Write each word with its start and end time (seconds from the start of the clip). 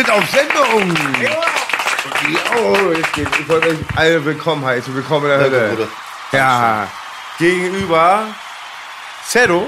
sind 0.00 0.10
auf 0.10 0.24
Sendung. 0.30 0.96
Oh, 2.56 2.76
geht's. 3.14 3.30
Ich 3.38 3.48
wollte 3.48 3.68
euch 3.68 3.76
alle 3.96 4.24
willkommen 4.24 4.64
heißen. 4.64 4.94
Willkommen 4.94 5.30
in 5.30 5.38
der 5.38 5.40
Hölle. 5.40 5.88
Ja, 6.32 6.88
gegenüber 7.38 8.28
Zero, 9.28 9.66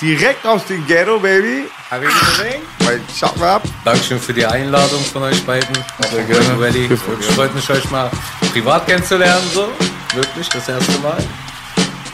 direkt 0.00 0.46
aus 0.46 0.64
dem 0.64 0.86
Ghetto, 0.86 1.18
Baby. 1.18 1.68
Mein 1.90 3.04
Shop 3.14 3.38
ab. 3.42 3.64
Dankeschön 3.84 4.18
für 4.18 4.32
die 4.32 4.46
Einladung 4.46 5.04
von 5.04 5.24
euch 5.24 5.44
beiden. 5.44 5.76
Sehr 6.10 6.24
gerne. 6.24 6.58
Valley. 6.58 6.96
Freut 7.34 7.54
mich, 7.54 7.68
euch 7.68 7.90
mal 7.90 8.10
privat 8.52 8.86
kennenzulernen. 8.86 9.46
So. 9.52 9.70
Wirklich, 10.14 10.48
das 10.48 10.68
erste 10.70 10.98
Mal. 11.00 11.22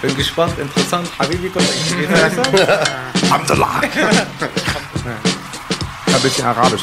Bin 0.01 0.17
gespannt, 0.17 0.59
interessant. 0.59 1.09
Habibi, 1.17 1.49
kommt 1.49 1.69
Geht 1.97 2.09
besser? 2.09 2.43
Alhamdulillah. 3.31 3.83
Ein 6.07 6.21
bisschen 6.21 6.45
arabisch. 6.45 6.83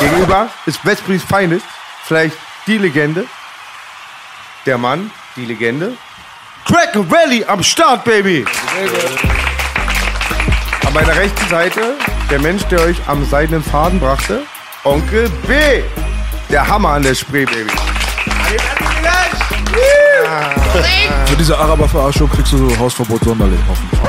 Gegenüber 0.00 0.48
ist 0.66 0.84
Westbries 0.84 1.22
Feindes, 1.22 1.62
vielleicht 2.04 2.36
die 2.66 2.78
Legende, 2.78 3.26
der 4.66 4.78
Mann, 4.78 5.10
die 5.36 5.44
Legende. 5.44 5.94
Cracker 6.66 7.10
Valley 7.10 7.44
am 7.44 7.62
Start, 7.62 8.04
Baby! 8.04 8.44
An 10.86 10.92
meiner 10.92 11.16
rechten 11.16 11.48
Seite 11.48 11.94
der 12.30 12.38
Mensch, 12.40 12.62
der 12.64 12.80
euch 12.80 12.96
am 13.06 13.24
seidenen 13.24 13.62
Faden 13.62 13.98
brachte, 13.98 14.42
Onkel 14.84 15.28
B. 15.46 15.54
Der 16.50 16.66
Hammer 16.66 16.90
an 16.90 17.02
der 17.02 17.14
Spree, 17.14 17.44
Baby. 17.44 17.70
Für 21.26 21.36
diese 21.36 21.58
Araber-Verarschung 21.58 22.30
kriegst 22.30 22.52
du 22.52 22.78
Hausverbot 22.78 23.22
Sonderling. 23.24 23.58
hoffentlich. 23.68 24.00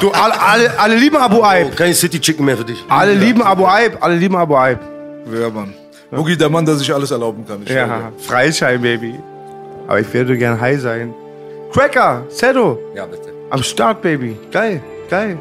Du, 0.00 0.10
alle, 0.12 0.40
alle, 0.40 0.78
alle 0.78 0.94
lieben 0.96 1.16
Abu 1.16 1.42
Aib. 1.42 1.76
Kein 1.76 1.92
City 1.94 2.20
Chicken 2.20 2.44
mehr 2.44 2.56
für 2.56 2.64
dich. 2.64 2.84
Alle 2.88 3.14
lieben 3.14 3.42
Abu 3.42 3.66
Aib. 3.66 3.98
Alle 4.00 4.16
lieben 4.16 4.36
Abu 4.36 4.56
Aib. 4.56 4.97
Ja, 5.32 5.50
Mann. 5.50 5.74
Boogie, 6.10 6.36
der 6.36 6.48
Mann, 6.48 6.64
der 6.64 6.74
sich 6.76 6.92
alles 6.92 7.10
erlauben 7.10 7.44
kann. 7.46 7.62
Ich 7.64 7.70
Ja. 7.70 8.10
Freischein, 8.18 8.80
Baby. 8.80 9.14
Aber 9.86 10.00
ich 10.00 10.12
werde 10.14 10.36
gern 10.36 10.58
high 10.60 10.80
sein. 10.80 11.14
Cracker, 11.72 12.24
Sedo, 12.28 12.78
Ja, 12.94 13.04
bitte. 13.06 13.28
am 13.50 13.62
Start, 13.62 14.00
Baby. 14.02 14.36
Geil, 14.50 14.80
geil. 15.10 15.36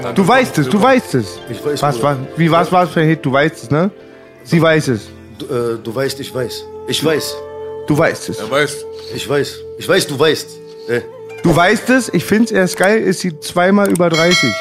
Dank. 0.00 0.14
Du 0.14 0.26
weißt 0.26 0.58
es, 0.58 0.68
du 0.68 0.80
weißt 0.80 1.14
es. 1.16 1.40
Ich 1.50 1.64
weiß, 1.64 1.82
Was, 1.82 2.00
was, 2.00 2.16
wie, 2.36 2.48
was 2.50 2.70
war 2.70 2.84
es 2.84 2.90
für 2.90 3.00
ein 3.00 3.08
Hit? 3.08 3.24
Du 3.26 3.32
weißt 3.32 3.64
es, 3.64 3.70
ne? 3.70 3.90
Sie 4.44 4.62
weiß 4.62 4.88
es. 4.88 5.08
Du, 5.38 5.46
äh, 5.46 5.78
du 5.82 5.92
weißt, 5.92 6.20
ich 6.20 6.32
weiß. 6.32 6.64
Ich 6.86 7.04
weiß. 7.04 7.36
Du 7.88 7.98
weißt 7.98 8.28
es. 8.28 8.38
Er 8.38 8.48
weiß. 8.48 8.76
Ich 9.14 9.28
weiß. 9.28 9.58
Ich 9.78 9.88
weiß, 9.88 10.06
du 10.06 10.18
weißt. 10.18 10.48
Äh, 10.88 11.00
Du 11.42 11.54
weißt 11.54 11.90
es. 11.90 12.12
Ich 12.12 12.24
find's 12.24 12.50
erst 12.52 12.76
geil, 12.76 13.00
ist 13.02 13.20
sie 13.20 13.38
zweimal 13.40 13.88
über 13.90 14.08
30. 14.08 14.52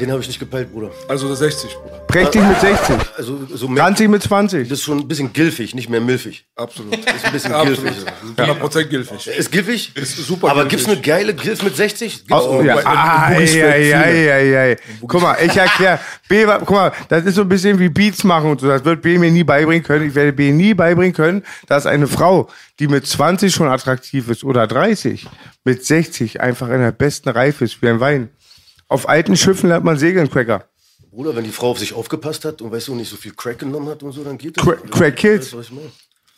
den 0.00 0.10
habe 0.10 0.20
ich 0.20 0.28
nicht 0.28 0.38
gepeilt, 0.38 0.72
Bruder. 0.72 0.90
Also 1.08 1.26
der 1.26 1.36
60, 1.36 1.74
Bruder. 1.74 1.96
Prächtig 2.06 2.42
mit 2.42 2.60
60. 2.60 2.96
Also 3.16 3.40
so 3.54 3.68
mehr, 3.68 3.82
20 3.84 4.08
mit 4.08 4.22
20. 4.22 4.68
das 4.68 4.78
ist 4.78 4.84
schon 4.84 4.98
ein 4.98 5.08
bisschen 5.08 5.32
gilfig, 5.32 5.74
nicht 5.74 5.88
mehr 5.88 6.00
milfig. 6.00 6.46
Absolut. 6.54 6.92
Das 7.06 7.16
ist 7.16 7.24
ein 7.26 7.32
bisschen 7.32 7.52
Absolut. 7.52 7.82
gilfig. 7.84 8.04
100% 8.36 8.84
gilfig. 8.84 9.26
Ist 9.26 9.50
gilfig? 9.52 9.96
Ist 9.96 10.16
super 10.16 10.50
Aber 10.50 10.64
gibt's 10.66 10.86
eine 10.86 11.00
geile 11.00 11.34
Gilf 11.34 11.62
mit 11.62 11.76
60? 11.76 12.26
Gibt's 12.26 12.32
Oh, 12.44 12.62
ja. 12.62 12.76
bei- 12.76 12.86
Ah. 12.86 14.76
Guck 15.06 15.20
mal, 15.22 15.36
ich 15.44 15.56
erkläre. 15.56 15.98
B, 16.28 16.44
guck 16.44 16.70
mal, 16.70 16.92
das 17.08 17.24
ist 17.24 17.34
so 17.36 17.42
ein 17.42 17.48
bisschen 17.48 17.78
wie 17.78 17.88
Beats 17.88 18.24
machen 18.24 18.50
und 18.50 18.60
so. 18.60 18.68
Das 18.68 18.84
wird 18.84 19.02
B 19.02 19.18
mir 19.18 19.30
nie 19.30 19.44
beibringen 19.44 19.82
können. 19.82 20.08
Ich 20.08 20.14
werde 20.14 20.32
B 20.32 20.52
nie 20.52 20.74
beibringen 20.74 21.12
können, 21.14 21.42
dass 21.66 21.86
eine 21.86 22.06
Frau, 22.06 22.48
die 22.78 22.88
mit 22.88 23.06
20 23.06 23.54
schon 23.54 23.68
attraktiv 23.68 24.28
ist 24.28 24.44
oder 24.44 24.66
30, 24.66 25.26
mit 25.64 25.84
60 25.84 26.40
einfach 26.40 26.68
in 26.68 26.80
der 26.80 26.92
besten 26.92 27.28
Reife 27.28 27.64
ist 27.64 27.80
wie 27.82 27.88
ein 27.88 28.00
Wein. 28.00 28.30
Auf 28.88 29.08
alten 29.08 29.36
Schiffen 29.36 29.68
lernt 29.68 29.84
man 29.84 29.98
segeln, 29.98 30.30
Cracker. 30.30 30.68
Bruder, 31.10 31.34
wenn 31.34 31.44
die 31.44 31.50
Frau 31.50 31.70
auf 31.70 31.78
sich 31.78 31.92
aufgepasst 31.94 32.44
hat 32.44 32.60
und 32.62 32.70
weißt 32.70 32.88
du, 32.88 32.94
nicht 32.94 33.08
so 33.10 33.16
viel 33.16 33.32
Crack 33.34 33.58
genommen 33.58 33.88
hat 33.88 34.02
und 34.02 34.12
so, 34.12 34.22
dann 34.22 34.36
geht 34.38 34.56
das. 34.56 34.64
Crack- 34.64 34.90
Crack 34.90 35.16
kills. 35.16 35.56
Weißt 35.56 35.70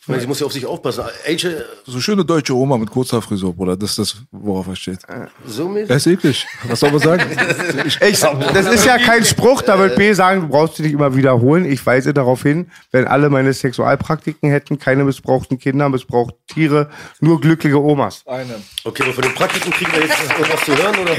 meine? 0.09 0.21
Ich 0.21 0.21
meine, 0.21 0.21
sie 0.21 0.27
muss 0.27 0.39
ja 0.39 0.45
auf 0.45 0.53
sich 0.53 0.65
aufpassen. 0.65 1.03
AJ, 1.25 1.47
So 1.85 1.99
schöne 2.01 2.25
deutsche 2.25 2.53
Oma 2.55 2.77
mit 2.77 2.89
kurzer 2.89 3.21
Frisur, 3.21 3.53
Bruder. 3.53 3.77
Das 3.77 3.91
ist 3.91 3.99
das, 3.99 4.15
worauf 4.31 4.67
er 4.67 4.75
steht. 4.75 4.99
so 5.45 5.69
mäßig? 5.69 5.89
Er 5.89 5.95
ist 5.95 6.07
eklig. 6.07 6.47
Was 6.67 6.79
soll 6.79 6.91
man 6.91 6.99
sagen? 6.99 7.23
Ich, 8.01 8.19
das 8.19 8.65
ist 8.73 8.85
ja 8.85 8.97
kein 8.97 9.23
Spruch, 9.25 9.61
da 9.61 9.77
wird 9.79 9.95
B 9.95 10.13
sagen, 10.13 10.41
du 10.41 10.47
brauchst 10.47 10.77
dich 10.77 10.85
nicht 10.85 10.93
immer 10.93 11.15
wiederholen. 11.15 11.65
Ich 11.65 11.85
weise 11.85 12.13
darauf 12.13 12.43
hin, 12.43 12.69
wenn 12.91 13.05
alle 13.07 13.29
meine 13.29 13.53
Sexualpraktiken 13.53 14.49
hätten, 14.49 14.79
keine 14.79 15.03
missbrauchten 15.03 15.59
Kinder, 15.59 15.89
missbrauchte 15.89 16.37
Tiere, 16.47 16.89
nur 17.19 17.39
glückliche 17.41 17.81
Omas. 17.81 18.23
Eine. 18.25 18.55
Okay, 18.83 19.03
aber 19.03 19.13
von 19.13 19.23
den 19.23 19.33
Praktiken 19.33 19.71
kriegen 19.71 19.91
wir 19.93 20.01
jetzt 20.01 20.17
irgendwas 20.37 20.61
zu 20.65 20.75
hören, 20.75 20.95
oder? 20.99 21.15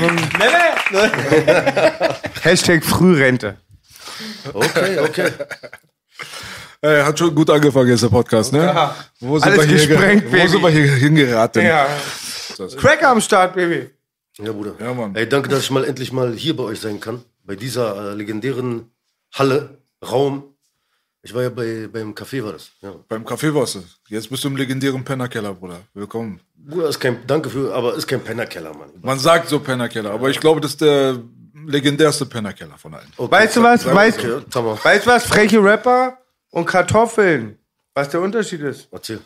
Hashtag 2.42 2.84
Frührente. 2.84 3.56
Okay, 4.52 4.98
okay. 4.98 5.30
Ey, 6.82 7.02
hat 7.02 7.18
schon 7.18 7.34
gut 7.34 7.50
angefangen 7.50 7.88
jetzt 7.90 8.02
der 8.02 8.08
Podcast, 8.08 8.52
ne? 8.54 8.90
Wo 9.20 9.38
sind, 9.38 9.52
Alles 9.52 9.68
wir 9.68 9.76
hier, 9.76 9.86
gesprengt, 9.86 10.22
ge- 10.22 10.30
Baby. 10.30 10.42
wo 10.42 10.48
sind 10.48 10.62
wir 10.62 10.68
hier 10.70 10.86
hingeraten? 10.94 11.62
Cracker 12.78 13.08
am 13.10 13.20
Start, 13.20 13.54
Baby. 13.54 13.90
Ja, 14.38 14.50
Bruder. 14.52 14.72
Ja, 14.80 14.94
Mann. 14.94 15.14
Ey, 15.14 15.28
danke, 15.28 15.50
dass 15.50 15.60
ich 15.62 15.70
mal 15.70 15.84
endlich 15.84 16.10
mal 16.12 16.32
hier 16.32 16.56
bei 16.56 16.62
euch 16.64 16.80
sein 16.80 16.98
kann. 16.98 17.22
Bei 17.44 17.54
dieser 17.54 18.12
äh, 18.12 18.14
legendären 18.14 18.90
Halle, 19.34 19.78
Raum. 20.02 20.44
Ich 21.22 21.34
war 21.34 21.42
ja 21.42 21.50
bei, 21.50 21.86
beim 21.92 22.14
Café, 22.14 22.42
war 22.42 22.52
das. 22.52 22.70
Ja. 22.80 22.94
Beim 23.08 23.26
Café 23.26 23.52
warst 23.54 23.74
du. 23.74 23.82
Jetzt 24.08 24.30
bist 24.30 24.42
du 24.44 24.48
im 24.48 24.56
legendären 24.56 25.04
Pennerkeller, 25.04 25.52
Bruder. 25.52 25.80
Willkommen. 25.92 26.40
Bruder, 26.56 26.88
ist 26.88 26.98
kein, 26.98 27.18
danke 27.26 27.50
für, 27.50 27.74
aber 27.74 27.94
ist 27.94 28.06
kein 28.06 28.22
Pennerkeller, 28.22 28.72
Mann. 28.72 28.88
Man 29.02 29.18
sagt 29.18 29.50
so 29.50 29.60
Pennerkeller, 29.60 30.12
aber 30.12 30.30
ich 30.30 30.40
glaube, 30.40 30.62
das 30.62 30.70
ist 30.72 30.80
der 30.80 31.18
legendärste 31.66 32.24
Pennerkeller 32.24 32.78
von 32.78 32.94
allen. 32.94 33.06
Okay, 33.18 33.30
Weißt 33.32 33.56
du 33.56 33.62
was? 33.62 33.84
Weißt, 33.84 34.18
Okay, 34.20 34.42
weißt 34.82 35.04
du 35.06 35.10
was? 35.10 35.24
Freche 35.26 35.62
Rapper 35.62 36.16
und 36.50 36.64
Kartoffeln. 36.66 37.58
Was 37.94 38.08
der 38.08 38.20
Unterschied 38.20 38.60
ist? 38.60 38.88
Erzähl. 38.90 39.20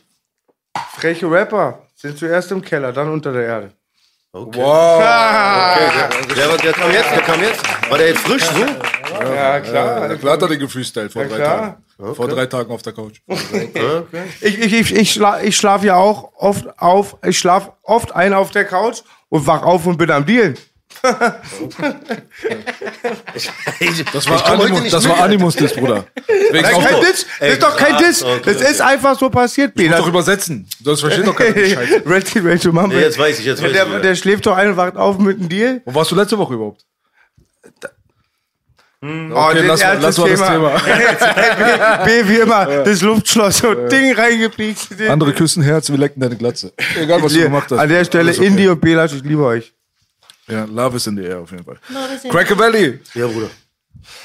Freche 0.96 1.30
Rapper 1.30 1.80
sind 1.94 2.18
zuerst 2.18 2.50
im 2.52 2.62
Keller, 2.62 2.92
dann 2.92 3.08
unter 3.10 3.32
der 3.32 3.42
Erde. 3.46 3.70
Okay. 4.32 4.58
Wow. 4.60 4.98
Der, 4.98 6.34
der, 6.34 6.48
war- 6.50 6.56
der 6.56 6.72
kam 6.72 6.90
jetzt, 6.90 7.10
der 7.10 7.20
kam 7.22 7.40
jetzt. 7.40 7.90
War 7.90 7.98
der 7.98 8.08
jetzt 8.08 8.18
frisch, 8.20 8.42
so? 8.44 8.58
Ja, 8.60 9.60
klar. 9.60 10.08
Ja, 10.10 10.16
klar 10.16 10.32
hat 10.32 10.42
er 10.42 10.48
den 10.48 10.58
gefreestylt 10.58 11.12
vor 11.12 11.24
drei 11.24 11.36
klar. 11.36 11.78
Tagen. 11.96 12.14
Vor 12.16 12.26
drei 12.28 12.46
Tagen 12.46 12.72
auf 12.72 12.82
der 12.82 12.92
Couch. 12.92 13.20
Ich, 13.28 14.58
ich, 14.58 14.72
ich, 14.72 14.92
ich, 14.96 15.12
schla, 15.12 15.40
ich 15.40 15.56
schlafe 15.56 15.86
ja 15.86 15.94
auch 15.96 16.32
oft 16.34 16.66
auf, 16.80 17.16
ich 17.24 17.38
schlafe 17.38 17.72
oft 17.82 18.12
ein 18.12 18.34
auf 18.34 18.50
der 18.50 18.64
Couch 18.64 19.02
und 19.28 19.46
wach 19.46 19.62
auf 19.62 19.86
und 19.86 19.98
bin 19.98 20.10
am 20.10 20.26
Dealen. 20.26 20.58
Das 24.12 24.28
war, 24.28 24.46
Animus, 24.46 24.90
das 24.90 25.08
war 25.08 25.20
Animus 25.22 25.56
Diss, 25.56 25.72
Bruder. 25.74 26.04
Nein, 26.52 26.62
kein 26.62 27.00
Diss. 27.00 27.26
Das 27.40 27.48
ist 27.52 27.62
doch 27.62 27.76
kein 27.76 27.96
Diss. 27.98 28.24
Das 28.44 28.60
ist 28.60 28.80
einfach 28.80 29.18
so 29.18 29.30
passiert, 29.30 29.74
muss 29.76 29.84
Peter. 29.84 29.96
doch 29.98 30.08
übersetzen. 30.08 30.66
Sonst 30.82 31.00
versteht 31.00 31.26
doch 31.26 31.36
keiner 31.36 31.54
ready 32.06 32.58
to 32.58 32.72
mumble. 32.72 32.98
Jetzt 33.00 33.18
weiß 33.18 33.38
ich, 33.38 33.44
jetzt 33.44 33.62
weiß 33.62 33.72
der, 33.72 33.86
ich. 33.96 34.02
der 34.02 34.14
schläft 34.14 34.46
doch 34.46 34.56
ein 34.56 34.68
und 34.70 34.76
wacht 34.76 34.96
auf 34.96 35.18
mit 35.18 35.38
einem 35.38 35.48
Deal. 35.48 35.82
Wo 35.84 35.94
warst 35.94 36.10
du 36.10 36.14
letzte 36.16 36.38
Woche 36.38 36.54
überhaupt? 36.54 36.82
Oh, 39.06 39.06
Okay, 39.06 39.60
lass 39.66 39.82
mal- 39.82 39.98
lass 40.00 40.16
mal 40.16 40.30
das 40.30 40.40
B 42.06 42.26
wie 42.26 42.36
immer, 42.36 42.64
das 42.84 43.02
Luftschloss 43.02 43.62
und 43.62 43.92
Ding 43.92 44.14
reingepiekt. 44.14 44.88
Andere 45.10 45.34
küssen 45.34 45.62
Herz, 45.62 45.90
wir 45.90 45.98
lecken 45.98 46.20
deine 46.20 46.36
Glatze. 46.36 46.72
Egal, 46.98 47.22
was 47.22 47.34
du 47.34 47.40
gemacht 47.42 47.70
hast. 47.70 47.78
An 47.78 47.88
der 47.90 48.02
Stelle. 48.06 48.32
Indie 48.32 48.66
und 48.68 48.80
Belasch, 48.80 49.12
ich 49.12 49.22
liebe 49.22 49.44
euch. 49.44 49.73
Ja, 50.48 50.64
Love 50.64 50.96
is 50.96 51.06
in 51.06 51.16
the 51.16 51.24
air 51.24 51.40
auf 51.40 51.50
jeden 51.50 51.64
Fall. 51.64 51.78
Cracker 52.30 52.58
Valley. 52.58 53.00
Ja, 53.14 53.26
Bruder. 53.26 53.50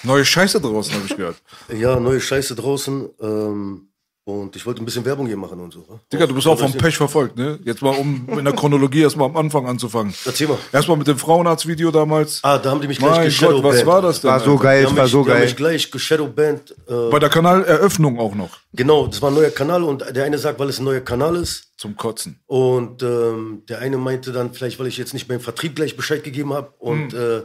Neue 0.03 0.25
Scheiße 0.25 0.59
draußen, 0.59 0.93
habe 0.93 1.05
ich 1.05 1.15
gehört. 1.15 1.41
Ja, 1.73 1.99
neue 1.99 2.19
Scheiße 2.19 2.55
draußen. 2.55 3.09
Ähm, 3.21 3.88
Und 4.29 4.55
ich 4.55 4.65
wollte 4.65 4.81
ein 4.81 4.85
bisschen 4.85 5.03
Werbung 5.05 5.25
hier 5.27 5.37
machen 5.37 5.59
und 5.59 5.73
so. 5.73 5.79
ne? 5.79 5.99
Digga, 6.13 6.27
du 6.27 6.35
bist 6.35 6.45
auch 6.47 6.59
vom 6.59 6.71
Pech 6.73 6.95
verfolgt, 6.97 7.37
ne? 7.37 7.57
Jetzt 7.63 7.81
mal, 7.81 7.95
um 7.95 8.27
in 8.37 8.45
der 8.45 8.53
Chronologie 8.53 9.01
erstmal 9.01 9.27
am 9.29 9.37
Anfang 9.37 9.65
anzufangen. 9.65 10.13
Erzähl 10.25 10.47
mal. 10.47 10.57
Erstmal 10.71 10.97
mit 10.97 11.07
dem 11.07 11.17
Frauenarzt-Video 11.17 11.91
damals. 11.91 12.39
Ah, 12.43 12.57
da 12.57 12.71
haben 12.71 12.81
die 12.81 12.87
mich 12.87 12.99
gleich 12.99 13.09
mein 13.11 13.19
Gott, 13.21 13.25
geshadowbanned. 13.25 13.63
was 13.79 13.85
war 13.85 14.01
das 14.01 14.21
denn? 14.21 14.29
War 14.31 14.39
so 14.39 14.57
geil, 14.57 14.85
war 14.85 15.03
mich, 15.03 15.11
so 15.11 15.23
die 15.23 15.29
haben 15.29 15.37
geil. 15.37 15.45
mich 15.45 15.55
gleich 15.55 15.91
geshadowbanned. 15.91 16.75
Äh, 16.87 17.09
Bei 17.11 17.19
der 17.19 17.29
Kanaleröffnung 17.29 18.19
auch 18.19 18.35
noch. 18.35 18.49
genau, 18.73 19.07
das 19.07 19.21
war 19.21 19.29
ein 19.31 19.35
neuer 19.35 19.49
Kanal 19.51 19.83
und 19.83 20.03
der 20.15 20.23
eine 20.25 20.37
sagt, 20.37 20.59
weil 20.59 20.69
es 20.69 20.79
ein 20.79 20.85
neuer 20.85 21.01
Kanal 21.01 21.35
ist. 21.35 21.65
Zum 21.77 21.95
Kotzen. 21.95 22.39
Und 22.45 23.03
ähm, 23.03 23.63
der 23.69 23.79
eine 23.79 23.97
meinte 23.97 24.31
dann 24.33 24.53
vielleicht, 24.53 24.79
weil 24.79 24.87
ich 24.87 24.97
jetzt 24.97 25.13
nicht 25.13 25.27
beim 25.27 25.39
Vertrieb 25.39 25.75
gleich 25.75 25.95
Bescheid 25.95 26.23
gegeben 26.23 26.53
habe 26.53 26.73
und 26.79 27.13
äh, 27.13 27.43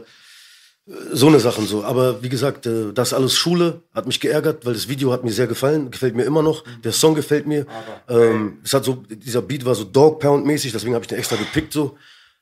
so 0.87 1.27
eine 1.27 1.39
Sachen 1.39 1.65
so. 1.65 1.83
Aber 1.83 2.21
wie 2.21 2.29
gesagt, 2.29 2.67
äh, 2.67 2.93
das 2.93 3.13
alles 3.13 3.35
Schule 3.35 3.81
hat 3.93 4.05
mich 4.05 4.19
geärgert, 4.19 4.65
weil 4.65 4.73
das 4.73 4.87
Video 4.87 5.11
hat 5.11 5.23
mir 5.23 5.31
sehr 5.31 5.47
gefallen, 5.47 5.89
gefällt 5.89 6.15
mir 6.15 6.23
immer 6.23 6.43
noch. 6.43 6.63
Der 6.83 6.91
Song 6.91 7.15
gefällt 7.15 7.47
mir. 7.47 7.65
Ähm, 8.07 8.59
es 8.63 8.73
hat 8.73 8.85
so, 8.85 9.03
dieser 9.09 9.41
Beat 9.41 9.65
war 9.65 9.73
so 9.73 9.83
Dog 9.83 10.19
Pound 10.19 10.45
mäßig, 10.45 10.71
deswegen 10.71 10.93
habe 10.93 11.03
ich 11.03 11.09
den 11.09 11.17
extra 11.17 11.37
gepickt 11.37 11.73
so. 11.73 11.97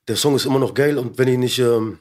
Der 0.08 0.18
Song 0.18 0.36
ist 0.36 0.46
immer 0.46 0.60
noch 0.60 0.74
geil 0.74 0.98
und 0.98 1.18
wenn 1.18 1.30
ihr 1.30 1.38
nicht, 1.38 1.60
ähm, 1.60 2.00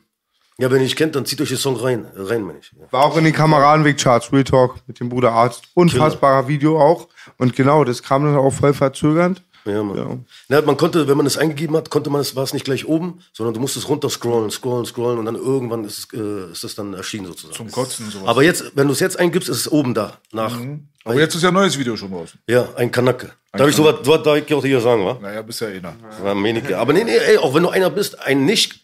ja, 0.59 0.69
wenn 0.69 0.79
ihr 0.79 0.85
nicht 0.85 0.97
kennt, 0.97 1.15
dann 1.15 1.25
zieht 1.25 1.41
euch 1.41 1.49
den 1.49 1.59
Song 1.59 1.77
rein, 1.77 2.07
äh, 2.17 2.23
rein, 2.23 2.43
meine 2.43 2.59
ich. 2.59 2.73
Ja. 2.73 2.87
War 2.91 3.05
auch 3.05 3.17
in 3.17 3.23
den 3.23 3.33
Kameradenweg-Charts, 3.33 4.33
Real 4.33 4.43
Talk 4.43 4.77
mit 4.89 4.99
dem 4.99 5.09
Bruder 5.09 5.31
Arzt. 5.31 5.63
Unfassbarer 5.75 6.49
Video 6.49 6.81
auch. 6.81 7.09
Und 7.39 7.55
genau, 7.55 7.85
das 7.85 8.03
kam 8.03 8.25
dann 8.25 8.35
auch 8.35 8.53
voll 8.53 8.75
verzögernd. 8.75 9.45
Ja, 9.65 9.83
Mann. 9.83 10.27
Na, 10.49 10.61
man 10.63 10.77
konnte, 10.77 11.07
wenn 11.07 11.17
man 11.17 11.27
es 11.27 11.39
eingegeben 11.39 11.77
hat, 11.77 11.91
konnte 11.91 12.11
man 12.11 12.21
es, 12.21 12.35
war 12.35 12.43
es 12.43 12.53
nicht 12.53 12.65
gleich 12.65 12.87
oben, 12.87 13.21
sondern 13.33 13.55
du 13.55 13.61
musstest 13.61 13.89
runter 13.89 14.11
scrollen, 14.11 14.51
scrollen, 14.51 14.87
scrollen 14.87 15.19
und 15.19 15.27
dann 15.27 15.37
irgendwann 15.37 15.85
ist 15.85 15.99
es, 15.99 16.19
äh, 16.19 16.51
ist 16.53 16.65
es 16.65 16.75
dann 16.75 16.95
erschienen 16.95 17.27
sozusagen. 17.27 17.55
Zum 17.55 17.71
Kotzen 17.71 18.11
sowas. 18.11 18.29
Aber 18.29 18.43
jetzt, 18.43 18.73
wenn 18.75 18.87
du 18.89 18.93
es 18.93 19.01
jetzt 19.01 19.19
eingibst, 19.19 19.49
ist 19.49 19.59
es 19.59 19.71
oben 19.71 19.95
da. 19.95 20.19
Nach. 20.33 20.59
Aber 21.05 21.15
jetzt 21.15 21.35
ist 21.35 21.43
ja 21.43 21.49
ein 21.49 21.55
neues 21.55 21.79
Video 21.79 21.97
schon 21.97 22.13
raus. 22.13 22.31
Ja, 22.49 22.69
ein 22.77 22.91
Kanacke. 22.91 23.33
Darf 23.53 23.69
ich 23.69 23.77
sowas, 23.77 23.97
sowas 24.03 24.23
darf 24.23 24.37
ich 24.37 24.55
auch 24.55 24.65
hier 24.65 24.81
sagen, 24.81 25.05
wa? 25.05 25.19
Naja, 25.21 25.43
bist 25.43 25.61
ja 25.61 25.69
einer. 25.69 25.95
War 26.23 26.35
Menike. 26.35 26.79
Aber 26.79 26.93
nee, 26.93 27.05
nee, 27.05 27.17
ey, 27.17 27.39
auch 27.39 27.55
wenn 27.55 27.63
du 27.63 27.69
einer 27.69 27.91
bist, 27.91 28.21
ein 28.21 28.45
nicht 28.45 28.81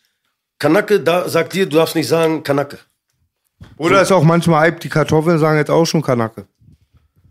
Kanacke, 0.59 1.01
da 1.01 1.29
sagt 1.29 1.55
dir, 1.55 1.67
du 1.67 1.77
darfst 1.77 1.95
nicht 1.95 2.09
sagen 2.09 2.43
Kanacke. 2.43 2.79
Oder 3.77 4.03
ist 4.03 4.13
auch 4.13 4.25
manchmal 4.25 4.61
Hype, 4.61 4.81
die 4.81 4.89
Kartoffeln 4.89 5.39
sagen 5.39 5.59
jetzt 5.59 5.71
auch 5.71 5.87
schon 5.87 6.03
Kanacke. 6.03 6.47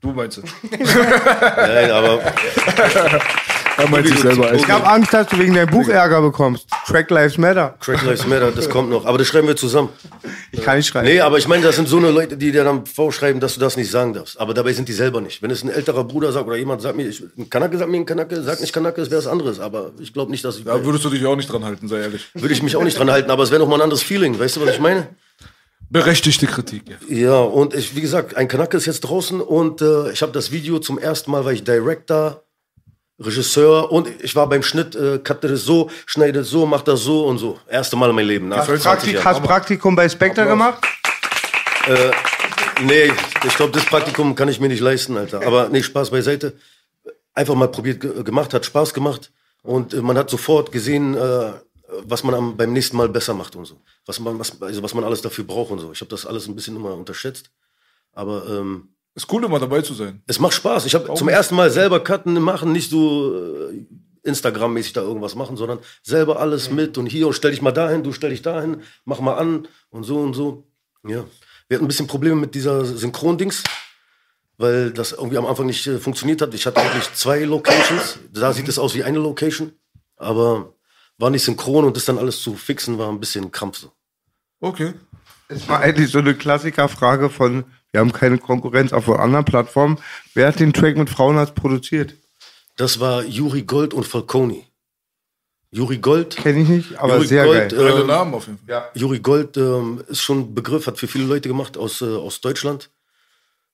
Du 0.01 0.11
meinst 0.11 0.37
es. 0.37 0.43
Nein, 0.71 1.91
aber 1.91 2.21
Er 3.77 3.89
meint 3.89 4.07
sich 4.07 4.19
selber. 4.19 4.53
Ich 4.53 4.67
habe 4.69 4.87
Angst, 4.87 5.13
dass 5.13 5.27
du 5.27 5.37
wegen 5.37 5.53
deinem 5.53 5.69
Buch 5.69 5.87
Ärger 5.87 6.21
bekommst. 6.21 6.67
Track 6.87 7.09
Lives 7.11 7.37
Matter. 7.37 7.75
Crack 7.79 8.03
Lives 8.03 8.25
Matter, 8.25 8.51
das 8.51 8.69
kommt 8.69 8.89
noch. 8.89 9.05
Aber 9.05 9.17
das 9.17 9.27
schreiben 9.27 9.47
wir 9.47 9.55
zusammen. 9.55 9.89
Ich 10.51 10.61
kann 10.63 10.77
nicht 10.77 10.87
schreiben. 10.87 11.07
Nee, 11.07 11.19
aber 11.21 11.37
ich 11.37 11.47
meine, 11.47 11.63
das 11.63 11.75
sind 11.75 11.87
so 11.87 11.97
eine 11.97 12.09
Leute, 12.09 12.37
die 12.37 12.51
dir 12.51 12.63
dann 12.63 12.85
vorschreiben, 12.85 13.39
dass 13.39 13.53
du 13.53 13.59
das 13.59 13.77
nicht 13.77 13.91
sagen 13.91 14.13
darfst. 14.13 14.39
Aber 14.39 14.53
dabei 14.53 14.73
sind 14.73 14.87
die 14.87 14.93
selber 14.93 15.21
nicht. 15.21 15.41
Wenn 15.41 15.51
es 15.51 15.63
ein 15.63 15.69
älterer 15.69 16.03
Bruder 16.03 16.31
sagt 16.31 16.47
oder 16.47 16.55
jemand 16.57 16.81
sagt 16.81 16.95
mir, 16.95 17.07
ich, 17.07 17.23
ein 17.37 17.49
Kanake 17.49 17.77
sagt 17.77 17.91
mir 17.91 17.97
ein 17.97 18.05
Kanake, 18.05 18.41
sagt 18.41 18.61
nicht 18.61 18.73
Kanake, 18.73 19.01
das 19.01 19.11
wäre 19.11 19.19
was 19.19 19.27
anderes. 19.27 19.59
Aber 19.59 19.91
ich 19.99 20.11
glaube 20.13 20.31
nicht, 20.31 20.43
dass 20.43 20.57
ich. 20.57 20.65
Da 20.65 20.83
würdest 20.83 21.05
du 21.05 21.09
dich 21.09 21.23
auch 21.25 21.35
nicht 21.35 21.51
dran 21.51 21.63
halten, 21.63 21.87
sei 21.87 21.99
ehrlich. 22.01 22.27
würde 22.33 22.53
ich 22.53 22.63
mich 22.63 22.75
auch 22.75 22.83
nicht 22.83 22.97
dran 22.97 23.11
halten, 23.11 23.29
aber 23.29 23.43
es 23.43 23.51
wäre 23.51 23.61
noch 23.61 23.67
mal 23.67 23.75
ein 23.75 23.81
anderes 23.81 24.01
Feeling. 24.01 24.39
Weißt 24.39 24.55
du, 24.55 24.61
was 24.61 24.71
ich 24.71 24.79
meine? 24.79 25.07
Berechtigte 25.89 26.47
Kritik. 26.47 26.83
Ja. 27.07 27.17
Ja, 27.17 27.39
und 27.39 27.73
ich, 27.73 27.95
wie 27.95 28.01
gesagt, 28.01 28.35
ein 28.35 28.47
Kanake 28.47 28.75
ist 28.77 28.85
jetzt 28.85 29.01
draußen 29.01 29.39
und 29.41 29.81
äh, 29.81 30.11
ich 30.11 30.21
habe 30.21 30.31
das 30.33 30.51
Video 30.51 30.79
zum 30.79 30.99
ersten 30.99 31.31
Mal, 31.31 31.45
weil 31.45 31.55
ich 31.55 31.63
Director, 31.63 32.43
Regisseur 33.19 33.91
und 33.91 34.07
ich 34.21 34.35
war 34.35 34.47
beim 34.49 34.61
Schnitt, 34.63 34.95
äh, 34.95 35.17
cutte 35.19 35.47
das 35.47 35.63
so, 35.63 35.89
schneide 36.05 36.39
das 36.39 36.49
so, 36.49 36.65
mach 36.65 36.81
das 36.81 37.01
so 37.01 37.25
und 37.25 37.37
so. 37.37 37.57
Erste 37.69 37.95
Mal 37.95 38.09
in 38.09 38.15
meinem 38.15 38.27
Leben. 38.27 38.49
Nach 38.49 38.57
Hast, 38.59 38.67
20 38.67 38.83
Praktik, 38.83 39.25
hast 39.25 39.43
Praktikum 39.43 39.95
bei 39.95 40.07
Spectre 40.09 40.45
gemacht? 40.45 40.83
Nee, 42.83 43.11
ich 43.45 43.55
glaube, 43.55 43.71
das 43.71 43.85
Praktikum 43.85 44.35
kann 44.35 44.49
ich 44.49 44.59
mir 44.59 44.67
nicht 44.67 44.81
leisten, 44.81 45.17
Alter. 45.17 45.41
Aber 45.45 45.69
nee, 45.69 45.81
Spaß 45.81 46.11
beiseite. 46.11 46.53
Einfach 47.33 47.55
mal 47.55 47.69
probiert, 47.69 48.01
ge- 48.01 48.23
gemacht, 48.23 48.53
hat 48.53 48.65
Spaß 48.65 48.93
gemacht. 48.93 49.31
Und 49.63 49.93
äh, 49.93 50.01
man 50.01 50.17
hat 50.17 50.29
sofort 50.29 50.71
gesehen, 50.71 51.15
äh, 51.15 51.53
was 52.05 52.23
man 52.23 52.35
am, 52.35 52.57
beim 52.57 52.73
nächsten 52.73 52.97
Mal 52.97 53.09
besser 53.09 53.33
macht 53.33 53.55
und 53.55 53.65
so. 53.65 53.81
Was 54.05 54.19
man, 54.19 54.37
was, 54.39 54.61
also 54.61 54.83
was 54.83 54.93
man 54.93 55.03
alles 55.03 55.21
dafür 55.21 55.43
braucht 55.43 55.71
und 55.71 55.79
so. 55.79 55.91
Ich 55.91 56.01
habe 56.01 56.09
das 56.09 56.25
alles 56.25 56.47
ein 56.47 56.55
bisschen 56.55 56.75
immer 56.75 56.93
unterschätzt. 56.93 57.49
Aber 58.13 58.47
ähm, 58.49 58.89
Ist 59.15 59.31
cool, 59.31 59.43
immer 59.43 59.59
dabei 59.59 59.81
zu 59.81 59.93
sein. 59.93 60.21
es 60.27 60.39
macht 60.39 60.53
Spaß. 60.53 60.85
Ich 60.85 60.95
habe 60.95 61.13
zum 61.13 61.29
ersten 61.29 61.55
Mal 61.55 61.69
selber 61.69 61.99
Cutten 61.99 62.41
machen, 62.41 62.71
nicht 62.71 62.89
so 62.89 63.35
äh, 63.69 63.85
Instagram-mäßig 64.23 64.93
da 64.93 65.01
irgendwas 65.01 65.35
machen, 65.35 65.57
sondern 65.57 65.79
selber 66.03 66.39
alles 66.39 66.69
mit 66.69 66.97
und 66.97 67.05
hier 67.05 67.27
und 67.27 67.33
stell 67.33 67.51
dich 67.51 67.61
mal 67.61 67.71
dahin, 67.71 68.03
du 68.03 68.11
stell 68.11 68.31
dich 68.31 68.41
dahin, 68.41 68.81
mach 69.05 69.19
mal 69.19 69.35
an 69.35 69.67
und 69.89 70.03
so 70.03 70.19
und 70.19 70.33
so. 70.33 70.67
Ja. 71.07 71.23
Wir 71.67 71.75
hatten 71.75 71.85
ein 71.85 71.87
bisschen 71.87 72.07
Probleme 72.07 72.35
mit 72.35 72.55
dieser 72.55 72.85
Synchron-Dings, 72.85 73.63
weil 74.57 74.91
das 74.91 75.11
irgendwie 75.11 75.37
am 75.37 75.45
Anfang 75.45 75.65
nicht 75.65 75.85
äh, 75.87 75.99
funktioniert 75.99 76.41
hat. 76.41 76.53
Ich 76.53 76.65
hatte 76.65 76.81
eigentlich 76.81 77.13
zwei 77.13 77.43
Locations. 77.43 78.19
Da 78.33 78.53
sieht 78.53 78.67
es 78.67 78.79
aus 78.79 78.95
wie 78.95 79.03
eine 79.03 79.19
Location, 79.19 79.73
aber 80.15 80.73
war 81.17 81.29
nicht 81.29 81.43
synchron 81.43 81.85
und 81.85 81.95
das 81.97 82.05
dann 82.05 82.17
alles 82.17 82.41
zu 82.41 82.55
fixen 82.55 82.97
war 82.97 83.09
ein 83.09 83.19
bisschen 83.19 83.51
Krampf 83.51 83.77
so. 83.77 83.91
Okay. 84.59 84.93
Das 85.49 85.67
war 85.69 85.79
eigentlich 85.79 86.11
so 86.11 86.19
eine 86.19 86.35
Klassikerfrage 86.35 87.29
von, 87.29 87.63
wir 87.91 88.01
haben 88.01 88.11
keine 88.11 88.37
Konkurrenz 88.37 88.91
auf 88.91 89.09
anderen 89.09 89.45
Plattformen. 89.45 89.97
Wer 90.33 90.47
hat 90.47 90.59
den 90.59 90.73
Track 90.73 90.97
mit 90.97 91.09
Frauenarzt 91.09 91.55
produziert? 91.55 92.15
Das 92.75 92.99
war 92.99 93.23
Juri 93.23 93.63
Gold 93.63 93.93
und 93.93 94.05
Falconi. 94.05 94.65
Juri 95.71 95.97
Gold. 95.97 96.35
Kenne 96.35 96.61
ich 96.61 96.69
nicht, 96.69 96.95
aber 96.97 97.15
Juri 97.15 97.27
sehr 97.27 97.45
Gold, 97.45 97.71
geil. 97.71 97.79
Geile 97.79 98.01
ähm, 98.01 98.07
Namen 98.07 98.33
auf 98.33 98.47
jeden 98.47 98.59
Fall. 98.59 98.91
Juri 98.93 99.19
Gold 99.19 99.57
ähm, 99.57 100.03
ist 100.07 100.21
schon 100.21 100.39
ein 100.39 100.55
Begriff, 100.55 100.87
hat 100.87 100.97
für 100.97 101.07
viele 101.07 101.25
Leute 101.25 101.49
gemacht 101.49 101.77
aus, 101.77 102.01
äh, 102.01 102.05
aus 102.05 102.41
Deutschland. 102.41 102.89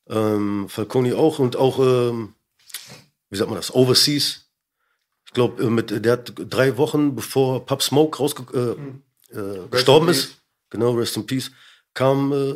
Ähm, 0.09 0.67
Falconi 0.69 1.13
auch 1.13 1.39
und 1.39 1.55
auch, 1.55 1.79
ähm, 1.79 2.33
wie 3.29 3.37
sagt 3.37 3.49
man 3.49 3.57
das, 3.57 3.73
Overseas. 3.73 4.42
Ich 5.33 5.35
glaube, 5.35 5.63
äh, 5.63 5.67
mit- 5.67 6.05
der 6.05 6.11
hat 6.11 6.31
drei 6.47 6.77
Wochen 6.77 7.15
bevor 7.15 7.65
Pub 7.65 7.81
Smoke 7.81 8.19
rausge 8.19 8.43
äh, 9.33 9.35
äh, 9.35 9.67
gestorben 9.71 10.09
ist, 10.09 10.35
genau, 10.69 10.91
Rest 10.91 11.17
in 11.17 11.25
Peace, 11.25 11.49
kam 11.95 12.31
äh, 12.31 12.53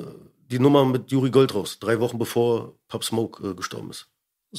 die 0.51 0.59
Nummer 0.59 0.85
mit 0.85 1.09
Juri 1.11 1.31
Gold 1.31 1.55
raus. 1.55 1.79
Drei 1.79 1.99
Wochen 1.99 2.19
bevor 2.19 2.75
Pub 2.87 3.03
Smoke 3.03 3.49
äh, 3.49 3.53
gestorben 3.55 3.89
ist. 3.89 4.05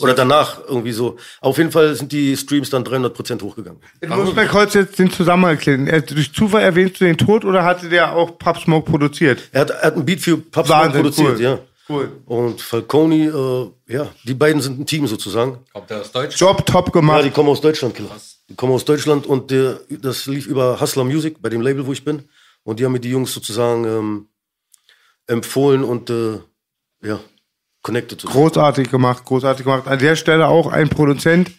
Oder 0.00 0.15
danach 0.15 0.61
irgendwie 0.69 0.91
so. 0.93 1.17
Auf 1.41 1.59
jeden 1.59 1.70
Fall 1.70 1.94
sind 1.94 2.11
die 2.11 2.37
Streams 2.37 2.70
dann 2.70 2.82
300% 2.85 3.41
hochgegangen. 3.41 3.81
Du 4.00 4.09
musst 4.09 4.35
mir 4.37 4.47
kurz 4.47 4.75
jetzt 4.75 4.99
den 4.99 5.11
Zusammenhang 5.11 5.53
erklären. 5.53 5.87
Er- 5.87 6.03
Durch 6.03 6.32
Zufall 6.35 6.62
erwähnst 6.62 7.00
du 7.00 7.05
den 7.05 7.17
Tod 7.17 7.44
oder 7.44 7.65
hatte 7.65 7.88
der 7.88 8.15
auch 8.17 8.37
Pub 8.37 8.59
Smoke 8.59 8.91
produziert? 8.91 9.49
Er 9.53 9.61
hat, 9.62 9.70
er 9.70 9.82
hat 9.82 9.94
einen 9.94 10.05
Beat 10.05 10.20
für 10.20 10.37
Pub 10.38 10.67
Smoke 10.67 10.69
Wahnsinn, 10.81 11.03
produziert, 11.03 11.37
cool. 11.37 11.41
ja. 11.41 11.59
Cool. 11.88 12.20
Und 12.26 12.61
Falconi, 12.61 13.26
äh, 13.26 13.70
ja, 13.87 14.08
die 14.25 14.35
beiden 14.35 14.61
sind 14.61 14.79
ein 14.79 14.87
Team 14.87 15.06
sozusagen. 15.06 15.58
Kommt 15.73 15.88
der 15.88 16.00
aus 16.02 16.12
Deutschland? 16.12 16.38
Job 16.58 16.67
top 16.67 16.87
Ja, 16.88 16.93
gemacht. 16.93 17.25
die 17.25 17.31
kommen 17.31 17.49
aus 17.49 17.61
Deutschland, 17.62 17.94
Killer. 17.94 18.11
Die 18.49 18.55
kommen 18.55 18.73
aus 18.75 18.85
Deutschland 18.85 19.26
und 19.26 19.50
der, 19.50 19.81
das 19.88 20.26
lief 20.26 20.46
über 20.46 20.81
Hustler 20.81 21.05
Music, 21.05 21.40
bei 21.40 21.49
dem 21.49 21.61
Label, 21.62 21.87
wo 21.87 21.93
ich 21.93 22.05
bin. 22.05 22.29
Und 22.62 22.79
die 22.79 22.85
haben 22.85 22.93
mir 22.93 23.00
die 23.00 23.11
Jungs 23.11 23.32
sozusagen 23.32 23.85
ähm, 23.87 24.29
empfohlen 25.26 25.84
und 25.84 26.10
äh, 26.10 26.39
ja, 27.03 27.20
connected. 27.82 28.20
sozusagen. 28.20 28.39
Großartig 28.44 28.91
gemacht, 28.91 29.24
großartig 29.24 29.65
gemacht. 29.65 29.86
An 29.86 29.98
der 29.98 30.17
Stelle 30.17 30.48
auch 30.48 30.67
ein 30.67 30.89
Produzent, 30.91 31.51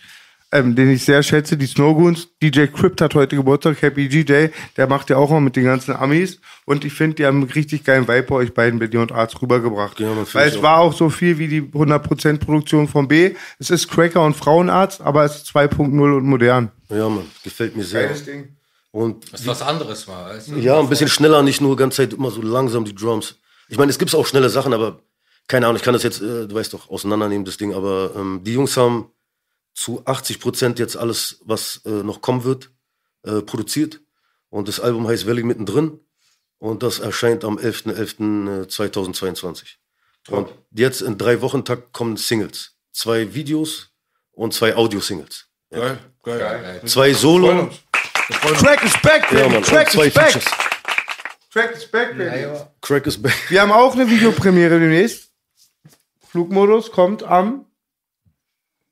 ähm, 0.51 0.75
den 0.75 0.89
ich 0.89 1.05
sehr 1.05 1.21
schätze, 1.21 1.57
die 1.57 1.67
Snowgoons. 1.67 2.29
DJ 2.41 2.65
Crypt 2.65 3.01
hat 3.01 3.13
heute 3.15 3.35
Geburtstag, 3.35 3.81
Happy 3.81 4.09
DJ. 4.09 4.47
Der 4.77 4.87
macht 4.87 5.09
ja 5.09 5.17
auch 5.17 5.29
mal 5.29 5.41
mit 5.41 5.55
den 5.55 5.63
ganzen 5.65 5.95
Amis. 5.95 6.39
Und 6.65 6.85
ich 6.85 6.93
finde, 6.93 7.15
die 7.17 7.25
haben 7.25 7.41
einen 7.41 7.49
richtig 7.51 7.83
geilen 7.83 8.07
Vibe 8.07 8.23
bei 8.23 8.35
euch 8.35 8.53
beiden, 8.53 8.79
bei 8.79 8.87
dir 8.87 9.01
und 9.01 9.11
Arzt, 9.11 9.41
rübergebracht. 9.41 9.99
Ja, 9.99 10.13
man 10.13 10.25
Weil 10.33 10.49
es 10.49 10.57
auch. 10.57 10.63
war 10.63 10.79
auch 10.79 10.93
so 10.93 11.09
viel 11.09 11.37
wie 11.37 11.47
die 11.47 11.61
100% 11.61 12.39
Produktion 12.39 12.87
von 12.87 13.07
B. 13.07 13.35
Es 13.59 13.69
ist 13.69 13.87
Cracker 13.89 14.23
und 14.25 14.35
Frauenarzt, 14.35 15.01
aber 15.01 15.23
es 15.23 15.35
ist 15.37 15.47
2.0 15.55 16.17
und 16.17 16.25
modern. 16.25 16.71
Ja, 16.89 17.07
Mann, 17.09 17.25
gefällt 17.43 17.77
mir 17.77 17.83
sehr. 17.83 18.09
Ding. 18.09 18.55
Und 18.91 19.31
Das 19.31 19.41
ist 19.41 19.47
was 19.47 19.61
anderes 19.61 20.07
mal. 20.07 20.33
weißt 20.35 20.49
du? 20.49 20.55
ja, 20.55 20.79
ein 20.79 20.89
bisschen 20.89 21.09
schneller, 21.09 21.43
nicht 21.43 21.61
nur 21.61 21.75
ganze 21.75 21.97
Zeit 21.97 22.13
immer 22.13 22.31
so 22.31 22.41
langsam 22.41 22.85
die 22.85 22.95
Drums. 22.95 23.35
Ich 23.67 23.77
meine, 23.77 23.91
es 23.91 23.99
gibt 23.99 24.15
auch 24.15 24.25
schnelle 24.25 24.49
Sachen, 24.49 24.73
aber 24.73 24.99
keine 25.47 25.67
Ahnung, 25.67 25.75
ich 25.77 25.83
kann 25.83 25.93
das 25.93 26.01
jetzt, 26.01 26.21
äh, 26.23 26.47
du 26.47 26.55
weißt 26.55 26.73
doch, 26.73 26.89
auseinandernehmen, 26.89 27.45
das 27.45 27.57
Ding. 27.57 27.73
Aber 27.75 28.11
ähm, 28.15 28.41
die 28.43 28.53
Jungs 28.53 28.75
haben 28.77 29.11
zu 29.73 30.05
80 30.05 30.39
Prozent 30.39 30.77
jetzt 30.79 30.95
alles, 30.97 31.39
was 31.45 31.81
äh, 31.85 31.89
noch 31.89 32.21
kommen 32.21 32.43
wird, 32.43 32.71
äh, 33.23 33.41
produziert. 33.41 34.01
Und 34.49 34.67
das 34.67 34.79
Album 34.79 35.07
heißt 35.07 35.25
Valley 35.27 35.43
mittendrin. 35.43 35.99
Und 36.57 36.83
das 36.83 36.99
erscheint 36.99 37.43
am 37.45 37.57
11.11.2022. 37.57 39.75
Und 40.29 40.49
jetzt 40.71 41.01
in 41.01 41.17
drei 41.17 41.41
Wochen 41.41 41.63
Takt 41.65 41.93
kommen 41.93 42.17
Singles. 42.17 42.75
Zwei 42.91 43.33
Videos 43.33 43.91
und 44.31 44.53
zwei 44.53 44.75
Audio-Singles. 44.75 45.47
Geil, 45.71 45.99
geil. 46.23 46.81
Zwei 46.85 47.13
Freuen 47.13 47.15
Solo. 47.15 47.69
Track 48.59 48.83
is 48.83 48.93
back, 49.01 49.31
Ja, 49.31 49.39
baby. 49.39 49.53
Mann, 49.53 49.63
Track 49.63 49.91
zwei 49.91 50.07
is 50.07 50.13
back. 50.13 50.31
Features. 50.31 50.51
Track 51.51 51.71
is 51.75 51.85
back, 51.89 52.17
baby. 52.17 52.59
Crack 52.81 53.07
is 53.07 53.19
back. 53.21 53.33
Wir 53.49 53.61
haben 53.61 53.71
auch 53.71 53.93
eine 53.93 54.09
Videopremiere 54.09 54.79
demnächst. 54.79 55.31
Flugmodus 56.27 56.91
kommt 56.91 57.23
am 57.23 57.65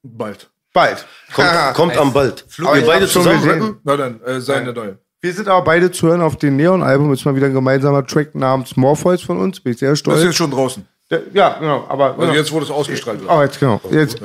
Bald. 0.01 0.49
Bald. 0.77 1.05
Kommt, 1.33 1.49
kommt 1.73 1.97
am 1.97 2.13
bald. 2.13 2.45
Aber 2.63 2.75
Wir 2.75 2.85
beide 2.85 3.07
zusammen 3.07 3.41
gesehen. 3.41 3.61
rappen. 3.61 3.79
Na 3.83 3.97
dann, 3.97 4.21
äh, 4.23 4.39
seine 4.39 4.71
neue. 4.73 4.97
Wir 5.19 5.33
sind 5.33 5.47
aber 5.47 5.63
beide 5.63 5.91
zu 5.91 6.07
hören 6.07 6.21
auf 6.21 6.37
dem 6.37 6.55
Neon-Album. 6.55 7.11
Ist 7.11 7.25
mal 7.25 7.35
wieder 7.35 7.47
ein 7.47 7.53
gemeinsamer 7.53 8.05
Track 8.05 8.35
namens 8.35 8.77
Morpheus 8.77 9.23
von 9.23 9.37
uns. 9.39 9.59
Bin 9.59 9.73
ich 9.73 9.79
sehr 9.79 9.89
Das 9.89 9.95
ist 9.97 9.99
stolz. 10.01 10.23
jetzt 10.23 10.35
schon 10.35 10.51
draußen. 10.51 10.85
Ja, 11.33 11.57
genau. 11.59 11.85
Aber, 11.89 12.09
Also 12.11 12.21
genau. 12.21 12.33
jetzt, 12.33 12.51
wo 12.51 12.59
das 12.59 12.69
ausgestrahlt 12.69 13.19
wird. 13.21 13.31
Oh, 13.31 13.41
jetzt 13.41 13.59
genau. 13.59 13.81
Jetzt. 13.91 14.21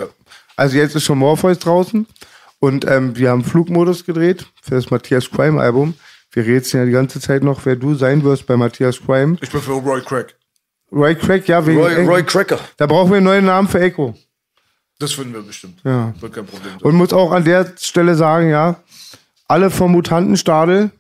Also 0.57 0.77
jetzt 0.77 0.95
ist 0.95 1.05
schon 1.05 1.19
Morpheus 1.19 1.59
draußen 1.61 2.07
und 2.59 2.85
ähm, 2.87 3.17
wir 3.17 3.31
haben 3.31 3.43
Flugmodus 3.45 4.05
gedreht 4.05 4.47
für 4.63 4.75
das 4.75 4.91
Matthias 4.91 5.31
Crime 5.31 5.61
Album. 5.61 5.95
Wir 6.33 6.45
rätseln 6.47 6.83
ja 6.83 6.87
die 6.87 6.93
ganze 6.93 7.21
Zeit 7.21 7.43
noch, 7.43 7.65
wer 7.65 7.77
du 7.77 7.95
sein 7.95 8.23
wirst 8.25 8.47
bei 8.47 8.57
Matthias 8.57 9.01
Crime. 9.01 9.39
Ich 9.41 9.51
bin 9.51 9.61
für 9.63 9.73
Roy 9.73 10.03
Craig. 10.03 10.35
Roy 10.93 11.15
Craig, 11.15 11.49
ja, 11.49 11.65
wegen 11.67 11.81
Roy, 11.81 12.05
Roy 12.07 12.23
Cracker. 12.23 12.59
Da 12.77 12.87
brauchen 12.87 13.11
wir 13.11 13.17
einen 13.17 13.27
neuen 13.27 13.47
Namen 13.47 13.67
für 13.69 13.81
Echo. 13.81 14.15
Das 15.03 15.13
finden 15.13 15.35
wir 15.35 15.43
bestimmt. 15.43 15.81
Ja. 15.85 16.15
Wird 16.21 16.33
kein 16.33 16.47
Problem 16.47 16.71
sein. 16.73 16.81
Und 16.83 16.95
muss 16.95 17.13
auch 17.13 17.33
an 17.33 17.45
der 17.45 17.73
Stelle 17.81 18.15
sagen, 18.15 18.51
ja, 18.51 18.77
alle 19.49 19.71
vom 19.71 19.91
Mutantenstadel 19.93 20.93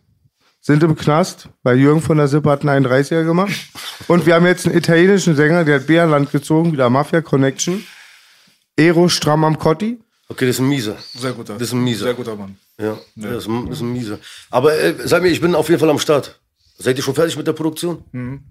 sind 0.60 0.82
im 0.82 0.96
Knast, 0.96 1.48
weil 1.62 1.78
Jürgen 1.78 2.02
von 2.02 2.16
der 2.18 2.26
Sippe 2.26 2.50
hat 2.50 2.66
einen 2.66 2.84
31er 2.86 3.24
gemacht. 3.24 3.52
Und 4.08 4.26
wir 4.26 4.34
haben 4.34 4.46
jetzt 4.46 4.66
einen 4.66 4.76
italienischen 4.76 5.36
Sänger, 5.36 5.64
der 5.64 5.76
hat 5.80 5.86
Bärland 5.86 6.32
gezogen, 6.32 6.72
wieder 6.72 6.90
Mafia 6.90 7.20
Connection. 7.20 7.84
Ero 8.76 9.08
stramm 9.08 9.44
am 9.44 9.56
Cotti. 9.58 10.00
Okay, 10.28 10.46
das 10.46 10.56
ist 10.56 10.60
ein 10.60 10.68
Mieser. 10.68 10.96
Sehr 11.14 11.32
guter. 11.32 11.54
Das 11.54 11.62
ist 11.62 11.72
ein 11.72 11.84
Mieser. 11.84 12.06
Sehr 12.06 12.14
guter 12.14 12.34
Mann. 12.34 12.56
Ja, 12.80 12.98
Das, 13.14 13.44
ist 13.44 13.48
ein, 13.48 13.66
das 13.66 13.76
ist 13.76 13.82
ein 13.82 13.92
Mieser. 13.92 14.18
Aber 14.50 14.76
äh, 14.76 14.94
sag 15.04 15.22
mir, 15.22 15.28
ich 15.28 15.40
bin 15.40 15.54
auf 15.54 15.68
jeden 15.68 15.78
Fall 15.78 15.90
am 15.90 15.98
Start. 15.98 16.40
Seid 16.78 16.96
ihr 16.96 17.02
schon 17.04 17.14
fertig 17.14 17.36
mit 17.36 17.46
der 17.46 17.52
Produktion? 17.52 18.42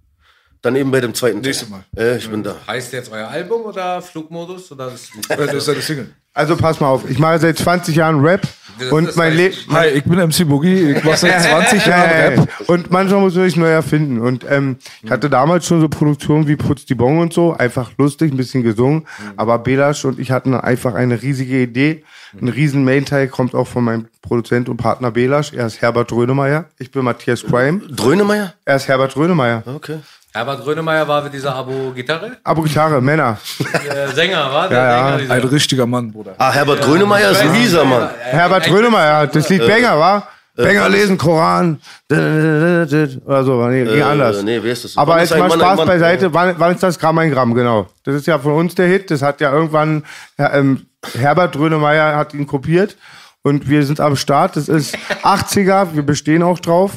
Dann 0.61 0.75
eben 0.75 0.91
bei 0.91 1.01
dem 1.01 1.13
zweiten 1.15 1.41
Teil. 1.41 1.49
Nächstes 1.49 1.69
Mal. 1.69 1.83
Äh, 1.97 2.17
ich 2.17 2.29
bin 2.29 2.43
da. 2.43 2.55
Heißt 2.67 2.93
jetzt 2.93 3.11
euer 3.11 3.27
Album 3.27 3.63
oder 3.63 4.01
Flugmodus? 4.01 4.71
Oder 4.71 4.91
das 4.91 5.09
Das 5.27 5.53
ist 5.53 5.69
eine 5.69 5.81
Single. 5.81 6.13
Also 6.33 6.55
pass 6.55 6.79
mal 6.79 6.87
auf, 6.87 7.09
ich 7.09 7.19
mache 7.19 7.39
seit 7.39 7.57
20 7.57 7.93
Jahren 7.95 8.21
Rap 8.23 8.47
Das 8.79 8.89
und 8.91 9.09
ist 9.09 9.17
mein 9.17 9.35
Leben. 9.35 9.55
Hi, 9.71 9.87
ich 9.89 10.03
bin 10.05 10.17
MC 10.17 10.47
Boogie. 10.47 10.91
Ich 10.91 11.03
mache 11.03 11.17
seit 11.17 11.41
20 11.49 11.85
Jahren 11.85 12.09
Rap. 12.09 12.49
Und 12.67 12.91
manchmal 12.91 13.19
muss 13.21 13.35
man 13.35 13.45
sich 13.45 13.57
neu 13.57 13.67
erfinden. 13.69 14.19
Und 14.19 14.45
ähm, 14.47 14.77
ich 15.01 15.09
hatte 15.09 15.29
damals 15.31 15.65
schon 15.65 15.81
so 15.81 15.89
Produktionen 15.89 16.47
wie 16.47 16.55
Putz 16.55 16.85
die 16.85 16.95
Bon 16.95 17.17
und 17.17 17.33
so, 17.33 17.53
einfach 17.53 17.91
lustig, 17.97 18.31
ein 18.31 18.37
bisschen 18.37 18.63
gesungen. 18.63 19.07
Aber 19.35 19.57
Belasch 19.59 20.05
und 20.05 20.19
ich 20.19 20.31
hatten 20.31 20.53
einfach 20.53 20.93
eine 20.93 21.21
riesige 21.21 21.63
Idee. 21.63 22.05
Ein 22.39 22.47
riesen 22.47 22.85
Mainteil 22.85 23.27
kommt 23.27 23.53
auch 23.55 23.67
von 23.67 23.83
meinem 23.83 24.07
Produzent 24.21 24.69
und 24.69 24.77
Partner 24.77 25.11
Belasch. 25.11 25.51
Er 25.51 25.65
ist 25.65 25.81
Herbert 25.81 26.13
Rönemeyer. 26.13 26.65
Ich 26.77 26.91
bin 26.91 27.03
Matthias 27.03 27.43
Crime. 27.43 27.79
Drönemeyer? 27.89 28.53
Er 28.63 28.75
ist 28.77 28.87
Herbert 28.87 29.17
Rönemeyer. 29.17 29.63
Okay. 29.65 29.97
Herbert 30.33 30.63
Grönemeyer 30.63 31.07
war 31.07 31.23
mit 31.23 31.33
dieser 31.33 31.53
Abo-Gitarre. 31.55 32.37
Abo 32.43 32.61
Gitarre, 32.61 33.01
Männer. 33.01 33.37
Der 33.85 34.07
Sänger, 34.09 34.51
war 34.51 34.69
der 34.69 34.77
Ja, 34.77 34.85
ja. 34.89 35.03
Sänger 35.05 35.17
dieser 35.19 35.33
Ein 35.33 35.43
richtiger 35.43 35.85
Mann, 35.85 36.11
Bruder. 36.11 36.35
Ah, 36.37 36.51
Herbert 36.51 36.81
Grönemeyer 36.81 37.31
ist 37.31 37.41
ein 37.41 37.51
Mieser, 37.51 37.83
Mann. 37.83 38.09
Herbert 38.21 38.69
Rönemeyer, 38.69 39.27
das 39.27 39.49
Lied 39.49 39.67
Banger, 39.67 39.99
war? 39.99 40.27
Banger 40.55 40.87
lesen, 40.89 41.17
Koran. 41.17 41.79
Oder 42.09 43.43
so, 43.43 43.67
nee, 43.67 43.83
Äh, 43.83 44.01
anders. 44.01 44.41
nee, 44.43 44.61
wie 44.63 44.69
ist 44.69 44.85
das? 44.85 44.97
Aber 44.97 45.19
jetzt 45.19 45.31
mal 45.31 45.49
Mann 45.49 45.59
Spaß 45.59 45.77
Mann? 45.77 45.87
beiseite. 45.87 46.33
Wann, 46.33 46.55
wann 46.57 46.73
ist 46.75 46.83
das 46.83 46.97
Gramm 46.99 47.17
ein 47.17 47.31
Gramm, 47.31 47.53
genau. 47.53 47.87
Das 48.03 48.15
ist 48.15 48.27
ja 48.27 48.37
von 48.39 48.53
uns 48.53 48.75
der 48.75 48.87
Hit. 48.87 49.11
Das 49.11 49.21
hat 49.21 49.41
ja 49.41 49.51
irgendwann 49.51 50.03
ja, 50.37 50.53
ähm, 50.53 50.85
Herbert 51.17 51.57
Rönemeyer 51.57 52.15
hat 52.15 52.33
ihn 52.33 52.47
kopiert. 52.47 52.95
Und 53.43 53.67
wir 53.69 53.83
sind 53.85 53.99
am 53.99 54.15
Start. 54.15 54.55
Das 54.55 54.69
ist 54.69 54.95
80er. 55.23 55.93
Wir 55.93 56.03
bestehen 56.03 56.43
auch 56.43 56.59
drauf. 56.59 56.91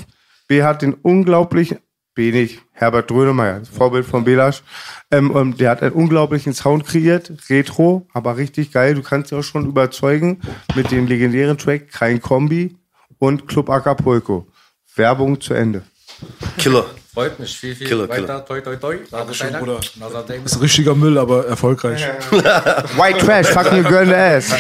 B 0.47 0.63
hat 0.63 0.83
den 0.83 0.93
unglaublichen, 0.95 1.79
B 2.15 2.31
nicht, 2.31 2.61
Herbert 2.75 3.09
Drönemeyer, 3.11 3.61
das 3.61 3.69
Vorbild 3.69 4.05
von 4.05 4.25
Belasch. 4.25 4.63
Ähm, 5.11 5.31
und 5.31 5.61
der 5.61 5.71
hat 5.71 5.83
einen 5.83 5.93
unglaublichen 5.93 6.53
Sound 6.53 6.85
kreiert, 6.85 7.33
Retro, 7.49 8.07
aber 8.13 8.37
richtig 8.37 8.73
geil. 8.73 8.95
Du 8.95 9.03
kannst 9.03 9.31
dich 9.31 9.39
auch 9.39 9.45
schon 9.45 9.67
überzeugen 9.67 10.41
mit 10.75 10.91
dem 10.91 11.07
legendären 11.07 11.57
Track 11.57 11.91
Kein 11.93 12.21
Kombi 12.21 12.77
und 13.19 13.47
Club 13.49 13.71
Acapulco. 13.71 14.47
Werbung 14.97 15.41
zu 15.41 15.55
Ende. 15.55 15.83
Killer. 16.59 16.85
Freut 17.15 17.39
mich. 17.39 17.57
Viel, 17.57 17.77
viel 17.77 17.87
Killer, 17.87 18.09
weiter. 18.09 18.45
Toi, 18.45 18.61
toi, 18.61 18.75
toi. 18.77 18.97
Dankeschön, 19.09 19.53
Dank. 19.53 19.65
Bruder. 19.65 19.81
Ist 20.45 20.61
richtiger 20.61 20.97
Müll, 20.97 21.17
aber 21.17 21.47
erfolgreich. 21.47 22.05
White 22.31 23.19
Trash, 23.25 23.47
fucking 23.49 23.85
girl 23.85 24.03
in 24.03 24.09
the 24.09 24.15
ass. 24.15 24.53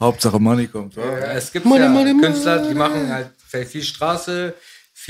Hauptsache 0.00 0.40
Money 0.40 0.66
kommt. 0.66 0.96
Ja. 0.96 1.02
Ja, 1.04 1.18
Es 1.34 1.52
gibt 1.52 1.64
ja 1.66 2.04
Künstler, 2.20 2.68
die 2.68 2.74
machen 2.74 3.12
halt 3.12 3.30
viel 3.68 3.82
Straße, 3.82 4.54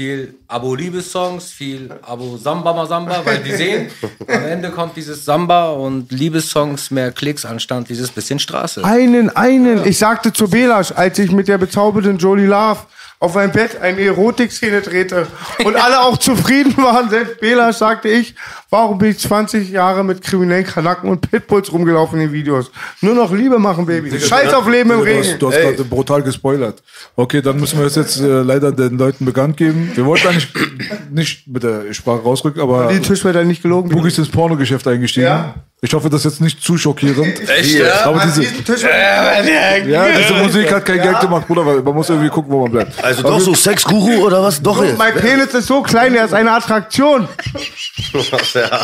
viel 0.01 0.35
Abo-Liebessongs, 0.49 1.51
viel 1.53 1.91
Abo-Samba-Samba, 2.01 3.21
weil 3.23 3.41
die 3.41 3.53
sehen, 3.53 3.91
am 4.27 4.45
Ende 4.47 4.71
kommt 4.71 4.97
dieses 4.97 5.27
Samba 5.27 5.73
und 5.73 6.11
Liebessongs 6.11 6.91
mehr 6.91 7.13
Klicks 7.13 7.45
anstatt 7.45 7.87
dieses 7.91 8.11
bisschen 8.11 8.39
Straße. 8.39 8.83
Einen, 8.83 9.29
einen. 9.37 9.87
Ich 9.87 9.99
sagte 9.99 10.33
zu 10.33 10.49
Belasch, 10.49 10.93
als 10.93 11.19
ich 11.19 11.33
mit 11.33 11.49
der 11.49 11.59
bezauberten 11.59 12.17
Jolie 12.17 12.47
Love 12.47 12.79
auf 13.19 13.35
mein 13.35 13.53
Bett 13.53 13.79
eine 13.79 14.01
Erotikszene 14.01 14.81
drehte 14.81 15.27
und 15.65 15.77
alle 15.85 16.01
auch 16.01 16.17
zufrieden 16.17 16.79
waren, 16.79 17.11
selbst 17.11 17.39
Belasch 17.39 17.77
sagte 17.77 18.09
ich, 18.09 18.35
warum 18.71 18.99
bin 18.99 19.11
ich 19.11 19.19
20 19.19 19.71
Jahre 19.71 20.05
mit 20.05 20.23
kriminellen 20.23 20.65
Kanaken 20.65 21.11
und 21.11 21.31
Pitbulls 21.31 21.73
rumgelaufen 21.73 22.21
in 22.21 22.29
den 22.29 22.33
Videos? 22.33 22.71
Nur 23.01 23.15
noch 23.15 23.33
Liebe 23.33 23.59
machen, 23.59 23.87
Baby. 23.87 24.19
Scheiß 24.19 24.53
auf 24.55 24.69
Leben 24.69 24.91
im 24.91 24.99
Du 24.99 25.07
hast, 25.07 25.09
Regen. 25.27 25.39
du 25.39 25.49
hast 25.49 25.61
gerade 25.61 25.85
brutal 25.85 26.23
gespoilert. 26.23 26.83
Okay, 27.17 27.43
dann 27.43 27.59
müssen 27.59 27.79
wir 27.79 27.87
es 27.87 27.97
jetzt 27.97 28.21
äh, 28.21 28.43
leider 28.43 28.73
den 28.73 28.97
Leuten 28.99 29.25
bekannt 29.25 29.57
geben. 29.57 29.91
Wir 29.95 30.07
wollten 30.07 30.29
eigentlich 30.29 30.49
nicht 31.11 31.47
mit 31.49 31.63
der 31.63 31.93
Sprache 31.93 32.23
rausrücken, 32.23 32.63
aber 32.63 32.89
Die 32.93 33.01
Tischwetter 33.01 33.45
nicht 33.45 33.63
gelogen. 33.63 33.91
Boogie 33.91 34.09
ist 34.09 34.19
ins 34.19 34.29
Pornogeschäft 34.31 34.87
eingestiegen. 34.87 35.27
Ja. 35.27 35.55
Ich 35.83 35.95
hoffe, 35.95 36.11
das 36.11 36.27
ist 36.27 36.33
jetzt 36.33 36.41
nicht 36.43 36.63
zu 36.63 36.77
schockierend. 36.77 37.41
Echt, 37.49 37.79
ja? 37.79 38.05
Aber 38.05 38.21
diese, 38.21 38.43
ja, 38.43 40.09
diese 40.19 40.35
Musik 40.35 40.71
hat 40.71 40.85
kein 40.85 41.01
Geld 41.01 41.21
gemacht, 41.21 41.47
Bruder, 41.47 41.65
weil 41.65 41.81
man 41.81 41.95
muss 41.95 42.11
irgendwie 42.11 42.29
gucken, 42.29 42.53
wo 42.53 42.61
man 42.63 42.71
bleibt. 42.71 43.03
Also 43.03 43.23
doch 43.23 43.41
so 43.41 43.55
Sexguru 43.55 44.27
oder 44.27 44.43
was? 44.43 44.61
Doch 44.61 44.85
jetzt. 44.85 44.99
Mein 44.99 45.15
Penis 45.15 45.55
ist 45.55 45.69
so 45.69 45.81
klein, 45.81 46.15
er 46.15 46.27
ist 46.27 46.35
eine 46.35 46.53
Attraktion. 46.53 47.27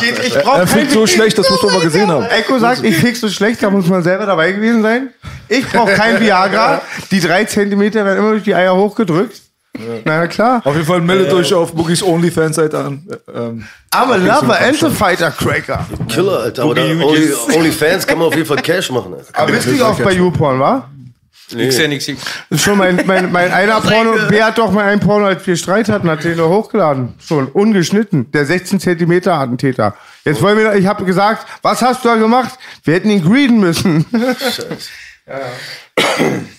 Ich 0.01 0.33
brauch 0.33 0.57
Er 0.57 0.67
fickt 0.67 0.91
so 0.91 1.05
schlecht, 1.07 1.37
das 1.37 1.49
muss 1.49 1.61
man 1.63 1.73
mal 1.73 1.81
gesehen 1.81 2.09
haben. 2.09 2.25
Echo 2.25 2.59
sagt, 2.59 2.83
ich 2.83 2.95
fick 2.95 3.15
so 3.15 3.29
schlecht, 3.29 3.61
da 3.63 3.69
muss 3.69 3.87
man 3.87 4.03
selber 4.03 4.25
dabei 4.25 4.51
gewesen 4.51 4.81
sein. 4.81 5.09
Ich 5.47 5.67
brauche 5.67 5.93
kein 5.93 6.19
Viagra. 6.21 6.81
Die 7.11 7.19
drei 7.19 7.45
Zentimeter 7.45 8.05
werden 8.05 8.19
immer 8.19 8.31
durch 8.31 8.43
die 8.43 8.55
Eier 8.55 8.75
hochgedrückt. 8.75 9.41
Na 10.05 10.15
ja, 10.21 10.27
klar. 10.27 10.61
Auf 10.63 10.73
jeden 10.73 10.87
Fall 10.87 11.01
meldet 11.01 11.31
euch 11.33 11.53
auf 11.53 11.71
Boogies 11.73 12.01
OnlyFans-Seite 12.01 12.77
an. 12.79 13.07
Ähm, 13.33 13.67
I'm 13.93 14.11
a 14.11 14.15
lover 14.15 14.59
and 14.59 14.83
a 14.83 14.89
fighter 14.89 15.29
cracker. 15.31 15.85
Killer, 16.09 16.39
Alter. 16.39 16.63
Aber 16.63 16.71
Only, 16.71 17.31
OnlyFans 17.55 18.07
kann 18.07 18.17
man 18.17 18.27
auf 18.29 18.35
jeden 18.35 18.47
Fall 18.47 18.57
Cash 18.57 18.89
machen. 18.89 19.13
Alter. 19.13 19.27
Aber 19.33 19.51
bist 19.51 19.67
du 19.67 19.83
auch 19.85 19.99
bei 19.99 20.13
YouPorn, 20.13 20.59
wa? 20.59 20.89
Nix 21.53 21.77
ja, 21.77 21.87
nix. 21.87 22.05
Das 22.05 22.15
ist 22.49 22.61
schon 22.61 22.77
mein, 22.77 23.01
mein, 23.05 23.31
mein 23.31 23.51
einer 23.51 23.79
Porno. 23.79 24.15
Wer 24.27 24.47
hat 24.47 24.57
doch 24.57 24.71
mal 24.71 24.85
einen 24.85 24.99
Porno, 24.99 25.27
als 25.27 25.47
wir 25.47 25.55
Streit 25.55 25.87
hatten, 25.87 26.09
hat 26.09 26.23
den 26.23 26.37
doch 26.37 26.49
hochgeladen. 26.49 27.13
Schon 27.25 27.47
ungeschnitten. 27.47 28.29
Der 28.31 28.45
16 28.45 28.79
Zentimeter 28.81 29.33
Attentäter. 29.33 29.95
Jetzt 30.25 30.41
wollen 30.41 30.57
wir, 30.57 30.75
ich 30.75 30.87
habe 30.87 31.05
gesagt, 31.05 31.47
was 31.61 31.81
hast 31.81 32.03
du 32.03 32.09
da 32.09 32.15
gemacht? 32.15 32.59
Wir 32.83 32.95
hätten 32.95 33.09
ihn 33.09 33.23
greeden 33.23 33.59
müssen. 33.59 34.05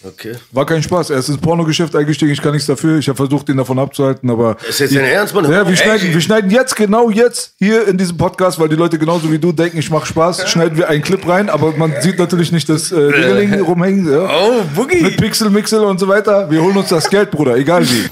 Okay. 0.05 0.37
war 0.53 0.67
kein 0.67 0.83
Spaß. 0.83 1.11
Er 1.11 1.19
ist 1.19 1.29
ins 1.29 1.39
Pornogeschäft 1.39 1.95
eingestiegen, 1.97 2.33
ich 2.33 2.41
kann 2.41 2.53
nichts 2.53 2.67
dafür. 2.67 2.99
Ich 2.99 3.09
habe 3.09 3.17
versucht, 3.17 3.49
ihn 3.49 3.57
davon 3.57 3.79
abzuhalten, 3.79 4.31
aber. 4.31 4.57
Ist 4.69 4.81
jetzt 4.81 4.95
dein 4.95 5.05
Ernst, 5.05 5.35
Mann? 5.35 5.51
Ja, 5.51 5.67
wir 5.67 5.77
schneiden, 5.77 6.13
wir 6.13 6.21
schneiden 6.21 6.51
jetzt, 6.51 6.77
genau 6.77 7.11
jetzt, 7.11 7.55
hier 7.59 7.89
in 7.89 7.99
diesem 7.99 8.17
Podcast, 8.17 8.61
weil 8.61 8.69
die 8.69 8.77
Leute 8.77 8.99
genauso 8.99 9.31
wie 9.33 9.39
du 9.39 9.53
denken, 9.53 9.79
ich 9.79 9.91
mache 9.91 10.07
Spaß, 10.07 10.49
schneiden 10.51 10.77
wir 10.79 10.89
einen 10.89 11.03
Clip 11.03 11.27
rein, 11.27 11.51
aber 11.51 11.73
man 11.77 11.95
sieht 12.01 12.19
natürlich 12.19 12.53
nicht 12.53 12.69
das 12.69 12.93
äh, 12.93 13.13
Dingeling 13.13 13.61
rumhängen. 13.61 14.11
Ja. 14.11 14.29
Oh, 14.29 14.63
Boogie. 14.75 15.03
Mit 15.03 15.17
Pixel, 15.17 15.51
Mixel 15.51 15.81
und 15.81 15.99
so 15.99 16.07
weiter. 16.07 16.51
Wir 16.51 16.63
holen 16.63 16.77
uns 16.77 16.89
das 16.89 17.09
Geld, 17.11 17.31
Bruder, 17.31 17.57
egal 17.57 17.85
wie. 17.89 18.09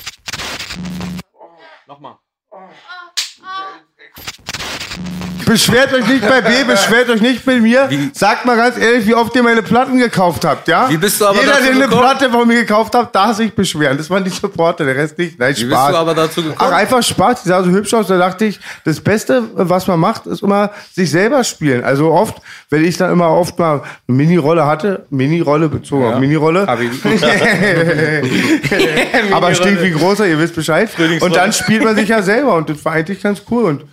Beschwert 5.47 5.95
euch 5.95 6.09
nicht 6.09 6.29
bei 6.29 6.41
B, 6.41 6.65
beschwert 6.67 7.09
euch 7.09 7.21
nicht 7.21 7.47
bei 7.47 7.61
mir. 7.61 7.89
Sagt 8.13 8.45
mal 8.45 8.57
ganz 8.57 8.77
ehrlich, 8.77 9.07
wie 9.07 9.15
oft 9.15 9.35
ihr 9.37 9.45
meine 9.45 9.63
Platten 9.63 9.97
gekauft 9.97 10.45
habt, 10.45 10.67
ja? 10.67 10.91
Wie 10.91 10.97
bist 10.97 11.21
du 11.21 11.27
aber 11.27 11.39
Jeder, 11.39 11.53
dazu 11.53 11.63
der 11.63 11.71
eine 11.73 11.85
gekommen? 11.85 12.01
Platte 12.01 12.31
von 12.31 12.49
mir 12.49 12.61
gekauft 12.63 12.93
hat, 12.97 13.15
darf 13.15 13.37
sich 13.37 13.55
beschweren. 13.55 13.97
Das 13.97 14.11
waren 14.11 14.25
die 14.25 14.31
Supporter, 14.31 14.85
der 14.85 14.97
Rest 14.97 15.17
nicht. 15.17 15.39
Nein, 15.39 15.55
Wie 15.57 15.65
bist 15.65 15.77
Spaß. 15.77 15.93
du 15.93 15.97
aber 15.97 16.15
dazu 16.15 16.43
gekommen? 16.43 16.59
Ach, 16.59 16.73
einfach 16.73 17.01
Spaß. 17.01 17.45
Die 17.45 17.49
sah 17.49 17.63
so 17.63 17.71
hübsch 17.71 17.95
aus. 17.95 18.09
Da 18.09 18.19
dachte 18.19 18.47
ich, 18.47 18.59
das 18.85 19.01
Beste, 19.01 19.45
was 19.55 19.87
man 19.87 20.01
macht, 20.01 20.27
ist 20.27 20.43
immer 20.43 20.73
sich 20.93 21.13
selber 21.13 21.45
spielen. 21.45 21.85
Also 21.85 22.11
oft, 22.11 22.43
wenn 22.69 22.85
ich 22.85 22.97
dann 22.97 23.13
immer 23.13 23.31
oft 23.31 23.57
mal 23.57 23.83
eine 24.09 24.17
Mini-Rolle 24.17 24.67
hatte, 24.67 25.07
Mini-Rolle 25.11 25.69
bezogen 25.69 26.07
auf 26.07 26.19
Mini-Rolle. 26.19 26.67
Aber 29.33 29.55
stinkt 29.55 29.81
wie 29.83 29.93
großer, 29.93 30.27
ihr 30.27 30.41
wisst 30.41 30.57
Bescheid. 30.57 30.91
Und 31.21 31.37
dann 31.37 31.53
spielt 31.53 31.85
man 31.85 31.95
sich 31.95 32.09
ja 32.09 32.21
selber 32.23 32.55
und 32.55 32.69
das 32.69 32.85
war 32.85 32.95
eigentlich 32.95 33.23
ganz 33.23 33.43
cool. 33.51 33.63
Und 33.65 33.85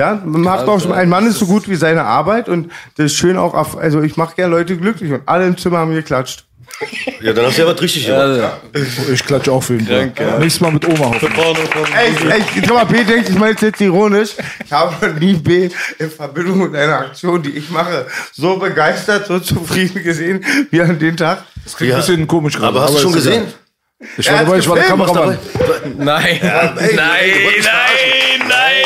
ja, 0.00 0.18
man 0.24 0.40
macht 0.40 0.66
auch 0.66 0.80
schon, 0.80 0.92
ein 0.92 1.10
Mann 1.10 1.26
ist 1.26 1.38
so 1.38 1.46
gut 1.46 1.68
wie 1.68 1.76
seine 1.76 2.04
Arbeit 2.04 2.48
und 2.48 2.72
das 2.96 3.06
ist 3.12 3.16
schön 3.16 3.36
auch, 3.36 3.52
auf, 3.52 3.76
also 3.76 4.00
ich 4.00 4.16
mache 4.16 4.34
gerne 4.34 4.56
Leute 4.56 4.78
glücklich 4.78 5.12
und 5.12 5.22
alle 5.26 5.46
im 5.46 5.58
Zimmer 5.58 5.78
haben 5.78 5.92
geklatscht. 5.94 6.46
Ja, 7.20 7.34
dann 7.34 7.44
hast 7.44 7.58
du 7.58 7.62
ja 7.62 7.68
was 7.68 7.82
richtig 7.82 8.06
gemacht. 8.06 8.52
Ich 9.12 9.22
klatsche 9.26 9.52
auch 9.52 9.62
für 9.62 9.74
ihn. 9.74 9.84
Bruder. 9.84 10.38
Nächstes 10.38 10.62
Mal 10.62 10.72
mit 10.72 10.88
Oma 10.88 11.06
hoffen. 11.08 11.28
Ey, 11.94 12.30
ey, 12.30 12.42
guck 12.66 12.74
mal, 12.74 12.86
B 12.86 13.04
denkt, 13.04 13.28
ich 13.28 13.38
meine 13.38 13.54
es 13.54 13.60
jetzt 13.60 13.80
ironisch. 13.82 14.30
Ich 14.64 14.72
habe 14.72 15.12
nie 15.20 15.34
B 15.34 15.68
in 15.98 16.10
Verbindung 16.10 16.62
mit 16.62 16.74
einer 16.74 17.00
Aktion, 17.00 17.42
die 17.42 17.50
ich 17.50 17.68
mache, 17.68 18.06
so 18.32 18.56
begeistert, 18.56 19.26
so 19.26 19.38
zufrieden 19.38 20.02
gesehen 20.02 20.42
wie 20.70 20.80
an 20.80 20.98
dem 20.98 21.14
Tag. 21.18 21.44
Das 21.62 21.76
klingt 21.76 21.92
ein 21.92 21.98
bisschen 21.98 22.26
komisch 22.26 22.56
gerade. 22.56 22.68
Aber 22.68 22.82
hast 22.82 22.94
du 22.94 23.00
schon 23.00 23.12
gesehen? 23.12 23.42
Ich 24.16 24.30
war 24.30 24.44
dabei, 24.44 24.58
ich 24.58 24.68
war 24.68 24.76
der 24.76 24.84
Kameramann. 24.84 25.38
Nein, 25.98 26.40
nein, 26.42 26.78
nein, 26.96 27.28
nein. 28.48 28.84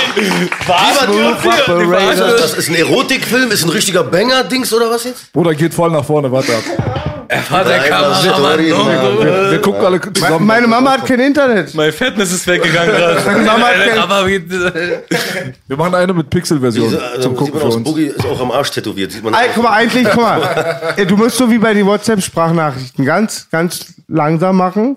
Das, 2.19 2.41
das 2.41 2.55
ist 2.55 2.69
ein 2.69 2.75
Erotikfilm, 2.75 3.53
ist 3.53 3.63
ein 3.63 3.71
richtiger 3.71 4.03
Banger-Dings 4.03 4.73
oder 4.73 4.91
was 4.91 5.05
jetzt? 5.05 5.33
Bruder 5.33 5.55
geht 5.55 5.73
voll 5.73 5.93
nach 5.93 6.05
vorne, 6.05 6.33
warte 6.33 6.57
ab. 6.57 7.14
Er 7.29 7.51
war 7.51 7.65
der 7.65 7.79
Kameramann. 7.81 8.59
Wir, 8.59 9.51
wir 9.53 9.61
gucken 9.61 9.85
alle 9.85 10.01
zusammen. 10.01 10.47
Meine 10.47 10.67
Mama 10.67 10.93
hat 10.93 11.07
kein 11.07 11.21
Internet. 11.21 11.75
Mein 11.75 11.93
Fitness 11.93 12.33
ist 12.33 12.47
weggegangen 12.47 12.95
gerade. 12.95 13.41
Mama 13.45 13.67
hat 13.67 13.89
kein- 13.89 13.99
Aber 13.99 14.27
Wir 14.27 15.77
machen 15.77 15.95
eine 15.95 16.13
mit 16.13 16.31
Pixel-Version 16.31 16.91
zum 16.91 17.01
also, 17.01 17.29
sieht 17.29 17.37
Gucken 17.39 17.61
für 17.61 17.67
uns. 17.67 17.85
Boogie 17.85 18.07
ist 18.07 18.25
auch 18.27 18.41
am 18.41 18.51
Arsch 18.51 18.71
tätowiert. 18.71 19.13
Sieht 19.13 19.23
man 19.25 19.35
Ey, 19.35 19.49
guck 19.55 19.65
mal, 19.65 19.73
eigentlich, 19.73 20.07
guck 20.13 20.23
mal. 20.23 20.95
Du 21.07 21.17
musst 21.17 21.37
so 21.37 21.51
wie 21.51 21.59
bei 21.59 21.75
den 21.75 21.87
WhatsApp-Sprachnachrichten 21.87 23.05
ganz, 23.05 23.49
ganz 23.51 23.95
langsam 24.09 24.57
machen. 24.57 24.97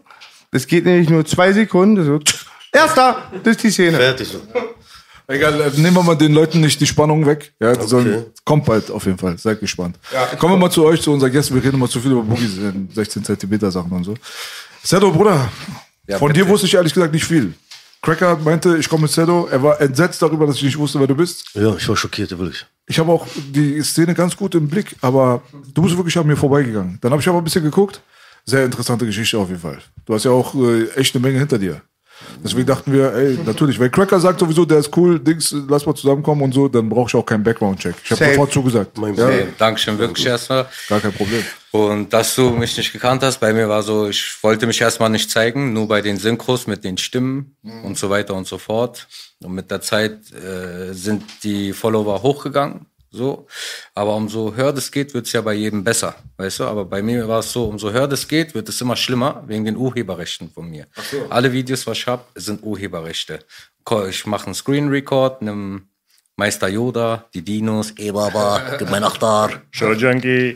Es 0.52 0.66
geht 0.68 0.86
nämlich 0.86 1.10
nur 1.10 1.26
zwei 1.26 1.52
Sekunden. 1.54 2.04
So. 2.06 2.20
Erster, 2.72 3.18
das 3.44 3.56
ist 3.58 3.64
die 3.64 3.72
Szene. 3.72 3.98
fertig 3.98 4.28
so. 4.28 4.42
Egal, 5.28 5.60
äh, 5.60 5.70
nehmen 5.76 5.98
wir 5.98 6.04
mal 6.04 6.16
den 6.16 6.34
Leuten 6.34 6.62
nicht 6.62 6.80
die 6.80 6.88
Spannung 6.88 7.26
weg. 7.26 7.54
Ja, 7.60 7.76
die 7.76 7.86
sollen, 7.86 8.26
kommt 8.46 8.66
bald 8.66 8.90
auf 8.90 9.06
jeden 9.06 9.18
Fall. 9.18 9.38
Seid 9.38 9.60
gespannt. 9.60 9.98
Kommen 10.40 10.54
wir 10.54 10.58
mal 10.58 10.72
zu 10.72 10.86
euch, 10.86 11.02
zu 11.02 11.12
unseren 11.12 11.32
Gästen. 11.32 11.56
Wir 11.56 11.64
reden 11.64 11.78
mal 11.80 11.90
zu 11.90 12.00
viel 12.00 12.12
über 12.12 12.24
Boogies, 12.24 12.58
äh, 12.58 12.72
16 12.94 13.24
Zentimeter 13.26 13.70
Sachen 13.70 13.92
und 13.92 14.06
so. 14.06 14.16
Sedo, 14.84 15.12
Bruder, 15.12 15.50
von 16.18 16.32
dir 16.32 16.48
wusste 16.48 16.66
ich 16.66 16.74
ehrlich 16.76 16.94
gesagt 16.94 17.14
nicht 17.14 17.26
viel. 17.26 17.54
Cracker 18.02 18.38
meinte, 18.38 18.78
ich 18.78 18.88
komme 18.88 19.04
mit 19.04 19.12
Sedo. 19.12 19.48
Er 19.52 19.62
war 19.62 19.82
entsetzt 19.82 20.22
darüber, 20.22 20.48
dass 20.48 20.56
ich 20.58 20.64
nicht 20.64 20.78
wusste, 20.78 21.00
wer 21.00 21.08
du 21.08 21.16
bist. 21.16 21.44
Ja, 21.56 21.76
ich 21.76 21.90
war 21.90 21.98
schockiert, 21.98 22.30
wirklich. 22.38 22.66
Ich 22.86 22.98
habe 23.00 23.12
auch 23.12 23.28
die 23.50 23.82
Szene 23.84 24.14
ganz 24.14 24.38
gut 24.38 24.56
im 24.56 24.70
Blick, 24.70 24.96
aber 25.02 25.42
du 25.74 25.82
bist 25.82 25.98
wirklich 25.98 26.18
an 26.18 26.26
mir 26.26 26.38
vorbeigegangen. 26.38 27.00
Dann 27.02 27.12
habe 27.12 27.22
ich 27.22 27.28
aber 27.28 27.40
ein 27.40 27.44
bisschen 27.44 27.64
geguckt. 27.64 28.02
Sehr 28.46 28.64
interessante 28.64 29.06
Geschichte 29.06 29.38
auf 29.38 29.50
jeden 29.50 29.60
Fall. 29.60 29.80
Du 30.06 30.14
hast 30.14 30.24
ja 30.24 30.32
auch 30.32 30.56
äh, 30.56 30.88
echt 30.92 31.14
eine 31.16 31.22
Menge 31.22 31.40
hinter 31.40 31.60
dir. 31.60 31.82
Deswegen 32.44 32.66
dachten 32.66 32.92
wir, 32.92 33.14
ey, 33.14 33.40
natürlich, 33.46 33.80
wenn 33.80 33.92
Cracker 33.92 34.20
sagt 34.20 34.40
sowieso, 34.40 34.66
der 34.66 34.80
ist 34.80 34.96
cool, 34.98 35.20
Dings, 35.20 35.56
lass 35.68 35.86
mal 35.86 35.96
zusammenkommen 35.96 36.42
und 36.44 36.54
so, 36.54 36.68
dann 36.68 36.90
brauche 36.90 37.08
ich 37.08 37.16
auch 37.16 37.26
keinen 37.26 37.44
Background-Check. 37.44 37.96
Ich 38.04 38.12
habe 38.12 38.26
sofort 38.26 38.52
zugesagt. 38.52 38.98
Mein 38.98 39.16
ja, 39.16 39.30
Dankeschön 39.58 39.98
wirklich 39.98 40.26
erstmal. 40.26 40.68
gar 40.90 41.00
kein 41.00 41.14
Problem. 41.14 41.44
Und 41.72 42.12
dass 42.12 42.34
du 42.36 42.50
mich 42.52 42.76
nicht 42.78 42.92
gekannt 42.94 43.22
hast, 43.24 43.40
bei 43.40 43.54
mir 43.54 43.68
war 43.70 43.84
so, 43.84 44.08
ich 44.08 44.36
wollte 44.42 44.66
mich 44.66 44.82
erstmal 44.82 45.10
nicht 45.10 45.30
zeigen, 45.30 45.74
nur 45.74 45.88
bei 45.88 46.02
den 46.02 46.18
Synchros 46.18 46.66
mit 46.66 46.84
den 46.84 46.98
Stimmen 46.98 47.56
und 47.84 47.98
so 47.98 48.10
weiter 48.10 48.34
und 48.34 48.48
so 48.48 48.58
fort. 48.58 49.08
Und 49.44 49.54
mit 49.54 49.70
der 49.70 49.82
Zeit 49.82 50.20
äh, 50.32 50.94
sind 50.94 51.24
die 51.44 51.74
Follower 51.74 52.24
hochgegangen. 52.24 52.86
So, 53.18 53.48
aber 53.96 54.16
umso 54.16 54.56
höher 54.56 54.72
das 54.72 54.92
geht, 54.92 55.14
wird's 55.14 55.34
ja 55.34 55.42
bei 55.42 55.54
jedem 55.54 55.84
besser, 55.84 56.16
weißt 56.38 56.60
du? 56.60 56.64
Aber 56.66 56.86
bei 56.86 57.02
mir 57.02 57.28
war 57.28 57.40
es 57.40 57.52
so, 57.52 57.66
umso 57.66 57.92
höher 57.92 58.08
das 58.08 58.28
geht, 58.28 58.54
wird 58.54 58.70
es 58.70 58.80
immer 58.80 58.96
schlimmer 58.96 59.44
wegen 59.48 59.66
den 59.66 59.76
Urheberrechten 59.76 60.52
von 60.52 60.70
mir. 60.70 60.86
Alle 61.30 61.52
Videos, 61.52 61.88
was 61.88 61.98
ich 61.98 62.08
hab, 62.08 62.30
sind 62.36 62.64
Urheberrechte. 62.64 63.40
Ich 64.08 64.26
mache 64.26 64.46
einen 64.46 64.56
Screen 64.56 64.90
Record, 64.90 65.42
nimm 65.42 65.90
Meister 66.40 66.68
Yoda, 66.68 67.26
die 67.34 67.42
Dinos, 67.42 67.94
Ebaba, 67.98 68.76
gib 68.78 68.92
mein 68.92 69.04
Achtar. 69.04 69.50
Show 69.72 69.94
Junkie. 69.94 70.56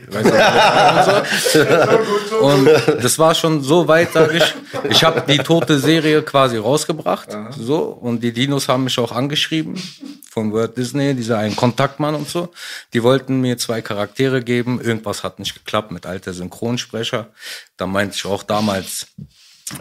Und 2.39 2.69
das 3.01 3.17
war 3.17 3.33
schon 3.33 3.63
so 3.63 3.87
weit, 3.87 4.13
sag 4.13 4.31
ich. 4.31 4.53
Ich 4.91 5.03
habe 5.03 5.23
die 5.27 5.39
tote 5.39 5.79
Serie 5.79 6.21
quasi 6.21 6.57
rausgebracht. 6.57 7.35
So. 7.57 7.79
Und 7.85 8.21
die 8.21 8.31
Dinos 8.31 8.67
haben 8.67 8.83
mich 8.83 8.99
auch 8.99 9.11
angeschrieben 9.11 9.81
von 10.29 10.53
Walt 10.53 10.77
Disney, 10.77 11.15
dieser 11.15 11.39
ein 11.39 11.55
Kontaktmann 11.55 12.13
und 12.13 12.29
so. 12.29 12.49
Die 12.93 13.01
wollten 13.01 13.41
mir 13.41 13.57
zwei 13.57 13.81
Charaktere 13.81 14.43
geben. 14.43 14.79
Irgendwas 14.79 15.23
hat 15.23 15.39
nicht 15.39 15.55
geklappt 15.55 15.89
mit 15.91 16.05
alter 16.05 16.33
Synchronsprecher. 16.33 17.29
Da 17.77 17.87
meinte 17.87 18.15
ich 18.15 18.25
auch 18.27 18.43
damals, 18.43 19.07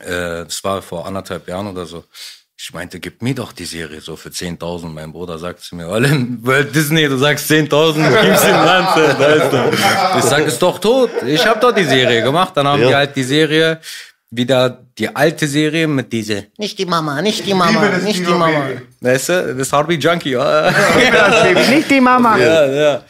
äh, 0.01 0.45
das 0.45 0.65
war 0.65 0.81
vor 0.81 1.07
anderthalb 1.07 1.47
Jahren 1.47 1.67
oder 1.67 1.85
so. 1.85 2.05
Ich 2.63 2.75
meinte, 2.75 3.01
gib 3.01 3.23
mir 3.23 3.35
doch 3.35 3.53
die 3.53 3.65
Serie 3.65 4.03
so 4.03 4.17
für 4.17 4.29
10.000. 4.29 4.89
Mein 4.89 5.13
Bruder 5.13 5.39
sagt 5.39 5.61
zu 5.61 5.75
mir, 5.77 5.89
Olin, 5.89 6.41
Walt 6.43 6.75
Disney, 6.75 7.09
du 7.09 7.17
sagst 7.17 7.51
10.000, 7.51 7.71
du 7.95 8.27
gibst 8.27 8.45
den 8.45 8.51
Land. 8.51 8.89
Da 8.97 9.27
ist 9.29 9.53
er. 9.53 10.19
Ich 10.19 10.25
sag, 10.25 10.45
ist 10.47 10.59
doch 10.61 10.79
tot. 10.79 11.11
Ich 11.25 11.47
habe 11.47 11.59
doch 11.59 11.73
die 11.73 11.85
Serie 11.85 12.23
gemacht. 12.23 12.55
Dann 12.55 12.67
haben 12.69 12.83
Ja. 12.83 12.89
die 12.89 12.95
halt 12.97 13.17
die 13.17 13.23
Serie, 13.23 13.81
wieder 14.31 14.79
die 14.99 15.09
alte 15.17 15.49
Serie 15.49 15.89
mit 15.89 16.13
diese, 16.13 16.49
nicht 16.59 16.79
die 16.79 16.85
Mama, 16.85 17.23
nicht 17.23 17.47
die 17.47 17.55
Mama, 17.55 17.89
das 17.89 18.03
nicht 18.03 18.21
die 18.21 18.31
Mama. 18.31 18.63
Weißt 19.01 19.29
du, 19.31 19.55
das 19.57 19.73
Harvey 19.73 19.97
Junkie. 19.97 20.37
nicht 21.71 21.91
die 21.91 22.01
Mama. 22.01 22.37
Ja, 22.37 22.67
ja. 22.67 23.03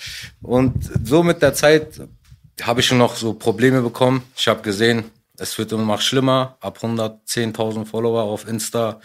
Und 0.43 0.75
so 1.04 1.25
mit 1.25 1.43
der 1.43 1.54
Zeit 1.54 2.00
habe 2.63 2.80
ich 2.80 2.86
schon 2.86 2.99
noch 2.99 3.17
so 3.17 3.34
Probleme 3.34 3.82
bekommen. 3.82 4.23
Ich 4.36 4.47
habe 4.47 4.63
gesehen, 4.63 5.10
es 5.39 5.58
wird 5.58 5.73
immer 5.73 5.84
noch 5.97 6.00
schlimmer. 6.00 6.56
Ab 6.60 6.78
110.000 6.80 7.84
Follower 7.84 8.23
auf 8.23 8.47
Insta 8.47 9.00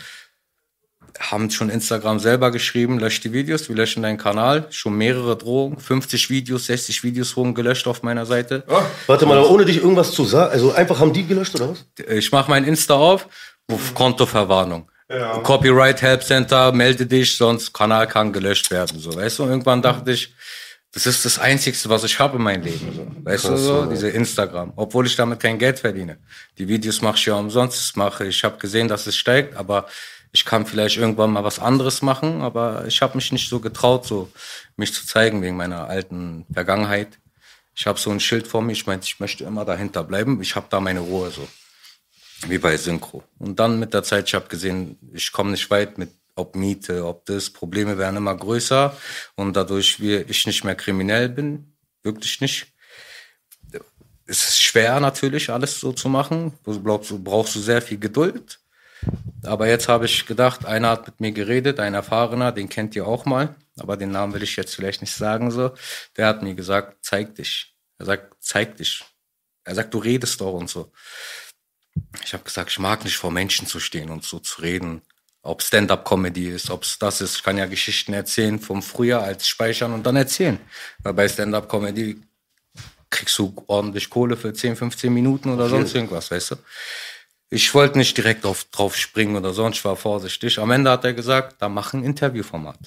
haben 1.20 1.50
schon 1.50 1.70
Instagram 1.70 2.20
selber 2.20 2.52
geschrieben, 2.52 3.00
löscht 3.00 3.24
die 3.24 3.34
Videos, 3.34 3.70
wir 3.70 3.76
löschen 3.76 4.04
deinen 4.04 4.18
Kanal. 4.18 4.68
Schon 4.70 4.98
mehrere 4.98 5.38
Drohungen, 5.38 5.80
50 5.80 6.30
Videos, 6.30 6.66
60 6.66 7.04
Videos 7.04 7.36
wurden 7.38 7.54
gelöscht 7.54 7.88
auf 7.88 8.04
meiner 8.04 8.26
Seite. 8.26 8.64
Warte 9.08 9.26
mal, 9.26 9.44
ohne 9.44 9.66
dich 9.66 9.78
irgendwas 9.78 10.12
zu 10.12 10.26
sagen. 10.26 10.52
Also 10.52 10.74
einfach 10.74 11.00
haben 11.00 11.14
die 11.14 11.26
gelöscht 11.26 11.56
oder 11.56 11.70
was? 11.70 11.86
Ich 12.10 12.32
mache 12.32 12.50
mein 12.50 12.64
Insta 12.66 12.96
auf, 12.96 13.28
auf 13.72 13.94
Kontoverwarnung. 13.94 14.90
Copyright 15.44 16.02
Help 16.02 16.24
Center, 16.24 16.72
melde 16.72 17.06
dich, 17.06 17.38
sonst 17.38 17.72
Kanal 17.74 18.08
kann 18.08 18.34
gelöscht 18.34 18.72
werden. 18.72 19.00
So, 19.00 19.16
weißt 19.16 19.40
du, 19.40 19.44
und 19.44 19.50
irgendwann 19.50 19.82
dachte 19.82 20.12
ich, 20.12 20.34
das 20.92 21.06
ist 21.06 21.26
das 21.26 21.38
Einzigste, 21.38 21.90
was 21.90 22.06
ich 22.06 22.18
habe 22.20 22.38
in 22.38 22.44
meinem 22.44 22.64
Leben. 22.64 22.94
So. 22.96 23.06
Weißt 23.26 23.46
du, 23.50 23.58
so, 23.58 23.86
diese 23.86 24.10
Instagram. 24.10 24.72
Obwohl 24.78 25.06
ich 25.06 25.16
damit 25.18 25.42
kein 25.42 25.60
Geld 25.60 25.80
verdiene. 25.80 26.20
Die 26.58 26.70
Videos 26.70 27.02
mache 27.02 27.18
ich 27.18 27.26
ja 27.26 27.36
umsonst. 27.36 27.78
Das 27.78 27.96
mache 27.98 28.26
ich. 28.26 28.38
Ich 28.38 28.44
habe 28.46 28.58
gesehen, 28.58 28.88
dass 28.88 29.06
es 29.06 29.18
steigt, 29.18 29.58
aber 29.58 29.88
ich 30.36 30.44
kann 30.44 30.66
vielleicht 30.66 30.98
irgendwann 30.98 31.32
mal 31.32 31.46
was 31.46 31.60
anderes 31.60 32.02
machen. 32.02 32.42
Aber 32.42 32.86
ich 32.88 33.02
habe 33.02 33.16
mich 33.16 33.32
nicht 33.32 33.50
so 33.50 33.62
getraut, 33.62 34.06
so 34.06 34.30
mich 34.76 34.94
zu 34.94 35.08
zeigen 35.08 35.42
wegen 35.42 35.56
meiner 35.56 35.88
alten 35.88 36.46
Vergangenheit. 36.52 37.20
Ich 37.74 37.88
habe 37.88 37.98
so 37.98 38.12
ein 38.12 38.20
Schild 38.20 38.46
vor 38.46 38.62
mir. 38.62 38.74
Ich 38.74 38.86
meinte, 38.86 39.06
ich 39.08 39.22
möchte 39.22 39.46
immer 39.46 39.64
dahinter 39.64 40.04
bleiben. 40.04 40.42
Ich 40.42 40.58
habe 40.58 40.68
da 40.70 40.82
meine 40.82 41.00
Ruhe 41.00 41.32
so 41.32 41.48
wie 42.48 42.58
bei 42.58 42.76
Synchro. 42.76 43.24
Und 43.40 43.60
dann 43.60 43.80
mit 43.80 43.94
der 43.94 44.04
Zeit, 44.04 44.28
ich 44.28 44.36
habe 44.36 44.50
gesehen, 44.50 44.98
ich 45.14 45.32
komme 45.32 45.52
nicht 45.52 45.70
weit 45.72 45.98
mit 45.98 46.10
ob 46.36 46.54
Miete, 46.58 47.06
ob 47.06 47.26
das, 47.28 47.50
Probleme 47.50 47.98
werden 47.98 48.18
immer 48.18 48.36
größer 48.36 48.94
und 49.36 49.56
dadurch, 49.56 50.02
wie 50.02 50.16
ich 50.16 50.46
nicht 50.46 50.66
mehr 50.66 50.76
kriminell 50.76 51.30
bin, 51.30 51.74
wirklich 52.04 52.42
nicht. 52.42 52.68
Es 54.26 54.50
ist 54.50 54.62
schwer 54.62 55.00
natürlich, 55.00 55.50
alles 55.50 55.80
so 55.80 55.94
zu 55.94 56.10
machen. 56.10 56.52
Du 56.66 56.78
brauchst, 56.84 57.10
du 57.10 57.20
brauchst 57.24 57.56
du 57.56 57.62
sehr 57.62 57.82
viel 57.82 58.00
Geduld. 58.00 58.60
Aber 59.44 59.68
jetzt 59.68 59.88
habe 59.88 60.06
ich 60.06 60.26
gedacht, 60.26 60.66
einer 60.66 60.90
hat 60.90 61.08
mit 61.08 61.20
mir 61.20 61.32
geredet, 61.32 61.80
ein 61.80 61.94
Erfahrener, 61.94 62.52
den 62.52 62.70
kennt 62.70 62.96
ihr 62.96 63.08
auch 63.08 63.26
mal, 63.26 63.56
aber 63.78 63.98
den 63.98 64.12
Namen 64.12 64.34
will 64.34 64.44
ich 64.44 64.56
jetzt 64.56 64.76
vielleicht 64.76 65.02
nicht 65.02 65.14
sagen 65.14 65.52
so. 65.52 65.72
Der 66.18 66.28
hat 66.28 66.42
mir 66.42 66.56
gesagt, 66.56 66.98
zeig 67.02 67.36
dich. 67.36 67.76
Er 67.98 68.06
sagt, 68.06 68.36
zeig 68.40 68.78
dich. 68.78 69.04
Er 69.64 69.76
sagt, 69.76 69.94
du 69.94 70.00
redest 70.00 70.42
doch 70.42 70.54
und 70.54 70.70
so. 70.70 70.92
Ich 72.24 72.34
habe 72.34 72.44
gesagt, 72.44 72.72
ich 72.72 72.80
mag 72.80 73.04
nicht 73.04 73.18
vor 73.18 73.32
Menschen 73.32 73.68
zu 73.68 73.80
stehen 73.80 74.10
und 74.10 74.24
so 74.24 74.40
zu 74.40 74.62
reden. 74.62 75.02
Ob 75.42 75.62
Stand-up-Comedy 75.62 76.50
ist, 76.50 76.72
ob 76.72 76.84
es 76.84 76.98
das 76.98 77.22
ist. 77.22 77.38
Ich 77.38 77.44
kann 77.44 77.58
ja 77.58 77.68
Geschichten 77.68 78.14
erzählen 78.14 78.60
vom 78.60 78.82
Frühjahr 78.82 79.24
als 79.24 79.48
speichern 79.48 79.94
und 79.94 80.04
dann 80.06 80.16
erzählen. 80.16 80.60
Weil 81.04 81.14
bei 81.14 81.30
Stand-up-Comedy 81.30 82.20
kriegst 83.10 83.38
du 83.38 83.54
ordentlich 83.68 84.10
Kohle 84.10 84.36
für 84.36 84.54
10, 84.54 84.76
15 84.76 85.14
Minuten 85.14 85.50
oder 85.50 85.70
sonst 85.70 85.96
irgendwas, 85.96 86.32
weißt 86.32 86.52
du? 86.52 86.56
Ich 87.56 87.74
wollte 87.74 87.98
nicht 87.98 88.18
direkt 88.18 88.46
auf, 88.46 88.66
drauf 88.66 88.98
springen 88.98 89.38
oder 89.38 89.54
sonst, 89.54 89.78
ich 89.78 89.86
war 89.86 89.96
vorsichtig. 89.96 90.60
Am 90.60 90.72
Ende 90.72 90.92
hat 90.92 91.06
er 91.06 91.14
gesagt, 91.14 91.56
da 91.62 91.70
mach 91.70 91.94
ein 91.94 92.04
Interviewformat. 92.04 92.78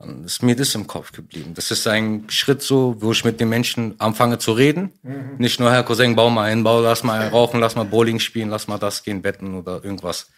Dann 0.00 0.24
ist 0.24 0.42
mir 0.42 0.56
das 0.56 0.74
im 0.74 0.88
Kopf 0.88 1.12
geblieben. 1.12 1.54
Das 1.54 1.70
ist 1.70 1.86
ein 1.86 2.24
Schritt 2.28 2.60
so, 2.60 2.96
wo 2.98 3.12
ich 3.12 3.24
mit 3.24 3.38
den 3.38 3.48
Menschen 3.48 3.94
anfange 4.00 4.38
zu 4.38 4.50
reden. 4.50 4.90
Nicht 5.38 5.60
nur, 5.60 5.70
Herr 5.70 5.84
Cousin, 5.84 6.16
bau 6.16 6.28
mal 6.28 6.50
ein, 6.50 6.64
bau, 6.64 6.80
lass 6.80 7.04
mal 7.04 7.28
rauchen, 7.28 7.60
lass 7.60 7.76
mal 7.76 7.84
Bowling 7.84 8.18
spielen, 8.18 8.48
lass 8.48 8.66
mal 8.66 8.78
das 8.78 9.04
gehen, 9.04 9.22
wetten 9.22 9.54
oder 9.54 9.84
irgendwas. 9.84 10.28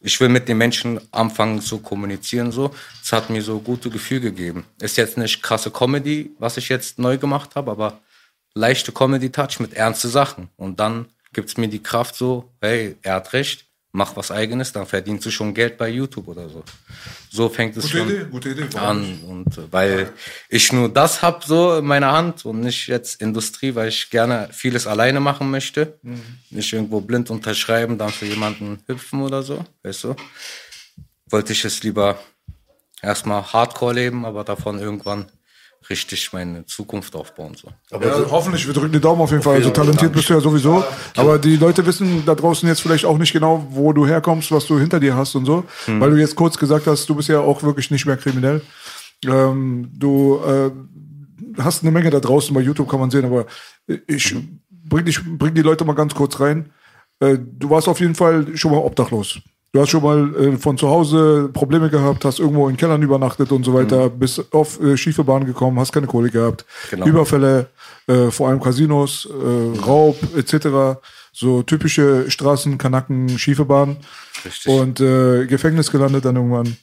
Ich 0.00 0.18
will 0.18 0.28
mit 0.28 0.48
den 0.48 0.58
Menschen 0.58 0.98
anfangen 1.12 1.60
zu 1.60 1.78
kommunizieren 1.78 2.50
so. 2.50 2.74
Es 3.00 3.12
hat 3.12 3.30
mir 3.30 3.42
so 3.42 3.60
gute 3.60 3.90
Gefühl 3.90 4.18
gegeben. 4.18 4.66
Ist 4.80 4.96
jetzt 4.96 5.18
nicht 5.18 5.40
krasse 5.40 5.70
Comedy, 5.70 6.32
was 6.40 6.56
ich 6.56 6.68
jetzt 6.68 6.98
neu 6.98 7.16
gemacht 7.16 7.54
habe, 7.54 7.70
aber 7.70 8.00
leichte 8.54 8.90
Comedy-Touch 8.90 9.60
mit 9.60 9.74
ernste 9.74 10.08
Sachen. 10.08 10.48
Und 10.56 10.80
dann 10.80 11.06
gibt's 11.36 11.58
mir 11.58 11.68
die 11.68 11.82
Kraft 11.82 12.16
so, 12.16 12.50
hey, 12.62 12.96
er 13.02 13.16
hat 13.16 13.34
recht, 13.34 13.66
mach 13.92 14.16
was 14.16 14.30
eigenes, 14.30 14.72
dann 14.72 14.86
verdienst 14.86 15.26
du 15.26 15.30
schon 15.30 15.52
Geld 15.52 15.76
bei 15.76 15.90
YouTube 15.90 16.28
oder 16.28 16.48
so. 16.48 16.64
So 17.30 17.50
fängt 17.50 17.76
es 17.76 17.84
Gute 17.84 17.98
schon 17.98 18.08
Idee, 18.08 18.24
gute 18.30 18.48
Idee. 18.50 18.64
nicht? 18.64 18.76
an. 18.76 19.20
Und 19.26 19.58
äh, 19.58 19.70
weil 19.70 20.12
ich 20.48 20.72
nur 20.72 20.88
das 20.88 21.20
hab 21.20 21.44
so 21.44 21.76
in 21.76 21.84
meiner 21.84 22.10
Hand 22.10 22.46
und 22.46 22.60
nicht 22.60 22.88
jetzt 22.88 23.20
Industrie, 23.20 23.74
weil 23.74 23.88
ich 23.88 24.08
gerne 24.08 24.48
vieles 24.50 24.86
alleine 24.86 25.20
machen 25.20 25.50
möchte. 25.50 25.98
Nicht 26.50 26.72
irgendwo 26.72 27.02
blind 27.02 27.30
unterschreiben, 27.30 27.98
dann 27.98 28.10
für 28.10 28.26
jemanden 28.26 28.78
hüpfen 28.86 29.20
oder 29.20 29.42
so, 29.42 29.62
weißt 29.82 30.04
du. 30.04 30.16
Wollte 31.28 31.52
ich 31.52 31.64
es 31.66 31.82
lieber 31.82 32.18
erstmal 33.02 33.52
Hardcore 33.52 33.94
leben, 33.94 34.24
aber 34.24 34.42
davon 34.42 34.78
irgendwann 34.78 35.26
richtig 35.90 36.32
meine 36.32 36.66
Zukunft 36.66 37.14
aufbauen. 37.14 37.54
So. 37.54 37.68
Aber 37.90 38.06
Ja, 38.06 38.30
hoffentlich, 38.30 38.66
wir 38.66 38.74
drücken 38.74 38.92
die 38.92 39.00
Daumen 39.00 39.20
auf 39.20 39.30
jeden 39.30 39.42
Fall. 39.42 39.56
Also 39.56 39.70
talentiert 39.70 40.12
bist 40.12 40.28
du 40.28 40.34
ja 40.34 40.40
sowieso. 40.40 40.84
Aber 41.16 41.38
die 41.38 41.56
Leute 41.56 41.84
wissen 41.86 42.24
da 42.24 42.34
draußen 42.34 42.68
jetzt 42.68 42.80
vielleicht 42.80 43.04
auch 43.04 43.18
nicht 43.18 43.32
genau, 43.32 43.66
wo 43.70 43.92
du 43.92 44.06
herkommst, 44.06 44.50
was 44.52 44.66
du 44.66 44.78
hinter 44.78 45.00
dir 45.00 45.16
hast 45.16 45.34
und 45.34 45.44
so. 45.44 45.64
Hm. 45.86 46.00
Weil 46.00 46.10
du 46.10 46.16
jetzt 46.16 46.36
kurz 46.36 46.56
gesagt 46.58 46.86
hast, 46.86 47.08
du 47.08 47.14
bist 47.14 47.28
ja 47.28 47.40
auch 47.40 47.62
wirklich 47.62 47.90
nicht 47.90 48.06
mehr 48.06 48.16
kriminell. 48.16 48.62
Ähm, 49.24 49.90
du 49.92 50.40
äh, 50.44 50.70
hast 51.58 51.82
eine 51.82 51.90
Menge 51.90 52.10
da 52.10 52.20
draußen 52.20 52.54
bei 52.54 52.60
YouTube, 52.60 52.88
kann 52.88 53.00
man 53.00 53.10
sehen, 53.10 53.24
aber 53.24 53.46
ich 54.06 54.36
bring, 54.70 55.04
dich, 55.04 55.20
bring 55.24 55.54
die 55.54 55.62
Leute 55.62 55.84
mal 55.84 55.94
ganz 55.94 56.14
kurz 56.14 56.38
rein. 56.40 56.70
Äh, 57.20 57.38
du 57.40 57.70
warst 57.70 57.88
auf 57.88 58.00
jeden 58.00 58.14
Fall 58.14 58.56
schon 58.56 58.72
mal 58.72 58.78
obdachlos. 58.78 59.40
Du 59.76 59.82
hast 59.82 59.90
schon 59.90 60.02
mal 60.02 60.34
äh, 60.36 60.56
von 60.56 60.78
zu 60.78 60.88
Hause 60.88 61.50
Probleme 61.52 61.90
gehabt, 61.90 62.24
hast 62.24 62.38
irgendwo 62.40 62.66
in 62.70 62.78
Kellern 62.78 63.02
übernachtet 63.02 63.52
und 63.52 63.62
so 63.62 63.74
weiter, 63.74 64.08
bist 64.08 64.42
auf 64.54 64.80
äh, 64.80 64.96
schiefe 64.96 65.22
Bahn 65.22 65.44
gekommen, 65.44 65.78
hast 65.78 65.92
keine 65.92 66.06
Kohle 66.06 66.30
gehabt. 66.30 66.64
Genau. 66.90 67.04
Überfälle, 67.04 67.66
äh, 68.06 68.30
vor 68.30 68.48
allem 68.48 68.58
Casinos, 68.58 69.28
äh, 69.30 69.78
Raub 69.84 70.16
etc. 70.34 70.98
So 71.30 71.62
typische 71.62 72.30
Straßen, 72.30 72.78
Kanacken, 72.78 73.38
schiefe 73.38 73.66
Bahn. 73.66 73.98
Richtig. 74.46 74.72
Und 74.72 74.98
äh, 75.02 75.44
Gefängnis 75.44 75.90
gelandet 75.90 76.24
dann 76.24 76.36
irgendwann. 76.36 76.78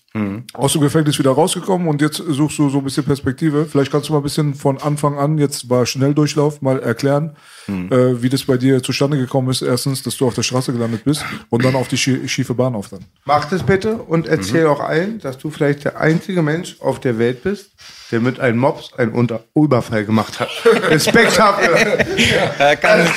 Aus 0.53 0.73
dem 0.73 0.81
Gefängnis 0.81 1.17
wieder 1.17 1.31
rausgekommen 1.31 1.87
und 1.87 1.99
jetzt 1.99 2.17
suchst 2.17 2.59
du 2.59 2.69
so 2.69 2.77
ein 2.77 2.83
bisschen 2.83 3.03
Perspektive. 3.03 3.65
Vielleicht 3.65 3.91
kannst 3.91 4.09
du 4.09 4.13
mal 4.13 4.19
ein 4.19 4.23
bisschen 4.23 4.53
von 4.53 4.77
Anfang 4.79 5.17
an, 5.17 5.39
jetzt 5.39 5.71
war 5.71 5.87
Schnelldurchlauf, 5.87 6.61
mal 6.61 6.79
erklären, 6.79 7.35
äh, 7.67 8.21
wie 8.21 8.29
das 8.29 8.43
bei 8.43 8.57
dir 8.57 8.83
zustande 8.83 9.17
gekommen 9.17 9.49
ist. 9.49 9.63
Erstens, 9.63 10.03
dass 10.03 10.15
du 10.17 10.27
auf 10.27 10.35
der 10.35 10.43
Straße 10.43 10.71
gelandet 10.71 11.03
bist 11.03 11.25
und 11.49 11.65
dann 11.65 11.73
auf 11.73 11.87
die 11.87 11.97
schie 11.97 12.27
schiefe 12.27 12.53
Bahn 12.53 12.75
auf 12.75 12.89
dann. 12.89 13.05
Mach 13.25 13.45
das 13.45 13.63
bitte 13.63 13.95
und 13.95 14.27
erzähl 14.27 14.67
auch 14.67 14.81
allen, 14.81 15.19
dass 15.19 15.39
du 15.39 15.49
vielleicht 15.49 15.83
der 15.83 15.99
einzige 15.99 16.43
Mensch 16.43 16.75
auf 16.79 16.99
der 16.99 17.17
Welt 17.17 17.41
bist, 17.41 17.71
der 18.11 18.19
mit 18.19 18.39
einem 18.39 18.59
Mops 18.59 18.93
einen 18.93 19.13
Unter 19.13 19.45
Überfall 19.55 20.05
gemacht 20.05 20.39
hat. 20.39 20.49
Respekt 20.89 21.39
dafür. 21.39 21.97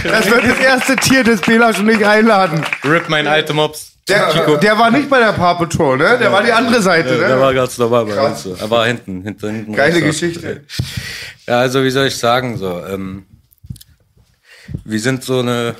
Das 0.05 0.31
wird 0.31 0.45
das 0.45 0.59
erste 0.61 0.97
Tier 0.97 1.25
des 1.25 1.43
Bela 1.43 1.75
schon 1.75 1.85
nicht 1.87 2.05
einladen. 2.05 2.65
Rip 2.85 3.11
mein 3.11 3.27
alter 3.27 3.53
Mops. 3.53 3.96
Der, 4.09 4.57
der 4.59 4.79
war 4.79 4.91
nicht 4.93 5.11
bei 5.11 5.19
der 5.19 5.33
Paw 5.33 5.55
Patrol, 5.59 5.99
ne? 5.99 6.17
Der 6.19 6.31
war 6.31 6.43
die 6.43 6.53
andere 6.53 6.81
Seite, 6.81 7.11
ne? 7.15 7.27
Der 7.27 7.41
war 7.41 7.53
ganz 7.53 7.77
normal 7.77 8.07
bei 8.07 8.21
uns. 8.21 8.43
So. 8.45 8.55
Er 8.55 8.71
war 8.71 8.87
hinten, 8.87 9.23
hinter 9.23 9.51
hinten. 9.51 9.73
Geile. 9.75 10.01
Geschichte. 10.01 10.65
Ja, 11.47 11.59
also 11.61 11.83
wie 11.83 11.91
soll 11.91 12.07
ich 12.07 12.17
sagen, 12.17 12.57
so, 12.57 12.85
ähm, 12.87 13.27
wir 14.85 15.01
sind 15.01 15.25
so 15.25 15.41
eine, 15.41 15.75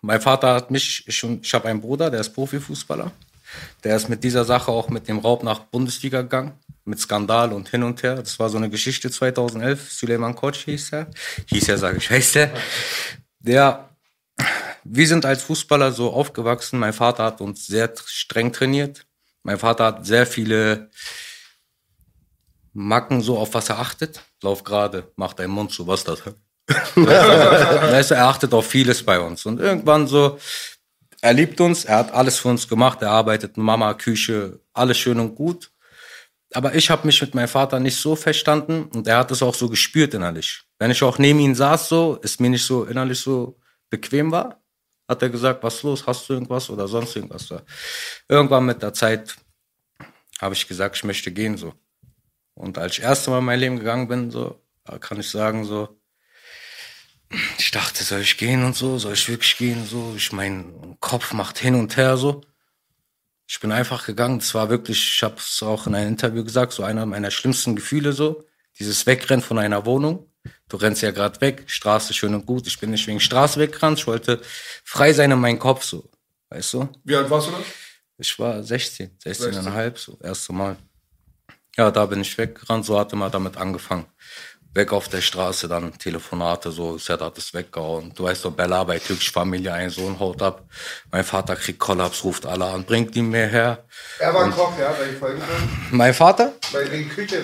mein 0.00 0.20
Vater 0.20 0.54
hat 0.54 0.70
mich, 0.70 1.02
ich, 1.08 1.24
und- 1.24 1.44
ich 1.44 1.52
habe 1.54 1.68
einen 1.68 1.80
Bruder, 1.80 2.08
der 2.10 2.20
ist 2.20 2.30
Profifußballer. 2.30 3.10
Der 3.84 3.96
ist 3.96 4.08
mit 4.08 4.22
dieser 4.22 4.44
Sache 4.44 4.70
auch 4.70 4.88
mit 4.88 5.08
dem 5.08 5.18
Raub 5.18 5.42
nach 5.42 5.58
Bundesliga 5.58 6.22
gegangen, 6.22 6.52
mit 6.84 7.00
Skandal 7.00 7.52
und 7.52 7.68
hin 7.68 7.82
und 7.82 8.02
her. 8.02 8.14
Das 8.14 8.38
war 8.38 8.48
so 8.48 8.58
eine 8.58 8.70
Geschichte 8.70 9.10
2011. 9.10 9.90
Suleiman 9.92 10.34
Koch 10.36 10.54
hieß 10.54 10.92
er. 10.92 11.06
Hieß 11.46 11.68
er, 11.68 11.78
sage 11.78 11.98
ich, 11.98 12.08
heißt 12.08 12.36
er. 12.36 12.50
Der, 13.40 13.88
wir 14.84 15.06
sind 15.06 15.24
als 15.24 15.42
Fußballer 15.42 15.92
so 15.92 16.12
aufgewachsen. 16.12 16.78
Mein 16.78 16.92
Vater 16.92 17.24
hat 17.24 17.40
uns 17.40 17.66
sehr 17.66 17.94
tr- 17.94 18.02
streng 18.06 18.52
trainiert. 18.52 19.06
Mein 19.42 19.58
Vater 19.58 19.84
hat 19.86 20.06
sehr 20.06 20.26
viele 20.26 20.90
Macken 22.72 23.20
so 23.20 23.38
auf 23.38 23.54
was 23.54 23.68
er 23.68 23.78
achtet. 23.78 24.22
Lauf 24.42 24.64
gerade, 24.64 25.12
mach 25.16 25.34
deinen 25.34 25.50
Mund 25.50 25.72
zu, 25.72 25.86
was 25.86 26.04
das? 26.04 26.22
weißt 26.94 28.10
du, 28.10 28.14
er 28.14 28.26
achtet 28.26 28.54
auf 28.54 28.66
vieles 28.66 29.02
bei 29.02 29.20
uns. 29.20 29.44
Und 29.46 29.60
irgendwann 29.60 30.06
so, 30.06 30.38
er 31.20 31.32
liebt 31.32 31.60
uns, 31.60 31.84
er 31.84 31.98
hat 31.98 32.12
alles 32.12 32.38
für 32.38 32.48
uns 32.48 32.68
gemacht, 32.68 33.02
er 33.02 33.10
arbeitet 33.10 33.56
Mama, 33.56 33.94
Küche, 33.94 34.60
alles 34.72 34.98
schön 34.98 35.20
und 35.20 35.34
gut. 35.34 35.70
Aber 36.54 36.74
ich 36.74 36.90
habe 36.90 37.06
mich 37.06 37.20
mit 37.20 37.34
meinem 37.34 37.48
Vater 37.48 37.80
nicht 37.80 37.96
so 37.96 38.14
verstanden 38.14 38.84
und 38.94 39.06
er 39.06 39.18
hat 39.18 39.30
es 39.30 39.42
auch 39.42 39.54
so 39.54 39.68
gespürt 39.68 40.14
innerlich. 40.14 40.62
Wenn 40.78 40.90
ich 40.90 41.02
auch 41.02 41.18
neben 41.18 41.40
ihm 41.40 41.54
saß, 41.54 41.88
so, 41.88 42.16
ist 42.22 42.40
mir 42.40 42.50
nicht 42.50 42.64
so 42.64 42.84
innerlich 42.84 43.20
so 43.20 43.58
bequem 43.90 44.30
war, 44.32 44.61
hat 45.08 45.22
er 45.22 45.28
gesagt, 45.28 45.62
was 45.62 45.76
ist 45.76 45.82
los, 45.82 46.06
hast 46.06 46.28
du 46.28 46.34
irgendwas 46.34 46.70
oder 46.70 46.88
sonst 46.88 47.16
irgendwas. 47.16 47.52
Irgendwann 48.28 48.66
mit 48.66 48.82
der 48.82 48.94
Zeit 48.94 49.36
habe 50.40 50.54
ich 50.54 50.66
gesagt, 50.66 50.96
ich 50.96 51.04
möchte 51.04 51.32
gehen 51.32 51.56
so. 51.56 51.74
Und 52.54 52.78
als 52.78 52.98
ich 52.98 53.04
erste 53.04 53.30
Mal 53.30 53.38
in 53.38 53.44
mein 53.44 53.60
Leben 53.60 53.78
gegangen 53.78 54.08
bin, 54.08 54.30
so, 54.30 54.60
kann 55.00 55.20
ich 55.20 55.30
sagen, 55.30 55.64
so, 55.64 56.00
ich 57.58 57.70
dachte, 57.70 58.04
soll 58.04 58.20
ich 58.20 58.36
gehen 58.36 58.64
und 58.64 58.76
so, 58.76 58.98
soll 58.98 59.14
ich 59.14 59.28
wirklich 59.28 59.56
gehen, 59.56 59.86
so, 59.86 60.14
ich 60.16 60.32
mein 60.32 60.96
Kopf 61.00 61.32
macht 61.32 61.58
hin 61.58 61.74
und 61.74 61.96
her, 61.96 62.16
so. 62.16 62.42
Ich 63.46 63.60
bin 63.60 63.72
einfach 63.72 64.06
gegangen, 64.06 64.38
es 64.38 64.54
war 64.54 64.70
wirklich, 64.70 65.14
ich 65.14 65.22
habe 65.22 65.36
es 65.36 65.62
auch 65.62 65.86
in 65.86 65.94
einem 65.94 66.08
Interview 66.08 66.44
gesagt, 66.44 66.72
so 66.72 66.82
einer 66.82 67.06
meiner 67.06 67.30
schlimmsten 67.30 67.76
Gefühle, 67.76 68.12
so, 68.12 68.44
dieses 68.78 69.06
Wegrennen 69.06 69.42
von 69.42 69.58
einer 69.58 69.84
Wohnung. 69.86 70.31
Du 70.72 70.78
rennst 70.78 71.02
ja 71.02 71.10
gerade 71.10 71.38
weg, 71.42 71.64
Straße 71.66 72.14
schön 72.14 72.34
und 72.34 72.46
gut, 72.46 72.66
ich 72.66 72.80
bin 72.80 72.92
nicht 72.92 73.06
wegen 73.06 73.20
Straße 73.20 73.60
weggerannt, 73.60 73.98
ich 73.98 74.06
wollte 74.06 74.40
frei 74.82 75.12
sein 75.12 75.30
in 75.30 75.38
meinem 75.38 75.58
Kopf, 75.58 75.84
so, 75.84 76.10
weißt 76.48 76.72
du? 76.72 76.88
Wie 77.04 77.14
alt 77.14 77.28
warst 77.28 77.48
du 77.48 77.50
da? 77.50 77.58
Ich 78.16 78.38
war 78.38 78.62
16, 78.62 79.18
16,5, 79.18 79.98
so, 79.98 80.18
erste 80.22 80.54
Mal. 80.54 80.78
Ja, 81.76 81.90
da 81.90 82.06
bin 82.06 82.22
ich 82.22 82.38
weggerannt, 82.38 82.86
so 82.86 82.98
hatte 82.98 83.16
man 83.16 83.30
damit 83.30 83.58
angefangen. 83.58 84.06
Weg 84.74 84.90
auf 84.92 85.08
der 85.08 85.20
Straße, 85.20 85.68
dann 85.68 85.92
Telefonate, 85.98 86.70
so, 86.70 86.96
Set 86.96 87.20
hat 87.20 87.36
es 87.36 87.52
weggehauen. 87.52 88.12
Du 88.14 88.24
weißt 88.24 88.44
doch, 88.44 88.52
Bella 88.52 88.82
bei 88.84 88.98
türkischer 88.98 89.32
Familie, 89.32 89.72
ein 89.72 89.90
Sohn 89.90 90.18
haut 90.18 90.40
ab. 90.40 90.64
Mein 91.10 91.24
Vater 91.24 91.56
kriegt 91.56 91.78
Kollaps, 91.78 92.24
ruft 92.24 92.46
alle 92.46 92.64
an, 92.64 92.84
bringt 92.84 93.14
ihn 93.14 93.28
mir 93.28 93.46
her. 93.48 93.84
Er 94.18 94.32
war 94.32 94.44
ein 94.44 94.50
Koch, 94.50 94.72
ja, 94.78 94.92
bei 94.98 95.04
den 95.04 95.18
Folgen. 95.18 95.42
Mein 95.90 96.14
Vater? 96.14 96.54
Bei 96.72 96.84
den 96.84 97.06
Küche. 97.08 97.42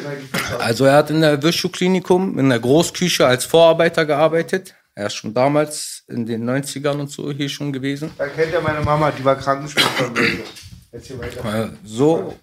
Also 0.59 0.87
er 0.87 0.95
hat 0.95 1.11
in 1.11 1.21
der 1.21 1.43
Wirtschuklinikum, 1.43 2.39
in 2.39 2.49
der 2.49 2.61
Großküche 2.61 3.27
als 3.27 3.45
Vorarbeiter 3.45 4.07
gearbeitet. 4.07 4.75
Er 4.95 5.09
ist 5.09 5.15
schon 5.15 5.35
damals 5.35 6.05
in 6.09 6.25
den 6.25 6.49
90ern 6.49 6.99
und 6.99 7.11
so 7.11 7.31
hier 7.31 7.51
schon 7.51 7.75
gewesen. 7.75 8.11
Da 8.17 8.27
kennt 8.27 8.53
ja 8.53 8.61
meine 8.63 8.81
Mama, 8.81 9.11
die 9.11 9.25
war 9.25 9.37
Krankenschwester. 9.37 10.11
Erzähl 10.93 11.19
weiter. 11.19 11.73
So, 11.85 12.35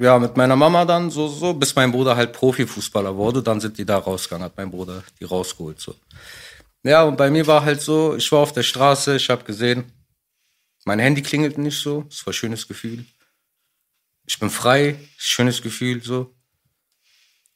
ja, 0.00 0.18
mit 0.18 0.34
meiner 0.36 0.56
Mama 0.56 0.86
dann 0.86 1.10
so, 1.10 1.28
so, 1.28 1.52
bis 1.52 1.74
mein 1.76 1.92
Bruder 1.92 2.16
halt 2.16 2.32
Profifußballer 2.32 3.14
wurde, 3.16 3.42
dann 3.42 3.60
sind 3.60 3.76
die 3.76 3.84
da 3.84 3.98
rausgegangen, 3.98 4.46
hat 4.46 4.56
mein 4.56 4.70
Bruder 4.70 5.04
die 5.20 5.24
rausgeholt, 5.24 5.78
so. 5.78 5.94
Ja, 6.82 7.02
und 7.02 7.18
bei 7.18 7.30
mir 7.30 7.46
war 7.46 7.62
halt 7.62 7.82
so, 7.82 8.16
ich 8.16 8.32
war 8.32 8.38
auf 8.38 8.52
der 8.52 8.62
Straße, 8.62 9.16
ich 9.16 9.28
habe 9.28 9.44
gesehen, 9.44 9.92
mein 10.86 10.98
Handy 10.98 11.20
klingelt 11.20 11.58
nicht 11.58 11.78
so, 11.78 12.04
das 12.08 12.24
war 12.24 12.30
ein 12.30 12.34
schönes 12.34 12.66
Gefühl. 12.66 13.04
Ich 14.26 14.38
bin 14.38 14.48
frei, 14.48 14.96
schönes 15.18 15.60
Gefühl, 15.60 16.02
so. 16.02 16.34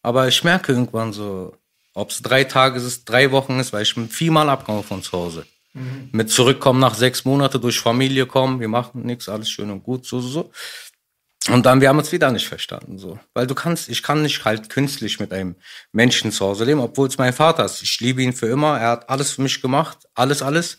Aber 0.03 0.29
ich 0.29 0.45
merke 0.45 0.73
irgendwann 0.73 1.15
so, 1.15 1.57
ob 1.95 2.11
es 2.11 2.21
drei 2.21 2.45
Tage 2.45 2.79
ist, 2.79 3.07
drei 3.07 3.33
Wochen 3.33 3.59
ist, 3.59 3.73
weil 3.73 3.85
ich 3.85 3.95
bin 3.95 4.11
viermal 4.11 4.51
abgehauen 4.51 4.85
von 4.85 5.03
zu 5.03 5.13
Hause. 5.13 5.47
Mit 6.13 6.31
zurückkommen 6.31 6.79
nach 6.79 6.95
sechs 6.95 7.25
Monate 7.25 7.59
durch 7.59 7.81
Familie 7.81 8.27
kommen, 8.27 8.61
wir 8.61 8.69
machen 8.69 9.03
nichts, 9.07 9.31
alles 9.31 9.49
schön 9.49 9.71
und 9.71 9.83
gut, 9.83 10.05
so, 10.05 10.21
so, 10.21 10.29
so. 10.29 10.51
Und 11.51 11.67
dann, 11.67 11.81
wir 11.83 11.91
haben 11.91 11.99
uns 11.99 12.11
wieder 12.11 12.31
nicht 12.31 12.49
verstanden, 12.49 12.99
so. 12.99 13.19
Weil 13.35 13.47
du 13.47 13.55
kannst, 13.55 13.91
ich 13.91 14.03
kann 14.03 14.23
nicht 14.23 14.45
halt 14.45 14.71
künstlich 14.71 15.21
mit 15.21 15.33
einem 15.33 15.57
Menschen 15.93 16.33
zu 16.33 16.47
Hause 16.47 16.65
leben, 16.65 16.81
obwohl 16.81 17.09
es 17.09 17.19
mein 17.19 17.35
Vater 17.35 17.67
ist. 17.67 17.83
Ich 17.83 18.01
liebe 18.01 18.23
ihn 18.23 18.33
für 18.33 18.47
immer, 18.47 18.81
er 18.81 18.91
hat 18.91 19.11
alles 19.11 19.33
für 19.33 19.43
mich 19.43 19.61
gemacht, 19.61 19.99
alles, 20.15 20.41
alles. 20.41 20.79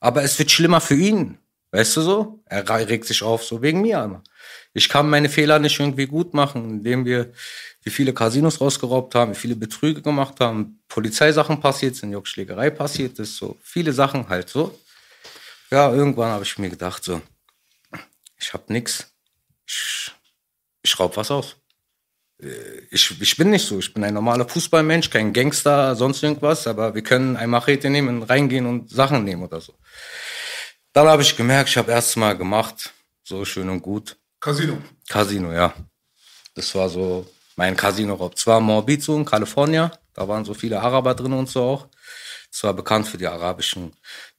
Aber 0.00 0.22
es 0.22 0.38
wird 0.38 0.50
schlimmer 0.50 0.80
für 0.80 0.94
ihn. 0.94 1.38
Weißt 1.70 1.98
du 1.98 2.00
so? 2.00 2.42
Er 2.46 2.66
regt 2.88 3.04
sich 3.04 3.22
auf, 3.22 3.44
so 3.44 3.60
wegen 3.60 3.82
mir 3.82 4.02
immer. 4.02 4.22
Ich 4.72 4.88
kann 4.88 5.10
meine 5.10 5.28
Fehler 5.28 5.58
nicht 5.58 5.78
irgendwie 5.78 6.06
gut 6.06 6.32
machen, 6.32 6.70
indem 6.70 7.04
wir, 7.04 7.32
wie 7.82 7.90
viele 7.90 8.14
Casinos 8.14 8.60
rausgeraubt 8.62 9.14
haben, 9.14 9.32
wie 9.32 9.38
viele 9.38 9.56
Betrüge 9.56 10.00
gemacht 10.00 10.40
haben, 10.40 10.80
Polizeisachen 10.88 11.60
passiert 11.60 11.96
sind, 11.96 12.12
Juckschlägerei 12.12 12.70
passiert 12.70 13.18
ist, 13.18 13.36
so 13.36 13.58
viele 13.62 13.92
Sachen 13.92 14.28
halt 14.30 14.48
so. 14.48 14.78
Ja, 15.70 15.92
irgendwann 15.92 16.30
habe 16.30 16.44
ich 16.44 16.56
mir 16.56 16.70
gedacht, 16.70 17.04
so, 17.04 17.20
ich 18.38 18.54
hab 18.54 18.70
nix. 18.70 19.12
Ich, 19.68 20.10
ich 20.82 20.98
raub 20.98 21.16
was 21.16 21.30
aus. 21.30 21.56
Äh, 22.40 22.86
Ich, 22.90 23.20
ich 23.20 23.36
bin 23.36 23.50
nicht 23.50 23.66
so. 23.66 23.78
Ich 23.78 23.92
bin 23.92 24.02
ein 24.04 24.14
normaler 24.14 24.48
Fußballmensch, 24.48 25.10
kein 25.10 25.32
Gangster, 25.32 25.94
sonst 25.94 26.22
irgendwas, 26.22 26.66
aber 26.66 26.94
wir 26.94 27.02
können 27.02 27.36
ein 27.36 27.50
Machete 27.50 27.90
nehmen, 27.90 28.22
reingehen 28.22 28.66
und 28.66 28.90
Sachen 28.90 29.24
nehmen 29.24 29.42
oder 29.42 29.60
so. 29.60 29.74
Dann 30.92 31.06
habe 31.06 31.22
ich 31.22 31.36
gemerkt, 31.36 31.68
ich 31.70 31.76
habe 31.76 31.92
erst 31.92 32.16
mal 32.16 32.36
gemacht, 32.36 32.92
so 33.22 33.44
schön 33.44 33.68
und 33.68 33.82
gut. 33.82 34.16
Casino. 34.40 34.78
Casino, 35.08 35.52
ja. 35.52 35.74
Das 36.54 36.74
war 36.74 36.88
so 36.88 37.26
mein 37.56 37.76
Casino-Raub. 37.76 38.38
Zwar 38.38 38.60
Morbizo 38.60 39.16
in 39.16 39.24
Kalifornien, 39.24 39.90
da 40.14 40.26
waren 40.26 40.44
so 40.44 40.54
viele 40.54 40.80
Araber 40.80 41.14
drin 41.14 41.32
und 41.34 41.48
so 41.48 41.62
auch. 41.62 41.86
Es 42.50 42.62
war 42.64 42.72
bekannt 42.72 43.06
für 43.06 43.18
die 43.18 43.26
arabischen 43.26 43.92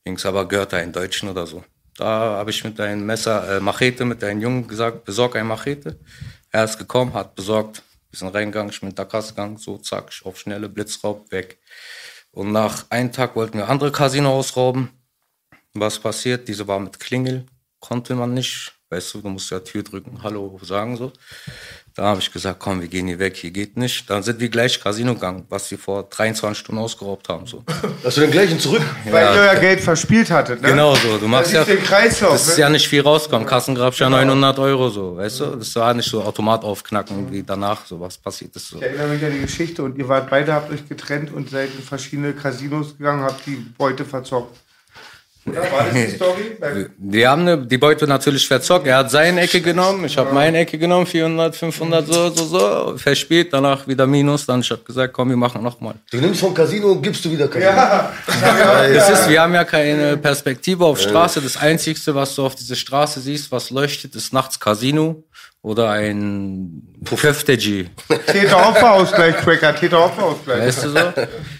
Dings, 0.06 0.26
aber 0.26 0.48
gehört 0.48 0.74
da 0.74 0.78
einen 0.78 0.92
Deutschen 0.92 1.30
oder 1.30 1.46
so. 1.46 1.64
Da 2.00 2.38
habe 2.38 2.50
ich 2.50 2.64
mit 2.64 2.80
einem 2.80 3.06
Messer, 3.06 3.58
äh, 3.58 3.60
Machete, 3.60 4.06
mit 4.06 4.24
einem 4.24 4.40
Jungen 4.40 4.68
gesagt, 4.70 5.04
besorg 5.04 5.36
ein 5.36 5.46
Machete. 5.46 6.00
Er 6.50 6.64
ist 6.64 6.78
gekommen, 6.78 7.14
hat 7.14 7.36
besorgt, 7.36 7.84
sind 8.14 8.34
reingegangen, 8.34 8.72
ich 8.72 8.80
bin 8.80 8.88
mit 8.88 8.98
der 8.98 9.06
gegangen, 9.06 9.58
so 9.58 9.78
zack, 9.78 10.14
auf 10.24 10.40
schnelle 10.40 10.70
Blitzraub, 10.70 11.30
weg. 11.34 11.60
Und 12.32 12.54
nach 12.54 12.90
einem 12.90 13.12
Tag 13.12 13.36
wollten 13.36 13.58
wir 13.58 13.68
andere 13.68 13.92
Casino 13.92 14.32
ausrauben. 14.32 14.90
Was 15.74 16.00
passiert? 16.00 16.48
Diese 16.48 16.70
war 16.70 16.80
mit 16.80 17.02
Klingel, 17.02 17.46
konnte 17.82 18.16
man 18.16 18.34
nicht. 18.34 18.72
Weißt 18.90 19.14
du, 19.14 19.22
du 19.22 19.28
musst 19.28 19.52
ja 19.52 19.60
Tür 19.60 19.84
drücken, 19.84 20.24
Hallo 20.24 20.58
sagen 20.64 20.96
so. 20.96 21.12
Da 22.00 22.06
habe 22.06 22.22
ich 22.22 22.32
gesagt, 22.32 22.62
komm, 22.62 22.80
wir 22.80 22.88
gehen 22.88 23.08
hier 23.08 23.20
weg, 23.20 23.36
hier 23.36 23.52
geht 23.52 23.76
nicht. 23.76 24.10
Dann 24.10 24.24
sind 24.24 24.40
wir 24.40 24.48
gleich 24.48 24.82
Casino 24.82 25.16
gegangen, 25.16 25.44
was 25.50 25.70
wir 25.70 25.78
vor 25.78 26.04
23 26.04 26.58
Stunden 26.58 26.82
ausgeraubt 26.82 27.28
haben. 27.28 27.46
So. 27.46 27.62
Hast 28.06 28.16
du 28.16 28.22
den 28.22 28.32
gleichen 28.32 28.58
zurück? 28.58 28.82
Weil 29.12 29.36
ihr 29.36 29.42
euer 29.42 29.56
Geld 29.56 29.82
verspielt 29.82 30.32
hattet, 30.32 30.62
ne? 30.62 30.70
Genau 30.70 30.96
so. 30.96 31.18
Du 31.18 31.28
machst 31.28 31.52
ja, 31.52 31.66
der 31.66 31.76
Kreislauf, 31.76 32.32
das 32.32 32.48
ist 32.48 32.56
ne? 32.56 32.62
ja 32.62 32.70
nicht 32.70 32.88
viel 32.88 33.02
rauskommen. 33.02 33.46
Kassengrab 33.46 33.94
ja 33.96 34.10
900 34.10 34.60
Euro 34.60 34.88
so, 34.88 35.18
weißt 35.18 35.42
du? 35.42 35.46
Das 35.58 35.76
war 35.76 35.94
nicht 35.94 36.10
so 36.10 36.24
Automat 36.24 36.64
aufknacken, 36.64 37.30
wie 37.34 37.44
danach 37.44 37.86
so 37.86 38.00
was 38.00 38.18
passiert 38.18 38.56
ist. 38.56 38.70
So. 38.70 38.78
Ich 38.78 38.84
erinnere 38.84 39.08
mich 39.08 39.26
an 39.26 39.34
die 39.34 39.42
Geschichte 39.42 39.84
und 39.84 39.98
ihr 39.98 40.08
wart 40.08 40.30
beide, 40.30 40.54
habt 40.54 40.72
euch 40.72 40.88
getrennt 40.88 41.34
und 41.34 41.50
seid 41.50 41.72
in 41.76 41.84
verschiedene 41.84 42.32
Casinos 42.32 42.98
gegangen, 42.98 43.24
habt 43.24 43.46
die 43.46 43.58
Beute 43.78 44.06
verzockt. 44.06 44.56
Oder? 45.50 45.62
War 45.72 45.86
das 45.86 45.94
die 45.94 46.10
Story? 46.16 46.88
Wir 46.98 47.30
haben 47.30 47.44
ne, 47.44 47.58
die 47.58 47.78
Beute 47.78 48.08
natürlich 48.08 48.48
verzockt. 48.48 48.88
Er 48.88 48.98
hat 48.98 49.12
seine 49.12 49.42
Ecke 49.42 49.62
genommen, 49.62 50.06
ich 50.06 50.18
habe 50.18 50.34
meine 50.34 50.60
Ecke 50.60 50.78
genommen, 50.78 51.06
400, 51.06 51.56
500, 51.56 52.08
so, 52.08 52.30
so, 52.30 52.46
so, 52.46 52.98
verspielt, 52.98 53.54
danach 53.54 53.88
wieder 53.88 54.08
Minus. 54.08 54.46
Dann 54.46 54.62
ich 54.62 54.72
habe 54.72 54.84
gesagt, 54.84 55.14
komm, 55.14 55.30
wir 55.30 55.38
machen 55.38 55.64
nochmal. 55.64 55.96
Du 56.12 56.18
nimmst 56.18 56.40
vom 56.40 56.54
Casino 56.54 56.92
und 56.92 57.02
gibst 57.02 57.24
du 57.26 57.32
wieder 57.32 57.48
Casino. 57.48 57.72
Ja, 57.72 58.12
Das 58.94 59.10
ist, 59.10 59.30
wir 59.30 59.42
haben 59.42 59.54
ja 59.54 59.64
keine 59.64 60.18
Perspektive 60.18 60.86
auf 60.86 61.00
Straße. 61.00 61.42
Das 61.42 61.58
Einzige, 61.58 62.00
was 62.16 62.36
du 62.36 62.46
auf 62.46 62.56
dieser 62.56 62.76
Straße 62.76 63.20
siehst, 63.20 63.52
was 63.52 63.70
leuchtet, 63.70 64.16
ist 64.16 64.34
nachts 64.34 64.60
Casino 64.60 65.24
oder 65.62 65.92
ein 65.92 66.82
Köfteji. 67.04 67.90
Täter-Opfer-Ausgleich, 68.28 69.36
Tracker, 69.38 69.76
Täter-Opfer-Ausgleich. 69.76 70.62
Weißt 70.62 70.86
du 70.86 70.90
so? 70.90 71.00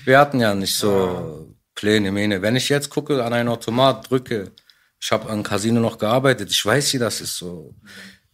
Wir 0.06 0.20
hatten 0.20 0.40
ja 0.40 0.56
nicht 0.56 0.76
so 0.76 1.39
Pläne, 1.80 2.12
Mähne. 2.12 2.42
Wenn 2.42 2.58
ich 2.58 2.68
jetzt 2.68 2.90
gucke, 2.90 3.24
an 3.24 3.32
einen 3.32 3.48
Automat 3.48 4.10
drücke, 4.10 4.52
ich 5.00 5.12
habe 5.14 5.30
an 5.30 5.44
Casino 5.44 5.80
noch 5.80 5.98
gearbeitet, 5.98 6.52
ich 6.52 6.66
weiß, 6.66 6.94
wie 6.94 6.98
das 6.98 7.22
ist 7.22 7.38
so. 7.38 7.74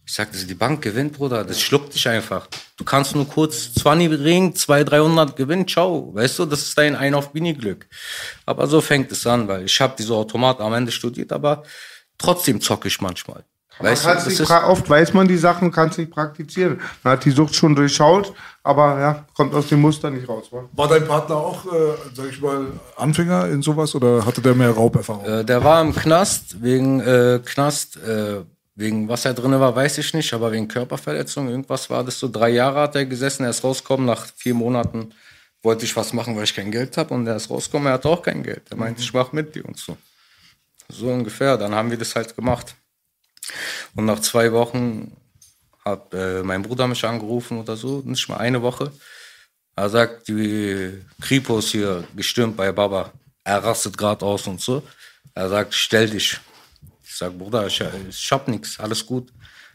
Ich 0.04 0.14
sag, 0.14 0.32
das 0.32 0.40
ist 0.40 0.50
die 0.50 0.54
Bank 0.54 0.82
gewinnt, 0.82 1.12
Bruder, 1.12 1.44
das 1.44 1.60
schluckt 1.60 1.94
dich 1.94 2.08
einfach. 2.08 2.48
Du 2.76 2.82
kannst 2.82 3.14
nur 3.14 3.28
kurz 3.28 3.72
20 3.74 4.20
bringen, 4.20 4.52
200, 4.52 4.90
300 4.90 5.36
gewinnen, 5.36 5.68
ciao. 5.68 6.12
Weißt 6.12 6.40
du, 6.40 6.44
das 6.44 6.62
ist 6.62 6.76
dein 6.76 6.96
Ein 6.96 7.14
auf 7.14 7.32
Bini-Glück. 7.32 7.86
Aber 8.46 8.66
so 8.66 8.80
fängt 8.80 9.12
es 9.12 9.24
an, 9.28 9.46
weil 9.46 9.64
ich 9.64 9.80
habe 9.80 9.94
diese 9.96 10.14
Automat 10.14 10.60
am 10.60 10.72
Ende 10.74 10.90
studiert, 10.90 11.30
aber 11.30 11.62
trotzdem 12.18 12.60
zocke 12.60 12.88
ich 12.88 13.00
manchmal. 13.00 13.44
Weißt 13.78 14.04
du, 14.04 14.08
Kann's 14.08 14.24
das 14.24 14.38
nicht 14.38 14.50
oft 14.50 14.88
weiß 14.88 15.12
man 15.12 15.28
die 15.28 15.36
Sachen, 15.36 15.70
kann 15.70 15.90
es 15.90 15.98
nicht 15.98 16.10
praktizieren. 16.10 16.80
Man 17.02 17.14
hat 17.14 17.24
die 17.24 17.30
Sucht 17.30 17.54
schon 17.54 17.74
durchschaut, 17.74 18.32
aber 18.62 19.00
ja, 19.00 19.24
kommt 19.34 19.54
aus 19.54 19.68
dem 19.68 19.80
Muster 19.80 20.10
nicht 20.10 20.28
raus. 20.28 20.46
wa? 20.50 20.64
War 20.72 20.88
dein 20.88 21.06
Partner 21.06 21.36
auch, 21.36 21.66
äh, 21.66 21.94
sag 22.14 22.30
ich 22.30 22.40
mal, 22.40 22.66
Anfänger 22.96 23.48
in 23.48 23.60
sowas 23.62 23.94
oder 23.94 24.24
hatte 24.24 24.40
der 24.40 24.54
mehr 24.54 24.70
Rauberfahrung? 24.70 25.24
Äh, 25.24 25.44
der 25.44 25.62
war 25.62 25.82
im 25.82 25.94
Knast 25.94 26.62
wegen 26.62 27.00
äh, 27.00 27.40
Knast, 27.44 27.98
äh, 27.98 28.40
wegen 28.74 29.08
was 29.08 29.24
er 29.24 29.34
drin 29.34 29.52
war, 29.52 29.76
weiß 29.76 29.98
ich 29.98 30.14
nicht, 30.14 30.32
aber 30.32 30.52
wegen 30.52 30.68
Körperverletzung, 30.68 31.48
irgendwas 31.48 31.90
war 31.90 32.02
das 32.02 32.18
so. 32.18 32.28
Drei 32.28 32.50
Jahre 32.50 32.80
hat 32.80 32.94
er 32.96 33.04
gesessen, 33.04 33.44
er 33.44 33.50
ist 33.50 33.62
rausgekommen, 33.62 34.06
nach 34.06 34.26
vier 34.36 34.54
Monaten 34.54 35.12
wollte 35.62 35.84
ich 35.84 35.94
was 35.96 36.12
machen, 36.12 36.36
weil 36.36 36.44
ich 36.44 36.54
kein 36.54 36.70
Geld 36.70 36.96
habe 36.96 37.12
und 37.12 37.26
er 37.26 37.36
ist 37.36 37.50
rausgekommen, 37.50 37.88
er 37.88 37.94
hat 37.94 38.06
auch 38.06 38.22
kein 38.22 38.42
Geld. 38.42 38.62
Er 38.70 38.76
meinte, 38.76 39.02
ich 39.02 39.12
mach 39.12 39.32
mit 39.32 39.54
dir 39.54 39.64
und 39.66 39.76
so. 39.78 39.96
So 40.88 41.08
ungefähr, 41.08 41.56
dann 41.56 41.74
haben 41.74 41.90
wir 41.90 41.98
das 41.98 42.14
halt 42.14 42.34
gemacht. 42.36 42.74
Und 43.94 44.06
nach 44.06 44.20
zwei 44.20 44.52
Wochen 44.52 45.16
hat 45.84 46.12
äh, 46.14 46.42
mein 46.42 46.62
Bruder 46.62 46.86
mich 46.88 47.04
angerufen 47.04 47.58
oder 47.58 47.76
so, 47.76 48.02
nicht 48.04 48.28
mal 48.28 48.38
eine 48.38 48.60
Woche. 48.62 48.92
Er 49.76 49.90
sagt, 49.90 50.28
die 50.28 51.04
Kripo 51.20 51.58
ist 51.58 51.70
hier 51.70 52.04
gestürmt 52.14 52.56
bei 52.56 52.72
Baba. 52.72 53.12
Er 53.44 53.62
rastet 53.62 53.96
gerade 53.96 54.24
aus 54.24 54.46
und 54.46 54.60
so. 54.60 54.82
Er 55.34 55.48
sagt, 55.48 55.74
stell 55.74 56.08
dich. 56.08 56.40
Ich 57.04 57.16
sag, 57.16 57.36
Bruder, 57.36 57.66
ich, 57.66 57.82
ich 58.08 58.32
hab 58.32 58.48
nix, 58.48 58.80
alles 58.80 59.04
gut. 59.04 59.30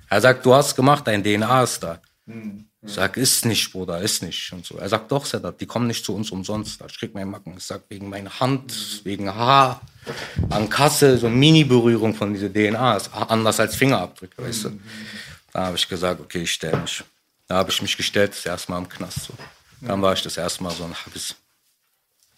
Er 0.10 0.19
sagt, 0.19 0.45
du 0.45 0.53
hast 0.53 0.75
gemacht, 0.75 1.07
dein 1.07 1.23
DNA 1.23 1.63
ist 1.63 1.81
da. 1.81 2.01
Ich 2.27 2.93
sag, 2.93 3.17
ist 3.17 3.45
nicht, 3.45 3.71
Bruder, 3.71 3.99
ist 3.99 4.23
nicht. 4.23 4.51
Und 4.53 4.65
so. 4.65 4.77
Er 4.77 4.89
sagt, 4.89 5.12
doch, 5.12 5.25
Sedat, 5.25 5.60
die 5.60 5.65
kommen 5.65 5.88
nicht 5.88 6.05
zu 6.05 6.15
uns 6.15 6.31
umsonst. 6.31 6.81
Ich 6.88 6.99
krieg 6.99 7.13
meinen 7.13 7.31
Macken. 7.31 7.55
Ich 7.57 7.63
sag, 7.63 7.81
wegen 7.89 8.10
meiner 8.10 8.39
Hand, 8.39 9.01
wegen 9.03 9.34
Haar, 9.34 9.81
an 10.49 10.69
Kasse, 10.69 11.17
so 11.17 11.27
eine 11.27 11.36
Mini-Berührung 11.36 12.15
von 12.15 12.34
dieser 12.34 12.51
DNA 12.51 12.97
ist 12.97 13.10
anders 13.13 13.60
als 13.60 13.75
Fingerabdrücke, 13.75 14.41
weißt 14.43 14.65
du. 14.65 14.79
Da 15.53 15.65
habe 15.65 15.75
ich 15.75 15.88
gesagt, 15.88 16.21
okay, 16.21 16.43
ich 16.43 16.51
stelle 16.53 16.77
mich. 16.77 17.03
Da 17.47 17.55
habe 17.55 17.69
ich 17.69 17.81
mich 17.81 17.97
gestellt, 17.97 18.31
das 18.31 18.45
erste 18.45 18.71
Mal 18.71 18.79
im 18.79 18.89
Knast. 18.89 19.25
So. 19.25 19.34
Dann 19.81 20.01
war 20.01 20.13
ich 20.13 20.21
das 20.21 20.38
erste 20.38 20.63
Mal 20.63 20.71
so 20.71 20.84
ein 20.84 20.93
Habis. 20.93 21.36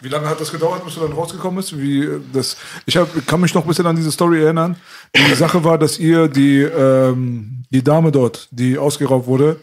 Wie 0.01 0.09
lange 0.09 0.27
hat 0.27 0.41
das 0.41 0.51
gedauert, 0.51 0.83
bis 0.83 0.95
du 0.95 1.01
dann 1.01 1.13
rausgekommen 1.13 1.57
bist? 1.57 1.77
Wie, 1.79 2.09
das, 2.33 2.57
ich 2.85 2.97
hab, 2.97 3.07
kann 3.25 3.39
mich 3.39 3.53
noch 3.53 3.61
ein 3.61 3.67
bisschen 3.67 3.85
an 3.85 3.95
diese 3.95 4.11
Story 4.11 4.43
erinnern. 4.43 4.75
Die 5.15 5.35
Sache 5.35 5.63
war, 5.63 5.77
dass 5.77 5.97
ihr 5.97 6.27
die, 6.27 6.61
ähm, 6.61 7.63
die 7.69 7.83
Dame 7.83 8.11
dort, 8.11 8.49
die 8.51 8.77
ausgeraubt 8.77 9.27
wurde, 9.27 9.61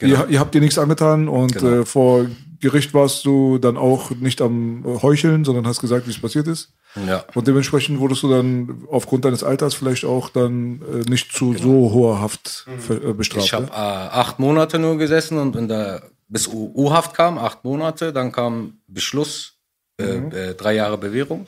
ihr, 0.00 0.26
ihr 0.28 0.40
habt 0.40 0.54
ihr 0.54 0.60
nichts 0.60 0.78
angetan 0.78 1.28
und 1.28 1.54
Genau. 1.54 1.80
äh, 1.82 1.84
vor 1.86 2.26
Gericht 2.60 2.92
warst 2.92 3.24
du 3.24 3.58
dann 3.58 3.76
auch 3.78 4.10
nicht 4.10 4.40
am 4.42 4.84
äh, 4.84 5.00
Heucheln, 5.02 5.44
sondern 5.44 5.66
hast 5.66 5.80
gesagt, 5.80 6.06
wie 6.06 6.10
es 6.10 6.20
passiert 6.20 6.46
ist. 6.46 6.72
Ja. 7.06 7.24
Und 7.34 7.46
dementsprechend 7.46 8.00
wurdest 8.00 8.22
du 8.22 8.28
dann 8.30 8.84
aufgrund 8.90 9.24
deines 9.24 9.42
Alters 9.44 9.74
vielleicht 9.74 10.04
auch 10.04 10.28
dann 10.28 10.82
äh, 10.82 11.08
nicht 11.08 11.32
zu 11.32 11.54
so 11.56 11.92
hoher 11.92 12.20
Haft 12.20 12.66
ver- 12.78 13.02
äh, 13.02 13.12
bestraft. 13.14 13.46
Ich 13.46 13.52
habe 13.54 13.64
ne? 13.66 13.70
äh, 13.70 13.74
acht 13.74 14.38
Monate 14.38 14.78
nur 14.78 14.98
gesessen 14.98 15.38
und 15.38 15.56
in 15.56 15.68
der, 15.68 16.02
bis 16.28 16.48
U-Haft 16.48 17.14
kam, 17.14 17.38
acht 17.38 17.64
Monate, 17.64 18.12
dann 18.12 18.30
kam 18.32 18.74
Beschluss, 18.88 19.54
äh, 20.00 20.04
äh, 20.50 20.54
drei 20.54 20.74
Jahre 20.74 20.98
Bewährung. 20.98 21.46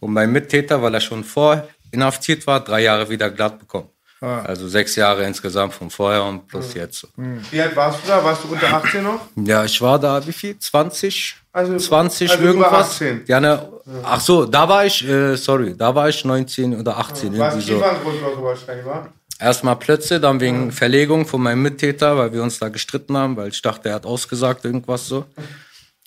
Und 0.00 0.12
mein 0.12 0.32
Mittäter, 0.32 0.82
weil 0.82 0.94
er 0.94 1.00
schon 1.00 1.24
vor 1.24 1.66
inhaftiert 1.90 2.46
war, 2.46 2.60
drei 2.60 2.82
Jahre 2.82 3.08
wieder 3.08 3.30
glatt 3.30 3.58
bekommen. 3.58 3.88
Also 4.20 4.66
sechs 4.66 4.96
Jahre 4.96 5.24
insgesamt 5.24 5.74
von 5.74 5.90
vorher 5.90 6.24
und 6.24 6.48
plus 6.48 6.74
jetzt. 6.74 7.00
so. 7.00 7.08
Wie 7.16 7.60
alt 7.60 7.76
warst 7.76 8.00
du 8.04 8.08
da? 8.08 8.24
Warst 8.24 8.42
du 8.44 8.48
unter 8.52 8.66
18 8.74 9.02
noch? 9.02 9.20
Ja, 9.36 9.64
ich 9.64 9.80
war 9.80 9.98
da, 9.98 10.26
wie 10.26 10.32
viel? 10.32 10.58
20? 10.58 11.36
Also- 11.52 11.76
20 11.76 12.30
also 12.32 12.42
irgendwas? 12.42 12.72
18. 12.72 13.22
Ja, 13.26 13.40
ne, 13.40 13.68
ach 14.02 14.20
so, 14.20 14.44
da 14.44 14.68
war 14.68 14.84
ich, 14.84 15.06
äh, 15.08 15.36
sorry, 15.36 15.76
da 15.76 15.94
war 15.94 16.08
ich 16.08 16.24
19 16.24 16.80
oder 16.80 16.98
18, 16.98 17.38
Warst 17.38 17.56
irgendwie 17.56 17.72
so. 17.72 17.78
Kieferngrund 17.78 18.22
oder 18.22 18.34
so 18.34 18.42
wahrscheinlich, 18.42 18.86
wa? 18.86 19.08
Erstmal 19.40 19.76
Plötze, 19.76 20.18
dann 20.18 20.40
wegen 20.40 20.72
Verlegung 20.72 21.24
von 21.24 21.40
meinem 21.40 21.62
Mittäter, 21.62 22.16
weil 22.16 22.32
wir 22.32 22.42
uns 22.42 22.58
da 22.58 22.70
gestritten 22.70 23.16
haben, 23.16 23.36
weil 23.36 23.50
ich 23.50 23.62
dachte, 23.62 23.88
er 23.88 23.94
hat 23.96 24.06
ausgesagt, 24.06 24.64
irgendwas 24.64 25.06
so. 25.06 25.24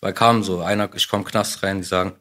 Weil 0.03 0.13
kam 0.13 0.41
so, 0.41 0.61
einer, 0.61 0.89
ich 0.95 1.07
komm 1.07 1.23
Knast 1.23 1.61
rein, 1.61 1.77
die 1.77 1.83
sagen, 1.83 2.13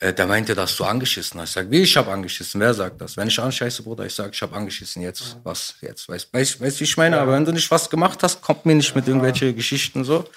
äh, 0.00 0.12
der 0.12 0.26
meinte, 0.26 0.54
dass 0.54 0.76
du 0.76 0.84
angeschissen 0.84 1.40
hast. 1.40 1.50
Ich 1.50 1.54
sag, 1.54 1.70
wie, 1.70 1.82
ich 1.82 1.96
hab 1.96 2.08
angeschissen? 2.08 2.60
Wer 2.60 2.74
sagt 2.74 3.00
das? 3.00 3.16
Wenn 3.16 3.28
ich 3.28 3.38
anscheiße, 3.38 3.82
Bruder, 3.82 4.04
ich 4.04 4.14
sag, 4.14 4.34
ich 4.34 4.42
hab 4.42 4.52
angeschissen. 4.52 5.02
Jetzt, 5.02 5.38
was, 5.44 5.76
jetzt? 5.80 6.08
Weißt 6.08 6.28
du, 6.32 6.38
weißt, 6.38 6.60
weißt, 6.60 6.80
wie 6.80 6.84
ich 6.84 6.96
meine? 6.96 7.18
Aber 7.18 7.32
wenn 7.32 7.44
du 7.44 7.52
nicht 7.52 7.70
was 7.70 7.88
gemacht 7.88 8.22
hast, 8.22 8.42
kommt 8.42 8.66
mir 8.66 8.74
nicht 8.74 8.94
mit 8.94 9.06
irgendwelche 9.06 9.54
Geschichten 9.54 10.04
so. 10.04 10.28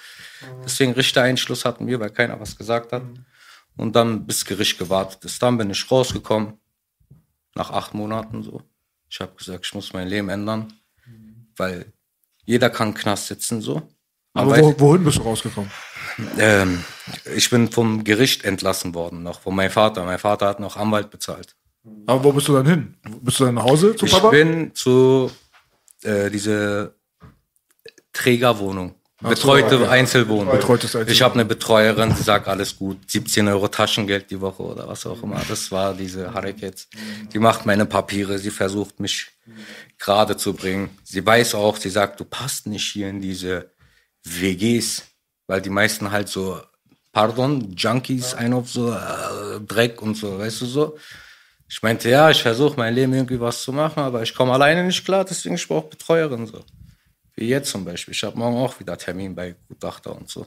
Deswegen 0.64 0.92
Richtereinschluss 0.92 1.64
hatten 1.64 1.86
wir, 1.86 1.98
weil 1.98 2.10
keiner 2.10 2.38
was 2.38 2.56
gesagt 2.56 2.92
hat. 2.92 3.02
Und 3.76 3.94
dann 3.94 4.26
bis 4.26 4.44
Gericht 4.44 4.78
gewartet 4.78 5.24
ist. 5.24 5.42
Dann 5.42 5.58
bin 5.58 5.70
ich 5.70 5.90
rausgekommen, 5.90 6.54
nach 7.54 7.70
acht 7.70 7.94
Monaten 7.94 8.42
so. 8.42 8.62
Ich 9.08 9.20
habe 9.20 9.34
gesagt, 9.36 9.66
ich 9.66 9.74
muss 9.74 9.92
mein 9.92 10.08
Leben 10.08 10.28
ändern, 10.28 10.72
weil 11.56 11.92
jeder 12.44 12.70
kann 12.70 12.94
Knast 12.94 13.26
sitzen 13.26 13.60
so. 13.60 13.88
Aber 14.34 14.58
wo, 14.58 14.74
wohin 14.78 15.04
bist 15.04 15.18
du 15.18 15.22
rausgekommen? 15.22 15.70
ähm, 16.38 16.84
ich 17.34 17.50
bin 17.50 17.70
vom 17.70 18.04
Gericht 18.04 18.44
entlassen 18.44 18.94
worden, 18.94 19.22
noch 19.22 19.40
von 19.40 19.54
meinem 19.54 19.70
Vater. 19.70 20.04
Mein 20.04 20.18
Vater 20.18 20.46
hat 20.46 20.60
noch 20.60 20.76
Anwalt 20.76 21.10
bezahlt. 21.10 21.54
Aber 22.06 22.24
wo 22.24 22.32
bist 22.32 22.48
du 22.48 22.54
dann 22.54 22.66
hin? 22.66 22.94
Bist 23.22 23.40
du 23.40 23.44
dann 23.44 23.54
nach 23.54 23.64
Hause 23.64 23.96
zu 23.96 24.06
Ich 24.06 24.12
Papa? 24.12 24.30
bin 24.30 24.74
zu 24.74 25.30
äh, 26.02 26.30
diese 26.30 26.94
Trägerwohnung. 28.12 28.94
so, 29.22 29.28
Betreute 29.28 29.76
okay. 29.80 29.88
Einzelwohnung. 29.88 30.52
Betreutes 30.52 30.90
Einzelwohnung. 30.90 31.12
Ich 31.12 31.22
habe 31.22 31.34
eine 31.34 31.44
Betreuerin, 31.44 32.14
die 32.18 32.22
sagt 32.22 32.48
alles 32.48 32.76
gut, 32.76 32.98
17 33.10 33.48
Euro 33.48 33.68
Taschengeld 33.68 34.30
die 34.30 34.40
Woche 34.40 34.62
oder 34.62 34.86
was 34.88 35.06
auch 35.06 35.22
immer. 35.22 35.40
Das 35.48 35.70
war 35.70 35.94
diese 35.94 36.34
Harikets. 36.34 36.88
Die 37.32 37.38
macht 37.38 37.64
meine 37.64 37.86
Papiere, 37.86 38.38
sie 38.38 38.50
versucht 38.50 39.00
mich 39.00 39.28
gerade 39.98 40.36
zu 40.36 40.52
bringen. 40.52 40.90
Sie 41.04 41.24
weiß 41.24 41.54
auch, 41.54 41.76
sie 41.76 41.90
sagt, 41.90 42.20
du 42.20 42.24
passt 42.24 42.66
nicht 42.66 42.84
hier 42.92 43.08
in 43.08 43.20
diese 43.20 43.70
WGs, 44.40 45.04
weil 45.46 45.60
die 45.60 45.70
meisten 45.70 46.10
halt 46.10 46.28
so, 46.28 46.60
pardon, 47.12 47.74
Junkies, 47.76 48.34
ein 48.34 48.52
auf 48.52 48.68
so 48.68 48.92
äh, 48.92 49.60
Dreck 49.66 50.02
und 50.02 50.16
so, 50.16 50.38
weißt 50.38 50.60
du 50.62 50.66
so. 50.66 50.98
Ich 51.68 51.82
meinte, 51.82 52.08
ja, 52.08 52.30
ich 52.30 52.42
versuche 52.42 52.76
mein 52.76 52.94
Leben 52.94 53.12
irgendwie 53.12 53.40
was 53.40 53.62
zu 53.62 53.72
machen, 53.72 54.00
aber 54.00 54.22
ich 54.22 54.34
komme 54.34 54.52
alleine 54.52 54.84
nicht 54.84 55.04
klar, 55.04 55.24
deswegen 55.24 55.56
ich 55.56 55.68
brauche 55.68 55.88
Betreuerin 55.88 56.46
so. 56.46 56.64
Wie 57.34 57.48
jetzt 57.48 57.70
zum 57.70 57.84
Beispiel. 57.84 58.14
Ich 58.14 58.22
habe 58.24 58.38
morgen 58.38 58.56
auch 58.56 58.80
wieder 58.80 58.96
Termin 58.96 59.34
bei 59.34 59.54
Gutachter 59.68 60.16
und 60.16 60.28
so. 60.28 60.46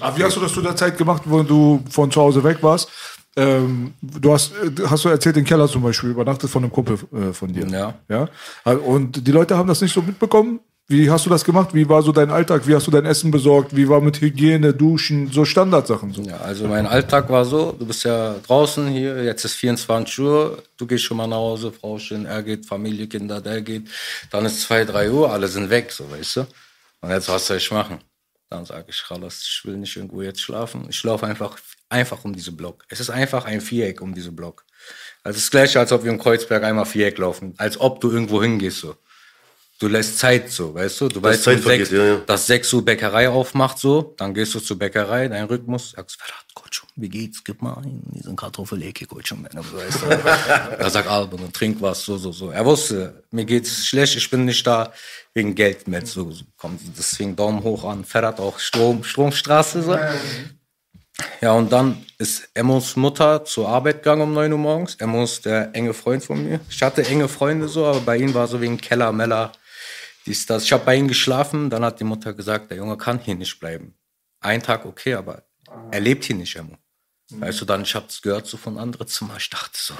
Aber 0.00 0.16
wie 0.16 0.24
hast 0.24 0.36
du 0.36 0.40
das 0.40 0.52
zu 0.52 0.62
der 0.62 0.76
Zeit 0.76 0.96
gemacht, 0.96 1.22
wo 1.24 1.42
du 1.42 1.82
von 1.90 2.10
zu 2.10 2.20
Hause 2.20 2.42
weg 2.44 2.62
warst? 2.62 2.88
Ähm, 3.36 3.94
du 4.00 4.32
hast, 4.32 4.52
hast 4.86 5.04
du 5.04 5.08
erzählt, 5.08 5.36
den 5.36 5.44
Keller 5.44 5.68
zum 5.68 5.82
Beispiel 5.82 6.10
übernachtet 6.10 6.50
von 6.50 6.64
einem 6.64 6.72
Kumpel 6.72 6.98
äh, 7.12 7.32
von 7.32 7.52
dir. 7.52 7.66
Ja. 7.68 7.94
ja. 8.08 8.28
Und 8.72 9.26
die 9.26 9.32
Leute 9.32 9.56
haben 9.56 9.68
das 9.68 9.80
nicht 9.80 9.92
so 9.92 10.02
mitbekommen. 10.02 10.60
Wie 10.90 11.10
hast 11.10 11.26
du 11.26 11.30
das 11.30 11.44
gemacht? 11.44 11.74
Wie 11.74 11.86
war 11.86 12.00
so 12.02 12.12
dein 12.12 12.30
Alltag? 12.30 12.66
Wie 12.66 12.74
hast 12.74 12.86
du 12.86 12.90
dein 12.90 13.04
Essen 13.04 13.30
besorgt? 13.30 13.76
Wie 13.76 13.90
war 13.90 14.00
mit 14.00 14.22
Hygiene, 14.22 14.72
Duschen, 14.72 15.30
so 15.30 15.44
Standardsachen? 15.44 16.14
So. 16.14 16.22
Ja, 16.22 16.38
also 16.38 16.66
mein 16.66 16.86
Alltag 16.86 17.28
war 17.28 17.44
so, 17.44 17.72
du 17.72 17.84
bist 17.84 18.04
ja 18.04 18.36
draußen 18.46 18.88
hier, 18.88 19.22
jetzt 19.22 19.44
ist 19.44 19.52
24 19.56 20.18
Uhr, 20.20 20.62
du 20.78 20.86
gehst 20.86 21.04
schon 21.04 21.18
mal 21.18 21.26
nach 21.26 21.36
Hause, 21.36 21.72
Frau 21.72 21.98
schön, 21.98 22.24
er 22.24 22.42
geht, 22.42 22.64
Familie, 22.64 23.06
Kinder, 23.06 23.42
der 23.42 23.60
geht, 23.60 23.86
dann 24.30 24.46
ist 24.46 24.62
2, 24.62 24.86
3 24.86 25.10
Uhr, 25.10 25.30
alle 25.30 25.46
sind 25.48 25.68
weg, 25.68 25.92
so 25.92 26.10
weißt 26.10 26.36
du. 26.36 26.46
Und 27.02 27.10
jetzt, 27.10 27.28
was 27.28 27.46
soll 27.46 27.58
ich 27.58 27.70
machen? 27.70 27.98
Dann 28.48 28.64
sage 28.64 28.86
ich, 28.88 29.04
ich 29.04 29.64
will 29.66 29.76
nicht 29.76 29.94
irgendwo 29.94 30.22
jetzt 30.22 30.40
schlafen. 30.40 30.86
Ich 30.88 31.04
laufe 31.04 31.26
einfach, 31.26 31.58
einfach 31.90 32.24
um 32.24 32.34
diesen 32.34 32.56
Block. 32.56 32.86
Es 32.88 32.98
ist 32.98 33.10
einfach 33.10 33.44
ein 33.44 33.60
Viereck 33.60 34.00
um 34.00 34.14
diesen 34.14 34.34
Block. 34.34 34.64
Also 35.22 35.36
es 35.36 35.44
ist 35.44 35.50
gleich, 35.50 35.76
als 35.76 35.92
ob 35.92 36.04
wir 36.04 36.10
im 36.10 36.18
Kreuzberg 36.18 36.64
einmal 36.64 36.86
Viereck 36.86 37.18
laufen. 37.18 37.52
Als 37.58 37.78
ob 37.78 38.00
du 38.00 38.10
irgendwo 38.10 38.42
hingehst, 38.42 38.78
so. 38.78 38.96
Du 39.80 39.86
lässt 39.86 40.18
Zeit 40.18 40.50
so, 40.50 40.74
weißt 40.74 41.00
du? 41.02 41.08
Du 41.08 41.22
weißt, 41.22 41.44
Zeit 41.44 41.58
um 41.58 41.62
sechs, 41.62 41.88
vergeht, 41.88 42.06
ja, 42.08 42.14
ja. 42.14 42.20
dass 42.26 42.48
6 42.48 42.72
Uhr 42.72 42.84
Bäckerei 42.84 43.28
aufmacht, 43.28 43.78
so. 43.78 44.12
Dann 44.16 44.34
gehst 44.34 44.52
du 44.54 44.58
zur 44.58 44.76
Bäckerei, 44.76 45.28
dein 45.28 45.44
Rhythmus, 45.44 45.92
sagst, 45.92 46.20
Verrat, 46.20 46.44
Coach, 46.52 46.82
wie 46.96 47.08
geht's? 47.08 47.44
Gib 47.44 47.62
mal 47.62 47.74
ein, 47.74 48.02
diesen 48.12 48.34
Kartoffelecke, 48.34 49.06
Coach. 49.06 49.32
Weißt 49.32 50.02
du? 50.02 50.06
er 50.78 50.90
sagt, 50.90 51.08
Albert, 51.08 51.40
und 51.40 51.54
trink 51.54 51.80
was, 51.80 52.02
so, 52.02 52.18
so, 52.18 52.32
so. 52.32 52.50
Er 52.50 52.64
wusste, 52.64 53.22
mir 53.30 53.44
geht's 53.44 53.86
schlecht, 53.86 54.16
ich 54.16 54.28
bin 54.28 54.46
nicht 54.46 54.66
da 54.66 54.92
wegen 55.32 55.54
Geld 55.54 55.86
mit, 55.86 56.08
so, 56.08 56.28
so. 56.32 56.44
Komm, 56.56 56.76
deswegen 56.98 57.36
Daumen 57.36 57.62
hoch 57.62 57.84
an. 57.84 58.04
Ferrat 58.04 58.40
auch 58.40 58.58
Strom, 58.58 59.04
Stromstraße, 59.04 59.82
so. 59.84 59.96
Ja, 61.40 61.52
und 61.52 61.70
dann 61.70 62.04
ist 62.18 62.48
Emmos 62.54 62.96
Mutter 62.96 63.44
zur 63.44 63.68
Arbeit 63.68 64.02
gegangen 64.02 64.22
um 64.22 64.34
9 64.34 64.52
Uhr 64.52 64.58
morgens. 64.58 64.96
Emmo 64.96 65.22
ist 65.22 65.44
der 65.44 65.70
enge 65.72 65.94
Freund 65.94 66.24
von 66.24 66.44
mir. 66.44 66.60
Ich 66.68 66.82
hatte 66.82 67.04
enge 67.06 67.28
Freunde 67.28 67.68
so, 67.68 67.86
aber 67.86 68.00
bei 68.00 68.16
ihm 68.16 68.34
war 68.34 68.46
so 68.48 68.60
wegen 68.60 68.76
Keller, 68.76 69.12
Meller, 69.12 69.52
dies, 70.28 70.46
das. 70.46 70.64
Ich 70.64 70.72
habe 70.72 70.84
bei 70.84 70.94
ihm 70.94 71.08
geschlafen, 71.08 71.70
dann 71.70 71.84
hat 71.84 71.98
die 71.98 72.04
Mutter 72.04 72.34
gesagt, 72.34 72.70
der 72.70 72.76
Junge 72.76 72.96
kann 72.96 73.18
hier 73.18 73.34
nicht 73.34 73.58
bleiben. 73.58 73.94
Ein 74.40 74.62
Tag 74.62 74.84
okay, 74.84 75.14
aber 75.14 75.42
er 75.90 76.00
lebt 76.00 76.24
hier 76.24 76.36
nicht, 76.36 76.54
Emmo. 76.56 76.76
Weißt 77.30 77.60
du, 77.60 77.64
dann, 77.64 77.82
ich 77.82 77.94
habe 77.94 78.06
es 78.08 78.22
gehört 78.22 78.46
so 78.46 78.56
von 78.56 78.78
anderen 78.78 79.06
Zimmer. 79.06 79.36
Ich 79.38 79.50
dachte 79.50 79.78
so, 79.78 79.94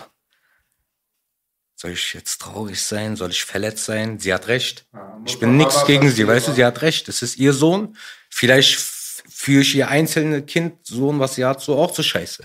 soll 1.75 1.93
ich 1.93 2.15
jetzt 2.15 2.39
traurig 2.39 2.81
sein? 2.83 3.17
Soll 3.17 3.31
ich 3.31 3.45
verletzt 3.45 3.85
sein? 3.85 4.19
Sie 4.19 4.33
hat 4.33 4.49
recht. 4.49 4.87
Ich 5.27 5.39
bin 5.39 5.57
nichts 5.57 5.85
gegen 5.85 6.11
sie, 6.11 6.27
weißt 6.27 6.49
du, 6.49 6.53
sie 6.53 6.65
hat 6.65 6.83
recht. 6.83 7.09
Es 7.09 7.23
ist 7.23 7.39
ihr 7.39 7.53
Sohn. 7.53 7.97
Vielleicht 8.31 8.77
führe 8.77 9.63
ich 9.63 9.75
ihr 9.75 9.89
einzelne 9.89 10.43
Kind, 10.43 10.87
Sohn, 10.87 11.19
was 11.19 11.35
sie 11.35 11.45
hat, 11.45 11.61
so 11.61 11.77
auch 11.77 11.93
zu 11.93 12.03
scheiße. 12.03 12.45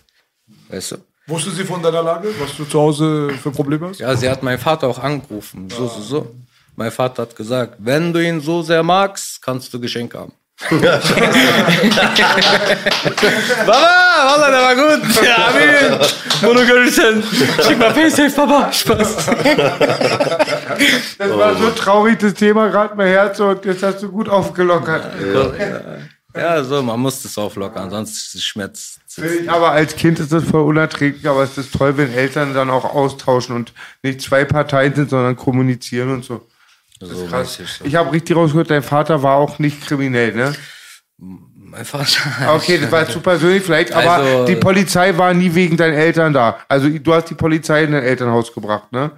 Weißt 0.69 0.91
du? 0.91 0.97
Wusste 1.27 1.51
sie 1.51 1.63
von 1.63 1.81
deiner 1.81 2.03
Lage, 2.03 2.33
was 2.39 2.55
du 2.57 2.65
zu 2.65 2.79
Hause 2.79 3.29
für 3.41 3.51
Probleme 3.51 3.89
hast? 3.89 3.99
Ja, 3.99 4.15
sie 4.15 4.29
hat 4.29 4.43
meinen 4.43 4.59
Vater 4.59 4.87
auch 4.87 4.99
angerufen. 4.99 5.69
So, 5.69 5.87
so, 5.87 6.01
so. 6.01 6.35
Mein 6.75 6.91
Vater 6.91 7.23
hat 7.23 7.36
gesagt, 7.36 7.75
wenn 7.79 8.13
du 8.13 8.23
ihn 8.23 8.41
so 8.41 8.62
sehr 8.63 8.83
magst, 8.83 9.41
kannst 9.41 9.73
du 9.73 9.79
Geschenke 9.79 10.19
haben. 10.19 10.33
Baba, 10.69 10.83
Wallah, 13.65 14.51
der 14.51 14.62
war 14.62 14.75
gut. 14.75 15.01
Ja, 15.23 15.47
Amin. 15.47 15.99
Monogaristen. 16.41 17.23
Schick 17.65 17.77
mal 17.79 17.91
Paysafe, 17.91 18.31
Papa. 18.36 18.71
Spaß. 18.71 19.25
Das 21.17 21.38
war 21.38 21.55
so 21.55 21.69
traurig, 21.71 22.19
das 22.19 22.36
Thema 22.36 22.69
gerade 22.69 22.95
mein 22.95 23.07
Herz 23.07 23.39
und 23.39 23.65
jetzt 23.65 23.83
hast 23.83 24.03
du 24.03 24.09
gut 24.09 24.29
aufgelockert. 24.29 25.12
Ja, 26.36 26.63
so, 26.63 26.81
man 26.81 26.99
muss 26.99 27.21
das 27.23 27.38
auflockern, 27.38 27.89
sonst 27.89 28.41
schmerzt 28.41 29.01
ich, 29.17 29.49
Aber 29.49 29.71
als 29.71 29.95
Kind 29.95 30.19
ist 30.19 30.31
das 30.31 30.43
voll 30.45 30.63
unerträglich, 30.63 31.27
aber 31.27 31.43
es 31.43 31.57
ist 31.57 31.73
toll, 31.73 31.97
wenn 31.97 32.12
Eltern 32.12 32.53
dann 32.53 32.69
auch 32.69 32.86
austauschen 32.86 33.55
und 33.55 33.73
nicht 34.01 34.21
zwei 34.21 34.45
Parteien 34.45 34.95
sind, 34.95 35.09
sondern 35.09 35.36
kommunizieren 35.36 36.12
und 36.12 36.25
so. 36.25 36.47
So 37.05 37.25
Krass. 37.27 37.55
so. 37.55 37.85
Ich 37.85 37.95
habe 37.95 38.11
richtig 38.11 38.35
rausgehört, 38.35 38.69
dein 38.69 38.83
Vater 38.83 39.21
war 39.23 39.37
auch 39.37 39.59
nicht 39.59 39.81
kriminell, 39.85 40.33
ne? 40.33 40.53
Mein 41.17 41.85
Vater. 41.85 42.53
Okay, 42.55 42.77
das 42.79 42.91
war 42.91 43.07
zu 43.07 43.19
persönlich 43.19 43.63
vielleicht, 43.63 43.91
aber 43.93 44.11
Also- 44.11 44.45
die 44.45 44.55
Polizei 44.55 45.17
war 45.17 45.33
nie 45.33 45.53
wegen 45.53 45.75
deinen 45.77 45.95
Eltern 45.95 46.31
da. 46.33 46.59
Also 46.67 46.89
du 46.89 47.13
hast 47.13 47.29
die 47.29 47.35
Polizei 47.35 47.83
in 47.83 47.91
dein 47.93 48.03
Elternhaus 48.03 48.53
gebracht, 48.53 48.91
ne? 48.91 49.11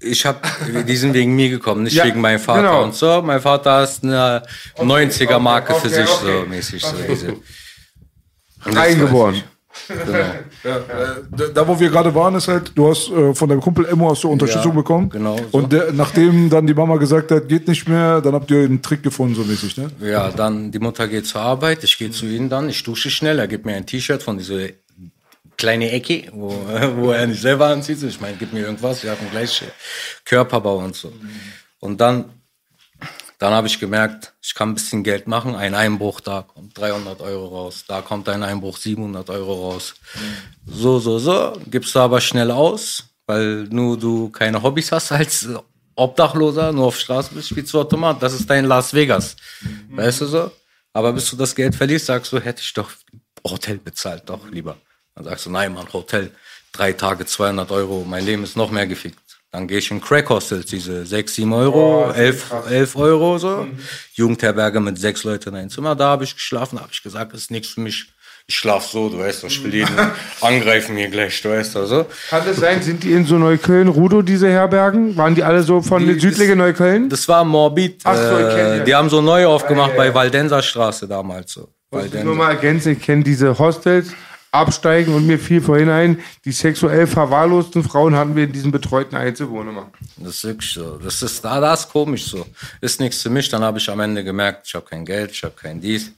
Ich 0.00 0.26
hab, 0.26 0.46
die 0.86 0.96
sind 0.96 1.14
wegen 1.14 1.34
mir 1.34 1.48
gekommen, 1.48 1.84
nicht 1.84 1.94
Ja, 1.94 2.04
wegen 2.04 2.20
meinem 2.20 2.38
Vater 2.38 2.60
genau. 2.62 2.82
und 2.84 2.94
so. 2.94 3.22
Mein 3.22 3.40
Vater 3.40 3.82
ist 3.82 4.04
eine 4.04 4.42
90er 4.76 5.38
Marke 5.38 5.72
okay, 5.72 5.80
für 5.82 5.88
sich, 5.88 6.06
okay. 6.10 6.42
so 6.42 6.46
mäßig. 6.46 6.84
So 6.84 6.96
diese. 7.08 7.36
Genau. 9.88 10.02
Ja, 10.64 10.76
äh, 10.76 11.52
da, 11.54 11.66
wo 11.66 11.78
wir 11.78 11.88
gerade 11.88 12.14
waren, 12.14 12.34
ist 12.34 12.48
halt, 12.48 12.72
du 12.74 12.90
hast 12.90 13.08
äh, 13.10 13.34
von 13.34 13.48
deinem 13.48 13.60
Kumpel 13.60 13.86
Emmo 13.86 14.10
hast 14.10 14.24
du 14.24 14.28
Unterstützung 14.30 14.72
Ja, 14.72 14.76
bekommen. 14.76 15.08
genau 15.10 15.36
so. 15.36 15.56
Und 15.58 15.72
der, 15.72 15.92
nachdem 15.92 16.50
dann 16.50 16.66
die 16.66 16.74
Mama 16.74 16.96
gesagt 16.96 17.30
hat, 17.30 17.48
geht 17.48 17.66
nicht 17.68 17.88
mehr, 17.88 18.20
dann 18.20 18.34
habt 18.34 18.50
ihr 18.50 18.58
einen 18.64 18.82
Trick 18.82 19.02
gefunden, 19.02 19.34
so 19.34 19.42
mäßig, 19.44 19.76
ne? 19.76 19.90
Ja, 20.00 20.30
dann 20.30 20.70
die 20.70 20.78
Mutter 20.80 21.08
geht 21.08 21.26
zur 21.26 21.40
Arbeit, 21.40 21.82
ich 21.84 21.96
gehe 21.98 22.10
zu 22.10 22.26
ihm 22.26 22.48
dann, 22.48 22.68
ich 22.68 22.82
dusche 22.82 23.10
schnell, 23.10 23.38
er 23.38 23.48
gibt 23.48 23.64
mir 23.64 23.74
ein 23.74 23.86
T-Shirt 23.86 24.22
von 24.22 24.38
dieser 24.38 24.66
kleine 25.56 25.90
Ecke, 25.92 26.24
wo, 26.32 26.48
wo 26.96 27.12
er 27.12 27.26
nicht 27.26 27.40
selber 27.40 27.68
anzieht. 27.68 28.02
Ich 28.02 28.20
meine, 28.20 28.36
gib 28.38 28.52
mir 28.52 28.60
irgendwas, 28.60 29.02
wir 29.02 29.12
haben 29.12 29.26
gleich 29.30 29.62
Körperbau 30.24 30.78
und 30.78 30.96
so. 30.96 31.12
Und 31.78 32.00
dann, 32.00 32.24
dann 33.40 33.54
habe 33.54 33.68
ich 33.68 33.80
gemerkt, 33.80 34.34
ich 34.42 34.54
kann 34.54 34.68
ein 34.68 34.74
bisschen 34.74 35.02
Geld 35.02 35.26
machen. 35.26 35.56
Ein 35.56 35.74
Einbruch, 35.74 36.20
da 36.20 36.42
kommt 36.42 36.76
300 36.76 37.22
Euro 37.22 37.46
raus. 37.46 37.84
Da 37.88 38.02
kommt 38.02 38.28
ein 38.28 38.42
Einbruch 38.42 38.76
700 38.76 39.30
Euro 39.30 39.70
raus. 39.70 39.94
So, 40.66 40.98
so, 40.98 41.18
so. 41.18 41.54
Gibst 41.66 41.94
du 41.94 42.00
aber 42.00 42.20
schnell 42.20 42.50
aus, 42.50 43.04
weil 43.26 43.64
nur 43.70 43.98
du 43.98 44.28
keine 44.28 44.62
Hobbys 44.62 44.92
hast 44.92 45.12
als 45.12 45.48
Obdachloser, 45.94 46.70
nur 46.70 46.88
auf 46.88 47.00
Straße 47.00 47.32
bist, 47.32 47.48
spielst 47.48 47.72
du 47.72 47.80
Automat. 47.80 48.22
Das 48.22 48.34
ist 48.34 48.48
dein 48.48 48.66
Las 48.66 48.92
Vegas. 48.92 49.36
Weißt 49.88 50.20
du 50.20 50.26
so? 50.26 50.50
Aber 50.92 51.10
bis 51.14 51.30
du 51.30 51.36
das 51.36 51.54
Geld 51.54 51.74
verlierst, 51.74 52.06
sagst 52.06 52.30
du, 52.34 52.40
hätte 52.40 52.60
ich 52.60 52.74
doch 52.74 52.90
Hotel 53.48 53.78
bezahlt, 53.78 54.24
doch 54.26 54.50
lieber. 54.50 54.76
Dann 55.14 55.24
sagst 55.24 55.46
du, 55.46 55.50
nein, 55.50 55.72
Mann, 55.72 55.90
Hotel, 55.90 56.30
drei 56.72 56.92
Tage 56.92 57.24
200 57.24 57.70
Euro, 57.72 58.04
mein 58.06 58.26
Leben 58.26 58.44
ist 58.44 58.58
noch 58.58 58.70
mehr 58.70 58.86
gefickt. 58.86 59.29
Dann 59.52 59.66
gehe 59.66 59.78
ich 59.78 59.90
in 59.90 60.00
Crack-Hostels, 60.00 60.66
diese 60.66 61.04
6, 61.04 61.34
7 61.34 61.52
Euro, 61.52 62.12
11, 62.12 62.52
11 62.70 62.96
Euro 62.96 63.36
so. 63.38 63.66
Jugendherberge 64.12 64.78
mit 64.78 64.96
sechs 64.96 65.24
Leuten 65.24 65.48
in 65.48 65.56
ein 65.56 65.70
Zimmer, 65.70 65.96
da 65.96 66.10
habe 66.10 66.22
ich 66.22 66.34
geschlafen, 66.34 66.76
da 66.76 66.82
habe 66.82 66.92
ich 66.92 67.02
gesagt, 67.02 67.32
das 67.32 67.42
ist 67.42 67.50
nichts 67.50 67.70
für 67.70 67.80
mich. 67.80 68.12
Ich 68.46 68.56
schlaf 68.56 68.86
so, 68.86 69.08
du 69.08 69.18
weißt, 69.18 69.44
ich 69.44 69.62
will 69.62 69.74
jeden 69.74 69.96
angreifen 70.40 70.96
hier 70.96 71.08
gleich, 71.08 71.40
du 71.42 71.50
weißt, 71.50 71.76
also. 71.76 72.06
Kann 72.30 72.44
das 72.44 72.56
sein, 72.56 72.80
sind 72.82 73.02
die 73.02 73.12
in 73.12 73.24
so 73.24 73.38
Neukölln, 73.38 73.88
Rudo, 73.88 74.22
diese 74.22 74.48
Herbergen? 74.48 75.16
Waren 75.16 75.34
die 75.34 75.42
alle 75.42 75.62
so 75.62 75.82
von 75.82 76.04
südliche 76.18 76.54
Neukölln? 76.56 77.08
Das 77.08 77.26
war 77.28 77.44
Morbid. 77.44 78.02
Ach 78.04 78.16
so, 78.16 78.38
ich 78.38 78.54
kenn 78.54 78.66
äh, 78.66 78.78
die. 78.78 78.84
die 78.86 78.94
haben 78.94 79.08
so 79.08 79.20
neu 79.20 79.46
aufgemacht 79.46 79.96
bei 79.96 80.12
Waldenser 80.14 80.62
Straße 80.62 81.06
damals 81.06 81.52
so. 81.52 81.68
Muss 81.92 82.06
ich 82.06 82.24
nur 82.24 82.36
mal 82.36 82.50
ergänzen, 82.50 82.92
ich 82.92 83.00
kenne 83.00 83.24
diese 83.24 83.58
Hostels, 83.58 84.12
absteigen 84.52 85.14
und 85.14 85.26
mir 85.26 85.38
fiel 85.38 85.60
vorhin 85.60 85.88
ein, 85.88 86.20
die 86.44 86.52
sexuell 86.52 87.06
verwahrlosten 87.06 87.84
Frauen 87.84 88.16
hatten 88.16 88.34
wir 88.34 88.44
in 88.44 88.52
diesem 88.52 88.72
betreuten 88.72 89.16
Einzelwohnzimmer. 89.16 89.90
Das 90.16 90.36
ist 90.36 90.44
wirklich 90.44 90.72
so. 90.72 90.98
Das 90.98 91.22
ist, 91.22 91.44
da, 91.44 91.60
das 91.60 91.80
ist 91.80 91.90
komisch 91.90 92.26
so. 92.26 92.46
Ist 92.80 93.00
nichts 93.00 93.22
für 93.22 93.30
mich. 93.30 93.48
Dann 93.48 93.62
habe 93.62 93.78
ich 93.78 93.88
am 93.88 94.00
Ende 94.00 94.24
gemerkt, 94.24 94.66
ich 94.66 94.74
habe 94.74 94.86
kein 94.86 95.04
Geld, 95.04 95.30
ich 95.30 95.42
habe 95.44 95.54
kein 95.54 95.80
dies. 95.80 96.12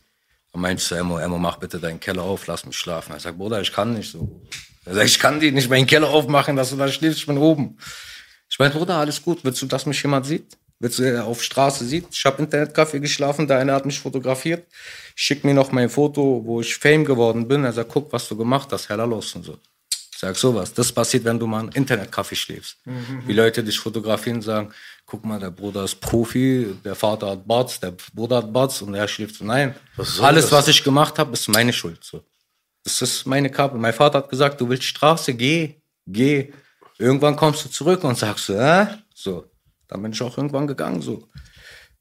Dann 0.52 0.62
meinte 0.62 0.82
ich 0.82 0.88
zu 0.88 0.94
Emmo, 0.94 1.18
Emmo, 1.18 1.38
mach 1.38 1.56
bitte 1.56 1.78
deinen 1.78 2.00
Keller 2.00 2.22
auf, 2.22 2.46
lass 2.46 2.66
mich 2.66 2.76
schlafen. 2.76 3.12
Er 3.12 3.20
sagt, 3.20 3.38
Bruder, 3.38 3.60
ich 3.60 3.72
kann 3.72 3.94
nicht 3.94 4.10
so. 4.10 4.40
Er 4.84 4.94
sagt, 4.94 5.06
ich 5.06 5.18
kann 5.18 5.40
dir 5.40 5.52
nicht 5.52 5.70
meinen 5.70 5.86
Keller 5.86 6.08
aufmachen, 6.08 6.56
dass 6.56 6.70
du 6.70 6.76
da 6.76 6.88
schläfst, 6.88 7.18
ich 7.18 7.26
bin 7.26 7.38
oben. 7.38 7.78
Ich 8.50 8.58
meine, 8.58 8.74
Bruder, 8.74 8.96
alles 8.96 9.22
gut. 9.22 9.44
Willst 9.44 9.62
du, 9.62 9.66
dass 9.66 9.86
mich 9.86 10.02
jemand 10.02 10.26
sieht? 10.26 10.58
Willst 10.82 10.98
du, 10.98 11.04
der 11.04 11.26
auf 11.26 11.40
Straße 11.40 11.84
sieht? 11.84 12.08
Ich 12.10 12.24
habe 12.24 12.42
Internetcafé 12.42 12.98
geschlafen, 12.98 13.46
der 13.46 13.58
eine 13.58 13.72
hat 13.72 13.86
mich 13.86 14.00
fotografiert. 14.00 14.66
Schick 15.14 15.44
mir 15.44 15.54
noch 15.54 15.70
mein 15.70 15.88
Foto, 15.88 16.42
wo 16.44 16.60
ich 16.60 16.74
Fame 16.74 17.04
geworden 17.04 17.46
bin. 17.46 17.62
Er 17.62 17.72
sagt, 17.72 17.90
guck, 17.90 18.12
was 18.12 18.26
du 18.26 18.36
gemacht 18.36 18.68
hast, 18.72 18.88
heller 18.88 19.06
los 19.06 19.32
und 19.36 19.44
so. 19.44 19.58
Ich 20.12 20.18
sag 20.18 20.34
sowas. 20.34 20.74
Das 20.74 20.90
passiert, 20.90 21.22
wenn 21.24 21.38
du 21.38 21.46
mal 21.46 21.60
im 21.60 21.70
Internetcafé 21.70 22.34
schläfst. 22.34 22.78
Wie 23.26 23.32
Leute 23.32 23.62
dich 23.62 23.78
fotografieren 23.78 24.38
und 24.38 24.42
sagen, 24.42 24.72
guck 25.06 25.24
mal, 25.24 25.38
der 25.38 25.52
Bruder 25.52 25.84
ist 25.84 26.00
Profi, 26.00 26.74
der 26.84 26.96
Vater 26.96 27.30
hat 27.30 27.46
Bots, 27.46 27.78
der 27.78 27.92
Bruder 28.12 28.38
hat 28.38 28.52
Bots 28.52 28.82
und 28.82 28.94
er 28.94 29.06
schläft 29.06 29.36
so. 29.36 29.44
Nein, 29.44 29.76
soll 29.96 30.26
alles, 30.26 30.46
das? 30.46 30.52
was 30.52 30.66
ich 30.66 30.82
gemacht 30.82 31.16
habe, 31.16 31.32
ist 31.32 31.48
meine 31.48 31.72
Schuld. 31.72 32.02
So. 32.02 32.24
Das 32.82 33.00
ist 33.00 33.24
meine 33.24 33.50
Kappe. 33.50 33.78
Mein 33.78 33.92
Vater 33.92 34.18
hat 34.18 34.28
gesagt, 34.28 34.60
du 34.60 34.68
willst 34.68 34.82
Straße, 34.82 35.32
geh, 35.34 35.76
geh. 36.08 36.52
Irgendwann 36.98 37.36
kommst 37.36 37.64
du 37.64 37.68
zurück 37.68 38.02
und 38.02 38.18
sagst 38.18 38.50
äh? 38.50 38.86
So. 39.14 39.51
Dann 39.92 40.02
bin 40.02 40.12
ich 40.12 40.22
auch 40.22 40.38
irgendwann 40.38 40.66
gegangen, 40.66 41.02
so. 41.02 41.28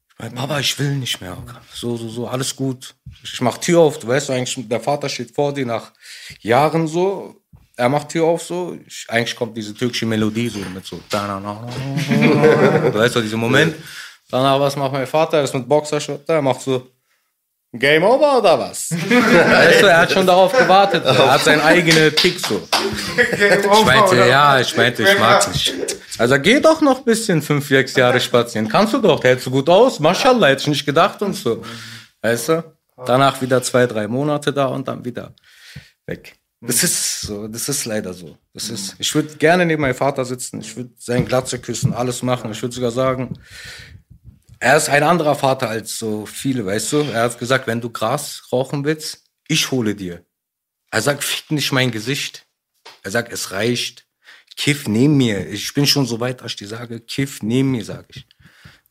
Ich 0.08 0.18
mein, 0.18 0.34
Papa, 0.34 0.58
ich 0.60 0.78
will 0.78 0.96
nicht 0.96 1.20
mehr. 1.20 1.36
So, 1.74 1.96
so, 1.98 2.08
so, 2.08 2.26
alles 2.26 2.56
gut. 2.56 2.94
Ich 3.22 3.38
mach 3.42 3.58
Tür 3.58 3.80
auf, 3.80 3.98
du 3.98 4.08
weißt 4.08 4.30
eigentlich, 4.30 4.66
der 4.66 4.80
Vater 4.80 5.10
steht 5.10 5.34
vor 5.34 5.52
dir 5.52 5.66
nach 5.66 5.92
Jahren 6.40 6.88
so. 6.88 7.36
Er 7.76 7.90
macht 7.90 8.08
Tür 8.08 8.24
auf 8.24 8.42
so. 8.42 8.78
Ich, 8.86 9.04
eigentlich 9.08 9.36
kommt 9.36 9.54
diese 9.56 9.74
türkische 9.74 10.06
Melodie 10.06 10.48
so 10.48 10.58
mit 10.74 10.86
so. 10.86 11.00
Du 12.92 12.98
weißt 12.98 13.14
doch, 13.16 13.20
diesen 13.20 13.40
Moment. 13.40 13.74
Danach, 14.30 14.58
was 14.58 14.74
macht 14.76 14.92
mein 14.92 15.06
Vater? 15.06 15.38
Er 15.38 15.44
ist 15.44 15.54
mit 15.54 15.68
Boxershot 15.68 16.26
da, 16.26 16.36
er 16.36 16.42
macht 16.42 16.62
so. 16.62 16.88
Game 17.74 18.04
over 18.04 18.38
oder 18.38 18.58
was? 18.58 18.90
weißt 18.92 19.82
du, 19.82 19.86
er 19.86 19.98
hat 19.98 20.12
schon 20.12 20.26
darauf 20.26 20.52
gewartet. 20.52 21.04
Er 21.04 21.32
hat 21.32 21.42
seinen 21.42 21.60
eigenen 21.60 22.14
Tick 22.16 22.38
so. 22.38 22.66
Ich 23.16 23.84
meinte, 23.84 24.16
ja, 24.16 24.60
ich 24.60 24.74
meinte, 24.76 25.02
ich 25.02 25.18
mag's 25.18 25.48
nicht. 25.48 25.74
Also 26.22 26.38
geh 26.38 26.60
doch 26.60 26.80
noch 26.80 26.98
ein 26.98 27.04
bisschen 27.04 27.42
fünf, 27.42 27.66
sechs 27.66 27.96
Jahre 27.96 28.20
spazieren. 28.20 28.68
Kannst 28.68 28.94
du 28.94 29.00
doch, 29.00 29.18
der 29.18 29.32
hält 29.32 29.40
so 29.40 29.50
gut 29.50 29.68
aus. 29.68 29.98
Maschallah, 29.98 30.46
hätte 30.46 30.60
ich 30.62 30.68
nicht 30.68 30.86
gedacht 30.86 31.20
und 31.20 31.34
so. 31.34 31.64
Weißt 32.20 32.50
du? 32.50 32.76
Danach 33.04 33.42
wieder 33.42 33.60
zwei, 33.60 33.88
drei 33.88 34.06
Monate 34.06 34.52
da 34.52 34.66
und 34.66 34.86
dann 34.86 35.04
wieder 35.04 35.34
weg. 36.06 36.36
Das 36.60 36.84
ist 36.84 37.22
so, 37.22 37.48
das 37.48 37.68
ist 37.68 37.86
leider 37.86 38.14
so. 38.14 38.38
Das 38.54 38.70
ist, 38.70 38.94
ich 39.00 39.12
würde 39.16 39.34
gerne 39.34 39.66
neben 39.66 39.82
meinem 39.82 39.96
Vater 39.96 40.24
sitzen, 40.24 40.60
ich 40.60 40.76
würde 40.76 40.90
seinen 40.96 41.26
Glatze 41.26 41.58
küssen, 41.58 41.92
alles 41.92 42.22
machen. 42.22 42.52
Ich 42.52 42.62
würde 42.62 42.72
sogar 42.72 42.92
sagen, 42.92 43.36
er 44.60 44.76
ist 44.76 44.90
ein 44.90 45.02
anderer 45.02 45.34
Vater 45.34 45.68
als 45.68 45.98
so 45.98 46.24
viele, 46.24 46.64
weißt 46.64 46.92
du? 46.92 46.98
Er 46.98 47.24
hat 47.24 47.38
gesagt, 47.40 47.66
wenn 47.66 47.80
du 47.80 47.90
Gras 47.90 48.44
rauchen 48.52 48.84
willst, 48.84 49.24
ich 49.48 49.72
hole 49.72 49.96
dir. 49.96 50.24
Er 50.92 51.02
sagt, 51.02 51.24
fick 51.24 51.50
nicht 51.50 51.72
mein 51.72 51.90
Gesicht. 51.90 52.46
Er 53.02 53.10
sagt, 53.10 53.32
es 53.32 53.50
reicht. 53.50 54.06
Kiff 54.56 54.88
neben 54.88 55.16
mir. 55.16 55.48
Ich 55.48 55.72
bin 55.74 55.86
schon 55.86 56.06
so 56.06 56.20
weit, 56.20 56.40
dass 56.40 56.52
ich 56.52 56.56
dir 56.56 56.68
sage, 56.68 57.00
Kiff 57.00 57.42
neben 57.42 57.70
mir, 57.70 57.84
sage 57.84 58.06
ich. 58.10 58.26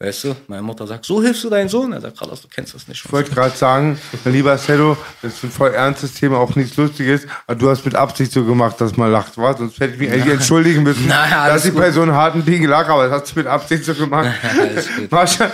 Weißt 0.01 0.23
du, 0.23 0.35
meine 0.47 0.63
Mutter 0.63 0.87
sagt, 0.87 1.05
so 1.05 1.21
hilfst 1.21 1.43
du 1.43 1.49
deinen 1.51 1.69
Sohn? 1.69 1.93
Er 1.93 2.01
sagt, 2.01 2.17
Carlos, 2.17 2.41
du 2.41 2.47
kennst 2.47 2.73
das 2.73 2.87
nicht. 2.87 3.05
Ich 3.05 3.11
wollte 3.11 3.29
gerade 3.29 3.55
sagen, 3.55 3.99
mein 4.23 4.33
lieber 4.33 4.57
Cello, 4.57 4.97
das 5.21 5.33
ist 5.33 5.43
ein 5.43 5.51
voll 5.51 5.75
ernstes 5.75 6.15
Thema, 6.15 6.39
auch 6.39 6.55
nichts 6.55 6.75
Lustiges, 6.75 7.27
aber 7.45 7.59
du 7.59 7.69
hast 7.69 7.85
mit 7.85 7.93
Absicht 7.93 8.31
so 8.31 8.43
gemacht, 8.43 8.81
dass 8.81 8.97
man 8.97 9.11
lacht, 9.11 9.37
was? 9.37 9.59
Sonst 9.59 9.79
hätte 9.79 9.93
ich 9.93 9.99
mich 9.99 10.11
eigentlich 10.11 10.33
entschuldigen 10.33 10.81
müssen, 10.81 11.05
Na, 11.07 11.43
alles 11.43 11.53
dass 11.53 11.65
ich 11.65 11.73
gut. 11.73 11.81
bei 11.83 11.91
so 11.91 12.01
einem 12.01 12.15
harten 12.15 12.43
Ding 12.43 12.65
lag, 12.65 12.89
aber 12.89 13.09
das 13.09 13.21
hast 13.21 13.35
du 13.35 13.39
mit 13.41 13.47
Absicht 13.47 13.85
so 13.85 13.93
gemacht. 13.93 14.31
Mascha, 15.11 15.51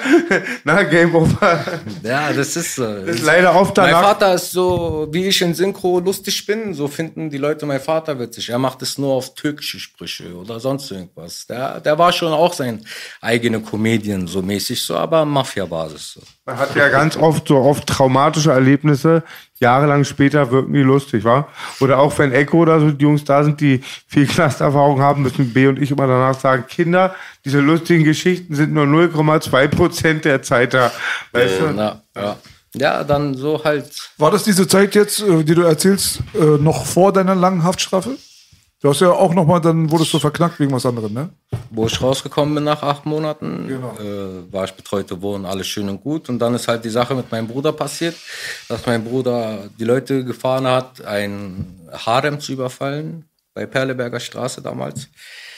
na, 0.63 0.83
Game 0.83 1.13
Over. 1.13 1.65
Ja, 2.03 2.31
das 2.31 2.55
ist 2.55 2.75
so. 2.75 2.85
Das 2.85 3.17
ist 3.17 3.25
leider 3.25 3.53
oft 3.53 3.75
Mein 3.75 3.87
danach. 3.87 4.01
Vater 4.01 4.33
ist 4.33 4.51
so, 4.51 5.09
wie 5.11 5.25
ich 5.25 5.41
in 5.41 5.55
Synchro 5.55 5.99
lustig 5.99 6.45
bin, 6.45 6.73
so 6.73 6.87
finden 6.87 7.29
die 7.29 7.37
Leute 7.37 7.65
mein 7.65 7.81
Vater 7.81 8.17
witzig. 8.17 8.47
Er 8.47 8.59
macht 8.59 8.81
es 8.81 8.97
nur 8.97 9.13
auf 9.13 9.35
türkische 9.35 9.77
Sprüche 9.77 10.33
oder 10.33 10.61
sonst 10.61 10.89
irgendwas. 10.89 11.47
Der, 11.47 11.81
der 11.81 11.99
war 11.99 12.13
schon 12.13 12.31
auch 12.31 12.53
sein 12.53 12.85
eigene 13.19 13.59
Comedian 13.59 14.25
so 14.25 14.36
mäßig 14.41 14.81
so, 14.81 14.95
aber 14.95 15.25
Mafia-Basis 15.25 16.13
so. 16.13 16.21
Man 16.45 16.57
hat 16.57 16.75
ja 16.75 16.89
ganz 16.89 17.17
oft 17.17 17.47
so 17.47 17.57
oft 17.57 17.87
traumatische 17.87 18.51
Erlebnisse, 18.51 19.23
jahrelang 19.59 20.03
später 20.03 20.51
wirken 20.51 20.73
die 20.73 20.81
lustig, 20.81 21.23
wa? 21.23 21.47
Oder 21.79 21.99
auch 21.99 22.17
wenn 22.19 22.31
Echo 22.31 22.59
oder 22.59 22.79
so 22.79 22.91
die 22.91 23.03
Jungs 23.03 23.23
da 23.23 23.43
sind, 23.43 23.61
die 23.61 23.81
viel 24.07 24.27
Knasterfahrung 24.27 25.01
haben, 25.01 25.23
müssen 25.23 25.53
B 25.53 25.67
und 25.67 25.81
ich 25.81 25.91
immer 25.91 26.07
danach 26.07 26.39
sagen, 26.39 26.65
Kinder, 26.67 27.15
diese 27.45 27.59
lustigen 27.59 28.03
Geschichten 28.03 28.55
sind 28.55 28.73
nur 28.73 28.85
0,2 28.85 29.67
Prozent 29.67 30.25
der 30.25 30.41
Zeit 30.41 30.73
da. 30.73 30.91
Weißt 31.31 31.59
du? 31.59 31.65
Ja, 31.75 32.01
ja. 32.15 32.37
ja, 32.73 33.03
dann 33.03 33.35
so 33.35 33.63
halt. 33.63 33.89
War 34.17 34.31
das 34.31 34.43
diese 34.43 34.67
Zeit 34.67 34.95
jetzt, 34.95 35.21
äh, 35.21 35.43
die 35.43 35.55
du 35.55 35.63
erzählst, 35.63 36.21
äh, 36.33 36.57
noch 36.59 36.85
vor 36.85 37.11
deiner 37.11 37.35
langen 37.35 37.63
Haftstrafe? 37.63 38.17
Du 38.79 38.89
hast 38.89 39.01
ja 39.01 39.09
auch 39.09 39.33
noch 39.33 39.45
mal, 39.45 39.59
dann 39.59 39.89
wurdest 39.89 40.13
du 40.13 40.19
verknackt 40.19 40.59
wegen 40.59 40.71
was 40.71 40.85
anderem, 40.85 41.11
ne? 41.11 41.29
wo 41.71 41.87
ich 41.87 41.99
rausgekommen 41.99 42.53
bin 42.53 42.63
nach 42.63 42.83
acht 42.83 43.07
Monaten, 43.07 43.67
Genau. 43.67 43.95
äh, 43.99 44.53
war 44.53 44.65
ich 44.65 44.73
betreute 44.73 45.19
Wohnen, 45.19 45.45
alles 45.47 45.65
schön 45.67 45.89
und 45.89 45.99
gut. 46.01 46.29
Und 46.29 46.37
dann 46.37 46.53
ist 46.53 46.67
halt 46.67 46.85
die 46.85 46.89
Sache 46.91 47.15
mit 47.15 47.31
meinem 47.31 47.47
Bruder 47.47 47.73
passiert, 47.73 48.15
dass 48.69 48.85
mein 48.85 49.03
Bruder 49.03 49.67
die 49.79 49.83
Leute 49.83 50.23
gefahren 50.23 50.67
hat, 50.67 51.03
ein 51.03 51.87
Harem 51.91 52.39
zu 52.39 52.51
überfallen, 52.51 53.25
bei 53.55 53.65
Perleberger 53.65 54.19
Straße 54.19 54.61
damals. 54.61 55.07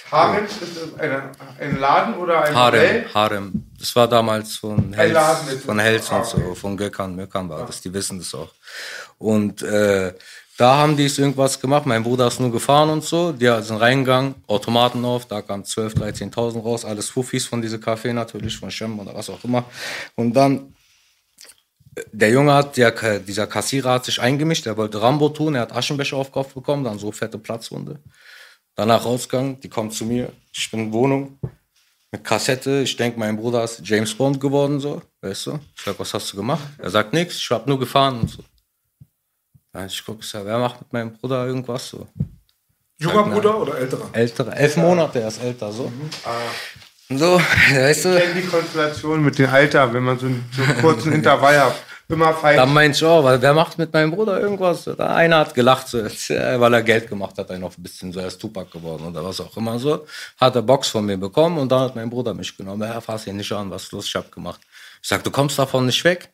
Harem 0.09 0.45
ist 0.45 0.57
eine, 0.97 1.30
ein 1.59 1.78
Laden 1.80 2.13
oder 2.15 2.41
ein 2.43 2.55
Harem, 2.55 2.80
Modell? 2.80 3.05
Harem. 3.13 3.65
Das 3.78 3.95
war 3.97 4.07
damals 4.07 4.55
von 4.55 4.89
mit- 4.91 5.61
von 5.65 5.78
Hels 5.80 6.09
und 6.09 6.26
so, 6.26 6.55
von 6.55 6.78
Gökhan, 6.78 7.15
Mökhan 7.15 7.47
war 7.49 7.65
das, 7.67 7.82
die 7.82 7.93
wissen 7.93 8.17
das 8.17 8.34
auch. 8.34 8.49
Und 9.20 9.61
äh, 9.61 10.13
da 10.60 10.76
haben 10.76 10.97
die 10.97 11.05
es 11.05 11.18
irgendwas 11.18 11.62
gemacht, 11.62 11.86
mein 11.86 12.03
Bruder 12.03 12.28
ist 12.28 12.41
nur 12.41 12.51
gefahren 12.51 12.89
und 12.89 13.01
so, 13.01 13.32
die 13.32 13.45
sind 13.62 13.78
reingegangen, 13.78 14.36
Automaten 14.45 15.05
auf, 15.05 15.26
da 15.26 15.41
kamen 15.41 15.64
12, 15.64 15.93
13.000 15.93 16.62
raus, 16.62 16.84
alles 16.84 17.10
Fuffis 17.10 17.45
von 17.45 17.62
diesem 17.62 17.80
Café 17.80 18.12
natürlich, 18.12 18.57
von 18.57 18.70
Shem 18.70 18.99
oder 18.99 19.16
was 19.16 19.30
auch 19.30 19.41
immer. 19.45 19.64
Und 20.16 20.34
dann 20.34 20.74
der 22.12 22.30
Junge 22.30 22.53
hat, 22.53 22.76
der, 22.76 23.20
dieser 23.20 23.47
Kassierer 23.47 23.93
hat 23.93 24.05
sich 24.05 24.20
eingemischt, 24.20 24.66
er 24.66 24.76
wollte 24.76 25.01
Rambo 25.01 25.30
tun, 25.30 25.55
er 25.55 25.62
hat 25.62 25.72
Aschenbecher 25.72 26.18
auf 26.18 26.34
Kopf 26.34 26.53
bekommen, 26.53 26.84
dann 26.84 26.99
so 26.99 27.14
fette 27.14 27.38
Platzwunde. 27.38 27.99
Danach 28.76 29.05
rausgegangen, 29.05 29.62
die 29.62 29.70
kommt 29.70 29.93
zu 29.93 30.03
mir, 30.03 30.34
ich 30.51 30.70
bin 30.70 30.82
in 30.82 30.93
Wohnung, 30.93 31.39
mit 32.12 32.26
Kassette, 32.26 32.82
ich 32.82 32.97
denke, 32.97 33.18
mein 33.18 33.38
Bruder 33.38 33.64
ist 33.64 33.82
James 33.86 34.14
Bond 34.14 34.41
geworden, 34.41 34.82
so, 34.82 35.01
weißt 35.22 35.47
du? 35.47 35.60
Ich 35.76 35.84
sag, 35.84 35.97
was 35.99 36.14
hast 36.14 36.34
du 36.34 36.38
gemacht? 36.38 36.68
Er 36.80 36.89
sagt 36.89 37.14
nichts, 37.14 37.38
ich 37.38 37.49
hab 37.49 37.66
nur 37.66 37.80
gefahren 37.80 38.20
und 38.20 38.30
so. 38.30 38.43
Ja, 39.74 39.86
ich 39.86 40.03
guck, 40.05 40.20
ich 40.22 40.28
sag, 40.30 40.45
wer 40.45 40.57
macht 40.57 40.82
mit 40.82 40.91
meinem 40.93 41.13
Bruder 41.13 41.45
irgendwas 41.45 41.89
so? 41.89 42.07
Junger 42.97 43.24
Bruder 43.24 43.57
oder 43.61 43.78
älterer? 43.78 44.09
Ältere, 44.13 44.55
elf 44.55 44.78
Monate, 44.78 45.22
er 45.22 45.28
ist 45.30 45.41
älter, 45.41 45.72
so. 45.72 45.91
So, 47.09 47.39
weißt 47.74 48.05
Ich 48.05 48.11
du? 48.11 48.17
kenne 48.20 48.34
die 48.41 48.47
Konstellation 48.47 49.24
mit 49.24 49.38
dem 49.38 49.49
Alter, 49.49 49.93
wenn 49.93 50.03
man 50.03 50.20
so 50.20 50.26
einen, 50.26 50.49
so 50.55 50.63
einen 50.63 50.78
kurzen 50.82 51.13
Intervall 51.20 51.59
hat. 51.59 51.76
Immer 52.09 52.34
fein. 52.34 52.57
Dann 52.57 52.74
meinte 52.74 52.97
ich, 52.97 53.03
oh, 53.03 53.24
weil 53.24 53.39
wer 53.39 53.53
macht 53.53 53.78
mit 53.78 53.93
meinem 53.93 54.09
Bruder 54.09 54.39
irgendwas? 54.41 54.88
Oder 54.88 55.11
einer 55.15 55.38
hat 55.38 55.53
gelacht, 55.53 55.88
so, 55.88 55.99
weil 56.03 56.74
er 56.74 56.82
Geld 56.82 57.07
gemacht 57.07 57.38
hat, 57.38 57.51
er 57.51 57.59
noch 57.59 57.78
ein 57.78 57.84
bisschen 57.84 58.11
so, 58.11 58.20
er 58.20 58.28
ist 58.28 58.39
Tupac 58.41 58.72
geworden 58.72 59.05
oder 59.05 59.24
was 59.24 59.39
auch 59.39 59.55
immer 59.55 59.78
so. 59.78 60.07
Hat 60.38 60.55
er 60.55 60.63
Box 60.63 60.88
von 60.89 61.05
mir 61.05 61.17
bekommen 61.17 61.59
und 61.59 61.72
dann 61.72 61.82
hat 61.82 61.95
mein 61.95 62.09
Bruder 62.09 62.34
mich 62.34 62.57
genommen. 62.57 62.82
Ja, 62.82 62.99
fass 62.99 63.28
ihn 63.28 63.38
nicht 63.38 63.51
an, 63.51 63.70
was 63.70 63.84
ist 63.84 63.91
los, 63.91 64.05
ich 64.07 64.15
hab 64.15 64.32
gemacht. 64.32 64.59
Ich 65.03 65.07
sag, 65.07 65.24
du 65.24 65.30
kommst 65.30 65.59
davon 65.59 65.86
nicht 65.86 66.03
weg. 66.03 66.30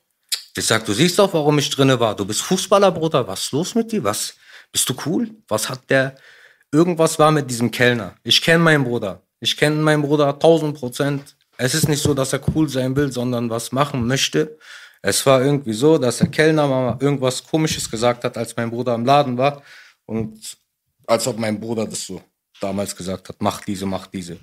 Ich 0.57 0.65
sag, 0.65 0.85
du 0.85 0.93
siehst 0.93 1.19
doch, 1.19 1.33
warum 1.33 1.59
ich 1.59 1.69
drinne 1.69 1.99
war. 1.99 2.15
Du 2.15 2.23
bist 2.25 2.41
Fußballer, 2.41 2.91
Bruder, 2.91 3.27
was 3.27 3.41
ist 3.41 3.51
los 3.51 3.75
mit 3.75 3.91
dir? 3.91 4.03
Was, 4.03 4.35
bist 4.71 4.87
du 4.89 4.95
cool? 5.05 5.29
Was 5.49 5.67
hat 5.69 5.89
der, 5.89 6.15
irgendwas 6.71 7.19
war 7.19 7.31
mit 7.31 7.49
diesem 7.49 7.69
Kellner. 7.71 8.15
Ich 8.23 8.41
kenne 8.41 8.63
meinen 8.63 8.85
Bruder. 8.85 9.21
Ich 9.41 9.57
kenne 9.57 9.75
meinen 9.75 10.01
Bruder 10.01 10.29
1000 10.29 10.77
Prozent. 10.77 11.35
Es 11.57 11.73
ist 11.73 11.89
nicht 11.89 12.01
so, 12.01 12.13
dass 12.13 12.31
er 12.31 12.41
cool 12.55 12.69
sein 12.69 12.95
will, 12.95 13.11
sondern 13.11 13.49
was 13.49 13.73
machen 13.73 14.07
möchte. 14.07 14.57
Es 15.01 15.25
war 15.25 15.43
irgendwie 15.43 15.73
so, 15.73 15.97
dass 15.97 16.17
der 16.17 16.29
Kellner 16.29 16.67
mal 16.67 16.97
irgendwas 17.01 17.43
Komisches 17.43 17.89
gesagt 17.91 18.23
hat, 18.23 18.37
als 18.37 18.55
mein 18.55 18.71
Bruder 18.71 18.95
im 18.95 19.05
Laden 19.05 19.37
war. 19.37 19.61
Und 20.05 20.57
als 21.05 21.27
ob 21.27 21.37
mein 21.37 21.59
Bruder 21.59 21.85
das 21.85 22.05
so 22.05 22.21
damals 22.61 22.95
gesagt 22.95 23.27
hat, 23.29 23.35
mach 23.39 23.61
diese, 23.61 23.85
mach 23.85 24.07
diese. 24.07 24.37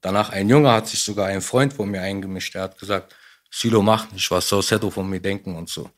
Danach 0.00 0.30
ein 0.30 0.48
Junge 0.48 0.70
hat 0.70 0.86
sich 0.86 1.02
sogar 1.02 1.26
ein 1.26 1.42
Freund 1.42 1.72
von 1.72 1.90
mir 1.90 2.02
eingemischt. 2.02 2.54
Er 2.54 2.62
hat 2.62 2.78
gesagt, 2.78 3.14
Silo, 3.50 3.82
mach 3.82 4.10
nicht, 4.12 4.30
was 4.30 4.48
soll 4.48 4.62
Seto 4.62 4.90
von 4.90 5.08
mir 5.08 5.20
denken 5.20 5.56
und 5.56 5.68
so. 5.68 5.90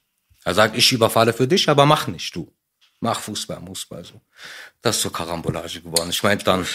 Er 0.45 0.55
sagt, 0.55 0.77
ich 0.77 0.93
überfalle 0.93 1.33
für 1.33 1.47
dich, 1.47 1.69
aber 1.69 1.85
mach 1.87 2.07
nicht, 2.07 2.35
du. 2.35 2.51
Mach 3.01 3.21
Fußball, 3.21 3.61
Fußball, 3.65 4.05
so. 4.05 4.21
Das 4.83 4.97
ist 4.97 5.03
so 5.03 5.11
Karambolage 5.11 5.81
geworden. 5.81 6.11
Ich 6.11 6.23
meinte 6.23 6.45
dann, 6.45 6.67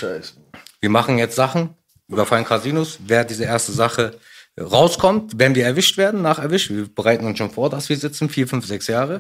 wir 0.80 0.90
machen 0.90 1.18
jetzt 1.18 1.36
Sachen, 1.36 1.76
überfallen 2.08 2.46
Casinos. 2.46 2.98
Wer 3.06 3.26
diese 3.26 3.44
erste 3.44 3.72
Sache 3.72 4.20
rauskommt, 4.60 5.34
wenn 5.38 5.56
wir 5.56 5.66
erwischt 5.66 5.98
werden, 5.98 6.22
nach 6.22 6.40
erwischt, 6.40 6.70
wir 6.70 6.88
bereiten 6.88 7.26
uns 7.26 7.38
schon 7.38 7.52
vor, 7.52 7.70
dass 7.70 7.90
wir 7.90 7.98
sitzen, 7.98 8.30
vier, 8.30 8.48
fünf, 8.48 8.66
sechs 8.66 8.88
Jahre. 8.88 9.20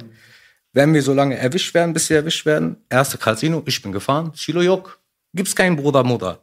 Wenn 0.71 0.93
wir 0.93 1.01
so 1.01 1.13
lange 1.13 1.37
erwischt 1.37 1.73
werden, 1.73 1.93
bis 1.93 2.09
wir 2.09 2.17
erwischt 2.17 2.45
werden, 2.45 2.77
erste 2.89 3.17
Casino, 3.17 3.63
ich 3.65 3.81
bin 3.81 3.91
gefahren, 3.91 4.31
Silo 4.35 4.61
Jok, 4.61 4.99
gibt's 5.33 5.55
keinen 5.55 5.75
Bruder, 5.75 6.03
Mutter. 6.03 6.39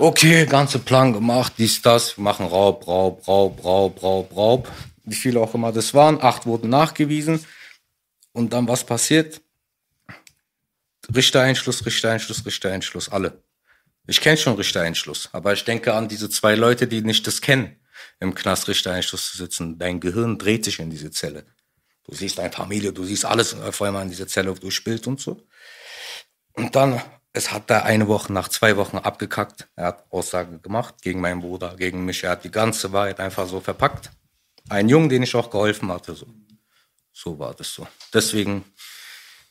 Okay, 0.00 0.46
ganze 0.46 0.78
Plan 0.78 1.12
gemacht, 1.12 1.54
dies, 1.58 1.82
das, 1.82 2.16
wir 2.16 2.22
machen 2.22 2.46
Raub, 2.46 2.86
Raub, 2.86 3.26
Raub, 3.26 3.64
Raub, 3.64 4.00
Raub, 4.00 4.36
Raub. 4.36 4.72
Wie 5.02 5.16
viele 5.16 5.40
auch 5.40 5.52
immer 5.54 5.72
das 5.72 5.92
waren, 5.92 6.22
acht 6.22 6.46
wurden 6.46 6.70
nachgewiesen. 6.70 7.44
Und 8.30 8.52
dann 8.52 8.68
was 8.68 8.84
passiert? 8.86 9.40
Richtereinschluss, 11.12 11.84
Richtereinschluss, 11.84 12.46
Richtereinschluss, 12.46 13.08
alle. 13.08 13.42
Ich 14.06 14.20
kenne 14.20 14.36
schon 14.36 14.54
Richtereinschluss, 14.54 15.30
aber 15.32 15.52
ich 15.52 15.64
denke 15.64 15.92
an 15.92 16.06
diese 16.06 16.30
zwei 16.30 16.54
Leute, 16.54 16.86
die 16.86 17.02
nicht 17.02 17.26
das 17.26 17.40
kennen, 17.40 17.74
im 18.20 18.36
Knast 18.36 18.68
Richtereinschluss 18.68 19.32
zu 19.32 19.36
sitzen. 19.36 19.80
Dein 19.80 19.98
Gehirn 19.98 20.38
dreht 20.38 20.64
sich 20.64 20.78
in 20.78 20.90
diese 20.90 21.10
Zelle. 21.10 21.44
Du 22.04 22.14
siehst 22.14 22.38
deine 22.38 22.52
Familie, 22.52 22.92
du 22.92 23.02
siehst 23.02 23.24
alles 23.24 23.52
auf 23.52 23.82
einmal 23.82 24.04
in 24.04 24.10
dieser 24.10 24.28
Zelle 24.28 24.54
durchspielt 24.54 25.08
und 25.08 25.20
so. 25.20 25.44
Und 26.52 26.76
dann, 26.76 27.02
es 27.38 27.52
hat 27.52 27.70
da 27.70 27.82
eine 27.82 28.08
Woche, 28.08 28.32
nach 28.32 28.48
zwei 28.48 28.76
Wochen 28.76 28.98
abgekackt. 28.98 29.68
Er 29.76 29.86
hat 29.86 30.04
Aussage 30.10 30.58
gemacht 30.58 30.96
gegen 31.02 31.20
meinen 31.20 31.40
Bruder, 31.40 31.76
gegen 31.76 32.04
mich. 32.04 32.24
Er 32.24 32.30
hat 32.30 32.42
die 32.42 32.50
ganze 32.50 32.92
Wahrheit 32.92 33.20
einfach 33.20 33.46
so 33.46 33.60
verpackt. 33.60 34.10
Ein 34.68 34.88
Jungen, 34.88 35.08
den 35.08 35.22
ich 35.22 35.36
auch 35.36 35.48
geholfen 35.48 35.90
hatte, 35.92 36.14
so. 36.16 36.26
So 37.12 37.38
war 37.38 37.54
das 37.54 37.72
so. 37.72 37.86
Deswegen 38.12 38.64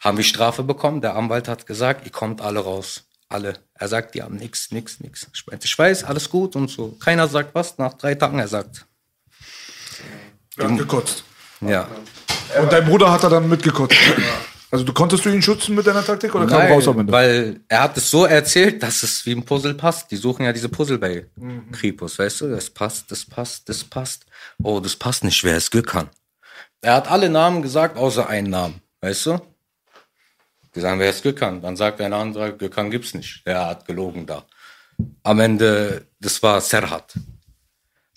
haben 0.02 0.18
wir 0.18 0.26
Strafe 0.26 0.64
bekommen. 0.64 1.00
Der 1.00 1.16
Anwalt 1.16 1.48
hat 1.48 1.66
gesagt, 1.66 2.06
ihr 2.06 2.12
kommt 2.12 2.42
alle 2.42 2.60
raus. 2.60 3.06
Alle. 3.30 3.54
Er 3.74 3.88
sagt, 3.88 4.16
die 4.16 4.22
haben 4.22 4.36
nix, 4.36 4.72
nix, 4.72 5.00
nix. 5.00 5.28
Ich 5.34 5.48
meinte, 5.48 5.66
ich 5.66 5.78
weiß, 5.80 6.04
alles 6.04 6.30
gut 6.30 6.58
und 6.58 6.70
so. 6.70 6.92
Keiner 7.00 7.28
sagt 7.30 7.56
was. 7.56 7.78
Nach 7.78 7.94
drei 7.94 8.16
Tagen, 8.16 8.40
er 8.40 8.50
sagt, 8.50 8.86
Er 10.58 10.70
hat 10.70 10.78
gekotzt. 10.78 11.24
ja. 11.62 11.88
Und 12.62 12.72
dein 12.72 12.86
Bruder 12.86 13.12
hat 13.12 13.24
er 13.24 13.30
dann 13.30 13.48
mitgekotzt. 13.48 13.96
Also 14.70 14.84
du 14.84 14.91
konntest 14.91 15.24
du 15.24 15.30
ihn 15.30 15.41
schützen 15.41 15.76
mit 15.76 15.88
deiner 15.88 16.03
Taktik 16.03 16.36
oder 16.36 16.45
kam 16.45 16.59
Nein, 16.59 16.74
raus 16.74 16.88
am 16.88 16.99
Ende? 16.99 17.13
weil 17.13 17.61
er 17.70 17.84
hat 17.84 17.95
es 17.95 18.09
so 18.09 18.26
erzählt, 18.26 18.84
dass 18.84 19.01
es 19.01 19.26
wie 19.26 19.32
ein 19.32 19.45
Puzzle 19.45 19.74
passt. 19.76 20.11
Die 20.11 20.18
suchen 20.18 20.43
ja 20.43 20.51
diese 20.51 20.68
Puzzle 20.68 20.97
bei 20.97 21.26
Kripus, 21.72 22.20
weißt 22.20 22.41
du? 22.41 22.49
Das 22.49 22.70
passt, 22.70 23.09
das 23.09 23.24
passt, 23.24 23.70
das 23.70 23.86
passt. 23.86 24.26
Oh, 24.61 24.82
das 24.82 24.95
passt 24.97 25.24
nicht, 25.24 25.41
wer 25.45 25.55
es 25.55 25.72
Gökhan. 25.72 26.09
Er 26.82 26.95
hat 26.95 27.09
alle 27.09 27.30
Namen 27.30 27.61
gesagt, 27.61 27.97
außer 27.97 28.28
einen 28.28 28.49
Namen, 28.49 28.82
weißt 29.01 29.28
du? 29.28 29.41
Die 30.76 30.82
sagen, 30.82 30.99
wer 30.99 31.09
ist 31.09 31.24
Gökhan? 31.24 31.61
Dann 31.61 31.78
sagt 31.78 32.01
ein 32.01 32.13
anderer, 32.13 32.51
Gökhan 32.51 32.91
gibt's 32.91 33.13
nicht. 33.13 33.47
Der 33.47 33.68
hat 33.68 33.86
gelogen 33.86 34.26
da. 34.26 34.45
Am 35.24 35.39
Ende, 35.39 36.07
das 36.20 36.43
war 36.43 36.59
Serhat. 36.59 37.13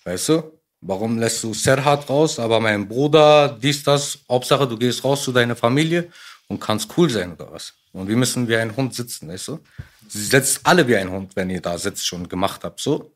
Weißt 0.05 0.30
du? 0.30 0.61
Warum 0.82 1.18
lässt 1.18 1.44
du 1.44 1.53
Serhat 1.53 2.09
raus, 2.09 2.38
aber 2.38 2.59
mein 2.59 2.88
Bruder, 2.88 3.59
dies, 3.62 3.82
das, 3.82 4.18
Hauptsache 4.28 4.66
du 4.66 4.78
gehst 4.78 5.05
raus 5.05 5.22
zu 5.22 5.30
deiner 5.30 5.55
Familie 5.55 6.11
und 6.51 6.61
kannst 6.61 6.90
cool 6.98 7.09
sein 7.09 7.32
oder 7.32 7.53
was? 7.53 7.72
Und 7.92 8.09
wir 8.09 8.16
müssen 8.16 8.48
wie 8.48 8.57
ein 8.57 8.76
Hund 8.76 8.94
sitzen, 8.94 9.28
weißt 9.28 9.48
du? 9.48 9.61
Sie 10.09 10.24
setzt 10.24 10.61
alle 10.64 10.86
wie 10.88 10.96
ein 10.96 11.11
Hund, 11.11 11.36
wenn 11.36 11.48
ihr 11.48 11.61
da 11.61 11.78
sitzt 11.78 12.07
schon 12.07 12.28
gemacht 12.28 12.64
habt, 12.64 12.80
so. 12.80 13.14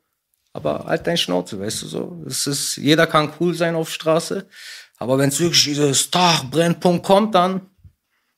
aber 0.53 0.85
halt 0.85 1.05
dein 1.05 1.17
Schnauze, 1.17 1.59
weißt 1.59 1.81
du 1.83 1.87
so. 1.87 2.23
Es 2.25 2.47
ist, 2.47 2.77
jeder 2.77 3.05
kann 3.05 3.33
cool 3.39 3.53
sein 3.53 3.75
auf 3.75 3.91
Straße, 3.91 4.47
aber 4.97 5.17
wenn 5.17 5.29
es 5.29 5.39
wirklich 5.39 5.65
dieses 5.65 6.09
Tag-Brennpunkt 6.09 7.05
kommt, 7.05 7.35
dann, 7.35 7.69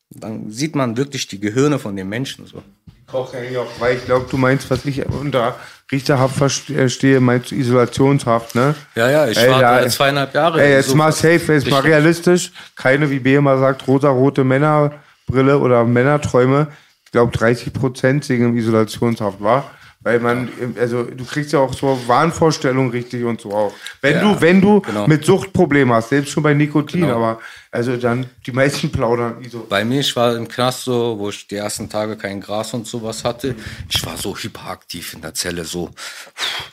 dann 0.09 0.49
sieht 0.49 0.75
man 0.75 0.97
wirklich 0.97 1.27
die 1.27 1.39
Gehirne 1.39 1.77
von 1.77 1.95
den 1.95 2.09
Menschen 2.09 2.47
so. 2.47 2.63
Koche 3.05 3.37
eigentlich 3.37 3.57
auch, 3.57 3.79
weil 3.79 3.97
ich 3.97 4.05
glaube, 4.05 4.25
du 4.29 4.37
meinst, 4.37 4.69
was 4.71 4.83
ich 4.85 5.05
unter 5.05 5.59
Richterhaft 5.89 6.35
verstehe, 6.35 7.21
meinst 7.21 7.51
du 7.51 7.55
Isolationshaft, 7.55 8.55
ne? 8.55 8.75
Ja, 8.95 9.09
ja, 9.09 9.27
ich 9.27 9.37
Ey, 9.37 9.49
war 9.49 9.61
da 9.61 9.87
zweieinhalb 9.87 10.33
Jahre. 10.33 10.61
Ey, 10.61 10.73
jetzt 10.73 10.89
so 10.89 10.95
mal 10.95 11.13
safe, 11.13 11.53
jetzt 11.53 11.69
mal 11.69 11.79
realistisch. 11.79 12.51
Keine, 12.75 13.09
wie 13.09 13.19
B 13.19 13.35
immer 13.35 13.57
sagt, 13.57 13.87
rosa-rote 13.87 14.43
Männerbrille 14.43 15.57
oder 15.57 15.85
Männerträume. 15.85 16.67
Ich 17.05 17.11
glaube, 17.11 17.31
30 17.37 17.71
Prozent 17.71 18.25
sind 18.25 18.41
im 18.41 18.57
Isolationshaft, 18.57 19.41
war. 19.41 19.71
Weil 20.07 20.21
man, 20.21 20.47
also 20.79 21.03
du 21.03 21.25
kriegst 21.25 21.51
ja 21.51 21.59
auch 21.59 21.73
so 21.73 21.99
Wahnvorstellungen 22.07 22.91
richtig 22.91 23.25
und 23.25 23.41
so 23.41 23.51
auch. 23.51 23.73
Wenn 23.99 24.13
Ja, 24.15 24.21
du, 24.21 24.39
wenn 24.39 24.61
du 24.61 24.79
genau. 24.79 25.05
mit 25.05 25.25
Suchtproblemen 25.25 25.93
hast, 25.93 26.07
selbst 26.07 26.31
schon 26.31 26.43
bei 26.43 26.53
Nikotin, 26.53 27.01
Genau. 27.01 27.15
aber 27.17 27.41
also 27.71 27.97
dann 27.97 28.25
die 28.45 28.53
meisten 28.53 28.89
plaudern 28.89 29.43
ISO. 29.43 29.65
Bei 29.67 29.83
mir, 29.83 29.99
ich 29.99 30.15
war 30.15 30.33
im 30.37 30.47
Knast 30.47 30.85
so, 30.85 31.19
wo 31.19 31.27
ich 31.27 31.45
die 31.49 31.57
ersten 31.57 31.89
Tage 31.89 32.15
kein 32.15 32.39
Gras 32.39 32.73
und 32.73 32.87
sowas 32.87 33.25
hatte. 33.25 33.53
Ich 33.89 34.05
war 34.05 34.15
so 34.15 34.33
hyperaktiv 34.37 35.13
in 35.13 35.19
der 35.19 35.33
Zelle, 35.33 35.65
so. 35.65 35.89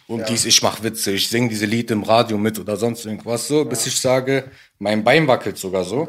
Und 0.06 0.28
dies, 0.28 0.44
ich 0.44 0.62
mach 0.62 0.80
Witze, 0.84 1.10
ich 1.10 1.28
singe 1.28 1.48
diese 1.48 1.66
Lied 1.66 1.90
im 1.90 2.04
Radio 2.04 2.38
mit 2.38 2.56
oder 2.60 2.76
sonst 2.76 3.04
irgendwas 3.04 3.48
so, 3.48 3.64
bis 3.64 3.84
ich 3.88 3.98
sage, 4.00 4.44
mein 4.78 5.02
Bein 5.02 5.26
wackelt 5.26 5.58
sogar 5.58 5.82
so. 5.82 6.06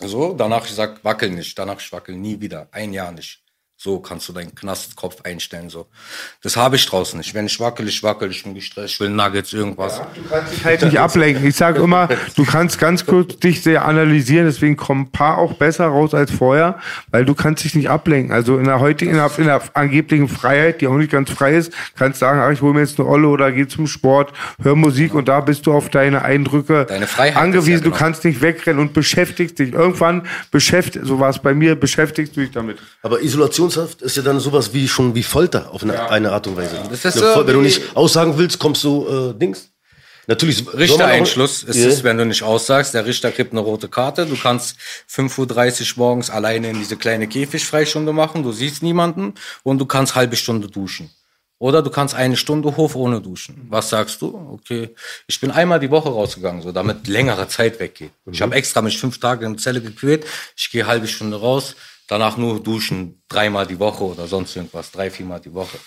So, 0.00 0.34
danach 0.36 0.64
ich 0.64 0.72
sag, 0.72 1.04
wackel 1.04 1.30
nicht, 1.30 1.56
danach 1.56 1.78
ich 1.78 1.92
wackel 1.92 2.16
nie 2.16 2.40
wieder, 2.40 2.66
ein 2.72 2.92
Jahr 2.92 3.12
nicht. 3.12 3.40
So 3.82 3.98
kannst 3.98 4.28
du 4.28 4.34
deinen 4.34 4.54
Knastkopf 4.54 5.22
einstellen, 5.22 5.70
so. 5.70 5.86
Das 6.42 6.54
habe 6.54 6.76
ich 6.76 6.84
draußen 6.84 7.16
nicht. 7.16 7.32
Wenn 7.32 7.46
ich 7.46 7.58
wackel, 7.60 7.88
ich 7.88 8.02
wackel, 8.02 8.30
ich 8.30 8.42
bin 8.42 8.54
gestresst, 8.54 8.92
ich 8.92 9.00
will 9.00 9.08
Nuggets, 9.08 9.54
irgendwas. 9.54 10.02
Du 10.14 10.22
kannst 10.28 10.52
dich 10.52 10.64
halt 10.66 10.82
nicht 10.82 11.00
ablenken. 11.00 11.46
Ich 11.46 11.56
sage 11.56 11.80
immer, 11.80 12.06
du 12.36 12.44
kannst 12.44 12.78
ganz 12.78 13.06
kurz 13.06 13.38
dich 13.38 13.62
sehr 13.62 13.86
analysieren, 13.86 14.44
deswegen 14.44 14.76
kommen 14.76 15.04
ein 15.04 15.12
paar 15.12 15.38
auch 15.38 15.54
besser 15.54 15.86
raus 15.86 16.12
als 16.12 16.30
vorher, 16.30 16.78
weil 17.10 17.24
du 17.24 17.34
kannst 17.34 17.64
dich 17.64 17.74
nicht 17.74 17.88
ablenken. 17.88 18.34
Also 18.34 18.58
in 18.58 18.64
der 18.64 18.80
heutigen, 18.80 19.12
in 19.12 19.16
der, 19.16 19.30
in 19.38 19.44
der 19.44 19.62
angeblichen 19.72 20.28
Freiheit, 20.28 20.82
die 20.82 20.86
auch 20.86 20.98
nicht 20.98 21.10
ganz 21.10 21.30
frei 21.30 21.54
ist, 21.54 21.72
kannst 21.96 22.18
sagen, 22.18 22.38
ach, 22.38 22.50
ich 22.50 22.60
hole 22.60 22.74
mir 22.74 22.80
jetzt 22.80 23.00
eine 23.00 23.08
Olle 23.08 23.28
oder 23.28 23.50
geh 23.50 23.66
zum 23.66 23.86
Sport, 23.86 24.34
hör 24.62 24.76
Musik 24.76 25.14
und 25.14 25.26
da 25.26 25.40
bist 25.40 25.64
du 25.64 25.72
auf 25.72 25.88
deine 25.88 26.20
Eindrücke 26.20 26.84
Deine 26.84 27.06
Freiheit 27.06 27.42
angewiesen. 27.42 27.72
ja 27.72 27.78
Du 27.78 27.84
genau. 27.84 27.96
kannst 27.96 28.26
nicht 28.26 28.42
wegrennen 28.42 28.78
und 28.78 28.92
beschäftigst 28.92 29.58
dich. 29.58 29.72
Irgendwann 29.72 30.26
beschäftigt, 30.50 31.06
so 31.06 31.18
war 31.18 31.30
es 31.30 31.38
bei 31.38 31.54
mir, 31.54 31.76
beschäftigst 31.76 32.36
du 32.36 32.40
dich 32.42 32.50
damit. 32.50 32.76
Aber 33.00 33.22
Isolationshaft 33.70 34.02
ist 34.02 34.16
ja 34.16 34.22
dann 34.22 34.40
sowas 34.40 34.72
wie 34.72 34.88
schon 34.88 35.14
wie 35.14 35.22
Folter 35.22 35.70
auf 35.72 35.82
eine, 35.82 36.10
eine 36.10 36.32
Art 36.32 36.46
und 36.46 36.56
Weise. 36.56 36.76
Das 36.88 37.04
ist 37.04 37.16
Eine 37.22 37.34
so 37.34 37.46
wenn 37.46 37.54
du 37.54 37.60
nicht 37.62 37.96
aussagen 37.96 38.36
willst, 38.36 38.58
kommst 38.58 38.84
du 38.84 39.30
äh, 39.34 39.38
Dings. 39.38 39.68
Natürlich. 40.26 40.64
Richtereinschluss 40.72 41.64
ist 41.64 41.76
Ja. 41.76 41.88
es, 41.88 42.04
wenn 42.04 42.16
du 42.18 42.24
nicht 42.24 42.42
aussagst. 42.42 42.94
Der 42.94 43.04
Richter 43.04 43.32
kriegt 43.32 43.52
eine 43.52 43.60
rote 43.60 43.88
Karte. 43.88 44.26
Du 44.26 44.36
kannst 44.36 44.76
5.30 45.12 45.80
Uhr 45.80 45.86
morgens 45.96 46.30
alleine 46.30 46.70
in 46.70 46.78
diese 46.78 46.96
kleine 46.96 47.26
Käfigfreistunde 47.26 48.12
machen. 48.12 48.42
Du 48.42 48.52
siehst 48.52 48.82
niemanden 48.82 49.34
und 49.64 49.78
du 49.78 49.86
kannst 49.86 50.14
halbe 50.14 50.36
Stunde 50.36 50.68
duschen. 50.68 51.10
Oder 51.58 51.82
du 51.82 51.90
kannst 51.90 52.14
eine 52.14 52.36
Stunde 52.36 52.74
hoch 52.76 52.94
ohne 52.94 53.20
duschen. 53.20 53.66
Was 53.68 53.90
sagst 53.90 54.22
du? 54.22 54.28
Okay, 54.52 54.94
ich 55.26 55.40
bin 55.40 55.50
einmal 55.50 55.78
die 55.80 55.90
Woche 55.90 56.08
rausgegangen, 56.08 56.62
so 56.62 56.72
damit 56.72 57.06
längere 57.06 57.48
Zeit 57.48 57.80
weggeht. 57.80 58.12
Ich 58.30 58.40
habe 58.40 58.54
extra 58.54 58.80
mich 58.80 58.98
fünf 58.98 59.18
Tage 59.20 59.44
in 59.44 59.54
der 59.54 59.60
Zelle 59.62 59.82
gequält. 59.82 60.24
Ich 60.56 60.70
gehe 60.70 60.86
halbe 60.86 61.06
Stunde 61.06 61.38
raus, 61.38 61.74
danach 62.10 62.36
nur 62.36 62.60
duschen, 62.60 63.22
dreimal 63.28 63.66
die 63.66 63.78
Woche 63.78 64.04
oder 64.04 64.26
sonst 64.26 64.56
irgendwas, 64.56 64.90
drei, 64.90 65.10
viermal 65.10 65.40
die 65.40 65.54
Woche. 65.54 65.78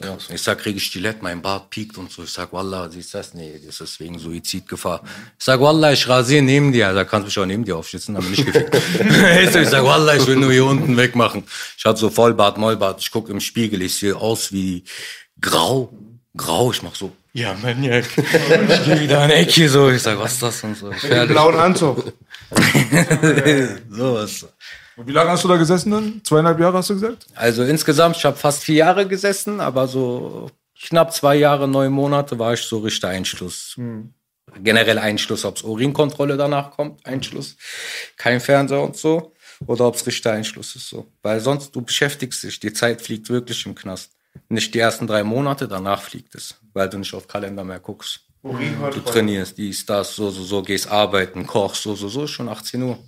Ja, 0.00 0.16
ich 0.32 0.40
sag, 0.40 0.60
kriege 0.60 0.78
ich 0.78 0.92
Gillette, 0.92 1.18
mein 1.22 1.42
Bart 1.42 1.70
piekt 1.70 1.98
und 1.98 2.10
so. 2.10 2.22
Ich 2.22 2.30
sag, 2.30 2.52
Wallah, 2.52 2.88
siehst 2.88 3.12
du 3.12 3.18
das? 3.18 3.34
Nee, 3.34 3.60
das 3.64 3.80
ist 3.80 3.98
wegen 3.98 4.18
Suizidgefahr. 4.18 5.02
Ich 5.36 5.44
sag, 5.44 5.60
Wallah, 5.60 5.92
ich 5.92 6.08
rasiere 6.08 6.40
neben 6.40 6.72
dir. 6.72 6.92
Da 6.92 7.04
kannst 7.04 7.24
du 7.24 7.26
mich 7.26 7.38
auch 7.38 7.46
neben 7.46 7.64
dir 7.64 7.76
aufschützen, 7.76 8.16
aber 8.16 8.26
nicht 8.26 8.46
gefickt. 8.46 8.74
ich 9.42 9.54
ich 9.54 9.68
sag, 9.68 9.84
Wallah, 9.84 10.14
ich 10.14 10.26
will 10.26 10.36
nur 10.36 10.52
hier 10.52 10.66
unten 10.66 10.96
wegmachen. 10.96 11.42
Ich 11.76 11.84
hatte 11.84 11.98
so 11.98 12.10
Vollbart, 12.10 12.58
Mollbart. 12.58 13.00
Ich 13.00 13.10
guck 13.10 13.28
im 13.28 13.40
Spiegel, 13.40 13.82
ich 13.82 13.96
sehe 13.96 14.16
aus 14.16 14.52
wie 14.52 14.84
grau. 15.40 15.92
Grau, 16.36 16.70
ich 16.70 16.82
mach 16.84 16.94
so, 16.94 17.12
ja, 17.32 17.54
Maniak. 17.54 18.06
ich 18.16 18.84
geh 18.84 19.00
wieder 19.00 19.20
an 19.20 19.30
Ecke 19.30 19.68
so. 19.68 19.90
Ich 19.90 20.02
sag, 20.02 20.18
was 20.18 20.34
ist 20.34 20.42
das 20.42 20.64
und 20.64 20.76
so. 20.76 20.86
Im 20.86 20.92
Gefährlich. 20.92 21.30
blauen 21.30 21.56
Anzug. 21.56 22.12
so 23.90 24.14
was. 24.14 24.46
Und 24.98 25.06
wie 25.06 25.12
lange 25.12 25.30
hast 25.30 25.44
du 25.44 25.48
da 25.48 25.56
gesessen 25.56 25.92
dann? 25.92 26.20
Zweieinhalb 26.24 26.58
Jahre 26.58 26.78
hast 26.78 26.90
du 26.90 26.94
gesagt? 26.94 27.26
Also 27.36 27.62
insgesamt, 27.62 28.16
ich 28.16 28.24
habe 28.24 28.36
fast 28.36 28.64
vier 28.64 28.74
Jahre 28.76 29.06
gesessen, 29.06 29.60
aber 29.60 29.86
so 29.86 30.50
knapp 30.76 31.14
zwei 31.14 31.36
Jahre, 31.36 31.68
neun 31.68 31.92
Monate 31.92 32.36
war 32.40 32.54
ich 32.54 32.62
so 32.62 32.78
Richter 32.78 33.08
Einschluss. 33.08 33.76
Generell 34.60 34.98
Einschluss, 34.98 35.44
ob 35.44 35.56
es 35.56 35.62
Urinkontrolle 35.62 36.36
danach 36.36 36.72
kommt, 36.72 37.06
Einschluss, 37.06 37.56
kein 38.16 38.40
Fernseher 38.40 38.82
und 38.82 38.96
so, 38.96 39.34
oder 39.66 39.86
ob 39.86 39.94
es 39.94 40.04
Richter 40.04 40.32
Einschluss 40.32 40.74
ist 40.74 40.88
so. 40.88 41.06
Weil 41.22 41.38
sonst 41.38 41.76
du 41.76 41.82
beschäftigst 41.82 42.42
dich, 42.42 42.58
die 42.58 42.72
Zeit 42.72 43.00
fliegt 43.00 43.30
wirklich 43.30 43.64
im 43.66 43.76
Knast. 43.76 44.10
Nicht 44.48 44.74
die 44.74 44.80
ersten 44.80 45.06
drei 45.06 45.22
Monate, 45.22 45.68
danach 45.68 46.02
fliegt 46.02 46.34
es, 46.34 46.56
weil 46.72 46.88
du 46.88 46.98
nicht 46.98 47.14
auf 47.14 47.28
Kalender 47.28 47.62
mehr 47.62 47.78
guckst. 47.78 48.20
Du 48.42 49.00
trainierst, 49.00 49.58
dies, 49.58 49.86
das, 49.86 50.16
so, 50.16 50.30
so, 50.30 50.42
so, 50.42 50.62
gehst 50.62 50.88
arbeiten, 50.88 51.46
kochst, 51.46 51.82
so, 51.82 51.94
so, 51.94 52.08
so, 52.08 52.26
schon 52.26 52.48
18 52.48 52.82
Uhr. 52.82 52.98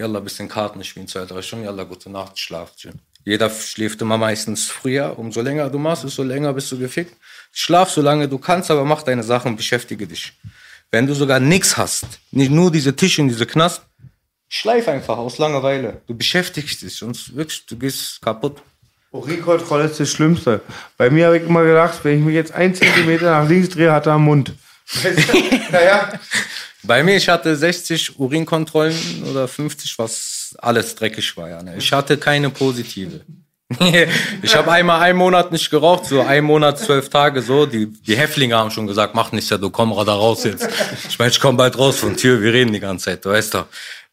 Yalla, 0.00 0.20
bisschen 0.20 0.48
Karten 0.48 0.82
spielen, 0.82 1.06
zwei, 1.06 1.26
drei 1.26 1.42
Stunden, 1.42 1.66
yalla, 1.66 1.84
gute 1.84 2.08
Nacht, 2.08 2.38
schlaft 2.38 2.80
schön. 2.80 2.94
Jeder 3.26 3.50
schläft 3.50 4.00
immer 4.00 4.16
meistens 4.16 4.64
früher. 4.64 5.18
Umso 5.18 5.42
länger 5.42 5.68
du 5.68 5.78
machst, 5.78 6.04
desto 6.04 6.22
länger 6.22 6.54
bist 6.54 6.72
du 6.72 6.78
gefickt. 6.78 7.14
Schlaf 7.52 7.90
so 7.90 8.00
lange 8.00 8.26
du 8.26 8.38
kannst, 8.38 8.70
aber 8.70 8.86
mach 8.86 9.02
deine 9.02 9.22
Sachen, 9.22 9.56
beschäftige 9.56 10.06
dich. 10.06 10.32
Wenn 10.90 11.06
du 11.06 11.14
sogar 11.14 11.38
nichts 11.38 11.76
hast, 11.76 12.06
nicht 12.30 12.50
nur 12.50 12.72
diese 12.72 12.96
Tische 12.96 13.20
in 13.20 13.28
diese 13.28 13.44
Knast, 13.44 13.82
schleif 14.48 14.88
einfach 14.88 15.18
aus 15.18 15.36
Langeweile. 15.36 16.00
Du 16.06 16.14
beschäftigst 16.14 16.80
dich, 16.80 16.96
sonst 16.96 17.36
wirklich, 17.36 17.66
du 17.66 17.76
gehst 17.76 18.22
kaputt. 18.22 18.62
Urinkontrolle 19.12 19.84
ist 19.84 20.00
das 20.00 20.08
Schlimmste. 20.08 20.62
Bei 20.96 21.10
mir 21.10 21.26
habe 21.26 21.36
ich 21.36 21.44
immer 21.44 21.62
gedacht, 21.64 22.00
wenn 22.04 22.20
ich 22.20 22.24
mich 22.24 22.34
jetzt 22.34 22.52
ein 22.52 22.74
Zentimeter 22.74 23.32
nach 23.32 23.46
links 23.46 23.68
drehe, 23.68 23.92
hat 23.92 24.06
er 24.06 24.14
am 24.14 24.24
Mund. 24.24 24.54
naja, 25.72 26.12
Bei 26.82 27.02
mir, 27.02 27.16
ich 27.16 27.28
hatte 27.28 27.54
60 27.54 28.18
Urinkontrollen 28.18 29.24
oder 29.30 29.46
50, 29.46 29.98
was 29.98 30.54
alles 30.58 30.94
dreckig 30.94 31.36
war. 31.36 31.48
Ja, 31.48 31.62
ne? 31.62 31.76
Ich 31.76 31.92
hatte 31.92 32.16
keine 32.16 32.50
positive. 32.50 33.20
ich 34.42 34.56
habe 34.56 34.72
einmal 34.72 35.00
einen 35.00 35.18
Monat 35.18 35.52
nicht 35.52 35.70
geraucht, 35.70 36.06
so 36.06 36.22
ein 36.22 36.42
Monat, 36.42 36.78
zwölf 36.80 37.08
Tage 37.08 37.40
so. 37.40 37.66
Die, 37.66 37.86
die 37.86 38.16
Häftlinge 38.16 38.56
haben 38.56 38.70
schon 38.72 38.86
gesagt, 38.86 39.14
mach 39.14 39.30
nicht, 39.30 39.48
ja, 39.48 39.58
du 39.58 39.70
komm 39.70 39.90
da 39.90 40.14
raus 40.14 40.42
jetzt. 40.42 40.68
Ich 41.08 41.18
meine, 41.18 41.30
ich 41.30 41.38
komm 41.38 41.56
bald 41.56 41.78
raus 41.78 41.98
von 41.98 42.16
Tür, 42.16 42.42
wir 42.42 42.52
reden 42.52 42.72
die 42.72 42.80
ganze 42.80 43.04
Zeit, 43.06 43.24
du 43.24 43.30
weißt 43.30 43.54
doch. 43.54 43.66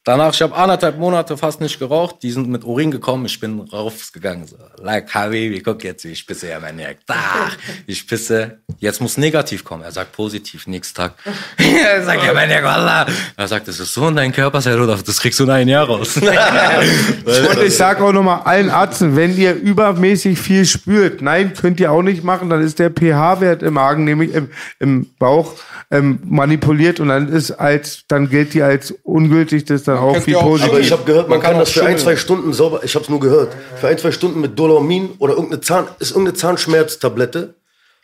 Danach, 0.08 0.34
ich 0.34 0.42
habe 0.42 0.56
anderthalb 0.56 0.98
Monate 0.98 1.36
fast 1.36 1.60
nicht 1.60 1.80
geraucht. 1.80 2.24
Die 2.24 2.32
sind 2.32 2.48
mit 2.48 2.64
Urin 2.64 2.92
gekommen. 2.92 3.26
Ich 3.26 3.42
bin 3.42 3.60
rausgegangen. 3.60 4.48
So, 4.48 4.56
like, 4.82 5.14
Habibi, 5.14 5.60
guck 5.60 5.84
jetzt, 5.84 6.06
wie 6.06 6.12
ich 6.12 6.26
pisse. 6.26 6.48
Ja, 6.48 6.62
mein. 6.62 6.78
Da, 7.06 7.50
ich 7.86 8.08
pisse. 8.08 8.60
Jetzt 8.80 9.02
muss 9.02 9.18
negativ 9.18 9.66
kommen. 9.66 9.84
Er 9.84 9.92
sagt 9.92 10.14
positiv, 10.14 10.66
nächsten 10.66 10.96
Tag. 10.96 11.16
er 11.58 12.06
sagt, 12.06 12.24
ja, 12.24 12.34
mein 12.34 12.50
Jack, 12.50 12.64
Wallah. 12.64 13.06
Er 13.36 13.48
sagt, 13.50 13.68
das 13.68 13.82
ist 13.82 13.94
so 13.94 14.08
in 14.08 14.16
deinem 14.16 14.32
Körper, 14.32 14.62
Herr 14.62 14.80
Rudolf, 14.80 15.04
das 15.04 15.20
kriegst 15.20 15.42
du 15.42 15.44
in 15.44 15.50
ein 15.50 15.68
Jahr 15.68 15.86
raus. 15.86 16.16
Und 16.16 16.24
ich 17.66 17.76
sage 17.76 18.02
auch 18.02 18.14
nochmal 18.14 18.44
allen 18.46 18.70
Ärzten, 18.70 19.18
wenn 19.18 19.36
ihr 19.38 19.56
übermäßig 19.56 20.40
viel 20.40 20.66
spürt, 20.66 21.22
nein, 21.22 21.54
könnt 21.54 21.82
ihr 21.82 21.92
auch 21.92 22.04
nicht 22.04 22.24
machen, 22.24 22.50
dann 22.50 22.62
ist 22.62 22.80
der 22.80 22.92
pH-Wert 22.92 23.62
im 23.62 23.74
Magen, 23.74 24.06
nämlich 24.06 24.34
im, 24.34 24.52
im 24.80 25.08
Bauch, 25.20 25.56
ähm, 25.90 26.20
manipuliert 26.24 27.00
und 27.00 27.10
dann 27.10 27.28
ist 27.28 27.52
als, 27.52 28.04
dann 28.08 28.30
gilt 28.30 28.54
die 28.54 28.62
als 28.62 28.92
ungültig, 29.04 29.66
das 29.66 29.82
ist 29.82 29.88
dann 29.98 30.16
auch 30.16 30.22
viel 30.22 30.34
ja 30.34 30.42
positiv. 30.42 30.72
Aber 30.72 30.80
ich 30.80 30.92
habe 30.92 31.04
gehört, 31.04 31.30
man, 31.30 31.38
Man 31.38 31.42
kann 31.42 31.52
kann, 31.52 31.60
das 31.60 31.72
für 31.72 31.86
ein, 31.86 31.98
zwei 31.98 32.16
Stunden 32.16 32.54
sauber, 32.54 32.84
ich 32.84 32.96
habe 32.96 33.04
es 33.04 33.10
nur 33.10 33.20
gehört, 33.20 33.56
für 33.80 33.88
ein, 33.88 33.98
zwei 33.98 34.12
Stunden 34.12 34.42
mit 34.42 34.58
Dolomin 34.58 35.12
oder 35.20 35.34
irgendeine 35.34 35.62
Zahn, 35.62 35.88
ist 36.00 36.12
irgendeine 36.12 36.38
Zahnschmerztablette 36.38 37.56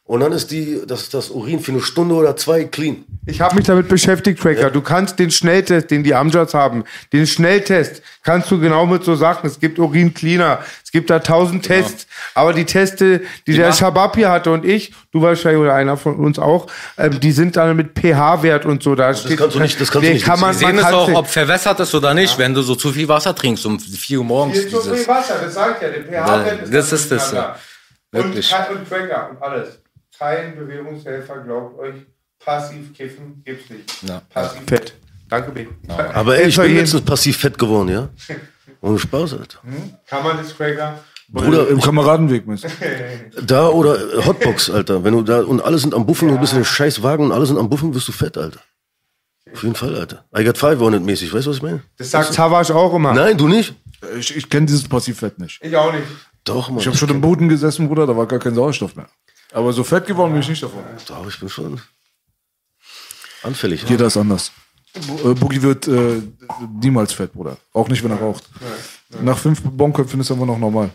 und 0.06 0.20
dann 0.20 0.34
ist 0.34 0.52
die, 0.52 0.82
das, 0.86 1.10
das 1.10 1.30
Urin 1.30 1.62
für 1.62 1.72
eine 1.72 1.82
Stunde 1.82 2.14
oder 2.16 2.36
zwei 2.36 2.66
clean. 2.66 3.06
Ich 3.26 3.40
habe 3.40 3.56
mich 3.56 3.66
damit 3.66 3.88
beschäftigt, 3.88 4.42
Tracker. 4.42 4.70
Du 4.70 4.82
kannst 4.82 5.18
den 5.18 5.32
Schnelltest, 5.32 5.90
den 5.92 6.04
die 6.04 6.14
Amjats 6.14 6.54
haben, 6.54 6.84
den 7.14 7.26
Schnelltest, 7.26 8.02
kannst 8.22 8.52
du 8.52 8.60
genau 8.60 8.86
mit 8.86 9.06
so 9.06 9.16
Sachen. 9.16 9.48
Es 9.48 9.62
gibt 9.62 9.80
Urin 9.80 10.14
Cleaner, 10.14 10.60
es 10.84 10.92
gibt 10.92 11.10
da 11.10 11.20
tausend 11.20 11.64
Tests. 11.66 12.06
Aber 12.34 12.52
die 12.52 12.66
Teste, 12.66 13.22
die, 13.48 13.54
der 13.54 13.70
machen- 13.70 13.78
Shabab 13.80 14.16
hier 14.18 14.30
hatte 14.30 14.52
und 14.52 14.66
ich, 14.66 14.94
du 15.14 15.22
wahrscheinlich 15.22 15.62
oder 15.62 15.74
einer 15.74 15.96
von 15.96 16.18
uns 16.18 16.38
auch, 16.38 16.68
ähm, 16.98 17.20
die 17.22 17.32
sind 17.32 17.56
dann 17.56 17.74
mit 17.78 17.98
pH-Wert 17.98 18.66
und 18.66 18.84
so. 18.84 18.96
Da 18.96 19.14
steht, 19.14 19.38
kannst 19.38 19.56
du 19.56 19.60
nicht- 19.62 19.80
das 19.80 19.90
kannst 19.90 20.08
du 20.10 20.14
nicht 20.14 20.26
kann 20.26 20.40
man, 20.42 20.50
Wir 20.50 20.68
sehen 20.68 20.76
man 20.76 20.86
es 20.86 20.92
auch, 20.94 21.14
ob 21.14 21.28
verwässert 21.28 21.80
ist 21.80 21.96
oder 21.96 22.14
nicht, 22.14 22.38
wenn 22.38 22.54
du 22.54 22.62
so 22.62 22.76
zu 22.76 22.92
viel 22.92 23.08
Wasser 23.08 23.34
trinkst 23.34 23.66
um 23.66 23.80
4 23.80 24.20
Uhr 24.20 24.26
morgens. 24.26 24.58
Ist 24.58 24.72
so 24.72 24.82
viel 24.82 25.08
Wasser, 25.08 25.36
das 25.42 25.54
sagt 25.54 25.82
ja, 25.82 25.88
der 25.90 26.02
pH-Wert 26.04 26.74
Das- 26.74 26.92
ist 26.92 26.92
das 26.92 27.08
da 27.10 27.16
ist 27.16 27.26
das, 27.26 27.32
ja. 27.32 27.56
Und, 28.12 28.24
Wirklich. 28.26 28.50
kein- 28.50 28.76
und 28.78 28.88
Tracker 28.90 29.30
und 29.32 29.42
alles. 29.42 29.80
Kein 30.24 30.56
Bewegungshelfer, 30.56 31.40
glaubt 31.40 31.78
euch, 31.80 31.96
passiv 32.40 32.94
kiffen 32.94 33.44
gibt's 33.44 33.70
nicht. 33.70 34.04
Ja. 34.04 34.22
Passiv 34.30 34.62
fett. 34.66 34.94
Danke, 35.28 35.52
B. 35.52 35.68
Aber 36.14 36.38
ey, 36.38 36.48
ich 36.48 36.56
bin 36.56 36.76
letztens 36.78 37.02
passiv 37.02 37.36
fett 37.36 37.58
geworden, 37.58 37.90
ja? 37.90 38.08
Ohne 38.80 39.00
Spaß, 39.00 39.34
Alter. 39.34 39.60
Kann 40.08 40.24
man 40.24 40.38
das, 40.38 40.56
Cracker? 40.56 40.98
Bruder, 41.28 41.68
Im 41.68 41.82
Kameradenweg, 41.82 42.46
du? 42.46 42.56
da 43.46 43.68
oder 43.68 43.98
äh, 43.98 44.26
Hotbox, 44.26 44.70
Alter. 44.70 45.04
Wenn 45.04 45.14
du 45.14 45.24
da 45.24 45.42
und 45.42 45.60
alle 45.60 45.78
sind 45.78 45.94
am 45.94 46.06
Buffen, 46.06 46.30
du 46.30 46.38
bist 46.38 46.54
in 46.54 46.60
den 46.60 46.66
scheiß 46.66 47.04
Wagen 47.04 47.26
und 47.26 47.34
alle 47.34 47.46
sind 47.46 47.58
am 47.58 47.70
Buffen, 47.70 47.94
wirst 47.94 48.08
du 48.08 48.14
fett, 48.14 48.38
Alter. 48.38 48.62
Auf 49.52 49.62
jeden 49.62 49.76
Fall, 49.76 49.94
Alter. 49.94 50.24
I 50.38 50.46
got 50.46 50.58
five 50.58 50.80
on 50.80 50.94
it 50.94 51.04
mäßig, 51.04 51.34
weißt 51.34 51.48
du, 51.48 51.50
was 51.50 51.58
ich 51.58 51.64
meine? 51.64 51.84
Das 51.98 52.12
sagt 52.12 52.32
Savas 52.32 52.72
auch 52.72 52.94
immer. 52.94 53.14
Nein, 53.14 53.38
du 53.38 53.50
nicht? 53.50 53.76
Ich, 54.18 54.38
ich 54.38 54.50
kenne 54.50 54.68
dieses 54.68 54.88
Passivfett 54.88 55.38
nicht. 55.40 55.60
Ich 55.62 55.76
auch 55.76 55.92
nicht. 55.92 56.06
Doch, 56.46 56.70
Mann. 56.70 56.80
Ich 56.80 56.88
habe 56.88 56.96
schon 56.96 57.10
im 57.10 57.20
Boden 57.20 57.50
gesessen, 57.50 57.90
Bruder, 57.90 58.08
da 58.08 58.16
war 58.16 58.26
gar 58.26 58.40
kein 58.40 58.56
Sauerstoff 58.56 58.96
mehr. 58.96 59.10
Aber 59.54 59.72
so 59.72 59.84
fett 59.84 60.06
geworden 60.08 60.32
bin 60.34 60.42
ich 60.42 60.50
nicht 60.50 60.64
davon. 60.64 60.84
Doch, 61.08 61.28
ich 61.28 61.40
bin 61.40 61.48
schon 61.50 61.80
anfällig. 63.44 63.84
Jeder 63.88 64.08
ist 64.08 64.18
anders. 64.18 64.52
Äh, 64.96 65.34
Boogie 65.34 65.62
wird 65.62 65.88
äh, 65.88 66.22
niemals 66.82 67.14
fett, 67.14 67.34
Bruder. 67.34 67.58
Auch 67.74 67.88
nicht, 67.88 68.04
wenn 68.04 68.12
er 68.12 68.18
raucht. 68.20 68.44
Nach 69.22 69.38
fünf 69.38 69.62
Bonköpfen 69.64 70.20
ist 70.20 70.30
er 70.30 70.36
immer 70.36 70.46
noch 70.46 70.58
normal. 70.60 70.90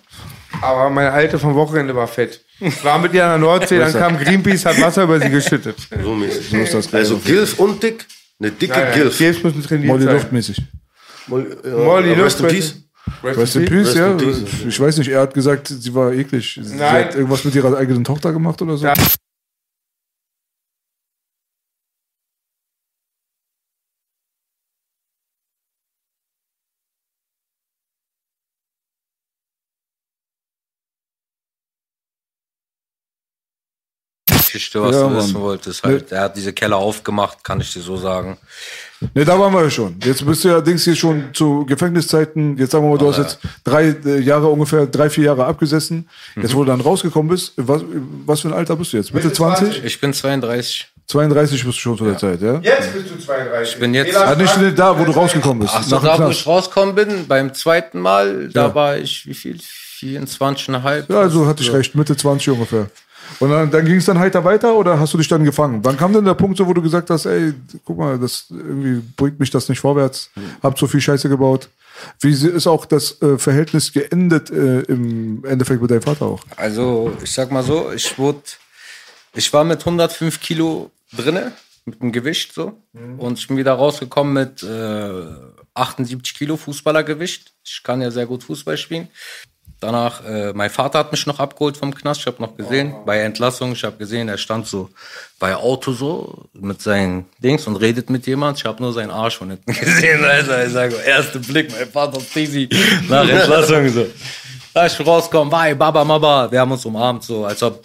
Aber 0.61 0.91
meine 0.91 1.13
Alte 1.13 1.39
vom 1.39 1.55
Wochenende 1.55 1.95
war 1.95 2.07
fett. 2.09 2.45
War 2.83 2.99
mit 2.99 3.13
ihr 3.13 3.25
an 3.25 3.31
der 3.31 3.39
Nordsee, 3.39 3.79
dann 3.79 3.93
kam 3.93 4.19
Greenpeace, 4.19 4.65
hat 4.67 4.81
Wasser 4.81 5.05
über 5.05 5.21
sie 5.21 5.31
geschüttet. 5.31 5.77
So 6.03 6.15
mäßig. 6.15 6.51
So 6.51 6.57
ist 6.59 6.75
das. 6.75 6.95
Also 6.95 7.19
Gilf 7.19 7.59
und 7.61 7.81
Dick, 7.83 8.07
eine 8.41 8.51
dicke 8.51 8.91
Gilf. 8.95 9.19
Gilfs 9.19 9.43
müssen 9.45 9.63
trainiert 9.63 9.87
Molly 9.89 10.05
sein. 10.05 10.15
luftmäßig. 10.15 10.63
Molly, 11.29 11.47
ja, 11.65 11.71
Molly 11.71 12.13
Rest 12.15 12.41
in 12.41 12.47
Luft- 12.47 12.55
Peace. 12.57 12.65
Weißt 12.65 12.75
du, 12.75 12.79
Peace, 12.79 12.88
Rest 13.23 13.55
ja? 13.55 13.61
in 13.61 13.67
peace. 13.67 13.97
Ich 14.67 14.79
weiß 14.79 14.99
nicht, 14.99 15.09
er 15.09 15.21
hat 15.21 15.35
gesagt, 15.35 15.69
sie 15.69 15.95
war 15.95 16.13
eklig. 16.13 16.61
Sie 16.63 16.77
Nein. 16.77 17.07
hat 17.07 17.15
irgendwas 17.15 17.45
mit 17.45 17.55
ihrer 17.55 17.77
eigenen 17.77 18.05
Tochter 18.05 18.33
gemacht 18.33 18.61
oder 18.63 18.77
so. 18.77 18.87
Ja. 18.87 18.95
Geschichte, 34.59 34.83
was 34.83 34.97
Ja, 34.97 35.09
du 35.09 35.17
wissen 35.17 35.33
Mann. 35.35 35.43
wolltest. 35.43 35.83
Halt. 35.85 36.13
Er 36.13 36.23
hat 36.23 36.37
diese 36.37 36.53
Keller 36.53 36.77
aufgemacht, 36.77 37.43
kann 37.45 37.61
ich 37.61 37.73
dir 37.73 37.81
so 37.81 37.97
sagen. 37.97 38.37
Ne, 39.15 39.25
da 39.25 39.39
waren 39.39 39.53
wir 39.53 39.63
ja 39.63 39.71
schon. 39.71 39.97
Jetzt 40.05 40.27
bist 40.27 40.43
du 40.45 40.49
ja, 40.49 40.61
denkst 40.61 40.83
hier 40.85 40.97
schon 40.97 41.25
zu 41.33 41.65
Gefängniszeiten. 41.67 42.59
Jetzt 42.59 42.73
sagen 42.73 42.85
wir 42.85 42.91
mal, 42.91 42.99
du 42.99 43.09
hast 43.09 43.19
jetzt 43.19 43.39
drei 43.65 43.95
äh, 44.05 44.19
Jahre 44.21 44.49
ungefähr, 44.49 44.87
drei, 44.87 45.09
vier 45.09 45.25
Jahre 45.25 45.45
abgesessen. 45.47 46.09
Jetzt, 46.35 46.55
wo 46.55 46.65
du 46.65 46.71
dann 46.71 46.81
rausgekommen 46.81 47.29
bist, 47.31 47.53
was, 47.57 47.83
was 48.27 48.41
für 48.41 48.49
ein 48.49 48.55
Alter 48.55 48.75
bist 48.77 48.93
du 48.93 48.97
jetzt? 48.97 49.15
Mitte 49.15 49.33
20? 49.33 49.85
Ich 49.85 50.01
bin 50.01 50.13
32. 50.13 50.89
32 51.07 51.65
bist 51.65 51.79
du 51.79 51.81
schon 51.81 51.97
zu 51.97 52.05
der 52.05 52.19
Zeit, 52.19 52.43
ja? 52.43 52.59
Jetzt 52.61 52.93
bist 52.93 53.11
du 53.11 53.19
32. 53.19 53.75
Ich 53.75 53.81
bin 53.81 53.95
jetzt- 53.95 54.15
Ah, 54.17 54.35
nicht 54.35 54.79
da, 54.79 54.99
wo 54.99 55.05
du 55.05 55.13
rausgekommen 55.13 55.61
bist. 55.61 55.73
Ach 55.77 55.83
so, 55.83 55.95
nach 55.97 56.03
dem 56.03 56.19
da 56.19 56.27
wo 56.27 56.31
ich 56.31 56.47
rausgekommen 56.47 56.95
bin, 56.95 57.27
beim 57.27 57.55
zweiten 57.55 58.01
Mal, 58.01 58.49
da 58.49 58.67
Ja. 58.67 58.75
war 58.75 58.97
ich, 58.99 59.27
wie 59.27 59.35
viel? 59.35 59.59
24,5. 60.01 61.05
Ja, 61.09 61.21
also 61.21 61.47
hatte 61.47 61.63
ich 61.63 61.73
recht, 61.73 61.95
Mitte 61.95 62.17
20 62.17 62.51
ungefähr. 62.51 62.89
Und 63.41 63.51
dann, 63.51 63.71
dann 63.71 63.85
ging 63.85 63.97
es 63.97 64.07
dann 64.07 64.19
heiter 64.19 64.45
weiter 64.45 64.75
oder 64.75 64.99
hast 64.99 65.15
du 65.15 65.19
dich 65.19 65.29
dann 65.29 65.45
gefangen? 65.45 65.85
Wann 65.85 65.97
kam 65.97 66.13
denn 66.13 66.25
der 66.25 66.35
Punkt, 66.35 66.59
so, 66.59 66.67
wo 66.67 66.73
du 66.73 66.83
gesagt 66.83 67.11
hast, 67.11 67.27
ey, 67.27 67.55
guck 67.85 67.99
mal, 67.99 68.19
das 68.19 68.47
irgendwie 68.51 69.03
bringt 69.17 69.39
mich 69.39 69.51
das 69.51 69.69
nicht 69.69 69.81
vorwärts, 69.81 70.31
hab 70.63 70.79
so 70.79 70.87
viel 70.87 71.01
Scheiße 71.01 71.29
gebaut. 71.29 71.69
Wie 72.21 72.33
ist 72.33 72.67
auch 72.67 72.85
das 72.85 73.21
äh, 73.23 73.39
Verhältnis 73.39 73.93
geendet 73.93 74.51
äh, 74.51 74.81
im 74.83 75.45
Endeffekt 75.45 75.83
mit 75.83 75.91
deinem 75.91 76.03
Vater 76.03 76.27
auch? 76.27 76.41
Also, 76.57 77.17
ich 77.23 77.33
sag 77.33 77.51
mal 77.51 77.63
so, 77.63 77.93
ich 77.93 78.19
wurde, 78.19 78.43
ich 79.35 79.53
war 79.53 79.65
mit 79.65 79.81
105 79.81 80.41
Kilo 80.41 80.91
drinne, 81.13 81.53
mit 81.85 82.01
dem 82.01 82.13
Gewicht 82.13 82.53
so. 82.55 82.81
Und 83.19 83.39
ich 83.39 83.49
bin 83.49 83.57
wieder 83.57 83.73
rausgekommen 83.73 84.33
mit 84.33 84.63
äh, 84.63 85.23
78 85.75 86.35
Kilo 86.35 86.57
Fußballergewicht. 86.57 87.53
Ich 87.65 87.83
kann 87.83 88.01
ja 88.01 88.11
sehr 88.11 88.27
gut 88.27 88.45
Fußball 88.45 88.77
spielen. 88.77 89.09
Danach, 89.81 90.25
äh, 90.25 90.53
mein 90.55 90.71
Vater 90.71 90.99
hat 90.99 91.13
mich 91.13 91.25
noch 91.27 91.39
abgeholt 91.39 91.77
vom 91.77 91.95
Knast. 91.95 92.21
Ich 92.21 92.27
habe 92.27 92.43
noch 92.43 92.57
gesehen, 92.57 92.95
bei 93.07 93.21
Entlassung, 93.21 93.73
ich 93.73 93.85
habe 93.85 93.97
gesehen, 93.97 94.29
er 94.29 94.37
stand 94.37 94.67
so 94.67 94.91
bei 95.39 95.55
Auto 95.55 95.93
so 95.93 96.47
mit 96.53 96.83
seinen 96.83 97.27
Dings 97.39 97.67
und 97.69 97.77
redet 97.77 98.11
mit 98.11 98.27
jemand. 98.27 98.59
Ich 98.59 98.65
habe 98.65 98.83
nur 98.83 98.93
seinen 98.93 99.11
Arsch 99.11 99.39
von 99.39 99.51
hinten 99.51 99.73
gesehen. 99.81 100.25
Also, 100.25 100.53
ich 100.67 100.73
sage, 100.73 100.97
erster 100.97 101.39
Blick, 101.39 101.71
mein 101.71 101.89
Vater 101.89 102.19
ist 102.19 102.37
easy 102.37 102.69
nach 103.09 103.29
Entlassung 103.29 103.89
so. 103.89 104.07
Da 104.75 104.87
ich 104.87 105.07
rauskomme, 105.07 105.51
bye, 105.51 105.77
Baba, 105.77 106.05
Mama, 106.05 106.51
wir 106.51 106.61
haben 106.61 106.73
uns 106.73 106.85
umarmt, 106.85 107.23
so 107.23 107.45
als 107.45 107.63
ob 107.63 107.85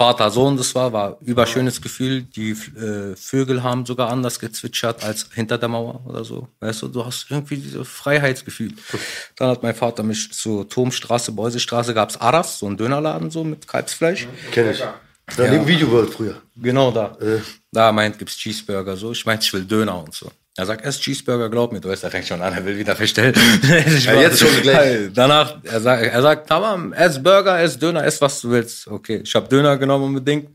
Vater, 0.00 0.30
Sohn 0.30 0.56
das 0.56 0.74
war, 0.74 0.94
war 0.94 1.18
überschönes 1.20 1.82
Gefühl. 1.82 2.22
Die 2.22 2.52
äh, 2.52 3.14
Vögel 3.16 3.62
haben 3.62 3.84
sogar 3.84 4.08
anders 4.08 4.40
gezwitschert 4.40 5.04
als 5.04 5.28
hinter 5.34 5.58
der 5.58 5.68
Mauer 5.68 6.00
oder 6.06 6.24
so. 6.24 6.48
Weißt 6.60 6.80
du, 6.80 6.88
du 6.88 7.04
hast 7.04 7.26
irgendwie 7.28 7.58
dieses 7.58 7.86
Freiheitsgefühl. 7.86 8.72
Dann 9.36 9.50
hat 9.50 9.62
mein 9.62 9.74
Vater 9.74 10.02
mich 10.02 10.32
zur 10.32 10.66
Turmstraße, 10.66 11.32
Beusestraße, 11.32 11.92
gab's 11.92 12.16
Aras, 12.16 12.60
so 12.60 12.66
ein 12.66 12.78
Dönerladen 12.78 13.30
so 13.30 13.44
mit 13.44 13.68
Kalbsfleisch. 13.68 14.26
Kenn 14.52 14.70
ich. 14.70 14.82
Da 15.36 15.50
neben 15.50 15.66
Video 15.66 15.90
World 15.90 16.14
früher. 16.14 16.40
Genau 16.56 16.90
da. 16.90 17.18
Da 17.70 17.92
meint, 17.92 18.18
gibt's 18.18 18.38
Cheeseburger 18.38 18.96
so. 18.96 19.12
Ich 19.12 19.26
meinte, 19.26 19.44
ich 19.44 19.52
will 19.52 19.66
Döner 19.66 20.02
und 20.02 20.14
so. 20.14 20.32
Er 20.56 20.66
sagt, 20.66 20.84
erst 20.84 21.02
Cheeseburger, 21.02 21.48
glaub 21.48 21.72
mir, 21.72 21.80
du 21.80 21.88
weißt, 21.88 22.02
er 22.04 22.10
fängt 22.10 22.26
schon 22.26 22.42
an, 22.42 22.52
er 22.52 22.64
will 22.64 22.76
wieder 22.76 22.96
verstellen. 22.96 23.34
Ich 23.86 24.04
Ja, 24.04 24.20
jetzt 24.20 24.40
schon 24.40 24.62
gleich. 24.62 25.10
Danach, 25.14 25.58
er 25.62 25.80
sagt, 25.80 26.02
er 26.02 26.22
sagt, 26.22 26.48
tamam, 26.48 26.92
ess 26.92 27.22
Burger, 27.22 27.60
ess 27.60 27.78
Döner, 27.78 28.04
ess 28.04 28.20
was 28.20 28.40
du 28.40 28.50
willst. 28.50 28.88
Okay, 28.88 29.20
ich 29.24 29.34
habe 29.34 29.48
Döner 29.48 29.76
genommen 29.78 30.06
unbedingt. 30.06 30.50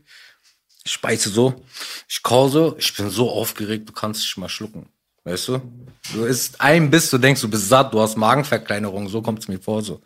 Ich 0.84 0.92
speise 0.92 1.30
so, 1.30 1.64
ich 2.08 2.22
kau 2.22 2.48
so, 2.48 2.76
ich 2.78 2.94
bin 2.94 3.10
so 3.10 3.30
aufgeregt, 3.30 3.88
du 3.88 3.92
kannst 3.92 4.22
dich 4.22 4.36
mal 4.36 4.48
schlucken. 4.48 4.86
Weißt 5.24 5.48
du? 5.48 5.60
Du 6.12 6.24
isst 6.24 6.60
ein 6.60 6.88
Biss, 6.88 7.10
du 7.10 7.18
denkst, 7.18 7.40
du 7.40 7.48
bist 7.48 7.68
satt, 7.68 7.92
du 7.92 8.00
hast 8.00 8.16
Magenverkleinerung, 8.16 9.08
so 9.08 9.20
kommt's 9.20 9.48
mir 9.48 9.58
vor, 9.58 9.82
so. 9.82 10.00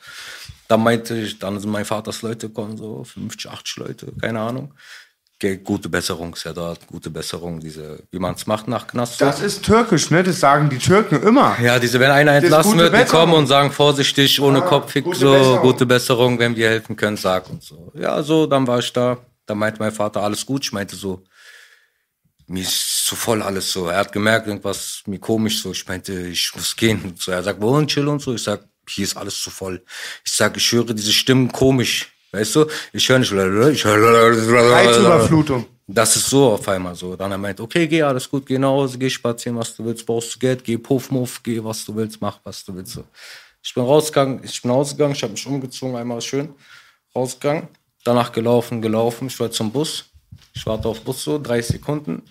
Dann 0.69 0.83
meinte 0.83 1.15
ich, 1.19 1.39
dann 1.39 1.61
sind 1.61 1.71
mein 1.71 1.85
Vaters 1.85 2.23
Leute 2.23 2.49
kommen, 2.49 2.79
so 2.79 3.05
50, 3.05 3.51
80 3.51 3.77
Leute, 3.77 4.13
keine 4.19 4.41
Ahnung. 4.41 4.73
Gute 5.65 5.89
Besserung 5.89 6.35
ist 6.35 6.45
ja 6.45 6.53
dort, 6.53 6.87
gute 6.87 7.09
Besserung, 7.09 7.61
diese, 7.61 8.03
wie 8.11 8.19
man's 8.19 8.47
macht 8.47 8.69
nach 8.69 8.87
Knast. 8.87 9.19
so. 9.19 9.25
Das 9.25 9.41
ist 9.41 9.65
türkisch, 9.65 10.11
ne? 10.11 10.23
Das 10.23 10.39
sagen 10.39 10.69
die 10.69 10.77
Türken 10.77 11.23
immer. 11.23 11.59
Ja, 11.63 11.79
diese, 11.79 11.99
wenn 11.99 12.11
einer 12.11 12.33
entlassen 12.33 12.77
wird, 12.79 12.93
die 12.93 12.99
Besserung. 12.99 13.21
kommen 13.31 13.35
und 13.39 13.47
sagen 13.47 13.73
vorsichtig, 13.73 14.39
ohne 14.41 14.61
Kopfhick, 14.61 15.05
gute 15.05 15.19
so, 15.19 15.33
Besserung. 15.33 15.61
gute 15.63 15.87
Besserung, 15.87 16.39
wenn 16.39 16.55
wir 16.57 16.69
helfen 16.69 16.95
können, 16.95 17.17
sag 17.17 17.49
und 17.49 17.63
so. 17.63 17.91
Ja, 17.95 18.23
so, 18.23 18.47
dann 18.47 18.67
war 18.67 18.81
ich 18.81 18.93
da. 18.93 19.17
Da 19.47 19.55
meinte 19.55 19.81
mein 19.81 19.93
Vater, 19.93 20.23
alles 20.23 20.45
gut. 20.45 20.63
Ich 20.65 20.73
meinte 20.73 20.95
so, 20.95 21.23
mir 22.47 22.63
ist 22.63 23.07
zu 23.07 23.17
voll 23.17 23.41
alles 23.43 23.73
so. 23.73 23.87
Er 23.89 23.99
hat 24.01 24.13
gemerkt, 24.13 24.47
irgendwas 24.47 25.03
mir 25.07 25.19
komisch 25.19 25.63
so. 25.63 25.73
Ich 25.73 25.87
meinte, 25.89 26.13
ich 26.29 26.53
muss 26.55 26.77
gehen. 26.77 27.01
Und 27.03 27.21
So, 27.23 27.33
er 27.33 27.43
sagt, 27.43 27.61
wohin 27.63 27.87
chill 27.87 28.07
und 28.09 28.21
so. 28.21 28.35
Ich 28.35 28.43
sag, 28.43 28.65
hier 28.89 29.05
ist 29.05 29.17
alles 29.17 29.41
zu 29.41 29.49
voll. 29.51 29.83
Ich 30.25 30.33
sag, 30.33 30.57
ich 30.57 30.71
höre 30.73 30.93
diese 30.93 31.13
Stimmen 31.13 31.51
komisch. 31.51 32.13
Weißt 32.33 32.55
du? 32.55 32.67
Ich 32.93 33.09
höre 33.09 33.19
nicht, 33.19 33.33
ich 33.33 33.85
höre, 33.85 34.73
Reizüberflutung. 34.73 35.67
das 35.87 36.15
ist 36.17 36.31
so 36.31 36.53
auf 36.53 36.69
einmal 36.69 36.95
so. 36.95 37.17
Dann 37.17 37.33
er 37.33 37.39
meint, 37.39 37.61
okay, 37.61 37.89
geh, 37.89 38.03
alles 38.03 38.31
gut, 38.31 38.47
geh 38.47 38.59
nach 38.59 38.69
Hause, 38.69 38.99
geh 38.99 39.11
spazieren, 39.11 39.59
was 39.59 39.75
du 39.75 39.85
willst, 39.85 40.07
brauchst 40.07 40.35
du 40.35 40.39
Geld, 40.39 40.63
geh 40.63 40.79
Puffmuff, 40.79 41.43
geh, 41.43 41.63
was 41.63 41.85
du 41.85 41.95
willst, 41.97 42.21
mach, 42.21 42.39
was 42.45 42.65
du 42.65 42.75
willst. 42.75 42.93
So. 42.93 43.05
Ich 43.63 43.75
bin 43.75 43.83
rausgegangen, 43.83 44.45
ich 44.45 44.63
bin 44.63 44.71
rausgegangen, 44.71 45.17
ich 45.17 45.23
habe 45.23 45.33
mich 45.33 45.47
umgezogen, 45.47 45.97
einmal 45.97 46.21
schön 46.21 46.55
rausgegangen, 47.15 47.69
danach 48.05 48.31
gelaufen, 48.31 48.81
gelaufen, 48.81 49.27
ich 49.27 49.41
war 49.41 49.51
zum 49.51 49.73
Bus, 49.73 50.05
ich 50.55 50.65
warte 50.65 50.89
auf 50.89 51.01
Bus 51.01 51.25
so, 51.25 51.39
30 51.39 51.79
Sekunden. 51.79 52.23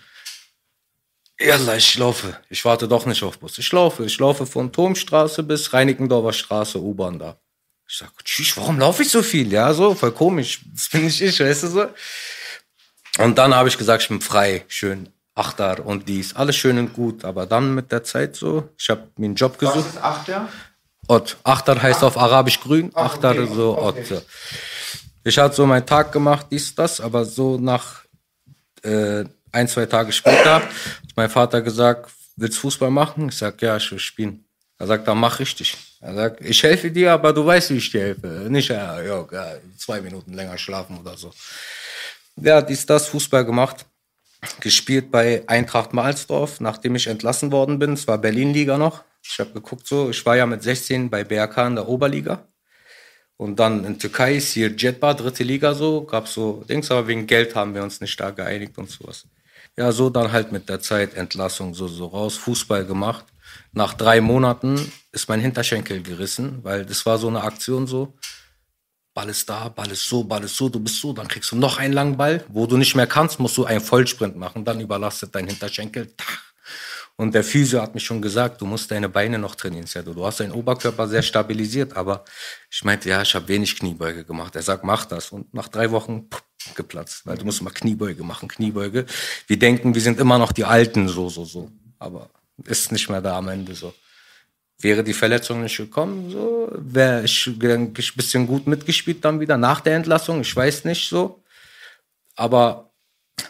Erla, 1.36 1.76
ich 1.76 1.96
laufe. 1.96 2.36
Ich 2.50 2.64
warte 2.66 2.86
doch 2.86 3.06
nicht 3.06 3.22
auf 3.22 3.38
Bus. 3.38 3.56
Ich 3.56 3.72
laufe. 3.72 4.04
Ich 4.04 4.18
laufe 4.18 4.44
von 4.44 4.70
Turmstraße 4.70 5.42
bis 5.42 5.72
Reinickendorfer 5.72 6.34
Straße, 6.34 6.78
U-Bahn 6.78 7.18
da. 7.18 7.40
Ich 7.90 7.98
sag, 7.98 8.12
tschüss, 8.24 8.56
warum 8.56 8.78
laufe 8.78 9.02
ich 9.02 9.10
so 9.10 9.20
viel? 9.20 9.52
Ja, 9.52 9.74
so, 9.74 9.96
voll 9.96 10.12
komisch. 10.12 10.60
Das 10.72 10.88
bin 10.90 11.04
nicht 11.04 11.20
ich, 11.20 11.40
weißt 11.40 11.64
du 11.64 11.68
so. 11.68 11.86
Und 13.18 13.36
dann 13.36 13.52
habe 13.52 13.68
ich 13.68 13.76
gesagt, 13.76 14.04
ich 14.04 14.08
bin 14.08 14.20
frei, 14.20 14.64
schön, 14.68 15.08
Achter 15.34 15.84
und 15.84 16.08
dies, 16.08 16.36
alles 16.36 16.54
schön 16.54 16.78
und 16.78 16.92
gut. 16.92 17.24
Aber 17.24 17.46
dann 17.46 17.74
mit 17.74 17.90
der 17.90 18.04
Zeit 18.04 18.36
so, 18.36 18.68
ich 18.78 18.88
habe 18.90 19.08
mir 19.16 19.26
einen 19.26 19.34
Job 19.34 19.56
Was 19.60 19.72
gesucht. 19.74 19.94
ist 19.94 20.02
Achter? 20.02 20.48
Ott. 21.08 21.36
Achter 21.42 21.82
heißt 21.82 22.04
auf 22.04 22.16
Arabisch 22.16 22.60
grün, 22.60 22.92
Achter 22.94 23.30
okay, 23.30 23.48
so 23.52 23.76
Ott. 23.76 24.22
Ich 25.24 25.36
hatte 25.36 25.56
so 25.56 25.66
meinen 25.66 25.84
Tag 25.84 26.12
gemacht, 26.12 26.46
dies, 26.52 26.72
das, 26.76 27.00
aber 27.00 27.24
so 27.24 27.58
nach 27.58 28.04
äh, 28.82 29.24
ein, 29.50 29.66
zwei 29.66 29.86
Tage 29.86 30.12
später 30.12 30.54
hat 30.54 30.68
mein 31.16 31.28
Vater 31.28 31.60
gesagt, 31.60 32.08
willst 32.36 32.56
du 32.58 32.60
Fußball 32.60 32.90
machen? 32.90 33.30
Ich 33.30 33.38
sag, 33.38 33.60
ja, 33.60 33.76
ich 33.76 33.90
will 33.90 33.98
spielen. 33.98 34.44
Er 34.80 34.86
sagt, 34.86 35.06
dann 35.06 35.18
mach 35.18 35.38
richtig. 35.38 35.76
Er 36.00 36.14
sagt, 36.14 36.40
ich 36.40 36.62
helfe 36.62 36.90
dir, 36.90 37.12
aber 37.12 37.34
du 37.34 37.44
weißt, 37.44 37.68
wie 37.68 37.76
ich 37.76 37.90
dir 37.90 38.00
helfe. 38.00 38.26
Nicht, 38.48 38.70
ja, 38.70 39.02
ja, 39.02 39.26
ja, 39.30 39.52
zwei 39.76 40.00
Minuten 40.00 40.32
länger 40.32 40.56
schlafen 40.56 40.96
oder 40.96 41.18
so. 41.18 41.30
Ja, 42.36 42.62
dies, 42.62 42.86
das, 42.86 43.08
Fußball 43.08 43.44
gemacht. 43.44 43.84
Gespielt 44.60 45.10
bei 45.10 45.44
Eintracht 45.46 45.92
Mahlsdorf, 45.92 46.60
nachdem 46.60 46.94
ich 46.94 47.08
entlassen 47.08 47.52
worden 47.52 47.78
bin. 47.78 47.92
Es 47.92 48.08
war 48.08 48.16
Berlin-Liga 48.16 48.78
noch. 48.78 49.04
Ich 49.22 49.38
habe 49.38 49.52
geguckt 49.52 49.86
so, 49.86 50.08
ich 50.08 50.24
war 50.24 50.38
ja 50.38 50.46
mit 50.46 50.62
16 50.62 51.10
bei 51.10 51.24
BRK 51.24 51.66
in 51.66 51.74
der 51.74 51.86
Oberliga. 51.86 52.48
Und 53.36 53.60
dann 53.60 53.84
in 53.84 53.98
Türkei 53.98 54.40
hier 54.40 54.74
Jetbar, 54.74 55.14
dritte 55.14 55.44
Liga 55.44 55.74
so, 55.74 56.04
gab 56.04 56.26
so 56.26 56.64
Dings, 56.66 56.90
aber 56.90 57.06
wegen 57.06 57.26
Geld 57.26 57.54
haben 57.54 57.74
wir 57.74 57.82
uns 57.82 58.00
nicht 58.00 58.18
da 58.18 58.30
geeinigt 58.30 58.78
und 58.78 58.88
sowas. 58.88 59.26
Ja, 59.76 59.92
so 59.92 60.08
dann 60.08 60.32
halt 60.32 60.52
mit 60.52 60.70
der 60.70 60.80
Zeit 60.80 61.12
Entlassung 61.12 61.74
so, 61.74 61.86
so 61.86 62.06
raus, 62.06 62.38
Fußball 62.38 62.86
gemacht. 62.86 63.26
Nach 63.72 63.94
drei 63.94 64.20
Monaten 64.20 64.92
ist 65.12 65.28
mein 65.28 65.40
Hinterschenkel 65.40 66.02
gerissen, 66.02 66.60
weil 66.62 66.84
das 66.84 67.06
war 67.06 67.18
so 67.18 67.28
eine 67.28 67.42
Aktion 67.42 67.86
so. 67.86 68.14
Ball 69.14 69.28
ist 69.28 69.48
da, 69.48 69.68
Ball 69.68 69.90
ist 69.90 70.04
so, 70.04 70.24
Ball 70.24 70.44
ist 70.44 70.56
so, 70.56 70.68
du 70.68 70.80
bist 70.80 71.00
so, 71.00 71.12
dann 71.12 71.28
kriegst 71.28 71.50
du 71.50 71.56
noch 71.56 71.78
einen 71.78 71.92
langen 71.92 72.16
Ball, 72.16 72.44
wo 72.48 72.66
du 72.66 72.76
nicht 72.76 72.94
mehr 72.94 73.06
kannst, 73.06 73.40
musst 73.40 73.56
du 73.56 73.64
einen 73.64 73.80
Vollsprint 73.80 74.36
machen, 74.36 74.64
dann 74.64 74.80
überlastet 74.80 75.34
dein 75.34 75.48
Hinterschenkel. 75.48 76.12
Und 77.16 77.34
der 77.34 77.44
Physio 77.44 77.82
hat 77.82 77.92
mich 77.92 78.04
schon 78.04 78.22
gesagt, 78.22 78.62
du 78.62 78.66
musst 78.66 78.90
deine 78.90 79.10
Beine 79.10 79.38
noch 79.38 79.54
trainieren, 79.54 79.86
Serdo. 79.86 80.14
Du 80.14 80.24
hast 80.24 80.40
deinen 80.40 80.52
Oberkörper 80.52 81.06
sehr 81.06 81.20
stabilisiert, 81.20 81.94
aber 81.94 82.24
ich 82.70 82.82
meinte, 82.82 83.10
ja, 83.10 83.20
ich 83.20 83.34
habe 83.34 83.46
wenig 83.48 83.78
Kniebeuge 83.78 84.24
gemacht. 84.24 84.56
Er 84.56 84.62
sagt, 84.62 84.84
mach 84.84 85.04
das. 85.04 85.30
Und 85.30 85.52
nach 85.52 85.68
drei 85.68 85.90
Wochen 85.90 86.28
pff, 86.32 86.74
geplatzt, 86.74 87.26
weil 87.26 87.36
du 87.36 87.44
musst 87.44 87.60
immer 87.60 87.72
Kniebeuge 87.72 88.24
machen, 88.24 88.48
Kniebeuge. 88.48 89.04
Wir 89.46 89.58
denken, 89.58 89.94
wir 89.94 90.00
sind 90.00 90.18
immer 90.18 90.38
noch 90.38 90.52
die 90.52 90.64
Alten, 90.64 91.08
so, 91.08 91.28
so, 91.28 91.44
so. 91.44 91.70
Aber 91.98 92.30
ist 92.64 92.92
nicht 92.92 93.08
mehr 93.08 93.20
da 93.20 93.38
am 93.38 93.48
Ende 93.48 93.74
so. 93.74 93.94
Wäre 94.78 95.04
die 95.04 95.12
Verletzung 95.12 95.62
nicht 95.62 95.76
gekommen, 95.76 96.30
so, 96.30 96.70
wäre 96.72 97.24
ich, 97.24 97.50
denke 97.56 98.00
ich, 98.00 98.12
ein 98.12 98.16
bisschen 98.16 98.46
gut 98.46 98.66
mitgespielt 98.66 99.24
dann 99.24 99.38
wieder 99.38 99.58
nach 99.58 99.80
der 99.80 99.96
Entlassung. 99.96 100.40
Ich 100.40 100.56
weiß 100.56 100.84
nicht 100.84 101.08
so. 101.08 101.42
Aber 102.36 102.90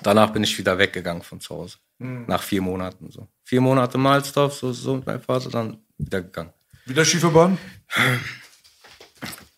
danach 0.02 0.32
bin 0.32 0.42
ich 0.42 0.58
wieder 0.58 0.76
weggegangen 0.76 1.22
von 1.22 1.40
zu 1.40 1.54
Hause. 1.54 1.76
Nach 1.98 2.42
vier 2.42 2.62
Monaten 2.62 3.10
so. 3.10 3.28
Vier 3.44 3.60
Monate 3.60 3.98
Malsdorf, 3.98 4.54
so, 4.54 4.72
so 4.72 4.96
mit 4.96 5.06
meinem 5.06 5.20
Vater, 5.20 5.50
dann 5.50 5.76
wieder 5.98 6.22
gegangen. 6.22 6.52
Wieder 6.86 7.04
schiefe 7.04 7.28
Bahn? 7.28 7.58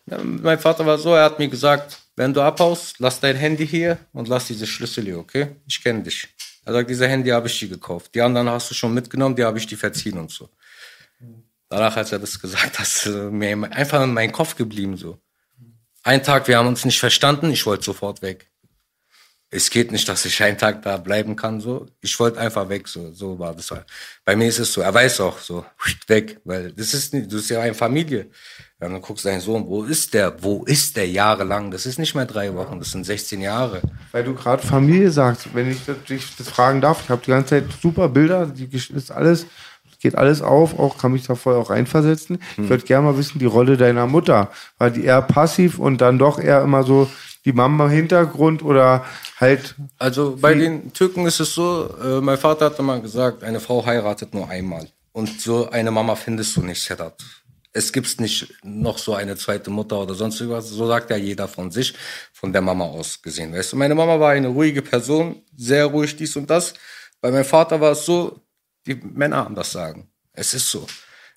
Ja, 0.05 0.17
mein 0.21 0.59
Vater 0.59 0.85
war 0.85 0.97
so, 0.97 1.13
er 1.13 1.23
hat 1.23 1.39
mir 1.39 1.47
gesagt, 1.47 1.97
wenn 2.15 2.33
du 2.33 2.41
abhaust, 2.41 2.99
lass 2.99 3.19
dein 3.19 3.37
Handy 3.37 3.65
hier 3.65 3.97
und 4.11 4.27
lass 4.27 4.47
diese 4.47 4.67
Schlüssel 4.67 5.05
hier, 5.05 5.19
okay? 5.19 5.55
Ich 5.65 5.81
kenne 5.81 6.03
dich. 6.03 6.27
Er 6.65 6.73
sagt, 6.73 6.89
diese 6.89 7.07
Handy 7.07 7.29
habe 7.29 7.47
ich 7.47 7.59
dir 7.59 7.67
gekauft. 7.67 8.15
Die 8.15 8.21
anderen 8.21 8.49
hast 8.49 8.71
du 8.71 8.75
schon 8.75 8.93
mitgenommen, 8.93 9.35
die 9.35 9.43
habe 9.43 9.57
ich 9.57 9.67
dir 9.67 9.77
verziehen 9.77 10.17
und 10.17 10.31
so. 10.31 10.49
Danach, 11.69 11.97
als 11.97 12.11
er 12.11 12.19
das 12.19 12.39
gesagt 12.39 12.79
hat, 12.79 12.85
ist 12.85 13.05
äh, 13.07 13.29
mir 13.29 13.71
einfach 13.71 14.03
in 14.03 14.13
meinem 14.13 14.31
Kopf 14.31 14.55
geblieben 14.55 14.95
so. 14.97 15.19
Ein 16.03 16.21
Tag, 16.21 16.47
wir 16.47 16.57
haben 16.57 16.67
uns 16.67 16.85
nicht 16.85 16.99
verstanden, 16.99 17.49
ich 17.49 17.65
wollte 17.65 17.83
sofort 17.83 18.21
weg. 18.21 18.49
Es 19.49 19.69
geht 19.69 19.91
nicht, 19.91 20.09
dass 20.09 20.25
ich 20.25 20.41
einen 20.41 20.57
Tag 20.57 20.81
da 20.81 20.97
bleiben 20.97 21.35
kann, 21.35 21.61
so. 21.61 21.87
Ich 22.01 22.19
wollte 22.19 22.39
einfach 22.39 22.67
weg, 22.69 22.87
so. 22.87 23.11
So 23.13 23.37
war 23.39 23.53
das. 23.55 23.73
Bei 24.25 24.35
mir 24.35 24.47
ist 24.47 24.59
es 24.59 24.73
so, 24.73 24.81
er 24.81 24.93
weiß 24.93 25.21
auch, 25.21 25.39
so, 25.39 25.65
weg, 26.07 26.39
weil 26.43 26.71
das 26.71 26.93
ist 26.93 27.13
nicht, 27.13 27.31
du 27.31 27.37
bist 27.37 27.49
ja 27.49 27.61
eine 27.61 27.73
Familie. 27.73 28.29
Ja, 28.83 28.89
dann 28.89 29.01
guckst 29.01 29.23
du 29.23 29.29
deinen 29.29 29.39
Sohn, 29.39 29.65
wo 29.65 29.83
ist 29.85 30.13
der? 30.13 30.43
Wo 30.43 30.65
ist 30.65 30.97
der 30.97 31.07
jahrelang? 31.07 31.71
Das 31.71 31.85
ist 31.85 31.99
nicht 31.99 32.15
mehr 32.15 32.25
drei 32.25 32.53
Wochen, 32.53 32.79
das 32.79 32.91
sind 32.91 33.05
16 33.05 33.39
Jahre. 33.39 33.81
Weil 34.11 34.25
du 34.25 34.33
gerade 34.33 34.61
Familie 34.61 35.09
sagst, 35.09 35.55
wenn 35.55 35.71
ich 35.71 35.85
das, 35.85 36.03
dich 36.03 36.35
das 36.37 36.49
fragen 36.49 36.81
darf, 36.81 37.01
ich 37.01 37.09
habe 37.09 37.21
die 37.23 37.31
ganze 37.31 37.51
Zeit 37.51 37.63
super 37.81 38.09
Bilder, 38.09 38.45
die 38.45 38.67
ist 38.75 39.09
alles, 39.09 39.45
geht 40.01 40.15
alles 40.15 40.41
auf, 40.41 40.77
auch 40.77 40.97
kann 40.97 41.13
mich 41.13 41.25
da 41.25 41.35
voll 41.35 41.55
auch 41.55 41.69
reinversetzen. 41.69 42.39
Ich 42.57 42.67
würde 42.67 42.83
gerne 42.83 43.05
mal 43.05 43.17
wissen, 43.17 43.39
die 43.39 43.45
Rolle 43.45 43.77
deiner 43.77 44.05
Mutter. 44.05 44.51
War 44.79 44.89
die 44.89 45.05
eher 45.05 45.21
passiv 45.21 45.79
und 45.79 46.01
dann 46.01 46.19
doch 46.19 46.37
eher 46.37 46.61
immer 46.61 46.83
so 46.83 47.09
die 47.45 47.53
Mama 47.53 47.85
im 47.85 47.91
Hintergrund 47.91 48.63
oder 48.63 49.05
halt 49.39 49.75
Also 49.97 50.37
bei 50.41 50.55
den 50.55 50.91
Türken 50.91 51.25
ist 51.25 51.39
es 51.39 51.53
so, 51.53 51.89
äh, 52.03 52.19
mein 52.19 52.37
Vater 52.37 52.65
hat 52.65 52.79
immer 52.79 52.99
gesagt, 52.99 53.45
eine 53.45 53.61
Frau 53.61 53.85
heiratet 53.85 54.33
nur 54.33 54.49
einmal. 54.49 54.89
Und 55.13 55.39
so 55.39 55.69
eine 55.69 55.91
Mama 55.91 56.15
findest 56.15 56.57
du 56.57 56.61
nicht, 56.63 56.81
Sedat. 56.81 57.13
Es 57.73 57.91
gibt 57.91 58.19
nicht 58.19 58.53
noch 58.63 58.99
so 58.99 59.15
eine 59.15 59.35
zweite 59.35 59.71
Mutter 59.71 59.99
oder 59.99 60.13
sonst 60.13 60.39
irgendwas. 60.39 60.69
So 60.69 60.87
sagt 60.87 61.09
ja 61.09 61.17
jeder 61.17 61.47
von 61.47 61.71
sich, 61.71 61.93
von 62.31 62.53
der 62.53 62.61
Mama 62.61 62.85
aus 62.85 63.21
gesehen. 63.21 63.53
Weißt 63.53 63.73
du, 63.73 63.77
meine 63.77 63.95
Mama 63.95 64.19
war 64.19 64.31
eine 64.31 64.47
ruhige 64.47 64.83
Person, 64.83 65.41
sehr 65.57 65.85
ruhig 65.85 66.15
dies 66.15 66.35
und 66.35 66.49
das. 66.49 66.73
Bei 67.19 67.31
meinem 67.31 67.45
Vater 67.45 67.81
war 67.81 67.93
es 67.93 68.05
so, 68.05 68.39
die 68.85 68.95
Männer 68.95 69.37
haben 69.37 69.55
das 69.55 69.71
Sagen. 69.71 70.07
Es 70.33 70.53
ist 70.53 70.69
so. 70.69 70.85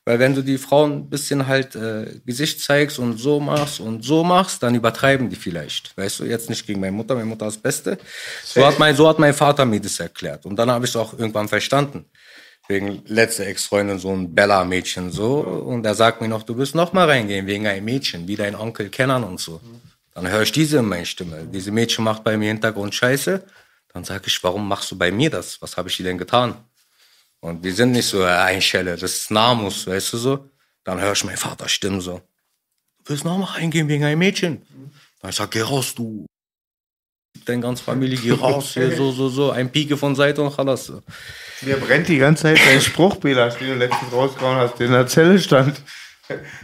Weil 0.05 0.21
wenn 0.21 0.37
du 0.37 0.43
die 0.43 0.57
Frauen 0.57 0.93
ein 0.93 1.11
bisschen 1.11 1.49
halt 1.49 1.75
äh, 1.75 2.21
Gesicht 2.25 2.61
zeigst 2.61 3.01
und 3.01 3.19
so 3.19 3.41
machst 3.41 3.81
und 3.81 4.05
so 4.05 4.23
machst, 4.23 4.63
dann 4.63 4.77
übertreiben 4.77 5.29
die 5.29 5.35
vielleicht. 5.35 5.97
Weißt 5.97 6.21
du, 6.21 6.25
jetzt 6.25 6.49
nicht 6.49 6.65
gegen 6.65 6.79
meine 6.79 6.93
Mutter, 6.93 7.15
meine 7.15 7.27
Mutter 7.27 7.49
ist 7.49 7.57
das 7.57 7.63
Beste. 7.63 7.99
So 8.45 8.65
hat 8.65 8.79
mein, 8.79 8.95
so 8.95 9.09
hat 9.09 9.19
mein 9.19 9.35
Vater 9.35 9.65
mir 9.65 9.81
das 9.81 9.99
erklärt. 9.99 10.47
Und 10.47 10.55
dann 10.57 10.71
habe 10.71 10.85
ich 10.85 10.93
es 10.93 10.97
auch 10.97 11.13
irgendwann 11.19 11.49
verstanden. 11.49 12.05
Wegen 12.69 13.03
letzte 13.07 13.45
Ex-Freundin, 13.45 13.99
so 13.99 14.13
ein 14.13 14.35
Bella-Mädchen 14.35 15.11
so. 15.11 15.41
Und 15.41 15.87
er 15.87 15.95
sagt 15.95 16.21
mir 16.21 16.29
noch, 16.29 16.43
du 16.43 16.57
wirst 16.57 16.75
noch 16.75 16.93
mal 16.93 17.09
reingehen 17.09 17.47
wegen 17.47 17.67
einem 17.67 17.85
Mädchen, 17.85 18.27
wie 18.27 18.37
dein 18.37 18.57
Onkel 18.57 18.89
Kenan 18.89 19.23
und 19.23 19.39
so. 19.39 19.61
Dann 20.15 20.29
höre 20.29 20.43
ich 20.43 20.53
diese 20.53 20.79
in 20.79 20.87
meine 20.87 21.07
Stimme. 21.07 21.47
Diese 21.47 21.71
Mädchen 21.71 22.05
macht 22.05 22.25
bei 22.25 22.37
mir 22.37 22.49
Hintergrund 22.49 22.95
Scheiße. 22.95 23.45
Dann 23.93 24.05
sage 24.05 24.25
ich, 24.27 24.43
warum 24.43 24.67
machst 24.67 24.91
du 24.91 24.99
bei 24.99 25.11
mir 25.11 25.31
das? 25.31 25.61
Was 25.63 25.77
habe 25.77 25.89
ich 25.89 25.97
dir 25.97 26.05
denn 26.05 26.19
getan? 26.19 26.57
Und 27.41 27.63
wir 27.63 27.75
sind 27.75 27.93
nicht 27.93 28.07
so 28.07 28.23
äh, 28.23 28.27
ein 28.27 28.63
Schelle, 28.63 28.97
das 28.97 29.13
ist 29.15 29.31
Namus, 29.31 29.87
weißt 29.87 30.13
du 30.15 30.19
so. 30.19 30.51
Dann 30.85 31.01
höre 31.01 31.13
ich 31.13 31.25
meinen 31.25 31.37
Vater 31.37 31.69
stimmen 31.69 32.01
so. 32.01 32.21
Du 32.99 33.11
willst 33.11 33.25
noch 33.25 33.39
mal 33.39 33.45
reingehen 33.45 33.89
wegen 33.89 34.05
einem 34.05 34.19
Mädchen? 34.19 34.63
Dann 35.21 35.31
ich 35.31 35.37
sag, 35.37 35.51
geh 35.51 35.61
raus, 35.61 35.95
du. 35.95 36.27
Deine 37.47 37.63
ganze 37.63 37.83
Familie, 37.83 38.19
geh 38.19 38.33
raus, 38.33 38.75
hier, 38.75 38.95
so, 38.97 39.13
so, 39.13 39.29
so. 39.29 39.51
Ein 39.53 39.71
Pieke 39.71 39.97
von 39.97 40.17
Seite 40.17 40.43
und 40.43 40.59
alles. 40.59 40.87
So. 40.87 41.01
Mir 41.63 41.77
brennt 41.77 42.09
die 42.09 42.19
ganze 42.19 42.43
Zeit 42.43 42.59
dein 42.67 42.81
Spruch, 42.81 43.17
Bela, 43.17 43.49
den 43.49 43.69
du 43.69 43.75
letztens 43.75 44.13
rausgehauen 44.13 44.59
hast, 44.59 44.79
der 44.79 44.87
in 44.87 44.93
der 44.93 45.07
Zelle 45.07 45.39
stand. 45.39 45.81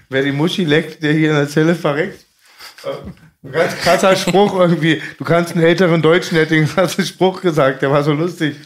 Wer 0.08 0.24
die 0.24 0.32
Muschi 0.32 0.64
leckt, 0.64 1.02
der 1.02 1.12
hier 1.12 1.30
in 1.30 1.36
der 1.36 1.48
Zelle 1.48 1.76
verreckt. 1.76 2.26
Ein 3.44 3.52
ganz 3.52 3.76
krasser 3.76 4.16
Spruch 4.16 4.58
irgendwie. 4.58 5.00
Du 5.18 5.24
kannst 5.24 5.54
einen 5.54 5.64
älteren 5.64 6.02
Deutschen, 6.02 6.34
der 6.34 6.44
hat 6.44 6.50
den 6.50 6.68
krassen 6.68 7.06
Spruch 7.06 7.40
gesagt, 7.40 7.82
der 7.82 7.90
war 7.90 8.02
so 8.02 8.12
lustig. 8.12 8.56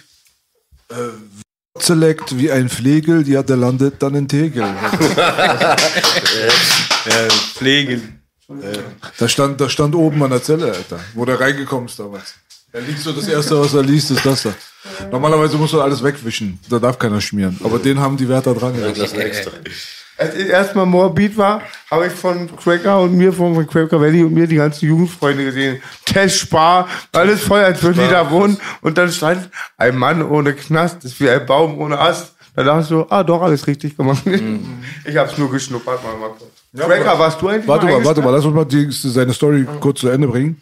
Select 1.78 2.38
wie 2.38 2.50
ein 2.50 2.70
Flegel, 2.70 3.28
ja, 3.28 3.42
der 3.42 3.56
landet 3.56 4.02
dann 4.02 4.14
in 4.14 4.26
Tegel. 4.26 4.64
Pflege. 8.46 8.84
Da 9.18 9.28
stand, 9.28 9.60
da 9.60 9.68
stand 9.68 9.94
oben 9.94 10.22
an 10.22 10.30
der 10.30 10.42
Zelle, 10.42 10.66
Alter, 10.66 11.00
wo 11.14 11.24
der 11.24 11.40
reingekommen 11.40 11.86
ist 11.88 11.98
damals. 11.98 12.34
Er 12.72 12.80
liest 12.82 13.02
so 13.02 13.12
das 13.12 13.26
erste, 13.26 13.58
was 13.58 13.74
er 13.74 13.82
liest, 13.82 14.10
ist 14.10 14.24
das 14.24 14.42
da. 14.42 14.54
Normalerweise 15.10 15.56
muss 15.56 15.72
er 15.72 15.82
alles 15.82 16.02
wegwischen. 16.02 16.58
Da 16.68 16.78
darf 16.78 16.98
keiner 16.98 17.20
schmieren. 17.20 17.58
Aber 17.64 17.78
den 17.78 17.98
haben 17.98 18.16
die 18.16 18.28
Wärter 18.28 18.54
dran 18.54 18.74
gelassen. 18.74 19.00
Das 19.00 19.12
ist 19.12 19.18
extra. 19.18 19.50
Als 20.18 20.34
ich 20.34 20.48
erstmal 20.48 20.86
Moabit 20.86 21.36
war, 21.36 21.62
habe 21.90 22.06
ich 22.06 22.12
von 22.12 22.54
Cracker 22.56 23.00
und 23.00 23.16
mir, 23.16 23.32
von 23.32 23.66
Cracker 23.66 24.00
Valley 24.00 24.24
und 24.24 24.32
mir 24.32 24.46
die 24.46 24.56
ganzen 24.56 24.86
Jugendfreunde 24.86 25.44
gesehen. 25.44 25.82
Tess 26.04 26.38
Spar, 26.38 26.88
alles 27.12 27.42
voll, 27.42 27.60
als 27.60 27.82
würden 27.82 28.02
die 28.02 28.10
da 28.10 28.30
wohnen. 28.30 28.58
Und 28.80 28.96
dann 28.96 29.10
stand 29.10 29.50
ein 29.76 29.96
Mann 29.96 30.22
ohne 30.22 30.54
Knast, 30.54 31.04
ist 31.04 31.20
wie 31.20 31.28
ein 31.28 31.44
Baum 31.44 31.78
ohne 31.78 31.98
Ast. 31.98 32.34
Da 32.54 32.62
dachte 32.62 32.82
ich 32.82 32.88
so, 32.88 33.06
ah, 33.10 33.22
doch, 33.22 33.42
alles 33.42 33.66
richtig 33.66 33.96
gemacht. 33.96 34.22
Ich 35.04 35.16
habe 35.16 35.30
es 35.30 35.36
nur 35.36 35.50
geschnuppert, 35.50 36.02
mal, 36.02 36.16
mal 36.16 36.30
kurz. 36.30 36.55
Cracker, 36.76 37.18
warst 37.18 37.40
du 37.40 37.48
eigentlich 37.48 37.66
Warte 37.66 37.86
mal, 37.86 38.04
warte 38.04 38.22
mal, 38.22 38.30
lass 38.30 38.44
uns 38.44 38.54
mal 38.54 38.64
die, 38.64 38.90
seine 38.90 39.32
Story 39.32 39.66
kurz 39.80 40.00
zu 40.00 40.08
Ende 40.08 40.28
bringen. 40.28 40.60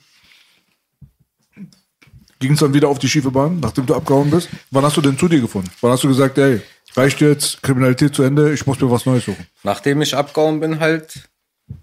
Ging 2.38 2.52
es 2.52 2.60
dann 2.60 2.74
wieder 2.74 2.88
auf 2.88 2.98
die 2.98 3.08
schiefe 3.08 3.30
Bahn, 3.30 3.60
nachdem 3.60 3.86
du 3.86 3.94
abgehauen 3.94 4.30
bist? 4.30 4.48
Wann 4.70 4.84
hast 4.84 4.96
du 4.96 5.00
denn 5.00 5.18
zu 5.18 5.28
dir 5.28 5.40
gefunden? 5.40 5.70
Wann 5.80 5.92
hast 5.92 6.04
du 6.04 6.08
gesagt, 6.08 6.36
ey, 6.38 6.60
reicht 6.94 7.20
jetzt, 7.20 7.62
Kriminalität 7.62 8.14
zu 8.14 8.22
Ende, 8.22 8.52
ich 8.52 8.66
muss 8.66 8.80
mir 8.80 8.90
was 8.90 9.06
Neues 9.06 9.24
suchen? 9.24 9.46
Nachdem 9.62 10.02
ich 10.02 10.14
abgehauen 10.14 10.60
bin 10.60 10.78
halt, 10.78 11.28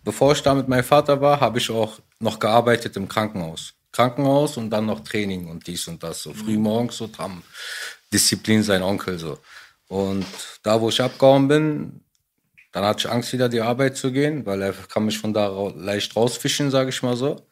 bevor 0.04 0.34
ich 0.34 0.44
da 0.44 0.54
mit 0.54 0.68
meinem 0.68 0.84
Vater 0.84 1.20
war, 1.22 1.40
habe 1.40 1.58
ich 1.58 1.70
auch 1.70 2.00
noch 2.20 2.40
gearbeitet 2.40 2.96
im 2.96 3.08
Krankenhaus. 3.08 3.74
Krankenhaus 3.92 4.58
und 4.58 4.70
dann 4.70 4.86
noch 4.86 5.02
Training 5.02 5.48
und 5.50 5.68
dies 5.68 5.88
und 5.88 6.02
das. 6.04 6.24
So 6.24 6.34
früh 6.34 6.58
morgens 6.58 6.98
so 6.98 7.10
dran. 7.12 7.42
Disziplin 8.14 8.64
sein 8.64 8.84
Onkel 8.84 9.20
so. 9.20 9.38
Und 9.88 10.26
da, 10.64 10.80
wo 10.80 10.90
ich 10.90 11.02
abgehauen 11.02 11.48
bin, 11.48 12.02
dann 12.72 12.86
hatte 12.86 13.08
ich 13.08 13.12
Angst, 13.12 13.34
wieder 13.34 13.50
die 13.50 13.62
Arbeit 13.62 13.98
zu 13.98 14.12
gehen, 14.12 14.46
weil 14.46 14.62
er 14.62 14.74
kann 14.74 15.06
mich 15.06 15.20
von 15.20 15.34
da 15.34 15.50
leicht 15.76 16.16
rausfischen, 16.16 16.72
sage 16.72 16.90
ich 16.90 17.04
mal 17.04 17.18
so. 17.18 17.46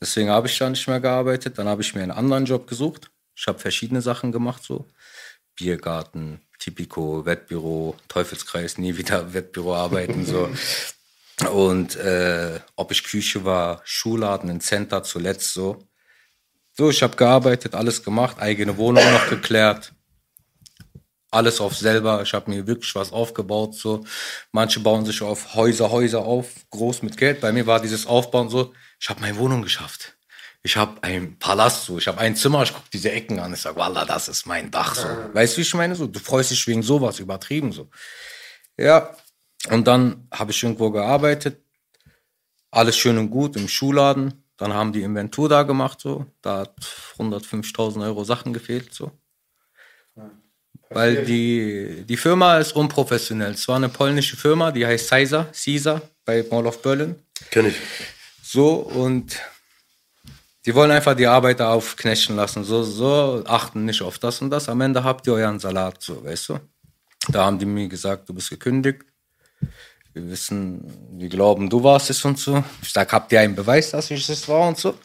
Deswegen 0.00 0.30
habe 0.30 0.48
ich 0.48 0.58
da 0.58 0.68
nicht 0.68 0.86
mehr 0.88 1.00
gearbeitet. 1.00 1.58
Dann 1.58 1.68
habe 1.68 1.82
ich 1.82 1.94
mir 1.94 2.02
einen 2.02 2.10
anderen 2.10 2.44
Job 2.44 2.66
gesucht. 2.66 3.10
Ich 3.34 3.46
habe 3.46 3.58
verschiedene 3.58 4.02
Sachen 4.02 4.32
gemacht, 4.32 4.62
so 4.64 4.86
Biergarten, 5.54 6.40
Tipico, 6.58 7.24
Wettbüro, 7.24 7.96
Teufelskreis, 8.08 8.78
nie 8.78 8.96
wieder 8.96 9.32
Wettbüro 9.34 9.74
arbeiten, 9.74 10.24
so. 10.24 10.50
Und 11.50 11.96
äh, 11.96 12.60
ob 12.76 12.92
ich 12.92 13.04
Küche 13.04 13.44
war, 13.44 13.82
Schuhladen, 13.84 14.48
ein 14.48 14.60
Center 14.60 15.02
zuletzt 15.02 15.52
so. 15.52 15.86
So, 16.72 16.90
ich 16.90 17.02
habe 17.02 17.16
gearbeitet, 17.16 17.74
alles 17.74 18.02
gemacht, 18.02 18.38
eigene 18.38 18.76
Wohnung 18.76 19.04
noch 19.12 19.28
geklärt. 19.28 19.92
Alles 21.36 21.60
auf 21.60 21.76
selber. 21.76 22.22
Ich 22.22 22.32
habe 22.32 22.50
mir 22.50 22.66
wirklich 22.66 22.94
was 22.94 23.12
aufgebaut. 23.12 23.74
So, 23.74 24.04
manche 24.52 24.80
bauen 24.80 25.04
sich 25.04 25.20
auf 25.20 25.54
Häuser, 25.54 25.90
Häuser 25.90 26.20
auf, 26.24 26.46
groß 26.70 27.02
mit 27.02 27.18
Geld. 27.18 27.42
Bei 27.42 27.52
mir 27.52 27.66
war 27.66 27.78
dieses 27.78 28.06
Aufbauen 28.06 28.48
so. 28.48 28.72
Ich 28.98 29.10
habe 29.10 29.20
meine 29.20 29.36
Wohnung 29.36 29.60
geschafft. 29.60 30.16
Ich 30.62 30.78
habe 30.78 31.02
ein 31.02 31.38
Palast 31.38 31.84
so. 31.84 31.98
Ich 31.98 32.08
habe 32.08 32.18
ein 32.18 32.36
Zimmer. 32.36 32.62
Ich 32.62 32.72
gucke 32.72 32.88
diese 32.90 33.12
Ecken 33.12 33.38
an. 33.38 33.52
Ich 33.52 33.60
sage, 33.60 33.76
Wallah, 33.76 34.06
das 34.06 34.28
ist 34.28 34.46
mein 34.46 34.70
Dach 34.70 34.94
so. 34.94 35.06
Weißt 35.34 35.54
du, 35.54 35.58
wie 35.58 35.62
ich 35.62 35.74
meine 35.74 35.94
so? 35.94 36.06
Du 36.06 36.18
freust 36.18 36.52
dich 36.52 36.66
wegen 36.66 36.82
sowas 36.82 37.18
übertrieben 37.18 37.70
so. 37.70 37.90
Ja. 38.78 39.14
Und 39.70 39.86
dann 39.86 40.28
habe 40.32 40.52
ich 40.52 40.62
irgendwo 40.62 40.90
gearbeitet. 40.90 41.60
Alles 42.70 42.96
schön 42.96 43.18
und 43.18 43.28
gut 43.28 43.56
im 43.56 43.68
Schuhladen. 43.68 44.42
Dann 44.56 44.72
haben 44.72 44.94
die 44.94 45.02
Inventur 45.02 45.50
da 45.50 45.64
gemacht 45.64 46.00
so. 46.00 46.24
Da 46.40 46.60
hat 46.60 46.76
150.000 47.18 48.02
Euro 48.04 48.24
Sachen 48.24 48.54
gefehlt 48.54 48.94
so. 48.94 49.12
Weil 50.90 51.24
die, 51.24 52.04
die 52.06 52.16
Firma 52.16 52.58
ist 52.58 52.72
unprofessionell. 52.76 53.52
Es 53.52 53.66
war 53.68 53.76
eine 53.76 53.88
polnische 53.88 54.36
Firma, 54.36 54.70
die 54.70 54.86
heißt 54.86 55.10
Caesar, 55.10 55.46
Caesar 55.52 56.02
bei 56.24 56.44
Mall 56.50 56.66
of 56.66 56.80
Berlin. 56.80 57.16
Kenn 57.50 57.66
ich. 57.66 57.76
So, 58.42 58.74
und 58.74 59.36
die 60.64 60.74
wollen 60.74 60.90
einfach 60.90 61.14
die 61.14 61.26
Arbeiter 61.26 61.70
aufknechten 61.70 62.36
lassen. 62.36 62.64
So, 62.64 62.82
so, 62.82 63.42
achten 63.46 63.84
nicht 63.84 64.02
auf 64.02 64.18
das 64.18 64.40
und 64.40 64.50
das. 64.50 64.68
Am 64.68 64.80
Ende 64.80 65.02
habt 65.02 65.26
ihr 65.26 65.34
euren 65.34 65.58
Salat, 65.58 66.02
so, 66.02 66.24
weißt 66.24 66.48
du? 66.50 66.60
Da 67.28 67.44
haben 67.44 67.58
die 67.58 67.66
mir 67.66 67.88
gesagt, 67.88 68.28
du 68.28 68.34
bist 68.34 68.50
gekündigt. 68.50 69.02
Wir 70.12 70.30
wissen, 70.30 70.82
wir 71.18 71.28
glauben, 71.28 71.68
du 71.68 71.82
warst 71.82 72.10
es 72.10 72.24
und 72.24 72.38
so. 72.38 72.64
Ich 72.82 72.92
sag, 72.92 73.12
habt 73.12 73.30
ihr 73.32 73.40
einen 73.40 73.54
Beweis, 73.54 73.90
dass 73.90 74.10
ich 74.10 74.28
es 74.28 74.48
war 74.48 74.68
und 74.68 74.78
so? 74.78 74.98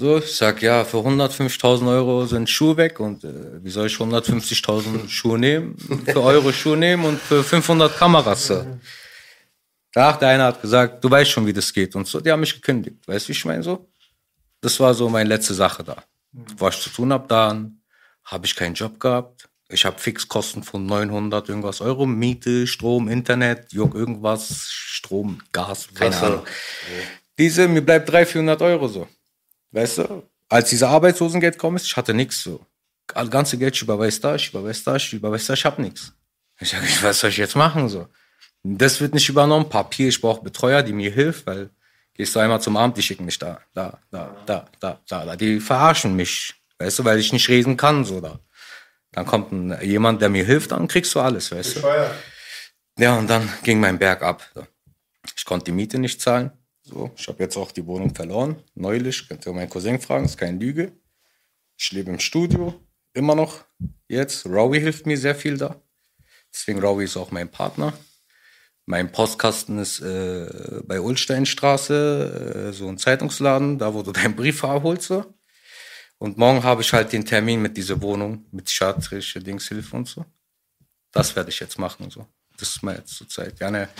So, 0.00 0.18
ich 0.18 0.32
sag, 0.32 0.62
ja, 0.62 0.84
für 0.84 0.98
150.000 0.98 1.88
Euro 1.88 2.24
sind 2.24 2.48
Schuhe 2.48 2.76
weg 2.76 3.00
und 3.00 3.24
äh, 3.24 3.64
wie 3.64 3.70
soll 3.70 3.88
ich 3.88 3.94
150.000 3.94 5.08
Schuhe 5.08 5.36
nehmen, 5.40 5.76
für 6.04 6.22
Euro 6.22 6.52
Schuhe 6.52 6.76
nehmen 6.76 7.04
und 7.04 7.20
für 7.20 7.42
500 7.42 7.96
Kameras? 7.96 8.46
So. 8.46 8.64
Danach 9.92 10.16
der 10.16 10.28
eine 10.28 10.44
hat 10.44 10.62
gesagt, 10.62 11.02
du 11.02 11.10
weißt 11.10 11.28
schon, 11.28 11.44
wie 11.46 11.52
das 11.52 11.72
geht 11.72 11.96
und 11.96 12.06
so. 12.06 12.20
Die 12.20 12.30
haben 12.30 12.38
mich 12.38 12.54
gekündigt, 12.54 13.08
weißt 13.08 13.24
du, 13.24 13.28
wie 13.30 13.32
ich 13.32 13.44
meine 13.44 13.64
so? 13.64 13.90
Das 14.60 14.78
war 14.78 14.94
so 14.94 15.08
meine 15.08 15.28
letzte 15.28 15.54
Sache 15.54 15.82
da. 15.82 15.96
Was 16.30 16.76
ich 16.76 16.82
zu 16.82 16.90
tun 16.90 17.12
hab, 17.12 17.28
dann 17.28 17.80
habe 18.24 18.46
ich 18.46 18.54
keinen 18.54 18.74
Job 18.74 19.00
gehabt. 19.00 19.48
Ich 19.68 19.84
habe 19.84 19.98
Fixkosten 19.98 20.62
von 20.62 20.86
900 20.86 21.48
irgendwas 21.48 21.80
Euro, 21.80 22.06
Miete, 22.06 22.68
Strom, 22.68 23.08
Internet, 23.08 23.72
Jog, 23.72 23.96
irgendwas, 23.96 24.68
Strom, 24.70 25.42
Gas, 25.50 25.88
keine 25.92 26.14
Wasser. 26.14 26.26
Ahnung. 26.26 26.46
Diese, 27.36 27.66
mir 27.66 27.82
bleibt 27.82 28.08
300, 28.08 28.28
400 28.28 28.62
Euro 28.62 28.86
so. 28.86 29.08
Weißt 29.72 29.98
du? 29.98 30.22
Als 30.48 30.70
diese 30.70 30.88
Arbeitslosengeld 30.88 31.58
kommt, 31.58 31.82
ich 31.82 31.96
hatte 31.96 32.14
nichts 32.14 32.42
so. 32.42 32.64
Das 33.06 33.30
ganze 33.30 33.58
Geld, 33.58 33.74
ich 33.74 33.82
überweise 33.82 34.20
da, 34.20 34.34
ich 34.34 34.48
überweise 34.50 34.84
da, 34.84 34.96
ich 34.96 35.12
überweise 35.12 35.48
da, 35.48 35.54
ich 35.54 35.64
hab 35.64 35.78
nichts. 35.78 36.12
Ich 36.60 36.70
sage, 36.70 36.86
was 37.02 37.20
soll 37.20 37.30
ich 37.30 37.36
jetzt 37.36 37.56
machen 37.56 37.88
so? 37.88 38.08
Das 38.62 39.00
wird 39.00 39.14
nicht 39.14 39.28
übernommen. 39.28 39.68
Papier, 39.68 40.08
ich 40.08 40.20
brauche 40.20 40.42
Betreuer, 40.42 40.82
die 40.82 40.92
mir 40.92 41.10
hilft, 41.10 41.46
weil 41.46 41.70
gehst 42.14 42.34
du 42.34 42.40
einmal 42.40 42.60
zum 42.60 42.76
Amt, 42.76 42.96
die 42.96 43.02
schicken 43.02 43.24
mich 43.24 43.38
da, 43.38 43.60
da, 43.72 43.98
da, 44.10 44.36
da, 44.44 44.66
da, 44.80 45.00
da, 45.08 45.24
da. 45.24 45.36
Die 45.36 45.60
verarschen 45.60 46.16
mich, 46.16 46.54
weißt 46.78 46.98
du, 46.98 47.04
weil 47.04 47.18
ich 47.18 47.32
nicht 47.32 47.48
reden 47.48 47.76
kann 47.76 48.04
so 48.04 48.20
da. 48.20 48.40
Dann 49.12 49.24
kommt 49.24 49.52
ein, 49.52 49.78
jemand, 49.82 50.20
der 50.20 50.28
mir 50.28 50.44
hilft, 50.44 50.72
dann 50.72 50.88
kriegst 50.88 51.14
du 51.14 51.20
alles, 51.20 51.52
weißt 51.52 51.76
du. 51.76 51.82
Ja, 52.98 53.16
und 53.16 53.28
dann 53.30 53.48
ging 53.62 53.78
mein 53.80 53.98
Berg 53.98 54.22
ab. 54.22 54.42
So. 54.54 54.66
Ich 55.36 55.44
konnte 55.44 55.66
die 55.66 55.72
Miete 55.72 55.98
nicht 55.98 56.20
zahlen. 56.20 56.50
So, 56.88 57.10
ich 57.16 57.28
habe 57.28 57.42
jetzt 57.42 57.56
auch 57.58 57.70
die 57.70 57.84
Wohnung 57.86 58.14
verloren. 58.14 58.62
Neulich, 58.74 59.28
könnt 59.28 59.46
ihr 59.46 59.52
meinen 59.52 59.68
Cousin 59.68 60.00
fragen, 60.00 60.24
ist 60.24 60.38
keine 60.38 60.58
Lüge. 60.58 60.92
Ich 61.76 61.92
lebe 61.92 62.10
im 62.10 62.18
Studio, 62.18 62.80
immer 63.12 63.34
noch. 63.34 63.62
Jetzt, 64.08 64.46
Rowie 64.46 64.80
hilft 64.80 65.04
mir 65.04 65.18
sehr 65.18 65.34
viel 65.34 65.58
da. 65.58 65.76
Deswegen 66.50 66.80
Rowie 66.80 67.04
ist 67.04 67.18
auch 67.18 67.30
mein 67.30 67.50
Partner. 67.50 67.92
Mein 68.86 69.12
Postkasten 69.12 69.78
ist 69.78 70.00
äh, 70.00 70.80
bei 70.84 70.98
Ulsteinstraße, 70.98 72.70
äh, 72.70 72.72
so 72.72 72.88
ein 72.88 72.96
Zeitungsladen, 72.96 73.78
da 73.78 73.92
wo 73.92 74.02
du 74.02 74.12
deinen 74.18 74.34
Brief 74.34 74.64
abholst. 74.64 75.12
Und 76.16 76.38
morgen 76.38 76.62
habe 76.62 76.80
ich 76.80 76.90
halt 76.94 77.12
den 77.12 77.26
Termin 77.26 77.60
mit 77.60 77.76
dieser 77.76 78.00
Wohnung, 78.00 78.46
mit 78.50 78.64
psychiatrischer 78.64 79.40
Dingshilfe 79.40 79.94
und 79.94 80.08
so. 80.08 80.24
Das 81.12 81.36
werde 81.36 81.50
ich 81.50 81.60
jetzt 81.60 81.78
machen. 81.78 82.10
So. 82.10 82.26
Das 82.56 82.70
ist 82.70 82.82
mir 82.82 82.94
jetzt 82.94 83.14
zur 83.14 83.28
Zeit. 83.28 83.60
Ja, 83.60 83.70
ne. 83.70 83.90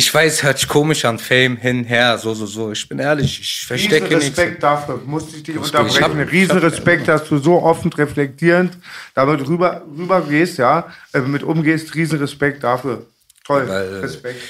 Ich 0.00 0.14
weiß, 0.14 0.44
hört 0.44 0.58
sich 0.58 0.66
komisch 0.66 1.04
an, 1.04 1.18
Fame, 1.18 1.58
hin, 1.58 1.84
her, 1.84 2.16
so, 2.16 2.32
so, 2.32 2.46
so. 2.46 2.72
Ich 2.72 2.88
bin 2.88 3.00
ehrlich, 3.00 3.38
ich 3.38 3.66
verstecke 3.66 4.06
Riesen 4.06 4.18
nichts. 4.20 4.38
Respekt 4.38 4.62
dafür, 4.62 4.96
musste 5.04 5.36
ich 5.36 5.42
dich 5.42 5.54
Ich 5.56 5.60
unterbrechen. 5.60 6.02
hab- 6.02 6.32
Riesen 6.32 6.56
hab- 6.56 6.62
Respekt, 6.62 7.06
dass 7.06 7.28
du 7.28 7.36
so 7.36 7.60
offen 7.60 7.92
reflektierend 7.92 8.78
damit 9.14 9.46
rüber, 9.46 9.82
rüber 9.94 10.22
gehst, 10.22 10.56
ja, 10.56 10.90
äh, 11.12 11.20
mit 11.20 11.42
umgehst. 11.42 11.94
Riesen 11.94 12.18
Respekt 12.18 12.64
dafür. 12.64 13.08
Toll, 13.44 13.68
Weil, 13.68 13.92
äh, 13.92 13.96
Respekt. 13.98 14.40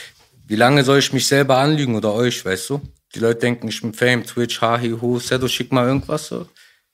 Wie 0.47 0.55
lange 0.55 0.85
soll 0.85 1.01
ich 1.01 1.13
mich 1.13 1.27
selber 1.27 1.59
anlügen 1.59 1.97
oder 1.97 2.13
euch, 2.15 2.45
weißt 2.45 2.71
du? 2.71 2.81
Die 3.17 3.19
Leute 3.19 3.41
denken, 3.41 3.67
ich 3.67 3.83
bin 3.83 3.93
Fame, 3.93 4.25
Twitch, 4.25 4.61
Hahi, 4.61 4.91
Hu, 5.01 5.19
Sedo, 5.19 5.49
schick 5.49 5.73
mal 5.73 5.85
irgendwas 5.85 6.29
so. 6.29 6.47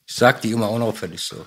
Ich 0.06 0.14
sag 0.14 0.40
die 0.40 0.52
immer 0.52 0.70
unauffällig 0.70 1.20
so. 1.20 1.46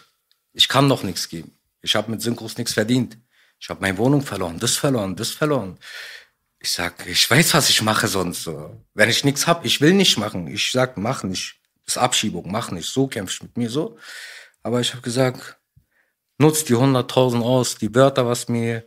Ich 0.54 0.68
kann 0.68 0.88
doch 0.88 1.02
nichts 1.02 1.28
geben. 1.28 1.54
Ich 1.82 1.96
habe 1.96 2.12
mit 2.12 2.22
Synchros 2.22 2.56
nichts 2.60 2.74
verdient. 2.74 3.18
Ich 3.60 3.68
habe 3.68 3.82
meine 3.82 3.98
Wohnung 3.98 4.22
verloren, 4.22 4.60
das 4.60 4.78
verloren, 4.78 5.16
das 5.16 5.32
verloren. 5.32 5.76
Ich 6.62 6.72
sag, 6.72 7.08
ich 7.08 7.30
weiß, 7.30 7.54
was 7.54 7.70
ich 7.70 7.82
mache 7.82 8.08
sonst 8.08 8.44
so. 8.44 8.76
Wenn 8.94 9.10
ich 9.10 9.24
nichts 9.24 9.48
hab, 9.48 9.64
ich 9.64 9.80
will 9.80 9.94
nicht 9.94 10.18
machen. 10.18 10.48
Ich 10.48 10.72
sag, 10.72 10.98
mach 10.98 11.24
nicht. 11.24 11.56
Das 11.86 11.96
ist 11.96 12.02
Abschiebung, 12.02 12.52
mach 12.52 12.72
nicht. 12.72 12.88
So 12.88 13.08
kämpf 13.08 13.32
ich 13.32 13.44
mit 13.44 13.58
mir 13.58 13.70
so. 13.70 13.98
Aber 14.62 14.82
ich 14.82 14.92
habe 14.92 15.02
gesagt, 15.02 15.58
nutz 16.38 16.66
die 16.66 16.76
100.000 16.76 17.42
aus, 17.42 17.76
die 17.76 17.94
Wörter, 17.96 18.28
was 18.28 18.50
mir 18.50 18.86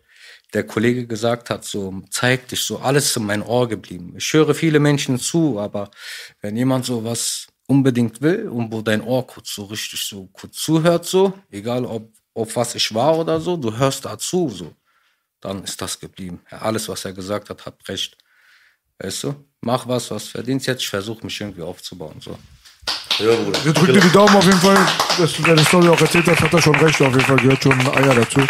der 0.53 0.65
Kollege 0.65 1.07
gesagt 1.07 1.49
hat, 1.51 1.65
so 1.65 2.03
zeig 2.11 2.49
dich, 2.49 2.61
so 2.61 2.79
alles 2.79 3.17
in 3.17 3.25
mein 3.25 3.43
Ohr 3.43 3.69
geblieben. 3.69 4.15
Ich 4.19 4.33
höre 4.33 4.55
viele 4.55 4.79
Menschen 4.79 5.19
zu, 5.19 5.59
aber 5.59 5.91
wenn 6.43 6.57
jemand 6.57 6.85
so 6.85 7.05
was 7.05 7.47
unbedingt 7.67 8.21
will 8.21 8.49
und 8.49 8.71
wo 8.71 8.83
dein 8.83 9.01
Ohr 9.01 9.27
kurz 9.27 9.55
so 9.55 9.65
richtig 9.65 10.01
so 10.03 10.29
kurz 10.33 10.57
zuhört, 10.57 11.07
so, 11.07 11.33
egal 11.51 11.87
ob 11.87 12.13
auf 12.35 12.57
was 12.57 12.75
ich 12.75 12.95
war 12.95 13.19
oder 13.19 13.41
so, 13.41 13.57
du 13.57 13.75
hörst 13.77 14.05
dazu, 14.05 14.49
so, 14.51 14.75
dann 15.43 15.65
ist 15.65 15.83
das 15.83 16.01
geblieben. 16.01 16.41
Alles, 16.49 16.89
was 16.89 17.05
er 17.05 17.13
gesagt 17.13 17.51
hat, 17.51 17.67
hat 17.67 17.77
recht. 17.89 18.17
Weißt 18.99 19.25
du? 19.25 19.35
Mach 19.61 19.87
was, 19.87 20.11
was 20.11 20.29
verdienst 20.29 20.67
jetzt. 20.67 20.83
Ich 20.83 20.89
versuche 20.89 21.25
mich 21.25 21.41
irgendwie 21.41 21.63
aufzubauen. 21.63 22.21
So. 22.21 22.39
Ja, 23.19 23.35
Bruder. 23.37 23.65
Wir 23.65 23.73
drücken 23.73 23.95
dir 23.95 24.01
die 24.01 24.11
Daumen 24.11 24.35
auf 24.35 24.45
jeden 24.45 24.59
Fall, 24.59 24.79
dass 25.19 25.33
du 25.35 25.43
deine 25.43 25.65
Story 25.65 25.89
auch 25.89 26.01
erzählt 26.01 26.27
hast, 26.27 26.41
hat 26.41 26.53
er 26.53 26.63
schon 26.63 26.75
recht, 26.77 27.01
auf 27.01 27.13
jeden 27.13 27.21
Fall 27.21 27.37
gehört 27.37 27.63
schon 27.63 27.89
Eier 27.89 28.15
dazu. 28.15 28.41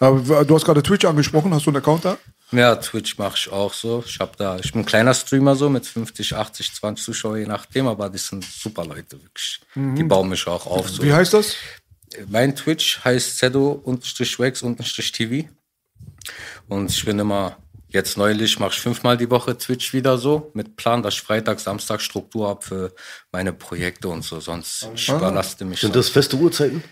Aber 0.00 0.44
du 0.44 0.54
hast 0.54 0.64
gerade 0.64 0.82
Twitch 0.82 1.04
angesprochen, 1.04 1.52
hast 1.52 1.66
du 1.66 1.70
einen 1.70 1.78
Account 1.78 2.04
da? 2.04 2.18
Ja, 2.52 2.76
Twitch 2.76 3.18
mache 3.18 3.36
ich 3.36 3.52
auch 3.52 3.74
so. 3.74 4.02
Ich 4.06 4.18
hab 4.20 4.36
da, 4.36 4.58
ich 4.58 4.72
bin 4.72 4.82
ein 4.82 4.86
kleiner 4.86 5.12
Streamer 5.12 5.56
so 5.56 5.68
mit 5.68 5.86
50, 5.86 6.34
80, 6.34 6.74
20 6.74 7.04
Zuschauer, 7.04 7.38
je 7.38 7.46
nachdem, 7.46 7.88
aber 7.88 8.08
die 8.08 8.18
sind 8.18 8.44
super 8.44 8.86
Leute, 8.86 9.20
wirklich. 9.22 9.60
Die 9.74 10.04
bauen 10.04 10.28
mich 10.28 10.46
auch 10.46 10.66
auf. 10.66 10.88
So. 10.88 11.02
Wie 11.02 11.12
heißt 11.12 11.34
das? 11.34 11.56
Mein 12.28 12.56
Twitch 12.56 13.00
heißt 13.04 13.38
Zedo-Wax-TV. 13.38 15.48
Und 16.68 16.90
ich 16.90 17.04
bin 17.04 17.18
immer, 17.18 17.56
jetzt 17.88 18.16
neulich 18.16 18.58
mache 18.58 18.72
ich 18.72 18.80
fünfmal 18.80 19.16
die 19.16 19.30
Woche 19.30 19.56
Twitch 19.56 19.92
wieder 19.92 20.18
so, 20.18 20.50
mit 20.54 20.76
Plan, 20.76 21.02
dass 21.02 21.14
ich 21.14 21.22
Freitag, 21.22 21.60
Samstag 21.60 22.00
Struktur 22.00 22.48
habe 22.48 22.62
für 22.62 22.92
meine 23.32 23.52
Projekte 23.52 24.08
und 24.08 24.22
so. 24.24 24.40
Sonst 24.40 24.88
ich 24.94 25.08
überlaste 25.08 25.64
mich. 25.64 25.80
Sind 25.80 25.94
so. 25.94 25.98
das 26.00 26.08
feste 26.08 26.36
Uhrzeiten? 26.36 26.82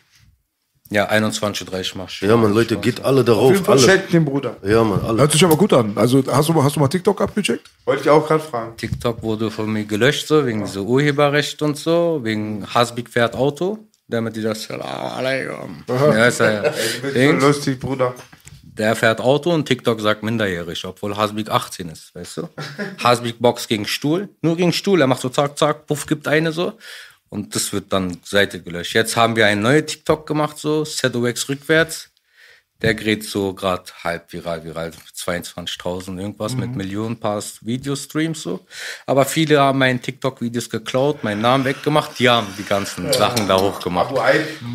Ja, 0.88 1.10
21.30 1.10 1.92
Uhr 1.92 1.98
mach 1.98 2.08
ich. 2.10 2.20
Ja, 2.20 2.36
man, 2.36 2.54
Leute, 2.54 2.76
geht 2.76 3.00
alle 3.04 3.22
Auf 3.22 3.26
jeden 3.26 3.26
darauf. 3.26 3.56
Fall 3.64 3.76
Alle. 3.78 3.86
checkt 3.86 4.12
den 4.12 4.24
Bruder. 4.24 4.56
Ja, 4.62 4.84
man, 4.84 5.00
alle. 5.04 5.18
Hört 5.18 5.32
sich 5.32 5.44
aber 5.44 5.56
gut 5.56 5.72
an. 5.72 5.92
Also 5.96 6.22
hast 6.28 6.48
du, 6.48 6.62
hast 6.62 6.76
du 6.76 6.80
mal 6.80 6.86
TikTok 6.86 7.20
abgecheckt? 7.20 7.68
Wollte 7.84 8.02
ich 8.04 8.10
auch 8.10 8.24
gerade 8.24 8.42
fragen. 8.44 8.76
TikTok 8.76 9.20
wurde 9.22 9.50
von 9.50 9.72
mir 9.72 9.84
gelöscht, 9.84 10.28
so, 10.28 10.46
wegen 10.46 10.64
dieser 10.64 10.82
Urheberrecht 10.82 11.60
und 11.62 11.76
so, 11.76 12.20
wegen 12.22 12.64
Hasbik 12.72 13.10
fährt 13.10 13.34
Auto, 13.34 13.78
damit 14.06 14.36
die 14.36 14.42
das, 14.42 14.70
alaikum. 14.70 15.82
Ja, 15.88 16.26
ist 16.26 16.38
ja, 16.38 16.72
So 17.02 17.08
Dings. 17.10 17.42
lustig, 17.42 17.80
Bruder. 17.80 18.14
Der 18.78 18.94
fährt 18.94 19.20
Auto 19.20 19.52
und 19.52 19.66
TikTok 19.66 20.00
sagt 20.00 20.22
minderjährig, 20.22 20.84
obwohl 20.84 21.16
Hasbik 21.16 21.50
18 21.50 21.88
ist, 21.88 22.14
weißt 22.14 22.36
du? 22.38 22.48
Hasbik 23.02 23.38
Box 23.38 23.68
gegen 23.68 23.86
Stuhl, 23.86 24.28
nur 24.42 24.56
gegen 24.56 24.72
Stuhl, 24.72 25.00
er 25.00 25.06
macht 25.06 25.20
so 25.20 25.28
zack, 25.28 25.58
zack, 25.58 25.86
puff, 25.86 26.06
gibt 26.06 26.28
eine 26.28 26.52
so. 26.52 26.74
Und 27.28 27.54
das 27.54 27.72
wird 27.72 27.92
dann 27.92 28.18
Seite 28.22 28.62
gelöscht. 28.62 28.94
Jetzt 28.94 29.16
haben 29.16 29.34
wir 29.34 29.46
ein 29.46 29.60
neues 29.60 29.86
TikTok 29.86 30.26
gemacht, 30.26 30.58
so, 30.58 30.84
Sedowex 30.84 31.48
rückwärts. 31.48 32.10
Der 32.82 32.94
gerät 32.94 33.24
so 33.24 33.54
gerade 33.54 33.84
halb 34.04 34.32
viral, 34.32 34.62
viral, 34.62 34.92
22.000 35.16 36.20
irgendwas 36.20 36.54
mit 36.56 36.76
Millionen 36.76 37.18
paar 37.18 37.42
Videostreams 37.62 38.42
so. 38.42 38.60
Aber 39.06 39.24
viele 39.24 39.58
haben 39.60 39.78
meinen 39.78 40.02
TikTok-Videos 40.02 40.68
geklaut, 40.68 41.24
meinen 41.24 41.40
Namen 41.40 41.64
weggemacht, 41.64 42.18
die 42.18 42.28
haben 42.28 42.46
die 42.58 42.64
ganzen 42.64 43.10
Sachen 43.12 43.48
da 43.48 43.58
hochgemacht. 43.58 44.14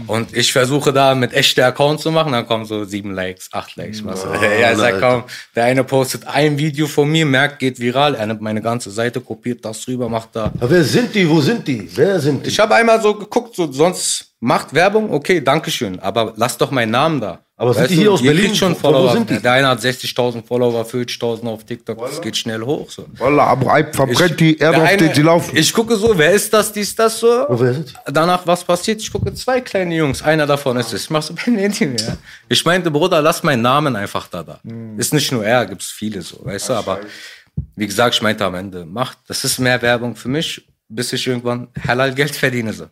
Und 0.08 0.36
ich 0.36 0.52
versuche 0.52 0.92
da 0.92 1.14
mit 1.14 1.34
echten 1.34 1.62
Accounts 1.62 2.04
zu 2.04 2.12
machen, 2.12 2.32
dann 2.32 2.48
kommen 2.48 2.66
so 2.66 2.86
sieben 2.86 3.14
Likes, 3.14 3.50
acht 3.52 3.76
Likes. 3.76 4.04
Was. 4.04 4.24
ja, 4.24 4.72
ich 4.72 4.78
sag, 4.78 5.00
komm, 5.00 5.24
der 5.56 5.66
eine 5.66 5.84
postet 5.84 6.26
ein 6.26 6.58
Video 6.58 6.88
von 6.88 7.10
mir, 7.10 7.26
merkt, 7.26 7.60
geht 7.60 7.80
viral, 7.80 8.16
er 8.16 8.26
nimmt 8.26 8.42
meine 8.42 8.62
ganze 8.62 8.90
Seite, 8.90 9.22
kopiert 9.22 9.64
das 9.64 9.88
rüber, 9.88 10.10
macht 10.10 10.36
da. 10.36 10.46
Aber 10.46 10.70
wer 10.70 10.84
sind 10.84 11.14
die? 11.14 11.30
Wo 11.30 11.40
sind 11.40 11.68
die? 11.68 11.88
Wer 11.96 12.20
sind 12.20 12.46
die? 12.46 12.50
Ich 12.50 12.60
habe 12.60 12.74
einmal 12.76 13.00
so 13.02 13.14
geguckt, 13.14 13.56
so 13.56 13.72
sonst 13.72 14.34
macht 14.40 14.74
Werbung, 14.74 15.12
okay, 15.12 15.40
Dankeschön, 15.40 16.00
aber 16.00 16.34
lass 16.36 16.58
doch 16.58 16.72
meinen 16.72 16.92
Namen 16.92 17.22
da. 17.22 17.46
Aber 17.62 17.74
sind 17.76 17.84
Weißt 17.84 17.92
die 17.92 17.96
du, 17.98 18.02
hier 18.02 18.12
aus 18.14 18.22
ihr 18.22 18.32
Berlin? 18.34 18.56
schon 18.56 18.72
Wo- 18.72 18.76
wo 18.76 18.80
Follower. 18.80 19.12
sind 19.14 19.30
die? 19.30 19.40
Der 19.40 19.52
eine 19.52 19.68
hat 19.68 19.80
60.000 19.82 20.44
Follower, 20.48 20.84
40.000 20.84 21.46
auf 21.48 21.64
TikTok, 21.64 22.00
das 22.00 22.20
geht 22.20 22.36
schnell 22.36 22.62
hoch. 22.64 22.90
So. 22.90 23.06
Wallah, 23.20 23.46
Abu 23.52 23.70
Eid 23.70 23.96
verbrennt 23.96 24.40
die 24.40 24.56
Der 24.58 24.72
Erde, 24.74 25.08
auf 25.10 25.16
sie 25.16 25.22
laufen. 25.22 25.56
Ich 25.56 25.72
gucke 25.72 25.96
so, 25.96 26.18
wer 26.18 26.32
ist 26.32 26.52
das, 26.52 26.74
dies, 26.74 26.96
das 26.96 27.20
so. 27.20 27.48
Oh, 27.48 27.60
wer 27.60 27.74
sind 27.76 27.90
die? 27.92 28.12
Danach, 28.12 28.48
was 28.48 28.64
passiert? 28.64 29.00
Ich 29.00 29.12
gucke 29.12 29.32
zwei 29.36 29.62
kleine 29.62 29.96
Jungs, 29.96 30.24
einer 30.24 30.48
davon 30.48 30.76
ist 30.78 30.92
es. 30.92 31.04
Ich 31.04 31.10
mach 31.12 31.22
so, 31.22 31.36
benennt 31.36 31.80
ihn 31.82 31.96
ja. 31.98 32.18
Ich 32.50 32.66
meinte, 32.66 32.90
Bruder, 32.90 33.22
lass 33.22 33.44
meinen 33.44 33.62
Namen 33.62 33.96
einfach 33.96 34.28
da 34.28 34.42
da. 34.42 34.60
Ist 34.98 35.14
nicht 35.14 35.32
nur 35.32 35.46
er, 35.46 35.68
gibt's 35.68 35.92
viele 35.92 36.24
so, 36.24 36.44
weißt 36.44 36.70
du, 36.70 36.74
aber 36.74 37.02
wie 37.76 37.86
gesagt, 37.86 38.16
ich 38.16 38.24
meinte 38.24 38.44
am 38.44 38.56
Ende, 38.56 38.86
macht, 38.88 39.20
das 39.28 39.44
ist 39.44 39.60
mehr 39.60 39.80
Werbung 39.84 40.16
für 40.16 40.30
mich, 40.30 40.68
bis 40.90 41.14
ich 41.14 41.28
irgendwann 41.28 41.68
halal 41.88 42.12
Geld 42.16 42.36
verdiene 42.36 42.74
so. 42.74 42.86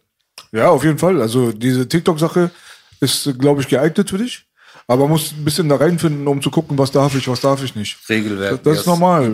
Ja, 0.51 0.69
auf 0.69 0.83
jeden 0.83 0.99
Fall. 0.99 1.19
Also 1.21 1.51
diese 1.51 1.87
TikTok-Sache 1.89 2.51
ist, 2.99 3.33
glaube 3.39 3.61
ich, 3.61 3.67
geeignet 3.67 4.09
für 4.11 4.19
dich. 4.19 4.45
Aber 4.89 5.03
man 5.03 5.11
muss 5.11 5.33
ein 5.33 5.45
bisschen 5.45 5.69
da 5.69 5.75
reinfinden, 5.75 6.27
um 6.27 6.41
zu 6.41 6.49
gucken, 6.49 6.75
was 6.75 6.89
darf 6.89 7.13
ich, 7.13 7.27
was 7.27 7.41
darf 7.41 7.63
ich 7.63 7.75
nicht. 7.75 7.95
Regelwerk. 8.09 8.63
Das 8.63 8.79
ist 8.79 8.87
normal. 8.87 9.31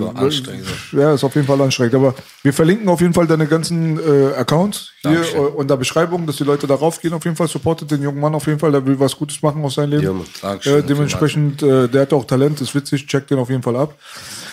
Ja, 0.91 1.14
ist 1.14 1.24
auf 1.24 1.34
jeden 1.34 1.47
Fall 1.47 1.62
anstrengend. 1.62 1.95
Aber 1.95 2.14
wir 2.43 2.51
verlinken 2.51 2.89
auf 2.89 2.99
jeden 2.99 3.14
Fall 3.14 3.26
deine 3.26 3.47
ganzen 3.47 3.97
äh, 3.97 4.34
Accounts 4.36 4.91
hier 5.01 5.22
äh, 5.22 5.38
unter 5.38 5.78
Beschreibung, 5.78 6.28
dass 6.28 6.36
die 6.36 6.43
Leute 6.43 6.68
darauf 6.68 6.99
gehen. 6.99 7.14
Auf 7.14 7.24
jeden 7.24 7.38
Fall 7.38 7.47
supportet 7.47 7.89
den 7.89 8.03
jungen 8.03 8.20
Mann 8.20 8.36
auf 8.36 8.45
jeden 8.47 8.60
Fall. 8.60 8.74
Der 8.74 8.86
will 8.86 8.99
was 8.99 9.16
Gutes 9.16 9.41
machen 9.41 9.64
aus 9.64 9.76
seinem 9.76 9.91
Leben. 9.91 10.26
Ja. 10.43 10.56
Äh, 10.56 10.84
dementsprechend, 10.84 11.64
äh, 11.64 11.88
der 11.88 12.01
hat 12.01 12.12
auch 12.12 12.26
Talent, 12.26 12.60
ist 12.60 12.76
witzig. 12.76 13.08
Checkt 13.08 13.32
den 13.32 13.39
auf 13.39 13.49
jeden 13.49 13.64
Fall 13.64 13.78
ab. 13.78 13.95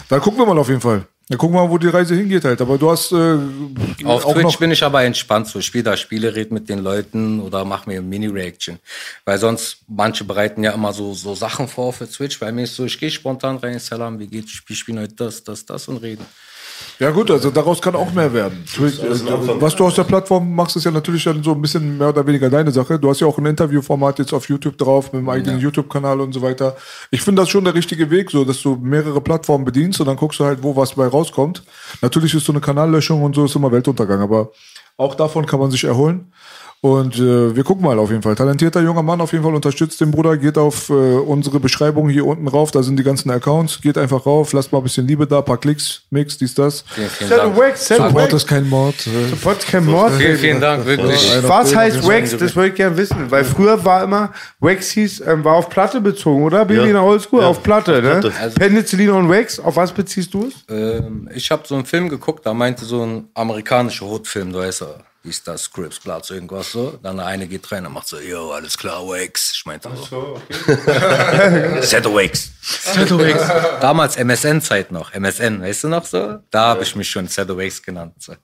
Dann 0.08 0.20
gucken 0.20 0.38
wir 0.38 0.46
mal 0.46 0.58
auf 0.58 0.68
jeden 0.68 0.80
Fall. 0.80 1.04
Gucken 1.30 1.54
wir 1.54 1.64
mal, 1.64 1.70
wo 1.70 1.78
die 1.78 1.88
Reise 1.88 2.14
hingeht 2.14 2.44
halt. 2.44 2.60
Aber 2.60 2.76
du 2.76 2.90
hast 2.90 3.12
äh, 3.12 3.38
Auf 4.04 4.24
Twitch 4.32 4.58
bin 4.58 4.70
ich 4.70 4.82
aber 4.82 5.02
entspannt. 5.04 5.46
So, 5.46 5.60
ich 5.60 5.66
spiele 5.66 5.84
da 5.84 5.96
Spiele, 5.96 6.34
red 6.34 6.50
mit 6.50 6.68
den 6.68 6.80
Leuten 6.80 7.40
oder 7.40 7.64
mach 7.64 7.86
mir 7.86 8.02
Mini-Reaction. 8.02 8.78
Weil 9.24 9.38
sonst, 9.38 9.78
manche 9.86 10.24
bereiten 10.24 10.62
ja 10.64 10.72
immer 10.72 10.92
so, 10.92 11.14
so 11.14 11.34
Sachen 11.34 11.68
vor 11.68 11.92
für 11.92 12.10
Twitch. 12.10 12.38
Bei 12.40 12.52
mir 12.52 12.64
ist 12.64 12.74
so, 12.74 12.84
ich 12.84 12.98
gehe 12.98 13.10
spontan 13.10 13.56
rein, 13.58 13.78
Salam, 13.78 14.18
wie 14.18 14.26
geht's? 14.26 14.62
Wir 14.66 14.76
spielen 14.76 14.98
heute 14.98 15.14
das, 15.14 15.44
das, 15.44 15.64
das 15.64 15.88
und 15.88 15.98
reden. 15.98 16.26
Ja 17.02 17.10
gut, 17.10 17.32
also 17.32 17.50
daraus 17.50 17.82
kann 17.82 17.96
auch 17.96 18.12
mehr 18.12 18.32
werden. 18.32 18.62
Äh, 18.78 19.60
was 19.60 19.74
du 19.74 19.84
aus 19.84 19.96
der 19.96 20.04
Plattform 20.04 20.54
machst, 20.54 20.76
ist 20.76 20.84
ja 20.84 20.92
natürlich 20.92 21.24
dann 21.24 21.42
so 21.42 21.50
ein 21.50 21.60
bisschen 21.60 21.98
mehr 21.98 22.10
oder 22.10 22.24
weniger 22.24 22.48
deine 22.48 22.70
Sache. 22.70 22.96
Du 22.96 23.10
hast 23.10 23.18
ja 23.18 23.26
auch 23.26 23.36
ein 23.38 23.46
Interviewformat 23.46 24.20
jetzt 24.20 24.32
auf 24.32 24.48
YouTube 24.48 24.78
drauf, 24.78 25.12
mit 25.12 25.20
dem 25.20 25.28
eigenen 25.28 25.58
YouTube-Kanal 25.58 26.20
und 26.20 26.32
so 26.32 26.42
weiter. 26.42 26.76
Ich 27.10 27.22
finde 27.22 27.42
das 27.42 27.48
schon 27.48 27.64
der 27.64 27.74
richtige 27.74 28.08
Weg, 28.12 28.30
so 28.30 28.44
dass 28.44 28.62
du 28.62 28.76
mehrere 28.80 29.20
Plattformen 29.20 29.64
bedienst 29.64 29.98
und 29.98 30.06
dann 30.06 30.16
guckst 30.16 30.38
du 30.38 30.44
halt, 30.44 30.62
wo 30.62 30.76
was 30.76 30.94
bei 30.94 31.08
rauskommt. 31.08 31.64
Natürlich 32.02 32.34
ist 32.34 32.46
so 32.46 32.52
eine 32.52 32.60
Kanallöschung 32.60 33.20
und 33.24 33.34
so 33.34 33.46
ist 33.46 33.56
immer 33.56 33.72
Weltuntergang, 33.72 34.20
aber 34.20 34.52
auch 34.96 35.16
davon 35.16 35.44
kann 35.44 35.58
man 35.58 35.72
sich 35.72 35.82
erholen. 35.82 36.32
Und 36.84 37.14
äh, 37.14 37.54
wir 37.54 37.62
gucken 37.62 37.84
mal 37.84 37.96
auf 38.00 38.10
jeden 38.10 38.22
Fall. 38.22 38.34
Talentierter 38.34 38.80
junger 38.80 39.04
Mann 39.04 39.20
auf 39.20 39.30
jeden 39.30 39.44
Fall 39.44 39.54
unterstützt 39.54 40.00
den 40.00 40.10
Bruder. 40.10 40.36
Geht 40.36 40.58
auf 40.58 40.90
äh, 40.90 40.92
unsere 40.92 41.60
Beschreibung 41.60 42.08
hier 42.08 42.26
unten 42.26 42.48
rauf. 42.48 42.72
Da 42.72 42.82
sind 42.82 42.98
die 42.98 43.04
ganzen 43.04 43.30
Accounts. 43.30 43.80
Geht 43.80 43.96
einfach 43.96 44.26
rauf. 44.26 44.52
Lasst 44.52 44.72
mal 44.72 44.78
ein 44.78 44.82
bisschen 44.82 45.06
Liebe 45.06 45.24
da, 45.24 45.42
paar 45.42 45.58
Klicks, 45.58 46.02
Mix, 46.10 46.36
dies, 46.38 46.54
das. 46.54 46.84
Vielen, 46.88 47.08
vielen 47.08 47.30
Dank. 47.30 47.56
Wax, 47.56 47.88
Wax. 47.88 48.32
ist 48.34 48.48
kein 48.48 48.68
Mord. 48.68 48.96
Äh, 49.06 49.28
Sofort 49.30 49.64
kein 49.64 49.86
Mord. 49.86 50.12
Vielen, 50.14 50.36
vielen 50.36 50.60
Dank, 50.60 50.84
wirklich. 50.84 51.30
Was 51.46 51.72
heißt 51.72 52.04
Wax? 52.04 52.36
Das 52.36 52.56
wollte 52.56 52.70
ich 52.70 52.74
gerne 52.74 52.96
wissen. 52.96 53.30
Weil 53.30 53.44
früher 53.44 53.84
war 53.84 54.02
immer, 54.02 54.32
Wax 54.58 54.90
hieß, 54.90 55.22
ähm, 55.24 55.44
war 55.44 55.54
auf 55.54 55.68
Platte 55.68 56.00
bezogen, 56.00 56.42
oder? 56.42 56.64
Baby 56.64 56.80
Ja. 56.80 56.86
in 56.86 56.92
der 56.94 57.04
Oldschool? 57.04 57.42
Ja, 57.42 57.46
Auf 57.46 57.62
Platte, 57.62 58.02
ne? 58.02 58.32
Also- 58.40 58.56
Penicillin 58.58 59.10
und 59.10 59.28
Wax, 59.28 59.60
auf 59.60 59.76
was 59.76 59.92
beziehst 59.92 60.34
du 60.34 60.48
es? 60.48 60.54
Ähm, 60.68 61.28
ich 61.32 61.48
habe 61.52 61.62
so 61.64 61.76
einen 61.76 61.84
Film 61.86 62.08
geguckt, 62.08 62.44
da 62.44 62.52
meinte 62.52 62.84
so 62.84 63.04
ein 63.06 63.28
amerikanischer 63.34 64.06
Hotfilm, 64.06 64.52
da 64.52 64.64
ist 64.64 64.82
er, 64.82 64.96
wie 65.11 65.11
ist 65.24 65.46
das, 65.46 65.64
Scripps, 65.64 66.00
Platz, 66.00 66.30
irgendwas 66.30 66.72
so. 66.72 66.98
Dann 67.02 67.16
der 67.16 67.26
eine 67.26 67.46
geht 67.46 67.70
rein 67.70 67.86
und 67.86 67.92
macht 67.92 68.08
so, 68.08 68.18
yo, 68.18 68.52
alles 68.52 68.76
klar, 68.76 69.06
Wakes. 69.06 69.52
Ich 69.54 69.66
meinte 69.66 69.90
so. 70.10 70.40
Set 71.80 72.04
Wakes. 72.06 72.50
Set 72.60 73.10
Wakes. 73.10 73.46
Damals 73.80 74.16
MSN-Zeit 74.16 74.90
noch, 74.90 75.12
MSN, 75.12 75.62
weißt 75.62 75.84
du 75.84 75.88
noch 75.88 76.04
so? 76.04 76.38
Da 76.50 76.68
habe 76.68 76.82
ich 76.82 76.96
mich 76.96 77.08
schon 77.10 77.28
Set 77.28 77.48
Wakes 77.48 77.82
genannt. 77.82 78.14
So. 78.18 78.34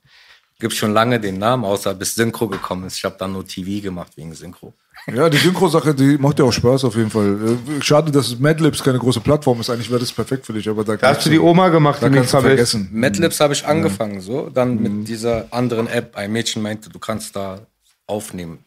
Gibt 0.60 0.74
schon 0.74 0.92
lange 0.92 1.20
den 1.20 1.38
Namen, 1.38 1.64
außer 1.64 1.94
bis 1.94 2.16
Synchro 2.16 2.48
gekommen 2.48 2.84
ist. 2.88 2.96
Ich 2.96 3.04
habe 3.04 3.14
dann 3.16 3.32
nur 3.32 3.46
TV 3.46 3.80
gemacht 3.80 4.12
wegen 4.16 4.34
Synchro. 4.34 4.74
Ja, 5.06 5.30
die 5.30 5.36
Synchro-Sache, 5.36 5.94
die 5.94 6.18
macht 6.18 6.40
ja 6.40 6.44
auch 6.44 6.52
Spaß 6.52 6.84
auf 6.84 6.96
jeden 6.96 7.10
Fall. 7.10 7.58
Äh, 7.78 7.82
Schade, 7.82 8.10
dass 8.10 8.36
Madlibs 8.40 8.82
keine 8.82 8.98
große 8.98 9.20
Plattform 9.20 9.60
ist. 9.60 9.70
Eigentlich 9.70 9.88
wäre 9.88 10.00
das 10.00 10.10
perfekt 10.12 10.44
für 10.44 10.52
dich, 10.52 10.68
aber 10.68 10.82
da 10.82 10.96
Da 10.96 11.10
hast 11.14 11.24
du 11.24 11.30
die 11.30 11.38
Oma 11.38 11.68
gemacht, 11.68 12.02
da 12.02 12.08
die 12.08 12.16
kannst 12.16 12.34
du 12.34 12.40
vergessen. 12.40 12.88
Madlibs 12.92 13.38
habe 13.38 13.52
ich 13.52 13.64
angefangen, 13.64 14.20
so. 14.20 14.50
Dann 14.50 14.82
mit 14.82 15.06
dieser 15.06 15.46
anderen 15.52 15.86
App. 15.86 16.16
Ein 16.16 16.32
Mädchen 16.32 16.60
meinte, 16.60 16.90
du 16.90 16.98
kannst 16.98 17.36
da 17.36 17.60
aufnehmen. 18.08 18.64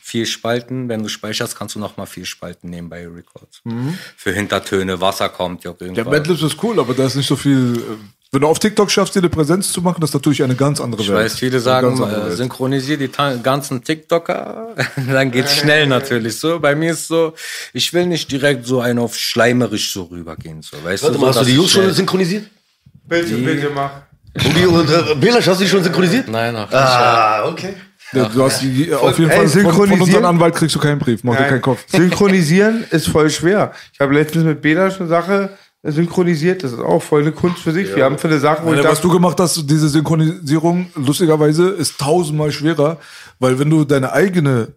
Viel 0.00 0.24
Spalten, 0.24 0.88
wenn 0.88 1.02
du 1.02 1.08
speicherst, 1.10 1.56
kannst 1.58 1.74
du 1.74 1.80
noch 1.80 1.98
mal 1.98 2.06
viel 2.06 2.24
Spalten 2.24 2.70
nehmen 2.70 2.88
bei 2.88 3.06
Records. 3.06 3.60
Für 4.16 4.32
Hintertöne, 4.32 5.00
Wasser 5.02 5.28
kommt 5.28 5.64
ja 5.64 5.72
Ja, 5.72 5.76
irgendwann. 5.86 6.14
Madlibs 6.14 6.42
ist 6.42 6.62
cool, 6.62 6.80
aber 6.80 6.94
da 6.94 7.04
ist 7.06 7.16
nicht 7.16 7.26
so 7.26 7.36
viel. 7.36 7.82
Wenn 8.32 8.40
du 8.40 8.48
auf 8.48 8.58
TikTok 8.58 8.90
schaffst, 8.90 9.14
dir 9.14 9.20
eine 9.20 9.28
Präsenz 9.28 9.72
zu 9.72 9.80
machen, 9.82 10.00
das 10.00 10.10
ist 10.10 10.14
natürlich 10.14 10.42
eine 10.42 10.56
ganz 10.56 10.80
andere 10.80 11.00
ich 11.00 11.08
Welt. 11.08 11.26
weiß, 11.26 11.38
viele 11.38 11.60
sagen, 11.60 12.02
äh, 12.02 12.32
synchronisier 12.32 12.96
die 12.96 13.08
ganzen 13.42 13.84
TikToker, 13.84 14.74
dann 15.10 15.30
geht's 15.30 15.56
schnell 15.56 15.86
natürlich 15.86 16.38
so. 16.38 16.58
Bei 16.58 16.74
mir 16.74 16.92
ist 16.92 17.06
so, 17.06 17.34
ich 17.72 17.92
will 17.92 18.06
nicht 18.06 18.30
direkt 18.30 18.66
so 18.66 18.80
einen 18.80 18.98
auf 18.98 19.16
schleimerisch 19.16 19.92
so 19.92 20.04
rübergehen. 20.04 20.60
So, 20.62 20.76
weißt 20.82 21.04
Warte 21.04 21.14
du, 21.16 21.20
mal, 21.20 21.32
so, 21.32 21.40
hast 21.40 21.46
du 21.46 21.50
die 21.50 21.56
Jungs 21.56 21.68
ich 21.68 21.72
schon 21.74 21.92
synchronisiert? 21.92 22.46
Bitte, 23.04 23.36
bitte 23.36 23.70
mach. 23.74 23.90
Boogie 24.34 24.66
und 24.66 24.90
äh, 24.90 25.14
Belasch, 25.14 25.46
hast 25.46 25.60
du 25.60 25.64
die 25.64 25.70
schon 25.70 25.82
synchronisiert? 25.84 26.28
Nein, 26.28 26.52
noch 26.52 26.68
nicht. 26.68 26.74
Ah, 26.74 27.48
okay. 27.48 27.74
Ja, 28.12 28.24
du 28.28 28.42
hast 28.44 28.60
die, 28.62 28.92
auf 28.92 29.18
jeden 29.18 29.30
Ey, 29.30 29.36
Fall 29.38 29.48
von, 29.48 29.62
von 29.62 29.62
synchronisieren? 29.62 30.00
unserem 30.02 30.24
Anwalt 30.26 30.54
kriegst 30.54 30.74
du 30.74 30.78
keinen 30.78 30.98
Brief, 30.98 31.24
mach 31.24 31.34
dir 31.34 31.40
Nein. 31.40 31.50
keinen 31.50 31.62
Kopf. 31.62 31.84
Synchronisieren 31.88 32.84
ist 32.90 33.08
voll 33.08 33.30
schwer. 33.30 33.72
Ich 33.92 34.00
habe 34.00 34.14
letztens 34.14 34.44
mit 34.44 34.62
Bela 34.62 34.90
schon 34.90 35.02
eine 35.02 35.08
Sache 35.08 35.50
synchronisiert. 35.92 36.64
Das 36.64 36.72
ist 36.72 36.80
auch 36.80 37.02
voll 37.02 37.22
eine 37.22 37.32
Kunst 37.32 37.58
für 37.58 37.72
sich. 37.72 37.94
Wir 37.94 38.04
haben 38.04 38.18
für 38.18 38.28
eine 38.28 38.38
Sache, 38.38 38.64
wo 38.64 38.72
ich 38.72 38.78
Alter, 38.78 38.90
was 38.90 39.00
du 39.00 39.10
gemacht 39.10 39.38
hast, 39.40 39.68
diese 39.68 39.88
Synchronisierung, 39.88 40.86
lustigerweise, 40.94 41.70
ist 41.70 41.98
tausendmal 41.98 42.52
schwerer, 42.52 42.98
weil 43.38 43.58
wenn 43.58 43.70
du 43.70 43.84
deine 43.84 44.12
eigene 44.12 44.68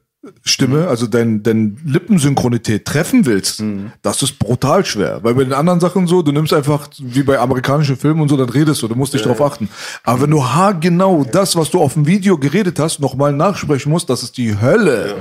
Stimme, 0.44 0.88
also 0.88 1.08
dein, 1.08 1.44
dein 1.44 1.78
Lippensynchronität 1.86 2.86
treffen 2.86 3.26
willst, 3.26 3.64
das 4.02 4.22
ist 4.22 4.40
brutal 4.40 4.86
schwer. 4.86 5.20
Weil 5.24 5.34
bei 5.36 5.44
den 5.44 5.54
anderen 5.54 5.80
Sachen 5.80 6.08
so, 6.08 6.22
du 6.22 6.32
nimmst 6.32 6.54
einfach, 6.54 6.88
wie 7.00 7.24
bei 7.24 7.40
amerikanischen 7.40 7.98
Filmen 7.98 8.22
und 8.22 8.30
so, 8.30 8.38
dann 8.38 8.50
redest 8.50 8.82
du, 8.82 8.88
du 8.88 8.96
musst 8.96 9.14
nicht 9.14 9.26
drauf 9.26 9.42
achten. 9.42 9.70
Aber 10.04 10.22
wenn 10.22 10.32
du 10.32 10.44
haargenau 10.44 11.26
das, 11.32 11.56
was 11.56 11.70
du 11.70 11.80
auf 11.82 11.94
dem 11.94 12.06
Video 12.08 12.38
geredet 12.38 12.80
hast, 12.80 13.00
nochmal 13.00 13.34
nachsprechen 13.34 13.92
musst, 13.92 14.10
das 14.10 14.24
ist 14.24 14.38
die 14.38 14.60
Hölle. 14.60 15.16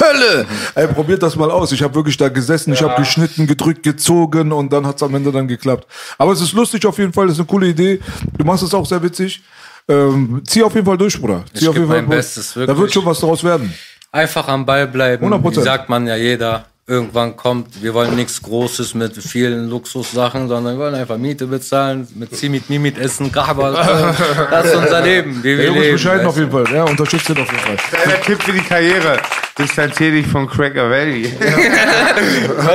Hölle! 0.00 0.46
Ey, 0.74 0.86
probiert 0.88 1.22
das 1.22 1.36
mal 1.36 1.50
aus. 1.50 1.72
Ich 1.72 1.82
habe 1.82 1.94
wirklich 1.94 2.16
da 2.16 2.28
gesessen, 2.28 2.72
ich 2.72 2.82
habe 2.82 2.94
geschnitten, 2.96 3.46
gedrückt, 3.46 3.82
gezogen 3.82 4.52
und 4.52 4.72
dann 4.72 4.86
hat's 4.86 5.02
am 5.02 5.14
Ende 5.14 5.32
dann 5.32 5.48
geklappt. 5.48 5.86
Aber 6.18 6.32
es 6.32 6.40
ist 6.40 6.52
lustig 6.52 6.86
auf 6.86 6.98
jeden 6.98 7.12
Fall, 7.12 7.26
das 7.26 7.34
ist 7.36 7.40
eine 7.40 7.46
coole 7.46 7.68
Idee. 7.68 8.00
Du 8.36 8.44
machst 8.44 8.62
es 8.62 8.74
auch 8.74 8.86
sehr 8.86 9.02
witzig. 9.02 9.42
Ähm, 9.90 10.42
zieh 10.46 10.62
auf 10.62 10.74
jeden 10.74 10.84
Fall 10.86 10.98
durch, 10.98 11.18
Bruder. 11.18 11.44
Zieh 11.54 11.62
Ich 11.62 11.68
auf 11.68 11.74
jeden 11.74 11.88
Fall 11.88 12.02
mein 12.02 12.10
durch. 12.10 12.18
Bestes, 12.18 12.52
Da 12.52 12.60
wirklich. 12.60 12.78
wird 12.78 12.92
schon 12.92 13.06
was 13.06 13.20
draus 13.20 13.42
werden. 13.42 13.72
Einfach 14.10 14.48
am 14.48 14.64
Ball 14.64 14.86
bleiben. 14.86 15.32
100%. 15.32 15.56
Wie 15.56 15.60
sagt 15.62 15.88
man 15.88 16.06
ja 16.06 16.16
jeder. 16.16 16.64
Irgendwann 16.86 17.36
kommt, 17.36 17.82
wir 17.82 17.92
wollen 17.92 18.16
nichts 18.16 18.40
Großes 18.40 18.94
mit 18.94 19.14
vielen 19.22 19.68
Luxussachen, 19.68 20.48
sondern 20.48 20.78
wir 20.78 20.84
wollen 20.84 20.94
einfach 20.94 21.18
Miete 21.18 21.46
bezahlen, 21.46 22.08
mit 22.14 22.34
Zimit, 22.34 22.70
Mimit 22.70 22.96
essen, 22.96 23.30
Kaba. 23.30 23.72
Das 24.50 24.64
ist 24.64 24.74
unser 24.74 25.02
Leben, 25.02 25.44
wie 25.44 25.58
wir 25.58 25.68
ist 25.68 25.74
leben. 25.74 25.92
bescheiden 25.92 26.20
weißt 26.20 26.26
auf 26.26 26.38
jeden 26.38 26.50
Fall. 26.50 26.64
Ja, 26.72 26.84
unterstützt 26.84 27.28
ihn 27.28 27.38
auf 27.38 27.52
jeden 27.52 27.62
Fall. 27.62 27.76
kleiner 27.76 28.20
Tipp 28.22 28.42
für 28.42 28.52
die 28.52 28.60
Karriere. 28.62 29.18
Distanzier 29.58 30.12
dich 30.12 30.26
von 30.26 30.48
Cracker 30.48 30.88
Valley. 30.88 31.30
Oh, 31.30 31.44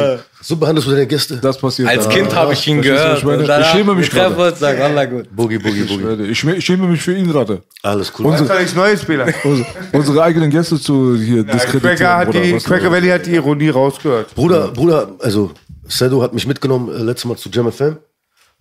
so 0.48 0.56
behandelst 0.58 0.88
du 0.88 0.92
deine 0.92 1.08
Gäste. 1.08 1.38
Das 1.38 1.58
passiert. 1.58 1.88
Als 1.90 2.06
Ja. 2.06 2.12
Kind 2.12 2.36
habe 2.36 2.54
ich 2.54 2.68
ihn 2.68 2.82
gehört. 2.82 3.18
Ich, 3.18 3.24
meine, 3.24 3.44
ich 3.44 3.66
schäme 3.68 3.96
mich 3.96 4.10
gerade. 4.12 4.36
uns, 4.36 4.60
sag, 4.60 4.80
Allah 4.80 5.06
gut. 5.06 5.36
Boogie, 5.36 5.58
Boogie, 5.58 5.84
Boogie. 5.84 6.24
ich, 6.32 6.40
schäme- 6.40 6.54
ich 6.56 6.66
schäme 6.66 6.88
mich 6.88 7.02
für 7.02 7.14
ihn 7.18 7.28
gerade. 7.28 7.64
Alles 7.82 8.12
cool. 8.20 8.32
Das 8.32 8.42
ist 8.42 8.50
nichts 8.54 8.76
Neues, 8.76 9.04
Bela. 9.06 9.26
Unsere, 9.44 9.68
unsere 9.92 10.24
eigenen 10.24 10.50
Gäste 10.52 10.80
zu 10.80 11.18
hier 11.18 11.44
diskreditieren. 11.44 11.96
Cracker, 11.98 12.18
hat 12.18 12.28
Bruder. 12.28 12.42
die, 12.42 12.54
Was- 12.56 12.64
Cracker 12.64 12.92
Valley 12.92 13.10
hat 13.10 13.26
die 13.26 13.34
Ironie 13.36 13.70
rausgehört. 13.70 14.36
Bruder, 14.36 14.68
Bruder, 14.70 15.10
also 15.20 15.52
Sedo 15.88 16.22
hat 16.22 16.34
mich 16.34 16.46
mitgenommen 16.46 16.90
äh, 16.96 17.02
letztes 17.02 17.26
Mal 17.26 17.38
zu 17.38 17.50
Jam 17.50 17.72
FM. 17.72 17.98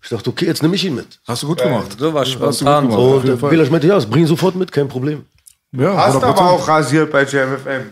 Ich 0.03 0.11
dachte, 0.11 0.28
okay, 0.30 0.45
jetzt 0.47 0.62
nehme 0.62 0.74
ich 0.74 0.85
ihn 0.85 0.95
mit. 0.95 1.18
Hast 1.26 1.43
du 1.43 1.47
gut 1.47 1.62
gemacht. 1.62 1.97
So 1.99 2.12
war 2.12 2.22
Hast 2.22 2.35
du 2.35 2.39
gut 2.39 2.55
spontan. 2.55 2.87
Und 2.91 3.39
Fall. 3.41 3.51
Belasch 3.51 3.70
meinte, 3.70 3.87
ja, 3.87 3.99
bring 4.01 4.22
ihn 4.22 4.26
sofort 4.26 4.55
mit, 4.55 4.70
kein 4.70 4.87
Problem. 4.89 5.22
Ja, 5.72 5.97
Hast 5.97 6.16
100%. 6.16 6.22
aber 6.24 6.51
auch 6.51 6.68
rasiert 6.68 7.11
bei 7.11 7.24
JamFM. 7.24 7.91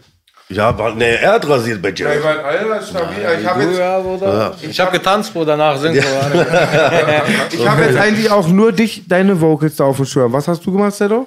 Ja, 0.52 0.76
war, 0.78 0.94
nee, 0.94 1.14
er 1.14 1.32
hat 1.32 1.48
rasiert 1.48 1.80
bei 1.80 1.92
Jam. 1.92 2.12
Ich 2.12 2.22
meine, 2.22 2.44
Alter, 2.44 2.82
stabil. 2.82 3.18
Ich 3.40 3.46
habe 3.46 3.62
jetzt, 3.62 3.78
Ja, 3.78 3.98
Bruder. 4.00 4.54
Ich 4.60 4.80
habe 4.80 4.92
getanzt, 4.92 5.32
Bruder, 5.32 5.56
nach 5.56 5.76
Synchro. 5.78 6.06
ich 7.52 7.66
hab 7.66 7.80
jetzt 7.80 7.96
eigentlich 7.96 8.30
auch 8.30 8.48
nur 8.48 8.72
dich, 8.72 9.04
deine 9.08 9.40
Vocals 9.40 9.76
da 9.76 9.84
auf 9.84 9.96
dem 9.96 10.06
Schirm. 10.06 10.32
Was 10.32 10.48
hast 10.48 10.64
du 10.64 10.72
gemacht, 10.72 10.94
Sedo? 10.94 11.26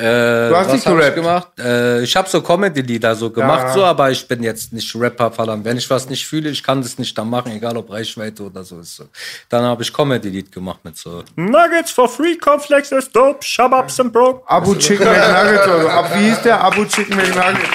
Äh, 0.00 0.48
Du 0.48 0.56
hast 0.56 0.66
was 0.68 0.72
nicht 0.72 0.86
hab 0.86 0.94
ich 0.94 0.98
gerappt. 1.00 1.14
gemacht? 1.16 1.48
Äh, 1.58 2.02
ich 2.02 2.16
habe 2.16 2.28
so 2.28 2.40
Comedy-Lieder 2.40 3.14
so 3.14 3.28
gemacht, 3.30 3.64
Ja. 3.68 3.72
so, 3.74 3.84
aber 3.84 4.10
ich 4.10 4.26
bin 4.26 4.42
jetzt 4.42 4.72
nicht 4.72 4.94
Rapper 4.96 5.30
verdammt. 5.30 5.64
Wenn 5.64 5.76
ich 5.76 5.88
was 5.90 6.08
nicht 6.08 6.26
fühle, 6.26 6.48
ich 6.48 6.62
kann 6.62 6.80
das 6.80 6.98
nicht 6.98 7.16
dann 7.18 7.28
machen, 7.28 7.52
egal 7.52 7.76
ob 7.76 7.90
Reichweite 7.92 8.42
oder 8.44 8.64
so 8.64 8.80
ist. 8.80 8.96
So. 8.96 9.04
Dann 9.50 9.62
habe 9.64 9.82
ich 9.82 9.92
Comedy-Lied 9.92 10.50
gemacht 10.50 10.80
mit 10.84 10.96
so. 10.96 11.22
Nuggets 11.36 11.90
for 11.90 12.08
free, 12.08 12.36
Cornflakes 12.36 12.92
is 12.92 13.10
dope, 13.12 13.44
Shababs 13.44 14.00
and 14.00 14.10
broke. 14.12 14.42
Abu 14.46 14.74
Chicken 14.76 15.06
McNuggets 15.06 15.66
oder 15.66 15.82
so. 15.82 15.88
Ab, 15.90 16.10
wie 16.16 16.28
hieß 16.30 16.42
der? 16.42 16.64
Abu 16.64 16.84
Chicken 16.86 17.16
McNuggets. 17.16 17.66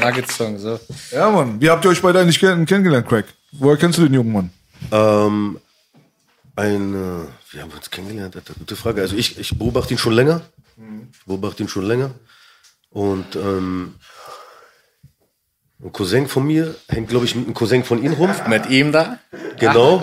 Nuggets-Song, 0.00 0.58
so. 0.58 0.78
Ja, 1.12 1.30
Mann. 1.30 1.60
Wie 1.60 1.70
habt 1.70 1.84
ihr 1.84 1.90
euch 1.90 2.02
beide 2.02 2.20
eigentlich 2.20 2.40
kenn 2.40 2.66
kennengelernt, 2.66 3.08
Craig? 3.08 3.26
Woher 3.52 3.76
kennst 3.76 3.98
du 3.98 4.02
den 4.02 4.14
jungen 4.14 4.32
Mann? 4.32 4.50
Ähm, 4.92 5.58
ein, 6.56 6.94
äh, 6.94 7.26
wir 7.52 7.62
haben 7.62 7.70
uns 7.70 7.90
kennengelernt, 7.90 8.34
Alter, 8.36 8.54
gute 8.58 8.76
Frage. 8.76 9.00
Also 9.02 9.14
ich, 9.16 9.38
ich 9.38 9.56
beobachte 9.58 9.94
ihn 9.94 9.98
schon 9.98 10.14
länger. 10.14 10.40
Ich 11.12 11.24
beobachte 11.26 11.62
ihn 11.62 11.68
schon 11.68 11.86
länger. 11.86 12.10
Und 12.90 13.36
ähm, 13.36 13.94
ein 15.82 15.92
Cousin 15.92 16.26
von 16.28 16.46
mir 16.46 16.74
hängt, 16.88 17.08
glaube 17.10 17.26
ich, 17.26 17.34
mit 17.34 17.44
einem 17.44 17.54
Cousin 17.54 17.84
von 17.84 18.02
ihm 18.02 18.14
rum. 18.14 18.30
Mit 18.48 18.68
ihm 18.70 18.92
da? 18.92 19.18
Genau. 19.58 19.98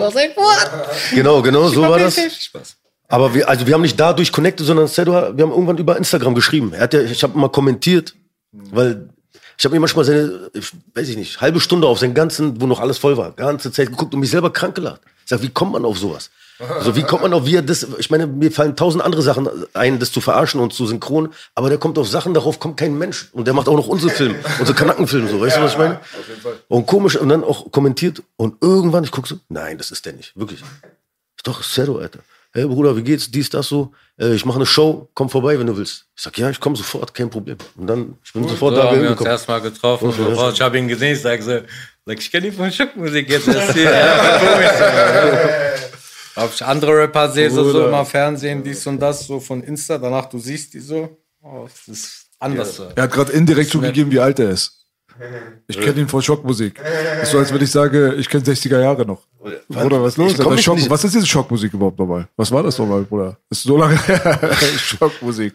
Genau, 1.12 1.42
genau, 1.42 1.68
so 1.68 1.82
war 1.82 1.98
das. 1.98 2.16
Spaß. 2.44 2.76
Aber 3.08 3.34
wir, 3.34 3.48
also 3.48 3.66
wir 3.66 3.74
haben 3.74 3.82
nicht 3.82 3.98
dadurch 3.98 4.32
connected, 4.32 4.64
sondern 4.64 4.86
Sedo, 4.88 5.12
wir 5.12 5.20
haben 5.44 5.50
irgendwann 5.50 5.78
über 5.78 5.96
Instagram 5.96 6.34
geschrieben. 6.34 6.72
Er 6.72 6.82
hat 6.82 6.94
ja, 6.94 7.02
ich 7.02 7.22
habe 7.22 7.36
mal 7.38 7.48
kommentiert, 7.50 8.14
weil 8.52 9.08
Ich 9.56 9.64
habe 9.64 9.74
mir 9.74 9.80
manchmal 9.80 10.04
seine, 10.04 10.50
ich 10.52 10.72
weiß 10.94 11.08
ich 11.08 11.16
nicht, 11.16 11.40
halbe 11.40 11.60
Stunde 11.60 11.86
auf 11.86 11.98
seinen 11.98 12.14
ganzen, 12.14 12.60
wo 12.60 12.66
noch 12.66 12.80
alles 12.80 12.98
voll 12.98 13.16
war, 13.16 13.32
ganze 13.32 13.70
Zeit 13.70 13.88
geguckt 13.88 14.14
und 14.14 14.20
mich 14.20 14.30
selber 14.30 14.52
krank 14.52 14.74
gelacht. 14.74 15.00
Ich 15.24 15.30
sag, 15.30 15.42
wie 15.42 15.48
kommt 15.50 15.72
man 15.72 15.84
auf 15.84 15.98
sowas? 15.98 16.30
Also 16.58 16.94
wie 16.94 17.02
kommt 17.02 17.22
man 17.22 17.32
auf, 17.32 17.46
wie 17.46 17.56
er 17.56 17.62
das, 17.62 17.86
ich 17.98 18.10
meine, 18.10 18.26
mir 18.26 18.52
fallen 18.52 18.76
tausend 18.76 19.02
andere 19.02 19.22
Sachen 19.22 19.48
ein, 19.74 19.98
das 19.98 20.12
zu 20.12 20.20
verarschen 20.20 20.60
und 20.60 20.72
zu 20.72 20.86
synchron, 20.86 21.32
aber 21.54 21.68
der 21.68 21.78
kommt 21.78 21.98
auf 21.98 22.08
Sachen, 22.08 22.32
darauf 22.32 22.60
kommt 22.60 22.76
kein 22.76 22.96
Mensch. 22.96 23.28
Und 23.32 23.46
der 23.46 23.54
macht 23.54 23.68
auch 23.68 23.76
noch 23.76 23.88
unsere 23.88 24.12
Film, 24.12 24.36
unsere 24.60 24.76
Kanackenfilme, 24.76 25.28
so, 25.28 25.40
weißt 25.40 25.56
du, 25.56 25.62
was 25.62 25.72
ich 25.72 25.78
meine? 25.78 26.00
Und 26.68 26.86
komisch, 26.86 27.16
und 27.16 27.28
dann 27.28 27.42
auch 27.42 27.72
kommentiert 27.72 28.22
und 28.36 28.62
irgendwann, 28.62 29.02
ich 29.02 29.10
guck 29.10 29.26
so, 29.26 29.36
nein, 29.48 29.78
das 29.78 29.90
ist 29.90 30.06
der 30.06 30.12
nicht, 30.12 30.36
wirklich. 30.36 30.62
Doch, 31.42 31.62
Zero, 31.62 31.98
Alter. 31.98 32.20
Hey 32.56 32.66
Bruder, 32.66 32.96
wie 32.96 33.02
geht's? 33.02 33.32
Dies, 33.32 33.50
das 33.50 33.68
so. 33.68 33.92
Äh, 34.16 34.32
ich 34.34 34.46
mache 34.46 34.56
eine 34.56 34.64
Show, 34.66 35.08
komm 35.12 35.28
vorbei, 35.28 35.58
wenn 35.58 35.66
du 35.66 35.76
willst. 35.76 36.06
Ich 36.16 36.22
sag, 36.22 36.38
ja, 36.38 36.48
ich 36.50 36.60
komme 36.60 36.76
sofort, 36.76 37.12
kein 37.12 37.28
Problem. 37.28 37.58
Und 37.76 37.88
dann, 37.88 38.16
ich 38.24 38.32
bin 38.32 38.48
sofort 38.48 38.76
So 38.76 38.80
da 38.80 38.86
haben 38.86 38.92
wir 38.92 38.98
uns 39.00 39.08
hingekommen. 39.08 39.32
erstmal 39.32 39.60
getroffen. 39.60 40.04
Und 40.06 40.14
so, 40.14 40.30
ja. 40.30 40.50
ich 40.50 40.60
habe 40.60 40.78
ihn 40.78 40.86
gesehen, 40.86 41.14
ich 41.14 41.20
sage 41.20 41.42
so, 41.42 41.50
like, 42.06 42.20
ich 42.20 42.30
kenne 42.30 42.48
die 42.48 42.56
von 42.56 42.70
Schockmusik 42.70 43.28
jetzt 43.28 43.48
erst 43.48 43.72
hier. 43.74 43.90
Ob 46.36 46.52
ich 46.52 46.64
andere 46.64 46.96
Rapper 46.96 47.30
sehe, 47.30 47.50
so, 47.50 47.70
so 47.70 47.86
immer 47.86 48.04
Fernsehen, 48.04 48.62
dies 48.62 48.86
und 48.86 48.98
das, 49.00 49.26
so 49.26 49.40
von 49.40 49.62
Insta, 49.62 49.98
danach 49.98 50.26
du 50.26 50.38
siehst 50.38 50.74
die 50.74 50.80
so, 50.80 51.16
oh, 51.42 51.66
das 51.68 51.88
ist 51.88 52.26
anders. 52.38 52.76
so. 52.76 52.88
Er 52.94 53.04
hat 53.04 53.12
gerade 53.12 53.32
indirekt 53.32 53.70
zugegeben, 53.70 54.10
wie 54.10 54.18
alt 54.20 54.38
er 54.38 54.50
ist. 54.50 54.83
Ich 55.66 55.80
kenne 55.80 56.00
ihn 56.00 56.08
von 56.08 56.20
Schockmusik. 56.20 56.80
Das 56.82 57.22
ist 57.24 57.30
so, 57.32 57.38
als 57.38 57.52
wenn 57.52 57.62
ich 57.62 57.70
sage, 57.70 58.14
ich 58.18 58.28
kenne 58.28 58.42
60er 58.44 58.80
Jahre 58.80 59.06
noch. 59.06 59.22
Bruder, 59.68 60.02
was 60.02 60.12
ist 60.12 60.16
los? 60.18 60.38
Alter? 60.40 60.58
Schock, 60.58 60.76
nicht- 60.76 60.90
was 60.90 61.04
ist 61.04 61.14
diese 61.14 61.26
Schockmusik 61.26 61.72
überhaupt 61.72 61.98
nochmal? 61.98 62.26
Was 62.36 62.50
war 62.52 62.62
das 62.62 62.78
nochmal, 62.78 63.02
Bruder? 63.02 63.36
Das 63.48 63.58
ist 63.58 63.64
so 63.64 63.76
lange. 63.78 63.96
Schockmusik. 64.76 65.54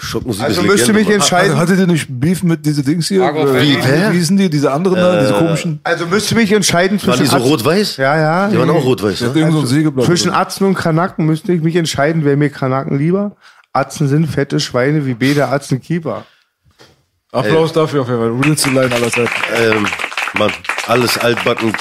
Schockmusik 0.00 0.42
Also 0.44 0.60
ist 0.62 0.66
müsste 0.66 0.92
Legende, 0.92 0.98
mich 1.00 1.06
Mann. 1.08 1.14
entscheiden. 1.16 1.50
Also, 1.52 1.62
hattet 1.62 1.78
ihr 1.80 1.86
nicht 1.86 2.06
Beef 2.08 2.42
mit 2.42 2.64
diese 2.64 2.82
Dings 2.82 3.08
hier? 3.08 3.24
Argo 3.24 3.46
Äh, 3.54 3.62
wie, 3.62 3.76
wie 3.76 4.16
hießen 4.18 4.36
die? 4.36 4.50
Diese 4.50 4.70
anderen 4.72 4.96
da, 4.96 5.20
diese 5.20 5.32
komischen? 5.34 5.80
Also 5.84 6.06
müsste 6.06 6.34
mich 6.34 6.52
entscheiden 6.52 6.98
Waren 7.02 7.04
zwischen, 7.16 7.24
die 7.24 7.30
so 7.30 7.36
Atzen- 7.36 7.48
rot-weiß? 7.48 7.96
Ja, 7.98 8.16
ja. 8.18 8.48
Die 8.48 8.58
waren 8.58 8.70
auch 8.70 8.84
rot-weiß, 8.84 9.20
ne? 9.22 9.32
irgend 9.34 9.52
so 9.52 10.02
zwischen 10.04 10.30
Atzen 10.30 10.66
und 10.66 10.74
Kanaken 10.74 11.26
müsste 11.26 11.52
ich 11.52 11.62
mich 11.62 11.76
entscheiden, 11.76 12.24
wer 12.24 12.36
mir 12.36 12.50
Kanaken 12.50 12.98
lieber. 12.98 13.36
Atzen 13.72 14.08
sind 14.08 14.26
fette 14.26 14.60
Schweine 14.60 15.04
wie 15.06 15.14
B, 15.14 15.34
der 15.34 15.50
Atzenkeeper. 15.52 16.24
Applaus 17.36 17.72
dafür 17.72 18.02
auf 18.02 18.08
jeden 18.08 18.20
Fall. 18.20 18.40
Realste 18.40 18.70
Line 18.70 18.94
aller 18.94 19.10
Zeiten. 19.10 19.30
Ähm, 19.54 19.86
Mann, 20.38 20.52
alles 20.86 21.18
altbackend. 21.18 21.76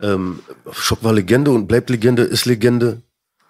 Ähm, 0.00 0.40
Schock 0.72 1.02
war 1.02 1.12
Legende 1.12 1.50
und 1.50 1.66
bleibt 1.66 1.90
Legende, 1.90 2.22
ist 2.22 2.44
Legende. 2.44 3.02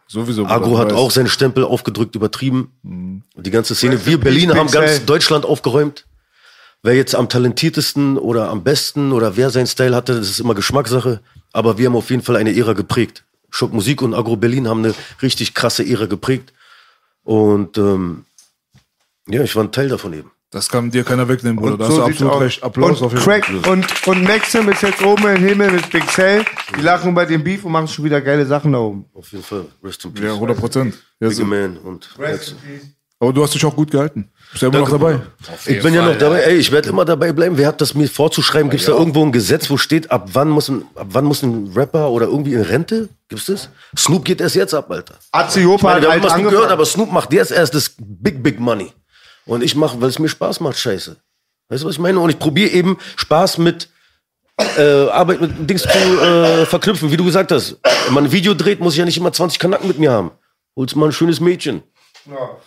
Sowieso. 0.07 0.45
Agro 0.47 0.77
hat 0.79 0.89
weißt. 0.89 0.97
auch 0.97 1.11
seinen 1.11 1.29
Stempel 1.29 1.65
aufgedrückt, 1.65 2.15
übertrieben. 2.15 2.73
Mhm. 2.83 3.23
Die 3.37 3.51
ganze 3.51 3.75
Szene. 3.75 4.05
Wir 4.05 4.21
Berliner 4.21 4.57
haben 4.57 4.71
ganz 4.71 4.97
Sal. 4.97 5.07
Deutschland 5.07 5.47
aufgeräumt. 5.47 6.07
Wer 6.83 6.95
jetzt 6.95 7.15
am 7.15 7.29
talentiertesten 7.29 8.19
oder 8.19 8.51
am 8.51 8.65
besten 8.65 9.13
oder 9.13 9.37
wer 9.37 9.51
seinen 9.51 9.69
Style 9.69 9.95
hatte, 9.95 10.17
das 10.17 10.29
ist 10.29 10.41
immer 10.41 10.55
Geschmackssache. 10.55 11.21
Aber 11.53 11.79
wir 11.79 11.87
haben 11.87 11.97
auf 11.97 12.11
jeden 12.11 12.23
Fall 12.23 12.37
eine 12.37 12.55
Ära 12.55 12.73
geprägt. 12.73 13.25
Schock 13.51 13.73
Musik 13.73 14.03
und 14.03 14.15
Agro 14.15 14.37
Berlin 14.37 14.69
haben 14.69 14.85
eine 14.85 14.95
richtig 15.23 15.55
krasse 15.55 15.87
Ära 15.87 16.07
geprägt. 16.07 16.53
Und 17.23 17.79
ähm, 17.79 18.25
ja, 19.29 19.43
ich 19.43 19.55
war 19.55 19.63
ein 19.63 19.73
Teil 19.73 19.89
davon 19.89 20.13
eben. 20.13 20.31
Das 20.53 20.69
kann 20.69 20.91
dir 20.91 21.03
keiner 21.03 21.27
wegnehmen, 21.27 21.57
Bruder. 21.57 21.79
Da 21.79 21.87
hast 21.87 21.97
du 21.97 22.03
absolut 22.03 22.41
recht. 22.43 22.63
Applaus 22.63 23.01
und 23.01 23.07
auf 23.07 23.13
jeden 23.13 23.25
Fall. 23.25 23.73
und, 23.73 24.07
und 24.07 24.23
Maxim 24.23 24.69
ist 24.69 24.83
jetzt 24.83 25.03
oben 25.03 25.27
im 25.35 25.43
Himmel 25.43 25.73
mit 25.73 25.91
Big 25.91 26.07
Cell. 26.11 26.45
Die 26.77 26.83
lachen 26.83 27.13
über 27.13 27.25
den 27.25 27.43
Beef 27.43 27.65
und 27.65 27.73
machen 27.73 27.89
schon 27.89 28.05
wieder 28.05 28.21
geile 28.21 28.45
Sachen 28.45 28.73
da 28.73 28.79
oben. 28.81 29.07
Auf 29.15 29.33
jeden 29.33 29.43
Fall. 29.43 29.65
Rest 29.83 30.05
in 30.05 30.13
peace. 30.13 30.25
Ja, 30.25 30.35
100 30.35 30.59
Prozent. 30.59 30.95
Ja, 31.21 31.29
Bigger 31.29 31.35
so. 31.41 31.47
Man 31.47 31.79
und 31.79 32.11
Aber 33.19 33.33
du 33.33 33.43
hast 33.43 33.55
dich 33.55 33.65
auch 33.65 33.75
gut 33.75 33.91
gehalten. 33.91 34.31
Bist 34.51 34.61
ja 34.61 34.69
immer 34.69 34.81
noch 34.81 34.91
dabei. 34.91 35.21
Ich 35.65 35.83
bin 35.83 35.95
ja 35.95 36.05
noch 36.05 36.19
dabei, 36.19 36.41
ey, 36.41 36.59
ich 36.59 36.71
werde 36.71 36.91
immer 36.91 37.07
dabei 37.07 37.33
bleiben. 37.33 37.57
Wer 37.57 37.69
hat 37.69 37.81
das 37.81 37.95
mir 37.95 38.07
vorzuschreiben? 38.07 38.69
Gibt 38.69 38.83
es 38.83 38.89
da 38.89 38.93
irgendwo 38.93 39.25
ein 39.25 39.33
Gesetz, 39.33 39.71
wo 39.71 39.79
steht, 39.79 40.11
ab 40.11 40.29
wann 40.35 40.51
muss 40.51 40.69
ein, 40.69 40.85
ab 40.97 41.07
wann 41.13 41.25
muss 41.25 41.43
ein 41.43 41.73
Rapper 41.75 42.11
oder 42.11 42.27
irgendwie 42.27 42.53
in 42.53 42.61
Rente? 42.61 43.09
Gibt's 43.31 43.47
das? 43.47 43.71
Snoop 43.97 44.27
geht 44.27 44.43
erst 44.43 44.57
jetzt 44.57 44.75
ab, 44.75 44.91
Alter. 44.91 45.15
Atze 45.31 45.61
Ich 45.61 45.67
meine, 45.67 45.95
hat 45.95 46.03
wir 46.03 46.13
haben 46.13 46.31
halt 46.31 46.51
gehört, 46.51 46.71
aber 46.71 46.85
Snoop 46.85 47.11
macht 47.11 47.33
jetzt 47.33 47.53
erst 47.53 47.75
das 47.75 47.95
Big, 47.99 48.43
Big 48.43 48.61
Money. 48.61 48.93
Und 49.47 49.63
ich 49.63 49.75
mache, 49.75 50.01
weil 50.01 50.09
es 50.09 50.19
mir 50.19 50.29
Spaß 50.29 50.61
macht, 50.61 50.79
scheiße. 50.79 51.17
Weißt 51.69 51.83
du, 51.83 51.89
was 51.89 51.95
ich 51.95 52.01
meine? 52.01 52.21
Und 52.21 52.31
ich 52.31 52.39
probiere 52.39 52.71
eben 52.71 52.99
Spaß 53.17 53.59
mit 53.59 53.89
äh, 54.77 55.09
Arbeit 55.09 55.41
mit 55.41 55.71
Dings 55.71 55.83
zu 55.83 55.89
äh, 55.89 56.67
verknüpfen, 56.67 57.11
wie 57.11 57.17
du 57.17 57.25
gesagt 57.25 57.51
hast. 57.51 57.79
Wenn 58.07 58.15
man 58.15 58.25
ein 58.25 58.33
Video 58.33 58.55
dreht, 58.55 58.81
muss 58.81 58.93
ich 58.95 58.99
ja 58.99 59.05
nicht 59.05 59.17
immer 59.17 59.33
20 59.33 59.59
Kanacken 59.59 59.89
mit 59.89 59.99
mir 59.99 60.13
haben. 60.13 60.31
Holst 60.77 60.95
mal 60.97 61.07
ein 61.07 61.13
schönes 61.13 61.41
Mädchen. 61.41 61.83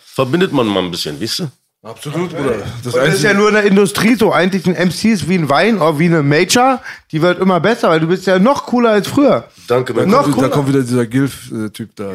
Verbindet 0.04 0.52
man 0.52 0.66
mal 0.66 0.82
ein 0.82 0.90
bisschen, 0.90 1.20
weißt 1.20 1.38
du? 1.40 1.48
Absolut, 1.82 2.30
Bruder. 2.30 2.64
Das 2.82 2.94
Das 2.94 3.14
ist 3.14 3.22
ja 3.22 3.32
nur 3.32 3.48
in 3.48 3.54
der 3.54 3.62
Industrie 3.62 4.16
so. 4.16 4.32
Eigentlich 4.32 4.66
ein 4.66 4.72
MC 4.88 5.04
ist 5.04 5.28
wie 5.28 5.36
ein 5.36 5.48
Wein 5.48 5.76
oder 5.76 5.98
wie 6.00 6.06
eine 6.06 6.22
Major. 6.22 6.82
Die 7.12 7.22
wird 7.22 7.38
immer 7.38 7.60
besser, 7.60 7.88
weil 7.90 8.00
du 8.00 8.08
bist 8.08 8.26
ja 8.26 8.40
noch 8.40 8.66
cooler 8.66 8.90
als 8.90 9.06
früher. 9.06 9.48
Danke, 9.68 9.94
mein 9.94 10.08
Noch 10.08 10.26
da 10.26 10.32
cooler. 10.32 10.48
kommt 10.48 10.68
wieder 10.68 10.80
dieser 10.80 11.06
Gilf-Typ 11.06 11.94
da. 11.94 12.10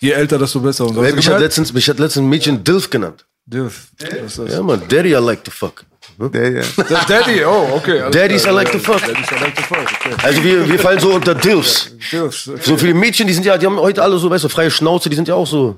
Je 0.00 0.10
älter, 0.10 0.38
desto 0.38 0.58
besser. 0.60 0.86
Und 0.86 0.96
mich, 1.14 1.28
hat 1.28 1.38
letztens, 1.38 1.72
mich 1.72 1.88
hat 1.88 2.00
letztens 2.00 2.24
ein 2.24 2.28
Mädchen 2.28 2.64
Dilf 2.64 2.90
genannt. 2.90 3.24
Dilf. 3.46 3.88
Was 4.00 4.22
ist 4.22 4.38
das? 4.38 4.52
Ja, 4.52 4.62
man, 4.62 4.82
Daddy, 4.88 5.10
I 5.10 5.14
like 5.14 5.44
to 5.44 5.50
fuck. 5.50 5.84
Der. 6.18 6.62
Das 6.76 7.06
Daddy, 7.08 7.44
oh, 7.44 7.68
okay. 7.74 8.00
alles 8.00 8.14
Daddies, 8.14 8.44
I 8.46 8.50
like 8.50 8.70
to 8.72 8.78
fuck. 8.78 9.00
Daddies, 9.00 9.30
I 9.30 9.34
like 9.40 9.54
to 9.54 9.62
fuck, 9.62 9.78
okay. 9.78 10.14
Also 10.22 10.44
wir, 10.44 10.68
wir 10.68 10.78
fallen 10.78 10.98
so 11.00 11.12
unter 11.14 11.34
Dilfs. 11.34 11.90
Dilfs, 12.10 12.48
okay. 12.48 12.60
So 12.62 12.76
viele 12.76 12.94
Mädchen, 12.94 13.26
die 13.26 13.32
sind 13.32 13.44
ja, 13.46 13.56
die 13.58 13.66
haben 13.66 13.78
heute 13.78 14.02
alle 14.02 14.18
so, 14.18 14.30
weißt 14.30 14.44
du, 14.44 14.48
freie 14.48 14.70
Schnauze, 14.70 15.08
die 15.08 15.16
sind 15.16 15.28
ja 15.28 15.34
auch 15.34 15.46
so. 15.46 15.76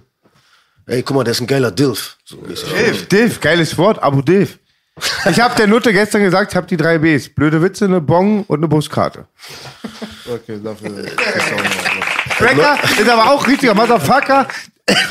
Ey, 0.87 1.03
guck 1.03 1.17
mal, 1.17 1.25
der 1.25 1.33
ist 1.33 1.41
ein 1.41 1.47
geiler 1.47 1.71
Dilf. 1.71 2.17
So 2.25 2.37
mäßig. 2.37 2.69
Div, 2.69 3.09
Div, 3.09 3.41
geiles 3.41 3.79
Wort, 3.79 4.03
Abu 4.03 4.21
Div. 4.23 4.59
Ich 5.29 5.41
habe 5.41 5.57
der 5.57 5.67
Nutte 5.67 5.93
gestern 5.93 6.23
gesagt, 6.23 6.53
ich 6.53 6.57
habe 6.57 6.67
die 6.67 6.77
drei 6.77 6.99
Bs. 6.99 7.31
Blöde 7.35 7.61
Witze, 7.63 7.87
eine 7.87 8.01
Bon 8.01 8.45
und 8.47 8.59
eine 8.59 8.69
Buskarte. 8.69 9.27
Okay, 10.31 10.61
dafür. 10.63 10.91
das 10.91 11.07
ist 11.07 11.53
auch 11.53 11.57
noch- 11.57 12.37
Cracker 12.37 12.79
ist 13.01 13.09
aber 13.09 13.31
auch 13.33 13.47
richtiger 13.47 13.75
Motherfucker, 13.75 14.47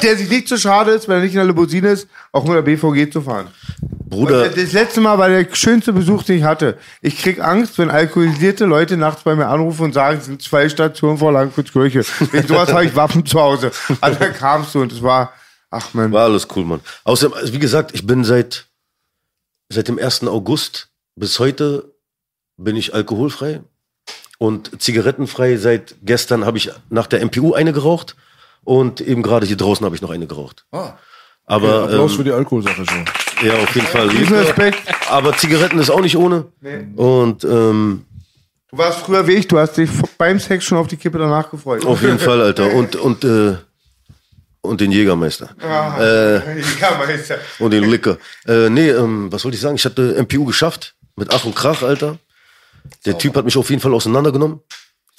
der 0.04 0.18
sich 0.18 0.30
nicht 0.30 0.48
so 0.48 0.58
schade 0.58 0.92
ist, 0.92 1.08
wenn 1.08 1.18
er 1.18 1.22
nicht 1.24 1.32
in 1.32 1.38
der 1.38 1.46
Limousine 1.46 1.90
ist, 1.90 2.08
auch 2.32 2.44
mit 2.44 2.54
der 2.56 2.62
BVG 2.62 3.12
zu 3.12 3.22
fahren. 3.22 3.48
Bruder, 3.82 4.50
Das 4.50 4.72
letzte 4.72 5.02
Mal 5.02 5.18
war 5.18 5.30
der 5.30 5.48
schönste 5.54 5.94
Besuch, 5.94 6.24
den 6.24 6.38
ich 6.38 6.44
hatte. 6.44 6.78
Ich 7.02 7.18
krieg 7.18 7.40
Angst, 7.40 7.80
wenn 7.80 7.90
alkoholisierte 7.90 8.66
Leute 8.66 8.98
nachts 8.98 9.24
bei 9.24 9.36
mir 9.36 9.48
anrufen 9.48 9.86
und 9.86 9.94
sagen, 9.94 10.20
es 10.20 10.26
sind 10.26 10.42
zwei 10.44 10.70
Stationen 10.70 11.18
vor 11.18 11.32
Langfriedskirche. 11.32 12.04
Wegen 12.32 12.48
sowas 12.48 12.72
habe 12.72 12.86
ich 12.86 12.96
Waffen 12.96 13.26
zu 13.26 13.40
Hause. 13.40 13.72
Also 14.02 14.20
da 14.20 14.30
kamst 14.30 14.76
du 14.76 14.82
und 14.82 14.92
es 14.92 15.02
war, 15.02 15.34
ach 15.72 15.94
man. 15.96 16.12
war 16.12 16.26
alles 16.26 16.48
cool, 16.56 16.66
Mann. 16.66 16.82
Außerdem, 17.04 17.36
also 17.36 17.54
wie 17.54 17.60
gesagt, 17.60 17.96
ich 17.96 18.06
bin 18.06 18.24
seit, 18.24 18.68
seit 19.70 19.88
dem 19.88 19.98
1. 19.98 20.28
August 20.28 20.90
bis 21.16 21.40
heute 21.40 21.96
bin 22.58 22.76
ich 22.76 22.94
alkoholfrei 22.94 23.62
und 24.38 24.80
zigarettenfrei. 24.80 25.58
Seit 25.58 25.96
gestern 26.04 26.46
habe 26.46 26.60
ich 26.60 26.70
nach 26.92 27.08
der 27.08 27.26
MPU 27.26 27.54
eine 27.54 27.74
geraucht 27.74 28.16
und 28.64 29.02
eben 29.02 29.22
gerade 29.24 29.46
hier 29.46 29.58
draußen 29.58 29.86
habe 29.86 29.96
ich 29.96 30.02
noch 30.02 30.10
eine 30.12 30.28
geraucht. 30.28 30.66
Ah. 30.72 30.94
Aber 31.46 31.84
Applaus 31.84 32.12
ähm, 32.12 32.18
für 32.18 32.24
die 32.24 32.32
Alkoholsache 32.32 32.86
schon. 32.86 33.06
Ja, 33.46 33.54
auf 33.56 33.76
jeden 33.76 33.88
Fall. 33.88 34.08
Riesen 34.10 34.38
Respekt. 34.38 34.80
Aber 35.10 35.36
Zigaretten 35.36 35.78
ist 35.80 35.90
auch 35.90 36.00
nicht 36.00 36.16
ohne. 36.16 36.46
Und 36.96 37.44
ähm, 37.44 38.06
Du 38.72 38.78
warst 38.80 39.00
früher 39.02 39.28
wie 39.28 39.34
ich, 39.34 39.48
du 39.48 39.60
hast 39.60 39.78
dich 39.78 39.90
beim 40.18 40.40
Sex 40.40 40.64
schon 40.66 40.78
auf 40.80 40.88
die 40.88 40.98
Kippe 40.98 41.20
danach 41.20 41.52
gefreut. 41.52 41.86
auf 41.86 42.02
jeden 42.02 42.18
Fall, 42.18 42.42
Alter. 42.42 42.74
Und, 42.74 42.96
und, 42.96 43.24
äh, 43.24 43.56
und 44.62 44.82
den 44.82 44.92
Jägermeister. 44.92 45.50
Äh, 46.00 46.62
Ja, 46.80 46.98
Meister. 46.98 47.38
und 47.60 47.72
den 47.72 47.84
Licker. 47.84 48.18
Äh, 48.48 48.70
nee, 48.70 48.90
ähm, 48.90 49.32
was 49.32 49.44
wollte 49.44 49.56
ich 49.56 49.62
sagen? 49.62 49.76
Ich 49.76 49.86
hatte 49.86 50.16
MPU 50.24 50.46
geschafft. 50.46 50.96
Mit 51.16 51.32
Ach 51.32 51.46
und 51.46 51.56
Krach, 51.56 51.84
Alter. 51.84 52.18
Der 53.06 53.18
Typ 53.18 53.36
hat 53.36 53.46
mich 53.46 53.58
auf 53.58 53.70
jeden 53.70 53.82
Fall 53.82 53.94
auseinandergenommen. 53.94 54.62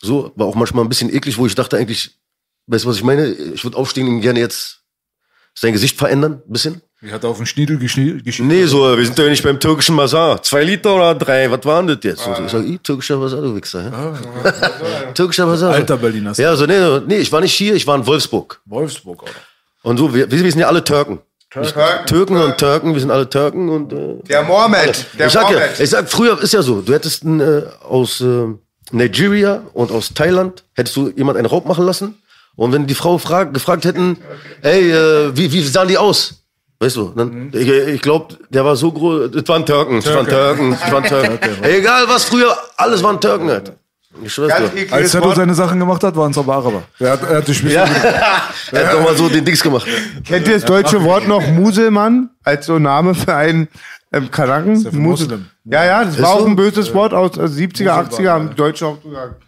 So, 0.00 0.32
war 0.34 0.46
auch 0.48 0.54
manchmal 0.56 0.84
ein 0.84 0.88
bisschen 0.88 1.14
eklig, 1.14 1.38
wo 1.38 1.46
ich 1.46 1.54
dachte 1.54 1.76
eigentlich, 1.76 2.18
weißt 2.66 2.84
du, 2.84 2.88
was 2.88 2.96
ich 2.96 3.04
meine? 3.04 3.26
Ich 3.28 3.64
würde 3.64 3.76
aufstehen 3.76 4.08
und 4.08 4.20
gerne 4.20 4.40
jetzt 4.40 4.80
sein 5.54 5.72
Gesicht 5.72 5.96
verändern, 5.96 6.42
ein 6.46 6.52
bisschen. 6.52 6.82
Ich 7.00 7.12
hatte 7.12 7.28
auf 7.28 7.36
den 7.36 7.44
Schniedel 7.46 7.78
geschniedelt. 7.78 8.24
Nee, 8.40 8.64
so, 8.64 8.96
wir 8.96 9.04
sind 9.04 9.18
ja 9.18 9.28
nicht 9.28 9.42
beim 9.42 9.60
türkischen 9.60 9.94
Basar. 9.94 10.42
Zwei 10.42 10.64
Liter 10.64 10.94
oder 10.94 11.14
drei, 11.14 11.50
was 11.50 11.62
waren 11.64 11.86
das 11.86 11.98
jetzt? 12.02 12.26
Und 12.26 12.36
so, 12.36 12.44
ich 12.44 12.50
sag, 12.50 12.64
"Ih, 12.64 12.78
türkischer 12.78 13.18
Basar, 13.18 13.42
du 13.42 13.54
Wichser. 13.54 13.84
Ja? 13.92 15.12
türkischer 15.14 15.44
Basar. 15.44 15.72
so. 15.72 15.76
Alter 15.76 15.98
Berliner. 15.98 16.32
Ja, 16.36 16.56
so, 16.56 16.64
nee, 16.64 17.00
nee, 17.06 17.18
ich 17.18 17.30
war 17.30 17.42
nicht 17.42 17.52
hier, 17.52 17.74
ich 17.74 17.86
war 17.86 17.96
in 17.96 18.06
Wolfsburg. 18.06 18.60
Wolfsburg, 18.64 19.22
oder? 19.22 19.32
Und 19.82 19.98
so, 19.98 20.14
wir, 20.14 20.30
wir 20.30 20.38
sind 20.38 20.60
ja 20.60 20.66
alle 20.68 20.82
Türken. 20.82 21.20
Türken 22.06 22.36
und 22.36 22.56
Türken, 22.56 22.94
wir 22.94 23.00
sind 23.00 23.10
alle 23.10 23.28
Türken 23.28 23.68
und 23.68 23.92
äh, 23.92 24.16
Der 24.28 24.42
Mohammed. 24.42 25.06
Der 25.18 25.26
ich 25.28 25.32
sag 25.32 25.42
ja, 25.50 25.58
Mohammed. 25.58 25.78
ich 25.80 25.90
sag, 25.90 26.10
früher 26.10 26.40
ist 26.42 26.52
ja 26.52 26.62
so, 26.62 26.80
du 26.80 26.92
hättest 26.92 27.22
einen, 27.24 27.40
äh, 27.40 27.62
aus 27.86 28.20
äh, 28.22 28.46
Nigeria 28.90 29.62
und 29.72 29.92
aus 29.92 30.14
Thailand, 30.14 30.64
hättest 30.74 30.96
du 30.96 31.10
jemand 31.10 31.36
einen 31.38 31.46
Raub 31.46 31.66
machen 31.66 31.84
lassen 31.84 32.16
und 32.56 32.72
wenn 32.72 32.86
die 32.86 32.94
Frau 32.94 33.18
frag, 33.18 33.52
gefragt 33.54 33.84
hätten, 33.84 34.18
ey, 34.62 34.90
äh, 34.90 35.36
wie, 35.36 35.52
wie 35.52 35.62
sahen 35.62 35.88
die 35.88 35.98
aus? 35.98 36.44
Weißt 36.80 36.96
du, 36.96 37.12
dann, 37.16 37.50
ich, 37.52 37.68
ich 37.68 38.02
glaube, 38.02 38.36
der 38.50 38.64
war 38.64 38.76
so 38.76 38.92
groß, 38.92 39.30
das 39.30 39.48
waren 39.48 39.64
Türken, 39.64 40.00
das 40.00 40.14
waren 40.14 40.26
Türken, 40.26 40.76
das 40.78 40.92
waren 40.92 41.04
Türken. 41.04 41.38
Ey, 41.62 41.78
egal 41.78 42.04
was 42.08 42.24
früher, 42.24 42.54
alles 42.76 43.02
waren 43.02 43.20
Türken 43.20 43.48
halt. 43.48 43.72
Ich 44.22 44.38
Als 44.92 45.20
Wort. 45.20 45.36
seine 45.36 45.54
Sachen 45.54 45.78
gemacht 45.80 46.02
hat, 46.04 46.14
waren 46.14 46.30
es 46.30 46.38
aber 46.38 46.54
Araber. 46.54 46.82
Er 47.00 47.12
hat, 47.12 47.22
er 47.22 47.38
hat 47.38 47.48
die 47.48 47.54
Spiel 47.54 47.72
Er 47.72 47.82
hat 47.82 48.92
doch 48.92 49.02
mal 49.02 49.16
so 49.16 49.28
den 49.28 49.44
Dings 49.44 49.60
gemacht. 49.62 49.86
Kennt 50.24 50.46
ihr 50.46 50.54
das 50.54 50.64
deutsche 50.64 51.02
Wort 51.02 51.26
noch 51.26 51.44
Muselmann 51.48 52.30
als 52.44 52.66
so 52.66 52.78
Name 52.78 53.14
für 53.14 53.34
einen 53.34 53.68
ähm, 54.12 54.30
Kanaken? 54.30 54.80
ja 54.80 54.90
Muslim. 54.92 55.46
Ja, 55.64 55.84
ja, 55.84 56.04
das 56.04 56.14
Ist 56.14 56.22
war 56.22 56.34
auch 56.34 56.40
so? 56.40 56.46
ein 56.46 56.54
böses 56.54 56.94
Wort 56.94 57.12
aus 57.12 57.36
äh, 57.36 57.42
70er, 57.42 57.84
Muselmann, 57.84 58.06
80er, 58.06 58.28
haben 58.28 58.48
ja. 58.48 58.54
Deutsche 58.54 58.86
auch 58.86 59.02
gesagt. 59.02 59.42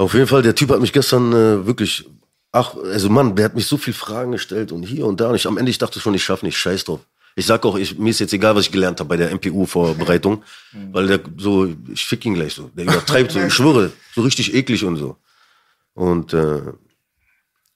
Auf 0.00 0.14
jeden 0.14 0.26
Fall, 0.26 0.40
der 0.40 0.54
Typ 0.54 0.70
hat 0.70 0.80
mich 0.80 0.94
gestern 0.94 1.30
äh, 1.34 1.66
wirklich, 1.66 2.08
ach, 2.52 2.74
also 2.74 3.10
Mann, 3.10 3.36
der 3.36 3.44
hat 3.44 3.54
mich 3.54 3.66
so 3.66 3.76
viel 3.76 3.92
Fragen 3.92 4.32
gestellt 4.32 4.72
und 4.72 4.82
hier 4.82 5.04
und 5.04 5.20
da. 5.20 5.28
Und 5.28 5.34
ich, 5.34 5.46
am 5.46 5.58
Ende, 5.58 5.70
ich 5.70 5.76
dachte 5.76 6.00
schon, 6.00 6.14
ich 6.14 6.24
schaffe 6.24 6.46
nicht, 6.46 6.56
scheiß 6.56 6.86
drauf. 6.86 7.00
Ich 7.36 7.44
sag 7.44 7.66
auch, 7.66 7.76
ich, 7.76 7.98
mir 7.98 8.08
ist 8.08 8.18
jetzt 8.18 8.32
egal, 8.32 8.56
was 8.56 8.64
ich 8.64 8.72
gelernt 8.72 8.98
habe 8.98 9.10
bei 9.10 9.18
der 9.18 9.30
MPU-Vorbereitung, 9.30 10.42
weil 10.90 11.06
der 11.06 11.20
so, 11.36 11.68
ich 11.92 12.06
fick 12.06 12.24
ihn 12.24 12.32
gleich 12.32 12.54
so. 12.54 12.70
Der 12.74 12.84
übertreibt 12.84 13.32
so, 13.32 13.40
ich 13.40 13.52
schwöre, 13.52 13.92
so 14.14 14.22
richtig 14.22 14.54
eklig 14.54 14.84
und 14.84 14.96
so. 14.96 15.18
Und 15.92 16.32
äh, 16.32 16.62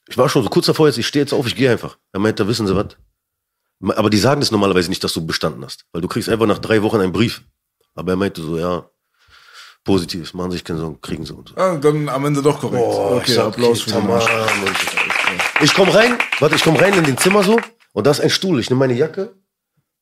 ich 0.09 0.16
war 0.16 0.30
schon 0.30 0.42
so 0.42 0.48
kurz 0.48 0.64
davor 0.64 0.86
jetzt, 0.86 0.96
ich 0.96 1.06
stehe 1.06 1.24
jetzt 1.24 1.34
auf, 1.34 1.46
ich 1.46 1.55
gehe 1.55 1.70
einfach. 1.70 1.98
Er 2.12 2.20
meinte, 2.20 2.48
wissen 2.48 2.66
Sie 2.66 2.74
was? 2.74 2.96
Aber 3.96 4.09
die 4.09 4.16
sagen 4.16 4.40
das 4.40 4.51
normalerweise 4.51 4.88
nicht, 4.88 5.05
dass 5.05 5.12
du 5.12 5.26
bestanden 5.26 5.62
hast. 5.62 5.84
Weil 5.92 6.01
du 6.01 6.09
kriegst 6.09 6.30
einfach 6.30 6.46
nach 6.46 6.59
drei 6.59 6.82
Wochen 6.82 7.02
einen 7.02 7.12
Brief. 7.12 7.42
Aber 7.94 8.12
er 8.12 8.16
meinte 8.16 8.40
so, 8.40 8.56
ja, 8.56 8.88
positives, 9.85 10.35
machen 10.35 10.51
sich 10.51 10.65
keine 10.65 10.81
Sorgen, 10.81 11.01
kriegen 11.01 11.24
sie 11.24 11.35
und 11.35 11.51
so. 11.51 11.56
Ah, 11.56 11.77
dann 11.77 12.09
am 12.09 12.24
Ende 12.24 12.43
doch 12.43 12.59
korrekt. 12.59 12.82
okay, 12.85 13.23
ich 13.27 13.35
sag, 13.35 13.47
Applaus 13.48 13.82
für 13.82 13.90
den 13.90 14.01
tamam. 14.01 14.23
Ich 15.62 15.74
komme 15.74 15.94
rein, 15.94 16.19
warte, 16.40 16.56
ich 16.56 16.62
komme 16.62 16.81
rein 16.81 16.94
in 16.94 17.05
den 17.05 17.19
Zimmer 17.19 17.43
so 17.43 17.61
und 17.93 18.06
da 18.06 18.11
ist 18.11 18.20
ein 18.20 18.31
Stuhl. 18.31 18.59
Ich 18.61 18.70
nehme 18.70 18.81
meine 18.81 18.94
Jacke 18.94 19.35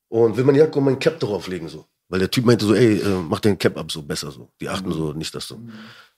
und 0.08 0.36
will 0.36 0.44
meine 0.44 0.58
Jacke 0.58 0.78
und 0.78 0.84
meinen 0.84 0.98
Cap 0.98 1.18
drauflegen 1.20 1.68
so. 1.68 1.84
Weil 2.08 2.20
der 2.20 2.30
Typ 2.30 2.44
meinte 2.44 2.64
so, 2.66 2.74
ey, 2.74 2.98
äh, 2.98 3.22
mach 3.28 3.40
den 3.40 3.58
Cap 3.58 3.76
ab, 3.78 3.90
so 3.90 4.02
besser 4.02 4.30
so. 4.30 4.50
Die 4.60 4.68
achten 4.68 4.92
so 4.92 5.12
nicht 5.12 5.34
das 5.34 5.48
so. 5.48 5.60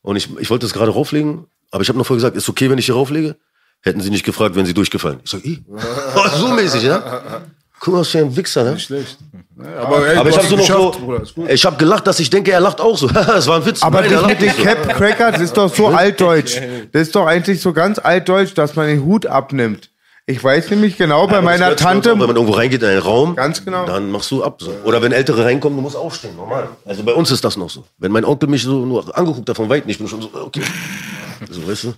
Und 0.03 0.17
ich, 0.17 0.29
ich 0.39 0.51
wollte 0.51 0.67
das 0.67 0.73
gerade 0.75 0.93
rauflegen, 0.93 1.47
aber 1.71 1.83
ich 1.83 1.89
habe 1.89 1.99
noch 1.99 2.07
vorher 2.07 2.19
gesagt, 2.19 2.37
ist 2.37 2.49
okay, 2.49 2.69
wenn 2.69 2.79
ich 2.79 2.87
hier 2.87 2.95
rauflege? 2.95 3.37
Hätten 3.81 4.01
sie 4.01 4.11
nicht 4.11 4.25
gefragt, 4.25 4.57
wenn 4.57 4.67
sie 4.67 4.75
durchgefallen. 4.75 5.21
Ich 5.25 5.31
sag, 5.31 5.45
ih, 5.45 5.63
so 6.39 6.49
mäßig, 6.49 6.83
ja? 6.83 7.43
Guck 7.81 7.95
mal, 7.95 8.01
was 8.01 8.09
für 8.09 8.19
ein 8.19 8.35
Wichser, 8.37 8.65
ne? 8.65 8.73
Nicht 8.73 8.87
schlecht. 8.87 9.19
Aber, 9.59 10.07
ey, 10.07 10.17
Aber 10.17 10.31
ich 10.31 10.37
habe 10.37 10.47
so 10.47 10.57
noch 10.57 10.67
so, 10.67 11.45
ich 11.49 11.65
habe 11.65 11.77
gelacht, 11.77 12.07
dass 12.07 12.19
ich 12.19 12.31
denke, 12.31 12.51
er 12.51 12.61
lacht 12.61 12.81
auch 12.81 12.97
so. 12.97 13.09
das 13.13 13.47
war 13.47 13.57
ein 13.57 13.67
Witz. 13.67 13.83
Aber 13.83 14.01
Nein, 14.01 14.11
das 14.11 14.27
mit 14.27 14.41
den. 14.41 14.57
Cap 14.57 14.97
Cracker, 14.97 15.33
das 15.33 15.43
ist 15.43 15.57
doch 15.57 15.73
so 15.73 15.89
altdeutsch. 15.89 16.61
Das 16.93 17.03
ist 17.03 17.15
doch 17.15 17.27
eigentlich 17.27 17.61
so 17.61 17.73
ganz 17.73 17.99
altdeutsch, 17.99 18.55
dass 18.55 18.75
man 18.75 18.87
den 18.87 19.05
Hut 19.05 19.27
abnimmt. 19.27 19.91
Ich 20.27 20.43
weiß 20.43 20.71
nämlich 20.71 20.97
genau, 20.97 21.27
bei 21.27 21.37
Aber 21.37 21.43
meiner 21.43 21.77
Tante, 21.77 22.13
auch, 22.13 22.19
Wenn 22.19 22.27
man 22.27 22.37
irgendwo 22.37 22.55
reingeht 22.55 22.83
in 22.83 22.89
einen 22.89 23.01
Raum, 23.01 23.37
Ganz 23.37 23.63
genau. 23.63 23.85
dann 23.85 24.11
machst 24.11 24.31
du 24.31 24.43
ab. 24.43 24.57
So. 24.63 24.73
Oder 24.85 25.03
wenn 25.03 25.13
Ältere 25.13 25.45
reinkommen, 25.45 25.77
du 25.77 25.83
musst 25.83 25.97
aufstehen, 25.97 26.35
normal. 26.35 26.69
Also 26.87 27.03
bei 27.03 27.13
uns 27.13 27.31
ist 27.31 27.45
das 27.45 27.59
noch 27.59 27.69
so. 27.69 27.85
Wenn 27.99 28.11
mein 28.11 28.25
Onkel 28.25 28.49
mich 28.49 28.63
so 28.63 28.87
nur 28.87 29.17
angeguckt 29.17 29.49
hat 29.51 29.57
von 29.57 29.69
weitem, 29.69 29.91
ich 29.91 29.99
bin 29.99 30.09
schon 30.09 30.23
so, 30.23 30.31
okay. 30.33 30.63
So, 31.51 31.69
weißt 31.69 31.85
du? 31.85 31.95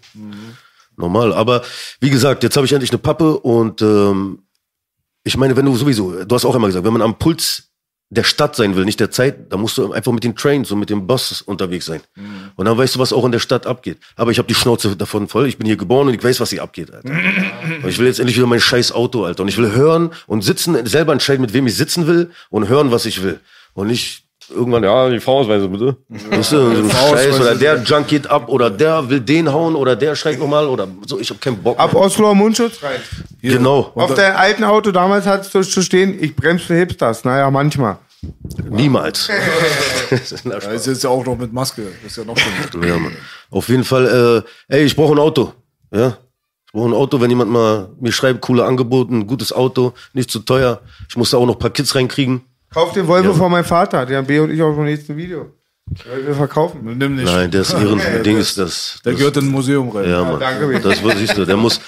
Normal. 0.97 1.33
Aber 1.33 1.63
wie 2.01 2.11
gesagt, 2.11 2.43
jetzt 2.43 2.57
habe 2.57 2.67
ich 2.67 2.73
endlich 2.73 2.91
eine 2.91 2.99
Pappe 2.99 3.39
und 3.39 3.81
ähm, 3.83 4.41
ich 5.27 5.37
meine, 5.37 5.57
wenn 5.57 5.67
du 5.67 5.75
sowieso, 5.75 6.25
du 6.25 6.35
hast 6.35 6.45
auch 6.45 6.55
immer 6.55 6.69
gesagt, 6.69 6.85
wenn 6.85 6.93
man 6.93 7.03
am 7.03 7.19
Puls 7.19 7.73
der 8.11 8.23
Stadt 8.23 8.55
sein 8.55 8.77
will, 8.77 8.85
nicht 8.85 9.01
der 9.01 9.11
Zeit, 9.11 9.53
dann 9.53 9.61
musst 9.61 9.77
du 9.77 9.93
einfach 9.93 10.13
mit 10.13 10.23
den 10.23 10.37
Trains 10.37 10.71
und 10.71 10.79
mit 10.79 10.89
dem 10.89 11.09
Bus 11.09 11.43
unterwegs 11.43 11.87
sein. 11.87 12.01
Und 12.55 12.65
dann 12.65 12.79
weißt 12.79 12.95
du, 12.95 13.01
was 13.01 13.13
auch 13.13 13.25
in 13.25 13.33
der 13.33 13.41
Stadt 13.41 13.67
abgeht. 13.67 13.99
Aber 14.15 14.31
ich 14.31 14.39
habe 14.39 14.47
die 14.47 14.55
Schnauze 14.55 14.97
davon 14.97 15.27
voll. 15.27 15.49
Ich 15.49 15.59
bin 15.59 15.67
hier 15.67 15.77
geboren 15.77 16.07
und 16.07 16.15
ich 16.15 16.23
weiß, 16.23 16.39
was 16.39 16.51
hier 16.51 16.63
abgeht, 16.63 16.95
Alter. 16.95 17.11
Und 17.11 17.89
ich 17.89 17.99
will 17.99 18.07
jetzt 18.07 18.21
endlich 18.21 18.37
wieder 18.37 18.47
mein 18.47 18.61
scheiß 18.61 18.93
Auto, 18.93 19.25
Alter. 19.25 19.43
Und 19.43 19.49
ich 19.49 19.59
will 19.59 19.73
hören 19.73 20.11
und 20.29 20.43
sitzen, 20.43 20.87
selber 20.87 21.13
entscheiden, 21.13 21.41
mit 21.41 21.53
wem 21.53 21.67
ich 21.67 21.75
sitzen 21.75 22.07
will 22.07 22.31
und 22.49 22.69
hören, 22.69 22.93
was 22.93 23.05
ich 23.05 23.25
will. 23.25 23.41
Und 23.75 23.89
nicht 23.89 24.26
irgendwann, 24.51 24.85
ja, 24.85 25.09
die 25.09 25.21
Vorausweise 25.21 25.69
bitte. 25.69 25.97
Weißt 26.09 26.53
du, 26.53 26.75
so 26.75 26.83
ein 26.83 26.91
Scheiß, 26.91 27.41
oder 27.41 27.55
der 27.55 27.83
Junk 27.83 28.09
geht 28.09 28.29
ab 28.29 28.49
oder 28.49 28.71
der 28.71 29.09
will 29.09 29.21
den 29.21 29.53
hauen 29.53 29.75
oder 29.75 29.97
der 29.97 30.15
schreit 30.15 30.39
nochmal 30.39 30.67
oder 30.67 30.89
so. 31.07 31.19
Ich 31.19 31.31
habe 31.31 31.41
keinen 31.41 31.63
Bock. 31.63 31.79
ab. 31.79 31.95
Oslo 31.95 32.35
Mundschutz 32.35 32.83
rein. 32.83 33.01
Genau. 33.43 33.93
Auf 33.95 34.15
deinem 34.15 34.37
alten 34.37 34.65
Auto 34.65 34.93
damals 34.93 35.27
hattest 35.27 35.55
du 35.55 35.63
zu 35.63 35.83
stehen, 35.83 36.17
ich 36.23 36.35
bremse 36.35 36.65
für 36.65 36.75
Hipsters. 36.75 37.25
Naja, 37.25 37.51
manchmal. 37.51 37.99
Niemals. 38.71 39.29
Da 40.45 40.57
ist 40.59 40.87
jetzt 40.87 41.03
ja 41.03 41.11
auch 41.11 41.25
noch 41.25 41.37
mit 41.37 41.53
Maske. 41.53 41.83
Das 42.03 42.13
ist 42.13 42.17
ja 42.17 42.25
noch 42.25 42.37
schlimmer. 42.39 42.87
Ja, 42.87 42.97
Mann. 42.97 43.17
Auf 43.51 43.69
jeden 43.69 43.85
Fall, 43.85 44.45
äh, 44.69 44.75
ey, 44.77 44.85
ich 44.85 44.95
brauche 44.95 45.13
ein 45.15 45.19
Auto. 45.19 45.53
Ja. 45.93 46.17
Ich 46.67 46.73
brauche 46.73 46.89
ein 46.89 46.95
Auto, 46.95 47.21
wenn 47.21 47.31
jemand 47.31 47.51
mal 47.51 47.89
mir 48.01 48.13
schreibt, 48.13 48.41
coole 48.41 48.65
Angebote, 48.65 49.13
ein 49.15 49.27
gutes 49.27 49.53
Auto, 49.53 49.95
nicht 50.13 50.31
zu 50.31 50.41
teuer. 50.41 50.81
Ich 51.09 51.17
muss 51.17 51.31
da 51.31 51.39
auch 51.39 51.47
noch 51.47 51.55
ein 51.57 51.59
paar 51.59 51.71
Kids 51.71 51.95
reinkriegen. 51.95 52.43
Kauf 52.73 52.93
den 52.93 53.07
Volvo 53.07 53.33
von 53.35 53.51
meinem 53.51 53.65
Vater, 53.65 54.07
haben 54.07 54.27
B 54.27 54.39
und 54.39 54.51
ich 54.51 54.61
auch 54.63 54.77
im 54.77 54.85
nächsten 54.85 55.17
Video. 55.17 55.51
Wir 56.25 56.35
verkaufen. 56.35 56.81
Nimm 56.99 57.15
nicht. 57.15 57.25
Nein, 57.27 57.51
der 57.51 57.61
ist 57.63 57.73
ihren 57.81 58.01
Ding 58.23 58.37
ist 58.39 58.59
das. 58.59 58.99
Der 59.05 59.13
das 59.13 59.19
gehört 59.19 59.37
in 59.37 59.45
ein 59.45 59.51
Museum 59.51 59.89
rein. 59.89 60.09
ja, 60.11 60.25
Mann. 60.25 60.41
danke. 60.41 60.81
Das 60.81 60.99
siehst 61.19 61.37
du, 61.39 61.45
der 61.45 61.57
muss. 61.57 61.81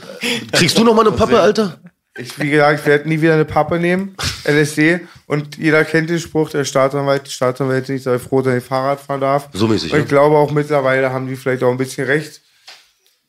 Kriegst 0.52 0.78
du 0.78 0.84
noch 0.84 0.94
mal 0.94 1.06
eine 1.06 1.14
Pappe, 1.14 1.38
Alter? 1.38 1.78
Ich, 2.16 2.38
wie 2.38 2.50
gesagt, 2.50 2.80
ich 2.80 2.86
werde 2.86 3.08
nie 3.08 3.20
wieder 3.20 3.34
eine 3.34 3.44
Pappe 3.46 3.78
nehmen, 3.78 4.14
LSD. 4.44 5.00
Und 5.26 5.56
jeder 5.56 5.84
kennt 5.84 6.10
den 6.10 6.18
Spruch, 6.18 6.50
der 6.50 6.64
Staatsanwalt, 6.64 7.26
die 7.26 7.30
Staatsanwältin, 7.30 7.96
ich 7.96 8.02
sei 8.02 8.18
froh, 8.18 8.42
dass 8.42 8.54
ich 8.54 8.64
Fahrrad 8.64 9.00
fahren 9.00 9.20
darf. 9.20 9.48
So 9.52 9.66
mäßig, 9.66 9.92
Und 9.92 9.98
ich 9.98 10.04
ja. 10.04 10.08
glaube 10.08 10.36
auch 10.36 10.50
mittlerweile 10.50 11.10
haben 11.10 11.26
die 11.26 11.36
vielleicht 11.36 11.62
auch 11.62 11.70
ein 11.70 11.78
bisschen 11.78 12.06
recht. 12.06 12.42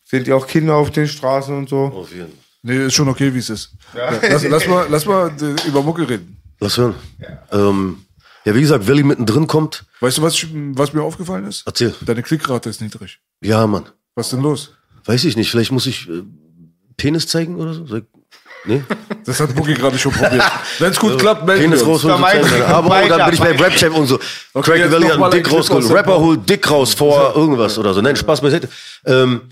Sind 0.04 0.28
ja 0.28 0.36
auch 0.36 0.46
Kinder 0.48 0.76
auf 0.76 0.92
den 0.92 1.08
Straßen 1.08 1.58
und 1.58 1.70
so. 1.70 1.86
Auf 1.86 2.12
jeden 2.12 2.28
Fall. 2.28 2.38
Nee, 2.64 2.86
ist 2.86 2.94
schon 2.94 3.08
okay, 3.10 3.34
wie 3.34 3.40
es 3.40 3.50
ist. 3.50 3.72
Ja. 3.96 4.12
Lass, 4.22 4.44
lass 4.44 4.68
mal, 4.68 4.86
lass 4.90 5.06
mal 5.06 5.32
äh, 5.42 5.68
über 5.68 5.82
Mucke 5.82 6.08
reden. 6.08 6.38
Lass 6.60 6.78
hören. 6.78 6.96
Ja, 7.20 7.70
ähm, 7.70 8.06
ja 8.46 8.56
wie 8.56 8.62
gesagt, 8.62 8.88
Valley 8.88 9.04
mittendrin 9.04 9.48
kommt. 9.48 9.86
Weißt 10.00 10.18
du, 10.18 10.22
was, 10.22 10.34
ich, 10.36 10.48
was 10.54 10.94
mir 10.94 11.02
aufgefallen 11.02 11.46
ist? 11.46 11.64
Erzähl. 11.66 11.94
Deine 12.02 12.24
Klickrate 12.24 12.70
ist 12.70 12.82
niedrig. 12.82 13.20
Ja, 13.42 13.66
Mann. 13.68 13.86
Was 14.16 14.28
ist 14.28 14.34
denn 14.34 14.42
los? 14.42 14.72
Weiß 15.06 15.24
ich 15.26 15.36
nicht. 15.36 15.50
Vielleicht 15.50 15.72
muss 15.72 15.86
ich 15.86 16.08
äh, 16.10 16.24
Penis 16.98 17.28
zeigen 17.28 17.58
oder 17.58 17.74
so? 17.74 18.00
Nee? 18.66 18.84
Das 19.26 19.40
hat 19.40 19.56
Boogie 19.56 19.74
gerade 19.74 19.98
schon 19.98 20.12
probiert. 20.12 20.44
Wenn 20.80 20.92
es 20.92 21.00
gut 21.00 21.18
klappt, 21.18 21.46
melden 21.46 21.64
Penis 21.64 21.86
wir 21.86 21.94
uns. 21.94 22.02
zeigen. 22.02 22.64
Aber 22.66 22.90
oh, 22.90 23.08
dann 23.08 23.24
bin 23.26 23.34
ich 23.34 23.40
bei 23.40 23.52
Rap-Champ 23.52 23.96
und 23.96 24.06
so. 24.08 24.20
Crack 24.54 24.80
jetzt 24.80 24.92
Valley 24.92 25.08
hat 25.08 25.34
Dick 25.34 25.50
rausgeholt. 25.50 25.90
Rapper 25.92 26.20
holt 26.20 26.50
Dick 26.50 26.70
raus 26.70 26.94
vor 26.94 27.34
irgendwas 27.34 27.78
oder 27.78 27.94
so. 27.94 28.02
Nein, 28.02 28.18
Spaß 28.18 28.42
beiseite. 28.42 28.68
Ähm, 29.06 29.44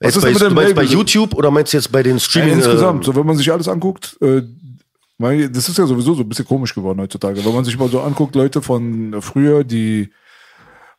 jetzt 0.00 0.14
ist 0.16 0.22
bei, 0.22 0.28
denn 0.28 0.34
mit 0.34 0.42
dem 0.42 0.48
du 0.50 0.54
meinst 0.54 0.74
bei? 0.76 0.82
YouTube 0.84 1.34
oder 1.34 1.50
meinst 1.50 1.72
du 1.72 1.76
jetzt 1.76 1.90
bei 1.90 2.04
den 2.04 2.18
Ja, 2.18 2.20
Streaming? 2.20 2.52
insgesamt, 2.58 3.02
äh, 3.02 3.06
so 3.06 3.16
wenn 3.16 3.26
man 3.26 3.36
sich 3.36 3.50
alles 3.50 3.66
anguckt, 3.66 4.16
äh, 4.20 4.42
mein- 5.20 5.52
das 5.52 5.68
ist 5.68 5.78
ja 5.78 5.86
sowieso 5.86 6.14
so 6.14 6.22
ein 6.22 6.28
bisschen 6.28 6.46
komisch 6.46 6.74
geworden 6.74 7.00
heutzutage. 7.00 7.44
Wenn 7.44 7.54
man 7.54 7.64
sich 7.64 7.78
mal 7.78 7.88
so 7.88 8.00
anguckt, 8.00 8.34
Leute 8.34 8.62
von 8.62 9.14
früher, 9.20 9.62
die 9.64 10.10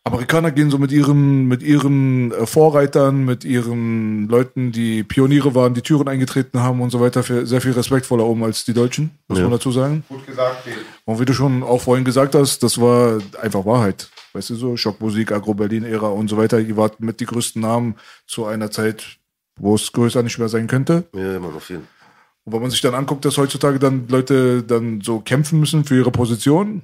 Amerikaner 0.03 0.49
gehen 0.51 0.71
so 0.71 0.79
mit 0.79 0.91
ihren, 0.91 1.47
mit 1.47 1.61
ihren 1.61 2.31
äh, 2.31 2.47
Vorreitern, 2.47 3.23
mit 3.23 3.43
ihren 3.45 4.27
Leuten, 4.29 4.71
die 4.71 5.03
Pioniere 5.03 5.53
waren, 5.53 5.75
die 5.75 5.81
Türen 5.83 6.07
eingetreten 6.07 6.59
haben 6.59 6.81
und 6.81 6.89
so 6.89 6.99
weiter, 6.99 7.21
für 7.21 7.45
sehr 7.45 7.61
viel 7.61 7.73
respektvoller 7.73 8.25
um 8.25 8.41
als 8.43 8.65
die 8.65 8.73
Deutschen, 8.73 9.11
muss 9.27 9.37
man 9.39 9.51
dazu 9.51 9.71
sagen. 9.71 10.03
Gut 10.09 10.25
gesagt, 10.25 10.63
Felix. 10.63 10.81
Und 11.05 11.19
wie 11.19 11.25
du 11.25 11.33
schon 11.33 11.61
auch 11.61 11.81
vorhin 11.81 12.03
gesagt 12.03 12.33
hast, 12.33 12.63
das 12.63 12.81
war 12.81 13.19
einfach 13.41 13.63
Wahrheit. 13.65 14.09
Weißt 14.33 14.49
du 14.49 14.55
so, 14.55 14.75
Schockmusik, 14.75 15.31
Agro-Berlin-Ära 15.31 16.07
und 16.07 16.29
so 16.29 16.37
weiter. 16.37 16.59
Ihr 16.59 16.77
wart 16.77 16.99
mit 16.99 17.19
die 17.19 17.25
größten 17.25 17.61
Namen 17.61 17.95
zu 18.25 18.45
einer 18.45 18.71
Zeit, 18.71 19.17
wo 19.59 19.75
es 19.75 19.91
größer 19.91 20.23
nicht 20.23 20.39
mehr 20.39 20.49
sein 20.49 20.65
könnte. 20.67 21.03
ja, 21.13 21.39
Mann, 21.39 21.53
auf 21.53 21.69
jeden 21.69 21.83
Fall. 21.83 22.00
Und 22.43 22.53
wenn 22.53 22.61
man 22.61 22.71
sich 22.71 22.81
dann 22.81 22.95
anguckt, 22.95 23.25
dass 23.25 23.37
heutzutage 23.37 23.79
dann 23.79 24.07
Leute 24.07 24.63
dann 24.63 25.01
so 25.01 25.19
kämpfen 25.19 25.59
müssen 25.59 25.85
für 25.85 25.95
ihre 25.95 26.11
Position, 26.11 26.81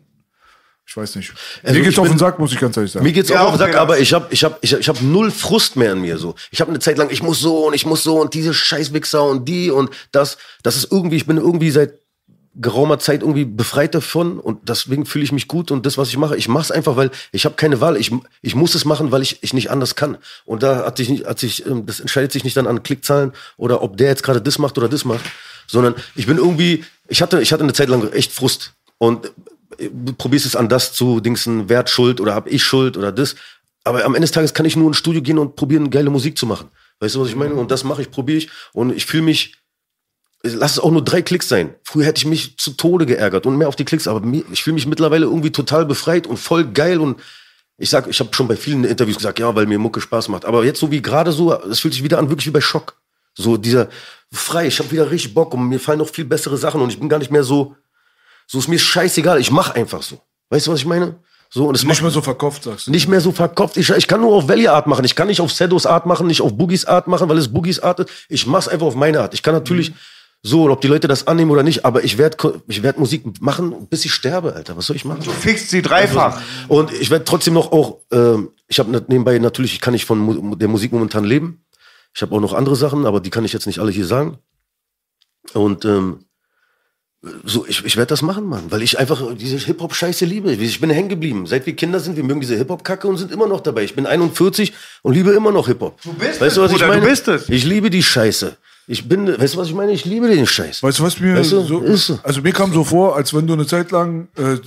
ich 0.89 0.95
weiß 0.95 1.17
nicht. 1.17 1.33
Also 1.63 1.75
Mir 1.77 1.83
geht's 1.83 1.95
ich 1.95 1.99
auf 1.99 2.07
den 2.07 2.17
Sack, 2.17 2.39
muss 2.39 2.53
ich 2.53 2.59
ganz 2.59 2.77
ehrlich 2.77 2.93
sagen. 2.93 3.05
Mir 3.05 3.11
geht's 3.11 3.27
Ja, 3.27 3.41
auch 3.41 3.47
auf 3.47 3.55
den 3.55 3.59
Sack, 3.59 3.75
aber 3.75 3.99
ich 3.99 4.13
hab, 4.13 4.31
ich 4.31 4.41
hab, 4.45 4.63
ich 4.63 4.73
hab, 4.73 4.79
ich 4.79 4.87
hab 4.87 5.01
null 5.01 5.31
Frust 5.31 5.75
mehr 5.75 5.91
in 5.91 6.01
mir 6.01 6.17
so. 6.17 6.35
Ich 6.49 6.61
habe 6.61 6.69
eine 6.69 6.79
Zeit 6.79 6.97
lang, 6.97 7.09
ich 7.09 7.21
muss 7.21 7.41
so 7.41 7.67
und 7.67 7.73
ich 7.73 7.85
muss 7.85 8.03
so 8.03 8.21
und 8.21 8.33
diese 8.33 8.53
Scheißwichser 8.53 9.21
und 9.23 9.49
die 9.49 9.69
und 9.69 9.89
das. 10.13 10.37
Das 10.63 10.77
ist 10.77 10.89
irgendwie, 10.89 11.17
ich 11.17 11.25
bin 11.25 11.35
irgendwie 11.35 11.71
seit 11.71 11.99
geraumer 12.59 12.99
Zeit 12.99 13.21
irgendwie 13.21 13.45
befreit 13.45 13.93
davon 13.93 14.39
und 14.39 14.69
deswegen 14.69 15.05
fühle 15.05 15.23
ich 15.23 15.31
mich 15.31 15.47
gut 15.47 15.69
und 15.69 15.85
das, 15.85 15.97
was 15.97 16.09
ich 16.09 16.17
mache, 16.17 16.35
ich 16.35 16.47
mache 16.47 16.63
es 16.63 16.71
einfach, 16.71 16.95
weil 16.95 17.11
ich 17.31 17.45
habe 17.45 17.55
keine 17.55 17.81
Wahl. 17.81 17.97
Ich, 17.97 18.11
ich 18.41 18.55
muss 18.55 18.73
es 18.75 18.85
machen, 18.85 19.11
weil 19.11 19.21
ich, 19.21 19.43
ich 19.43 19.53
nicht 19.53 19.69
anders 19.69 19.95
kann. 19.95 20.17
Und 20.45 20.63
da 20.63 20.85
hat 20.85 20.97
sich 20.97 21.25
hat 21.25 21.39
sich, 21.39 21.65
ähm, 21.65 21.85
das 21.85 21.99
entscheidet 21.99 22.31
sich 22.31 22.43
nicht 22.43 22.57
dann 22.57 22.67
an 22.67 22.83
Klickzahlen 22.83 23.33
oder 23.57 23.81
ob 23.81 23.97
der 23.97 24.07
jetzt 24.07 24.23
gerade 24.23 24.41
das 24.41 24.57
macht 24.57 24.77
oder 24.77 24.89
das 24.89 25.05
macht, 25.05 25.25
sondern 25.67 25.95
ich 26.15 26.25
bin 26.25 26.37
irgendwie, 26.37 26.83
ich 27.07 27.21
hatte, 27.21 27.41
ich 27.41 27.53
hatte 27.53 27.63
eine 27.63 27.73
Zeit 27.73 27.89
lang 27.89 28.11
echt 28.11 28.31
Frust 28.31 28.73
und 28.97 29.31
äh, 29.77 29.89
probierst 30.17 30.45
es 30.45 30.55
an 30.55 30.69
das 30.69 30.93
zu 30.93 31.19
dingsen, 31.19 31.69
wer 31.69 31.79
hat 31.79 31.89
Schuld 31.89 32.19
oder 32.19 32.33
hab 32.33 32.47
ich 32.47 32.63
Schuld 32.63 32.97
oder 32.97 33.11
das. 33.11 33.35
Aber 33.83 34.03
am 34.03 34.15
Ende 34.15 34.25
des 34.25 34.31
Tages 34.31 34.53
kann 34.53 34.65
ich 34.65 34.75
nur 34.75 34.87
ins 34.87 34.97
Studio 34.97 35.21
gehen 35.21 35.37
und 35.37 35.55
probieren, 35.55 35.89
geile 35.89 36.09
Musik 36.09 36.37
zu 36.37 36.45
machen. 36.45 36.69
Weißt 36.99 37.15
du, 37.15 37.21
was 37.21 37.29
ich 37.29 37.35
meine? 37.35 37.53
Und 37.53 37.71
das 37.71 37.83
mache 37.83 38.01
ich, 38.01 38.11
probiere 38.11 38.39
ich. 38.39 38.49
Und 38.73 38.91
ich 38.91 39.05
fühle 39.05 39.23
mich, 39.23 39.57
lass 40.43 40.73
es 40.73 40.79
auch 40.79 40.91
nur 40.91 41.03
drei 41.03 41.21
Klicks 41.21 41.49
sein. 41.49 41.75
Früher 41.83 42.05
hätte 42.05 42.19
ich 42.19 42.25
mich 42.25 42.57
zu 42.57 42.71
Tode 42.71 43.05
geärgert 43.05 43.45
und 43.45 43.57
mehr 43.57 43.67
auf 43.67 43.75
die 43.75 43.85
Klicks, 43.85 44.07
aber 44.07 44.21
ich 44.51 44.63
fühle 44.63 44.75
mich 44.75 44.87
mittlerweile 44.87 45.25
irgendwie 45.25 45.51
total 45.51 45.85
befreit 45.85 46.27
und 46.27 46.37
voll 46.37 46.65
geil 46.65 46.99
und 46.99 47.19
ich 47.77 47.89
sag, 47.89 48.07
ich 48.07 48.19
habe 48.19 48.33
schon 48.33 48.47
bei 48.47 48.55
vielen 48.55 48.83
Interviews 48.83 49.17
gesagt, 49.17 49.37
ja, 49.39 49.53
weil 49.55 49.67
mir 49.67 49.77
Mucke 49.77 50.01
Spaß 50.01 50.29
macht. 50.29 50.45
Aber 50.45 50.65
jetzt 50.65 50.79
so 50.79 50.89
wie 50.89 51.01
gerade 51.01 51.31
so, 51.31 51.53
es 51.53 51.79
fühlt 51.79 51.93
sich 51.93 52.03
wieder 52.03 52.17
an, 52.17 52.29
wirklich 52.29 52.47
wie 52.47 52.51
bei 52.51 52.61
Schock. 52.61 52.97
So 53.35 53.55
dieser 53.55 53.89
frei, 54.31 54.65
ich 54.65 54.79
habe 54.79 54.89
wieder 54.91 55.11
richtig 55.11 55.35
Bock 55.35 55.53
und 55.53 55.69
mir 55.69 55.79
fallen 55.79 55.99
noch 55.99 56.09
viel 56.09 56.25
bessere 56.25 56.57
Sachen 56.57 56.81
und 56.81 56.89
ich 56.89 56.99
bin 56.99 57.07
gar 57.07 57.19
nicht 57.19 57.31
mehr 57.31 57.43
so, 57.43 57.75
so 58.47 58.57
ist 58.57 58.67
mir 58.67 58.79
scheißegal, 58.79 59.39
ich 59.39 59.51
mache 59.51 59.75
einfach 59.75 60.01
so. 60.01 60.19
Weißt 60.49 60.65
du, 60.65 60.71
was 60.71 60.79
ich 60.79 60.85
meine? 60.85 61.19
So, 61.49 61.67
und 61.67 61.75
es 61.75 61.83
Nicht 61.83 61.89
macht 61.89 62.01
mehr 62.01 62.11
so 62.11 62.21
verkauft, 62.21 62.63
sagst 62.63 62.87
du. 62.87 62.91
nicht 62.91 63.07
mehr 63.07 63.21
so 63.21 63.31
verkopft. 63.31 63.77
Ich, 63.77 63.89
ich 63.89 64.07
kann 64.07 64.21
nur 64.21 64.33
auf 64.33 64.49
Valley 64.49 64.67
Art 64.67 64.87
machen. 64.87 65.05
Ich 65.05 65.15
kann 65.15 65.27
nicht 65.27 65.39
auf 65.39 65.51
Sedos 65.51 65.85
Art 65.85 66.05
machen, 66.05 66.27
nicht 66.27 66.41
auf 66.41 66.57
Boogies 66.57 66.85
Art 66.85 67.07
machen, 67.07 67.29
weil 67.29 67.37
es 67.37 67.53
Boogies 67.53 67.79
Art 67.79 67.99
ist. 68.01 68.09
Ich 68.27 68.47
mach's 68.47 68.67
einfach 68.67 68.87
auf 68.87 68.95
meine 68.95 69.21
Art. 69.21 69.33
Ich 69.33 69.43
kann 69.43 69.53
natürlich 69.53 69.93
so, 70.47 70.69
ob 70.69 70.79
die 70.79 70.87
Leute 70.87 71.07
das 71.09 71.27
annehmen 71.27 71.51
oder 71.51 71.63
nicht, 71.63 71.83
aber 71.83 72.03
ich 72.05 72.17
werde 72.17 72.61
ich 72.67 72.81
werd 72.81 72.97
Musik 72.97 73.41
machen, 73.41 73.87
bis 73.89 74.05
ich 74.05 74.13
sterbe, 74.13 74.53
Alter. 74.53 74.77
Was 74.77 74.87
soll 74.87 74.95
ich 74.95 75.03
machen? 75.03 75.21
Fixt 75.21 75.69
sie 75.69 75.81
dreifach. 75.81 76.41
Und 76.69 76.93
ich 76.93 77.09
werde 77.09 77.25
trotzdem 77.25 77.53
noch 77.53 77.73
auch, 77.73 77.99
ähm, 78.11 78.51
ich 78.67 78.79
habe 78.79 78.91
nebenbei 79.07 79.37
natürlich, 79.39 79.73
ich 79.73 79.81
kann 79.81 79.93
nicht 79.93 80.05
von 80.05 80.57
der 80.57 80.69
Musik 80.69 80.93
momentan 80.93 81.25
leben. 81.25 81.65
Ich 82.15 82.21
habe 82.21 82.33
auch 82.33 82.39
noch 82.39 82.53
andere 82.53 82.77
Sachen, 82.77 83.05
aber 83.05 83.19
die 83.19 83.29
kann 83.29 83.43
ich 83.43 83.51
jetzt 83.51 83.67
nicht 83.67 83.79
alle 83.79 83.91
hier 83.91 84.05
sagen. 84.05 84.37
Und 85.53 85.83
ähm, 85.83 86.19
so, 87.43 87.65
ich, 87.67 87.83
ich 87.83 87.97
werde 87.97 88.07
das 88.07 88.21
machen, 88.21 88.45
Mann, 88.45 88.71
weil 88.71 88.81
ich 88.81 88.97
einfach 88.99 89.21
diese 89.35 89.57
Hip-Hop-Scheiße 89.57 90.23
liebe. 90.23 90.53
Ich 90.53 90.79
bin 90.79 90.89
hängen 90.89 91.09
geblieben. 91.09 91.45
Seit 91.45 91.65
wir 91.65 91.75
Kinder 91.75 91.99
sind, 91.99 92.15
wir 92.15 92.23
mögen 92.23 92.39
diese 92.39 92.55
Hip-Hop-Kacke 92.55 93.07
und 93.07 93.17
sind 93.17 93.31
immer 93.31 93.47
noch 93.47 93.59
dabei. 93.59 93.83
Ich 93.83 93.95
bin 93.95 94.05
41 94.05 94.73
und 95.01 95.13
liebe 95.13 95.31
immer 95.31 95.51
noch 95.51 95.67
Hip-Hop. 95.67 96.01
Du 96.03 96.13
bist 96.13 96.39
weißt 96.39 96.41
es, 96.41 96.53
du, 96.55 96.61
was 96.61 96.71
ich 96.71 96.77
Bruder, 96.77 96.93
du 96.93 96.99
meine? 96.99 97.09
bist 97.09 97.27
es. 97.27 97.49
Ich 97.49 97.65
liebe 97.65 97.89
die 97.89 98.03
Scheiße. 98.03 98.55
Ich 98.87 99.07
bin, 99.07 99.27
weißt 99.27 99.55
du, 99.55 99.57
was 99.57 99.67
ich 99.67 99.73
meine? 99.73 99.91
Ich 99.91 100.05
liebe 100.05 100.27
den 100.29 100.47
Scheiß. 100.47 100.81
Weißt 100.81 100.99
du, 100.99 101.03
was 101.03 101.19
mir 101.19 101.35
Weißt 101.35 101.51
du, 101.51 101.61
so, 101.61 101.79
ist 101.81 102.07
so. 102.07 102.19
also 102.23 102.41
mir 102.41 102.53
kam 102.53 102.73
so 102.73 102.85
vor, 102.85 103.17
als 103.17 103.33
wenn 103.33 103.45
du 103.45 103.53
eine 103.53 103.67
Zeit 103.67 103.91
lang 103.91 104.29
äh, 104.37 104.57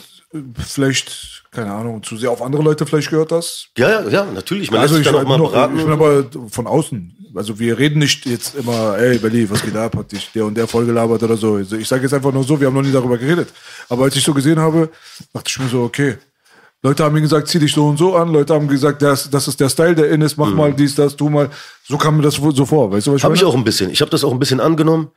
vielleicht, 0.59 1.45
keine 1.51 1.73
Ahnung, 1.73 2.03
zu 2.03 2.19
sehr 2.19 2.31
auf 2.31 2.43
andere 2.43 2.63
Leute 2.63 2.85
vielleicht 2.85 3.09
gehört 3.09 3.33
hast. 3.33 3.71
Ja, 3.79 3.89
ja, 3.89 4.09
ja, 4.09 4.25
natürlich. 4.27 4.71
Man 4.71 4.81
also 4.81 4.97
lässt 4.97 5.07
ich, 5.07 5.13
dann 5.13 5.25
auch 5.25 5.29
mal 5.29 5.39
noch, 5.39 5.53
beraten. 5.53 5.79
ich 5.79 5.85
bin 5.85 5.93
aber 5.93 6.25
von 6.51 6.67
außen. 6.67 7.17
Also 7.35 7.59
wir 7.59 7.79
reden 7.79 8.01
nicht 8.01 8.27
jetzt 8.27 8.57
immer, 8.57 8.99
ey 8.99 9.17
Berlin, 9.19 9.49
was 9.49 9.63
geht 9.63 9.77
ab, 9.77 9.97
hat 9.97 10.13
dich 10.13 10.31
der 10.35 10.45
und 10.45 10.55
der 10.55 10.67
vollgelabert 10.67 11.23
oder 11.23 11.37
so. 11.37 11.55
Also 11.55 11.77
ich 11.77 11.89
sage 11.89 12.03
jetzt 12.03 12.13
einfach 12.13 12.33
nur 12.33 12.45
so, 12.45 12.61
wir 12.61 12.67
haben 12.67 12.75
noch 12.75 12.83
nie 12.83 12.93
darüber 12.93 13.17
geredet. 13.17 13.49
Aber 13.89 14.05
als 14.05 14.17
ich 14.17 14.25
so 14.25 14.35
gesehen 14.35 14.59
habe, 14.59 14.91
dachte 15.33 15.49
ich 15.49 15.59
mir 15.59 15.69
so, 15.69 15.83
okay. 15.83 16.17
Leute 16.82 17.05
haben 17.05 17.12
mir 17.12 17.20
gesagt, 17.20 17.48
zieh 17.48 17.59
dich 17.59 17.74
so 17.74 17.86
und 17.86 17.98
so 17.98 18.16
an. 18.16 18.32
Leute 18.32 18.55
haben 18.55 18.66
gesagt, 18.66 19.02
das, 19.02 19.28
das 19.28 19.48
ist 19.48 19.61
der 19.61 19.69
Style, 19.69 19.94
der 19.94 20.11
in 20.11 20.23
ist, 20.23 20.39
mach 20.39 20.51
mal 20.51 20.73
dies, 20.73 20.94
das, 20.94 21.15
tu 21.15 21.28
mal. 21.28 21.51
So 21.85 21.98
kam 21.98 22.16
mir 22.16 22.23
das 22.23 22.36
so 22.36 22.65
vor. 22.65 22.90
Weißt 22.90 23.07
du, 23.07 23.12
was 23.12 23.19
ich 23.19 23.24
Habe 23.24 23.35
ich 23.35 23.44
auch 23.44 23.55
ein 23.55 23.65
bisschen. 23.65 23.90
Ich 23.90 24.01
habe 24.01 24.11
das 24.11 24.24
auch 24.24 24.32
ein 24.32 24.39
bisschen 24.39 24.61
angenommen. 24.61 25.11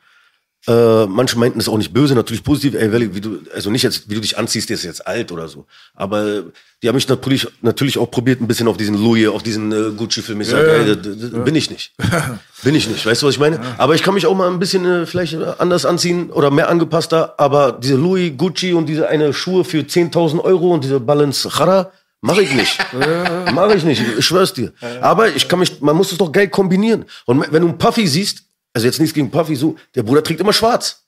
Äh, 0.65 1.05
manche 1.07 1.37
meinten 1.37 1.59
es 1.59 1.67
auch 1.67 1.77
nicht 1.77 1.93
böse, 1.93 2.15
natürlich 2.15 2.43
positiv. 2.43 2.75
Ey, 2.75 3.13
wie 3.13 3.19
du, 3.19 3.39
also 3.53 3.69
nicht 3.69 3.83
jetzt, 3.83 4.09
wie 4.09 4.15
du 4.15 4.21
dich 4.21 4.37
anziehst, 4.37 4.69
der 4.69 4.75
ist 4.75 4.83
jetzt 4.83 5.05
alt 5.05 5.31
oder 5.31 5.49
so. 5.49 5.65
Aber 5.93 6.43
die 6.81 6.87
haben 6.87 6.95
mich 6.95 7.07
natürlich, 7.09 7.47
natürlich 7.61 7.97
auch 7.97 8.09
probiert, 8.09 8.39
ein 8.39 8.47
bisschen 8.47 8.69
auf 8.69 8.77
diesen 8.77 8.95
Louis, 8.95 9.27
auf 9.27 9.43
diesen 9.43 9.71
äh, 9.71 9.91
Gucci-Film. 9.97 10.39
Ich 10.39 10.47
sage, 10.47 10.71
ey, 10.71 10.95
das, 10.95 11.31
das 11.31 11.43
bin 11.43 11.55
ich 11.55 11.69
nicht. 11.69 11.91
bin 12.63 12.75
ich 12.75 12.87
nicht. 12.87 13.05
Weißt 13.05 13.21
du, 13.21 13.27
was 13.27 13.33
ich 13.33 13.39
meine? 13.39 13.59
Aber 13.77 13.93
ich 13.95 14.03
kann 14.03 14.13
mich 14.13 14.25
auch 14.25 14.35
mal 14.35 14.49
ein 14.49 14.59
bisschen 14.59 14.85
äh, 14.85 15.05
vielleicht 15.05 15.35
anders 15.35 15.85
anziehen 15.85 16.29
oder 16.29 16.49
mehr 16.49 16.69
angepasster. 16.69 17.35
Aber 17.37 17.73
diese 17.73 17.95
Louis, 17.95 18.31
Gucci 18.37 18.73
und 18.73 18.87
diese 18.87 19.09
eine 19.09 19.33
Schuhe 19.33 19.65
für 19.65 19.79
10.000 19.79 20.39
Euro 20.39 20.73
und 20.73 20.83
diese 20.83 20.99
Balance 20.99 21.49
Chara, 21.49 21.91
Mach 22.25 22.37
ich 22.37 22.53
nicht. 22.53 22.79
Mach 23.53 23.69
ich 23.75 23.83
nicht, 23.83 24.01
ich 24.17 24.25
schwör's 24.25 24.53
dir. 24.53 24.71
Aber 25.01 25.27
ich 25.27 25.49
kann 25.49 25.59
mich, 25.59 25.81
man 25.81 25.97
muss 25.97 26.13
es 26.13 26.17
doch 26.17 26.31
geil 26.31 26.47
kombinieren. 26.47 27.03
Und 27.25 27.51
wenn 27.51 27.61
du 27.61 27.67
einen 27.67 27.77
Puffy 27.77 28.07
siehst, 28.07 28.43
also 28.73 28.87
jetzt 28.87 28.99
nichts 28.99 29.13
gegen 29.13 29.31
Puffy, 29.31 29.55
so, 29.55 29.75
der 29.95 30.03
Bruder 30.03 30.23
trägt 30.23 30.41
immer 30.41 30.53
schwarz. 30.53 31.03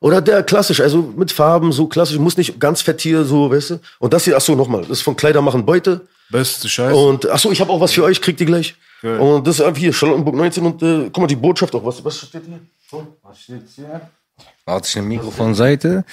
Oder 0.00 0.20
der 0.20 0.42
klassisch, 0.42 0.80
also 0.80 1.02
mit 1.16 1.32
Farben, 1.32 1.72
so 1.72 1.86
klassisch, 1.86 2.18
muss 2.18 2.36
nicht 2.36 2.60
ganz 2.60 2.82
fett 2.82 3.00
hier, 3.00 3.24
so, 3.24 3.50
weißt 3.50 3.70
du. 3.70 3.80
Und 3.98 4.12
das 4.12 4.24
hier, 4.24 4.36
ach 4.36 4.40
so, 4.40 4.54
nochmal, 4.54 4.82
das 4.82 4.90
ist 4.90 5.02
von 5.02 5.16
Kleider 5.16 5.40
machen 5.40 5.64
Beute. 5.64 6.06
Beste 6.28 6.68
Scheiße. 6.68 6.94
Und, 6.94 7.28
ach 7.30 7.38
so, 7.38 7.50
ich 7.50 7.60
habe 7.60 7.72
auch 7.72 7.80
was 7.80 7.92
für 7.92 8.04
euch, 8.04 8.20
kriegt 8.20 8.40
ihr 8.40 8.46
gleich. 8.46 8.74
Und 9.02 9.46
das 9.46 9.60
ist 9.60 9.64
einfach 9.64 9.78
hier, 9.78 9.92
Charlottenburg 9.92 10.34
19 10.34 10.66
und, 10.66 10.82
äh, 10.82 11.04
guck 11.04 11.18
mal, 11.18 11.26
die 11.26 11.36
Botschaft 11.36 11.74
auch, 11.74 11.84
was, 11.84 12.04
was 12.04 12.18
steht 12.18 12.44
hier? 12.44 12.60
So, 12.90 13.06
was 13.22 13.40
steht 13.40 13.62
hier? 13.74 14.00
Warte 14.64 14.88
ich 14.88 14.98
ein 14.98 15.06
Mikrofonseite. 15.06 16.04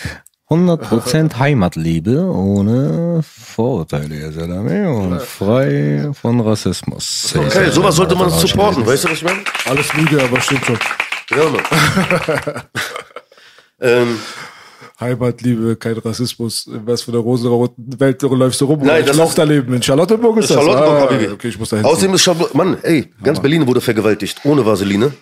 100% 0.49 1.37
Heimatliebe 1.39 2.19
ohne 2.25 3.21
Vorurteile, 3.23 4.15
Herr 4.15 4.31
Salame, 4.33 4.89
und 4.93 5.21
frei 5.21 6.09
von 6.13 6.41
Rassismus. 6.41 7.33
Okay, 7.35 7.69
sowas 7.71 7.95
sollte 7.95 8.15
man 8.15 8.29
supporten, 8.29 8.85
weißt 8.85 9.05
du, 9.05 9.09
was 9.09 9.17
ich 9.17 9.23
meine? 9.23 9.39
Alles 9.65 9.93
Lüge, 9.93 10.21
aber 10.21 10.41
stimmt 10.41 10.65
schon. 10.65 10.77
Ja, 11.31 11.49
Mann. 11.49 12.63
ähm, 13.81 14.19
Heimatliebe, 14.99 15.75
kein 15.77 15.97
Rassismus. 15.97 16.67
In 16.67 16.85
was 16.85 17.01
für 17.03 17.11
einer 17.11 17.21
rosenroten 17.21 17.99
Welt 17.99 18.21
läufst 18.21 18.61
du 18.61 18.65
rum? 18.65 18.79
Nein, 18.83 19.05
das 19.05 19.17
ist- 19.17 19.37
da 19.37 19.43
leben. 19.43 19.73
In 19.73 19.81
Charlottenburg 19.81 20.37
ist 20.39 20.49
das. 20.51 20.57
Charlottenburg, 20.57 21.29
ah. 21.29 21.33
Okay, 21.33 21.47
ich 21.47 21.57
muss 21.57 21.69
da 21.69 21.77
hin. 21.77 21.85
Außerdem 21.85 22.13
ist 22.15 22.21
Charlotte, 22.23 22.55
Mann, 22.55 22.77
ey, 22.83 23.09
ganz 23.23 23.39
Berlin 23.39 23.65
wurde 23.65 23.81
vergewaltigt, 23.81 24.39
ohne 24.43 24.65
Vaseline. 24.65 25.13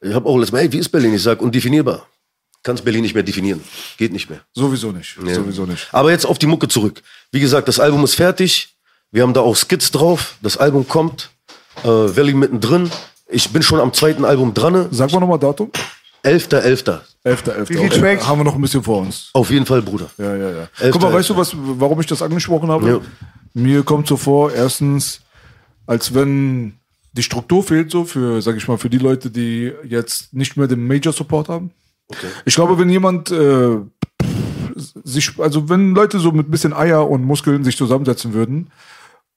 Ich 0.00 0.12
habe 0.14 0.28
auch 0.28 0.36
letztes 0.36 0.52
Mal, 0.52 0.60
ey, 0.60 0.72
wie 0.72 0.78
ist 0.78 0.90
Berlin? 0.90 1.14
Ich 1.14 1.22
sag, 1.22 1.40
undefinierbar. 1.40 2.06
Kannst 2.64 2.84
Berlin 2.84 3.02
nicht 3.02 3.14
mehr 3.14 3.22
definieren. 3.22 3.62
Geht 3.98 4.12
nicht 4.12 4.30
mehr. 4.30 4.40
Sowieso 4.54 4.90
nicht. 4.90 5.16
Ja. 5.24 5.34
Sowieso 5.34 5.66
nicht. 5.66 5.86
Aber 5.92 6.10
jetzt 6.10 6.24
auf 6.24 6.38
die 6.38 6.46
Mucke 6.46 6.66
zurück. 6.66 7.02
Wie 7.30 7.40
gesagt, 7.40 7.68
das 7.68 7.78
Album 7.78 8.02
ist 8.04 8.14
fertig. 8.14 8.74
Wir 9.12 9.22
haben 9.22 9.34
da 9.34 9.42
auch 9.42 9.54
Skits 9.54 9.90
drauf. 9.90 10.36
Das 10.42 10.56
Album 10.56 10.88
kommt. 10.88 11.30
Äh, 11.82 11.88
Valley 11.88 12.32
mittendrin. 12.32 12.90
Ich 13.28 13.50
bin 13.50 13.62
schon 13.62 13.80
am 13.80 13.92
zweiten 13.92 14.24
Album 14.24 14.54
dran. 14.54 14.88
Sag 14.90 15.12
mal 15.12 15.20
nochmal 15.20 15.38
Datum. 15.38 15.70
11.11. 16.24 17.00
11.11. 17.24 17.68
Wie 17.68 17.76
viele. 17.76 17.88
Tracks? 17.90 18.26
Haben 18.26 18.40
wir 18.40 18.44
noch 18.44 18.54
ein 18.54 18.60
bisschen 18.62 18.82
vor 18.82 19.02
uns. 19.02 19.28
Auf 19.34 19.50
jeden 19.50 19.66
Fall, 19.66 19.82
Bruder. 19.82 20.10
Ja, 20.16 20.34
ja, 20.34 20.50
ja. 20.50 20.58
Elfter, 20.58 20.90
Guck 20.90 21.02
mal, 21.02 21.12
weißt 21.12 21.28
du, 21.30 21.36
was, 21.36 21.52
warum 21.54 22.00
ich 22.00 22.06
das 22.06 22.22
angesprochen 22.22 22.70
habe? 22.70 22.88
Ja. 22.88 23.00
Mir 23.52 23.82
kommt 23.82 24.08
so 24.08 24.16
vor, 24.16 24.52
erstens, 24.52 25.20
als 25.86 26.14
wenn 26.14 26.78
die 27.12 27.22
Struktur 27.22 27.62
fehlt 27.62 27.90
so 27.90 28.04
für, 28.04 28.40
sag 28.40 28.56
ich 28.56 28.66
mal, 28.66 28.78
für 28.78 28.88
die 28.90 28.98
Leute, 28.98 29.30
die 29.30 29.72
jetzt 29.86 30.32
nicht 30.32 30.56
mehr 30.56 30.66
den 30.66 30.86
Major 30.86 31.12
Support 31.12 31.50
haben. 31.50 31.70
Ich 32.44 32.54
glaube, 32.54 32.78
wenn 32.78 32.90
jemand 32.90 33.30
äh, 33.30 33.76
sich, 35.04 35.38
also 35.38 35.68
wenn 35.68 35.94
Leute 35.94 36.18
so 36.18 36.32
mit 36.32 36.48
ein 36.48 36.50
bisschen 36.50 36.72
Eier 36.72 37.08
und 37.08 37.24
Muskeln 37.24 37.64
sich 37.64 37.76
zusammensetzen 37.76 38.32
würden 38.32 38.70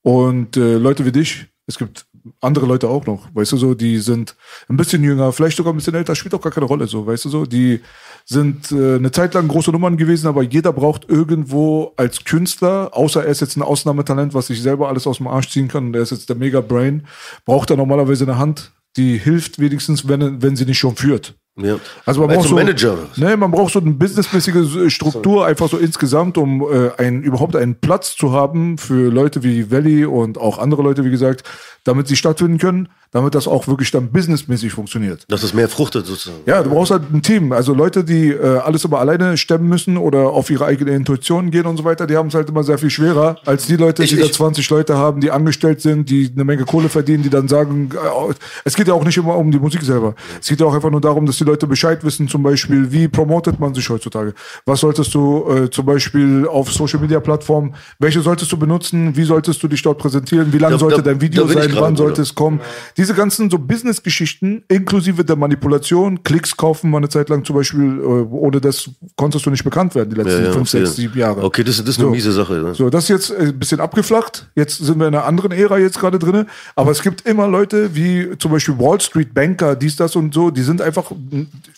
und 0.02 0.58
äh, 0.58 0.78
Leute 0.78 1.06
wie 1.06 1.12
dich, 1.12 1.48
es 1.68 1.78
gibt 1.78 2.06
andere 2.42 2.66
Leute 2.66 2.90
auch 2.90 3.06
noch, 3.06 3.28
weißt 3.34 3.54
du 3.54 3.58
so, 3.58 3.74
die 3.74 4.00
sind 4.00 4.36
ein 4.70 4.78
bisschen 4.78 5.04
jünger, 5.04 5.32
vielleicht 5.32 5.58
sogar 5.58 5.74
ein 5.74 5.78
bisschen 5.78 5.96
älter, 5.96 6.16
spielt 6.16 6.34
auch 6.34 6.42
gar 6.42 6.52
keine 6.52 6.66
Rolle, 6.66 6.88
so, 6.88 7.06
weißt 7.06 7.26
du 7.26 7.30
so, 7.30 7.46
die 7.46 7.82
sind 8.26 8.72
äh, 8.72 8.96
eine 8.96 9.12
Zeit 9.12 9.34
lang 9.34 9.48
große 9.48 9.72
Nummern 9.72 9.98
gewesen, 9.98 10.28
aber 10.28 10.44
jeder 10.44 10.74
braucht 10.74 11.10
irgendwo 11.10 11.94
als 11.96 12.26
Künstler, 12.26 12.90
außer 12.92 13.24
er 13.24 13.32
ist 13.32 13.42
jetzt 13.42 13.56
ein 13.56 13.62
Ausnahmetalent, 13.62 14.34
was 14.34 14.48
sich 14.48 14.62
selber 14.62 14.90
alles 14.90 15.08
aus 15.08 15.18
dem 15.18 15.28
Arsch 15.28 15.50
ziehen 15.50 15.68
kann 15.68 15.88
und 15.88 15.96
er 15.96 16.02
ist 16.02 16.12
jetzt 16.12 16.30
der 16.30 16.36
Mega 16.36 16.62
Brain, 16.62 17.08
braucht 17.46 17.70
er 17.70 17.78
normalerweise 17.78 18.26
eine 18.26 18.38
Hand, 18.38 18.72
die 18.98 19.18
hilft 19.18 19.60
wenigstens, 19.60 20.08
wenn, 20.08 20.42
wenn 20.42 20.56
sie 20.56 20.66
nicht 20.66 20.80
schon 20.80 20.96
führt. 20.96 21.36
Ja. 21.58 21.78
Also 22.06 22.22
man 22.22 22.36
braucht 22.36 22.50
so, 22.50 22.56
Manager. 22.56 22.98
Nee, 23.16 23.36
man 23.36 23.50
braucht 23.50 23.74
so 23.74 23.80
eine 23.80 23.92
businessmäßige 23.92 24.94
Struktur, 24.94 25.46
einfach 25.46 25.68
so 25.68 25.78
insgesamt, 25.78 26.38
um 26.38 26.62
äh, 26.62 26.92
ein, 26.98 27.24
überhaupt 27.24 27.56
einen 27.56 27.76
Platz 27.76 28.16
zu 28.16 28.32
haben 28.32 28.78
für 28.78 29.12
Leute 29.12 29.44
wie 29.44 29.72
Valley 29.72 30.06
und 30.06 30.38
auch 30.38 30.60
andere 30.60 30.84
Leute, 30.84 31.04
wie 31.04 31.10
gesagt, 31.10 31.44
damit 31.84 32.08
sie 32.08 32.16
stattfinden 32.16 32.60
können, 32.60 32.90
damit 33.12 33.36
das 33.36 33.48
auch 33.48 33.68
wirklich 33.68 33.92
dann 33.92 34.10
businessmäßig 34.12 34.72
funktioniert. 34.74 35.24
Dass 35.30 35.44
es 35.44 35.54
mehr 35.54 35.70
fruchtet 35.70 36.06
sozusagen. 36.06 36.42
Ja, 36.46 36.62
du 36.64 36.70
brauchst 36.70 36.92
halt 36.92 37.04
ein 37.14 37.22
Team. 37.22 37.52
Also 37.52 37.74
Leute, 37.74 38.04
die 38.04 38.30
äh, 38.30 38.58
alles 38.60 38.84
immer 38.86 39.00
alleine 39.00 39.38
stemmen 39.38 39.68
müssen 39.70 39.98
oder 39.98 40.30
auf 40.30 40.50
ihre 40.50 40.66
eigene 40.66 40.92
Intuition 40.92 41.50
gehen 41.52 41.66
und 41.66 41.78
so 41.78 41.84
weiter, 41.84 42.06
die 42.08 42.18
haben 42.18 42.28
es 42.28 42.34
halt 42.36 42.50
immer 42.50 42.64
sehr 42.64 42.78
viel 42.78 42.90
schwerer 42.90 43.38
als 43.46 43.66
die 43.68 43.76
Leute, 43.78 44.04
Ich- 44.04 44.10
die 44.12 44.18
da 44.18 44.24
ich- 44.26 44.34
20 44.34 44.70
Leute 44.70 44.98
haben, 44.98 45.22
die 45.22 45.32
angestellt 45.32 45.82
sind, 45.82 46.10
die 46.10 46.30
eine 46.34 46.44
Menge 46.44 46.66
Kohle 46.66 46.90
verdienen, 46.90 47.24
die 47.24 47.30
dann 47.30 47.48
sagen, 47.48 47.90
äh, 47.94 48.34
es 48.66 48.76
geht 48.76 48.88
ja 48.88 48.94
auch 48.94 49.04
nicht 49.06 49.18
immer 49.18 49.38
um 49.38 49.52
die 49.52 49.60
Musik 49.60 49.82
selber. 49.84 50.14
Es 50.42 50.48
geht 50.48 50.60
ja 50.60 50.66
auch 50.66 50.74
einfach 50.76 50.92
nur 50.92 51.02
darum, 51.02 51.26
dass 51.26 51.38
die 51.38 51.44
Leute 51.44 51.68
Bescheid 51.68 52.04
wissen, 52.04 52.28
zum 52.28 52.44
Beispiel, 52.44 52.92
wie 52.92 53.08
promotet 53.08 53.60
man 53.60 53.74
sich 53.74 53.90
heutzutage? 53.90 54.34
Was 54.66 54.82
solltest 54.82 55.14
du 55.14 55.46
äh, 55.50 55.70
zum 55.70 55.86
Beispiel 55.86 56.48
auf 56.48 56.72
Social 56.72 57.00
Media 57.00 57.20
Plattformen, 57.20 57.74
welche 58.00 58.22
solltest 58.22 58.52
du 58.52 58.58
benutzen? 58.58 59.16
Wie 59.16 59.24
solltest 59.24 59.62
du 59.64 59.68
dich 59.68 59.82
dort 59.82 59.98
präsentieren? 59.98 60.52
Wie 60.52 60.58
lang 60.58 60.72
Da- 60.72 60.78
sollte 60.80 60.98
da- 60.98 61.02
dein 61.04 61.22
Video 61.22 61.46
da 61.46 61.54
sein? 61.54 61.72
Wann 61.78 61.96
sollte 61.96 62.22
es 62.22 62.36
kommen? 62.36 62.60
Diese 62.98 63.14
ganzen 63.14 63.50
so 63.50 63.60
Business-Geschichten, 63.60 64.64
inklusive 64.68 65.24
der 65.24 65.36
Manipulation, 65.36 66.24
Klicks 66.24 66.58
kaufen, 66.58 66.90
mal 66.90 66.98
eine 66.98 67.10
Zeit 67.10 67.30
lang 67.30 67.46
zum 67.46 67.56
Beispiel, 67.56 68.00
äh, 68.00 68.04
ohne 68.04 68.60
das 68.60 68.90
konntest 69.16 69.46
du 69.46 69.52
nicht 69.52 69.64
bekannt 69.64 69.94
werden, 69.96 70.10
die 70.10 70.16
letzten 70.16 70.32
Ja, 70.42 70.48
ja, 70.48 70.52
fünf, 70.54 70.70
okay. 70.74 70.86
sechs, 70.86 70.96
sieben 70.96 71.18
Jahre. 71.18 71.44
Okay, 71.44 71.64
das, 71.64 71.78
das 71.78 71.88
ist 71.90 72.00
eine 72.00 72.08
So. 72.08 72.12
miese 72.12 72.32
Sache. 72.32 72.54
Ne? 72.54 72.74
So, 72.76 72.90
das 72.90 73.04
ist 73.04 73.10
jetzt 73.10 73.30
äh, 73.32 73.50
ein 73.50 73.60
bisschen 73.60 73.80
abgeflacht. 73.80 74.50
Jetzt 74.56 74.78
sind 74.80 75.00
wir 75.00 75.08
in 75.08 75.14
einer 75.16 75.26
anderen 75.26 75.52
Ära 75.52 75.78
jetzt 75.78 76.00
gerade 76.00 76.18
drin. 76.18 76.46
Aber 76.76 76.92
es 76.92 77.02
gibt 77.02 77.28
immer 77.28 77.48
Leute 77.48 77.96
wie 77.96 78.30
zum 78.40 78.52
Beispiel 78.52 78.78
Wall 78.80 79.00
Street 79.00 79.34
Banker, 79.34 79.76
dies, 79.76 79.96
das 79.96 80.16
und 80.16 80.34
so, 80.34 80.50
die 80.50 80.64
sind 80.64 80.82
einfach 80.82 81.12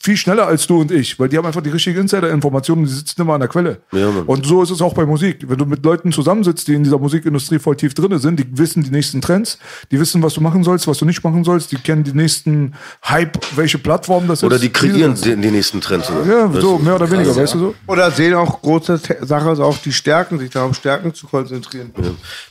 viel 0.02 0.16
schneller 0.16 0.48
als 0.48 0.68
du 0.68 0.80
und 0.80 0.92
ich, 0.92 1.20
weil 1.20 1.28
die 1.28 1.38
haben 1.38 1.46
einfach 1.46 1.62
die 1.62 1.70
richtigen 1.70 2.00
Insider-Informationen, 2.00 2.86
die 2.86 2.92
sitzen 2.92 3.22
immer 3.22 3.34
an 3.34 3.42
der 3.42 3.50
Quelle. 3.50 3.82
Ja, 3.92 4.08
und 4.26 4.46
so 4.46 4.64
ist 4.64 4.70
es 4.70 4.82
auch 4.82 4.94
bei 4.94 5.06
Musik. 5.06 5.46
Wenn 5.48 5.58
du 5.58 5.66
mit 5.66 5.84
Leuten 5.84 6.12
zusammensitzt, 6.14 6.68
die 6.68 6.76
in 6.76 6.84
dieser 6.84 6.98
Musikindustrie 6.98 7.60
voll 7.60 7.76
tief 7.76 7.94
drin 7.94 8.18
sind, 8.20 8.40
die 8.40 8.58
wissen 8.58 8.84
die 8.84 8.92
nächsten 8.92 9.20
Trends, 9.22 9.58
die 9.92 10.00
wissen, 10.00 10.24
was 10.24 10.34
du 10.34 10.42
machen 10.42 10.64
sollst, 10.64 10.88
was 10.88 10.98
du 10.98 11.09
nicht 11.10 11.24
machen 11.24 11.44
sollst, 11.44 11.72
die 11.72 11.76
kennen 11.78 12.04
die 12.04 12.14
nächsten 12.14 12.74
Hype, 13.04 13.38
welche 13.58 13.78
Plattform 13.78 14.28
das 14.28 14.44
Oder 14.44 14.56
ist. 14.56 14.64
die 14.64 14.70
kreieren 14.70 15.14
Diese- 15.16 15.36
die, 15.36 15.42
die 15.42 15.52
nächsten 15.52 15.82
Trends. 15.82 16.10
Oder? 16.10 16.26
Ja, 16.26 16.52
Weißt 16.54 16.62
so, 16.62 16.78
mehr 16.80 16.96
oder 16.96 17.12
weniger, 17.12 17.36
weißt 17.36 17.56
du 17.56 17.60
so? 17.60 17.76
Oder 17.88 18.10
sehen 18.12 18.34
auch 18.36 18.62
große 18.62 19.00
Sache 19.22 19.52
ist 19.52 19.60
auch 19.60 19.78
die 19.78 19.92
Stärken, 19.92 20.40
sich 20.40 20.50
darauf 20.50 20.76
Stärken 20.76 21.14
zu 21.14 21.28
konzentrieren. 21.28 21.92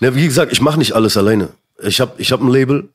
Ja, 0.01 0.15
wie 0.15 0.27
gesagt, 0.27 0.53
ich 0.53 0.61
mache 0.61 0.79
nicht 0.79 0.93
alles 0.93 1.17
alleine. 1.17 1.49
Ich 1.83 2.01
habe 2.01 2.13
ich 2.19 2.31
hab 2.33 2.41
ein 2.43 2.49
Label, 2.49 2.89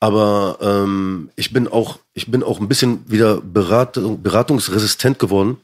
aber 0.00 0.58
ähm, 0.60 1.30
ich 1.36 1.52
bin 1.52 1.68
auch 1.68 1.98
ich 2.14 2.30
bin 2.30 2.42
auch 2.42 2.58
ein 2.60 2.68
bisschen 2.68 3.04
wieder 3.10 3.40
Beratung, 3.40 4.22
beratungsresistent 4.22 5.18
geworden, 5.18 5.58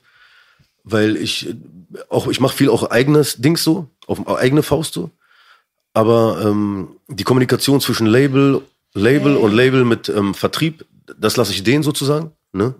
weil 0.84 1.16
ich 1.16 1.54
auch, 2.08 2.28
ich 2.28 2.40
mache 2.40 2.56
viel 2.56 2.68
auch 2.70 2.90
eigenes 2.90 3.36
Dings 3.36 3.62
so, 3.64 3.88
auf 4.06 4.26
eigene 4.28 4.62
Faust 4.62 4.92
so. 4.94 5.10
Aber 5.94 6.40
ähm, 6.44 6.88
die 7.08 7.24
Kommunikation 7.24 7.80
zwischen 7.80 8.06
Label, 8.06 8.60
Label 8.96 9.36
und 9.36 9.52
Label 9.52 9.84
mit 9.84 10.08
ähm, 10.08 10.34
Vertrieb, 10.34 10.86
das 11.18 11.36
lasse 11.36 11.52
ich 11.52 11.62
denen 11.62 11.82
sozusagen. 11.82 12.32
Ne? 12.52 12.74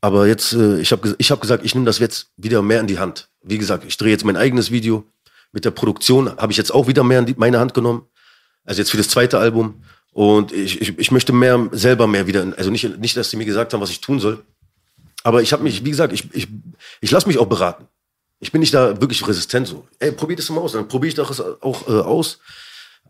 Aber 0.00 0.26
jetzt, 0.26 0.52
äh, 0.52 0.78
ich 0.80 0.92
habe 0.92 1.14
ich 1.18 1.30
hab 1.30 1.40
gesagt, 1.40 1.64
ich 1.64 1.74
nehme 1.74 1.86
das 1.86 1.98
jetzt 1.98 2.30
wieder 2.36 2.62
mehr 2.62 2.80
in 2.80 2.86
die 2.86 2.98
Hand. 2.98 3.28
Wie 3.42 3.58
gesagt, 3.58 3.84
ich 3.84 3.96
drehe 3.96 4.12
jetzt 4.12 4.24
mein 4.24 4.36
eigenes 4.36 4.70
Video. 4.70 5.04
Mit 5.50 5.64
der 5.64 5.70
Produktion 5.70 6.36
habe 6.36 6.52
ich 6.52 6.58
jetzt 6.58 6.72
auch 6.72 6.86
wieder 6.86 7.02
mehr 7.02 7.20
in 7.20 7.26
die, 7.26 7.34
meine 7.36 7.58
Hand 7.58 7.74
genommen. 7.74 8.06
Also 8.64 8.80
jetzt 8.80 8.90
für 8.90 8.98
das 8.98 9.08
zweite 9.08 9.38
Album. 9.38 9.82
Und 10.12 10.52
ich, 10.52 10.80
ich, 10.80 10.98
ich 10.98 11.10
möchte 11.10 11.32
mehr 11.32 11.68
selber 11.72 12.06
mehr 12.06 12.26
wieder, 12.26 12.52
also 12.56 12.70
nicht, 12.70 12.98
nicht, 12.98 13.16
dass 13.16 13.30
sie 13.30 13.36
mir 13.36 13.46
gesagt 13.46 13.72
haben, 13.72 13.80
was 13.80 13.90
ich 13.90 14.00
tun 14.00 14.20
soll. 14.20 14.44
Aber 15.22 15.42
ich 15.42 15.52
habe 15.52 15.62
mich, 15.62 15.84
wie 15.84 15.90
gesagt, 15.90 16.12
ich, 16.12 16.24
ich, 16.32 16.48
ich 17.00 17.10
lasse 17.10 17.26
mich 17.26 17.38
auch 17.38 17.46
beraten. 17.46 17.88
Ich 18.40 18.52
bin 18.52 18.60
nicht 18.60 18.74
da 18.74 19.00
wirklich 19.00 19.26
resistent 19.26 19.66
so. 19.66 19.88
Ey, 19.98 20.12
probier 20.12 20.36
das 20.36 20.48
mal 20.50 20.60
aus. 20.60 20.72
Dann 20.72 20.86
probiere 20.86 21.08
ich 21.08 21.14
das 21.14 21.40
auch 21.40 21.88
äh, 21.88 21.92
aus. 21.92 22.38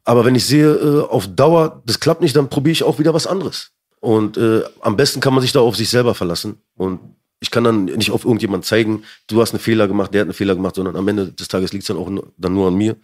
Aber 0.08 0.24
wenn 0.24 0.34
ich 0.34 0.46
sehe, 0.46 0.72
äh, 0.72 1.02
auf 1.02 1.26
Dauer, 1.28 1.82
das 1.84 2.00
klappt 2.00 2.22
nicht, 2.22 2.34
dann 2.34 2.48
probiere 2.48 2.72
ich 2.72 2.82
auch 2.82 2.98
wieder 2.98 3.12
was 3.12 3.26
anderes. 3.26 3.72
Und 4.00 4.38
äh, 4.38 4.62
am 4.80 4.96
besten 4.96 5.20
kann 5.20 5.34
man 5.34 5.42
sich 5.42 5.52
da 5.52 5.60
auf 5.60 5.76
sich 5.76 5.90
selber 5.90 6.14
verlassen. 6.14 6.62
Und 6.78 6.98
ich 7.40 7.50
kann 7.50 7.62
dann 7.62 7.84
nicht 7.84 8.10
auf 8.10 8.24
irgendjemand 8.24 8.64
zeigen, 8.64 9.04
du 9.26 9.42
hast 9.42 9.52
einen 9.52 9.60
Fehler 9.60 9.86
gemacht, 9.86 10.14
der 10.14 10.22
hat 10.22 10.28
einen 10.28 10.32
Fehler 10.32 10.54
gemacht, 10.54 10.76
sondern 10.76 10.96
am 10.96 11.06
Ende 11.08 11.30
des 11.30 11.48
Tages 11.48 11.74
liegt 11.74 11.82
es 11.82 11.88
dann 11.88 11.98
auch 11.98 12.08
nur, 12.08 12.32
dann 12.38 12.54
nur 12.54 12.68
an 12.68 12.74
mir. 12.76 12.96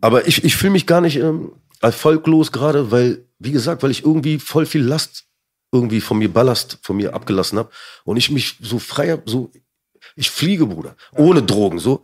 Aber 0.00 0.26
ich, 0.26 0.42
ich 0.42 0.56
fühle 0.56 0.72
mich 0.72 0.86
gar 0.86 1.02
nicht 1.02 1.16
ähm, 1.16 1.52
erfolglos 1.82 2.52
gerade, 2.52 2.90
weil, 2.90 3.26
wie 3.38 3.52
gesagt, 3.52 3.82
weil 3.82 3.90
ich 3.90 4.06
irgendwie 4.06 4.38
voll 4.38 4.64
viel 4.64 4.82
Last 4.82 5.26
irgendwie 5.72 6.00
von 6.00 6.16
mir 6.16 6.32
Ballast 6.32 6.78
von 6.80 6.96
mir 6.96 7.12
abgelassen 7.12 7.58
habe 7.58 7.68
und 8.04 8.16
ich 8.16 8.30
mich 8.30 8.56
so 8.62 8.78
frei 8.78 9.10
hab, 9.10 9.28
so 9.28 9.50
ich 10.16 10.30
fliege, 10.30 10.64
Bruder, 10.64 10.96
ohne 11.12 11.42
Drogen, 11.42 11.78
so, 11.78 12.00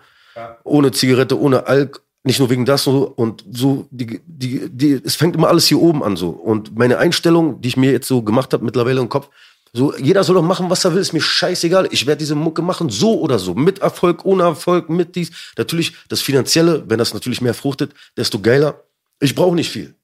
ohne 0.63 0.93
Zigarette, 0.93 1.41
ohne 1.41 1.67
Alk, 1.67 2.03
nicht 2.27 2.41
nur 2.41 2.51
wegen 2.51 2.65
das 2.65 2.83
so 2.83 3.05
und 3.05 3.45
so 3.51 3.87
die 3.91 4.21
die 4.27 4.69
die 4.69 5.01
es 5.05 5.15
fängt 5.15 5.37
immer 5.37 5.49
alles 5.49 5.67
hier 5.67 5.81
oben 5.81 6.03
an 6.03 6.17
so 6.17 6.31
und 6.31 6.77
meine 6.77 6.99
Einstellung, 6.99 7.61
die 7.61 7.69
ich 7.69 7.77
mir 7.77 7.93
jetzt 7.93 8.09
so 8.09 8.23
gemacht 8.23 8.53
habe 8.53 8.65
mittlerweile 8.65 9.01
im 9.01 9.09
Kopf, 9.09 9.29
so 9.73 9.95
jeder 9.97 10.25
soll 10.25 10.35
doch 10.35 10.43
machen, 10.43 10.69
was 10.69 10.85
er 10.85 10.93
will, 10.93 11.01
ist 11.01 11.13
mir 11.13 11.21
scheißegal. 11.21 11.89
Ich 11.93 12.07
werde 12.07 12.19
diese 12.19 12.35
Mucke 12.35 12.63
machen, 12.63 12.91
so 12.91 13.21
oder 13.21 13.39
so, 13.39 13.55
mit 13.55 13.79
Erfolg, 13.79 14.25
ohne 14.25 14.43
Erfolg, 14.43 14.91
mit 14.91 15.15
dies. 15.15 15.31
Natürlich 15.57 15.93
das 16.09 16.21
finanzielle, 16.21 16.85
wenn 16.89 16.99
das 16.99 17.15
natürlich 17.15 17.41
mehr 17.41 17.55
fruchtet, 17.55 17.93
desto 18.17 18.41
geiler. 18.41 18.83
Ich 19.21 19.35
brauche 19.35 19.55
nicht 19.55 19.71
viel. 19.71 19.95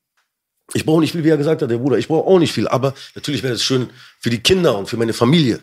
Ich 0.75 0.87
brauche 0.87 1.01
nicht 1.01 1.13
viel, 1.13 1.25
wie 1.25 1.31
er 1.31 1.37
gesagt 1.37 1.63
hat, 1.63 1.71
der 1.71 1.79
Bruder. 1.79 1.99
Ich 1.99 2.07
brauche 2.07 2.27
auch 2.29 2.39
nicht 2.39 2.53
viel. 2.53 2.69
Aber 2.69 2.95
natürlich 3.15 3.43
wäre 3.43 3.55
es 3.55 3.65
schön 3.65 3.91
für 4.21 4.31
die 4.31 4.39
Kinder 4.39 4.79
und 4.79 4.89
für 4.89 4.97
meine 4.97 5.13
Familie. 5.13 5.61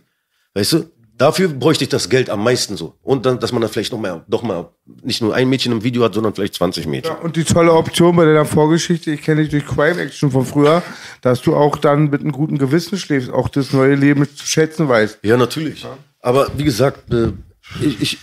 Weißt 0.53 0.73
du? 0.73 0.91
Dafür 1.19 1.49
bräuchte 1.49 1.83
ich 1.83 1.89
das 1.89 2.07
Geld 2.07 2.29
am 2.29 2.41
meisten 2.41 2.77
so. 2.77 2.95
Und 3.03 3.25
dann, 3.25 3.41
dass 3.41 3.51
man 3.51 3.61
dann 3.61 3.69
vielleicht 3.69 3.91
noch 3.91 3.99
mal, 3.99 4.23
doch 4.29 4.41
mal 4.41 4.69
nicht 5.03 5.21
nur 5.21 5.35
ein 5.35 5.49
Mädchen 5.49 5.73
im 5.73 5.83
Video 5.83 6.01
hat, 6.05 6.13
sondern 6.13 6.33
vielleicht 6.33 6.53
20 6.53 6.87
Mädchen. 6.87 7.13
Und 7.17 7.35
die 7.35 7.43
tolle 7.43 7.73
Option 7.73 8.15
bei 8.15 8.23
deiner 8.23 8.45
Vorgeschichte, 8.45 9.11
ich 9.11 9.21
kenne 9.21 9.41
dich 9.41 9.49
durch 9.49 9.65
Crime 9.65 9.99
Action 9.99 10.31
von 10.31 10.45
früher, 10.45 10.81
dass 11.21 11.41
du 11.41 11.57
auch 11.57 11.75
dann 11.75 12.09
mit 12.09 12.21
einem 12.21 12.31
guten 12.31 12.57
Gewissen 12.57 12.97
schläfst, 12.97 13.29
auch 13.31 13.49
das 13.49 13.73
neue 13.73 13.95
Leben 13.95 14.33
zu 14.33 14.47
schätzen 14.47 14.87
weißt. 14.87 15.19
Ja, 15.23 15.35
natürlich. 15.35 15.85
Aber 16.21 16.47
wie 16.55 16.63
gesagt, 16.63 17.13
äh, 17.13 17.33
ich, 17.81 18.01
ich, 18.01 18.17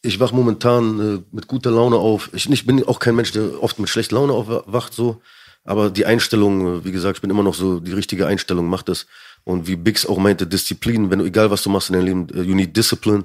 ich 0.00 0.18
wach 0.18 0.32
momentan 0.32 1.00
äh, 1.18 1.22
mit 1.30 1.46
guter 1.46 1.72
Laune 1.72 1.96
auf. 1.96 2.30
Ich 2.32 2.48
nicht, 2.48 2.66
bin 2.66 2.82
auch 2.84 3.00
kein 3.00 3.16
Mensch, 3.16 3.32
der 3.32 3.62
oft 3.62 3.78
mit 3.78 3.90
schlechter 3.90 4.16
Laune 4.16 4.32
aufwacht, 4.32 4.94
so. 4.94 5.20
Aber 5.62 5.90
die 5.90 6.06
Einstellung, 6.06 6.78
äh, 6.78 6.84
wie 6.86 6.92
gesagt, 6.92 7.18
ich 7.18 7.20
bin 7.20 7.30
immer 7.30 7.42
noch 7.42 7.54
so, 7.54 7.80
die 7.80 7.92
richtige 7.92 8.26
Einstellung 8.26 8.66
macht 8.66 8.88
das. 8.88 9.06
Und 9.46 9.68
wie 9.68 9.76
Biggs 9.76 10.04
auch 10.04 10.18
meinte, 10.18 10.44
Disziplin, 10.44 11.08
wenn 11.08 11.20
du, 11.20 11.24
egal 11.24 11.52
was 11.52 11.62
du 11.62 11.70
machst 11.70 11.88
in 11.88 11.92
deinem 11.92 12.04
Leben, 12.04 12.28
äh, 12.34 12.42
you 12.42 12.56
need 12.56 12.76
discipline. 12.76 13.24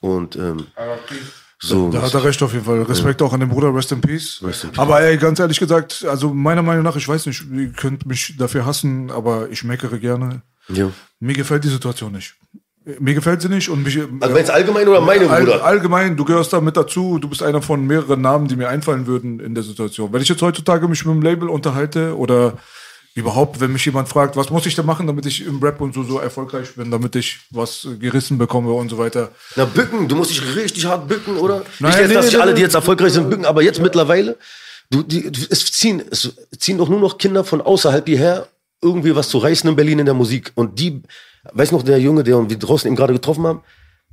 Und 0.00 0.34
ähm, 0.34 0.66
so. 1.60 1.90
Da 1.90 2.02
hat 2.02 2.12
er 2.12 2.24
recht 2.24 2.42
auf 2.42 2.52
jeden 2.52 2.64
Fall. 2.64 2.82
Respekt 2.82 3.22
auch 3.22 3.32
an 3.32 3.38
den 3.38 3.48
Bruder, 3.48 3.72
rest 3.72 3.92
in 3.92 4.00
peace. 4.00 4.40
Rest 4.42 4.64
in 4.64 4.70
peace. 4.70 4.78
Aber 4.80 5.00
ey, 5.00 5.16
ganz 5.16 5.38
ehrlich 5.38 5.60
gesagt, 5.60 6.04
also 6.08 6.34
meiner 6.34 6.62
Meinung 6.62 6.82
nach, 6.82 6.96
ich 6.96 7.06
weiß 7.06 7.26
nicht, 7.26 7.44
ihr 7.52 7.70
könnt 7.70 8.04
mich 8.04 8.34
dafür 8.36 8.66
hassen, 8.66 9.12
aber 9.12 9.48
ich 9.48 9.62
meckere 9.62 10.00
gerne. 10.00 10.42
Ja. 10.70 10.90
Mir 11.20 11.34
gefällt 11.34 11.62
die 11.62 11.68
Situation 11.68 12.12
nicht. 12.12 12.34
Mir 12.98 13.14
gefällt 13.14 13.40
sie 13.40 13.48
nicht 13.48 13.68
und 13.68 13.84
mich. 13.84 13.96
Also 13.96 14.34
meinst 14.34 14.48
du 14.48 14.54
allgemein 14.54 14.88
oder 14.88 15.00
meine 15.00 15.30
All, 15.30 15.44
Bruder? 15.44 15.64
allgemein, 15.64 16.16
du 16.16 16.24
gehörst 16.24 16.52
da 16.52 16.60
mit 16.60 16.76
dazu. 16.76 17.20
Du 17.20 17.28
bist 17.28 17.44
einer 17.44 17.62
von 17.62 17.86
mehreren 17.86 18.20
Namen, 18.20 18.48
die 18.48 18.56
mir 18.56 18.68
einfallen 18.68 19.06
würden 19.06 19.38
in 19.38 19.54
der 19.54 19.62
Situation. 19.62 20.12
Wenn 20.12 20.22
ich 20.22 20.28
jetzt 20.28 20.42
heutzutage 20.42 20.88
mich 20.88 21.04
mit 21.04 21.14
dem 21.14 21.22
Label 21.22 21.48
unterhalte 21.48 22.16
oder 22.16 22.54
überhaupt, 23.18 23.60
wenn 23.60 23.72
mich 23.72 23.84
jemand 23.84 24.08
fragt, 24.08 24.36
was 24.36 24.50
muss 24.50 24.66
ich 24.66 24.74
da 24.74 24.82
machen, 24.82 25.06
damit 25.06 25.26
ich 25.26 25.44
im 25.44 25.62
Rap 25.62 25.80
und 25.80 25.94
so 25.94 26.02
so 26.02 26.18
erfolgreich 26.18 26.74
bin, 26.74 26.90
damit 26.90 27.16
ich 27.16 27.38
was 27.50 27.86
gerissen 27.98 28.38
bekomme 28.38 28.72
und 28.72 28.88
so 28.88 28.98
weiter. 28.98 29.30
Na, 29.56 29.64
bücken, 29.64 30.08
du 30.08 30.16
musst 30.16 30.30
dich 30.30 30.56
richtig 30.56 30.84
hart 30.86 31.08
bücken, 31.08 31.36
oder? 31.36 31.64
Nein, 31.80 31.90
nicht 31.90 32.00
jetzt, 32.00 32.08
nee, 32.08 32.14
dass 32.14 32.24
nee, 32.24 32.30
sich 32.30 32.40
alle, 32.40 32.52
nee. 32.52 32.56
die 32.56 32.62
jetzt 32.62 32.74
erfolgreich 32.74 33.12
sind, 33.12 33.28
bücken, 33.28 33.44
aber 33.44 33.62
jetzt 33.62 33.80
mittlerweile, 33.80 34.36
du, 34.90 35.02
die, 35.02 35.30
es 35.50 35.72
ziehen, 35.72 36.02
es 36.10 36.34
ziehen 36.58 36.78
doch 36.78 36.88
nur 36.88 37.00
noch 37.00 37.18
Kinder 37.18 37.44
von 37.44 37.60
außerhalb 37.60 38.06
hierher, 38.06 38.48
irgendwie 38.80 39.14
was 39.14 39.28
zu 39.28 39.38
reißen 39.38 39.68
in 39.68 39.76
Berlin 39.76 39.98
in 39.98 40.06
der 40.06 40.14
Musik. 40.14 40.52
Und 40.54 40.78
die, 40.78 41.02
weiß 41.52 41.72
noch 41.72 41.82
der 41.82 42.00
Junge, 42.00 42.24
der 42.24 42.48
wir 42.48 42.58
draußen 42.58 42.86
eben 42.86 42.96
gerade 42.96 43.12
getroffen 43.12 43.46
haben, 43.46 43.62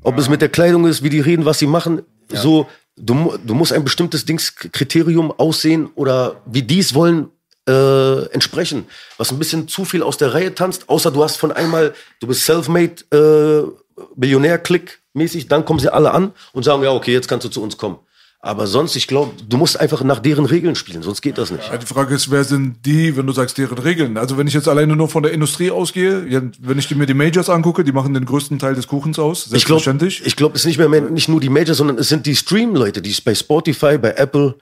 ob 0.02 0.18
es 0.18 0.30
mit 0.30 0.42
der 0.42 0.50
Kleidung 0.50 0.86
ist, 0.86 1.04
wie 1.04 1.10
die 1.10 1.20
reden, 1.20 1.46
was 1.46 1.60
sie 1.60 1.68
machen, 1.68 2.02
so, 2.30 2.68
du, 2.98 3.38
du 3.46 3.54
musst 3.54 3.74
ein 3.74 3.84
bestimmtes 3.84 4.26
Dingskriterium 4.26 5.32
aussehen 5.32 5.90
oder 5.96 6.42
wie 6.46 6.64
die 6.64 6.80
es 6.80 6.94
wollen, 6.94 7.30
äh, 7.68 8.26
entsprechen, 8.32 8.86
was 9.18 9.32
ein 9.32 9.40
bisschen 9.40 9.68
zu 9.68 9.86
viel 9.86 10.04
aus 10.04 10.18
der 10.18 10.34
Reihe 10.34 10.54
tanzt, 10.54 10.90
außer 10.90 11.12
du 11.12 11.24
hast 11.24 11.38
von 11.38 11.52
einmal, 11.52 11.94
du 12.20 12.28
bist 12.28 12.46
self-made, 12.46 13.04
äh, 13.12 13.68
Millionär-Klick 14.16 15.00
mäßig, 15.14 15.48
dann 15.48 15.66
kommen 15.66 15.80
sie 15.80 15.92
alle 15.92 16.12
an 16.12 16.32
und 16.54 16.64
sagen, 16.64 16.84
ja, 16.84 16.92
okay, 16.92 17.14
jetzt 17.14 17.28
kannst 17.28 17.46
du 17.46 17.50
zu 17.50 17.64
uns 17.64 17.78
kommen. 17.78 17.98
Aber 18.46 18.68
sonst, 18.68 18.96
ich 18.96 19.08
glaube, 19.08 19.32
du 19.50 19.58
musst 19.58 19.80
einfach 19.80 20.04
nach 20.04 20.20
deren 20.20 20.46
Regeln 20.46 20.76
spielen, 20.76 21.02
sonst 21.02 21.22
geht 21.22 21.40
das 21.40 21.50
nicht. 21.50 21.64
Die 21.82 21.86
Frage 21.88 22.14
ist, 22.14 22.30
wer 22.30 22.44
sind 22.44 22.86
die, 22.86 23.18
wenn 23.18 23.26
du 23.26 23.34
sagst, 23.34 23.58
deren 23.58 23.80
Regeln? 23.80 24.18
Also 24.18 24.38
wenn 24.38 24.46
ich 24.46 24.54
jetzt 24.54 24.68
alleine 24.68 24.96
nur 24.96 25.10
von 25.10 25.24
der 25.24 25.32
Industrie 25.32 25.72
ausgehe, 25.72 26.52
wenn 26.60 26.78
ich 26.78 26.96
mir 26.96 27.08
die 27.08 27.16
Majors 27.16 27.50
angucke, 27.50 27.84
die 27.84 27.92
machen 27.92 28.14
den 28.14 28.26
größten 28.26 28.60
Teil 28.60 28.76
des 28.76 28.86
Kuchens 28.86 29.18
aus, 29.18 29.46
Ich 29.46 29.66
glaube, 29.66 29.82
selbstverständlich. 29.82 30.22
ich 30.28 30.36
glaub, 30.36 30.54
es 30.54 30.62
ist 30.62 30.68
nicht 30.68 30.78
mehr, 30.78 30.90
mehr 30.90 31.02
nicht 31.02 31.28
nur 31.28 31.40
die 31.40 31.50
Majors, 31.50 31.78
sondern 31.78 31.98
es 31.98 32.08
sind 32.08 32.28
die 32.28 32.36
Stream-Leute, 32.36 33.02
die 33.02 33.16
bei 33.26 33.34
Spotify, 33.34 33.98
bei 33.98 34.12
Apple, 34.12 34.54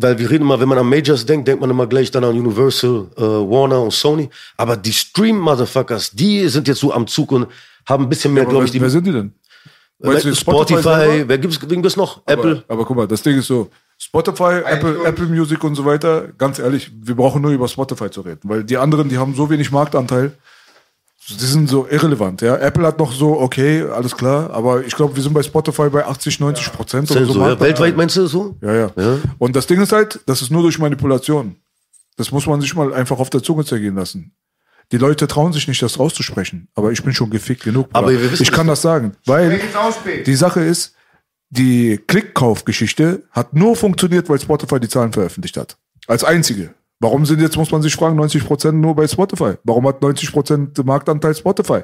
weil 0.00 0.18
wir 0.18 0.30
reden 0.30 0.44
immer, 0.44 0.58
wenn 0.60 0.68
man 0.68 0.78
an 0.78 0.88
Majors 0.88 1.26
denkt, 1.26 1.48
denkt 1.48 1.60
man 1.60 1.70
immer 1.70 1.86
gleich 1.86 2.10
dann 2.10 2.24
an 2.24 2.36
Universal, 2.36 3.06
äh, 3.16 3.20
Warner 3.20 3.82
und 3.82 3.92
Sony. 3.92 4.30
Aber 4.56 4.76
die 4.76 4.92
Stream-Motherfuckers, 4.92 6.12
die 6.12 6.48
sind 6.48 6.68
jetzt 6.68 6.80
so 6.80 6.92
am 6.92 7.06
Zug 7.06 7.32
und 7.32 7.46
haben 7.88 8.04
ein 8.04 8.08
bisschen 8.08 8.32
mehr, 8.32 8.44
aber 8.44 8.52
glaube 8.52 8.66
ich, 8.66 8.70
die 8.70 8.80
wer 8.80 8.90
sind 8.90 9.06
die 9.06 9.12
denn? 9.12 9.32
Weißt 9.98 10.24
du, 10.24 10.34
Spotify, 10.34 10.82
selber? 10.82 11.28
wer 11.28 11.38
gibt's, 11.38 11.58
wen 11.60 11.82
gibt's 11.82 11.96
noch? 11.96 12.22
Apple. 12.26 12.62
Aber, 12.68 12.74
aber 12.74 12.84
guck 12.84 12.96
mal, 12.96 13.06
das 13.06 13.22
Ding 13.22 13.38
ist 13.38 13.46
so, 13.46 13.68
Spotify, 13.98 14.62
Apple, 14.64 15.04
Apple 15.04 15.26
Music 15.26 15.62
und 15.62 15.74
so 15.74 15.84
weiter, 15.84 16.28
ganz 16.38 16.58
ehrlich, 16.58 16.90
wir 17.02 17.14
brauchen 17.14 17.42
nur 17.42 17.50
über 17.50 17.68
Spotify 17.68 18.10
zu 18.10 18.22
reden, 18.22 18.40
weil 18.44 18.64
die 18.64 18.78
anderen, 18.78 19.10
die 19.10 19.18
haben 19.18 19.34
so 19.34 19.50
wenig 19.50 19.70
Marktanteil, 19.70 20.32
die 21.28 21.44
sind 21.44 21.68
so 21.68 21.86
irrelevant, 21.86 22.40
ja. 22.40 22.56
Apple 22.56 22.86
hat 22.86 22.98
noch 22.98 23.12
so, 23.12 23.38
okay, 23.40 23.82
alles 23.82 24.16
klar, 24.16 24.50
aber 24.50 24.84
ich 24.84 24.94
glaube, 24.96 25.14
wir 25.14 25.22
sind 25.22 25.32
bei 25.32 25.42
Spotify 25.42 25.88
bei 25.90 26.04
80, 26.04 26.40
90 26.40 26.72
Prozent 26.72 27.10
oder 27.10 27.20
so. 27.24 27.32
so, 27.32 27.32
ja, 27.32 27.38
Marktanteil. 27.46 27.68
weltweit 27.68 27.96
meinst 27.96 28.16
du 28.16 28.26
so? 28.26 28.56
Ja, 28.62 28.74
ja, 28.74 28.90
Ja. 28.96 29.18
Und 29.38 29.54
das 29.54 29.66
Ding 29.66 29.80
ist 29.80 29.92
halt, 29.92 30.20
das 30.26 30.42
ist 30.42 30.50
nur 30.50 30.62
durch 30.62 30.78
Manipulation. 30.78 31.56
Das 32.16 32.32
muss 32.32 32.46
man 32.46 32.60
sich 32.60 32.74
mal 32.74 32.92
einfach 32.92 33.18
auf 33.18 33.30
der 33.30 33.42
Zunge 33.42 33.64
zergehen 33.64 33.94
lassen. 33.94 34.32
Die 34.92 34.96
Leute 34.96 35.28
trauen 35.28 35.52
sich 35.52 35.68
nicht, 35.68 35.80
das 35.82 35.98
rauszusprechen. 35.98 36.68
Aber 36.74 36.90
ich 36.90 37.02
bin 37.02 37.12
schon 37.12 37.30
gefickt 37.30 37.62
genug. 37.62 37.88
Aber 37.92 38.10
wir 38.10 38.32
wissen, 38.32 38.42
ich 38.42 38.50
kann 38.50 38.66
das 38.66 38.82
sagen. 38.82 39.12
Weil 39.24 39.60
die 40.26 40.34
Sache 40.34 40.60
ist, 40.60 40.94
die 41.50 41.98
Klickkaufgeschichte 42.06 43.22
hat 43.30 43.54
nur 43.54 43.76
funktioniert, 43.76 44.28
weil 44.28 44.40
Spotify 44.40 44.80
die 44.80 44.88
Zahlen 44.88 45.12
veröffentlicht 45.12 45.56
hat. 45.56 45.76
Als 46.06 46.24
einzige. 46.24 46.74
Warum 47.02 47.24
sind 47.24 47.40
jetzt, 47.40 47.56
muss 47.56 47.70
man 47.70 47.80
sich 47.80 47.94
fragen, 47.94 48.20
90% 48.20 48.72
nur 48.72 48.94
bei 48.94 49.08
Spotify? 49.08 49.54
Warum 49.64 49.88
hat 49.88 50.02
90% 50.02 50.84
Marktanteil 50.84 51.34
Spotify? 51.34 51.80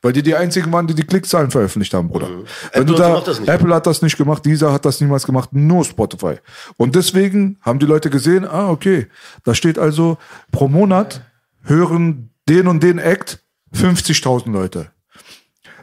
Weil 0.00 0.12
die 0.12 0.22
die 0.22 0.36
einzigen 0.36 0.72
waren, 0.72 0.86
die 0.86 0.94
die 0.94 1.02
Klickzahlen 1.02 1.50
veröffentlicht 1.50 1.92
haben, 1.92 2.08
Bruder. 2.08 2.28
Wenn 2.28 2.36
Mhm. 2.38 2.44
Apple 2.70 2.80
und 2.82 2.88
so 2.88 2.94
da, 2.94 3.08
macht 3.08 3.26
das 3.26 3.40
nicht. 3.40 3.48
Apple 3.48 3.74
hat 3.74 3.86
das 3.88 4.00
nicht 4.00 4.16
gemacht, 4.16 4.44
dieser 4.44 4.72
hat 4.72 4.84
das 4.84 5.00
niemals 5.00 5.26
gemacht, 5.26 5.52
nur 5.52 5.84
Spotify. 5.84 6.36
Und 6.76 6.94
deswegen 6.94 7.58
haben 7.62 7.80
die 7.80 7.86
Leute 7.86 8.10
gesehen, 8.10 8.46
ah, 8.46 8.70
okay, 8.70 9.08
da 9.42 9.54
steht 9.54 9.76
also, 9.76 10.18
pro 10.52 10.68
Monat 10.68 11.22
hören 11.64 12.30
den 12.48 12.68
und 12.68 12.80
den 12.80 12.98
Act 12.98 13.42
50.000 13.74 14.52
Leute. 14.52 14.92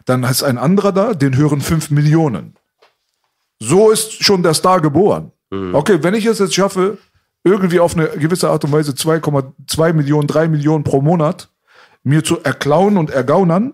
Dann 0.05 0.23
ist 0.23 0.43
ein 0.43 0.57
anderer 0.57 0.93
da, 0.93 1.13
den 1.13 1.35
hören 1.35 1.59
5 1.59 1.91
Millionen. 1.91 2.55
So 3.59 3.91
ist 3.91 4.23
schon 4.23 4.43
der 4.43 4.53
Star 4.53 4.79
geboren. 4.79 5.33
Okay, 5.73 5.99
wenn 6.03 6.13
ich 6.13 6.25
es 6.25 6.39
jetzt 6.39 6.55
schaffe, 6.55 6.97
irgendwie 7.43 7.79
auf 7.79 7.95
eine 7.95 8.07
gewisse 8.09 8.49
Art 8.49 8.63
und 8.65 8.71
Weise 8.71 8.91
2,2 8.91 9.93
Millionen, 9.93 10.27
3 10.27 10.47
Millionen 10.47 10.83
pro 10.83 11.01
Monat 11.01 11.49
mir 12.03 12.23
zu 12.23 12.41
erklauen 12.43 12.97
und 12.97 13.09
ergaunern, 13.09 13.73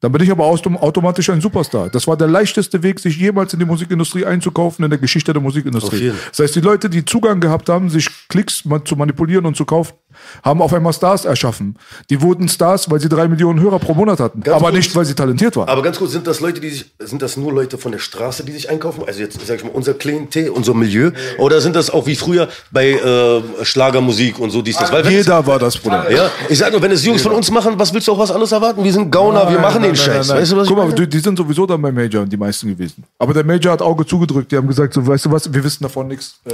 dann 0.00 0.12
bin 0.12 0.22
ich 0.22 0.30
aber 0.30 0.44
autom- 0.44 0.76
automatisch 0.76 1.28
ein 1.30 1.40
Superstar. 1.40 1.90
Das 1.90 2.06
war 2.06 2.16
der 2.16 2.28
leichteste 2.28 2.84
Weg, 2.84 3.00
sich 3.00 3.16
jemals 3.16 3.52
in 3.52 3.58
die 3.58 3.64
Musikindustrie 3.64 4.24
einzukaufen 4.24 4.84
in 4.84 4.90
der 4.90 4.98
Geschichte 5.00 5.32
der 5.32 5.42
Musikindustrie. 5.42 6.12
Das 6.30 6.38
heißt, 6.38 6.54
die 6.54 6.60
Leute, 6.60 6.88
die 6.88 7.04
Zugang 7.04 7.40
gehabt 7.40 7.68
haben, 7.68 7.90
sich 7.90 8.08
Klicks 8.28 8.62
zu 8.84 8.96
manipulieren 8.96 9.44
und 9.46 9.56
zu 9.56 9.64
kaufen, 9.64 9.94
haben 10.42 10.62
auf 10.62 10.72
einmal 10.72 10.92
Stars 10.92 11.24
erschaffen. 11.24 11.76
Die 12.10 12.20
wurden 12.20 12.48
Stars, 12.48 12.90
weil 12.90 13.00
sie 13.00 13.08
drei 13.08 13.28
Millionen 13.28 13.60
Hörer 13.60 13.78
pro 13.78 13.94
Monat 13.94 14.20
hatten. 14.20 14.40
Ganz 14.42 14.56
aber 14.56 14.70
kurz. 14.70 14.76
nicht, 14.76 14.96
weil 14.96 15.04
sie 15.04 15.14
talentiert 15.14 15.56
waren. 15.56 15.68
Aber 15.68 15.82
ganz 15.82 15.98
kurz, 15.98 16.12
sind 16.12 16.26
das 16.26 16.40
Leute, 16.40 16.60
die 16.60 16.70
sich, 16.70 16.86
sind 16.98 17.22
das 17.22 17.36
nur 17.36 17.52
Leute 17.52 17.78
von 17.78 17.92
der 17.92 17.98
Straße, 17.98 18.44
die 18.44 18.52
sich 18.52 18.70
einkaufen? 18.70 19.04
Also 19.06 19.20
jetzt, 19.20 19.38
sag 19.46 19.56
ich 19.56 19.64
mal, 19.64 19.70
unser 19.72 19.94
Klientel, 19.94 20.50
unser 20.50 20.74
Milieu? 20.74 21.10
Oder 21.38 21.60
sind 21.60 21.76
das 21.76 21.90
auch 21.90 22.06
wie 22.06 22.16
früher 22.16 22.48
bei 22.70 22.92
äh, 22.92 23.64
Schlagermusik 23.64 24.38
und 24.38 24.50
so 24.50 24.62
dies, 24.62 24.76
das? 24.76 24.92
Weil 24.92 25.06
Jeder 25.08 25.46
war 25.46 25.58
das, 25.58 25.76
Bruder. 25.76 26.10
ja, 26.10 26.30
ich 26.48 26.58
sag 26.58 26.72
nur, 26.72 26.82
wenn 26.82 26.92
es 26.92 27.04
Jungs 27.04 27.22
von 27.22 27.32
uns 27.32 27.50
machen, 27.50 27.74
was 27.76 27.92
willst 27.92 28.08
du 28.08 28.12
auch 28.12 28.18
was 28.18 28.30
anderes 28.30 28.52
erwarten? 28.52 28.82
Wir 28.84 28.92
sind 28.92 29.10
Gauner, 29.10 29.50
wir 29.50 29.58
machen 29.58 29.82
den 29.82 29.96
Scheiß. 29.96 30.28
Weißt 30.28 30.52
du, 30.52 30.56
was 30.56 30.68
Guck 30.68 30.76
mal, 30.76 30.92
die, 30.92 31.08
die 31.08 31.18
sind 31.18 31.36
sowieso 31.36 31.66
dann 31.66 31.80
beim 31.80 31.94
Major, 31.94 32.24
die 32.26 32.36
meisten 32.36 32.68
gewesen. 32.68 33.04
Aber 33.18 33.32
der 33.34 33.44
Major 33.44 33.72
hat 33.72 33.82
Auge 33.82 34.04
zugedrückt. 34.06 34.52
Die 34.52 34.56
haben 34.56 34.68
gesagt, 34.68 34.94
so, 34.94 35.06
weißt 35.06 35.26
du 35.26 35.32
was, 35.32 35.52
wir 35.52 35.62
wissen 35.64 35.82
davon 35.82 36.08
nichts. 36.08 36.40
Äh, 36.44 36.50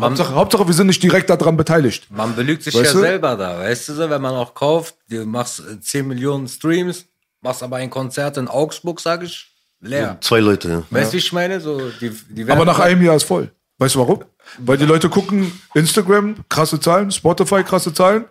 Hauptsache, 0.00 0.34
Hauptsache, 0.34 0.66
wir 0.66 0.74
sind 0.74 0.86
nicht 0.86 1.02
direkt 1.02 1.28
daran 1.28 1.56
beteiligt. 1.56 2.06
Man 2.10 2.34
belügt 2.34 2.62
sich 2.62 2.74
Weißt 2.74 2.94
ja 2.94 3.00
du? 3.00 3.01
Selber 3.02 3.36
da, 3.36 3.58
weißt 3.58 3.88
du 3.88 3.94
so, 3.94 4.10
wenn 4.10 4.22
man 4.22 4.34
auch 4.34 4.54
kauft, 4.54 4.96
du 5.08 5.24
machst 5.26 5.60
äh, 5.60 5.80
10 5.80 6.08
Millionen 6.08 6.48
Streams, 6.48 7.06
machst 7.40 7.62
aber 7.62 7.76
ein 7.76 7.90
Konzert 7.90 8.36
in 8.36 8.48
Augsburg, 8.48 9.00
sag 9.00 9.22
ich, 9.22 9.52
leer. 9.80 10.18
Zwei 10.20 10.40
Leute, 10.40 10.68
ja. 10.68 10.82
Weißt 10.90 11.12
du, 11.12 11.14
wie 11.14 11.18
ich 11.18 11.32
meine? 11.32 11.60
So, 11.60 11.90
die, 12.00 12.10
die 12.28 12.50
Aber 12.50 12.64
nach 12.64 12.78
einem 12.78 13.02
Jahr 13.02 13.16
ist 13.16 13.24
voll. 13.24 13.50
Weißt 13.78 13.94
du 13.94 14.00
warum? 14.00 14.24
Weil 14.58 14.76
die 14.76 14.84
Leute 14.84 15.08
gucken, 15.08 15.60
Instagram, 15.74 16.36
krasse 16.48 16.78
Zahlen, 16.78 17.10
Spotify, 17.10 17.62
krasse 17.62 17.92
Zahlen. 17.92 18.24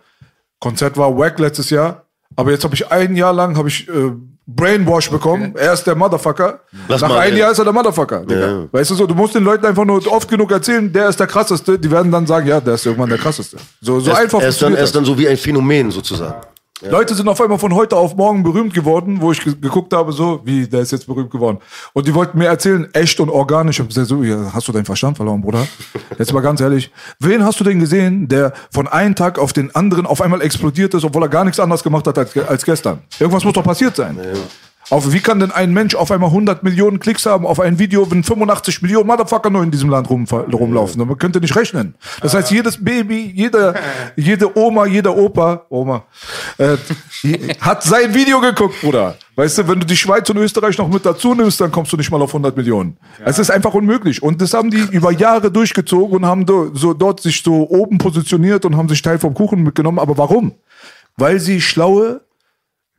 Konzert 0.58 0.96
war 0.96 1.16
wack 1.16 1.38
letztes 1.38 1.70
Jahr. 1.70 2.06
Aber 2.36 2.50
jetzt 2.50 2.64
habe 2.64 2.74
ich 2.74 2.90
ein 2.90 3.16
Jahr 3.16 3.32
lang 3.32 3.56
habe 3.56 3.68
ich 3.68 3.88
äh, 3.88 4.12
Brainwash 4.46 5.10
bekommen. 5.10 5.54
Er 5.56 5.72
ist 5.72 5.84
der 5.84 5.94
Motherfucker. 5.94 6.60
Lass 6.88 7.00
Nach 7.00 7.16
einem 7.16 7.36
ja. 7.36 7.44
Jahr 7.44 7.52
ist 7.52 7.58
er 7.58 7.64
der 7.64 7.72
Motherfucker. 7.72 8.20
Digga. 8.26 8.40
Ja. 8.40 8.64
Weißt 8.72 8.90
du 8.90 8.94
so, 8.94 9.06
du 9.06 9.14
musst 9.14 9.34
den 9.34 9.44
Leuten 9.44 9.64
einfach 9.64 9.84
nur 9.84 10.04
oft 10.10 10.28
genug 10.28 10.50
erzählen, 10.50 10.92
der 10.92 11.08
ist 11.08 11.20
der 11.20 11.28
krasseste. 11.28 11.78
Die 11.78 11.90
werden 11.90 12.10
dann 12.10 12.26
sagen, 12.26 12.48
ja, 12.48 12.60
der 12.60 12.74
ist 12.74 12.84
irgendwann 12.84 13.08
der 13.08 13.18
krasseste. 13.18 13.56
So, 13.80 14.00
so 14.00 14.10
Er 14.10 14.14
ist, 14.14 14.22
einfach 14.22 14.42
er, 14.42 14.48
ist 14.48 14.60
dann, 14.60 14.74
er 14.74 14.84
ist 14.84 14.94
dann 14.94 15.04
so 15.04 15.16
wie 15.16 15.28
ein 15.28 15.36
Phänomen 15.36 15.90
sozusagen. 15.90 16.40
Leute 16.90 17.14
sind 17.14 17.28
auf 17.28 17.40
einmal 17.40 17.58
von 17.58 17.74
heute 17.74 17.96
auf 17.96 18.16
morgen 18.16 18.42
berühmt 18.42 18.74
geworden, 18.74 19.20
wo 19.20 19.32
ich 19.32 19.40
ge 19.40 19.54
geguckt 19.60 19.92
habe, 19.92 20.12
so, 20.12 20.40
wie, 20.44 20.66
der 20.66 20.80
ist 20.80 20.92
jetzt 20.92 21.06
berühmt 21.06 21.30
geworden. 21.30 21.58
Und 21.92 22.06
die 22.06 22.14
wollten 22.14 22.38
mir 22.38 22.46
erzählen, 22.46 22.88
echt 22.92 23.20
und 23.20 23.30
organisch. 23.30 23.76
Ich 23.76 23.80
hab 23.80 23.88
gesagt, 23.88 24.08
so, 24.08 24.22
ja, 24.22 24.52
hast 24.52 24.66
du 24.68 24.72
deinen 24.72 24.84
Verstand 24.84 25.16
verloren, 25.16 25.40
Bruder? 25.40 25.66
Jetzt 26.18 26.32
mal 26.32 26.40
ganz 26.40 26.60
ehrlich. 26.60 26.90
Wen 27.18 27.44
hast 27.44 27.60
du 27.60 27.64
denn 27.64 27.78
gesehen, 27.78 28.28
der 28.28 28.52
von 28.70 28.88
einem 28.88 29.14
Tag 29.14 29.38
auf 29.38 29.52
den 29.52 29.74
anderen 29.74 30.06
auf 30.06 30.20
einmal 30.20 30.42
explodiert 30.42 30.94
ist, 30.94 31.04
obwohl 31.04 31.22
er 31.22 31.28
gar 31.28 31.44
nichts 31.44 31.60
anderes 31.60 31.82
gemacht 31.82 32.06
hat 32.06 32.18
als, 32.18 32.36
als 32.36 32.64
gestern? 32.64 33.00
Irgendwas 33.18 33.44
muss 33.44 33.52
doch 33.52 33.64
passiert 33.64 33.96
sein. 33.96 34.18
Auf, 34.92 35.10
wie 35.10 35.20
kann 35.20 35.40
denn 35.40 35.50
ein 35.50 35.72
Mensch 35.72 35.94
auf 35.94 36.10
einmal 36.10 36.28
100 36.28 36.62
Millionen 36.64 37.00
Klicks 37.00 37.24
haben 37.24 37.46
auf 37.46 37.58
ein 37.60 37.78
Video, 37.78 38.10
wenn 38.10 38.22
85 38.22 38.82
Millionen 38.82 39.06
Motherfucker 39.06 39.48
nur 39.48 39.62
in 39.62 39.70
diesem 39.70 39.88
Land 39.88 40.10
rum, 40.10 40.26
rumlaufen? 40.30 41.08
Man 41.08 41.16
könnte 41.16 41.40
nicht 41.40 41.56
rechnen. 41.56 41.94
Das 42.20 42.34
heißt, 42.34 42.50
jedes 42.50 42.84
Baby, 42.84 43.32
jede, 43.34 43.72
jede 44.16 44.54
Oma, 44.54 44.84
jeder 44.84 45.16
Opa, 45.16 45.64
Oma, 45.70 46.04
äh, 46.58 46.76
hat 47.62 47.82
sein 47.84 48.12
Video 48.12 48.38
geguckt, 48.42 48.82
Bruder. 48.82 49.16
Weißt 49.34 49.56
du, 49.56 49.68
wenn 49.68 49.80
du 49.80 49.86
die 49.86 49.96
Schweiz 49.96 50.28
und 50.28 50.36
Österreich 50.36 50.76
noch 50.76 50.88
mit 50.88 51.06
dazu 51.06 51.34
nimmst, 51.34 51.58
dann 51.58 51.72
kommst 51.72 51.90
du 51.94 51.96
nicht 51.96 52.10
mal 52.10 52.20
auf 52.20 52.28
100 52.28 52.54
Millionen. 52.54 52.98
Es 53.24 53.38
ist 53.38 53.50
einfach 53.50 53.72
unmöglich. 53.72 54.22
Und 54.22 54.42
das 54.42 54.52
haben 54.52 54.70
die 54.70 54.76
über 54.90 55.10
Jahre 55.10 55.50
durchgezogen 55.50 56.18
und 56.18 56.26
haben 56.26 56.44
do, 56.44 56.70
so 56.74 56.92
dort 56.92 57.20
sich 57.20 57.42
so 57.42 57.66
oben 57.70 57.96
positioniert 57.96 58.66
und 58.66 58.76
haben 58.76 58.90
sich 58.90 59.00
Teil 59.00 59.18
vom 59.18 59.32
Kuchen 59.32 59.62
mitgenommen. 59.62 59.98
Aber 59.98 60.18
warum? 60.18 60.52
Weil 61.16 61.40
sie 61.40 61.62
schlaue 61.62 62.20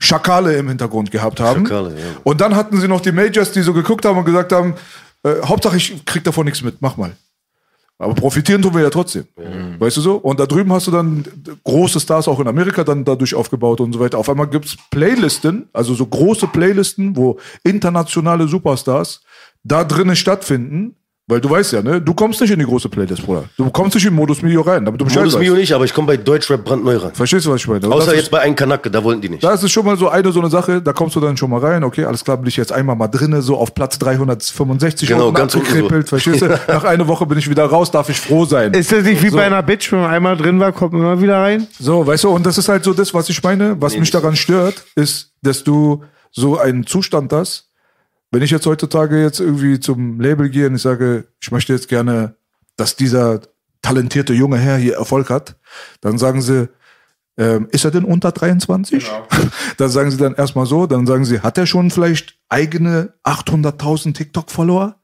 Schakale 0.04 0.56
im 0.58 0.68
Hintergrund 0.68 1.12
gehabt 1.12 1.40
haben. 1.40 1.66
Schakale, 1.66 1.92
ja. 1.92 2.06
Und 2.24 2.42
dann 2.42 2.56
hatten 2.56 2.80
sie 2.80 2.88
noch 2.88 3.02
die 3.02 3.12
Majors, 3.12 3.52
die 3.52 3.62
so 3.62 3.74
geguckt 3.74 4.06
haben 4.06 4.18
und 4.18 4.26
gesagt 4.26 4.52
haben, 4.52 4.76
äh, 5.24 5.36
Hauptsache 5.46 5.78
ich 5.78 6.06
krieg 6.06 6.24
davon 6.24 6.46
nichts 6.46 6.62
mit, 6.62 6.82
mach 6.82 6.98
mal. 6.98 7.16
Aber 7.98 8.16
profitieren 8.16 8.62
tun 8.62 8.74
wir 8.74 8.82
ja 8.82 8.90
trotzdem. 8.90 9.26
Weißt 9.80 9.98
du 9.98 10.02
so? 10.02 10.16
Und 10.16 10.40
da 10.40 10.46
drüben 10.46 10.74
hast 10.74 10.88
du 10.88 10.92
dann 10.92 11.24
große 11.64 12.00
Stars 12.00 12.28
auch 12.28 12.40
in 12.40 12.48
Amerika 12.48 12.84
dann 12.84 13.06
dadurch 13.06 13.34
aufgebaut 13.34 13.80
und 13.80 13.94
so 13.94 14.00
weiter. 14.00 14.18
Auf 14.18 14.30
einmal 14.30 14.48
gibt's 14.48 14.76
Playlisten, 14.90 15.70
also 15.72 15.94
so 15.94 16.06
große 16.06 16.48
Playlisten, 16.48 17.16
wo 17.16 17.40
internationale 17.64 18.48
Superstars 18.48 19.22
da 19.64 19.84
drinnen 19.84 20.16
stattfinden. 20.16 20.96
Weil 21.26 21.40
du 21.40 21.50
weißt 21.50 21.72
ja, 21.72 21.82
ne? 21.82 22.02
Du 22.02 22.14
kommst 22.14 22.42
nicht 22.42 22.52
in 22.52 22.60
die 22.60 22.66
große 22.66 22.90
Playlist, 22.90 23.26
Bruder. 23.26 23.46
Du 23.56 23.70
kommst 23.70 23.96
nicht 23.96 24.06
in 24.06 24.14
Modus 24.14 24.42
Mio 24.42 24.60
rein, 24.60 24.84
damit 24.84 25.00
du 25.00 25.06
Bescheid 25.06 25.22
Modus 25.22 25.36
weißt. 25.36 25.42
Mio 25.44 25.54
nicht, 25.56 25.72
aber 25.72 25.86
ich 25.86 25.94
komme 25.94 26.08
bei 26.08 26.18
Deutschrap 26.18 26.66
brandneu 26.66 26.98
rein. 26.98 27.12
Verstehst 27.14 27.46
du, 27.46 27.52
was 27.52 27.62
ich 27.62 27.68
meine? 27.70 27.86
Und 27.88 27.94
Außer 27.94 28.14
jetzt 28.14 28.30
bei 28.30 28.42
einem 28.42 28.58
Kanake, 28.58 28.92
da 28.92 29.02
wollten 29.02 29.22
die 29.22 29.30
nicht. 29.30 29.42
das 29.42 29.64
ist 29.64 29.72
schon 29.72 29.86
mal 29.86 29.96
so 29.96 30.10
eine 30.10 30.34
so 30.34 30.42
eine 30.42 30.50
Sache, 30.50 30.82
da 30.82 30.92
kommst 30.92 31.16
du 31.16 31.22
dann 31.22 31.38
schon 31.38 31.50
mal 31.50 31.62
rein, 31.62 31.86
okay, 31.86 32.04
alles 32.04 32.26
klar, 32.26 32.36
bin 32.36 32.48
ich 32.48 32.58
jetzt 32.58 32.74
einmal 32.74 32.98
mal 32.98 33.08
drinne, 33.08 33.42
so 33.42 33.56
auf 33.58 33.74
Platz 33.74 33.98
365 34.00 35.08
Genau, 35.08 35.28
unten 35.28 35.36
ganz 35.36 35.56
unten 35.56 35.66
so. 35.68 35.72
abgekrippelt, 35.72 36.10
verstehst 36.10 36.42
du? 36.42 36.48
Nach 36.68 36.84
einer 36.84 37.08
Woche 37.08 37.26
bin 37.26 37.38
ich 37.38 37.50
wieder 37.50 37.66
raus, 37.66 37.90
darf 37.90 38.10
ich 38.10 38.20
froh 38.20 38.44
sein. 38.44 38.74
Ist 38.74 38.92
das 38.92 39.04
nicht 39.06 39.24
wie 39.24 39.30
bei 39.30 39.46
einer 39.46 39.64
Bitch, 39.64 39.92
wenn 39.94 40.02
man 40.02 40.12
einmal 40.12 40.36
drin 40.36 40.60
war, 40.60 40.74
kommt 40.74 40.92
man 40.92 41.04
immer 41.04 41.22
wieder 41.22 41.38
rein? 41.40 41.68
So, 41.80 42.06
weißt 42.06 42.26
du, 42.26 42.30
und 42.32 42.46
das 42.46 42.58
ist 42.58 42.68
halt 42.68 42.84
so 42.84 42.94
das, 42.94 43.14
was 43.14 43.30
ich 43.30 43.42
meine, 43.42 43.80
was 43.82 43.98
mich 43.98 44.12
daran 44.12 44.36
stört, 44.36 44.84
ist, 44.96 45.32
dass 45.42 45.64
du 45.64 46.04
so 46.32 46.58
einen 46.58 46.86
Zustand 46.86 47.32
hast, 47.32 47.70
wenn 48.34 48.42
ich 48.42 48.52
jetzt 48.52 48.66
heutzutage 48.66 49.22
jetzt 49.22 49.40
irgendwie 49.40 49.80
zum 49.80 50.20
Label 50.20 50.50
gehe 50.50 50.68
und 50.68 50.76
ich 50.76 50.82
sage, 50.82 51.28
ich 51.40 51.52
möchte 51.52 51.72
jetzt 51.72 51.88
gerne, 51.88 52.36
dass 52.76 52.96
dieser 52.96 53.42
talentierte 53.84 54.34
junge 54.34 54.58
Herr 54.58 54.78
hier 54.78 54.96
Erfolg 54.96 55.30
hat, 55.30 55.56
dann 56.02 56.18
sagen 56.18 56.42
sie, 56.42 56.68
ähm, 57.38 57.68
ist 57.72 57.86
er 57.86 57.92
denn 57.92 58.06
unter 58.06 58.32
23? 58.32 59.08
Dann 59.78 59.90
sagen 59.90 60.12
sie 60.12 60.18
dann 60.18 60.36
erstmal 60.36 60.68
so, 60.68 60.86
dann 60.86 61.08
sagen 61.08 61.26
sie, 61.26 61.40
hat 61.40 61.58
er 61.58 61.66
schon 61.66 61.90
vielleicht 61.90 62.38
eigene 62.48 63.14
800.000 63.24 64.14
TikTok-Follower? 64.14 64.98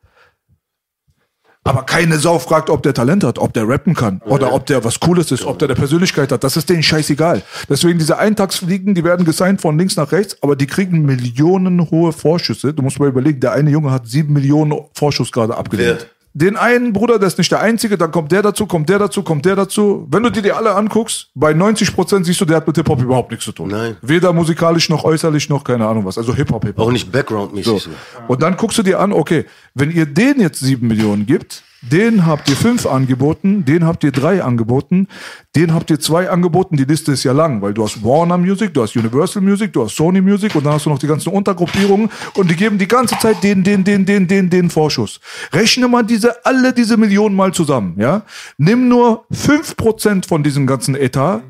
Aber 1.65 1.84
keine 1.84 2.18
Sau 2.18 2.40
fragt, 2.40 2.69
ob 2.69 2.84
der 2.84 2.94
Talent 2.94 3.23
hat, 3.23 3.38
ob 3.38 3.53
der 3.53 3.68
rappen 3.68 3.94
kann 3.94 4.22
oder 4.26 4.53
ob 4.53 4.65
der 4.65 4.84
was 4.84 4.99
Cooles 4.99 5.31
ist, 5.31 5.44
ob 5.44 5.60
der 5.60 5.68
eine 5.68 5.76
Persönlichkeit 5.76 6.31
hat. 6.31 6.44
Das 6.44 6.57
ist 6.57 6.69
denen 6.69 6.81
scheißegal. 6.81 7.44
Deswegen 7.69 7.99
diese 7.99 8.18
Eintagsfliegen, 8.18 8.95
die 8.95 9.03
werden 9.03 9.26
gesigned 9.26 9.61
von 9.61 9.77
links 9.77 9.95
nach 9.95 10.11
rechts, 10.11 10.38
aber 10.41 10.56
die 10.56 10.68
kriegen 10.68 11.03
millionenhohe 11.06 12.14
Vorschüsse. 12.14 12.73
Du 12.73 12.81
musst 12.81 12.99
mal 12.99 13.10
überlegen, 13.10 13.40
der 13.41 13.52
eine 13.52 13.69
Junge 13.69 13.91
hat 13.91 14.07
sieben 14.07 14.34
Millionen 14.34 14.80
Vorschuss 14.94 15.31
gerade 15.31 15.56
abgelehnt. 15.57 16.07
Den 16.34 16.57
einen 16.57 16.93
Bruder, 16.93 17.18
der 17.18 17.27
ist 17.27 17.39
nicht 17.39 17.51
der 17.51 17.60
einzige, 17.60 17.97
dann 17.97 18.11
kommt 18.11 18.31
der 18.31 18.43
dazu, 18.43 18.68
kommt 18.68 18.88
der 18.88 18.99
dazu, 18.99 19.23
kommt 19.23 19.45
der 19.45 19.56
dazu. 19.56 20.07
Wenn 20.11 20.22
du 20.22 20.30
dir 20.30 20.43
die 20.43 20.51
alle 20.51 20.76
anguckst, 20.76 21.30
bei 21.34 21.53
90 21.53 21.95
Prozent 21.95 22.26
siehst 22.26 22.39
du, 22.39 22.45
der 22.45 22.57
hat 22.57 22.68
mit 22.68 22.76
Hip-Hop 22.76 23.01
überhaupt 23.01 23.31
nichts 23.31 23.45
zu 23.45 23.51
tun. 23.51 23.69
Nein. 23.69 23.97
Weder 24.01 24.31
musikalisch 24.31 24.89
noch 24.89 25.03
äußerlich 25.03 25.49
noch 25.49 25.64
keine 25.64 25.88
Ahnung 25.88 26.06
was. 26.06 26.18
Also 26.18 26.35
Hip-Hop, 26.35 26.65
Hip-Hop. 26.65 26.88
Auch 26.88 26.91
nicht 26.91 27.11
background-mäßig 27.11 27.84
so. 27.84 27.89
Und 28.27 28.43
dann 28.43 28.57
guckst 28.57 28.77
du 28.77 28.84
dir 28.84 28.99
an, 28.99 29.11
okay, 29.11 29.45
wenn 29.73 29.89
ihr 29.91 30.06
den 30.06 30.39
jetzt 30.39 30.60
sieben 30.60 30.88
Millionen 30.88 31.26
gibt, 31.26 31.64
den 31.81 32.26
habt 32.26 32.49
ihr 32.49 32.56
fünf 32.56 32.85
angeboten, 32.85 33.65
den 33.65 33.85
habt 33.85 34.03
ihr 34.03 34.11
drei 34.11 34.43
angeboten, 34.43 35.07
den 35.56 35.73
habt 35.73 35.89
ihr 35.89 35.99
zwei 35.99 36.30
angeboten, 36.30 36.77
die 36.77 36.84
Liste 36.84 37.11
ist 37.11 37.23
ja 37.23 37.31
lang, 37.31 37.61
weil 37.61 37.73
du 37.73 37.84
hast 37.84 38.03
Warner 38.03 38.38
Music, 38.38 38.73
du 38.73 38.81
hast 38.81 38.95
Universal 38.95 39.41
Music, 39.41 39.73
du 39.73 39.84
hast 39.84 39.95
Sony 39.95 40.22
Music 40.22 40.53
und 40.56 40.65
dann 40.65 40.73
hast 40.73 40.85
du 40.85 40.89
noch 40.89 40.99
die 40.99 41.07
ganzen 41.07 41.30
Untergruppierungen 41.30 42.10
und 42.35 42.49
die 42.51 42.56
geben 42.56 42.77
die 42.77 42.88
ganze 42.88 43.18
Zeit 43.19 43.43
den, 43.43 43.64
den, 43.64 43.84
den, 43.84 44.06
den, 44.06 44.27
den, 44.27 44.49
den 44.49 44.69
Vorschuss. 44.69 45.19
Rechne 45.53 45.88
mal 45.88 46.03
diese, 46.03 46.45
alle 46.45 46.73
diese 46.73 46.97
Millionen 46.97 47.35
mal 47.35 47.53
zusammen, 47.53 47.95
ja? 47.97 48.23
Nimm 48.57 48.88
nur 48.88 49.26
fünf 49.31 49.76
Prozent 49.76 50.26
von 50.26 50.43
diesem 50.43 50.68
ganzen 50.68 50.95
Etat 50.95 51.41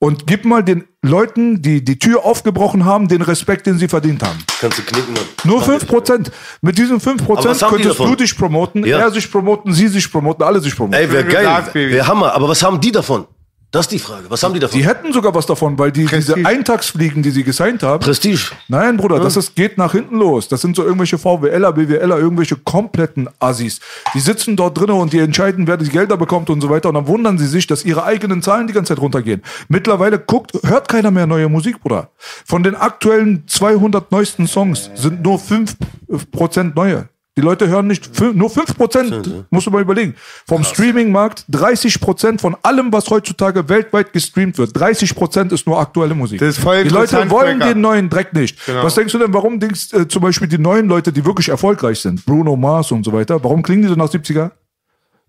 und 0.00 0.26
gib 0.26 0.44
mal 0.44 0.64
den 0.64 0.84
Leuten, 1.02 1.62
die 1.62 1.84
die 1.84 1.98
Tür 1.98 2.24
aufgebrochen 2.24 2.84
haben, 2.84 3.06
den 3.06 3.22
Respekt, 3.22 3.66
den 3.66 3.78
sie 3.78 3.86
verdient 3.86 4.22
haben. 4.22 4.38
Kannst 4.60 4.78
du 4.78 4.82
knicken, 4.82 5.12
Mann. 5.14 5.22
Nur 5.44 5.62
5%. 5.62 6.30
Mit 6.62 6.76
diesen 6.78 7.00
5% 7.00 7.22
Aber 7.38 7.44
was 7.50 7.62
haben 7.62 7.76
die 7.76 7.82
könntest 7.84 8.00
du 8.00 8.14
dich 8.16 8.36
promoten, 8.36 8.84
Ja. 8.84 8.98
er 8.98 9.10
sich 9.10 9.30
promoten, 9.30 9.72
sie 9.72 9.88
sich 9.88 10.10
promoten, 10.10 10.42
alle 10.42 10.60
sich 10.60 10.74
promoten. 10.74 10.98
Ey, 11.00 11.10
wäre 11.12 11.24
geil. 11.24 11.64
Wäre 11.72 12.06
Hammer. 12.06 12.34
Aber 12.34 12.48
was 12.48 12.62
haben 12.62 12.80
die 12.80 12.90
davon? 12.92 13.26
Das 13.70 13.82
ist 13.86 13.92
die 13.92 14.00
Frage. 14.00 14.28
Was 14.28 14.42
haben 14.42 14.52
die 14.52 14.58
davon? 14.58 14.76
die 14.76 14.84
hätten 14.84 15.12
sogar 15.12 15.32
was 15.32 15.46
davon, 15.46 15.78
weil 15.78 15.92
die 15.92 16.00
diese 16.00 16.32
Prestige. 16.32 16.46
Eintagsfliegen, 16.48 17.22
die 17.22 17.30
sie 17.30 17.44
gesigned 17.44 17.84
haben, 17.84 18.00
Prestige. 18.00 18.50
Nein, 18.66 18.96
Bruder, 18.96 19.20
das 19.20 19.36
ist, 19.36 19.54
geht 19.54 19.78
nach 19.78 19.92
hinten 19.92 20.16
los. 20.16 20.48
Das 20.48 20.60
sind 20.60 20.74
so 20.74 20.82
irgendwelche 20.82 21.18
VWLer, 21.18 21.72
BWLer, 21.72 22.18
irgendwelche 22.18 22.56
kompletten 22.56 23.28
Assis. 23.38 23.78
Die 24.12 24.18
sitzen 24.18 24.56
dort 24.56 24.76
drinnen 24.76 24.96
und 24.96 25.12
die 25.12 25.20
entscheiden, 25.20 25.68
wer 25.68 25.76
die 25.76 25.88
Gelder 25.88 26.16
bekommt 26.16 26.50
und 26.50 26.60
so 26.60 26.68
weiter. 26.68 26.88
Und 26.88 26.96
dann 26.96 27.06
wundern 27.06 27.38
sie 27.38 27.46
sich, 27.46 27.68
dass 27.68 27.84
ihre 27.84 28.02
eigenen 28.02 28.42
Zahlen 28.42 28.66
die 28.66 28.72
ganze 28.72 28.94
Zeit 28.94 29.02
runtergehen. 29.02 29.42
Mittlerweile 29.68 30.18
guckt, 30.18 30.52
hört 30.64 30.88
keiner 30.88 31.12
mehr 31.12 31.28
neue 31.28 31.48
Musik, 31.48 31.80
Bruder. 31.80 32.10
Von 32.16 32.64
den 32.64 32.74
aktuellen 32.74 33.46
200 33.46 34.10
neuesten 34.10 34.48
Songs 34.48 34.90
sind 34.96 35.22
nur 35.22 35.38
5% 35.38 36.74
neue. 36.74 37.08
Die 37.40 37.46
Leute 37.46 37.68
hören 37.68 37.86
nicht, 37.86 38.20
nur 38.20 38.50
5%, 38.50 39.44
musst 39.48 39.66
du 39.66 39.70
mal 39.70 39.80
überlegen. 39.80 40.14
Vom 40.46 40.62
Streaming-Markt 40.62 41.46
30% 41.50 42.38
von 42.38 42.54
allem, 42.62 42.92
was 42.92 43.08
heutzutage 43.08 43.66
weltweit 43.66 44.12
gestreamt 44.12 44.58
wird. 44.58 44.76
30% 44.76 45.54
ist 45.54 45.66
nur 45.66 45.80
aktuelle 45.80 46.14
Musik. 46.14 46.38
Das 46.38 46.50
ist 46.50 46.58
voll 46.58 46.84
die 46.84 46.90
Leute 46.90 47.30
wollen 47.30 47.58
den 47.60 47.80
neuen 47.80 48.10
Dreck 48.10 48.34
nicht. 48.34 48.58
Was 48.68 48.94
denkst 48.94 49.12
du 49.12 49.18
denn, 49.18 49.32
warum 49.32 49.58
denkst 49.58 49.94
äh, 49.94 50.06
zum 50.06 50.20
Beispiel 50.20 50.48
die 50.48 50.58
neuen 50.58 50.86
Leute, 50.86 51.12
die 51.12 51.24
wirklich 51.24 51.48
erfolgreich 51.48 52.00
sind, 52.00 52.26
Bruno 52.26 52.56
Mars 52.56 52.92
und 52.92 53.04
so 53.04 53.12
weiter, 53.12 53.42
warum 53.42 53.62
klingen 53.62 53.82
die 53.82 53.88
so 53.88 53.94
nach 53.94 54.10
70er? 54.10 54.50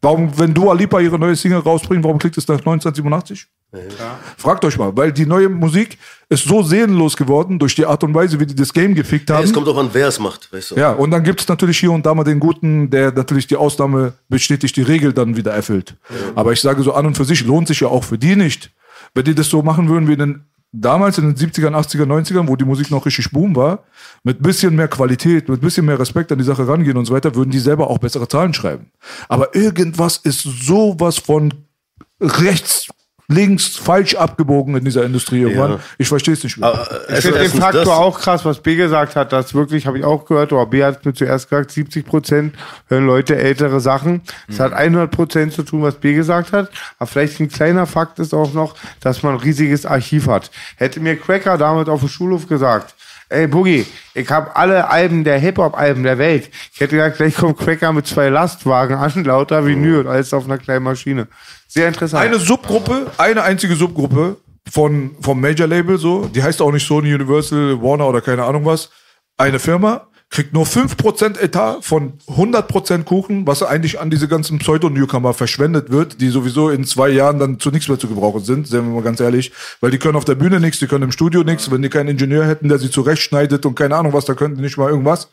Warum, 0.01 0.37
wenn 0.39 0.53
Dua 0.53 0.73
Lipa 0.73 0.99
ihre 0.99 1.19
neue 1.19 1.35
Single 1.35 1.59
rausbringt, 1.59 2.03
warum 2.03 2.17
klingt 2.17 2.35
es 2.37 2.47
nach 2.47 2.57
1987? 2.57 3.47
Fragt 4.35 4.65
euch 4.65 4.77
mal, 4.77 4.91
weil 4.97 5.13
die 5.13 5.25
neue 5.25 5.47
Musik 5.47 5.97
ist 6.27 6.45
so 6.45 6.61
seelenlos 6.63 7.15
geworden 7.15 7.57
durch 7.59 7.75
die 7.75 7.85
Art 7.85 8.03
und 8.03 8.13
Weise, 8.13 8.39
wie 8.39 8.45
die 8.45 8.55
das 8.55 8.73
Game 8.73 8.95
gefickt 8.95 9.29
haben. 9.29 9.43
es 9.43 9.53
kommt 9.53 9.67
auch 9.67 9.77
an, 9.77 9.89
wer 9.93 10.07
es 10.07 10.19
macht. 10.19 10.51
Weißt 10.51 10.71
du? 10.71 10.75
Ja, 10.75 10.91
und 10.91 11.11
dann 11.11 11.23
gibt 11.23 11.41
es 11.41 11.47
natürlich 11.47 11.79
hier 11.79 11.91
und 11.91 12.05
da 12.05 12.13
mal 12.13 12.23
den 12.23 12.39
Guten, 12.39 12.89
der 12.89 13.11
natürlich 13.11 13.47
die 13.47 13.55
Ausnahme 13.55 14.13
bestätigt, 14.27 14.75
die 14.75 14.81
Regel 14.81 15.13
dann 15.13 15.37
wieder 15.37 15.53
erfüllt. 15.53 15.95
Aber 16.35 16.51
ich 16.51 16.59
sage 16.59 16.83
so 16.83 16.93
an 16.93 17.05
und 17.05 17.15
für 17.15 17.25
sich 17.25 17.45
lohnt 17.45 17.67
sich 17.67 17.79
ja 17.81 17.87
auch 17.87 18.03
für 18.03 18.17
die 18.17 18.35
nicht. 18.35 18.71
wenn 19.13 19.23
die 19.23 19.35
das 19.35 19.49
so 19.49 19.61
machen 19.61 19.89
würden 19.89 20.07
wie 20.07 20.13
in 20.13 20.19
den, 20.19 20.45
damals 20.72 21.18
in 21.18 21.34
den 21.34 21.35
70ern, 21.35 21.76
80ern, 21.76 22.07
90ern, 22.07 22.48
wo 22.48 22.56
die 22.56 22.65
Musik 22.65 22.91
noch 22.91 23.06
richtig 23.06 23.31
boom 23.31 23.56
war, 23.56 23.84
mit 24.23 24.41
bisschen 24.41 24.76
mehr 24.76 24.88
Qualität, 24.88 25.49
mit 25.49 25.61
bisschen 25.61 25.85
mehr 25.85 25.99
Respekt 25.99 26.31
an 26.31 26.38
die 26.38 26.43
Sache 26.43 26.68
rangehen 26.68 26.98
und 26.98 27.06
so 27.06 27.14
weiter, 27.14 27.35
würden 27.35 27.52
die 27.52 27.60
selber 27.60 27.89
auch 27.89 27.98
bessere 27.98 28.27
Zahlen 28.27 28.53
schreiben. 28.53 28.91
Aber 29.27 29.53
irgendwas 29.56 30.18
ist 30.18 30.41
sowas 30.41 31.18
von 31.18 31.53
rechts, 32.19 32.88
links, 33.31 33.77
falsch 33.77 34.15
abgebogen 34.15 34.75
in 34.75 34.83
dieser 34.85 35.03
Industrie 35.03 35.41
irgendwann. 35.41 35.71
Ja. 35.71 35.79
Ich 35.97 36.07
verstehe 36.07 36.33
es 36.33 36.43
nicht 36.43 36.57
mehr. 36.57 36.69
Aber, 36.69 37.09
äh, 37.09 37.17
Ich 37.17 37.21
finde 37.25 37.39
den 37.39 37.51
Faktor 37.51 37.85
das- 37.85 37.89
auch 37.93 38.19
krass, 38.19 38.45
was 38.45 38.59
B 38.61 38.75
gesagt 38.75 39.15
hat, 39.15 39.31
dass 39.33 39.53
wirklich, 39.53 39.87
habe 39.87 39.97
ich 39.99 40.03
auch 40.05 40.25
gehört, 40.25 40.53
oder 40.53 40.65
B 40.65 40.83
hat 40.83 41.05
mir 41.05 41.13
zuerst 41.13 41.49
gesagt, 41.49 41.71
70 41.71 42.05
Prozent 42.05 42.55
hören 42.87 43.05
Leute 43.07 43.35
ältere 43.37 43.79
Sachen. 43.79 44.21
Das 44.47 44.57
Mhm. 44.59 44.63
hat 44.63 44.73
100 44.73 45.11
Prozent 45.11 45.53
zu 45.53 45.63
tun, 45.63 45.81
was 45.83 45.95
B 45.95 46.13
gesagt 46.13 46.51
hat. 46.53 46.69
Aber 46.99 47.07
vielleicht 47.07 47.39
ein 47.39 47.49
kleiner 47.49 47.85
Fakt 47.87 48.19
ist 48.19 48.33
auch 48.33 48.53
noch, 48.53 48.75
dass 48.99 49.23
man 49.23 49.33
ein 49.33 49.39
riesiges 49.39 49.85
Archiv 49.85 50.27
hat. 50.27 50.51
Hätte 50.75 50.99
mir 50.99 51.15
Cracker 51.17 51.57
damals 51.57 51.89
auf 51.89 52.01
dem 52.01 52.09
Schulhof 52.09 52.47
gesagt, 52.47 52.93
ey 53.29 53.47
Boogie, 53.47 53.85
ich 54.13 54.29
habe 54.29 54.55
alle 54.57 54.89
Alben 54.89 55.23
der 55.23 55.39
Hip-Hop-Alben 55.39 56.03
der 56.03 56.17
Welt. 56.17 56.49
Ich 56.73 56.81
hätte 56.81 56.97
gesagt, 56.97 57.15
gleich 57.17 57.35
kommt 57.35 57.57
Cracker 57.57 57.93
mit 57.93 58.05
zwei 58.05 58.27
Lastwagen 58.27 58.97
an, 58.97 59.11
lauter 59.23 59.65
Vinyl 59.65 59.99
und 60.01 60.07
alles 60.07 60.33
auf 60.33 60.43
einer 60.45 60.57
kleinen 60.57 60.83
Maschine. 60.83 61.27
Sehr 61.73 61.88
interessant. 61.88 62.22
eine 62.22 62.38
Subgruppe, 62.38 63.11
eine 63.18 63.43
einzige 63.43 63.77
Subgruppe 63.77 64.35
von, 64.69 65.15
vom 65.22 65.39
Major 65.39 65.68
Label 65.68 65.98
so, 65.98 66.26
die 66.26 66.43
heißt 66.43 66.61
auch 66.61 66.72
nicht 66.72 66.85
Sony, 66.85 67.14
Universal, 67.14 67.81
Warner 67.81 68.07
oder 68.10 68.19
keine 68.19 68.43
Ahnung 68.43 68.65
was. 68.65 68.89
Eine 69.38 69.57
Firma 69.57 70.07
kriegt 70.31 70.53
nur 70.53 70.65
5% 70.65 71.37
Etat 71.39 71.79
von 71.81 72.13
100% 72.27 73.03
Kuchen, 73.03 73.45
was 73.45 73.63
eigentlich 73.63 73.99
an 73.99 74.09
diese 74.09 74.29
ganzen 74.29 74.59
Pseudo-Newcomer 74.59 75.33
verschwendet 75.33 75.91
wird, 75.91 76.21
die 76.21 76.29
sowieso 76.29 76.69
in 76.69 76.85
zwei 76.85 77.09
Jahren 77.09 77.37
dann 77.37 77.59
zu 77.59 77.69
nichts 77.69 77.89
mehr 77.89 77.99
zu 77.99 78.07
gebrauchen 78.07 78.41
sind, 78.41 78.65
sagen 78.65 78.87
wir 78.87 78.95
mal 78.95 79.03
ganz 79.03 79.19
ehrlich. 79.19 79.51
Weil 79.81 79.91
die 79.91 79.97
können 79.97 80.15
auf 80.15 80.23
der 80.23 80.35
Bühne 80.35 80.61
nichts, 80.61 80.79
die 80.79 80.87
können 80.87 81.03
im 81.03 81.11
Studio 81.11 81.43
nichts. 81.43 81.69
Wenn 81.69 81.81
die 81.81 81.89
keinen 81.89 82.07
Ingenieur 82.07 82.45
hätten, 82.45 82.69
der 82.69 82.79
sie 82.79 82.89
zurechtschneidet 82.89 83.65
und 83.65 83.75
keine 83.75 83.97
Ahnung 83.97 84.13
was, 84.13 84.23
da 84.23 84.33
könnten 84.33 84.55
die 84.55 84.63
nicht 84.63 84.77
mal 84.77 84.89
irgendwas. 84.89 85.27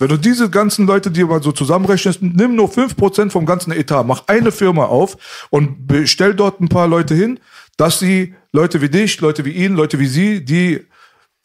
Wenn 0.00 0.08
du 0.08 0.16
diese 0.16 0.50
ganzen 0.50 0.84
Leute 0.84 1.12
dir 1.12 1.26
mal 1.26 1.40
so 1.40 1.52
zusammenrechnest, 1.52 2.20
nimm 2.20 2.56
nur 2.56 2.68
5% 2.68 3.30
vom 3.30 3.46
ganzen 3.46 3.70
Etat, 3.70 4.02
mach 4.02 4.24
eine 4.26 4.50
Firma 4.50 4.86
auf 4.86 5.16
und 5.50 5.86
bestell 5.86 6.34
dort 6.34 6.60
ein 6.60 6.68
paar 6.68 6.88
Leute 6.88 7.14
hin, 7.14 7.38
dass 7.76 8.00
sie 8.00 8.34
Leute 8.52 8.80
wie 8.80 8.88
dich, 8.88 9.20
Leute 9.20 9.44
wie 9.44 9.52
ihn, 9.52 9.74
Leute 9.74 10.00
wie 10.00 10.08
sie, 10.08 10.44
die 10.44 10.80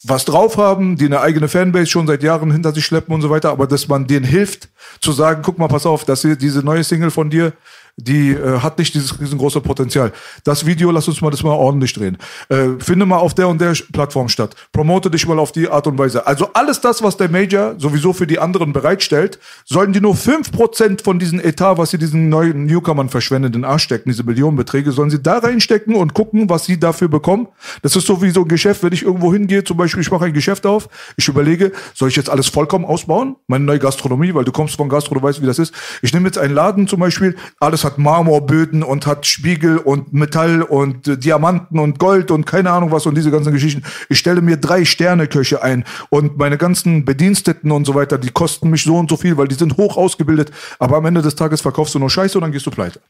was 0.08 0.24
drauf 0.24 0.56
haben, 0.56 0.96
die 0.96 1.06
eine 1.06 1.20
eigene 1.20 1.48
Fanbase 1.48 1.86
schon 1.86 2.06
seit 2.06 2.22
Jahren 2.22 2.50
hinter 2.52 2.72
sich 2.72 2.84
schleppen 2.84 3.14
und 3.14 3.22
so 3.22 3.30
weiter, 3.30 3.50
aber 3.50 3.66
dass 3.66 3.88
man 3.88 4.06
denen 4.06 4.24
hilft, 4.24 4.68
zu 5.00 5.12
sagen, 5.12 5.42
guck 5.44 5.58
mal, 5.58 5.68
pass 5.68 5.86
auf, 5.86 6.04
dass 6.04 6.22
diese 6.22 6.60
neue 6.60 6.84
Single 6.84 7.10
von 7.10 7.30
dir, 7.30 7.52
die 7.96 8.32
äh, 8.32 8.60
hat 8.60 8.78
nicht 8.78 8.94
dieses 8.94 9.18
riesengroße 9.18 9.60
Potenzial. 9.62 10.12
Das 10.44 10.66
Video, 10.66 10.90
lass 10.90 11.08
uns 11.08 11.22
mal 11.22 11.30
das 11.30 11.42
mal 11.42 11.52
ordentlich 11.52 11.94
drehen. 11.94 12.18
Äh, 12.50 12.78
finde 12.78 13.06
mal 13.06 13.16
auf 13.16 13.34
der 13.34 13.48
und 13.48 13.58
der 13.60 13.74
Plattform 13.92 14.28
statt. 14.28 14.54
Promote 14.70 15.10
dich 15.10 15.26
mal 15.26 15.38
auf 15.38 15.50
die 15.52 15.68
Art 15.68 15.86
und 15.86 15.96
Weise. 15.98 16.26
Also 16.26 16.50
alles 16.52 16.80
das, 16.82 17.02
was 17.02 17.16
der 17.16 17.30
Major 17.30 17.74
sowieso 17.78 18.12
für 18.12 18.26
die 18.26 18.38
anderen 18.38 18.74
bereitstellt, 18.74 19.38
sollen 19.64 19.94
die 19.94 20.02
nur 20.02 20.14
5% 20.14 21.02
von 21.02 21.18
diesem 21.18 21.40
Etat, 21.40 21.78
was 21.78 21.90
sie 21.90 21.98
diesen 21.98 22.28
neuen 22.28 22.66
Newcomern 22.66 23.08
verschwenden, 23.08 23.52
den 23.52 23.64
Arsch 23.64 23.84
stecken, 23.84 24.10
diese 24.10 24.24
Millionenbeträge, 24.24 24.92
sollen 24.92 25.10
sie 25.10 25.22
da 25.22 25.38
reinstecken 25.38 25.94
und 25.94 26.12
gucken, 26.12 26.50
was 26.50 26.66
sie 26.66 26.78
dafür 26.78 27.08
bekommen. 27.08 27.48
Das 27.80 27.96
ist 27.96 28.06
so 28.06 28.20
wie 28.20 28.30
so 28.30 28.42
ein 28.42 28.48
Geschäft, 28.48 28.82
wenn 28.82 28.92
ich 28.92 29.04
irgendwo 29.04 29.32
hingehe, 29.32 29.64
zum 29.64 29.78
Beispiel, 29.78 30.02
ich 30.02 30.10
mache 30.10 30.26
ein 30.26 30.34
Geschäft 30.34 30.66
auf, 30.66 30.88
ich 31.16 31.26
überlege, 31.28 31.72
soll 31.94 32.10
ich 32.10 32.16
jetzt 32.16 32.28
alles 32.28 32.48
vollkommen 32.48 32.84
ausbauen? 32.84 33.36
Meine 33.46 33.64
neue 33.64 33.78
Gastronomie, 33.78 34.34
weil 34.34 34.44
du 34.44 34.52
kommst 34.52 34.76
von 34.76 34.90
Gastro, 34.90 35.14
du 35.14 35.22
weißt, 35.22 35.40
wie 35.40 35.46
das 35.46 35.58
ist. 35.58 35.72
Ich 36.02 36.12
nehme 36.12 36.26
jetzt 36.26 36.36
einen 36.36 36.54
Laden 36.54 36.86
zum 36.88 37.00
Beispiel, 37.00 37.36
alles 37.58 37.85
hat 37.86 37.96
Marmorböden 37.96 38.82
und 38.82 39.06
hat 39.06 39.24
Spiegel 39.24 39.78
und 39.78 40.12
Metall 40.12 40.60
und 40.60 41.08
äh, 41.08 41.16
Diamanten 41.16 41.78
und 41.78 41.98
Gold 41.98 42.30
und 42.30 42.44
keine 42.44 42.70
Ahnung 42.70 42.90
was 42.90 43.06
und 43.06 43.16
diese 43.16 43.30
ganzen 43.30 43.52
Geschichten. 43.52 43.82
Ich 44.10 44.18
stelle 44.18 44.42
mir 44.42 44.58
drei 44.58 44.84
Sterne-Köche 44.84 45.62
ein 45.62 45.84
und 46.10 46.36
meine 46.36 46.58
ganzen 46.58 47.06
Bediensteten 47.06 47.70
und 47.72 47.86
so 47.86 47.94
weiter, 47.94 48.18
die 48.18 48.30
kosten 48.30 48.68
mich 48.68 48.82
so 48.82 48.98
und 48.98 49.08
so 49.08 49.16
viel, 49.16 49.38
weil 49.38 49.48
die 49.48 49.54
sind 49.54 49.78
hoch 49.78 49.96
ausgebildet, 49.96 50.50
aber 50.78 50.98
am 50.98 51.06
Ende 51.06 51.22
des 51.22 51.34
Tages 51.34 51.62
verkaufst 51.62 51.94
du 51.94 51.98
nur 51.98 52.10
Scheiße 52.10 52.36
und 52.36 52.42
dann 52.42 52.52
gehst 52.52 52.66
du 52.66 52.70
pleite. 52.70 53.00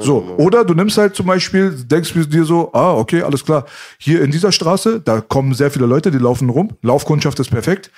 So, 0.00 0.34
oder 0.36 0.64
du 0.64 0.74
nimmst 0.74 0.98
halt 0.98 1.16
zum 1.16 1.26
Beispiel, 1.26 1.70
denkst 1.70 2.12
dir 2.28 2.44
so, 2.44 2.70
ah, 2.74 2.92
okay, 2.94 3.22
alles 3.22 3.44
klar, 3.44 3.64
hier 3.98 4.22
in 4.22 4.30
dieser 4.30 4.52
Straße, 4.52 5.00
da 5.00 5.20
kommen 5.20 5.54
sehr 5.54 5.70
viele 5.70 5.86
Leute, 5.86 6.10
die 6.10 6.18
laufen 6.18 6.50
rum, 6.50 6.70
Laufkundschaft 6.82 7.40
ist 7.40 7.50
perfekt. 7.50 7.90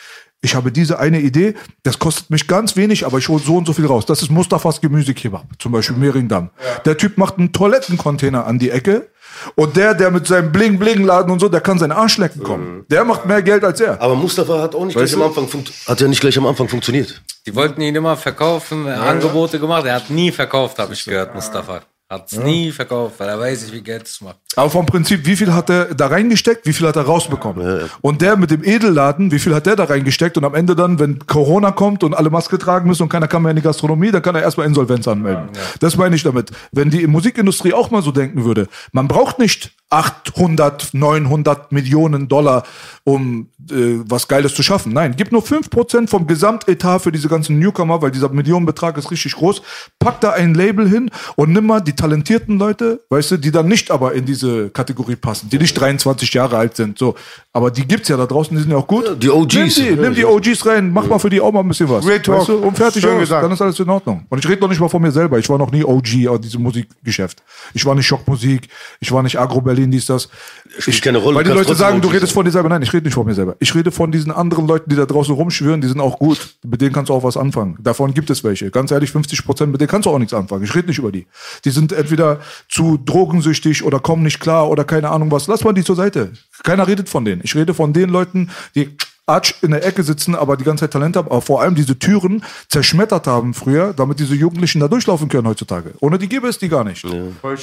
Ich 0.42 0.54
habe 0.54 0.70
diese 0.70 0.98
eine 0.98 1.20
Idee, 1.20 1.54
das 1.82 1.98
kostet 1.98 2.30
mich 2.30 2.46
ganz 2.46 2.76
wenig, 2.76 3.06
aber 3.06 3.18
ich 3.18 3.28
hole 3.28 3.42
so 3.42 3.56
und 3.56 3.66
so 3.66 3.72
viel 3.72 3.86
raus. 3.86 4.06
Das 4.06 4.22
ist 4.22 4.30
Mustafas 4.30 4.80
Gemüsekebab, 4.80 5.46
zum 5.58 5.72
Beispiel 5.72 5.96
Mehringdamm. 5.96 6.50
Der 6.84 6.96
Typ 6.96 7.18
macht 7.18 7.38
einen 7.38 7.52
Toilettencontainer 7.52 8.46
an 8.46 8.58
die 8.58 8.70
Ecke 8.70 9.08
und 9.54 9.76
der, 9.76 9.94
der 9.94 10.10
mit 10.10 10.26
seinem 10.26 10.52
Bling-Bling-Laden 10.52 11.30
und 11.32 11.40
so, 11.40 11.48
der 11.48 11.60
kann 11.60 11.78
seinen 11.78 11.92
Arsch 11.92 12.18
lecken 12.18 12.42
kommen. 12.42 12.84
Der 12.90 13.04
macht 13.04 13.26
mehr 13.26 13.42
Geld 13.42 13.64
als 13.64 13.80
er. 13.80 14.00
Aber 14.00 14.14
Mustafa 14.14 14.60
hat 14.60 14.74
auch 14.74 14.84
nicht 14.84 14.96
Weißt 14.96 15.14
gleich 15.14 15.24
am 15.24 15.28
Anfang 15.28 15.48
hat 15.86 16.00
ja 16.00 16.08
nicht 16.08 16.20
gleich 16.20 16.38
am 16.38 16.46
Anfang 16.46 16.68
funktioniert. 16.68 17.22
Die 17.46 17.54
wollten 17.54 17.80
ihn 17.80 17.94
immer 17.94 18.16
verkaufen, 18.16 18.86
Angebote 18.86 19.58
gemacht. 19.58 19.86
Er 19.86 19.94
hat 19.96 20.10
nie 20.10 20.32
verkauft, 20.32 20.78
habe 20.78 20.92
ich 20.92 21.04
gehört, 21.04 21.34
Mustafa. 21.34 21.82
Hat's 22.08 22.36
nie 22.36 22.70
verkauft, 22.70 23.18
weil 23.18 23.28
er 23.28 23.40
weiß 23.40 23.62
nicht, 23.62 23.74
wie 23.74 23.80
Geld 23.80 24.06
es 24.06 24.20
macht. 24.20 24.36
Aber 24.54 24.70
vom 24.70 24.86
Prinzip, 24.86 25.26
wie 25.26 25.34
viel 25.34 25.52
hat 25.52 25.68
er 25.68 25.92
da 25.92 26.06
reingesteckt, 26.06 26.64
wie 26.64 26.72
viel 26.72 26.86
hat 26.86 26.94
er 26.94 27.02
rausbekommen? 27.02 27.90
Und 28.00 28.22
der 28.22 28.36
mit 28.36 28.52
dem 28.52 28.62
Edelladen, 28.62 29.32
wie 29.32 29.40
viel 29.40 29.52
hat 29.52 29.66
der 29.66 29.74
da 29.74 29.84
reingesteckt? 29.84 30.36
Und 30.36 30.44
am 30.44 30.54
Ende 30.54 30.76
dann, 30.76 31.00
wenn 31.00 31.26
Corona 31.26 31.72
kommt 31.72 32.04
und 32.04 32.14
alle 32.14 32.30
Maske 32.30 32.58
tragen 32.58 32.86
müssen 32.86 33.02
und 33.02 33.08
keiner 33.08 33.26
kann 33.26 33.42
mehr 33.42 33.50
in 33.50 33.56
die 33.56 33.62
Gastronomie, 33.62 34.12
dann 34.12 34.22
kann 34.22 34.36
er 34.36 34.42
erstmal 34.42 34.68
Insolvenz 34.68 35.08
anmelden. 35.08 35.48
Das 35.80 35.96
meine 35.96 36.14
ich 36.14 36.22
damit. 36.22 36.52
Wenn 36.70 36.90
die 36.90 37.08
Musikindustrie 37.08 37.72
auch 37.72 37.90
mal 37.90 38.02
so 38.02 38.12
denken 38.12 38.44
würde, 38.44 38.68
man 38.92 39.08
braucht 39.08 39.40
nicht 39.40 39.72
800, 39.88 40.94
900 40.94 41.70
Millionen 41.70 42.26
Dollar, 42.26 42.64
um 43.04 43.48
äh, 43.70 44.00
was 44.04 44.26
Geiles 44.26 44.54
zu 44.54 44.64
schaffen. 44.64 44.92
Nein, 44.92 45.14
gib 45.16 45.30
nur 45.30 45.42
5% 45.42 46.08
vom 46.08 46.26
Gesamtetat 46.26 47.02
für 47.02 47.12
diese 47.12 47.28
ganzen 47.28 47.60
Newcomer, 47.60 48.02
weil 48.02 48.10
dieser 48.10 48.28
Millionenbetrag 48.28 48.98
ist 48.98 49.12
richtig 49.12 49.34
groß. 49.36 49.62
Pack 50.00 50.20
da 50.20 50.32
ein 50.32 50.54
Label 50.54 50.88
hin 50.88 51.10
und 51.36 51.52
nimm 51.52 51.66
mal 51.66 51.80
die 51.80 51.94
talentierten 51.94 52.58
Leute, 52.58 53.00
weißt 53.10 53.32
du, 53.32 53.36
die 53.36 53.52
dann 53.52 53.68
nicht 53.68 53.92
aber 53.92 54.14
in 54.14 54.24
diese 54.24 54.70
Kategorie 54.70 55.14
passen, 55.14 55.50
die 55.50 55.58
nicht 55.58 55.74
23 55.74 56.34
Jahre 56.34 56.56
alt 56.56 56.74
sind. 56.76 56.98
So, 56.98 57.14
aber 57.52 57.70
die 57.70 57.86
gibt's 57.86 58.08
ja 58.08 58.16
da 58.16 58.26
draußen, 58.26 58.56
die 58.56 58.62
sind 58.62 58.72
ja 58.72 58.78
auch 58.78 58.88
gut. 58.88 59.22
die 59.22 59.30
OGs. 59.30 59.54
Nimm 59.54 59.68
die, 59.68 59.96
nimm 60.02 60.14
die 60.14 60.24
OGs 60.24 60.66
rein, 60.66 60.92
mach 60.92 61.06
mal 61.06 61.20
für 61.20 61.30
die 61.30 61.40
auch 61.40 61.52
mal 61.52 61.60
ein 61.60 61.68
bisschen 61.68 61.88
was. 61.88 62.04
Real 62.04 62.20
Talk. 62.20 62.40
Weißt 62.40 62.48
du, 62.48 62.56
und 62.58 62.76
fertig 62.76 63.06
aus. 63.06 63.28
Dann 63.28 63.52
ist 63.52 63.62
alles 63.62 63.78
in 63.78 63.88
Ordnung. 63.88 64.26
Und 64.28 64.38
ich 64.44 64.48
rede 64.50 64.60
noch 64.60 64.68
nicht 64.68 64.80
mal 64.80 64.88
von 64.88 65.00
mir 65.00 65.12
selber. 65.12 65.38
Ich 65.38 65.48
war 65.48 65.58
noch 65.58 65.70
nie 65.70 65.84
OG 65.84 66.26
aus 66.28 66.40
diesem 66.40 66.62
Musikgeschäft. 66.62 67.42
Ich 67.72 67.86
war 67.86 67.94
nicht 67.94 68.06
Schockmusik, 68.06 68.68
ich 68.98 69.12
war 69.12 69.22
nicht 69.22 69.38
Agro 69.38 69.60
Berlin, 69.76 69.90
dies, 69.90 70.06
das. 70.06 70.28
Spielt 70.78 71.02
keine 71.02 71.18
Rolle, 71.18 71.36
Weil 71.36 71.44
die 71.44 71.50
Leute 71.50 71.74
sagen, 71.74 72.00
du 72.00 72.08
redest 72.08 72.28
sein. 72.28 72.34
von 72.34 72.44
dir 72.46 72.50
selber. 72.50 72.68
Nein, 72.68 72.82
ich 72.82 72.92
rede 72.92 73.04
nicht 73.04 73.14
von 73.14 73.26
mir 73.26 73.34
selber. 73.34 73.56
Ich 73.60 73.74
rede 73.74 73.90
von 73.90 74.10
diesen 74.10 74.32
anderen 74.32 74.66
Leuten, 74.66 74.88
die 74.90 74.96
da 74.96 75.06
draußen 75.06 75.34
rumschwören, 75.34 75.80
die 75.80 75.88
sind 75.88 76.00
auch 76.00 76.18
gut. 76.18 76.56
Mit 76.64 76.80
denen 76.80 76.92
kannst 76.92 77.10
du 77.10 77.14
auch 77.14 77.22
was 77.22 77.36
anfangen. 77.36 77.76
Davon 77.80 78.14
gibt 78.14 78.30
es 78.30 78.42
welche. 78.42 78.70
Ganz 78.70 78.90
ehrlich, 78.90 79.10
50 79.10 79.44
Prozent, 79.44 79.70
mit 79.72 79.80
denen 79.80 79.88
kannst 79.88 80.06
du 80.06 80.10
auch 80.10 80.18
nichts 80.18 80.34
anfangen. 80.34 80.64
Ich 80.64 80.74
rede 80.74 80.88
nicht 80.88 80.98
über 80.98 81.12
die. 81.12 81.26
Die 81.64 81.70
sind 81.70 81.92
entweder 81.92 82.40
zu 82.68 82.98
drogensüchtig 83.04 83.84
oder 83.84 84.00
kommen 84.00 84.22
nicht 84.22 84.40
klar 84.40 84.68
oder 84.70 84.84
keine 84.84 85.10
Ahnung 85.10 85.30
was. 85.30 85.46
Lass 85.46 85.62
mal 85.64 85.72
die 85.72 85.84
zur 85.84 85.96
Seite. 85.96 86.32
Keiner 86.62 86.86
redet 86.88 87.08
von 87.08 87.24
denen. 87.24 87.42
Ich 87.44 87.54
rede 87.54 87.74
von 87.74 87.92
den 87.92 88.08
Leuten, 88.08 88.50
die 88.74 88.96
Arsch 89.26 89.56
in 89.62 89.72
der 89.72 89.84
Ecke 89.84 90.04
sitzen, 90.04 90.36
aber 90.36 90.56
die 90.56 90.62
ganze 90.62 90.84
Zeit 90.84 90.92
Talent 90.92 91.16
haben, 91.16 91.26
aber 91.28 91.42
vor 91.42 91.60
allem 91.60 91.74
diese 91.74 91.98
Türen 91.98 92.44
zerschmettert 92.68 93.26
haben 93.26 93.54
früher, 93.54 93.92
damit 93.92 94.20
diese 94.20 94.34
Jugendlichen 94.36 94.78
da 94.80 94.86
durchlaufen 94.86 95.28
können 95.28 95.48
heutzutage. 95.48 95.94
Ohne 96.00 96.16
die 96.16 96.28
gäbe 96.28 96.46
es 96.46 96.58
die 96.58 96.68
gar 96.68 96.84
nicht. 96.84 97.04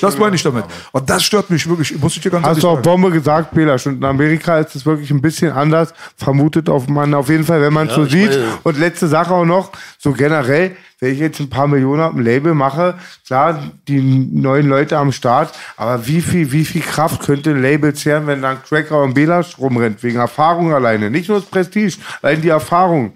Das 0.01 0.17
meine 0.17 0.35
ich 0.35 0.43
damit. 0.43 0.65
Und 0.91 1.09
das 1.09 1.23
stört 1.23 1.49
mich 1.49 1.67
wirklich, 1.69 1.97
muss 1.99 2.15
ich 2.17 2.21
dir 2.21 2.31
ganz 2.31 2.45
Hast 2.45 2.61
du 2.63 2.67
auch 2.67 2.73
sagen. 2.73 2.81
Bombe 2.83 3.11
gesagt, 3.11 3.53
Belasch. 3.53 3.87
Und 3.87 3.95
in 3.97 4.03
Amerika 4.03 4.59
ist 4.59 4.75
es 4.75 4.85
wirklich 4.85 5.09
ein 5.11 5.21
bisschen 5.21 5.51
anders. 5.53 5.93
Vermutet 6.17 6.67
auf 6.67 6.87
man 6.89 7.13
auf 7.13 7.29
jeden 7.29 7.45
Fall, 7.45 7.61
wenn 7.61 7.71
man 7.73 7.87
es 7.87 7.95
so 7.95 8.05
sieht. 8.05 8.31
meine- 8.31 8.43
Und 8.63 8.77
letzte 8.79 9.07
Sache 9.07 9.33
auch 9.33 9.45
noch, 9.45 9.71
so 9.97 10.11
generell, 10.11 10.75
wenn 11.03 11.13
ich 11.13 11.19
jetzt 11.19 11.41
ein 11.41 11.49
paar 11.49 11.67
Millionen 11.67 12.01
auf 12.01 12.13
dem 12.13 12.21
Label 12.21 12.53
mache, 12.53 12.97
klar, 13.27 13.71
die 13.89 13.99
neuen 13.99 14.69
Leute 14.69 14.97
am 14.97 15.11
Start, 15.11 15.53
aber 15.75 16.07
wie 16.07 16.21
viel, 16.21 16.53
wie 16.53 16.63
viel 16.63 16.81
Kraft 16.81 17.21
könnte 17.23 17.49
ein 17.49 17.61
Label 17.61 17.93
zehren, 17.93 18.25
wenn 18.25 18.41
dann 18.41 18.63
Cracker 18.63 19.01
und 19.01 19.13
Belasch 19.13 19.59
rumrennt, 19.59 20.01
wegen 20.01 20.19
Erfahrung 20.19 20.73
alleine. 20.73 21.11
Nicht 21.11 21.27
nur 21.27 21.39
das 21.39 21.49
Prestige, 21.49 21.97
allein 22.21 22.41
die 22.41 22.47
Erfahrung. 22.49 23.15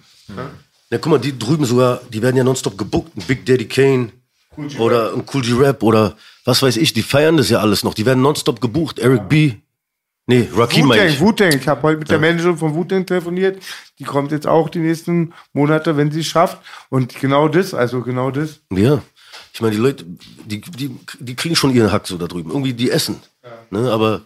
Ja, 0.89 0.97
guck 0.97 1.11
mal, 1.14 1.18
die 1.18 1.39
drüben 1.39 1.64
sogar, 1.64 2.01
die 2.11 2.22
werden 2.22 2.35
ja 2.35 2.43
nonstop 2.43 2.77
gebuckt. 2.77 3.15
Ein 3.15 3.23
Big 3.23 3.45
Daddy 3.45 3.69
Kane 3.69 4.09
oder 4.80 5.14
ein 5.14 5.23
Cool 5.34 5.41
G 5.41 5.53
Rap 5.53 5.81
oder 5.81 6.18
was 6.43 6.61
weiß 6.61 6.76
ich, 6.76 6.91
die 6.91 7.03
feiern 7.03 7.38
das 7.38 7.49
ja 7.49 7.59
alles 7.59 7.85
noch. 7.85 7.93
Die 7.93 8.05
werden 8.05 8.22
nonstop 8.22 8.59
gebucht. 8.59 8.99
Eric 8.99 9.30
B. 9.30 9.53
Nee, 10.29 10.49
Rakim 10.53 10.87
meine 10.87 11.03
Wu-Tang, 11.03 11.13
ich. 11.13 11.19
Wu-Tang. 11.21 11.53
Ich 11.53 11.67
habe 11.69 11.81
heute 11.83 11.99
mit 11.99 12.09
der 12.09 12.19
Managerin 12.19 12.57
von 12.57 12.75
Wu-Tang 12.75 13.05
telefoniert. 13.05 13.63
Die 13.97 14.03
kommt 14.03 14.31
jetzt 14.33 14.45
auch 14.45 14.69
die 14.69 14.79
nächsten 14.79 15.33
Monate, 15.53 15.95
wenn 15.95 16.11
sie 16.11 16.19
es 16.19 16.27
schafft. 16.27 16.59
Und 16.89 17.15
genau 17.19 17.47
das, 17.47 17.73
also 17.73 18.01
genau 18.01 18.29
das. 18.29 18.59
Ja. 18.69 19.01
Ich 19.53 19.61
meine, 19.61 19.75
die 19.75 19.81
Leute, 19.81 20.03
die, 20.45 20.59
die, 20.59 20.95
die 21.19 21.35
kriegen 21.35 21.55
schon 21.55 21.73
ihren 21.73 21.91
Hack 21.93 22.07
so 22.07 22.17
da 22.17 22.27
drüben. 22.27 22.51
Irgendwie, 22.51 22.73
die 22.73 22.91
essen. 22.91 23.21
Ne, 23.69 23.89
aber 23.89 24.21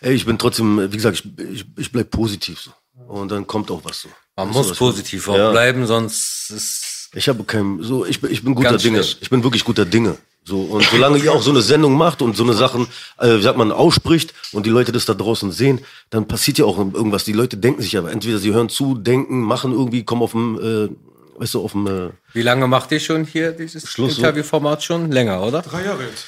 ey, 0.00 0.14
ich 0.14 0.24
bin 0.24 0.38
trotzdem, 0.38 0.90
wie 0.92 0.96
gesagt, 0.96 1.24
ich, 1.24 1.38
ich, 1.52 1.66
ich 1.76 1.92
bleib 1.92 2.10
positiv 2.10 2.60
so. 2.60 2.70
Und 3.08 3.30
dann 3.32 3.46
kommt 3.46 3.70
auch 3.72 3.84
was 3.84 4.02
so. 4.02 4.08
Man 4.36 4.48
du, 4.48 4.54
muss 4.54 4.76
positiv 4.76 5.28
auch 5.28 5.36
Ja. 5.36 5.50
bleiben, 5.50 5.86
sonst 5.86 6.50
ist 6.50 6.89
Ich 7.14 7.28
habe 7.28 7.42
kein, 7.44 7.78
so, 7.82 8.06
ich, 8.06 8.20
bin- 8.20 8.30
ich 8.30 8.42
bin 8.44 8.54
guter 8.54 8.70
Ganz 8.70 8.82
Dinge. 8.82 9.02
schlecht. 9.02 9.18
Ich 9.22 9.30
bin 9.30 9.42
wirklich 9.42 9.64
guter 9.64 9.84
Dinge. 9.84 10.16
So, 10.44 10.62
und 10.62 10.84
solange 10.84 11.18
ihr 11.18 11.32
auch 11.32 11.42
so 11.42 11.50
eine 11.50 11.60
Sendung 11.60 11.94
macht 11.94 12.22
und 12.22 12.34
so 12.36 12.44
eine 12.44 12.54
Sachen, 12.54 12.86
äh, 13.18 13.36
wie 13.36 13.42
sagt 13.42 13.58
man, 13.58 13.72
ausspricht 13.72 14.32
und 14.52 14.64
die 14.64 14.70
Leute 14.70 14.90
das 14.90 15.04
da 15.04 15.14
draußen 15.14 15.52
sehen, 15.52 15.80
dann 16.08 16.26
passiert 16.26 16.58
ja 16.58 16.64
auch 16.64 16.78
irgendwas. 16.78 17.24
Die 17.24 17.32
Leute 17.34 17.56
denken 17.56 17.82
sich 17.82 17.96
aber, 17.98 18.10
entweder 18.10 18.38
sie 18.38 18.52
hören 18.52 18.68
zu, 18.68 18.94
denken, 18.96 19.40
machen 19.42 19.72
irgendwie, 19.72 20.02
kommen 20.04 20.22
auf 20.22 20.30
dem, 20.32 20.58
äh, 20.58 21.40
weißt 21.40 21.54
du, 21.54 21.64
auf 21.64 21.72
dem, 21.72 21.86
äh, 21.86 22.10
Wie 22.32 22.42
lange 22.42 22.66
macht 22.68 22.90
ihr 22.92 23.00
schon 23.00 23.24
hier 23.24 23.52
dieses 23.52 23.88
Schluss, 23.90 24.14
so. 24.14 24.22
Interviewformat 24.22 24.82
schon? 24.82 25.10
Länger, 25.12 25.42
oder? 25.42 25.60
Drei 25.62 25.84
Jahre 25.84 26.04
jetzt. 26.04 26.24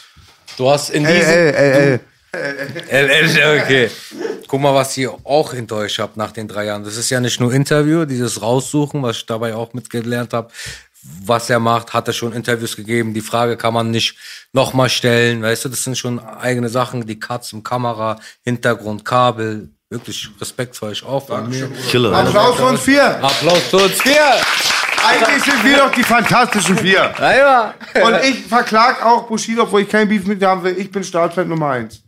Du 0.59 0.69
hast 0.69 0.91
in 0.91 1.05
diesem... 1.05 1.17
ey, 1.21 1.53
ey, 1.55 1.93
ey. 1.93 2.01
LL, 2.91 3.61
okay. 3.63 3.91
Guck 4.53 4.61
mal, 4.61 4.75
was 4.75 4.95
ihr 4.99 5.15
auch 5.25 5.55
enttäuscht 5.55 5.99
habt 5.99 6.19
nach 6.19 6.31
den 6.31 6.47
drei 6.47 6.67
Jahren. 6.67 6.85
Das 6.85 6.99
ist 6.99 7.09
ja 7.09 7.21
nicht 7.21 7.41
nur 7.41 7.55
Interview, 7.55 8.05
dieses 8.05 8.43
Raussuchen, 8.43 9.03
was 9.03 9.17
ich 9.17 9.25
dabei 9.25 9.55
auch 9.55 9.73
mitgelernt 9.73 10.35
habe. 10.35 10.53
Was 11.25 11.49
er 11.49 11.59
macht, 11.59 11.95
hat 11.95 12.07
er 12.07 12.13
schon 12.13 12.35
Interviews 12.35 12.77
gegeben. 12.77 13.15
Die 13.15 13.23
Frage 13.23 13.57
kann 13.57 13.73
man 13.73 13.91
nicht 13.91 14.15
nochmal 14.53 14.91
stellen. 14.91 15.41
Weißt 15.43 15.65
du, 15.65 15.71
das 15.71 15.83
sind 15.85 15.97
schon 15.97 16.19
eigene 16.19 16.69
Sachen. 16.69 17.07
Die 17.07 17.19
Cuts 17.19 17.55
im 17.55 17.63
Kamera, 17.63 18.19
Hintergrund, 18.45 19.07
Kabel. 19.07 19.71
Wirklich 19.89 20.29
Respekt 20.39 20.77
für 20.77 20.85
euch 20.85 21.03
auch. 21.03 21.29
Von 21.29 21.49
mir. 21.49 21.71
Killer. 21.89 22.15
Applaus 22.15 22.57
von 22.59 22.77
vier. 22.77 23.25
Applaus 23.25 23.63
für 23.71 23.79
uns 23.79 24.03
vier. 24.03 24.37
Eigentlich 25.03 25.45
sind 25.45 25.65
wir 25.65 25.79
doch 25.79 25.93
die 25.93 26.05
fantastischen 26.05 26.77
vier. 26.77 27.11
Ja, 27.19 27.73
Und 28.05 28.17
ich 28.23 28.45
verklag 28.45 29.03
auch 29.03 29.27
Bushido, 29.27 29.63
obwohl 29.63 29.81
ich 29.81 29.89
kein 29.89 30.07
Beef 30.11 30.27
mit 30.27 30.43
ihm 30.43 30.47
haben 30.47 30.63
will. 30.63 30.77
Ich 30.79 30.91
bin 30.91 31.03
Startfan 31.03 31.49
Nummer 31.49 31.71
eins. 31.71 32.02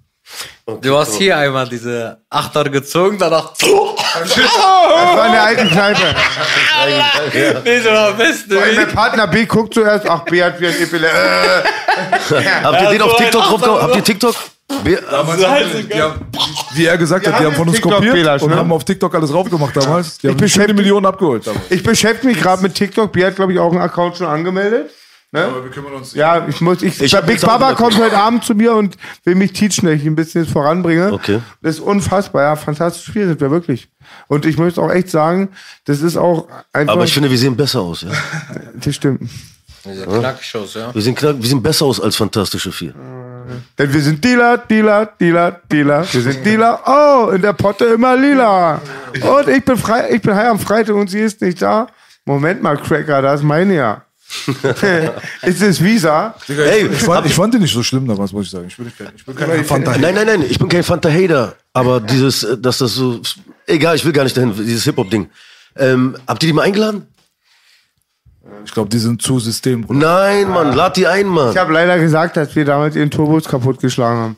Du 0.81 0.97
hast 0.97 1.15
hier 1.17 1.37
einmal 1.37 1.69
diese 1.69 2.19
Achter 2.31 2.65
gezogen, 2.71 3.19
danach. 3.19 3.53
Das 4.15 4.37
war 4.39 5.27
in 5.27 5.33
der 5.33 5.43
alten 5.43 5.69
Kneipe. 5.71 6.15
Nee, 7.65 7.81
so 7.81 7.91
war 7.91 8.13
bist 8.13 8.49
du. 8.51 8.57
Weil 8.57 8.75
mein 8.77 8.89
Partner 8.89 9.27
B 9.27 9.45
guckt 9.45 9.75
zuerst, 9.75 10.09
ach, 10.09 10.21
B 10.25 10.41
hat 10.43 10.61
wie 10.61 10.69
ein 10.69 10.75
Epile. 10.81 11.09
Äh. 11.09 12.45
Habt 12.63 12.83
ihr 12.83 12.91
den 12.91 12.99
so 13.01 13.05
auf 13.07 13.19
ein 13.19 13.25
TikTok 13.25 13.43
drauf 13.61 13.83
Habt 13.83 13.97
ihr 13.97 14.05
TikTok? 14.05 14.35
Be- 14.85 15.03
Die 15.91 16.01
haben, 16.01 16.21
wie 16.75 16.85
er 16.87 16.97
gesagt 16.97 17.27
Wir 17.27 17.33
hat, 17.33 17.41
die 17.41 17.45
haben 17.45 17.55
von 17.55 17.67
uns 17.69 17.77
TikTok, 17.77 17.95
kopiert 17.97 18.43
und 18.43 18.51
ne? 18.51 18.57
haben 18.57 18.73
auf 18.73 18.85
TikTok 18.85 19.15
alles 19.15 19.31
drauf 19.31 19.51
gemacht 19.51 19.77
damals. 19.77 20.19
Die 20.19 20.29
haben 20.29 20.37
bestimmt 20.37 20.67
beschäftige- 20.67 20.71
eine 20.71 20.75
Million 20.75 21.07
abgeholt 21.07 21.47
damals. 21.47 21.65
Ich 21.71 21.83
beschäftige 21.83 22.29
mich 22.29 22.41
gerade 22.41 22.63
mit 22.63 22.75
TikTok. 22.75 23.13
B 23.13 23.25
hat, 23.25 23.35
glaube 23.37 23.53
ich, 23.53 23.59
auch 23.59 23.73
einen 23.73 23.81
Account 23.83 24.17
schon 24.17 24.27
angemeldet. 24.29 24.91
Ne? 25.35 25.47
Aber 25.47 25.65
wir 25.65 25.71
kümmern 25.73 25.95
uns. 25.95 26.15
Ja, 26.15 26.47
ich 26.47 26.61
muss, 26.61 26.81
ich, 26.81 27.01
Ich 27.01 27.13
hab 27.13 27.27
Big 27.27 27.41
Baba 27.41 27.75
kommt 27.75 27.99
heute 27.99 28.17
Abend 28.17 28.45
zu 28.45 28.55
mir 28.55 28.73
und 28.73 28.97
will 29.25 29.35
mich 29.35 29.53
teachen, 29.53 29.87
dass 29.87 29.97
ich 29.97 30.05
ihn 30.05 30.13
ein 30.13 30.15
bisschen 30.15 30.45
jetzt 30.45 30.53
voranbringe. 30.53 31.13
Okay. 31.13 31.41
Das 31.61 31.75
ist 31.75 31.81
unfassbar, 31.81 32.43
ja, 32.45 32.55
fantastisches 32.55 33.09
Spiel 33.09 33.27
sind 33.27 33.41
wir 33.41 33.51
wirklich. 33.51 33.89
Und 34.29 34.47
ich 34.47 34.59
möchte 34.59 34.81
auch 34.81 34.93
echt 34.93 35.11
sagen, 35.11 35.49
das 35.87 36.03
ist 36.03 36.17
auch 36.17 36.47
einfach, 36.73 36.95
Aber 36.95 37.03
ich 37.03 37.13
finde, 37.13 37.33
wir 37.33 37.39
sehen 37.39 37.57
besser 37.57 37.81
aus, 37.81 38.03
ja. 38.03 38.11
das 38.75 38.95
stimmt. 38.95 39.29
Diese 39.85 40.07
Knackshows, 40.07 40.75
ja. 40.75 40.95
Wir 40.95 41.03
sehen, 41.03 41.17
knack, 41.17 41.35
wir 41.37 41.49
sehen 41.49 41.61
besser 41.61 41.87
aus 41.87 42.01
als 42.01 42.15
Fantastische 42.15 42.71
Vier. 42.71 42.95
Denn 43.77 43.93
wir 43.93 44.01
sind 44.01 44.25
Dealer, 44.25 44.59
Dealer, 44.59 45.07
Dealer, 45.21 45.61
Dealer. 45.71 46.07
Wir 46.13 46.23
sind 46.23 46.47
Dealer. 46.47 46.81
Oh, 46.87 47.31
in 47.31 47.43
der 47.43 47.55
Potte 47.55 47.87
immer 47.87 48.17
lila. 48.17 48.81
Und 49.21 49.49
ich 49.49 49.65
bin 49.65 49.77
frei, 49.77 50.11
ich 50.13 50.23
bin 50.23 50.33
heim 50.35 50.53
am 50.53 50.59
Freitag 50.61 50.95
und 50.95 51.11
sie 51.11 51.21
ist 51.21 51.41
nicht 51.41 51.61
da. 51.61 51.89
Moment 52.25 52.63
mal, 52.63 52.77
Cracker, 52.77 53.21
das 53.21 53.41
ist 53.41 53.45
meine 53.45 53.75
ja. 53.75 54.03
ist 55.43 55.63
es 55.63 55.83
Visa? 55.83 56.35
Ey, 56.49 56.87
Ich 56.87 56.99
fand, 57.01 57.27
ich 57.27 57.35
fand 57.35 57.55
den 57.55 57.63
nicht 57.63 57.73
so 57.75 57.83
schlimm 57.83 58.07
damals, 58.07 58.33
muss 58.33 58.47
ich 58.47 58.51
sagen. 58.51 58.67
Ich 58.69 58.77
bin, 58.77 58.93
kein, 58.97 59.13
ich 59.17 59.25
bin 59.25 59.35
kein 59.35 59.65
Fanta. 59.65 59.97
Nein, 59.99 60.15
nein, 60.15 60.27
nein, 60.27 60.45
ich 60.49 60.59
bin 60.59 60.69
kein 60.69 60.83
Fanta-Hater, 60.83 61.55
aber 61.73 62.01
dieses, 62.01 62.45
äh, 62.45 62.59
dass 62.59 62.79
das 62.79 62.95
so, 62.95 63.21
egal, 63.67 63.97
ich 63.97 64.05
will 64.05 64.13
gar 64.13 64.25
nicht 64.25 64.37
dahin, 64.37 64.55
dieses 64.55 64.85
Hip-Hop-Ding. 64.85 65.29
Ähm, 65.77 66.17
habt 66.27 66.43
ihr 66.43 66.49
die 66.49 66.53
mal 66.53 66.63
eingeladen? 66.63 67.07
Ich 68.65 68.73
glaube, 68.73 68.91
die 68.91 68.99
sind 68.99 69.23
zu 69.23 69.39
System. 69.39 69.87
Nein, 69.89 70.51
Mann, 70.51 70.75
lad 70.75 70.97
die 70.97 71.07
ein, 71.07 71.27
Mann. 71.27 71.53
Ich 71.53 71.57
habe 71.57 71.73
leider 71.73 71.99
gesagt, 71.99 72.37
dass 72.37 72.55
wir 72.55 72.65
damals 72.65 72.95
ihren 72.97 73.11
Turbos 73.11 73.45
kaputtgeschlagen 73.45 74.19
haben. 74.19 74.37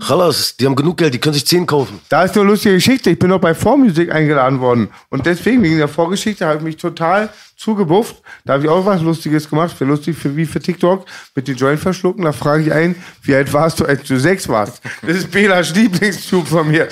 Chalas, 0.00 0.56
die 0.56 0.66
haben 0.66 0.74
genug 0.76 0.96
Geld, 0.98 1.14
die 1.14 1.18
können 1.18 1.34
sich 1.34 1.46
10 1.46 1.66
kaufen. 1.66 2.00
Da 2.08 2.24
ist 2.24 2.36
eine 2.36 2.46
lustige 2.46 2.74
Geschichte. 2.74 3.10
Ich 3.10 3.18
bin 3.18 3.30
noch 3.30 3.40
bei 3.40 3.54
Vormusik 3.54 4.12
eingeladen 4.12 4.60
worden. 4.60 4.88
Und 5.10 5.26
deswegen, 5.26 5.62
wegen 5.62 5.78
der 5.78 5.88
Vorgeschichte, 5.88 6.44
habe 6.46 6.58
ich 6.58 6.62
mich 6.62 6.76
total 6.76 7.28
zugebufft. 7.56 8.16
Da 8.44 8.54
habe 8.54 8.64
ich 8.64 8.68
auch 8.68 8.84
was 8.84 9.00
Lustiges 9.00 9.48
gemacht. 9.48 9.74
Für 9.76 9.84
lustig, 9.84 10.16
für, 10.16 10.34
wie 10.36 10.44
für 10.44 10.60
TikTok. 10.60 11.06
Mit 11.34 11.48
den 11.48 11.56
Joint 11.56 11.80
verschlucken. 11.80 12.24
Da 12.24 12.32
frage 12.32 12.64
ich 12.64 12.72
ein, 12.72 12.94
wie 13.22 13.34
alt 13.34 13.52
warst 13.52 13.80
du, 13.80 13.84
als 13.84 14.02
du 14.02 14.18
sechs 14.18 14.48
warst? 14.48 14.80
Das 15.06 15.16
ist 15.16 15.30
Belas 15.30 15.74
Lieblingstube 15.74 16.46
von 16.46 16.68
mir. 16.68 16.88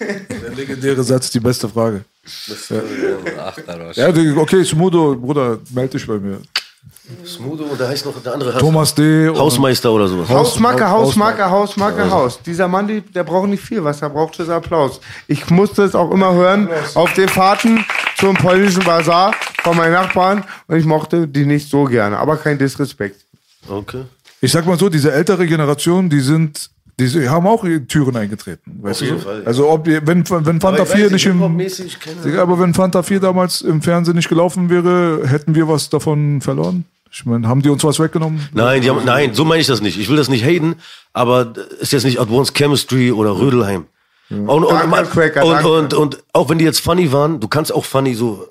Der 0.00 0.50
legendäre 0.54 1.02
Satz, 1.02 1.30
die 1.30 1.40
beste 1.40 1.68
Frage. 1.68 2.04
Achter, 3.38 3.92
Ja, 3.94 4.12
die- 4.12 4.30
okay, 4.36 4.64
Smudo, 4.64 5.16
Bruder, 5.16 5.58
melde 5.74 5.98
dich 5.98 6.06
bei 6.06 6.18
mir. 6.18 6.38
Smudo 7.26 7.64
und 7.64 7.78
da 7.80 7.88
heißt 7.88 8.06
noch 8.06 8.20
der 8.22 8.32
andere 8.32 8.56
Thomas 8.58 8.94
D. 8.94 9.28
Hausmeister 9.28 9.92
oder 9.92 10.08
sowas. 10.08 10.28
Hausmarke, 10.28 10.88
Haus- 10.88 11.08
Hausmarke, 11.08 11.50
Hausmarke, 11.50 12.10
Haus. 12.10 12.40
Dieser 12.42 12.66
Mann, 12.66 13.02
der 13.14 13.24
braucht 13.24 13.48
nicht 13.48 13.62
viel. 13.62 13.84
Was 13.84 14.00
er 14.00 14.08
braucht, 14.10 14.38
ist 14.40 14.48
Applaus. 14.48 15.00
Ich 15.26 15.50
musste 15.50 15.82
es 15.82 15.94
auch 15.94 16.10
immer 16.10 16.32
hören 16.32 16.68
auf 16.94 17.12
den 17.12 17.28
Fahrten 17.28 17.84
zum 18.16 18.34
polnischen 18.36 18.84
Bazar 18.84 19.34
von 19.62 19.76
meinen 19.76 19.92
Nachbarn. 19.92 20.44
Und 20.66 20.76
ich 20.78 20.86
mochte 20.86 21.28
die 21.28 21.44
nicht 21.44 21.68
so 21.68 21.84
gerne. 21.84 22.18
Aber 22.18 22.36
kein 22.38 22.58
Disrespekt. 22.58 23.20
Okay. 23.68 24.04
Ich 24.40 24.52
sag 24.52 24.66
mal 24.66 24.78
so, 24.78 24.88
diese 24.88 25.12
ältere 25.12 25.46
Generation, 25.46 26.08
die 26.08 26.20
sind, 26.20 26.70
die 26.98 27.28
haben 27.28 27.46
auch 27.46 27.64
Türen 27.88 28.16
eingetreten. 28.16 28.78
Weißt 28.82 29.02
Auf 29.02 29.08
du? 29.08 29.18
Fall, 29.18 29.40
ja. 29.42 29.46
Also 29.46 29.68
ob, 29.70 29.86
wenn, 29.86 30.24
wenn 30.28 30.60
Fanta 30.60 30.84
4 30.86 31.10
nicht 31.10 31.26
im, 31.26 31.42
aber 31.42 32.58
wenn 32.60 32.72
Fanta 32.72 33.02
4 33.02 33.20
damals 33.20 33.60
im 33.60 33.82
Fernsehen 33.82 34.16
nicht 34.16 34.28
gelaufen 34.30 34.70
wäre, 34.70 35.26
hätten 35.26 35.54
wir 35.54 35.68
was 35.68 35.90
davon 35.90 36.40
verloren? 36.40 36.84
Ich 37.16 37.24
meine, 37.24 37.46
haben 37.46 37.62
die 37.62 37.68
uns 37.68 37.84
was 37.84 38.00
weggenommen? 38.00 38.48
Nein, 38.52 38.82
die 38.82 38.90
haben, 38.90 39.04
nein, 39.04 39.34
so 39.34 39.44
meine 39.44 39.60
ich 39.60 39.68
das 39.68 39.80
nicht. 39.80 40.00
Ich 40.00 40.08
will 40.08 40.16
das 40.16 40.28
nicht 40.28 40.44
haten, 40.44 40.74
aber 41.12 41.52
ist 41.78 41.92
jetzt 41.92 42.02
nicht 42.02 42.18
Advanced 42.18 42.56
Chemistry 42.56 43.12
oder 43.12 43.38
Rödelheim. 43.38 43.86
Und, 44.30 44.48
und, 44.48 44.70
Danke, 44.70 44.96
und, 44.96 45.10
Cracker, 45.10 45.44
und, 45.44 45.64
und, 45.64 45.94
und 45.94 46.24
auch 46.32 46.48
wenn 46.48 46.58
die 46.58 46.64
jetzt 46.64 46.80
funny 46.80 47.12
waren, 47.12 47.38
du 47.38 47.46
kannst 47.46 47.72
auch 47.72 47.84
funny 47.84 48.14
so 48.14 48.48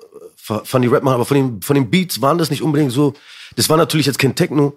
äh, 0.48 0.60
funny 0.64 0.86
Rap 0.86 1.02
machen, 1.02 1.16
aber 1.16 1.26
von 1.26 1.36
den, 1.36 1.62
von 1.62 1.74
den 1.74 1.90
Beats 1.90 2.22
waren 2.22 2.38
das 2.38 2.48
nicht 2.48 2.62
unbedingt 2.62 2.92
so. 2.92 3.12
Das 3.56 3.68
war 3.68 3.76
natürlich 3.76 4.06
jetzt 4.06 4.18
kein 4.18 4.34
Techno, 4.34 4.76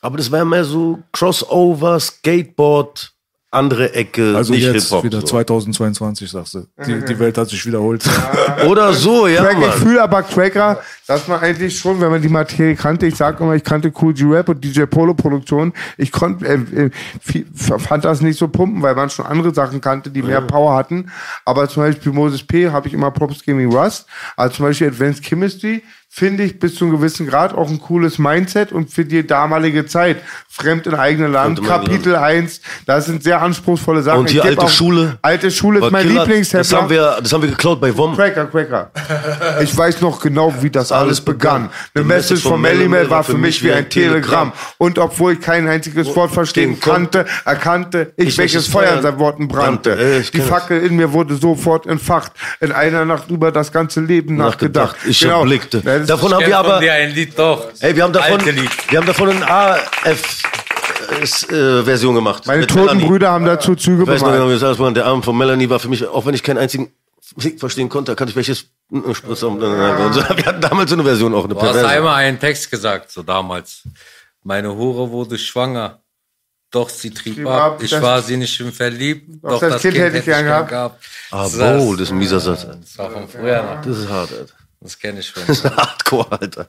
aber 0.00 0.16
das 0.16 0.32
war 0.32 0.44
mehr 0.46 0.64
so 0.64 1.00
Crossover, 1.12 2.00
Skateboard, 2.00 3.12
andere 3.50 3.94
Ecke, 3.94 4.36
Also 4.36 4.52
nicht 4.52 4.64
jetzt 4.64 4.88
Hip-Hop. 4.88 5.04
wieder 5.04 5.20
so. 5.22 5.26
2022, 5.28 6.30
sagst 6.30 6.54
du. 6.54 6.66
Die, 6.86 7.02
die 7.02 7.18
Welt 7.18 7.38
hat 7.38 7.48
sich 7.48 7.64
wiederholt. 7.64 8.04
Oder 8.66 8.92
so, 8.92 9.26
ja, 9.26 9.50
ich 9.50 9.74
fühle 9.76 10.02
aber 10.02 10.22
Cracker, 10.22 10.80
dass 11.06 11.26
man 11.28 11.40
eigentlich 11.40 11.78
schon, 11.78 11.98
wenn 11.98 12.10
man 12.10 12.20
die 12.20 12.28
Materie 12.28 12.76
kannte, 12.76 13.06
ich 13.06 13.16
sag 13.16 13.40
immer, 13.40 13.54
ich 13.54 13.64
kannte 13.64 13.90
Cool 14.00 14.12
G-Rap 14.12 14.50
und 14.50 14.62
DJ 14.62 14.82
Polo 14.82 15.14
Produktion, 15.14 15.72
ich 15.96 16.12
konnte, 16.12 16.46
äh, 16.46 16.84
äh, 16.84 16.90
fand 17.78 18.04
das 18.04 18.20
nicht 18.20 18.38
so 18.38 18.48
pumpen, 18.48 18.82
weil 18.82 18.94
man 18.94 19.08
schon 19.08 19.24
andere 19.24 19.54
Sachen 19.54 19.80
kannte, 19.80 20.10
die 20.10 20.22
mehr 20.22 20.42
Power 20.42 20.74
hatten. 20.74 21.10
Aber 21.46 21.66
zum 21.70 21.84
Beispiel 21.84 22.12
Moses 22.12 22.42
P. 22.42 22.68
habe 22.68 22.88
ich 22.88 22.92
immer 22.92 23.10
Props 23.10 23.42
Gaming 23.42 23.72
Rust. 23.72 24.06
Also 24.36 24.56
zum 24.56 24.66
Beispiel 24.66 24.88
Advanced 24.88 25.24
Chemistry 25.24 25.82
finde 26.10 26.42
ich 26.42 26.58
bis 26.58 26.74
zu 26.74 26.84
einem 26.86 26.96
gewissen 26.96 27.26
Grad 27.26 27.52
auch 27.54 27.68
ein 27.68 27.78
cooles 27.80 28.18
Mindset 28.18 28.72
und 28.72 28.90
für 28.90 29.04
die 29.04 29.26
damalige 29.26 29.86
Zeit. 29.86 30.16
Fremd 30.50 30.86
in 30.88 30.94
eigenem 30.94 31.30
Land, 31.32 31.62
Kapitel 31.64 32.16
1, 32.16 32.60
das 32.86 33.06
sind 33.06 33.22
sehr 33.22 33.40
anspruchsvolle 33.40 34.02
Sachen. 34.02 34.20
Und 34.20 34.28
geb 34.30 34.42
alte 34.44 34.62
auch- 34.62 34.68
Schule. 34.68 35.18
Alte 35.22 35.50
Schule 35.52 35.78
ist 35.84 35.92
mein 35.92 36.08
Killer. 36.08 36.26
das 36.52 36.72
haben 36.72 36.90
wir, 36.90 37.18
das 37.22 37.32
haben 37.32 37.42
wir 37.42 37.50
geklaut 37.50 37.80
bei 37.80 37.96
WOM. 37.96 38.16
Cracker, 38.16 38.46
Cracker. 38.46 38.90
Ich 39.62 39.76
weiß 39.76 40.00
noch 40.00 40.20
genau, 40.20 40.52
wie 40.60 40.70
das 40.70 40.90
alles 40.90 41.20
begann. 41.20 41.70
Eine 41.94 42.04
Message 42.04 42.42
von 42.42 42.60
Melly 42.60 42.88
Mel 42.88 43.08
war 43.10 43.22
für 43.22 43.36
mich 43.36 43.62
wie 43.62 43.72
ein 43.72 43.88
Telegramm. 43.88 44.52
Und 44.78 44.98
obwohl 44.98 45.34
ich 45.34 45.40
kein 45.40 45.68
einziges 45.68 46.14
Wort 46.16 46.32
verstehen 46.32 46.76
Stehen 46.76 46.80
konnte, 46.80 47.26
erkannte 47.44 48.12
ich, 48.16 48.28
ich, 48.28 48.38
welches 48.38 48.66
Feuer 48.66 48.96
in 48.96 49.02
seinen 49.02 49.18
Worten 49.18 49.46
brannte. 49.48 49.90
Äh, 49.92 50.22
Die 50.32 50.40
Fackel 50.40 50.80
in 50.84 50.96
mir 50.96 51.12
wurde 51.12 51.36
sofort 51.36 51.86
entfacht. 51.86 52.32
In 52.60 52.72
einer 52.72 53.04
Nacht 53.04 53.30
über 53.30 53.52
das 53.52 53.70
ganze 53.72 54.00
Leben 54.00 54.36
nachgedacht. 54.36 54.96
Ich 55.06 55.20
Genau. 55.20 55.40
erblickte. 55.40 55.82
Ja, 56.00 56.06
das- 56.06 56.20
Davon 56.20 56.32
haben 56.34 56.40
wir 56.40 56.56
von 56.56 56.66
aber. 56.66 56.80
dir 56.80 56.92
ein 56.92 57.10
Lied 57.10 57.38
doch. 57.38 57.68
Ey, 57.80 57.94
wir 57.96 58.02
haben 58.04 58.12
davon, 58.12 58.40
wir 58.44 58.98
haben 58.98 59.06
davon 59.06 59.30
eine 59.30 59.78
AF-Version 61.08 62.14
gemacht. 62.14 62.46
Meine 62.46 62.60
Mit 62.60 62.70
toten 62.70 62.84
Melanie. 62.86 63.06
Brüder 63.06 63.30
haben 63.30 63.44
dazu 63.44 63.74
Züge 63.74 64.02
Ich 64.02 64.08
weiß 64.08 64.20
noch 64.22 64.32
genau, 64.32 64.48
wie 64.50 64.58
das 64.58 64.78
war. 64.78 64.90
Der 64.92 65.06
Arm 65.06 65.22
von 65.22 65.36
Melanie 65.36 65.68
war 65.68 65.78
für 65.78 65.88
mich, 65.88 66.06
auch 66.06 66.26
wenn 66.26 66.34
ich 66.34 66.42
keinen 66.42 66.58
einzigen 66.58 66.92
Musik 67.36 67.60
verstehen 67.60 67.88
konnte, 67.88 68.14
kannte 68.16 68.30
ich 68.30 68.36
welches 68.36 68.62
äh, 68.92 69.14
Spritz 69.14 69.42
und 69.42 69.60
so. 69.60 69.66
Wir 70.36 70.46
hatten 70.46 70.60
damals 70.60 70.90
so 70.90 70.96
eine 70.96 71.04
Version 71.04 71.34
auch, 71.34 71.44
eine 71.44 71.54
Du 71.54 71.60
hast 71.60 71.72
perverse. 71.72 71.88
einmal 71.88 72.14
einen 72.16 72.38
Text 72.40 72.70
gesagt, 72.70 73.10
so 73.12 73.22
damals. 73.22 73.82
Meine 74.42 74.74
Hure 74.74 75.10
wurde 75.10 75.38
schwanger. 75.38 75.98
Doch 76.70 76.88
sie 76.90 77.10
trieb 77.10 77.36
Trieb 77.36 77.46
ab. 77.46 77.62
ab, 77.74 77.82
Ich 77.82 77.90
das- 77.90 78.02
war 78.02 78.20
sie 78.22 78.36
nicht 78.36 78.58
im 78.60 78.72
Verliebt. 78.72 79.42
Doch 79.42 79.58
das 79.60 79.80
Kind 79.80 79.96
hätte 79.96 80.18
ich 80.18 80.24
gern 80.24 80.44
gehabt. 80.44 81.02
Ah, 81.30 81.44
Das- 81.44 81.56
boah, 81.58 81.92
das 81.92 82.00
ist 82.02 82.10
ein 82.12 82.18
mieser 82.18 82.40
Satz. 82.40 82.66
Das 82.66 82.98
war 82.98 83.10
von 83.10 83.26
früher 83.28 83.62
noch. 83.62 83.80
Das 83.82 83.96
ist 83.98 84.08
hart, 84.08 84.30
Alter. 84.32 84.54
Das 84.80 84.98
kenne 84.98 85.20
ich 85.20 85.28
schon. 85.28 85.42
Das 85.46 85.58
ist 85.64 85.76
Hardcore, 85.76 86.40
Alter. 86.40 86.68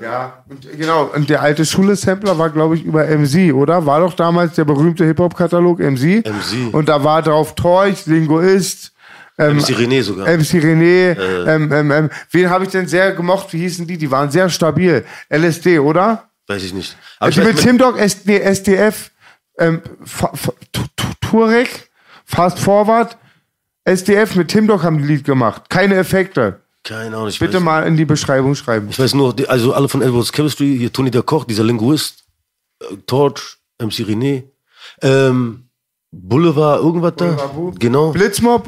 Ja, 0.00 0.44
und 0.48 0.66
genau. 0.76 1.04
Und 1.14 1.30
der 1.30 1.42
alte 1.42 1.64
Schule-Sampler 1.64 2.38
war, 2.38 2.50
glaube 2.50 2.76
ich, 2.76 2.84
über 2.84 3.06
MC, 3.06 3.54
oder? 3.54 3.86
War 3.86 4.00
doch 4.00 4.14
damals 4.14 4.54
der 4.54 4.64
berühmte 4.64 5.04
Hip-Hop-Katalog 5.04 5.78
MC. 5.78 6.24
MC. 6.26 6.72
Und 6.72 6.88
da 6.88 7.04
war 7.04 7.22
drauf 7.22 7.54
Torch, 7.54 8.06
Linguist, 8.06 8.92
ähm, 9.38 9.58
MC 9.58 9.74
René 9.76 10.02
sogar. 10.02 10.26
MC 10.26 10.60
René. 10.60 11.18
Ähm, 11.48 11.72
ähm, 11.72 11.90
ähm, 11.90 12.10
wen 12.30 12.50
habe 12.50 12.64
ich 12.64 12.70
denn 12.70 12.86
sehr 12.86 13.12
gemocht? 13.12 13.52
Wie 13.52 13.58
hießen 13.58 13.86
die? 13.86 13.98
Die 13.98 14.10
waren 14.10 14.30
sehr 14.30 14.48
stabil. 14.48 15.04
LSD, 15.28 15.78
oder? 15.80 16.28
Weiß 16.46 16.62
ich 16.62 16.74
nicht. 16.74 16.96
Aber 17.18 17.30
ich 17.30 17.36
mit 17.36 17.58
Tim 17.58 17.78
Dog, 17.78 17.96
nee, 18.24 18.38
SDF, 18.38 19.10
ähm, 19.58 19.82
Turek, 21.20 21.90
Fast 22.24 22.58
Forward, 22.58 23.16
SDF 23.84 24.36
mit 24.36 24.48
Tim 24.48 24.66
Dog 24.66 24.82
haben 24.82 24.98
die 24.98 25.04
Lied 25.04 25.24
gemacht. 25.24 25.64
Keine 25.68 25.96
Effekte. 25.96 26.60
Keine 26.84 27.16
Ahnung. 27.16 27.28
Ich 27.28 27.38
Bitte 27.38 27.54
weiß, 27.54 27.62
mal 27.62 27.86
in 27.86 27.96
die 27.96 28.04
Beschreibung 28.04 28.54
schreiben. 28.54 28.88
Ich 28.90 28.98
weiß 28.98 29.14
nur, 29.14 29.34
also 29.48 29.72
alle 29.72 29.88
von 29.88 30.02
Edwards 30.02 30.30
Chemistry, 30.32 30.76
hier 30.78 30.92
Tony 30.92 31.10
der 31.10 31.22
Koch, 31.22 31.44
dieser 31.44 31.64
Linguist, 31.64 32.24
äh, 32.80 32.96
Torch, 33.06 33.56
MC 33.78 34.04
René, 34.04 34.44
ähm, 35.02 35.68
Boulevard, 36.12 36.80
irgendwas 36.80 37.14
da. 37.16 37.24
Boulevard 37.24 37.56
Wu. 37.56 37.72
Genau. 37.78 38.12
Blitzmob? 38.12 38.66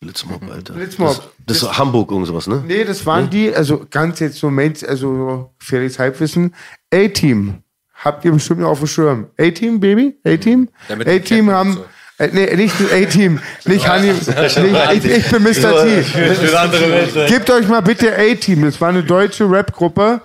Blitzmob, 0.00 0.42
Alter. 0.50 0.74
Blitzmob. 0.74 1.16
Das, 1.46 1.62
das 1.62 1.70
ist 1.70 1.78
Hamburg, 1.78 2.10
irgend 2.10 2.26
sowas, 2.26 2.46
ne? 2.46 2.62
Nee, 2.66 2.84
das 2.84 3.04
waren 3.06 3.30
die, 3.30 3.52
also 3.52 3.84
ganz 3.90 4.20
jetzt 4.20 4.38
so 4.38 4.50
Main, 4.50 4.74
also 4.86 5.16
so 5.16 5.50
gefährliches 5.58 5.98
Halbwissen. 5.98 6.54
A-Team. 6.92 7.62
Habt 7.94 8.24
ihr 8.24 8.32
bestimmt 8.32 8.60
noch 8.60 8.70
auf 8.70 8.78
dem 8.78 8.86
Schirm. 8.86 9.26
A-Team, 9.38 9.80
Baby? 9.80 10.16
A-Team? 10.24 10.68
A-Team 10.88 11.50
haben. 11.50 11.74
so. 11.74 11.84
Äh, 12.18 12.28
nee, 12.32 12.56
nicht 12.56 12.74
das 12.80 12.92
A-Team. 12.92 13.40
Nicht 13.64 13.88
Honey. 13.92 14.12
nicht, 14.12 15.04
ich, 15.04 15.04
ich 15.04 15.30
bin 15.30 15.42
Mr. 15.42 15.84
T. 15.84 17.26
Gebt 17.28 17.50
euch 17.50 17.68
mal 17.68 17.80
bitte 17.80 18.12
A-Team. 18.16 18.64
Das 18.64 18.80
war 18.80 18.88
eine 18.88 19.02
deutsche 19.04 19.48
Rap-Gruppe. 19.50 20.20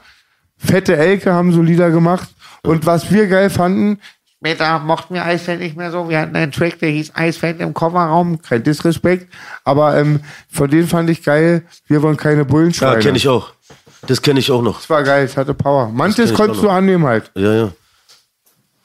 Fette 0.57 0.95
Elke 0.95 1.33
haben 1.33 1.51
so 1.53 1.61
Lieder 1.61 1.91
gemacht. 1.91 2.29
Und 2.63 2.85
was 2.85 3.11
wir 3.11 3.27
geil 3.27 3.49
fanden, 3.49 3.99
später 4.39 4.79
mochten 4.79 5.13
wir 5.13 5.25
Eisfeld 5.25 5.59
nicht 5.59 5.75
mehr 5.75 5.91
so. 5.91 6.09
Wir 6.09 6.19
hatten 6.19 6.35
einen 6.35 6.51
Track, 6.51 6.79
der 6.79 6.89
hieß 6.89 7.11
Eisfeld 7.15 7.59
im 7.59 7.73
Kofferraum. 7.73 8.41
Kein 8.41 8.63
Disrespekt. 8.63 9.31
Aber 9.63 9.97
ähm, 9.97 10.21
von 10.49 10.69
denen 10.69 10.87
fand 10.87 11.09
ich 11.09 11.23
geil. 11.23 11.63
Wir 11.87 12.01
wollen 12.01 12.17
keine 12.17 12.45
Bullenschweine. 12.45 12.95
Ja, 12.95 12.99
kenne 12.99 13.17
ich 13.17 13.27
auch. 13.27 13.51
Das 14.07 14.21
kenne 14.21 14.39
ich 14.39 14.51
auch 14.51 14.61
noch. 14.61 14.79
Das 14.79 14.89
war 14.89 15.03
geil, 15.03 15.25
es 15.25 15.37
hatte 15.37 15.53
Power. 15.53 15.89
Manches 15.89 16.33
konntest 16.33 16.63
du 16.63 16.69
annehmen 16.69 17.05
halt. 17.05 17.31
Ja, 17.35 17.53
ja. 17.53 17.71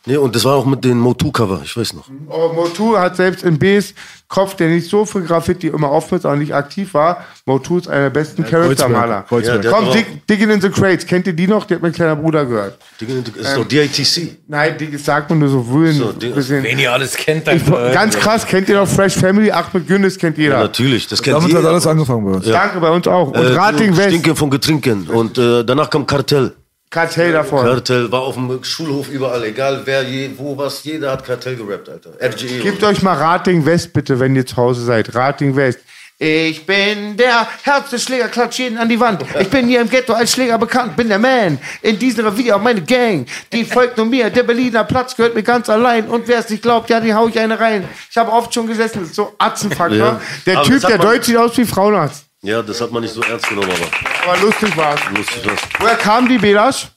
Nee, 0.08 0.16
und 0.16 0.34
das 0.34 0.42
war 0.46 0.54
auch 0.54 0.64
mit 0.64 0.84
den 0.84 0.98
Motu-Cover, 0.98 1.60
ich 1.62 1.76
weiß 1.76 1.92
noch. 1.92 2.08
Oh, 2.30 2.50
Motu 2.54 2.96
hat 2.96 3.16
selbst 3.16 3.44
in 3.44 3.58
Bs 3.58 3.92
Kopf, 4.26 4.56
der 4.56 4.68
nicht 4.68 4.88
so 4.88 5.04
für 5.04 5.20
Graffiti 5.22 5.66
immer 5.68 5.90
auftritt, 5.90 6.24
auch 6.24 6.34
nicht 6.34 6.54
aktiv 6.54 6.94
war. 6.94 7.26
Motu 7.44 7.76
ist 7.76 7.88
einer 7.88 8.04
der 8.04 8.10
besten 8.10 8.44
Charaktermaler. 8.44 9.26
Ja, 9.30 9.58
der 9.58 9.70
hat 9.70 9.78
Komm, 9.78 9.92
Dig, 9.92 10.26
Digging 10.26 10.48
in 10.48 10.60
the 10.62 10.70
Crates. 10.70 11.06
Kennt 11.06 11.26
ihr 11.26 11.34
die 11.34 11.46
noch? 11.46 11.66
Die 11.66 11.74
hat 11.74 11.82
mein 11.82 11.92
kleiner 11.92 12.16
Bruder 12.16 12.46
gehört. 12.46 12.78
Das 13.00 13.08
ist 13.08 13.56
doch 13.56 13.64
DITC. 13.66 14.36
Nein, 14.46 14.76
die 14.78 14.96
sagt 14.96 15.28
man 15.28 15.40
nur 15.40 15.50
so 15.50 15.66
wühlen. 15.70 15.94
So, 15.94 16.12
bisschen. 16.12 16.62
Wen 16.62 16.78
ihr 16.78 16.90
alles 16.90 17.14
kennt, 17.14 17.46
dann. 17.46 17.58
Ich, 17.58 17.66
ganz 17.66 18.16
krass, 18.18 18.46
kennt 18.46 18.70
ihr 18.70 18.76
noch 18.76 18.88
Fresh 18.88 19.14
Family? 19.14 19.50
Ahmed 19.50 19.86
Günnis 19.86 20.18
kennt 20.18 20.38
jeder. 20.38 20.58
Natürlich, 20.58 21.06
das 21.06 21.22
kennt 21.22 21.36
Damit 21.36 21.52
hat 21.54 21.60
jeder. 21.60 21.70
alles 21.70 21.86
angefangen 21.86 22.24
bei 22.24 22.32
uns. 22.32 22.46
Danke, 22.46 22.80
bei 22.80 22.90
uns 22.90 23.06
auch. 23.06 23.28
Und 23.28 23.34
Äh, 23.34 23.54
Rating 23.54 23.94
West, 23.94 24.08
Stinke 24.08 24.34
von 24.36 24.48
Getrinken. 24.48 25.08
Und 25.08 25.36
äh, 25.36 25.64
danach 25.64 25.90
kam 25.90 26.06
Kartell. 26.06 26.54
Kartell 26.90 27.32
davor. 27.32 27.64
Kartell 27.64 28.10
war 28.10 28.22
auf 28.22 28.34
dem 28.34 28.64
Schulhof 28.64 29.08
überall, 29.08 29.44
egal 29.44 29.82
wer, 29.84 30.02
je, 30.02 30.30
wo, 30.36 30.56
was, 30.56 30.84
jeder 30.84 31.12
hat 31.12 31.24
Kartell 31.24 31.56
gerappt, 31.56 31.88
Alter. 31.88 32.10
FGE. 32.18 32.60
Gebt 32.60 32.82
euch 32.82 33.02
mal 33.02 33.16
Rating 33.16 33.66
West 33.66 33.92
bitte, 33.92 34.18
wenn 34.18 34.34
ihr 34.34 34.46
zu 34.46 34.56
Hause 34.56 34.84
seid. 34.84 35.14
Rating 35.14 35.54
West. 35.54 35.80
Ich 36.20 36.66
bin 36.66 37.16
der 37.16 37.46
härteste 37.62 37.96
Schläger, 38.00 38.26
klatsch 38.26 38.58
jeden 38.58 38.76
an 38.76 38.88
die 38.88 38.98
Wand. 38.98 39.24
Ich 39.38 39.48
bin 39.50 39.68
hier 39.68 39.80
im 39.80 39.88
Ghetto 39.88 40.14
als 40.14 40.32
Schläger 40.32 40.58
bekannt, 40.58 40.96
bin 40.96 41.08
der 41.08 41.20
Man. 41.20 41.58
In 41.80 41.96
diesem 41.96 42.26
Revier 42.26 42.58
meine 42.58 42.82
Gang. 42.82 43.24
Die 43.52 43.64
folgt 43.64 43.96
nur 43.96 44.06
mir. 44.06 44.28
Der 44.28 44.42
Berliner 44.42 44.82
Platz 44.82 45.14
gehört 45.14 45.36
mir 45.36 45.44
ganz 45.44 45.68
allein. 45.68 46.08
Und 46.08 46.26
wer 46.26 46.40
es 46.40 46.50
nicht 46.50 46.62
glaubt, 46.62 46.90
ja, 46.90 46.98
die 46.98 47.14
hau 47.14 47.28
ich 47.28 47.38
eine 47.38 47.60
rein. 47.60 47.84
Ich 48.10 48.16
habe 48.16 48.32
oft 48.32 48.52
schon 48.52 48.66
gesessen, 48.66 49.04
so 49.04 49.34
Atzenfaktor. 49.38 49.98
Ja. 49.98 50.20
Der 50.44 50.58
Aber 50.58 50.66
Typ, 50.66 50.84
der 50.84 50.98
Deutsch 50.98 51.26
sieht 51.26 51.36
aus 51.36 51.56
wie 51.56 51.64
Frauenarzt. 51.64 52.27
Ja, 52.42 52.62
das 52.62 52.80
hat 52.80 52.92
man 52.92 53.02
nicht 53.02 53.12
so 53.14 53.20
ernst 53.22 53.48
genommen, 53.48 53.68
aber 53.70 54.30
Aber 54.32 54.40
lustig 54.46 54.76
war's. 54.76 55.00
lustig 55.16 55.42
was. 55.44 55.60
Woher 55.80 55.96
kamen 55.96 56.28
die 56.28 56.38
Belasch? 56.38 56.88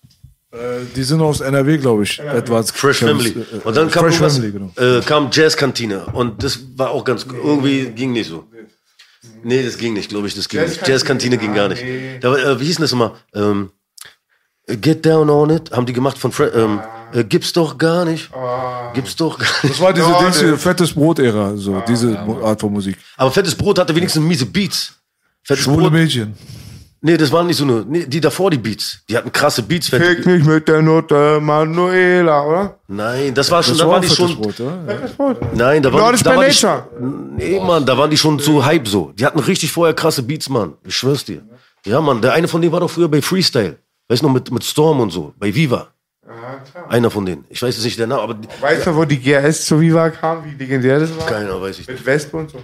Äh, 0.51 0.57
Die 0.95 1.03
sind 1.03 1.21
aus 1.21 1.39
NRW, 1.41 1.77
glaube 1.77 2.03
ich. 2.03 2.19
Etwas 2.19 2.69
Fresh 2.71 2.99
Family. 2.99 3.29
Äh, 3.31 3.57
Und 3.63 3.75
dann 3.75 3.89
kam, 3.89 4.05
Fresh 4.05 4.17
Family, 4.17 4.51
genau. 4.51 4.71
äh, 4.77 5.01
kam 5.01 5.29
Jazzkantine. 5.31 6.05
Und 6.13 6.43
das 6.43 6.59
war 6.75 6.91
auch 6.91 7.03
ganz, 7.03 7.25
irgendwie 7.25 7.85
ging 7.85 8.11
nicht 8.13 8.27
so. 8.29 8.45
Nee, 9.43 9.63
das 9.63 9.77
ging 9.77 9.93
nicht, 9.93 10.09
glaube 10.09 10.27
ich, 10.27 10.35
das 10.35 10.47
ging 10.47 10.61
nicht. 10.61 10.87
Jazzkantine 10.87 11.37
ging 11.37 11.53
gar 11.55 11.69
nicht. 11.69 11.83
Da, 12.21 12.31
war, 12.31 12.37
äh, 12.37 12.59
wie 12.59 12.65
hieß 12.65 12.75
denn 12.75 12.83
das 12.83 12.91
immer? 12.91 13.15
Ähm, 13.33 13.71
Get 14.67 15.03
Down 15.05 15.29
On 15.29 15.49
It, 15.49 15.71
haben 15.71 15.85
die 15.87 15.93
gemacht 15.93 16.17
von 16.19 16.31
Fre 16.31 16.47
ähm, 16.49 16.79
äh, 17.13 17.23
Gibt's 17.23 17.51
doch 17.51 17.77
gar 17.77 18.05
nicht. 18.05 18.29
Gibt's 18.93 19.15
doch 19.15 19.37
gar 19.39 19.47
nicht. 19.63 19.73
Das 19.73 19.81
war 19.81 19.91
diese 19.91 20.07
Ja, 20.09 20.19
Dings, 20.21 20.39
hier, 20.39 20.57
fettes 20.57 20.93
Brot-Ära, 20.93 21.55
so, 21.57 21.81
diese 21.87 22.07
Mo- 22.25 22.43
Art 22.45 22.61
von 22.61 22.71
Musik. 22.71 22.95
Aber 23.17 23.31
Fettes 23.31 23.55
Brot 23.55 23.79
hatte 23.79 23.95
wenigstens 23.95 24.23
miese 24.23 24.45
Beats. 24.45 24.93
Fettes 25.43 25.63
Schwule 25.63 25.83
Brot. 25.83 25.93
Mädchen. 25.93 26.33
Nee, 27.03 27.17
das 27.17 27.31
waren 27.31 27.47
nicht 27.47 27.57
so 27.57 27.65
nur. 27.65 27.83
Nee, 27.83 28.05
die 28.05 28.21
davor, 28.21 28.51
die 28.51 28.59
Beats. 28.59 28.99
Die 29.09 29.17
hatten 29.17 29.31
krasse 29.31 29.63
Beats. 29.63 29.89
Fick 29.89 30.23
mich 30.25 30.43
mit 30.45 30.67
der 30.67 30.83
Note 30.83 31.39
Manuela, 31.41 32.43
oder? 32.45 32.79
nein, 32.87 33.33
das 33.33 33.49
war 33.49 33.63
schon, 33.63 33.73
Das 33.73 33.79
da 33.79 33.85
war 33.87 33.93
waren 33.93 34.01
die 34.03 34.09
schon. 34.09 34.35
Brot, 34.35 34.59
Wort. 34.59 35.55
Nein, 35.55 35.81
da 35.81 35.91
waren, 35.91 36.15
da 36.15 36.35
waren 36.35 37.29
die. 37.39 37.43
Nee, 37.43 37.59
Mann, 37.59 37.85
da 37.87 37.97
waren 37.97 38.11
die 38.11 38.17
schon 38.17 38.37
zu 38.39 38.63
Hype 38.63 38.87
so. 38.87 39.13
Die 39.15 39.25
hatten 39.25 39.39
richtig 39.39 39.71
vorher 39.71 39.95
krasse 39.95 40.21
Beats, 40.21 40.47
Mann. 40.47 40.75
Ich 40.85 40.95
schwör's 40.95 41.25
dir. 41.25 41.41
Ja, 41.87 42.01
Mann, 42.01 42.21
der 42.21 42.33
eine 42.33 42.47
von 42.47 42.61
denen 42.61 42.71
war 42.71 42.81
doch 42.81 42.91
früher 42.91 43.07
bei 43.09 43.21
Freestyle. 43.23 43.77
Weißt 44.07 44.21
du 44.21 44.27
noch, 44.27 44.33
mit, 44.33 44.51
mit 44.51 44.63
Storm 44.63 44.99
und 44.99 45.09
so. 45.09 45.33
Bei 45.39 45.53
Viva. 45.55 45.87
Einer 46.87 47.09
von 47.09 47.25
denen. 47.25 47.45
Ich 47.49 47.61
weiß 47.63 47.75
jetzt 47.75 47.83
nicht 47.83 47.97
der 47.97 48.05
Name, 48.07 48.21
aber 48.21 48.37
Weißt 48.59 48.85
du, 48.85 48.95
wo 48.95 49.05
die 49.05 49.19
GRS 49.19 49.65
zu 49.65 49.81
Viva 49.81 50.11
kam, 50.11 50.45
wie 50.45 50.51
legendär 50.55 50.99
das 50.99 51.17
war? 51.17 51.25
keiner 51.25 51.59
weiß 51.59 51.79
ich 51.79 51.87
nicht. 51.87 51.97
Mit 51.97 52.05
Wespe 52.05 52.37
und 52.37 52.51
so. 52.51 52.59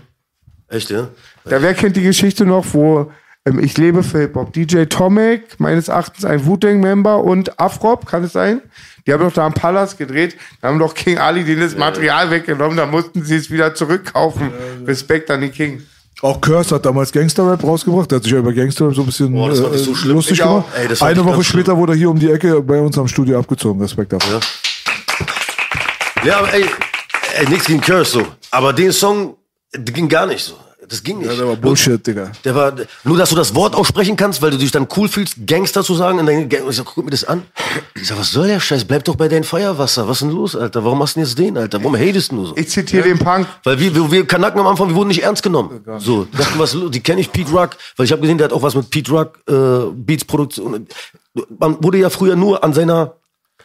Echt, 0.70 0.90
ja? 0.90 1.08
Ja, 1.50 1.62
wer 1.62 1.74
kennt 1.74 1.96
die 1.96 2.04
Geschichte 2.04 2.46
noch, 2.46 2.66
wo 2.74 3.12
ähm, 3.46 3.60
ich 3.60 3.78
lebe 3.78 4.04
für 4.04 4.20
Hip-Hop? 4.20 4.52
DJ 4.54 4.84
Tomek, 4.86 5.60
meines 5.60 5.88
Erachtens 5.88 6.26
ein 6.26 6.46
Wu-Tang-Member 6.46 7.24
und 7.24 7.60
Afrop, 7.60 8.06
kann 8.06 8.24
es 8.24 8.34
sein? 8.34 8.62
Die 9.06 9.14
haben 9.14 9.22
doch 9.24 9.32
da 9.32 9.46
am 9.46 9.54
Palast 9.54 9.98
gedreht. 9.98 10.36
Da 10.62 10.68
haben 10.68 10.80
doch 10.80 10.94
King 10.94 11.18
Ali 11.18 11.46
denen 11.46 11.62
das 11.62 11.78
Material 11.78 12.30
weggenommen, 12.30 12.76
da 12.76 12.86
mussten 12.86 13.24
sie 13.24 13.36
es 13.38 13.50
wieder 13.50 13.74
zurückkaufen. 13.74 14.52
Respekt 14.86 15.32
an 15.32 15.40
den 15.40 15.54
King. 15.54 15.82
Auch 16.22 16.42
Curse 16.42 16.76
hat 16.76 16.86
damals 16.86 17.12
Gangster-Rap 17.12 17.64
rausgebracht. 17.64 18.12
Der 18.12 18.18
hat 18.18 18.24
sich 18.24 18.34
ja 18.34 18.40
über 18.40 18.52
Gangster-Rap 18.52 18.96
so 18.96 19.02
ein 19.04 19.06
bisschen 19.06 19.32
Boah, 19.32 19.50
das 19.50 19.60
fand 19.60 19.76
ich 19.76 19.82
so 19.84 19.92
äh, 19.92 19.96
schlimm. 19.96 20.16
lustig 20.16 20.40
gemacht. 20.40 20.66
Ey, 20.76 20.88
Eine 21.00 21.24
Woche 21.24 21.44
später 21.44 21.66
schlimm. 21.66 21.78
wurde 21.78 21.94
er 21.94 21.98
hier 21.98 22.10
um 22.10 22.20
die 22.20 22.30
Ecke 22.32 22.62
bei 22.62 22.82
uns 22.82 22.98
am 22.98 23.08
Studio 23.08 23.40
abgezogen. 23.40 23.80
Respekt 23.82 24.12
dafür. 24.12 24.40
Ja, 26.18 26.26
ja 26.26 26.38
aber 26.40 26.54
ey, 26.54 26.66
ey 27.38 27.50
nichts 27.50 27.68
gegen 27.68 27.80
Curse 27.82 28.12
so. 28.12 28.28
Aber 28.52 28.74
den 28.74 28.92
Song, 28.92 29.37
der 29.74 29.94
ging 29.94 30.08
gar 30.08 30.26
nicht 30.26 30.44
so. 30.44 30.58
Das 30.90 31.04
ging 31.04 31.18
nicht. 31.18 31.30
Ja, 31.30 31.36
der 31.36 31.48
war 31.48 31.56
Bullshit, 31.58 32.06
Digga. 32.06 32.32
Der 32.46 32.56
war, 32.56 32.74
nur 33.04 33.18
dass 33.18 33.30
du 33.30 33.36
das 33.36 33.54
Wort 33.56 33.76
aussprechen 33.76 34.16
kannst, 34.16 34.42
weil 34.42 34.52
du 34.52 34.58
dich 34.58 34.72
dann 34.72 34.88
cool 34.96 35.10
fühlst, 35.10 35.36
Gangster 35.46 35.84
zu 35.84 35.96
sagen. 35.96 36.20
In 36.20 36.26
deinen 36.26 36.48
Gang 36.48 36.70
ich 36.70 36.78
sag, 36.78 36.86
guck 36.86 37.04
mir 37.04 37.12
das 37.12 37.26
an. 37.26 37.44
Ich 37.96 38.08
sag, 38.08 38.18
was 38.18 38.32
soll 38.32 38.48
der 38.48 38.60
Scheiß? 38.62 38.86
Bleib 38.86 39.04
doch 39.04 39.16
bei 39.16 39.28
deinem 39.28 39.44
Feuerwasser. 39.44 40.08
Was 40.08 40.18
ist 40.18 40.28
denn 40.28 40.36
los, 40.36 40.56
Alter? 40.56 40.86
Warum 40.86 41.00
machst 41.00 41.16
du 41.16 41.20
denn 41.20 41.28
jetzt 41.28 41.38
den, 41.38 41.58
Alter? 41.58 41.80
Warum 41.84 41.98
hatest 41.98 42.32
du 42.32 42.46
so? 42.46 42.56
Ich 42.56 42.70
zitiere 42.70 43.04
den 43.04 43.20
Punk. 43.20 43.48
Weil 43.64 43.80
wir, 43.80 43.94
wir, 43.94 44.12
wir 44.12 44.26
Kanaken 44.26 44.62
am 44.62 44.68
Anfang, 44.68 44.88
wir 44.88 44.96
wurden 44.96 45.10
nicht 45.10 45.24
ernst 45.24 45.44
genommen. 45.44 45.84
So, 45.98 46.26
dachten, 46.26 46.58
was, 46.58 46.78
die 46.90 47.02
kenne 47.02 47.20
ich, 47.20 47.34
Pete 47.34 47.52
Rock, 47.52 47.72
weil 47.98 48.06
ich 48.06 48.12
habe 48.12 48.22
gesehen, 48.22 48.38
der 48.38 48.46
hat 48.46 48.54
auch 48.54 48.62
was 48.62 48.76
mit 48.76 48.90
Pete 48.90 49.12
Rock, 49.12 49.40
äh, 49.50 49.92
Beats 49.94 50.24
Produktion. 50.24 50.88
Man 51.60 51.84
wurde 51.84 51.98
ja 51.98 52.10
früher 52.10 52.38
nur 52.38 52.64
an 52.64 52.74
seiner, 52.74 53.16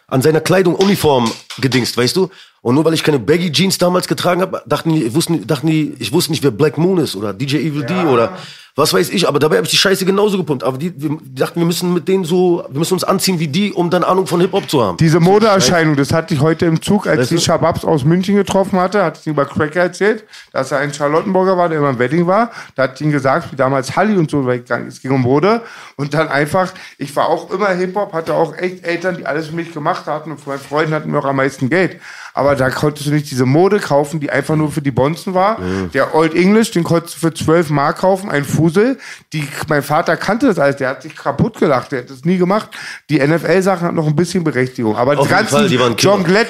an 0.09 0.23
seiner 0.23 0.41
Kleidung, 0.41 0.74
Uniform 0.74 1.31
gedingst, 1.61 1.97
weißt 1.97 2.16
du? 2.16 2.31
Und 2.63 2.77
nur 2.77 2.85
weil 2.85 2.95
ich 2.95 3.03
keine 3.03 3.19
Baggy 3.19 3.51
Jeans 3.51 3.77
damals 3.77 4.07
getragen 4.07 4.41
habe, 4.41 4.63
dachten 4.67 4.95
die, 4.95 5.13
wussten, 5.15 5.47
dachten 5.49 5.67
die, 5.67 5.95
ich 5.99 6.13
wusste 6.13 6.31
nicht, 6.31 6.45
wer 6.45 6.53
Black 6.53 6.79
Moon 6.79 6.99
ist 6.99 7.17
oder 7.17 7.35
DJ 7.35 7.57
Evil 7.57 7.85
D 7.85 7.93
oder 8.05 8.39
was 8.75 8.95
weiß 8.95 9.11
ich. 9.11 9.29
Aber 9.29 9.39
dabei 9.39 9.57
habe 9.57 9.65
ich 9.65 9.71
die 9.71 9.77
Scheiße 9.77 10.05
genauso 10.05 10.39
gepumpt. 10.39 10.65
Aber 10.65 10.79
die, 10.79 10.91
die 10.91 11.19
dachten, 11.35 11.61
wir 11.61 11.67
müssen 11.67 11.93
mit 11.93 12.09
denen 12.09 12.25
so, 12.25 12.65
wir 12.71 12.79
müssen 12.79 12.95
uns 12.95 13.05
anziehen 13.05 13.39
wie 13.39 13.49
die, 13.49 13.73
um 13.73 13.91
dann 13.91 14.05
Ahnung 14.05 14.27
von 14.27 14.41
Hip 14.41 14.53
Hop 14.53 14.71
zu 14.71 14.83
haben. 14.83 14.97
Diese 14.97 15.21
Modeerscheinung, 15.21 15.97
das 15.97 16.13
hatte 16.13 16.35
ich 16.35 16.41
heute 16.41 16.67
im 16.67 16.81
Zug, 16.81 17.07
als 17.07 17.21
Weißt 17.21 17.31
die 17.33 17.35
du? 17.35 17.41
Shababs 17.41 17.85
aus 17.85 18.05
München 18.05 18.37
getroffen 18.37 18.79
hatte, 18.79 19.05
hatte 19.05 19.21
ich 19.21 19.27
über 19.27 19.45
Cracker 19.45 19.81
erzählt, 19.81 20.25
dass 20.53 20.73
er 20.73 20.79
ein 20.79 20.95
Charlottenburger 20.95 21.57
war, 21.59 21.69
der 21.69 21.79
immer 21.79 21.91
im 21.91 21.99
Wedding 21.99 22.27
war. 22.27 22.51
Da 22.75 22.85
hat 22.85 22.95
ich 22.95 23.07
ihm 23.07 23.13
gesagt, 23.13 23.53
wie 23.53 23.57
damals 23.57 23.95
Halli 23.95 24.17
und 24.17 24.31
so, 24.31 24.47
weil 24.47 24.65
es 24.89 25.03
ging 25.03 25.11
um 25.11 25.23
Mode. 25.23 25.63
Und 25.97 26.15
dann 26.15 26.29
einfach, 26.29 26.73
ich 26.97 27.15
war 27.15 27.29
auch 27.29 27.51
immer 27.51 27.69
Hip-Hop, 27.71 28.13
hatte 28.13 28.35
auch 28.35 28.57
echt 28.57 28.85
Eltern, 28.87 29.19
die 29.19 29.27
alles 29.27 29.49
für 29.49 29.57
mich 29.57 29.73
gemacht 29.73 30.07
hatten 30.07 30.31
und 30.31 30.39
von 30.39 30.55
meinen 30.55 30.63
Freunden 30.63 30.95
hatten 30.95 31.13
wir 31.13 31.19
auch 31.19 31.27
am 31.27 31.37
meisten 31.37 31.69
Geld. 31.69 32.01
Aber 32.35 32.57
da 32.57 32.71
konntest 32.71 33.07
du 33.07 33.11
nicht 33.13 33.31
diese 33.31 33.45
Mode 33.45 33.79
kaufen, 33.79 34.21
die 34.21 34.31
einfach 34.31 34.57
nur 34.57 34.71
für 34.71 34.81
die 34.83 34.91
Bonzen 34.91 35.35
war. 35.35 35.59
Der 35.93 36.15
Old 36.15 36.35
English, 36.35 36.71
den 36.71 36.83
konntest 36.85 37.17
du 37.17 37.21
für 37.21 37.35
12 37.35 37.71
Mark 37.71 37.99
kaufen, 37.99 38.31
ein 38.31 38.45
Fusel. 38.45 38.99
Die, 39.33 39.47
mein 39.69 39.83
Vater 39.83 40.17
kannte 40.17 40.47
das 40.47 40.59
alles, 40.59 40.77
der 40.77 40.89
hat 40.89 41.03
sich 41.03 41.15
kaputt 41.15 41.59
gelacht, 41.59 41.93
der 41.93 42.01
hat 42.01 42.11
das 42.11 42.25
nie 42.25 42.39
gemacht. 42.39 42.71
Die 43.11 43.19
NFL-Sachen 43.19 43.87
hatten 43.87 43.97
noch 43.97 44.07
ein 44.07 44.17
bisschen 44.17 44.45
Berechtigung. 44.45 44.97
Aber 44.97 45.19
Auf 45.19 45.27
die 45.27 45.33
ganzen 45.33 45.51
Fall, 45.51 45.69
die 45.69 45.79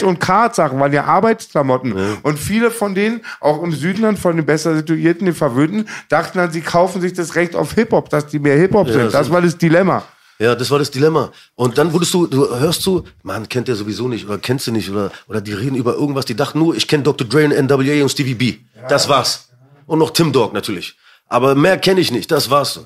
und 0.02 0.20
Kart-Sachen 0.20 0.78
waren 0.78 0.92
ja 0.92 1.04
Arbeitsklamotten. 1.04 1.94
Und 2.22 2.38
viele 2.38 2.70
von 2.70 2.94
denen, 2.94 3.20
auch 3.40 3.62
im 3.62 3.72
Süden 3.72 4.02
dann 4.02 4.16
von 4.16 4.36
den 4.36 4.46
besser 4.46 4.76
situierten, 4.76 5.26
den 5.26 5.34
Verwöhnten, 5.34 5.88
dachten 6.08 6.38
dann, 6.38 6.50
sie 6.52 6.60
kaufen 6.60 7.00
sich 7.00 7.12
das 7.12 7.34
Recht 7.34 7.56
auf 7.56 7.72
Hip-Hop, 7.74 8.08
dass 8.08 8.26
die 8.26 8.38
mehr 8.38 8.56
Hip-Hop 8.56 8.88
sind. 8.88 9.12
Das 9.14 9.30
war 9.30 9.40
das 9.42 9.58
Dilemma. 9.58 10.04
Ja, 10.42 10.56
das 10.56 10.72
war 10.72 10.80
das 10.80 10.90
Dilemma. 10.90 11.30
Und 11.54 11.78
dann 11.78 11.92
wurdest 11.92 12.12
du, 12.12 12.26
du 12.26 12.58
hörst 12.58 12.84
du, 12.84 13.04
man 13.22 13.48
kennt 13.48 13.68
der 13.68 13.76
sowieso 13.76 14.08
nicht 14.08 14.24
oder 14.24 14.38
kennst 14.38 14.66
du 14.66 14.72
nicht 14.72 14.90
oder, 14.90 15.12
oder 15.28 15.40
die 15.40 15.52
reden 15.52 15.76
über 15.76 15.94
irgendwas, 15.94 16.24
die 16.24 16.34
dachten 16.34 16.58
nur, 16.58 16.74
ich 16.74 16.88
kenne 16.88 17.04
Dr. 17.04 17.24
Dre 17.28 17.44
und 17.44 17.52
NWA 17.52 18.02
und 18.02 18.08
Stevie 18.08 18.34
B. 18.34 18.56
Das 18.88 19.08
war's. 19.08 19.50
Und 19.86 20.00
noch 20.00 20.10
Tim 20.10 20.32
Dog 20.32 20.52
natürlich. 20.52 20.96
Aber 21.28 21.54
mehr 21.54 21.78
kenne 21.78 22.00
ich 22.00 22.10
nicht, 22.10 22.28
das 22.32 22.50
war's 22.50 22.80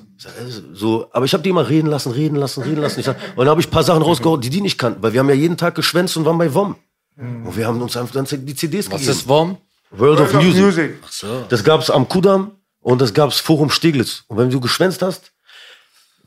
so. 0.71 1.07
Aber 1.11 1.25
ich 1.25 1.33
habe 1.33 1.41
die 1.41 1.49
immer 1.49 1.67
reden 1.67 1.87
lassen, 1.87 2.11
reden 2.11 2.35
lassen, 2.35 2.61
reden 2.61 2.81
lassen. 2.81 2.99
Und 2.99 3.15
dann 3.37 3.49
habe 3.49 3.59
ich 3.59 3.67
ein 3.67 3.71
paar 3.71 3.83
Sachen 3.83 4.03
rausgehauen, 4.03 4.39
die 4.39 4.51
die 4.51 4.61
nicht 4.61 4.77
kannten, 4.77 5.01
weil 5.01 5.13
wir 5.13 5.19
haben 5.19 5.29
ja 5.29 5.35
jeden 5.35 5.57
Tag 5.57 5.73
geschwänzt 5.73 6.15
und 6.15 6.25
waren 6.25 6.37
bei 6.37 6.53
WOM. 6.53 6.75
Und 7.17 7.57
wir 7.57 7.65
haben 7.65 7.81
uns 7.81 7.97
einfach 7.97 8.13
dann 8.13 8.27
die 8.45 8.53
CDs 8.53 8.85
Was 8.91 9.01
gegeben. 9.01 9.11
ist 9.11 9.27
WOM? 9.27 9.57
World, 9.89 10.19
of, 10.19 10.31
World 10.31 10.35
of 10.35 10.43
Music. 10.43 10.63
Music. 10.63 10.97
Ach 11.03 11.11
so. 11.11 11.45
Das 11.49 11.63
gab's 11.63 11.89
am 11.89 12.07
Kudamm 12.07 12.51
und 12.81 13.01
das 13.01 13.15
gab's 13.15 13.39
Forum 13.39 13.71
Steglitz. 13.71 14.25
Und 14.27 14.37
wenn 14.37 14.51
du 14.51 14.59
geschwänzt 14.59 15.01
hast, 15.01 15.31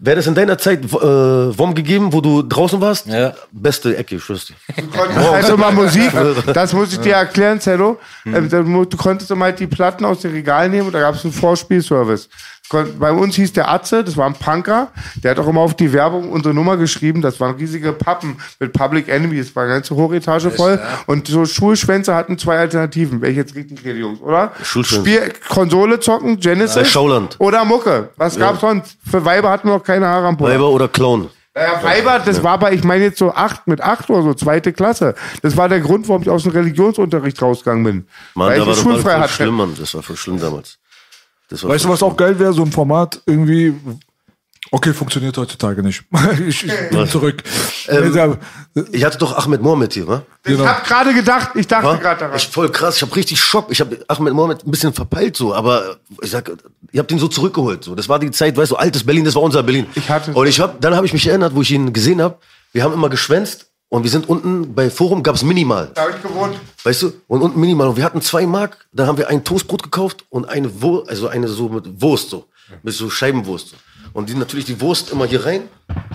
wäre 0.02 0.16
das 0.16 0.26
in 0.26 0.34
deiner 0.34 0.56
Zeit 0.58 0.82
äh, 0.84 0.88
WOM 1.58 1.74
gegeben, 1.74 2.12
wo 2.12 2.20
du 2.20 2.42
draußen 2.42 2.80
warst? 2.80 3.06
Ja. 3.06 3.34
Beste 3.52 3.96
Ecke, 3.96 4.16
ich 4.16 4.24
schwör's 4.24 4.46
dir. 4.46 4.54
Du 4.76 4.86
konntest 4.88 5.18
halt 5.30 5.48
immer 5.50 5.70
Musik, 5.70 6.10
das 6.54 6.72
muss 6.72 6.92
ich 6.92 6.98
dir 7.00 7.14
erklären, 7.14 7.60
Zello. 7.60 7.98
Ähm, 8.26 8.48
da 8.48 8.62
mu- 8.62 8.84
Du 8.84 8.96
konntest 8.96 9.30
immer 9.30 9.44
halt 9.46 9.60
die 9.60 9.66
Platten 9.66 10.04
aus 10.04 10.20
dem 10.20 10.32
Regal 10.32 10.68
nehmen 10.68 10.86
und 10.86 10.92
da 10.94 11.00
gab 11.00 11.14
es 11.14 11.24
einen 11.24 11.32
Vorspielservice. 11.32 12.28
Bei 12.70 13.10
uns 13.10 13.34
hieß 13.34 13.52
der 13.52 13.68
Atze, 13.68 14.04
das 14.04 14.16
war 14.16 14.26
ein 14.26 14.34
Punker, 14.34 14.92
der 15.24 15.32
hat 15.32 15.40
auch 15.40 15.48
immer 15.48 15.60
auf 15.60 15.74
die 15.74 15.92
Werbung 15.92 16.30
unsere 16.30 16.54
Nummer 16.54 16.76
geschrieben. 16.76 17.20
Das 17.20 17.40
waren 17.40 17.56
riesige 17.56 17.92
Pappen 17.92 18.36
mit 18.60 18.72
Public 18.72 19.08
Enemy, 19.08 19.38
das 19.38 19.56
war 19.56 19.64
eine 19.64 19.72
ganze 19.72 19.96
Hochetage 19.96 20.52
voll. 20.52 20.80
Und 21.06 21.26
so 21.26 21.44
Schulschwänze 21.44 22.14
hatten 22.14 22.38
zwei 22.38 22.58
Alternativen, 22.58 23.22
ich 23.24 23.36
jetzt 23.36 23.56
richtig 23.56 23.84
rede, 23.84 23.98
Jungs, 23.98 24.20
oder? 24.20 24.52
Schulschwänze. 24.62 25.10
Spiel, 25.10 25.32
Konsole 25.48 25.98
zocken, 25.98 26.38
Genesis. 26.38 26.76
Äh, 26.76 26.84
Schauland. 26.84 27.34
Oder 27.40 27.64
Mucke. 27.64 28.10
Was 28.16 28.38
gab's 28.38 28.60
sonst? 28.60 28.96
Für 29.10 29.24
Weiber 29.24 29.50
hatten 29.50 29.66
wir 29.68 29.74
noch 29.74 29.84
keine 29.84 30.06
Haare 30.06 30.28
am 30.28 30.36
Pullover. 30.36 30.54
Weiber 30.54 30.70
oder 30.70 30.86
Clown. 30.86 31.28
Naja, 31.52 31.82
Weiber, 31.82 32.20
das 32.24 32.40
war 32.44 32.58
bei, 32.60 32.72
ich 32.72 32.84
meine 32.84 33.02
jetzt 33.02 33.18
so 33.18 33.32
acht, 33.32 33.66
mit 33.66 33.80
acht 33.80 34.08
oder 34.08 34.22
so, 34.22 34.34
zweite 34.34 34.72
Klasse. 34.72 35.16
Das 35.42 35.56
war 35.56 35.68
der 35.68 35.80
Grund, 35.80 36.08
warum 36.08 36.22
ich 36.22 36.30
aus 36.30 36.44
dem 36.44 36.52
Religionsunterricht 36.52 37.42
rausgegangen 37.42 37.82
bin. 37.82 38.06
Mann, 38.34 38.48
weil 38.48 38.56
da 38.58 38.62
ich 38.62 38.68
war 38.68 38.76
mal 38.76 38.82
schulfrei 38.82 39.18
voll 39.18 39.28
schlimm, 39.28 39.56
Mann. 39.56 39.74
Das 39.76 39.92
war 39.94 40.02
voll 40.02 40.16
schlimm 40.16 40.38
damals. 40.38 40.78
Weißt 41.50 41.84
du, 41.84 41.88
was 41.88 42.02
auch 42.02 42.16
geil 42.16 42.38
wäre? 42.38 42.52
So 42.52 42.62
ein 42.62 42.72
Format 42.72 43.20
irgendwie. 43.26 43.74
Okay, 44.72 44.92
funktioniert 44.92 45.36
heutzutage 45.36 45.82
nicht. 45.82 46.04
ich, 46.46 46.64
ich 46.64 46.72
bin 46.90 47.08
zurück. 47.08 47.42
Ähm, 47.88 48.36
Ich 48.92 49.04
hatte 49.04 49.18
doch 49.18 49.36
Ahmed 49.36 49.60
Mohamed 49.62 49.92
hier, 49.92 50.06
wa? 50.06 50.22
Ich 50.46 50.56
hab 50.60 50.84
gerade 50.86 51.12
gedacht, 51.12 51.50
ich 51.56 51.66
dachte 51.66 51.98
gerade 52.00 52.20
daran. 52.20 52.36
Ich 52.36 52.46
voll 52.46 52.70
krass, 52.70 52.96
ich 52.96 53.02
habe 53.02 53.16
richtig 53.16 53.40
Schock. 53.42 53.66
Ich 53.70 53.80
habe 53.80 53.98
Ahmed 54.06 54.32
Mohamed 54.32 54.64
ein 54.64 54.70
bisschen 54.70 54.92
verpeilt 54.92 55.36
so, 55.36 55.52
aber 55.54 55.96
ich 56.22 56.30
sag, 56.30 56.52
ihr 56.92 57.00
habt 57.00 57.10
ihn 57.10 57.18
so 57.18 57.26
zurückgeholt. 57.26 57.82
So, 57.82 57.96
das 57.96 58.08
war 58.08 58.20
die 58.20 58.30
Zeit, 58.30 58.56
weißt 58.56 58.70
du, 58.70 58.76
altes 58.76 59.02
Berlin, 59.04 59.24
das 59.24 59.34
war 59.34 59.42
unser 59.42 59.64
Berlin. 59.64 59.86
Ich 59.96 60.08
hatte- 60.08 60.32
und 60.34 60.46
ich 60.46 60.60
hab, 60.60 60.80
dann 60.80 60.94
habe 60.94 61.04
ich 61.06 61.12
mich 61.12 61.26
erinnert, 61.26 61.52
wo 61.56 61.62
ich 61.62 61.72
ihn 61.72 61.92
gesehen 61.92 62.22
habe. 62.22 62.38
Wir 62.72 62.84
haben 62.84 62.94
immer 62.94 63.08
geschwänzt 63.08 63.70
und 63.88 64.04
wir 64.04 64.10
sind 64.10 64.28
unten 64.28 64.72
bei 64.72 64.88
Forum 64.88 65.24
gab's 65.24 65.42
Minimal. 65.42 65.90
Da 65.94 66.02
hab 66.02 66.10
ich 66.14 66.22
gewohnt. 66.22 66.54
Weißt 66.84 67.02
du? 67.02 67.12
Und 67.26 67.42
unten 67.42 67.60
Minimal. 67.60 67.88
Und 67.88 67.96
wir 67.96 68.04
hatten 68.04 68.22
zwei 68.22 68.46
Mark, 68.46 68.86
da 68.92 69.06
haben 69.06 69.18
wir 69.18 69.28
ein 69.28 69.44
Toastbrot 69.44 69.82
gekauft 69.82 70.24
und 70.30 70.48
eine 70.48 70.82
Wurst, 70.82 71.10
also 71.10 71.28
eine 71.28 71.48
so 71.48 71.68
mit 71.68 72.00
Wurst 72.00 72.30
so. 72.30 72.46
Mit 72.82 72.94
so 72.94 73.10
Scheibenwurst. 73.10 73.68
So. 73.70 73.76
Und 74.12 74.28
die 74.28 74.34
natürlich 74.34 74.64
die 74.64 74.80
Wurst 74.80 75.10
immer 75.10 75.26
hier 75.26 75.44
rein 75.44 75.68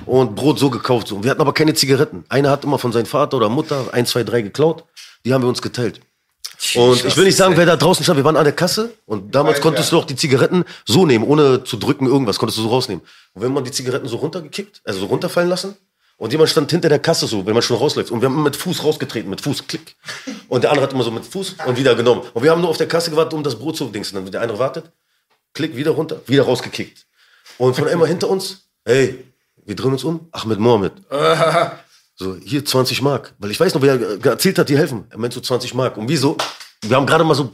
und 0.06 0.36
Brot 0.36 0.60
so 0.60 0.70
gekauft. 0.70 1.08
So. 1.08 1.16
Und 1.16 1.24
wir 1.24 1.32
hatten 1.32 1.42
aber 1.42 1.54
keine 1.54 1.74
Zigaretten. 1.74 2.26
Einer 2.30 2.50
hat 2.50 2.64
immer 2.64 2.80
von 2.80 2.92
seinem 2.92 3.06
Vater 3.06 3.38
oder 3.38 3.50
Mutter 3.50 3.86
ein, 3.94 4.06
zwei, 4.06 4.24
drei 4.24 4.42
geklaut. 4.42 4.84
Die 5.26 5.34
haben 5.34 5.44
wir 5.44 5.50
uns 5.50 5.62
geteilt. 5.62 6.02
Und 6.76 7.04
ich 7.04 7.18
will 7.18 7.26
nicht 7.26 7.38
sagen, 7.38 7.56
wer 7.58 7.66
da 7.66 7.76
draußen 7.76 8.04
stand, 8.04 8.18
wir 8.18 8.24
waren 8.24 8.38
an 8.38 8.44
der 8.44 8.54
Kasse 8.54 8.94
und 9.06 9.36
damals 9.36 9.62
konntest 9.62 9.92
du 9.92 9.98
auch 9.98 10.06
die 10.06 10.16
Zigaretten 10.16 10.64
so 10.86 11.06
nehmen, 11.06 11.26
ohne 11.26 11.64
zu 11.64 11.78
drücken 11.78 12.08
irgendwas, 12.08 12.40
konntest 12.40 12.58
du 12.58 12.64
so 12.64 12.70
rausnehmen. 12.70 13.04
Und 13.34 13.42
wenn 13.42 13.54
man 13.54 13.64
die 13.64 13.72
Zigaretten 13.72 14.08
so 14.08 14.18
runtergekickt, 14.18 14.82
also 14.86 15.02
so 15.02 15.06
runterfallen 15.08 15.50
lassen, 15.50 15.76
und 16.18 16.32
jemand 16.32 16.50
stand 16.50 16.72
hinter 16.72 16.90
der 16.90 17.00
Kasse 17.00 17.28
so, 17.28 17.46
wenn 17.46 17.54
man 17.54 17.62
schon 17.62 17.78
rausläuft. 17.78 18.12
Und 18.12 18.22
wir 18.22 18.28
haben 18.28 18.36
immer 18.36 18.44
mit 18.44 18.56
Fuß 18.56 18.84
rausgetreten, 18.84 19.30
mit 19.30 19.42
Fuß, 19.42 19.68
klick. 19.68 19.96
Und 20.48 20.64
der 20.64 20.72
andere 20.72 20.86
hat 20.86 20.94
immer 20.94 21.04
so 21.04 21.12
mit 21.12 21.26
Fuß 21.26 21.56
und 21.66 21.78
wieder 21.78 21.96
genommen. 21.96 22.22
Und 22.34 22.44
wir 22.44 22.52
haben 22.52 22.62
nur 22.62 22.70
auf 22.70 22.78
der 22.78 22.88
Kasse 22.88 23.10
gewartet, 23.10 23.34
um 23.34 23.44
das 23.44 23.58
Brot 23.58 23.76
zu 23.76 23.86
dingsen. 23.86 24.16
Dann 24.16 24.32
der 24.32 24.42
eine 24.42 24.58
wartet, 24.58 24.92
klick, 25.54 25.76
wieder 25.76 25.92
runter, 25.92 26.22
wieder 26.26 26.44
rausgekickt. 26.44 27.06
Und 27.58 27.76
von 27.76 27.88
einmal 27.88 28.08
hinter 28.08 28.30
uns, 28.30 28.68
hey, 28.86 29.26
wir 29.66 29.76
drehen 29.76 29.92
uns 29.92 30.04
um, 30.04 30.28
Ahmed 30.32 30.60
Mohammed. 30.60 30.94
So, 32.18 32.38
hier 32.42 32.64
20 32.64 33.02
Mark. 33.02 33.34
Weil 33.40 33.52
ich 33.52 33.60
weiß 33.60 33.74
noch, 33.74 33.82
wer 33.82 34.00
erzählt 34.24 34.58
hat, 34.58 34.70
die 34.70 34.78
helfen. 34.78 35.04
Er 35.10 35.18
meint 35.18 35.34
so 35.34 35.42
20 35.42 35.74
Mark. 35.74 35.98
Und 35.98 36.08
wieso? 36.08 36.38
Wir 36.82 36.96
haben 36.96 37.06
gerade 37.06 37.26
mal 37.26 37.36
so, 37.36 37.52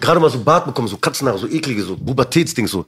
gerade 0.00 0.18
mal 0.18 0.28
so 0.28 0.40
Bart 0.40 0.66
bekommen, 0.66 0.88
so 0.88 0.96
Katzenhaare, 0.96 1.38
so 1.38 1.46
eklige, 1.46 1.84
so 1.84 1.96
Pubertätsding 1.96 2.66
so. 2.66 2.86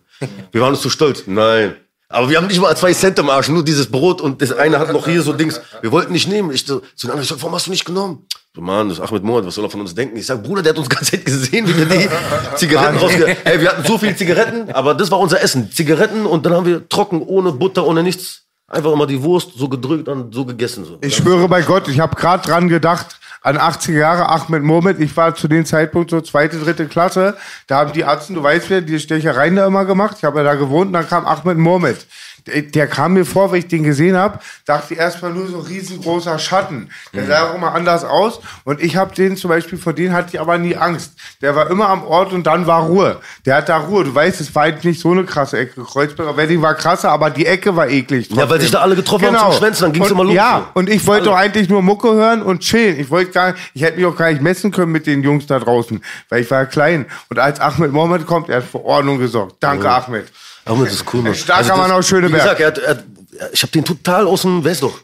Wir 0.50 0.60
waren 0.60 0.70
uns 0.70 0.82
zu 0.82 0.90
stolz. 0.90 1.22
Nein. 1.26 1.76
Aber 2.09 2.28
wir 2.28 2.36
haben 2.36 2.47
nicht 2.47 2.60
mal 2.60 2.76
zwei 2.76 2.93
Cent 2.93 3.18
im 3.18 3.31
Arsch, 3.31 3.48
nur 3.48 3.64
dieses 3.64 3.90
Brot 3.90 4.20
und 4.20 4.43
das 4.43 4.52
eine 4.52 4.78
hat 4.78 4.93
noch 4.93 5.06
hier 5.06 5.22
so 5.22 5.32
Dings. 5.32 5.60
Wir 5.81 5.90
wollten 5.90 6.12
nicht 6.12 6.28
nehmen. 6.28 6.51
Ich 6.51 6.66
so, 6.66 6.82
zu 6.94 7.06
anderen, 7.06 7.22
ich 7.22 7.28
sag, 7.28 7.39
warum 7.40 7.55
hast 7.55 7.66
du 7.66 7.70
nicht 7.70 7.85
genommen? 7.85 8.26
So, 8.55 8.60
Mann, 8.60 8.89
das 8.89 8.98
ist 8.98 9.05
Ahmed 9.10 9.24
Mohammed, 9.24 9.47
was 9.47 9.55
soll 9.56 9.64
er 9.64 9.70
von 9.70 9.81
uns 9.81 9.94
denken? 9.94 10.16
Ich 10.16 10.26
sag, 10.26 10.43
Bruder, 10.43 10.62
der 10.62 10.74
hat 10.74 10.78
uns 10.78 10.89
ganze 10.90 11.12
Zeit 11.12 11.24
gesehen, 11.24 11.66
wie 11.66 11.76
wir 11.76 11.86
die 11.86 12.09
Zigaretten 12.56 12.98
rausge... 12.98 13.36
Ey, 13.44 13.60
wir 13.60 13.70
hatten 13.70 13.85
so 13.85 13.98
viele 13.98 14.14
Zigaretten, 14.14 14.70
aber 14.72 14.94
das 14.94 15.10
war 15.10 15.18
unser 15.18 15.43
Essen. 15.43 15.72
Zigaretten 15.72 16.26
und 16.26 16.47
dann 16.47 16.52
haben 16.52 16.66
wir 16.66 16.89
trocken, 16.89 17.22
ohne 17.22 17.52
Butter, 17.52 17.86
ohne 17.86 18.02
nichts. 18.02 18.43
Einfach 18.68 18.93
immer 18.93 19.06
die 19.06 19.22
Wurst 19.22 19.52
so 19.56 19.68
gedrückt 19.68 20.09
und 20.09 20.35
so 20.35 20.44
gegessen. 20.44 20.85
So. 20.85 20.98
Ich 21.01 21.16
schwöre 21.16 21.48
bei 21.48 21.62
Gott, 21.62 21.89
ich 21.89 22.01
habe 22.01 22.16
gerade 22.16 22.47
dran 22.47 22.68
gedacht, 22.68 23.18
an 23.44 23.58
80er 23.58 23.92
Jahre, 23.92 24.30
Ahmed 24.30 24.62
Mohamed, 24.62 25.00
ich 25.00 25.14
war 25.18 25.34
zu 25.34 25.48
dem 25.48 25.66
Zeitpunkt 25.66 26.10
so 26.10 26.22
zweite, 26.22 26.58
dritte 26.58 26.86
Klasse, 26.86 27.36
da 27.66 27.76
haben 27.76 27.92
die 27.92 28.00
Ärzte, 28.00 28.32
du 28.32 28.42
weißt 28.42 28.70
wer, 28.70 28.80
die 28.80 28.98
Stechereien 28.98 29.54
da 29.54 29.66
immer 29.66 29.84
gemacht, 29.84 30.16
ich 30.18 30.24
habe 30.24 30.38
ja 30.38 30.44
da 30.44 30.54
gewohnt, 30.54 30.86
und 30.86 30.92
dann 30.94 31.06
kam 31.06 31.26
Ahmed 31.26 31.58
Mohamed. 31.58 32.06
Der, 32.46 32.60
der 32.62 32.86
kam 32.86 33.14
mir 33.14 33.24
vor, 33.24 33.52
wenn 33.52 33.60
ich 33.60 33.68
den 33.68 33.82
gesehen 33.84 34.16
habe, 34.16 34.38
dachte 34.66 34.92
ich 34.94 35.00
erstmal 35.00 35.32
nur 35.32 35.46
so 35.46 35.58
riesengroßer 35.60 36.38
Schatten. 36.38 36.90
Der 37.14 37.26
sah 37.26 37.50
auch 37.50 37.54
immer 37.54 37.74
anders 37.74 38.04
aus 38.04 38.40
und 38.64 38.82
ich 38.82 38.96
habe 38.96 39.14
den 39.14 39.36
zum 39.36 39.48
Beispiel, 39.48 39.78
vor 39.78 39.94
denen 39.94 40.12
hatte 40.14 40.28
ich 40.34 40.40
aber 40.40 40.58
nie 40.58 40.76
Angst. 40.76 41.12
Der 41.40 41.56
war 41.56 41.70
immer 41.70 41.88
am 41.88 42.04
Ort 42.04 42.32
und 42.32 42.46
dann 42.46 42.66
war 42.66 42.82
Ruhe. 42.82 43.20
Der 43.46 43.56
hat 43.56 43.68
da 43.70 43.78
Ruhe, 43.78 44.04
du 44.04 44.14
weißt, 44.14 44.40
es 44.42 44.54
war 44.54 44.64
halt 44.64 44.84
nicht 44.84 45.00
so 45.00 45.10
eine 45.12 45.24
krasse 45.24 45.58
Ecke. 45.58 45.82
Kreuzberger 45.82 46.36
Wedding 46.36 46.60
war 46.60 46.74
krasser, 46.74 47.10
aber 47.10 47.30
die 47.30 47.46
Ecke 47.46 47.74
war 47.76 47.88
eklig. 47.88 48.28
Ja, 48.30 48.48
weil 48.50 48.60
sich 48.60 48.70
da 48.70 48.80
alle 48.80 48.94
getroffen 48.96 49.34
haben 49.34 49.52
zum 49.52 49.58
Schwänzen, 49.60 49.82
dann 49.84 49.92
ging's 49.92 50.06
Und- 50.06 50.12
immer 50.12 50.24
los. 50.24 50.34
Ja, 50.34 50.70
und 50.74 50.90
ich 50.90 51.06
wollte 51.06 51.22
Alle. 51.22 51.30
doch 51.30 51.36
eigentlich 51.38 51.68
nur 51.70 51.80
Mucke 51.82 52.12
hören 52.12 52.42
und 52.42 52.60
chillen. 52.60 53.00
Ich 53.00 53.10
wollte 53.10 53.30
gar, 53.32 53.54
ich 53.72 53.82
hätte 53.82 53.96
mich 53.96 54.06
auch 54.06 54.16
gar 54.16 54.30
nicht 54.30 54.42
messen 54.42 54.70
können 54.70 54.92
mit 54.92 55.06
den 55.06 55.22
Jungs 55.22 55.46
da 55.46 55.58
draußen, 55.58 56.02
weil 56.28 56.42
ich 56.42 56.50
war 56.50 56.60
ja 56.60 56.66
klein. 56.66 57.06
Und 57.30 57.38
als 57.38 57.58
Ahmed 57.60 57.92
Mohammed 57.92 58.26
kommt, 58.26 58.48
er 58.50 58.56
hat 58.58 58.64
für 58.64 58.84
Ordnung 58.84 59.18
gesorgt. 59.18 59.56
Danke, 59.60 59.88
Ahmed. 59.90 60.26
Ahmed 60.64 60.88
ist 60.90 61.04
cool, 61.12 61.20
Mann. 61.20 61.32
Also 61.32 61.42
starker 61.44 61.76
Mann 61.76 61.90
aus 61.90 62.06
Schöneberg. 62.08 62.32
Wie 62.32 62.44
gesagt, 62.44 62.60
er 62.60 62.66
hat, 62.68 62.78
er 62.78 62.90
hat, 62.90 63.04
ich 63.52 63.62
habe 63.62 63.72
den 63.72 63.84
total 63.84 64.26
aus 64.26 64.42
dem, 64.42 64.64
weißt 64.64 64.82
doch. 64.82 64.98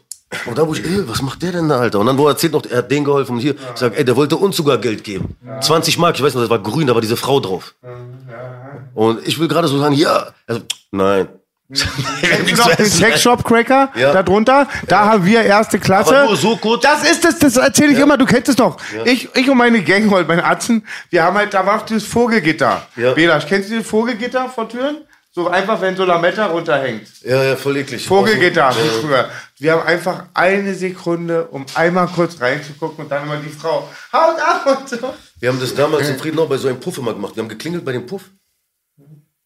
Und 0.45 0.57
da 0.57 0.65
wo 0.65 0.73
ich, 0.73 0.83
ey, 0.83 1.07
was 1.07 1.21
macht 1.21 1.41
der 1.41 1.51
denn 1.51 1.67
da, 1.67 1.79
Alter? 1.79 1.99
Und 1.99 2.05
dann, 2.05 2.17
wo 2.17 2.25
er 2.25 2.31
erzählt 2.31 2.53
noch, 2.53 2.65
er 2.65 2.77
hat 2.79 2.91
den 2.91 3.03
geholfen 3.03 3.33
und 3.35 3.39
hier. 3.41 3.53
Ich 3.53 3.59
sag, 3.79 3.97
ey, 3.97 4.05
der 4.05 4.15
wollte 4.15 4.37
uns 4.37 4.55
sogar 4.55 4.77
Geld 4.77 5.03
geben. 5.03 5.35
20 5.61 5.97
Mark, 5.97 6.15
ich 6.15 6.23
weiß 6.23 6.33
noch, 6.33 6.41
das 6.41 6.49
war 6.49 6.59
grün, 6.59 6.87
da 6.87 6.93
war 6.93 7.01
diese 7.01 7.17
Frau 7.17 7.39
drauf. 7.39 7.75
Und 8.93 9.25
ich 9.27 9.39
will 9.39 9.47
gerade 9.47 9.67
so 9.67 9.77
sagen, 9.77 9.93
ja. 9.95 10.27
Also, 10.47 10.61
nein. 10.91 11.27
Kennst 12.21 12.51
du 12.51 12.55
noch 12.55 12.75
den 12.75 12.85
Sexshop 12.85 13.45
Cracker 13.45 13.89
Ja. 13.95 14.11
da 14.11 14.23
drunter? 14.23 14.67
Da 14.89 15.05
haben 15.05 15.25
wir 15.25 15.41
erste 15.41 15.79
Klasse. 15.79 16.17
Aber 16.17 16.25
nur 16.25 16.35
so 16.35 16.57
kurz. 16.57 16.83
Das 16.83 17.09
ist 17.09 17.23
es, 17.23 17.39
das 17.39 17.55
erzähle 17.55 17.93
ich 17.93 17.99
immer, 17.99 18.17
du 18.17 18.25
kennst 18.25 18.49
es 18.49 18.57
doch. 18.57 18.75
Ich, 19.05 19.29
ich 19.35 19.49
und 19.49 19.57
meine 19.57 19.81
Gang, 19.81 20.11
halt, 20.11 20.27
meine 20.27 20.43
Atzen, 20.43 20.85
wir 21.09 21.23
haben 21.23 21.37
halt, 21.37 21.53
da 21.53 21.65
war 21.65 21.85
dieses 21.85 22.05
Vogelgitter. 22.05 22.85
Ja. 22.97 23.13
Bela, 23.13 23.39
kennst 23.39 23.69
du 23.69 23.75
dieses 23.75 23.87
Vogelgitter 23.89 24.49
vor 24.49 24.67
Türen? 24.67 24.97
So 25.33 25.47
einfach, 25.47 25.79
wenn 25.79 25.95
so 25.95 26.03
Lametta 26.03 26.47
runterhängt. 26.47 27.07
Ja, 27.21 27.41
ja, 27.41 27.55
voll 27.55 27.77
eklig. 27.77 28.05
Vogelgitter, 28.05 28.69
wie 28.75 29.01
früher. 29.01 29.29
Wir 29.59 29.71
haben 29.71 29.83
einfach 29.87 30.25
eine 30.33 30.75
Sekunde, 30.75 31.45
um 31.45 31.65
einmal 31.75 32.07
kurz 32.07 32.41
reinzugucken 32.41 33.05
und 33.05 33.09
dann 33.09 33.23
immer 33.23 33.37
die 33.37 33.47
Frau. 33.49 33.89
Haut 34.11 34.39
ab 34.41 34.65
und 34.65 34.89
so. 34.89 34.97
Wir 35.39 35.49
haben 35.49 35.59
das 35.59 35.73
damals 35.73 36.09
in 36.09 36.19
Friedenau 36.19 36.47
bei 36.47 36.57
so 36.57 36.67
einem 36.67 36.81
Puff 36.81 36.97
immer 36.97 37.13
gemacht. 37.13 37.35
Wir 37.37 37.43
haben 37.43 37.49
geklingelt 37.49 37.85
bei 37.85 37.93
dem 37.93 38.05
Puff. 38.05 38.23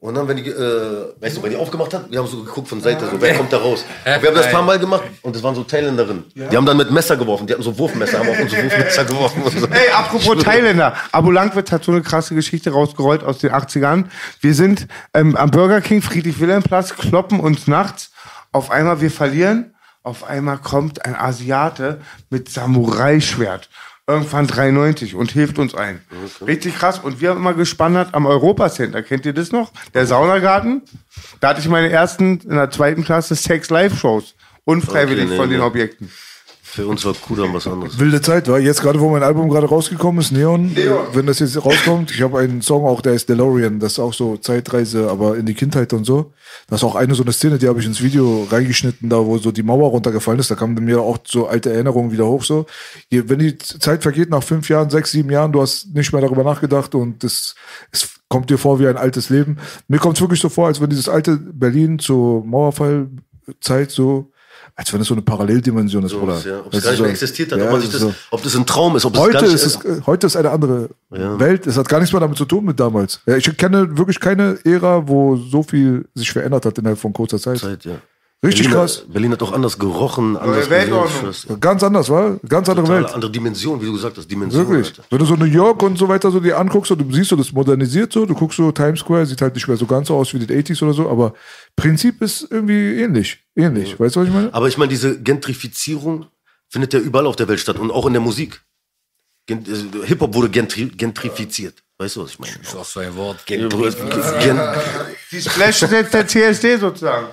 Und 0.06 0.14
dann, 0.14 0.28
wenn 0.28 0.38
die, 0.38 0.48
äh, 0.48 1.14
weißt 1.20 1.38
du, 1.38 1.42
wenn 1.42 1.50
die 1.50 1.56
aufgemacht 1.56 1.92
hat, 1.92 2.12
wir 2.12 2.20
haben 2.20 2.28
so 2.28 2.44
geguckt 2.44 2.68
von 2.68 2.80
Seite, 2.80 3.10
so, 3.10 3.20
wer 3.20 3.34
kommt 3.34 3.52
da 3.52 3.58
raus? 3.58 3.84
Und 4.06 4.22
wir 4.22 4.30
haben 4.30 4.36
das 4.36 4.46
ein 4.46 4.52
paar 4.52 4.62
Mal 4.62 4.78
gemacht 4.78 5.02
und 5.24 5.36
das 5.36 5.42
waren 5.42 5.56
so 5.56 5.64
Thailänderinnen. 5.64 6.26
Die 6.36 6.56
haben 6.56 6.66
dann 6.68 6.78
mit 6.78 6.92
Messer 6.92 7.18
geworfen, 7.18 7.48
die 7.48 7.54
hatten 7.54 7.64
so 7.64 7.76
Wurfmesser, 7.76 8.20
haben 8.20 8.30
auf 8.30 8.40
uns 8.40 8.52
so 8.52 8.58
Wurfmesser 8.58 9.06
geworfen. 9.06 9.42
Und 9.42 9.60
so. 9.60 9.66
Ey, 9.66 9.90
apropos 9.92 10.44
Thailänder. 10.44 10.96
Abu 11.12 11.32
Langwitz 11.32 11.72
hat 11.72 11.84
so 11.84 11.92
eine 11.92 12.04
krasse 12.04 12.36
Geschichte 12.36 12.70
rausgerollt 12.70 13.24
aus 13.24 13.40
den 13.40 13.52
80ern. 13.52 14.06
Wir 14.42 14.54
sind 14.54 14.88
ähm, 15.16 15.36
am 15.36 15.50
Burger 15.50 15.82
King, 15.82 16.04
Friedrich-Wilhelm-Platz, 16.04 16.96
kloppen 16.96 17.40
uns 17.40 17.66
nachts. 17.66 18.12
Auf 18.52 18.70
einmal, 18.70 19.02
wir 19.02 19.10
verlieren. 19.10 19.74
Auf 20.04 20.24
einmal 20.24 20.60
kommt 20.60 21.04
ein 21.04 21.16
Asiate 21.16 22.00
mit 22.30 22.50
Samurai-Schwert. 22.50 23.70
Irgendwann 24.08 24.46
93 24.46 25.16
und 25.16 25.32
hilft 25.32 25.58
uns 25.58 25.74
ein. 25.74 26.00
Richtig 26.46 26.78
krass. 26.78 27.00
Und 27.00 27.22
wir 27.22 27.30
haben 27.32 27.38
immer 27.38 27.56
gespannert 27.56 28.14
am 28.14 28.28
Europacenter. 28.28 29.02
Kennt 29.02 29.26
ihr 29.26 29.34
das 29.34 29.52
noch? 29.52 29.72
Der 29.96 30.06
Saunagarten. 30.06 30.84
Da 31.40 31.50
hatte 31.50 31.62
ich 31.62 31.68
meine 31.68 31.90
ersten 31.90 32.40
in 32.42 32.56
der 32.56 32.70
zweiten 32.70 33.04
Klasse 33.04 33.36
Sex-Live-Shows. 33.36 34.36
Unfreiwillig 34.64 35.24
Okay, 35.24 35.32
nee, 35.32 35.38
von 35.38 35.50
den 35.50 35.60
nee. 35.60 35.66
Für 36.76 36.88
uns 36.88 37.06
war 37.06 37.14
Kudamm 37.14 37.54
was 37.54 37.68
anderes. 37.68 37.98
Wilde 38.00 38.22
Zeit, 38.22 38.50
war 38.50 38.60
jetzt 38.60 38.82
gerade, 38.82 39.00
wo 39.00 39.10
mein 39.10 39.24
Album 39.24 39.50
gerade 39.50 39.66
rausgekommen 39.66 40.20
ist, 40.20 40.34
Neon. 40.34 40.76
Wenn 41.14 41.26
das 41.26 41.40
jetzt 41.40 41.64
rauskommt, 41.64 42.12
ich 42.12 42.22
habe 42.22 42.40
einen 42.40 42.62
Song 42.62 42.84
auch, 42.84 43.00
der 43.00 43.14
ist 43.14 43.30
DeLorean, 43.30 43.80
das 43.80 43.94
ist 43.94 44.00
auch 44.00 44.14
so 44.14 44.36
Zeitreise, 44.36 45.10
aber 45.10 45.38
in 45.38 45.46
die 45.46 45.54
Kindheit 45.54 45.94
und 45.94 46.04
so. 46.04 46.34
Das 46.68 46.82
ist 46.82 46.84
auch 46.84 46.96
eine 46.96 47.16
so 47.16 47.24
eine 47.24 47.32
Szene, 47.32 47.60
die 47.60 47.70
habe 47.70 47.80
ich 47.80 47.86
ins 47.86 48.04
Video 48.04 48.46
reingeschnitten, 48.52 49.10
da 49.10 49.26
wo 49.26 49.38
so 49.38 49.54
die 49.54 49.64
Mauer 49.64 49.88
runtergefallen 49.90 50.38
ist, 50.38 50.52
da 50.52 50.56
kamen 50.56 50.76
mir 50.84 51.00
auch 51.00 51.20
so 51.26 51.48
alte 51.48 51.72
Erinnerungen 51.72 52.12
wieder 52.12 52.26
hoch 52.26 52.44
so. 52.44 52.66
Wenn 53.10 53.40
die 53.40 53.58
Zeit 53.58 54.04
vergeht 54.04 54.30
nach 54.30 54.44
fünf 54.44 54.68
Jahren, 54.68 54.90
sechs, 54.90 55.12
sieben 55.12 55.30
Jahren, 55.30 55.54
du 55.54 55.62
hast 55.62 55.96
nicht 55.96 56.12
mehr 56.12 56.22
darüber 56.22 56.44
nachgedacht 56.44 56.94
und 56.94 57.24
das 57.24 57.56
ist 57.94 58.20
kommt 58.28 58.50
dir 58.50 58.58
vor 58.58 58.82
wie 58.82 58.88
ein 58.88 58.98
altes 58.98 59.30
Leben. 59.30 59.60
Mir 59.88 60.00
kommt 60.00 60.18
es 60.18 60.22
wirklich 60.22 60.42
so 60.42 60.50
vor, 60.50 60.68
als 60.68 60.82
wenn 60.82 60.90
dieses 60.90 61.08
alte 61.08 61.38
Berlin 61.38 62.00
zur 62.00 62.44
Mauerfallzeit 62.44 63.92
so, 63.92 64.34
als 64.78 64.92
wenn 64.94 65.00
es 65.02 65.08
so 65.08 65.14
eine 65.14 65.22
Paralleldimension 65.22 66.04
ist, 66.04 66.12
So, 66.12 66.20
Bruder. 66.20 66.40
ja, 66.46 66.60
ob 66.60 66.72
Das 66.72 66.80
es 66.80 66.84
gar 66.84 66.92
nicht 66.92 67.00
mehr 67.02 67.08
so- 67.10 67.12
existiert 67.12 67.52
hat, 67.52 67.60
Ja, 67.60 67.66
ob, 67.66 67.72
man 67.72 67.82
das 67.82 67.92
das, 67.92 68.02
so. 68.02 68.14
ob 68.32 68.44
das 68.44 68.56
ein 68.56 68.66
Traum 68.66 68.96
ist, 68.98 69.06
ob 69.06 69.14
es 69.14 69.20
Heute 69.22 69.34
gar 69.34 69.42
nicht 69.44 69.54
ist, 69.54 69.66
es, 69.86 70.06
heute 70.06 70.28
ist 70.28 70.36
eine 70.36 70.50
andere 70.52 70.90
Welt. 71.10 71.66
Es 71.66 71.78
hat 71.78 71.88
gar 71.88 72.00
nichts 72.00 72.12
mehr 72.12 72.20
damit 72.20 72.38
zu 72.38 72.44
tun 72.46 72.66
mit 72.66 72.78
damals. 72.80 73.22
Ja, 73.26 73.38
ich 73.38 73.56
kenne 73.58 73.98
wirklich 73.98 74.20
keine 74.20 74.58
Ära, 74.66 75.08
wo 75.08 75.38
so 75.38 75.64
viel 75.64 76.06
sich 76.14 76.30
verändert 76.32 76.66
hat 76.66 76.78
innerhalb 76.78 77.00
von 77.00 77.14
kurzer 77.14 77.40
Zeit. 77.40 77.60
Zeit, 77.60 77.86
ja. 77.86 77.94
Richtig 78.46 78.68
Berlin, 78.68 78.80
krass. 78.80 79.00
Hat, 79.00 79.14
Berlin 79.14 79.32
hat 79.32 79.44
auch 79.44 79.52
anders 79.52 79.78
gerochen, 79.80 80.38
anders 80.38 80.70
Weltordnung. 80.70 81.26
gesehen. 81.28 81.60
Ganz 81.60 81.84
anders, 81.84 82.10
war? 82.10 82.38
Ganz 82.48 82.70
andere 82.70 82.86
Totale 82.86 83.04
Welt. 83.06 83.14
andere 83.14 83.32
Dimension, 83.32 83.82
wie 83.82 83.86
du 83.86 83.94
gesagt 83.94 84.18
hast, 84.18 84.30
Dimension. 84.30 84.68
Wirklich. 84.68 84.88
Alter. 84.88 85.04
Wenn 85.10 85.20
du 85.20 85.26
so 85.26 85.36
New 85.36 85.46
York 85.46 85.82
und 85.84 85.98
so 85.98 86.08
weiter 86.08 86.32
so 86.32 86.40
dir 86.40 86.58
anguckst, 86.58 86.92
und 86.92 87.00
du 87.00 87.16
siehst 87.16 87.30
so, 87.30 87.36
das 87.36 87.52
modernisiert 87.52 88.14
so, 88.14 88.26
du 88.26 88.34
guckst 88.34 88.58
so 88.58 88.72
Times 88.72 89.00
Square, 89.00 89.26
sieht 89.26 89.42
halt 89.42 89.56
nicht 89.56 89.68
mehr 89.68 89.78
so 89.78 89.86
ganz 89.86 90.08
so 90.08 90.16
aus 90.16 90.34
wie 90.34 90.40
die 90.40 90.54
80s 90.54 90.84
oder 90.84 90.94
so, 90.94 91.10
aber 91.10 91.34
Prinzip 91.76 92.22
ist 92.22 92.48
irgendwie 92.50 93.02
ähnlich. 93.02 93.40
Ähnlich. 93.56 94.00
Weißt 94.00 94.16
du, 94.16 94.22
was 94.22 94.28
ich 94.28 94.34
meine? 94.34 94.54
Aber 94.54 94.68
ich 94.68 94.78
meine, 94.78 94.90
diese 94.90 95.20
Gentrifizierung 95.22 96.28
findet 96.70 96.94
ja 96.94 97.00
überall 97.00 97.28
auf 97.28 97.36
der 97.36 97.48
Welt 97.48 97.60
statt 97.60 97.80
und 97.80 97.92
auch 97.92 98.06
in 98.06 98.14
der 98.14 98.22
Musik. 98.22 98.62
Gen 99.48 99.64
äh, 99.66 100.08
Hip-Hop 100.08 100.34
wurde 100.34 100.50
gentri 100.50 100.86
gentrifiziert. 100.86 101.84
Weißt 101.98 102.16
du, 102.16 102.24
was 102.24 102.32
ich 102.32 102.40
meine? 102.40 102.54
Das 102.60 102.70
ist 102.70 102.76
auch 102.76 102.86
so 102.86 103.00
ein 103.00 103.16
Wort. 103.16 103.46
Gen 103.46 103.70
Die 103.70 105.42
Splash 105.42 105.84
ist 105.84 105.92
jetzt 105.92 106.14
der 106.14 106.28
CSD 106.28 106.78
sozusagen. 106.78 107.28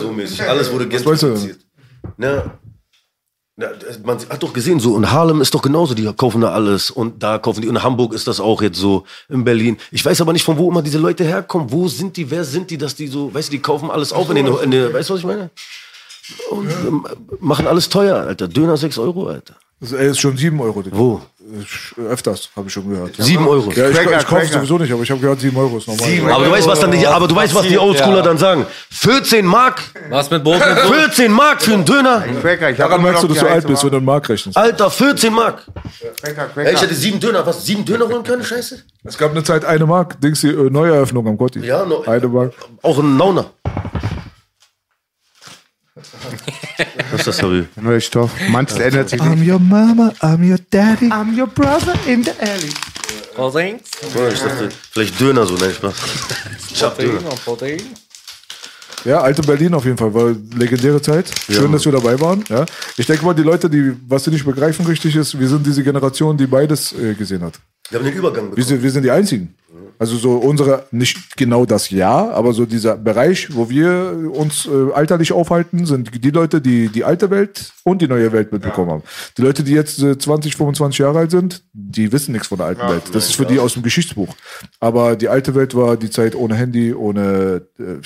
So 0.00 0.12
mäßig. 0.12 0.42
Alles 0.42 0.72
wurde 0.72 0.88
gentrifiziert. 0.88 1.58
Na, 2.16 2.58
man 4.02 4.18
hat 4.18 4.42
doch 4.42 4.52
gesehen, 4.52 4.80
so 4.80 4.96
in 4.96 5.10
Harlem 5.10 5.40
ist 5.40 5.54
doch 5.54 5.62
genauso, 5.62 5.94
die 5.94 6.12
kaufen 6.12 6.40
da 6.40 6.50
alles 6.50 6.90
und 6.90 7.22
da 7.22 7.38
kaufen 7.38 7.60
die. 7.62 7.68
Und 7.68 7.76
in 7.76 7.82
Hamburg 7.82 8.12
ist 8.12 8.26
das 8.26 8.40
auch 8.40 8.60
jetzt 8.62 8.78
so, 8.78 9.04
in 9.28 9.44
Berlin. 9.44 9.76
Ich 9.92 10.04
weiß 10.04 10.20
aber 10.20 10.32
nicht, 10.32 10.44
von 10.44 10.58
wo 10.58 10.68
immer 10.68 10.82
diese 10.82 10.98
Leute 10.98 11.24
herkommen. 11.24 11.70
Wo 11.70 11.86
sind 11.86 12.16
die, 12.16 12.30
wer 12.30 12.44
sind 12.44 12.70
die, 12.70 12.78
dass 12.78 12.96
die 12.96 13.06
so, 13.06 13.32
weißt 13.32 13.48
du, 13.48 13.52
die 13.52 13.62
kaufen 13.62 13.90
alles 13.90 14.12
auf 14.12 14.28
in 14.30 14.36
den, 14.36 14.46
in 14.46 14.70
den 14.72 14.92
weißt 14.92 15.08
du, 15.08 15.14
was 15.14 15.20
ich 15.20 15.26
meine? 15.26 15.50
Und 16.50 16.70
ähm, 16.70 17.06
machen 17.40 17.66
alles 17.66 17.88
teuer, 17.88 18.16
Alter. 18.16 18.48
Döner 18.48 18.76
6 18.76 18.98
Euro, 18.98 19.26
Alter. 19.28 19.54
Das 19.80 19.92
ist 19.92 20.18
schon 20.20 20.36
7 20.36 20.58
Euro. 20.60 20.80
Digga. 20.82 20.96
Wo? 20.96 21.20
Ich- 21.60 21.98
Öfters, 21.98 22.48
habe 22.56 22.68
ich 22.68 22.72
schon 22.72 22.88
gehört. 22.88 23.16
7 23.18 23.46
Euro. 23.46 23.70
Ja, 23.72 23.90
ich, 23.90 23.96
Cracker, 23.96 24.18
ich 24.18 24.26
kaufe 24.26 24.40
Cracker. 24.42 24.52
sowieso 24.60 24.78
nicht, 24.78 24.92
aber 24.92 25.02
ich 25.02 25.10
habe 25.10 25.20
gehört, 25.20 25.40
7 25.40 25.54
Euro 25.58 25.76
ist 25.76 25.86
normal. 25.86 26.32
Aber 26.32 26.44
du 26.46 26.50
weißt, 26.52 26.66
was 26.66 26.80
dann 26.80 26.90
die, 26.92 27.06
aber 27.06 27.28
du 27.28 27.36
weißt, 27.36 27.54
was 27.54 27.66
die 27.66 27.76
Oldschooler 27.78 28.22
dann 28.22 28.38
sagen. 28.38 28.64
14 28.90 29.44
Mark? 29.44 29.82
Was 30.08 30.30
mit 30.30 30.42
Brot 30.42 30.54
und 30.54 30.74
Brot? 30.86 30.94
14 30.94 31.30
Mark 31.30 31.60
für 31.60 31.74
einen 31.74 31.84
Döner? 31.84 32.24
Cracker, 32.40 32.70
ich 32.70 32.80
hab 32.80 32.88
Daran 32.88 33.02
merkst 33.02 33.24
du, 33.24 33.28
dass 33.28 33.38
du 33.40 33.46
alt 33.46 33.66
bist, 33.66 33.82
wenn 33.84 33.90
du 33.90 33.96
einen 33.98 34.06
Mark 34.06 34.26
rechnest. 34.26 34.56
Alter, 34.56 34.90
14 34.90 35.34
Mark. 35.34 35.66
Cracker, 36.22 36.42
Ey, 36.56 36.62
ich 36.62 36.70
Cracker. 36.70 36.80
hätte 36.80 36.94
7 36.94 37.20
Döner. 37.20 37.46
Was? 37.46 37.66
7 37.66 37.84
Döner 37.84 38.08
holen 38.08 38.22
können? 38.22 38.42
Scheiße? 38.42 38.78
Es 39.04 39.18
gab 39.18 39.32
eine 39.32 39.44
Zeit 39.44 39.66
eine 39.66 39.84
Mark, 39.84 40.18
Dings, 40.22 40.40
die 40.40 40.48
äh, 40.48 40.70
Neueröffnung 40.70 41.26
am 41.28 41.36
Gotti. 41.36 41.58
Ja, 41.60 41.84
no, 41.84 42.02
Eine 42.06 42.26
Mark. 42.28 42.54
Auch 42.80 42.98
ein 42.98 43.18
Nauner. 43.18 43.50
Was 47.10 47.20
ist 47.20 47.26
das, 47.26 47.42
Harry? 47.42 47.64
Neuer 47.80 48.00
Stoff. 48.00 48.30
Manches 48.48 48.78
ändert 48.78 49.10
sich 49.10 49.20
nicht. 49.20 49.30
I'm 49.30 49.50
your 49.52 49.58
mama, 49.58 50.12
I'm 50.20 50.48
your 50.48 50.58
daddy. 50.70 51.06
I'm 51.06 51.38
your 51.38 51.46
brother 51.46 51.94
in 52.06 52.24
the 52.24 52.30
alley. 52.40 52.70
Protein? 53.34 53.80
Ja, 54.14 54.28
ich 54.28 54.38
dachte, 54.40 54.68
vielleicht 54.92 55.20
Döner 55.20 55.44
so, 55.46 55.54
nein, 55.54 55.72
Spaß. 55.72 55.94
Ich 56.72 56.82
hab 56.82 56.98
Döner. 56.98 57.18
Protein. 57.44 57.80
Ja, 59.04 59.20
alte 59.20 59.42
Berlin 59.42 59.74
auf 59.74 59.84
jeden 59.84 59.98
Fall, 59.98 60.14
war 60.14 60.34
legendäre 60.56 61.02
Zeit. 61.02 61.26
Schön, 61.50 61.70
dass 61.72 61.84
wir 61.84 61.92
dabei 61.92 62.18
waren. 62.20 62.42
Ja. 62.48 62.64
Ich 62.96 63.04
denke 63.06 63.22
mal, 63.24 63.34
die 63.34 63.42
Leute, 63.42 63.68
die, 63.68 63.92
was 64.08 64.24
sie 64.24 64.30
nicht 64.30 64.46
begreifen 64.46 64.86
richtig 64.86 65.14
ist, 65.14 65.38
wir 65.38 65.46
sind 65.46 65.66
diese 65.66 65.82
Generation, 65.82 66.36
die 66.38 66.46
beides 66.46 66.92
äh, 66.94 67.12
gesehen 67.14 67.42
hat. 67.42 67.54
Wir 67.90 67.98
haben 67.98 68.06
den 68.06 68.14
Übergang 68.14 68.44
Wir 68.44 68.50
bekommen. 68.50 68.66
sind, 68.66 68.82
wir 68.82 68.90
sind 68.90 69.02
die 69.02 69.10
Einzigen. 69.10 69.54
Also 69.98 70.16
so 70.16 70.36
unsere, 70.36 70.86
nicht 70.90 71.36
genau 71.36 71.66
das 71.66 71.90
Jahr, 71.90 72.32
aber 72.34 72.52
so 72.52 72.66
dieser 72.66 72.96
Bereich, 72.96 73.54
wo 73.54 73.70
wir 73.70 74.30
uns 74.32 74.66
äh, 74.66 74.92
alterlich 74.92 75.32
aufhalten, 75.32 75.86
sind 75.86 76.24
die 76.24 76.30
Leute, 76.30 76.60
die 76.60 76.88
die 76.88 77.04
alte 77.04 77.30
Welt 77.30 77.72
und 77.84 78.02
die 78.02 78.08
neue 78.08 78.32
Welt 78.32 78.52
mitbekommen 78.52 78.90
haben. 78.90 79.02
Die 79.38 79.42
Leute, 79.42 79.62
die 79.62 79.72
jetzt 79.72 80.02
äh, 80.02 80.18
20, 80.18 80.56
25 80.56 80.98
Jahre 80.98 81.20
alt 81.20 81.30
sind, 81.30 81.62
die 81.72 82.12
wissen 82.12 82.32
nichts 82.32 82.48
von 82.48 82.58
der 82.58 82.68
alten 82.68 82.88
Welt. 82.88 83.02
Das 83.12 83.26
ist 83.26 83.36
für 83.36 83.46
die 83.46 83.58
aus 83.58 83.74
dem 83.74 83.82
Geschichtsbuch. 83.82 84.34
Aber 84.80 85.16
die 85.16 85.28
alte 85.28 85.54
Welt 85.54 85.74
war 85.74 85.96
die 85.96 86.10
Zeit 86.10 86.34
ohne 86.34 86.56
Handy, 86.56 86.92
ohne 86.92 87.62
äh, 87.78 88.00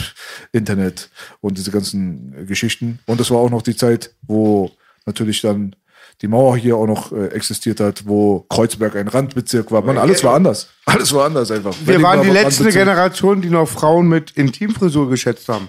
Internet 0.52 1.10
und 1.40 1.56
diese 1.56 1.70
ganzen 1.70 2.46
Geschichten. 2.46 2.98
Und 3.06 3.20
das 3.20 3.30
war 3.30 3.38
auch 3.38 3.50
noch 3.50 3.62
die 3.62 3.76
Zeit, 3.76 4.14
wo 4.22 4.70
natürlich 5.06 5.40
dann 5.40 5.74
die 6.22 6.28
Mauer 6.28 6.56
hier 6.56 6.76
auch 6.76 6.86
noch 6.86 7.12
äh, 7.12 7.26
existiert 7.28 7.80
hat, 7.80 8.02
wo 8.06 8.44
Kreuzberg 8.48 8.96
ein 8.96 9.08
Randbezirk 9.08 9.70
war. 9.70 9.82
Man, 9.82 9.98
alles 9.98 10.24
war 10.24 10.34
anders. 10.34 10.68
Alles 10.84 11.12
war 11.12 11.26
anders 11.26 11.50
einfach. 11.50 11.74
Wir 11.78 11.86
Berlin 11.86 12.02
waren 12.02 12.18
war 12.18 12.24
die 12.24 12.30
letzte 12.30 12.64
Randbezirk. 12.64 12.74
Generation, 12.86 13.40
die 13.42 13.50
noch 13.50 13.68
Frauen 13.68 14.08
mit 14.08 14.32
Intimfrisur 14.32 15.08
geschätzt 15.08 15.48
haben. 15.48 15.68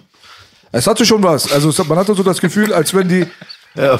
Es 0.71 0.87
hatte 0.87 1.05
schon 1.05 1.21
was. 1.23 1.51
Also 1.51 1.69
es 1.69 1.77
hat- 1.79 1.87
man 1.87 1.97
hatte 1.97 2.13
so 2.15 2.23
das 2.23 2.39
Gefühl, 2.39 2.73
als 2.73 2.93
wenn 2.93 3.07
die, 3.09 3.25
Ja, 3.75 3.99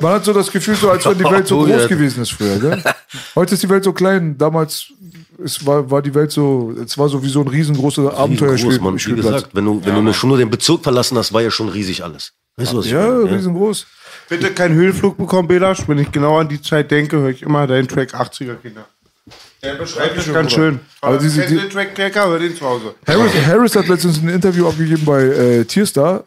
man 0.00 0.12
hat 0.12 0.24
so 0.24 0.32
das 0.34 0.50
Gefühl, 0.52 0.74
so 0.76 0.90
als 0.90 1.04
wenn 1.06 1.16
die 1.18 1.24
Welt 1.24 1.46
so 1.48 1.60
Oh, 1.60 1.64
groß 1.64 1.82
ja. 1.82 1.86
gewesen 1.86 2.22
ist 2.22 2.32
früher. 2.32 2.58
Gell? 2.58 2.82
Heute 3.34 3.54
ist 3.54 3.62
die 3.62 3.68
Welt 3.70 3.84
so 3.84 3.92
klein. 3.92 4.36
Damals 4.36 4.86
es 5.42 5.64
war, 5.64 5.90
war 5.90 6.02
die 6.02 6.14
Welt 6.14 6.30
so, 6.32 6.74
es 6.84 6.98
war 6.98 7.08
so 7.08 7.22
wie 7.22 7.28
so 7.28 7.40
ein 7.40 7.48
riesengroßes 7.48 8.04
Groß, 8.04 8.12
Mann. 8.12 8.22
Abenteuerspielplatz. 8.24 9.06
Wie 9.06 9.14
gesagt, 9.14 9.48
wenn 9.54 9.64
du, 9.64 9.80
wenn 9.84 9.94
du 9.94 10.02
ne- 10.02 10.12
schon 10.14 10.28
nur 10.28 10.38
den 10.38 10.50
Bezirk 10.50 10.82
verlassen 10.82 11.16
hast, 11.16 11.32
war 11.32 11.40
ja 11.40 11.50
schon 11.50 11.68
riesig 11.68 12.02
alles. 12.04 12.32
Weißt 12.56 12.72
du, 12.72 12.78
was 12.78 12.86
ich 12.86 12.92
Ja, 12.92 13.06
meine? 13.06 13.30
riesengroß. 13.36 13.86
Bitte 14.28 14.50
keinen 14.52 14.74
Höhenflug 14.74 15.16
bekommen, 15.16 15.48
Belasch. 15.48 15.88
Wenn 15.88 15.98
ich 15.98 16.12
genau 16.12 16.38
an 16.38 16.48
die 16.48 16.60
Zeit 16.60 16.90
denke, 16.90 17.16
höre 17.18 17.30
ich 17.30 17.42
immer 17.42 17.66
deinen 17.66 17.88
Track 17.88 18.14
80er 18.14 18.56
Kinder. 18.56 18.84
Der 19.62 19.74
beschreibt 19.74 20.16
es 20.18 20.32
ganz 20.32 20.52
schön. 20.52 20.80
Aber 21.00 21.14
Aber 21.14 21.18
diese- 21.22 21.40
diese, 21.42 21.54
die- 21.54 21.60
den 21.62 21.70
Track 21.70 21.94
Cracker, 21.94 22.28
hör 22.28 22.38
den 22.38 22.54
zu 22.56 22.64
Hause. 22.64 22.94
Harris, 23.06 23.32
Harris 23.46 23.76
hat 23.76 23.88
letztens 23.88 24.18
ein 24.22 24.28
Interview 24.28 24.68
abgegeben 24.68 25.04
bei 25.04 25.22
äh, 25.22 25.64
Tierstar. 25.64 26.24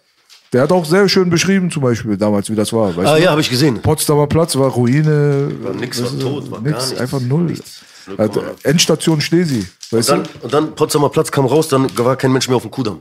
Der 0.54 0.64
hat 0.64 0.72
auch 0.74 0.84
sehr 0.84 1.08
schön 1.08 1.30
beschrieben, 1.30 1.72
zum 1.72 1.82
Beispiel 1.84 2.18
damals, 2.18 2.50
wie 2.50 2.56
das 2.56 2.74
war. 2.74 2.96
Weißt 2.96 3.08
Ah 3.08 3.16
du? 3.16 3.24
ja, 3.24 3.32
habe 3.32 3.40
ich 3.40 3.50
gesehen. 3.50 3.82
Potsdamer 3.82 4.28
Platz 4.28 4.58
war 4.58 4.70
Ruine. 4.70 5.50
War 5.62 5.74
nix, 5.74 6.02
war 6.04 6.20
tot, 6.20 6.52
war 6.52 6.60
nix, 6.60 6.72
gar 6.74 6.86
nichts. 6.88 7.00
einfach 7.00 7.20
null. 7.22 7.44
Nichts. 7.44 7.82
Hat, 8.18 8.32
Endstation 8.64 9.22
Schlesi. 9.22 9.66
Weißt 9.92 10.10
Dann, 10.10 10.24
du? 10.24 10.30
und 10.42 10.54
dann 10.54 10.76
Potsdamer 10.76 11.08
Platz 11.10 11.32
kam 11.32 11.46
raus, 11.46 11.70
dann 11.70 11.88
war 11.98 12.16
kein 12.18 12.34
Mensch 12.34 12.48
mehr 12.50 12.58
auf 12.58 12.64
dem 12.64 12.72
Kudamm. 12.72 13.00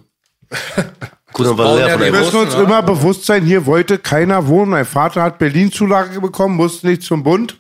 Bauen 1.33 1.77
leer 1.79 1.89
ja 1.89 1.97
die. 1.97 2.05
Wir 2.05 2.13
müssen 2.13 2.37
uns 2.37 2.55
Russen, 2.55 2.65
immer 2.65 2.83
bewusst 2.83 3.27
sein, 3.27 3.45
hier 3.45 3.67
wollte 3.67 3.99
keiner 3.99 4.47
wohnen. 4.47 4.71
Mein 4.71 4.85
Vater 4.85 5.23
hat 5.23 5.39
Berlin-Zulage 5.39 6.21
bekommen, 6.21 6.57
musste 6.57 6.87
nicht 6.89 7.03
zum 7.03 7.23
Bund. 7.23 7.57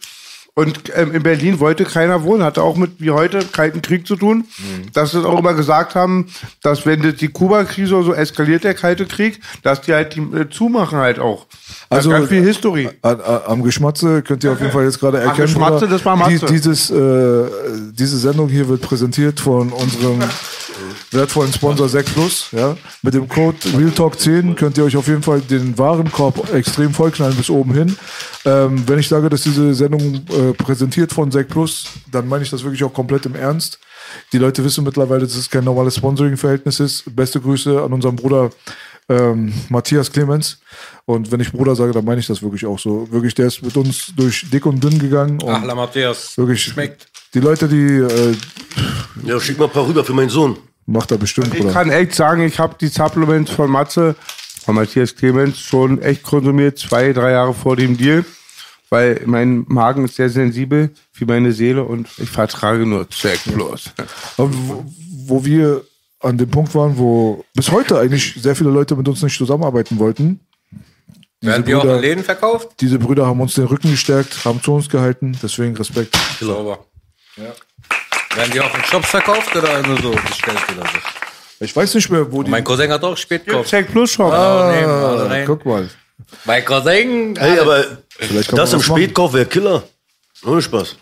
Und 0.54 0.78
ähm, 0.96 1.14
in 1.14 1.22
Berlin 1.22 1.60
wollte 1.60 1.84
keiner 1.84 2.22
wohnen, 2.24 2.42
hatte 2.42 2.60
auch 2.62 2.76
mit, 2.76 3.00
wie 3.00 3.12
heute, 3.12 3.38
Kalten 3.46 3.80
Krieg 3.82 4.06
zu 4.06 4.16
tun. 4.16 4.44
Dass 4.92 5.12
sie 5.12 5.24
auch 5.24 5.38
immer 5.38 5.54
gesagt 5.54 5.94
haben, 5.94 6.26
dass 6.60 6.84
wenn 6.84 7.00
die 7.16 7.28
Kuba-Krise 7.28 7.94
oder 7.94 8.04
so 8.04 8.12
eskaliert, 8.14 8.64
der 8.64 8.74
Kalte 8.74 9.06
Krieg, 9.06 9.40
dass 9.62 9.80
die 9.80 9.94
halt 9.94 10.16
die 10.16 10.20
äh, 10.20 10.50
zumachen 10.50 10.98
halt 10.98 11.18
auch. 11.20 11.46
Also 11.88 12.10
Also, 12.10 12.10
ganz 12.10 12.28
viel 12.28 12.42
History. 12.44 12.90
An- 13.00 13.20
an- 13.20 13.40
Am 13.46 13.62
Geschmatze 13.62 14.22
könnt 14.22 14.42
ihr 14.44 14.52
auf 14.52 14.60
jeden 14.60 14.72
Fall 14.72 14.84
jetzt 14.84 14.98
gerade 14.98 15.18
erkennen. 15.18 15.46
Geschmatze, 15.46 15.78
Bruder, 15.86 15.92
das 15.92 16.04
war 16.04 16.16
Matze. 16.16 16.44
dieses, 16.46 16.90
äh, 16.90 17.44
diese 17.92 18.18
Sendung 18.18 18.48
hier 18.48 18.68
wird 18.68 18.82
präsentiert 18.82 19.38
von 19.40 19.70
unserem 19.72 20.18
wertvollen 21.10 21.52
Sponsor 21.52 21.88
Sec 21.88 22.06
Plus. 22.06 22.48
Ja? 22.52 22.76
Mit 23.02 23.14
dem 23.14 23.28
Code 23.28 23.56
RealTalk10 23.74 24.54
könnt 24.54 24.78
ihr 24.78 24.84
euch 24.84 24.96
auf 24.96 25.06
jeden 25.08 25.22
Fall 25.22 25.40
den 25.40 25.76
Warenkorb 25.78 26.52
extrem 26.52 26.92
vollknallen 26.92 27.36
bis 27.36 27.50
oben 27.50 27.74
hin. 27.74 27.96
Ähm, 28.44 28.82
wenn 28.86 28.98
ich 28.98 29.08
sage, 29.08 29.28
dass 29.28 29.42
diese 29.42 29.74
Sendung 29.74 30.14
äh, 30.28 30.52
präsentiert 30.54 31.12
von 31.12 31.30
Sec 31.30 31.48
Plus, 31.48 31.84
dann 32.10 32.28
meine 32.28 32.44
ich 32.44 32.50
das 32.50 32.62
wirklich 32.62 32.84
auch 32.84 32.92
komplett 32.92 33.26
im 33.26 33.34
Ernst. 33.34 33.78
Die 34.32 34.38
Leute 34.38 34.64
wissen 34.64 34.84
mittlerweile, 34.84 35.20
dass 35.20 35.36
es 35.36 35.50
kein 35.50 35.64
normales 35.64 35.96
Sponsoring-Verhältnis 35.96 36.80
ist. 36.80 37.04
Beste 37.14 37.40
Grüße 37.40 37.82
an 37.82 37.92
unseren 37.92 38.16
Bruder 38.16 38.50
ähm, 39.08 39.52
Matthias 39.68 40.10
Clemens. 40.10 40.58
Und 41.04 41.30
wenn 41.32 41.40
ich 41.40 41.52
Bruder 41.52 41.74
sage, 41.74 41.92
dann 41.92 42.04
meine 42.04 42.20
ich 42.20 42.26
das 42.26 42.42
wirklich 42.42 42.64
auch 42.66 42.78
so. 42.78 43.10
Wirklich, 43.10 43.34
der 43.34 43.46
ist 43.46 43.62
mit 43.62 43.76
uns 43.76 44.12
durch 44.16 44.46
dick 44.50 44.64
und 44.66 44.82
dünn 44.82 44.98
gegangen. 44.98 45.42
Und 45.42 45.50
Ach, 45.50 45.64
la 45.64 45.74
Matthias. 45.74 46.36
wirklich, 46.38 46.62
Schmeckt. 46.62 47.06
die 47.34 47.40
Leute, 47.40 47.68
die 47.68 47.76
äh, 47.96 48.34
Ja, 49.24 49.40
schick 49.40 49.58
mal 49.58 49.64
ein 49.66 49.70
paar 49.70 49.86
rüber 49.86 50.04
für 50.04 50.12
meinen 50.12 50.30
Sohn. 50.30 50.56
Macht 50.90 51.10
er 51.10 51.18
bestimmt, 51.18 51.54
Ich 51.54 51.60
Bruder. 51.60 51.72
kann 51.72 51.90
echt 51.90 52.14
sagen, 52.14 52.42
ich 52.42 52.58
habe 52.58 52.76
die 52.80 52.88
Supplements 52.88 53.50
von 53.50 53.70
Matze, 53.70 54.16
von 54.64 54.74
Matthias 54.74 55.14
Clemens, 55.16 55.58
schon 55.58 56.00
echt 56.02 56.22
konsumiert, 56.22 56.78
zwei, 56.78 57.12
drei 57.12 57.32
Jahre 57.32 57.54
vor 57.54 57.76
dem 57.76 57.96
Deal. 57.96 58.24
Weil 58.92 59.22
mein 59.24 59.64
Magen 59.68 60.04
ist 60.04 60.16
sehr 60.16 60.28
sensibel, 60.28 60.90
wie 61.14 61.24
meine 61.24 61.52
Seele, 61.52 61.84
und 61.84 62.08
ich 62.18 62.28
vertrage 62.28 62.84
nur 62.84 63.08
Zack 63.08 63.38
bloß. 63.44 63.84
Aber 64.36 64.50
wo, 64.52 64.84
wo 65.26 65.44
wir 65.44 65.82
an 66.18 66.36
dem 66.36 66.50
Punkt 66.50 66.74
waren, 66.74 66.98
wo 66.98 67.44
bis 67.54 67.70
heute 67.70 67.98
eigentlich 68.00 68.34
sehr 68.42 68.56
viele 68.56 68.70
Leute 68.70 68.96
mit 68.96 69.06
uns 69.06 69.22
nicht 69.22 69.38
zusammenarbeiten 69.38 69.98
wollten. 70.00 70.40
Werden 71.40 71.64
die 71.64 71.74
auch 71.74 71.82
Brüder- 71.82 71.94
in 71.96 72.00
Läden 72.02 72.24
verkauft? 72.24 72.68
Diese 72.80 72.98
Brüder 72.98 73.26
haben 73.26 73.40
uns 73.40 73.54
den 73.54 73.64
Rücken 73.66 73.92
gestärkt, 73.92 74.44
haben 74.44 74.60
zu 74.60 74.74
uns 74.74 74.88
gehalten, 74.88 75.38
deswegen 75.40 75.76
Respekt. 75.76 76.18
Sauber. 76.40 76.84
Werden 78.36 78.52
die 78.52 78.60
auch 78.60 78.74
in 78.74 78.84
Shops 78.84 79.08
verkauft 79.08 79.54
oder 79.56 79.82
nur 79.82 80.00
so 80.00 80.10
bestellt 80.10 80.58
oder 80.76 80.86
so? 80.88 80.98
Ich 81.62 81.74
weiß 81.74 81.94
nicht 81.94 82.10
mehr, 82.10 82.30
wo 82.32 82.42
die. 82.42 82.50
Mein 82.50 82.64
Cousin 82.64 82.90
hat 82.90 83.02
auch 83.04 83.16
spät 83.16 83.44
gekauft. 83.44 83.68
Zack 83.68 83.90
Plus 83.92 84.12
Shop. 84.12 84.32
Oh, 84.32 84.70
nee, 84.72 84.84
alle 84.84 85.28
rein. 85.30 85.46
Guck 85.46 85.66
mal. 85.66 85.88
Mein 86.44 86.64
Cousin. 86.64 87.36
Hey, 87.38 87.58
aber 87.58 87.84
das 88.52 88.72
im. 88.72 88.80
Spätkauf 88.82 89.32
wäre 89.34 89.46
Killer. 89.46 89.82
Ohne 90.46 90.62
Spaß. 90.62 90.96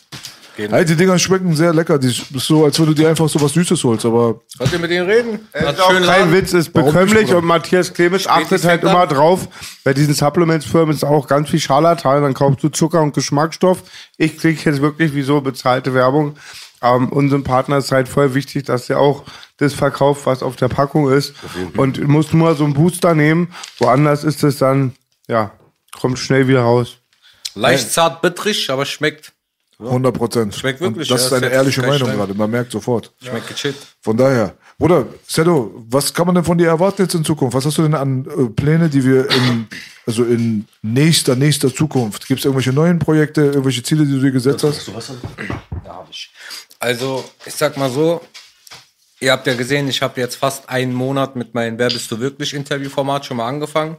gehen. 0.57 0.73
Ey, 0.73 0.85
die 0.85 0.97
Dinger 0.97 1.19
schmecken 1.19 1.55
sehr 1.55 1.73
lecker. 1.73 1.99
Die 1.99 2.09
ist 2.09 2.27
so, 2.35 2.65
als 2.65 2.79
wenn 2.79 2.87
du 2.87 2.95
dir 2.95 3.09
einfach 3.09 3.29
so 3.29 3.41
was 3.41 3.53
Süßes 3.53 3.83
holst, 3.85 4.05
aber 4.05 4.41
Könnt 4.59 4.73
ihr 4.73 4.79
mit 4.81 4.91
denen 4.91 5.09
reden? 5.09 5.49
Ist 5.53 5.81
auch 5.81 5.93
kein 5.93 6.03
Laden. 6.03 6.33
Witz, 6.33 6.53
ist 6.53 6.73
bekömmlich 6.73 7.33
und 7.33 7.45
Matthias 7.45 7.93
Clemens 7.95 8.27
achtet 8.27 8.65
halt 8.65 8.83
immer 8.83 9.07
drauf. 9.07 9.49
Bei 9.85 9.95
diesen 9.95 10.15
Supplements-Firmen 10.15 10.95
ist 10.95 11.05
auch 11.05 11.27
ganz 11.29 11.51
viel 11.51 11.61
Scharlatan, 11.61 12.23
dann 12.23 12.35
kaufst 12.35 12.63
du 12.63 12.69
Zucker 12.69 13.01
und 13.01 13.15
Geschmacksstoff. 13.15 13.83
Ich 14.17 14.37
kriege 14.39 14.61
jetzt 14.65 14.83
wirklich 14.83 15.15
wie 15.15 15.23
so 15.23 15.41
bezahlte 15.41 15.95
Werbung. 15.95 16.37
Ähm, 16.83 17.09
unserem 17.09 17.45
Partner 17.45 17.79
ist 17.79 17.93
halt 17.93 18.09
voll 18.09 18.35
wichtig, 18.35 18.65
dass 18.65 18.89
er 18.89 18.99
auch 19.01 19.25
das 19.57 19.75
verkauft, 19.75 20.27
was 20.27 20.43
auf 20.43 20.57
der 20.57 20.69
Packung 20.69 21.11
ist. 21.11 21.35
Und 21.77 22.07
muss 22.07 22.33
nur 22.33 22.55
so 22.55 22.65
einen 22.65 22.75
Booster 22.75 23.15
nehmen. 23.15 23.53
Woanders 23.79 24.25
ist 24.25 24.45
es 24.45 24.59
dann, 24.59 24.95
ja, 25.27 25.53
kommt 25.99 26.19
schnell 26.19 26.47
wieder 26.49 26.63
raus. 26.63 26.99
Leicht 27.55 27.93
zart 27.93 28.23
bittrig, 28.23 28.71
aber 28.71 28.87
schmeckt. 28.87 29.33
100 29.81 30.13
Prozent. 30.15 30.55
Schmeckt 30.55 30.81
wirklich, 30.81 31.09
Das 31.09 31.21
ja, 31.21 31.27
ist 31.27 31.33
eine 31.45 31.53
ehrliche 31.53 31.81
Meinung 31.83 31.97
Stein. 31.99 32.17
gerade. 32.17 32.35
Man 32.35 32.51
merkt 32.51 32.73
sofort. 32.73 33.13
Schmeckt 33.23 33.47
gechillt. 33.49 33.77
Von 34.01 34.17
daher. 34.17 34.55
Bruder, 34.77 35.07
Sedo, 35.27 35.73
was 35.89 36.15
kann 36.15 36.27
man 36.27 36.35
denn 36.37 36.45
von 36.45 36.59
dir 36.59 36.69
erwarten 36.69 37.03
jetzt 37.03 37.15
in 37.15 37.25
Zukunft? 37.25 37.57
Was 37.57 37.65
hast 37.65 37.79
du 37.79 37.83
denn 37.83 37.95
an 37.95 38.27
äh, 38.27 38.49
Pläne, 38.49 38.89
die 38.89 39.05
wir 39.05 39.29
in, 39.29 39.67
also 40.07 40.25
in 40.25 40.67
nächster, 40.83 41.35
nächster 41.37 41.73
Zukunft? 41.75 42.27
Gibt 42.27 42.41
es 42.41 42.45
irgendwelche 42.45 42.73
neuen 42.73 42.99
Projekte, 43.01 43.43
irgendwelche 43.43 43.83
Ziele, 43.83 44.05
die 44.05 44.13
du 44.13 44.21
dir 44.21 44.31
gesetzt 44.31 44.63
hast? 44.65 44.89
Ja, 44.89 44.95
hab 45.87 46.09
ich. 46.11 46.33
Also, 46.79 47.25
ich 47.45 47.55
sag 47.55 47.77
mal 47.77 47.91
so, 47.91 48.21
ihr 49.21 49.33
habt 49.33 49.47
ja 49.47 49.55
gesehen, 49.55 49.89
ich 49.89 50.01
habe 50.03 50.21
jetzt 50.21 50.37
fast 50.37 50.69
einen 50.69 50.95
Monat 50.95 51.35
mit 51.35 51.55
meinem 51.55 51.79
Wer 51.79 51.89
bist 51.89 52.11
du 52.11 52.21
wirklich 52.21 52.55
Interviewformat 52.55 53.27
schon 53.27 53.39
mal 53.39 53.49
angefangen. 53.49 53.97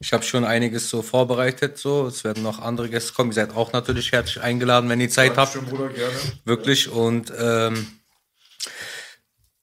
Ich 0.00 0.12
habe 0.12 0.22
schon 0.22 0.44
einiges 0.44 0.90
so 0.90 1.02
vorbereitet, 1.02 1.78
so. 1.78 2.06
Es 2.06 2.22
werden 2.22 2.42
noch 2.42 2.60
andere 2.60 2.88
Gäste 2.88 3.14
kommen. 3.14 3.30
Ihr 3.30 3.34
seid 3.34 3.56
auch 3.56 3.72
natürlich 3.72 4.12
herzlich 4.12 4.40
eingeladen, 4.40 4.88
wenn 4.88 5.00
ihr 5.00 5.10
Zeit 5.10 5.36
habt. 5.36 5.54
Wirklich. 6.44 6.88
Und 6.88 7.32
ähm, 7.36 7.98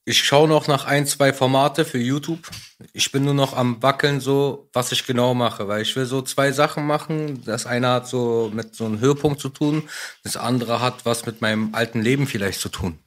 ich 0.07 0.23
schaue 0.23 0.47
noch 0.47 0.67
nach 0.67 0.85
ein, 0.85 1.07
zwei 1.07 1.33
Formate 1.33 1.83
für 1.83 1.97
YouTube. 1.97 2.47
Ich 2.93 3.11
bin 3.11 3.25
nur 3.25 3.33
noch 3.33 3.53
am 3.53 3.81
Wackeln, 3.81 4.21
so 4.21 4.69
was 4.71 4.91
ich 4.91 5.07
genau 5.07 5.33
mache, 5.33 5.67
weil 5.67 5.81
ich 5.81 5.95
will 5.95 6.05
so 6.05 6.21
zwei 6.21 6.51
Sachen 6.51 6.85
machen. 6.85 7.43
Das 7.43 7.65
eine 7.65 7.87
hat 7.89 8.07
so 8.07 8.51
mit 8.53 8.75
so 8.75 8.85
einem 8.85 8.99
Höhepunkt 8.99 9.41
zu 9.41 9.49
tun, 9.49 9.89
das 10.23 10.37
andere 10.37 10.79
hat 10.79 11.05
was 11.05 11.25
mit 11.25 11.41
meinem 11.41 11.73
alten 11.73 12.03
Leben 12.03 12.27
vielleicht 12.27 12.59
zu 12.59 12.69
tun, 12.69 12.99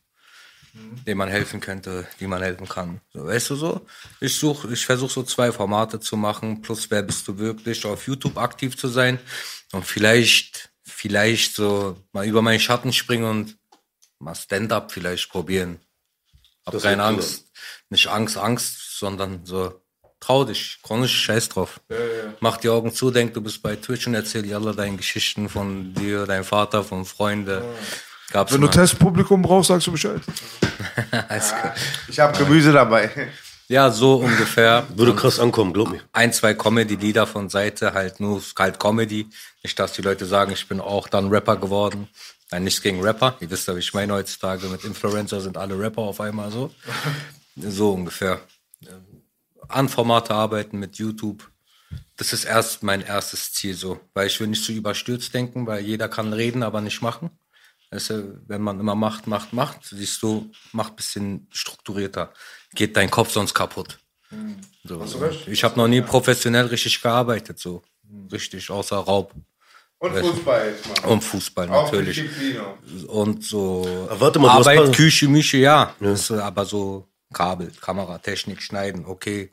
dem 1.06 1.18
man 1.18 1.28
helfen 1.28 1.60
könnte, 1.60 2.04
die 2.18 2.26
man 2.26 2.42
helfen 2.42 2.68
kann. 2.68 3.00
So, 3.12 3.24
weißt 3.24 3.50
du 3.50 3.54
so? 3.54 3.86
Ich 4.20 4.34
suche, 4.36 4.72
ich 4.72 4.84
versuche 4.84 5.12
so 5.12 5.22
zwei 5.22 5.52
Formate 5.52 6.00
zu 6.00 6.16
machen, 6.16 6.62
plus 6.62 6.90
wer 6.90 7.02
bist 7.02 7.28
du 7.28 7.38
wirklich, 7.38 7.86
auf 7.86 8.08
YouTube 8.08 8.36
aktiv 8.36 8.76
zu 8.76 8.88
sein 8.88 9.20
und 9.70 9.86
vielleicht, 9.86 10.70
vielleicht 10.82 11.54
so 11.54 11.96
mal 12.10 12.26
über 12.26 12.42
meinen 12.42 12.58
Schatten 12.58 12.92
springen 12.92 13.24
und 13.24 13.56
mal 14.18 14.34
Stand-up 14.34 14.90
vielleicht 14.90 15.30
probieren. 15.30 15.78
Hab 16.68 16.72
Das 16.74 16.82
keine 16.82 16.98
wär 16.98 17.04
cool. 17.08 17.14
Angst. 17.14 17.44
Nicht 17.88 18.08
Angst, 18.08 18.36
Angst, 18.36 18.98
sondern 18.98 19.40
so, 19.44 19.80
trau 20.20 20.44
dich, 20.44 20.80
chronisch 20.82 21.16
scheiß 21.18 21.48
drauf. 21.48 21.80
Mach 22.40 22.58
die 22.58 22.68
Augen 22.68 22.92
zu, 22.92 23.10
denk, 23.10 23.32
du 23.32 23.40
bist 23.40 23.62
bei 23.62 23.76
Twitch 23.76 24.06
und 24.06 24.14
erzähl 24.14 24.42
dir 24.42 24.56
alle 24.56 24.74
deine 24.74 24.98
Geschichten 24.98 25.48
von 25.48 25.94
dir, 25.94 26.26
deinem 26.26 26.44
Vater, 26.44 26.84
von 26.84 27.06
Freunden. 27.06 27.62
Gab's 28.30 28.52
Wenn 28.52 28.60
du 28.60 28.66
immer. 28.66 28.74
Testpublikum 28.74 29.40
brauchst, 29.40 29.68
sagst 29.68 29.86
du 29.86 29.92
Bescheid. 29.92 30.20
Alles 31.28 31.48
klar. 31.48 31.74
Ich 32.06 32.20
habe 32.20 32.36
Gemüse 32.36 32.70
dabei. 32.70 33.30
Ja, 33.68 33.90
so 33.90 34.16
ungefähr. 34.16 34.86
Würde 34.94 35.14
krass 35.14 35.40
ankommen, 35.40 35.72
glaub 35.72 35.90
mir. 35.90 36.02
ein, 36.12 36.34
zwei 36.34 36.52
Comedy-Lieder 36.52 37.26
von 37.26 37.48
Seite, 37.48 37.94
halt 37.94 38.20
nur 38.20 38.42
halt 38.58 38.78
Comedy. 38.78 39.28
Nicht, 39.62 39.78
dass 39.78 39.92
die 39.92 40.02
Leute 40.02 40.26
sagen, 40.26 40.52
ich 40.52 40.68
bin 40.68 40.78
auch 40.78 41.08
dann 41.08 41.28
Rapper 41.28 41.56
geworden. 41.56 42.08
Nein, 42.50 42.64
nichts 42.64 42.80
gegen 42.80 43.02
Rapper. 43.02 43.36
Ihr 43.40 43.50
wisst 43.50 43.68
ja, 43.68 43.74
wie 43.74 43.80
ich 43.80 43.94
meine 43.94 44.14
heutzutage. 44.14 44.66
Mit 44.68 44.84
Influencer 44.84 45.40
sind 45.40 45.56
alle 45.56 45.78
Rapper 45.78 46.02
auf 46.02 46.20
einmal 46.20 46.50
so. 46.50 46.72
So 47.60 47.92
ungefähr. 47.92 48.40
An 49.66 49.88
Formate 49.88 50.32
arbeiten 50.32 50.78
mit 50.78 50.96
YouTube. 50.96 51.50
Das 52.16 52.32
ist 52.32 52.44
erst 52.44 52.84
mein 52.84 53.00
erstes 53.00 53.52
Ziel 53.52 53.74
so. 53.74 53.98
Weil 54.14 54.28
ich 54.28 54.38
will 54.38 54.46
nicht 54.46 54.62
zu 54.62 54.70
überstürzt 54.70 55.34
denken, 55.34 55.66
weil 55.66 55.84
jeder 55.84 56.08
kann 56.08 56.32
reden, 56.32 56.62
aber 56.62 56.80
nicht 56.80 57.02
machen. 57.02 57.30
Du, 57.90 58.40
wenn 58.46 58.62
man 58.62 58.78
immer 58.78 58.94
macht, 58.94 59.26
macht, 59.26 59.52
macht, 59.52 59.86
siehst 59.86 60.22
du, 60.22 60.52
macht 60.72 60.94
bisschen 60.94 61.48
strukturierter. 61.50 62.32
Geht 62.74 62.96
dein 62.96 63.10
Kopf 63.10 63.32
sonst 63.32 63.54
kaputt. 63.54 63.98
So. 64.84 65.04
Ich 65.46 65.64
habe 65.64 65.76
noch 65.76 65.88
nie 65.88 66.02
professionell 66.02 66.66
richtig 66.66 67.00
gearbeitet, 67.00 67.58
so. 67.58 67.82
Richtig, 68.30 68.70
außer 68.70 68.96
Raub. 68.96 69.34
Und 70.00 70.14
Fußball 70.16 70.68
jetzt 70.70 71.02
mal. 71.02 71.10
Und 71.10 71.24
Fußball 71.24 71.68
Auch 71.70 71.84
natürlich. 71.92 72.24
Und 73.08 73.44
so 73.44 74.06
Aber 74.08 74.20
warte 74.20 74.38
mal, 74.38 74.48
du 74.48 74.52
Arbeit, 74.60 74.78
paar- 74.78 74.92
Küche, 74.92 75.28
Mische, 75.28 75.56
ja. 75.58 75.94
Das 76.00 76.20
ist 76.22 76.30
aber 76.30 76.64
so 76.64 77.08
Kabel, 77.32 77.72
Kamera, 77.80 78.18
Technik, 78.18 78.62
Schneiden, 78.62 79.04
okay. 79.06 79.50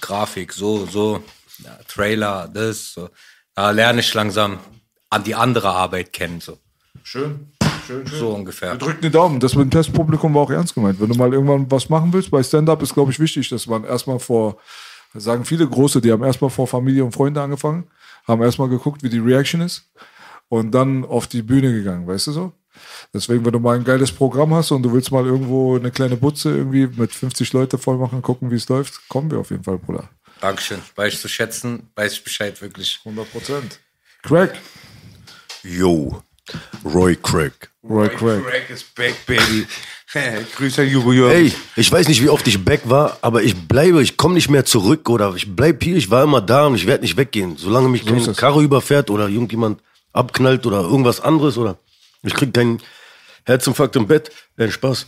Grafik, 0.00 0.52
so, 0.52 0.86
so. 0.86 1.22
Ja, 1.62 1.78
Trailer, 1.86 2.48
das, 2.52 2.94
so. 2.94 3.10
Da 3.54 3.70
lerne 3.70 4.00
ich 4.00 4.12
langsam 4.14 4.58
an 5.10 5.24
die 5.24 5.34
andere 5.34 5.68
Arbeit 5.68 6.12
kennen, 6.12 6.40
so. 6.40 6.58
Schön. 7.02 7.52
Schön, 7.86 8.06
schön. 8.06 8.18
So 8.18 8.30
ungefähr. 8.30 8.76
Drück 8.76 9.00
die 9.02 9.10
Daumen. 9.10 9.40
Das 9.40 9.54
mit 9.54 9.64
dem 9.64 9.70
Testpublikum 9.72 10.34
war 10.34 10.42
auch 10.42 10.50
ernst 10.50 10.74
gemeint. 10.74 11.00
Wenn 11.00 11.08
du 11.08 11.14
mal 11.16 11.32
irgendwann 11.32 11.70
was 11.70 11.88
machen 11.88 12.12
willst, 12.12 12.30
bei 12.30 12.42
Stand-Up 12.42 12.80
ist, 12.80 12.94
glaube 12.94 13.10
ich, 13.12 13.18
wichtig, 13.20 13.48
dass 13.50 13.66
man 13.66 13.84
erstmal 13.84 14.18
vor, 14.20 14.56
das 15.12 15.24
sagen 15.24 15.44
viele 15.44 15.66
Große, 15.68 16.00
die 16.00 16.10
haben 16.12 16.22
erstmal 16.22 16.48
vor 16.50 16.66
Familie 16.66 17.04
und 17.04 17.12
Freunde 17.12 17.42
angefangen, 17.42 17.90
haben 18.26 18.42
erstmal 18.42 18.68
geguckt, 18.68 19.02
wie 19.02 19.10
die 19.10 19.18
Reaction 19.18 19.60
ist 19.60 19.90
und 20.48 20.72
dann 20.72 21.04
auf 21.04 21.26
die 21.26 21.42
Bühne 21.42 21.72
gegangen, 21.72 22.06
weißt 22.06 22.28
du 22.28 22.32
so? 22.32 22.52
Deswegen, 23.12 23.44
wenn 23.44 23.52
du 23.52 23.58
mal 23.58 23.76
ein 23.76 23.84
geiles 23.84 24.10
Programm 24.12 24.54
hast 24.54 24.70
und 24.70 24.82
du 24.82 24.92
willst 24.92 25.12
mal 25.12 25.26
irgendwo 25.26 25.76
eine 25.76 25.90
kleine 25.90 26.16
Butze 26.16 26.56
irgendwie 26.56 26.86
mit 26.86 27.12
50 27.12 27.52
Leute 27.52 27.78
voll 27.78 27.98
machen, 27.98 28.22
gucken, 28.22 28.50
wie 28.50 28.56
es 28.56 28.68
läuft, 28.68 29.08
kommen 29.08 29.30
wir 29.30 29.38
auf 29.38 29.50
jeden 29.50 29.64
Fall, 29.64 29.78
Bruder. 29.78 30.08
Dankeschön. 30.40 30.80
Weiß 30.96 31.14
ich 31.14 31.20
zu 31.20 31.28
schätzen, 31.28 31.90
weiß 31.94 32.14
ich 32.14 32.24
Bescheid, 32.24 32.60
wirklich. 32.62 33.00
100 33.04 33.30
Prozent. 33.30 33.80
Craig. 34.22 34.52
Yo, 35.62 36.22
Roy 36.84 37.16
Craig. 37.16 37.70
Roy 37.84 38.08
Craig. 38.08 38.42
Craig 38.44 38.70
is 38.70 38.82
back, 38.82 39.14
baby. 39.26 39.66
Grüße. 40.56 40.82
Ey, 40.82 41.52
ich 41.76 41.90
weiß 41.90 42.08
nicht, 42.08 42.22
wie 42.22 42.28
oft 42.28 42.46
ich 42.46 42.62
back 42.62 42.82
war, 42.84 43.18
aber 43.22 43.42
ich 43.42 43.56
bleibe, 43.56 44.02
ich 44.02 44.16
komme 44.16 44.34
nicht 44.34 44.50
mehr 44.50 44.64
zurück 44.64 45.08
oder 45.08 45.34
ich 45.34 45.54
bleib 45.54 45.82
hier, 45.82 45.96
ich 45.96 46.10
war 46.10 46.24
immer 46.24 46.40
da 46.40 46.66
und 46.66 46.74
ich 46.74 46.86
werde 46.86 47.02
nicht 47.02 47.16
weggehen. 47.16 47.56
Solange 47.56 47.88
mich 47.88 48.02
ist 48.02 48.08
kein 48.08 48.18
es. 48.18 48.36
Karre 48.36 48.62
überfährt 48.62 49.10
oder 49.10 49.28
irgendjemand 49.28 49.80
abknallt 50.12 50.66
oder 50.66 50.82
irgendwas 50.82 51.20
anderes 51.20 51.56
oder 51.56 51.78
ich 52.22 52.34
krieg 52.34 52.52
keinen 52.52 52.80
Herzinfarkt 53.44 53.96
im 53.96 54.06
Bett. 54.06 54.30
Äh, 54.56 54.70
Spaß. 54.70 55.06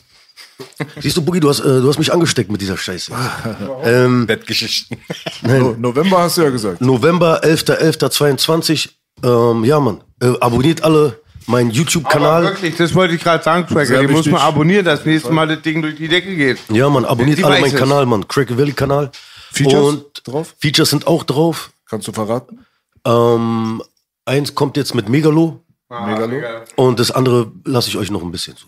Siehst 1.00 1.16
du, 1.16 1.22
Boogie, 1.22 1.40
du 1.40 1.48
hast, 1.48 1.60
äh, 1.60 1.80
du 1.80 1.88
hast 1.88 1.98
mich 1.98 2.12
angesteckt 2.12 2.50
mit 2.50 2.60
dieser 2.60 2.76
Scheiße. 2.76 3.12
ähm, 3.84 4.26
Bettgeschichten. 4.26 4.98
No, 5.42 5.76
November 5.78 6.18
hast 6.18 6.38
du 6.38 6.42
ja 6.42 6.50
gesagt. 6.50 6.80
November 6.80 7.44
11.11.22. 7.44 8.88
Ähm, 9.22 9.64
ja, 9.64 9.78
Mann. 9.78 10.02
Äh, 10.20 10.32
abonniert 10.40 10.82
alle 10.82 11.20
meinen 11.46 11.68
Aber 11.70 11.76
YouTube-Kanal. 11.78 12.42
wirklich, 12.44 12.76
das 12.76 12.94
wollte 12.94 13.14
ich 13.14 13.22
gerade 13.22 13.42
sagen, 13.44 13.66
Cracker. 13.66 14.02
Muss 14.02 14.10
wichtig. 14.10 14.32
man 14.32 14.42
abonnieren, 14.42 14.84
dass 14.84 15.04
nächstes 15.04 15.30
Mal 15.32 15.46
das 15.48 15.62
Ding 15.62 15.82
durch 15.82 15.96
die 15.96 16.08
Decke 16.08 16.34
geht. 16.36 16.58
Ja, 16.70 16.88
Mann, 16.88 17.04
abonniert 17.04 17.38
Die 17.38 17.44
alle 17.44 17.60
meinen. 17.60 17.74
Kanal, 17.74 18.06
Mann. 18.06 18.26
Crack 18.28 18.56
Valley 18.56 18.72
Kanal. 18.72 19.10
Features 19.52 19.82
Und 19.84 20.04
drauf? 20.26 20.54
Features 20.58 20.90
sind 20.90 21.06
auch 21.06 21.22
drauf. 21.24 21.70
Kannst 21.88 22.08
du 22.08 22.12
verraten? 22.12 22.64
Ähm, 23.06 23.82
eins 24.24 24.54
kommt 24.54 24.76
jetzt 24.76 24.94
mit 24.94 25.08
Megalo 25.08 25.60
Megalo. 25.90 26.40
und 26.76 26.98
das 26.98 27.10
andere 27.10 27.52
lasse 27.64 27.88
ich 27.88 27.96
euch 27.96 28.10
noch 28.10 28.22
ein 28.22 28.32
bisschen 28.32 28.56
so. 28.56 28.66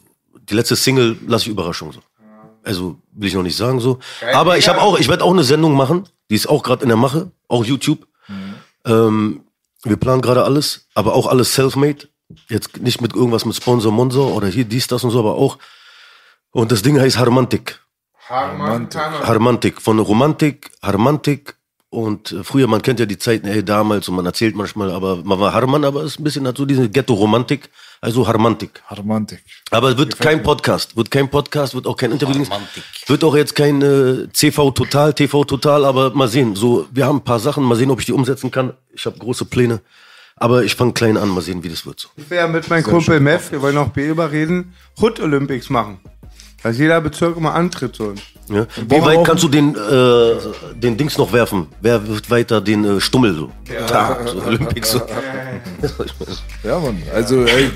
Die 0.49 0.55
letzte 0.55 0.77
Single 0.77 1.17
lasse 1.27 1.45
ich 1.47 1.51
Überraschung 1.51 1.93
so. 1.93 2.01
Also 2.63 2.97
will 3.13 3.29
ich 3.29 3.35
noch 3.35 3.43
nicht 3.43 3.57
sagen 3.57 3.81
so. 3.81 3.99
Aber 4.35 4.59
ich 4.59 4.69
habe 4.69 4.81
auch, 4.81 4.99
ich 4.99 5.09
werde 5.09 5.25
auch 5.25 5.33
eine 5.33 5.45
Sendung 5.45 5.75
machen. 5.75 6.05
Die 6.31 6.35
ist 6.35 6.49
auch 6.49 6.63
gerade 6.63 6.83
in 6.83 6.89
der 6.89 6.97
Mache, 6.97 7.31
auch 7.49 7.65
YouTube. 7.65 8.07
Ähm, 8.85 9.41
wir 9.83 9.97
planen 9.97 10.23
gerade 10.23 10.45
alles, 10.45 10.87
aber 10.95 11.15
auch 11.15 11.27
alles 11.27 11.55
self-made. 11.55 12.09
Jetzt 12.49 12.79
nicht 12.79 13.01
mit 13.01 13.15
irgendwas 13.15 13.45
mit 13.45 13.55
Sponsor 13.55 13.93
Monzo 13.93 14.29
oder 14.29 14.49
hier 14.49 14.65
dies, 14.65 14.87
das 14.87 15.05
und 15.05 15.11
so, 15.11 15.19
aber 15.19 15.37
auch. 15.37 15.59
Und 16.51 16.73
das 16.73 16.83
Ding 16.83 16.99
heißt 16.99 17.19
Harmantik. 17.19 17.81
Harmantik. 18.29 19.81
Von 19.81 19.99
Romantik, 19.99 20.71
Harmantik. 20.83 21.57
Und 21.89 22.33
äh, 22.33 22.43
früher, 22.43 22.67
man 22.67 22.83
kennt 22.83 22.99
ja 22.99 23.07
die 23.07 23.17
Zeiten, 23.17 23.47
ey, 23.47 23.65
damals, 23.65 24.09
und 24.09 24.17
man 24.17 24.27
erzählt 24.27 24.57
manchmal, 24.57 24.91
aber 24.91 25.17
man 25.25 25.39
war 25.39 25.53
Harman, 25.53 25.85
aber 25.85 26.01
es 26.01 26.13
ist 26.13 26.21
ein 26.21 26.25
bisschen 26.25 26.45
so 26.55 26.67
diese 26.67 26.91
Ghetto-Romantik, 26.91 27.71
also 28.01 28.27
Harmantik. 28.27 28.83
Harmantik. 28.87 29.43
Aber 29.71 29.91
es 29.91 29.97
wird 29.97 30.19
kein 30.19 30.43
Podcast, 30.43 30.97
wird 30.97 31.11
kein 31.11 31.31
Podcast, 31.31 31.75
wird 31.75 31.87
auch 31.87 31.97
kein 31.97 32.11
Interview. 32.11 32.45
Harmantik. 32.45 32.83
Wird 33.07 33.23
auch 33.23 33.37
jetzt 33.37 33.55
kein 33.55 33.81
äh, 33.83 34.29
CV 34.33 34.73
Total, 34.73 35.15
TV 35.15 35.45
Total, 35.45 35.85
aber 35.85 36.11
mal 36.13 36.29
sehen. 36.29 36.57
So, 36.57 36.87
wir 36.91 37.07
haben 37.07 37.19
ein 37.19 37.25
paar 37.25 37.39
Sachen, 37.39 37.63
mal 37.63 37.77
sehen, 37.77 37.91
ob 37.91 38.01
ich 38.01 38.07
die 38.07 38.13
umsetzen 38.13 38.51
kann. 38.51 38.75
Ich 38.93 39.07
habe 39.07 39.17
große 39.19 39.45
Pläne. 39.45 39.81
Aber 40.39 40.65
ich 40.65 40.75
fange 40.75 40.93
klein 40.93 41.17
an, 41.17 41.31
mal 41.31 41.41
sehen, 41.41 41.63
wie 41.63 41.69
das 41.71 41.87
wird. 41.87 41.99
So. 42.01 42.09
Ich 42.17 42.29
will 42.29 42.37
ja 42.37 42.47
mit 42.47 42.69
meinem 42.69 42.85
Kumpel 42.85 43.21
Mev, 43.21 43.51
wir 43.51 43.63
wollen 43.63 43.79
auch 43.79 43.89
B 43.89 44.07
überreden, 44.07 44.75
Hood 45.01 45.19
Olympics 45.19 45.71
machen. 45.71 45.99
Dass 46.63 46.77
jeder 46.79 47.01
Bezirk 47.01 47.37
immer 47.37 47.55
antritt 47.55 47.97
so. 47.97 48.13
Ja? 48.49 48.67
Wie 48.77 49.01
weit 49.01 49.25
kannst 49.25 49.45
du 49.45 49.49
den, 49.49 49.75
äh, 49.75 50.75
den 50.75 50.97
Dings 50.97 51.17
noch 51.17 51.33
werfen? 51.33 51.69
Wer 51.81 52.07
wirft 52.07 52.31
weiter 52.31 52.61
den 52.61 52.85
äh, 52.85 53.01
Stummel 53.01 53.35
so? 53.35 53.51
Ja. 53.73 54.19
so 54.27 54.43
Olympics 54.43 54.91
so. 54.93 55.03
Ja, 56.63 56.79
Mann. 56.81 57.03
Also, 57.15 57.45
ey, 57.45 57.71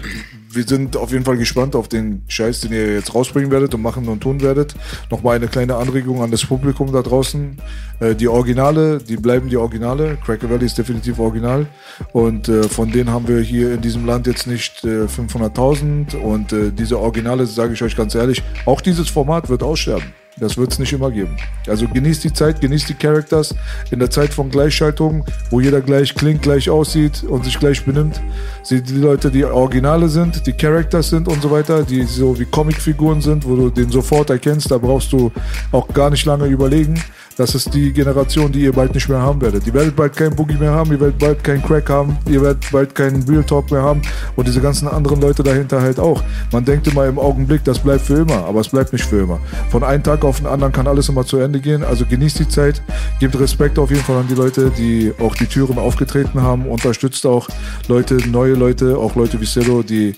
wir 0.52 0.64
sind 0.64 0.96
auf 0.96 1.12
jeden 1.12 1.24
Fall 1.24 1.36
gespannt 1.36 1.76
auf 1.76 1.88
den 1.88 2.22
Scheiß, 2.28 2.60
den 2.60 2.72
ihr 2.72 2.94
jetzt 2.94 3.14
rausbringen 3.14 3.50
werdet 3.50 3.74
und 3.74 3.82
machen 3.82 4.08
und 4.08 4.20
tun 4.20 4.40
werdet. 4.40 4.74
Nochmal 5.10 5.36
eine 5.36 5.48
kleine 5.48 5.76
Anregung 5.76 6.22
an 6.22 6.30
das 6.30 6.44
Publikum 6.44 6.92
da 6.92 7.02
draußen. 7.02 7.56
Äh, 8.00 8.14
die 8.14 8.28
Originale, 8.28 8.98
die 8.98 9.16
bleiben 9.16 9.48
die 9.48 9.56
Originale. 9.56 10.18
Cracker 10.24 10.50
Valley 10.50 10.66
ist 10.66 10.76
definitiv 10.76 11.18
original. 11.18 11.66
Und 12.12 12.48
äh, 12.48 12.64
von 12.64 12.90
denen 12.90 13.10
haben 13.10 13.28
wir 13.28 13.40
hier 13.40 13.74
in 13.74 13.80
diesem 13.80 14.04
Land 14.06 14.26
jetzt 14.26 14.46
nicht 14.46 14.84
äh, 14.84 15.04
500.000. 15.04 16.16
Und 16.16 16.52
äh, 16.52 16.72
diese 16.72 16.98
Originale, 16.98 17.46
sage 17.46 17.74
ich 17.74 17.82
euch 17.82 17.96
ganz 17.96 18.14
ehrlich, 18.14 18.42
auch 18.66 18.80
dieses 18.80 19.08
Format 19.08 19.48
wird 19.48 19.62
aussterben. 19.62 20.12
Das 20.40 20.56
wird 20.56 20.72
es 20.72 20.78
nicht 20.78 20.92
immer 20.92 21.10
geben. 21.10 21.36
Also 21.68 21.86
genießt 21.86 22.24
die 22.24 22.32
Zeit, 22.32 22.60
genießt 22.60 22.88
die 22.88 22.94
Characters. 22.94 23.54
In 23.90 23.98
der 23.98 24.10
Zeit 24.10 24.32
von 24.32 24.50
Gleichschaltung, 24.50 25.24
wo 25.50 25.60
jeder 25.60 25.82
gleich 25.82 26.14
klingt, 26.14 26.42
gleich 26.42 26.70
aussieht 26.70 27.22
und 27.24 27.44
sich 27.44 27.58
gleich 27.58 27.84
benimmt, 27.84 28.20
sind 28.62 28.88
die 28.88 28.94
Leute, 28.94 29.30
die 29.30 29.44
Originale 29.44 30.08
sind, 30.08 30.46
die 30.46 30.52
Characters 30.52 31.10
sind 31.10 31.28
und 31.28 31.42
so 31.42 31.50
weiter, 31.50 31.82
die 31.82 32.04
so 32.04 32.38
wie 32.38 32.46
Comicfiguren 32.46 33.20
sind, 33.20 33.46
wo 33.46 33.54
du 33.54 33.70
den 33.70 33.90
sofort 33.90 34.30
erkennst, 34.30 34.70
da 34.70 34.78
brauchst 34.78 35.12
du 35.12 35.30
auch 35.72 35.86
gar 35.88 36.08
nicht 36.08 36.24
lange 36.24 36.46
überlegen. 36.46 37.00
Das 37.40 37.54
ist 37.54 37.72
die 37.72 37.90
Generation, 37.90 38.52
die 38.52 38.64
ihr 38.64 38.72
bald 38.74 38.92
nicht 38.92 39.08
mehr 39.08 39.18
haben 39.18 39.40
werdet. 39.40 39.66
Ihr 39.66 39.72
werdet 39.72 39.96
bald 39.96 40.14
kein 40.14 40.36
Boogie 40.36 40.58
mehr 40.58 40.72
haben, 40.72 40.92
ihr 40.92 41.00
werdet 41.00 41.18
bald 41.18 41.42
keinen 41.42 41.62
Crack 41.62 41.88
haben, 41.88 42.18
ihr 42.28 42.42
werdet 42.42 42.70
bald 42.70 42.94
keinen 42.94 43.22
Real 43.22 43.42
Talk 43.42 43.70
mehr 43.70 43.80
haben 43.80 44.02
und 44.36 44.46
diese 44.46 44.60
ganzen 44.60 44.86
anderen 44.86 45.22
Leute 45.22 45.42
dahinter 45.42 45.80
halt 45.80 45.98
auch. 45.98 46.22
Man 46.52 46.66
denkt 46.66 46.86
immer 46.88 47.06
im 47.06 47.18
Augenblick, 47.18 47.64
das 47.64 47.78
bleibt 47.78 48.02
für 48.02 48.16
immer, 48.16 48.44
aber 48.44 48.60
es 48.60 48.68
bleibt 48.68 48.92
nicht 48.92 49.06
für 49.06 49.20
immer. 49.20 49.40
Von 49.70 49.82
einem 49.82 50.02
Tag 50.02 50.22
auf 50.22 50.36
den 50.36 50.48
anderen 50.48 50.70
kann 50.70 50.86
alles 50.86 51.08
immer 51.08 51.24
zu 51.24 51.38
Ende 51.38 51.60
gehen. 51.60 51.82
Also 51.82 52.04
genießt 52.04 52.40
die 52.40 52.48
Zeit, 52.48 52.82
gebt 53.20 53.40
Respekt 53.40 53.78
auf 53.78 53.88
jeden 53.88 54.02
Fall 54.02 54.18
an 54.18 54.28
die 54.28 54.34
Leute, 54.34 54.70
die 54.76 55.10
auch 55.18 55.34
die 55.34 55.46
Türen 55.46 55.78
aufgetreten 55.78 56.42
haben, 56.42 56.66
unterstützt 56.66 57.24
auch 57.24 57.48
Leute, 57.88 58.18
neue 58.28 58.52
Leute, 58.52 58.98
auch 58.98 59.14
Leute 59.14 59.40
wie 59.40 59.46
Cedo, 59.46 59.82
die 59.82 60.14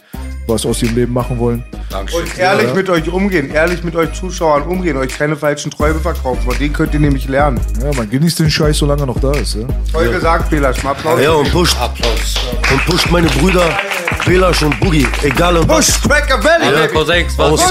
was 0.46 0.66
aus 0.66 0.82
ihrem 0.82 0.96
Leben 0.96 1.12
machen 1.12 1.38
wollen. 1.38 1.64
Dankeschön. 1.90 2.22
Und 2.22 2.38
ehrlich 2.38 2.74
mit 2.74 2.88
euch 2.90 3.08
umgehen, 3.08 3.50
ehrlich 3.50 3.84
mit 3.84 3.94
euch 3.96 4.12
Zuschauern 4.12 4.62
umgehen, 4.62 4.96
euch 4.96 5.16
keine 5.16 5.36
falschen 5.36 5.70
Träume 5.70 6.00
verkaufen. 6.00 6.42
Von 6.42 6.58
denen 6.58 6.72
könnt 6.72 6.94
ihr 6.94 7.00
nämlich 7.00 7.28
lernen. 7.28 7.60
Ja, 7.82 7.90
man 7.96 8.08
genießt 8.08 8.40
den 8.40 8.50
Scheiß, 8.50 8.78
solange 8.78 9.02
er 9.02 9.06
noch 9.06 9.20
da 9.20 9.32
ist. 9.32 9.54
Ja? 9.54 9.62
Toll 9.92 10.08
gesagt, 10.10 10.50
Belasch. 10.50 10.82
Mal 10.82 10.90
Applaus. 10.92 11.20
Ja, 11.20 11.32
und 11.32 11.50
pusht, 11.52 11.76
Applaus. 11.78 12.34
und 12.72 12.84
pusht 12.86 13.10
meine 13.10 13.28
Brüder, 13.28 13.68
Belasch 14.26 14.62
und 14.62 14.78
Boogie, 14.80 15.06
egal 15.22 15.56
was. 15.68 15.98
Push, 16.00 16.08
Cracker 16.08 16.42
Valley, 16.42 16.66
Alle 16.66 16.88
baby. 16.88 16.96
Aus 17.38 17.66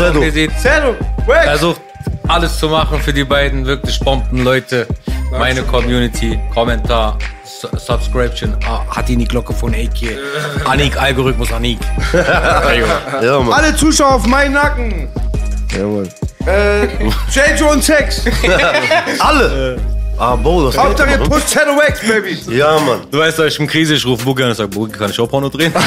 Zero, 0.61 0.95
Wack. 1.27 1.43
versucht 1.43 1.81
alles 2.27 2.57
zu 2.57 2.69
machen 2.69 2.99
für 2.99 3.13
die 3.13 3.23
beiden 3.23 3.65
wirklich 3.65 3.99
Bomben-Leute. 3.99 4.87
Meine 5.31 5.63
Community, 5.63 6.39
Kommentar, 6.53 7.17
Su- 7.43 7.67
Subscription, 7.77 8.55
ah, 8.67 8.81
hat 8.89 9.07
die 9.07 9.15
die 9.15 9.25
Glocke 9.25 9.53
von 9.53 9.73
AK. 9.73 10.17
Anik, 10.65 10.99
Algorithmus 11.01 11.51
Anik. 11.53 11.79
Ja, 12.13 13.39
Mann. 13.39 13.53
Alle 13.53 13.75
Zuschauer 13.75 14.15
auf 14.15 14.27
meinen 14.27 14.53
Nacken. 14.53 15.07
Jawohl. 15.75 16.07
Äh, 16.45 16.83
J. 17.31 17.71
und 17.71 17.83
Sex. 17.83 18.25
Alle. 19.19 19.77
Ah, 20.23 20.35
Bo, 20.35 20.67
das 20.67 20.77
Hauptsache 20.77 21.09
ihr 21.09 21.17
pusht 21.17 21.47
Zero 21.49 21.75
Wax, 21.75 21.99
Baby. 22.01 22.37
Ja, 22.55 22.77
Mann. 22.79 22.99
Du 23.09 23.17
weißt, 23.17 23.39
ich 23.39 23.59
im 23.59 23.65
Krise, 23.65 23.95
ich 23.95 24.05
rufe 24.05 24.23
Boogie 24.23 24.43
an 24.43 24.49
und 24.49 24.55
sag, 24.55 24.69
Boogie, 24.69 24.91
kann 24.91 25.09
ich 25.09 25.19
auch 25.19 25.25
Porno 25.27 25.49
drehen? 25.49 25.73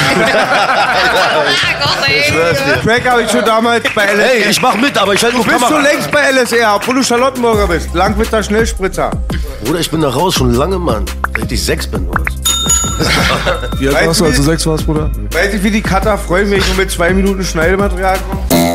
Crack 2.83 3.09
habe 3.09 3.23
ich 3.23 3.31
schon 3.31 3.45
damals 3.45 3.85
bei 3.95 4.03
LSR. 4.03 4.25
Hey, 4.25 4.49
ich 4.49 4.61
mach 4.61 4.75
mit, 4.75 4.97
aber 4.97 5.13
ich 5.13 5.23
halte 5.23 5.37
nur 5.37 5.45
Bist 5.45 5.61
du 5.61 5.63
Kamera. 5.63 5.81
längst 5.83 6.11
bei 6.11 6.31
LSR, 6.31 6.75
obwohl 6.75 6.95
du 6.95 7.03
Charlottenburger 7.03 7.65
bist. 7.67 7.93
Langwitter 7.93 8.43
Schnellspritzer. 8.43 9.09
Bruder, 9.63 9.79
ich 9.79 9.89
bin 9.89 10.01
da 10.01 10.09
raus 10.09 10.35
schon 10.35 10.53
lange, 10.53 10.79
Mann. 10.79 11.05
Seit 11.39 11.49
ich 11.53 11.63
sechs 11.63 11.87
bin 11.87 12.05
oder. 12.09 12.21
Wie 13.79 13.87
alt 13.87 13.95
Weißt 13.95 14.07
warst 14.07 14.19
du, 14.19 14.23
du, 14.25 14.29
als 14.31 14.35
du 14.37 14.43
sechs 14.43 14.67
warst, 14.67 14.85
Bruder? 14.85 15.11
Weiß 15.31 15.53
ich, 15.53 15.63
wie 15.63 15.71
die 15.71 15.81
Cutter 15.81 16.17
freuen, 16.17 16.51
wenn 16.51 16.59
ich 16.59 16.67
nur 16.67 16.75
mit 16.75 16.91
zwei 16.91 17.13
Minuten 17.13 17.41
Schneidematerial 17.41 18.17
komme? 18.29 18.74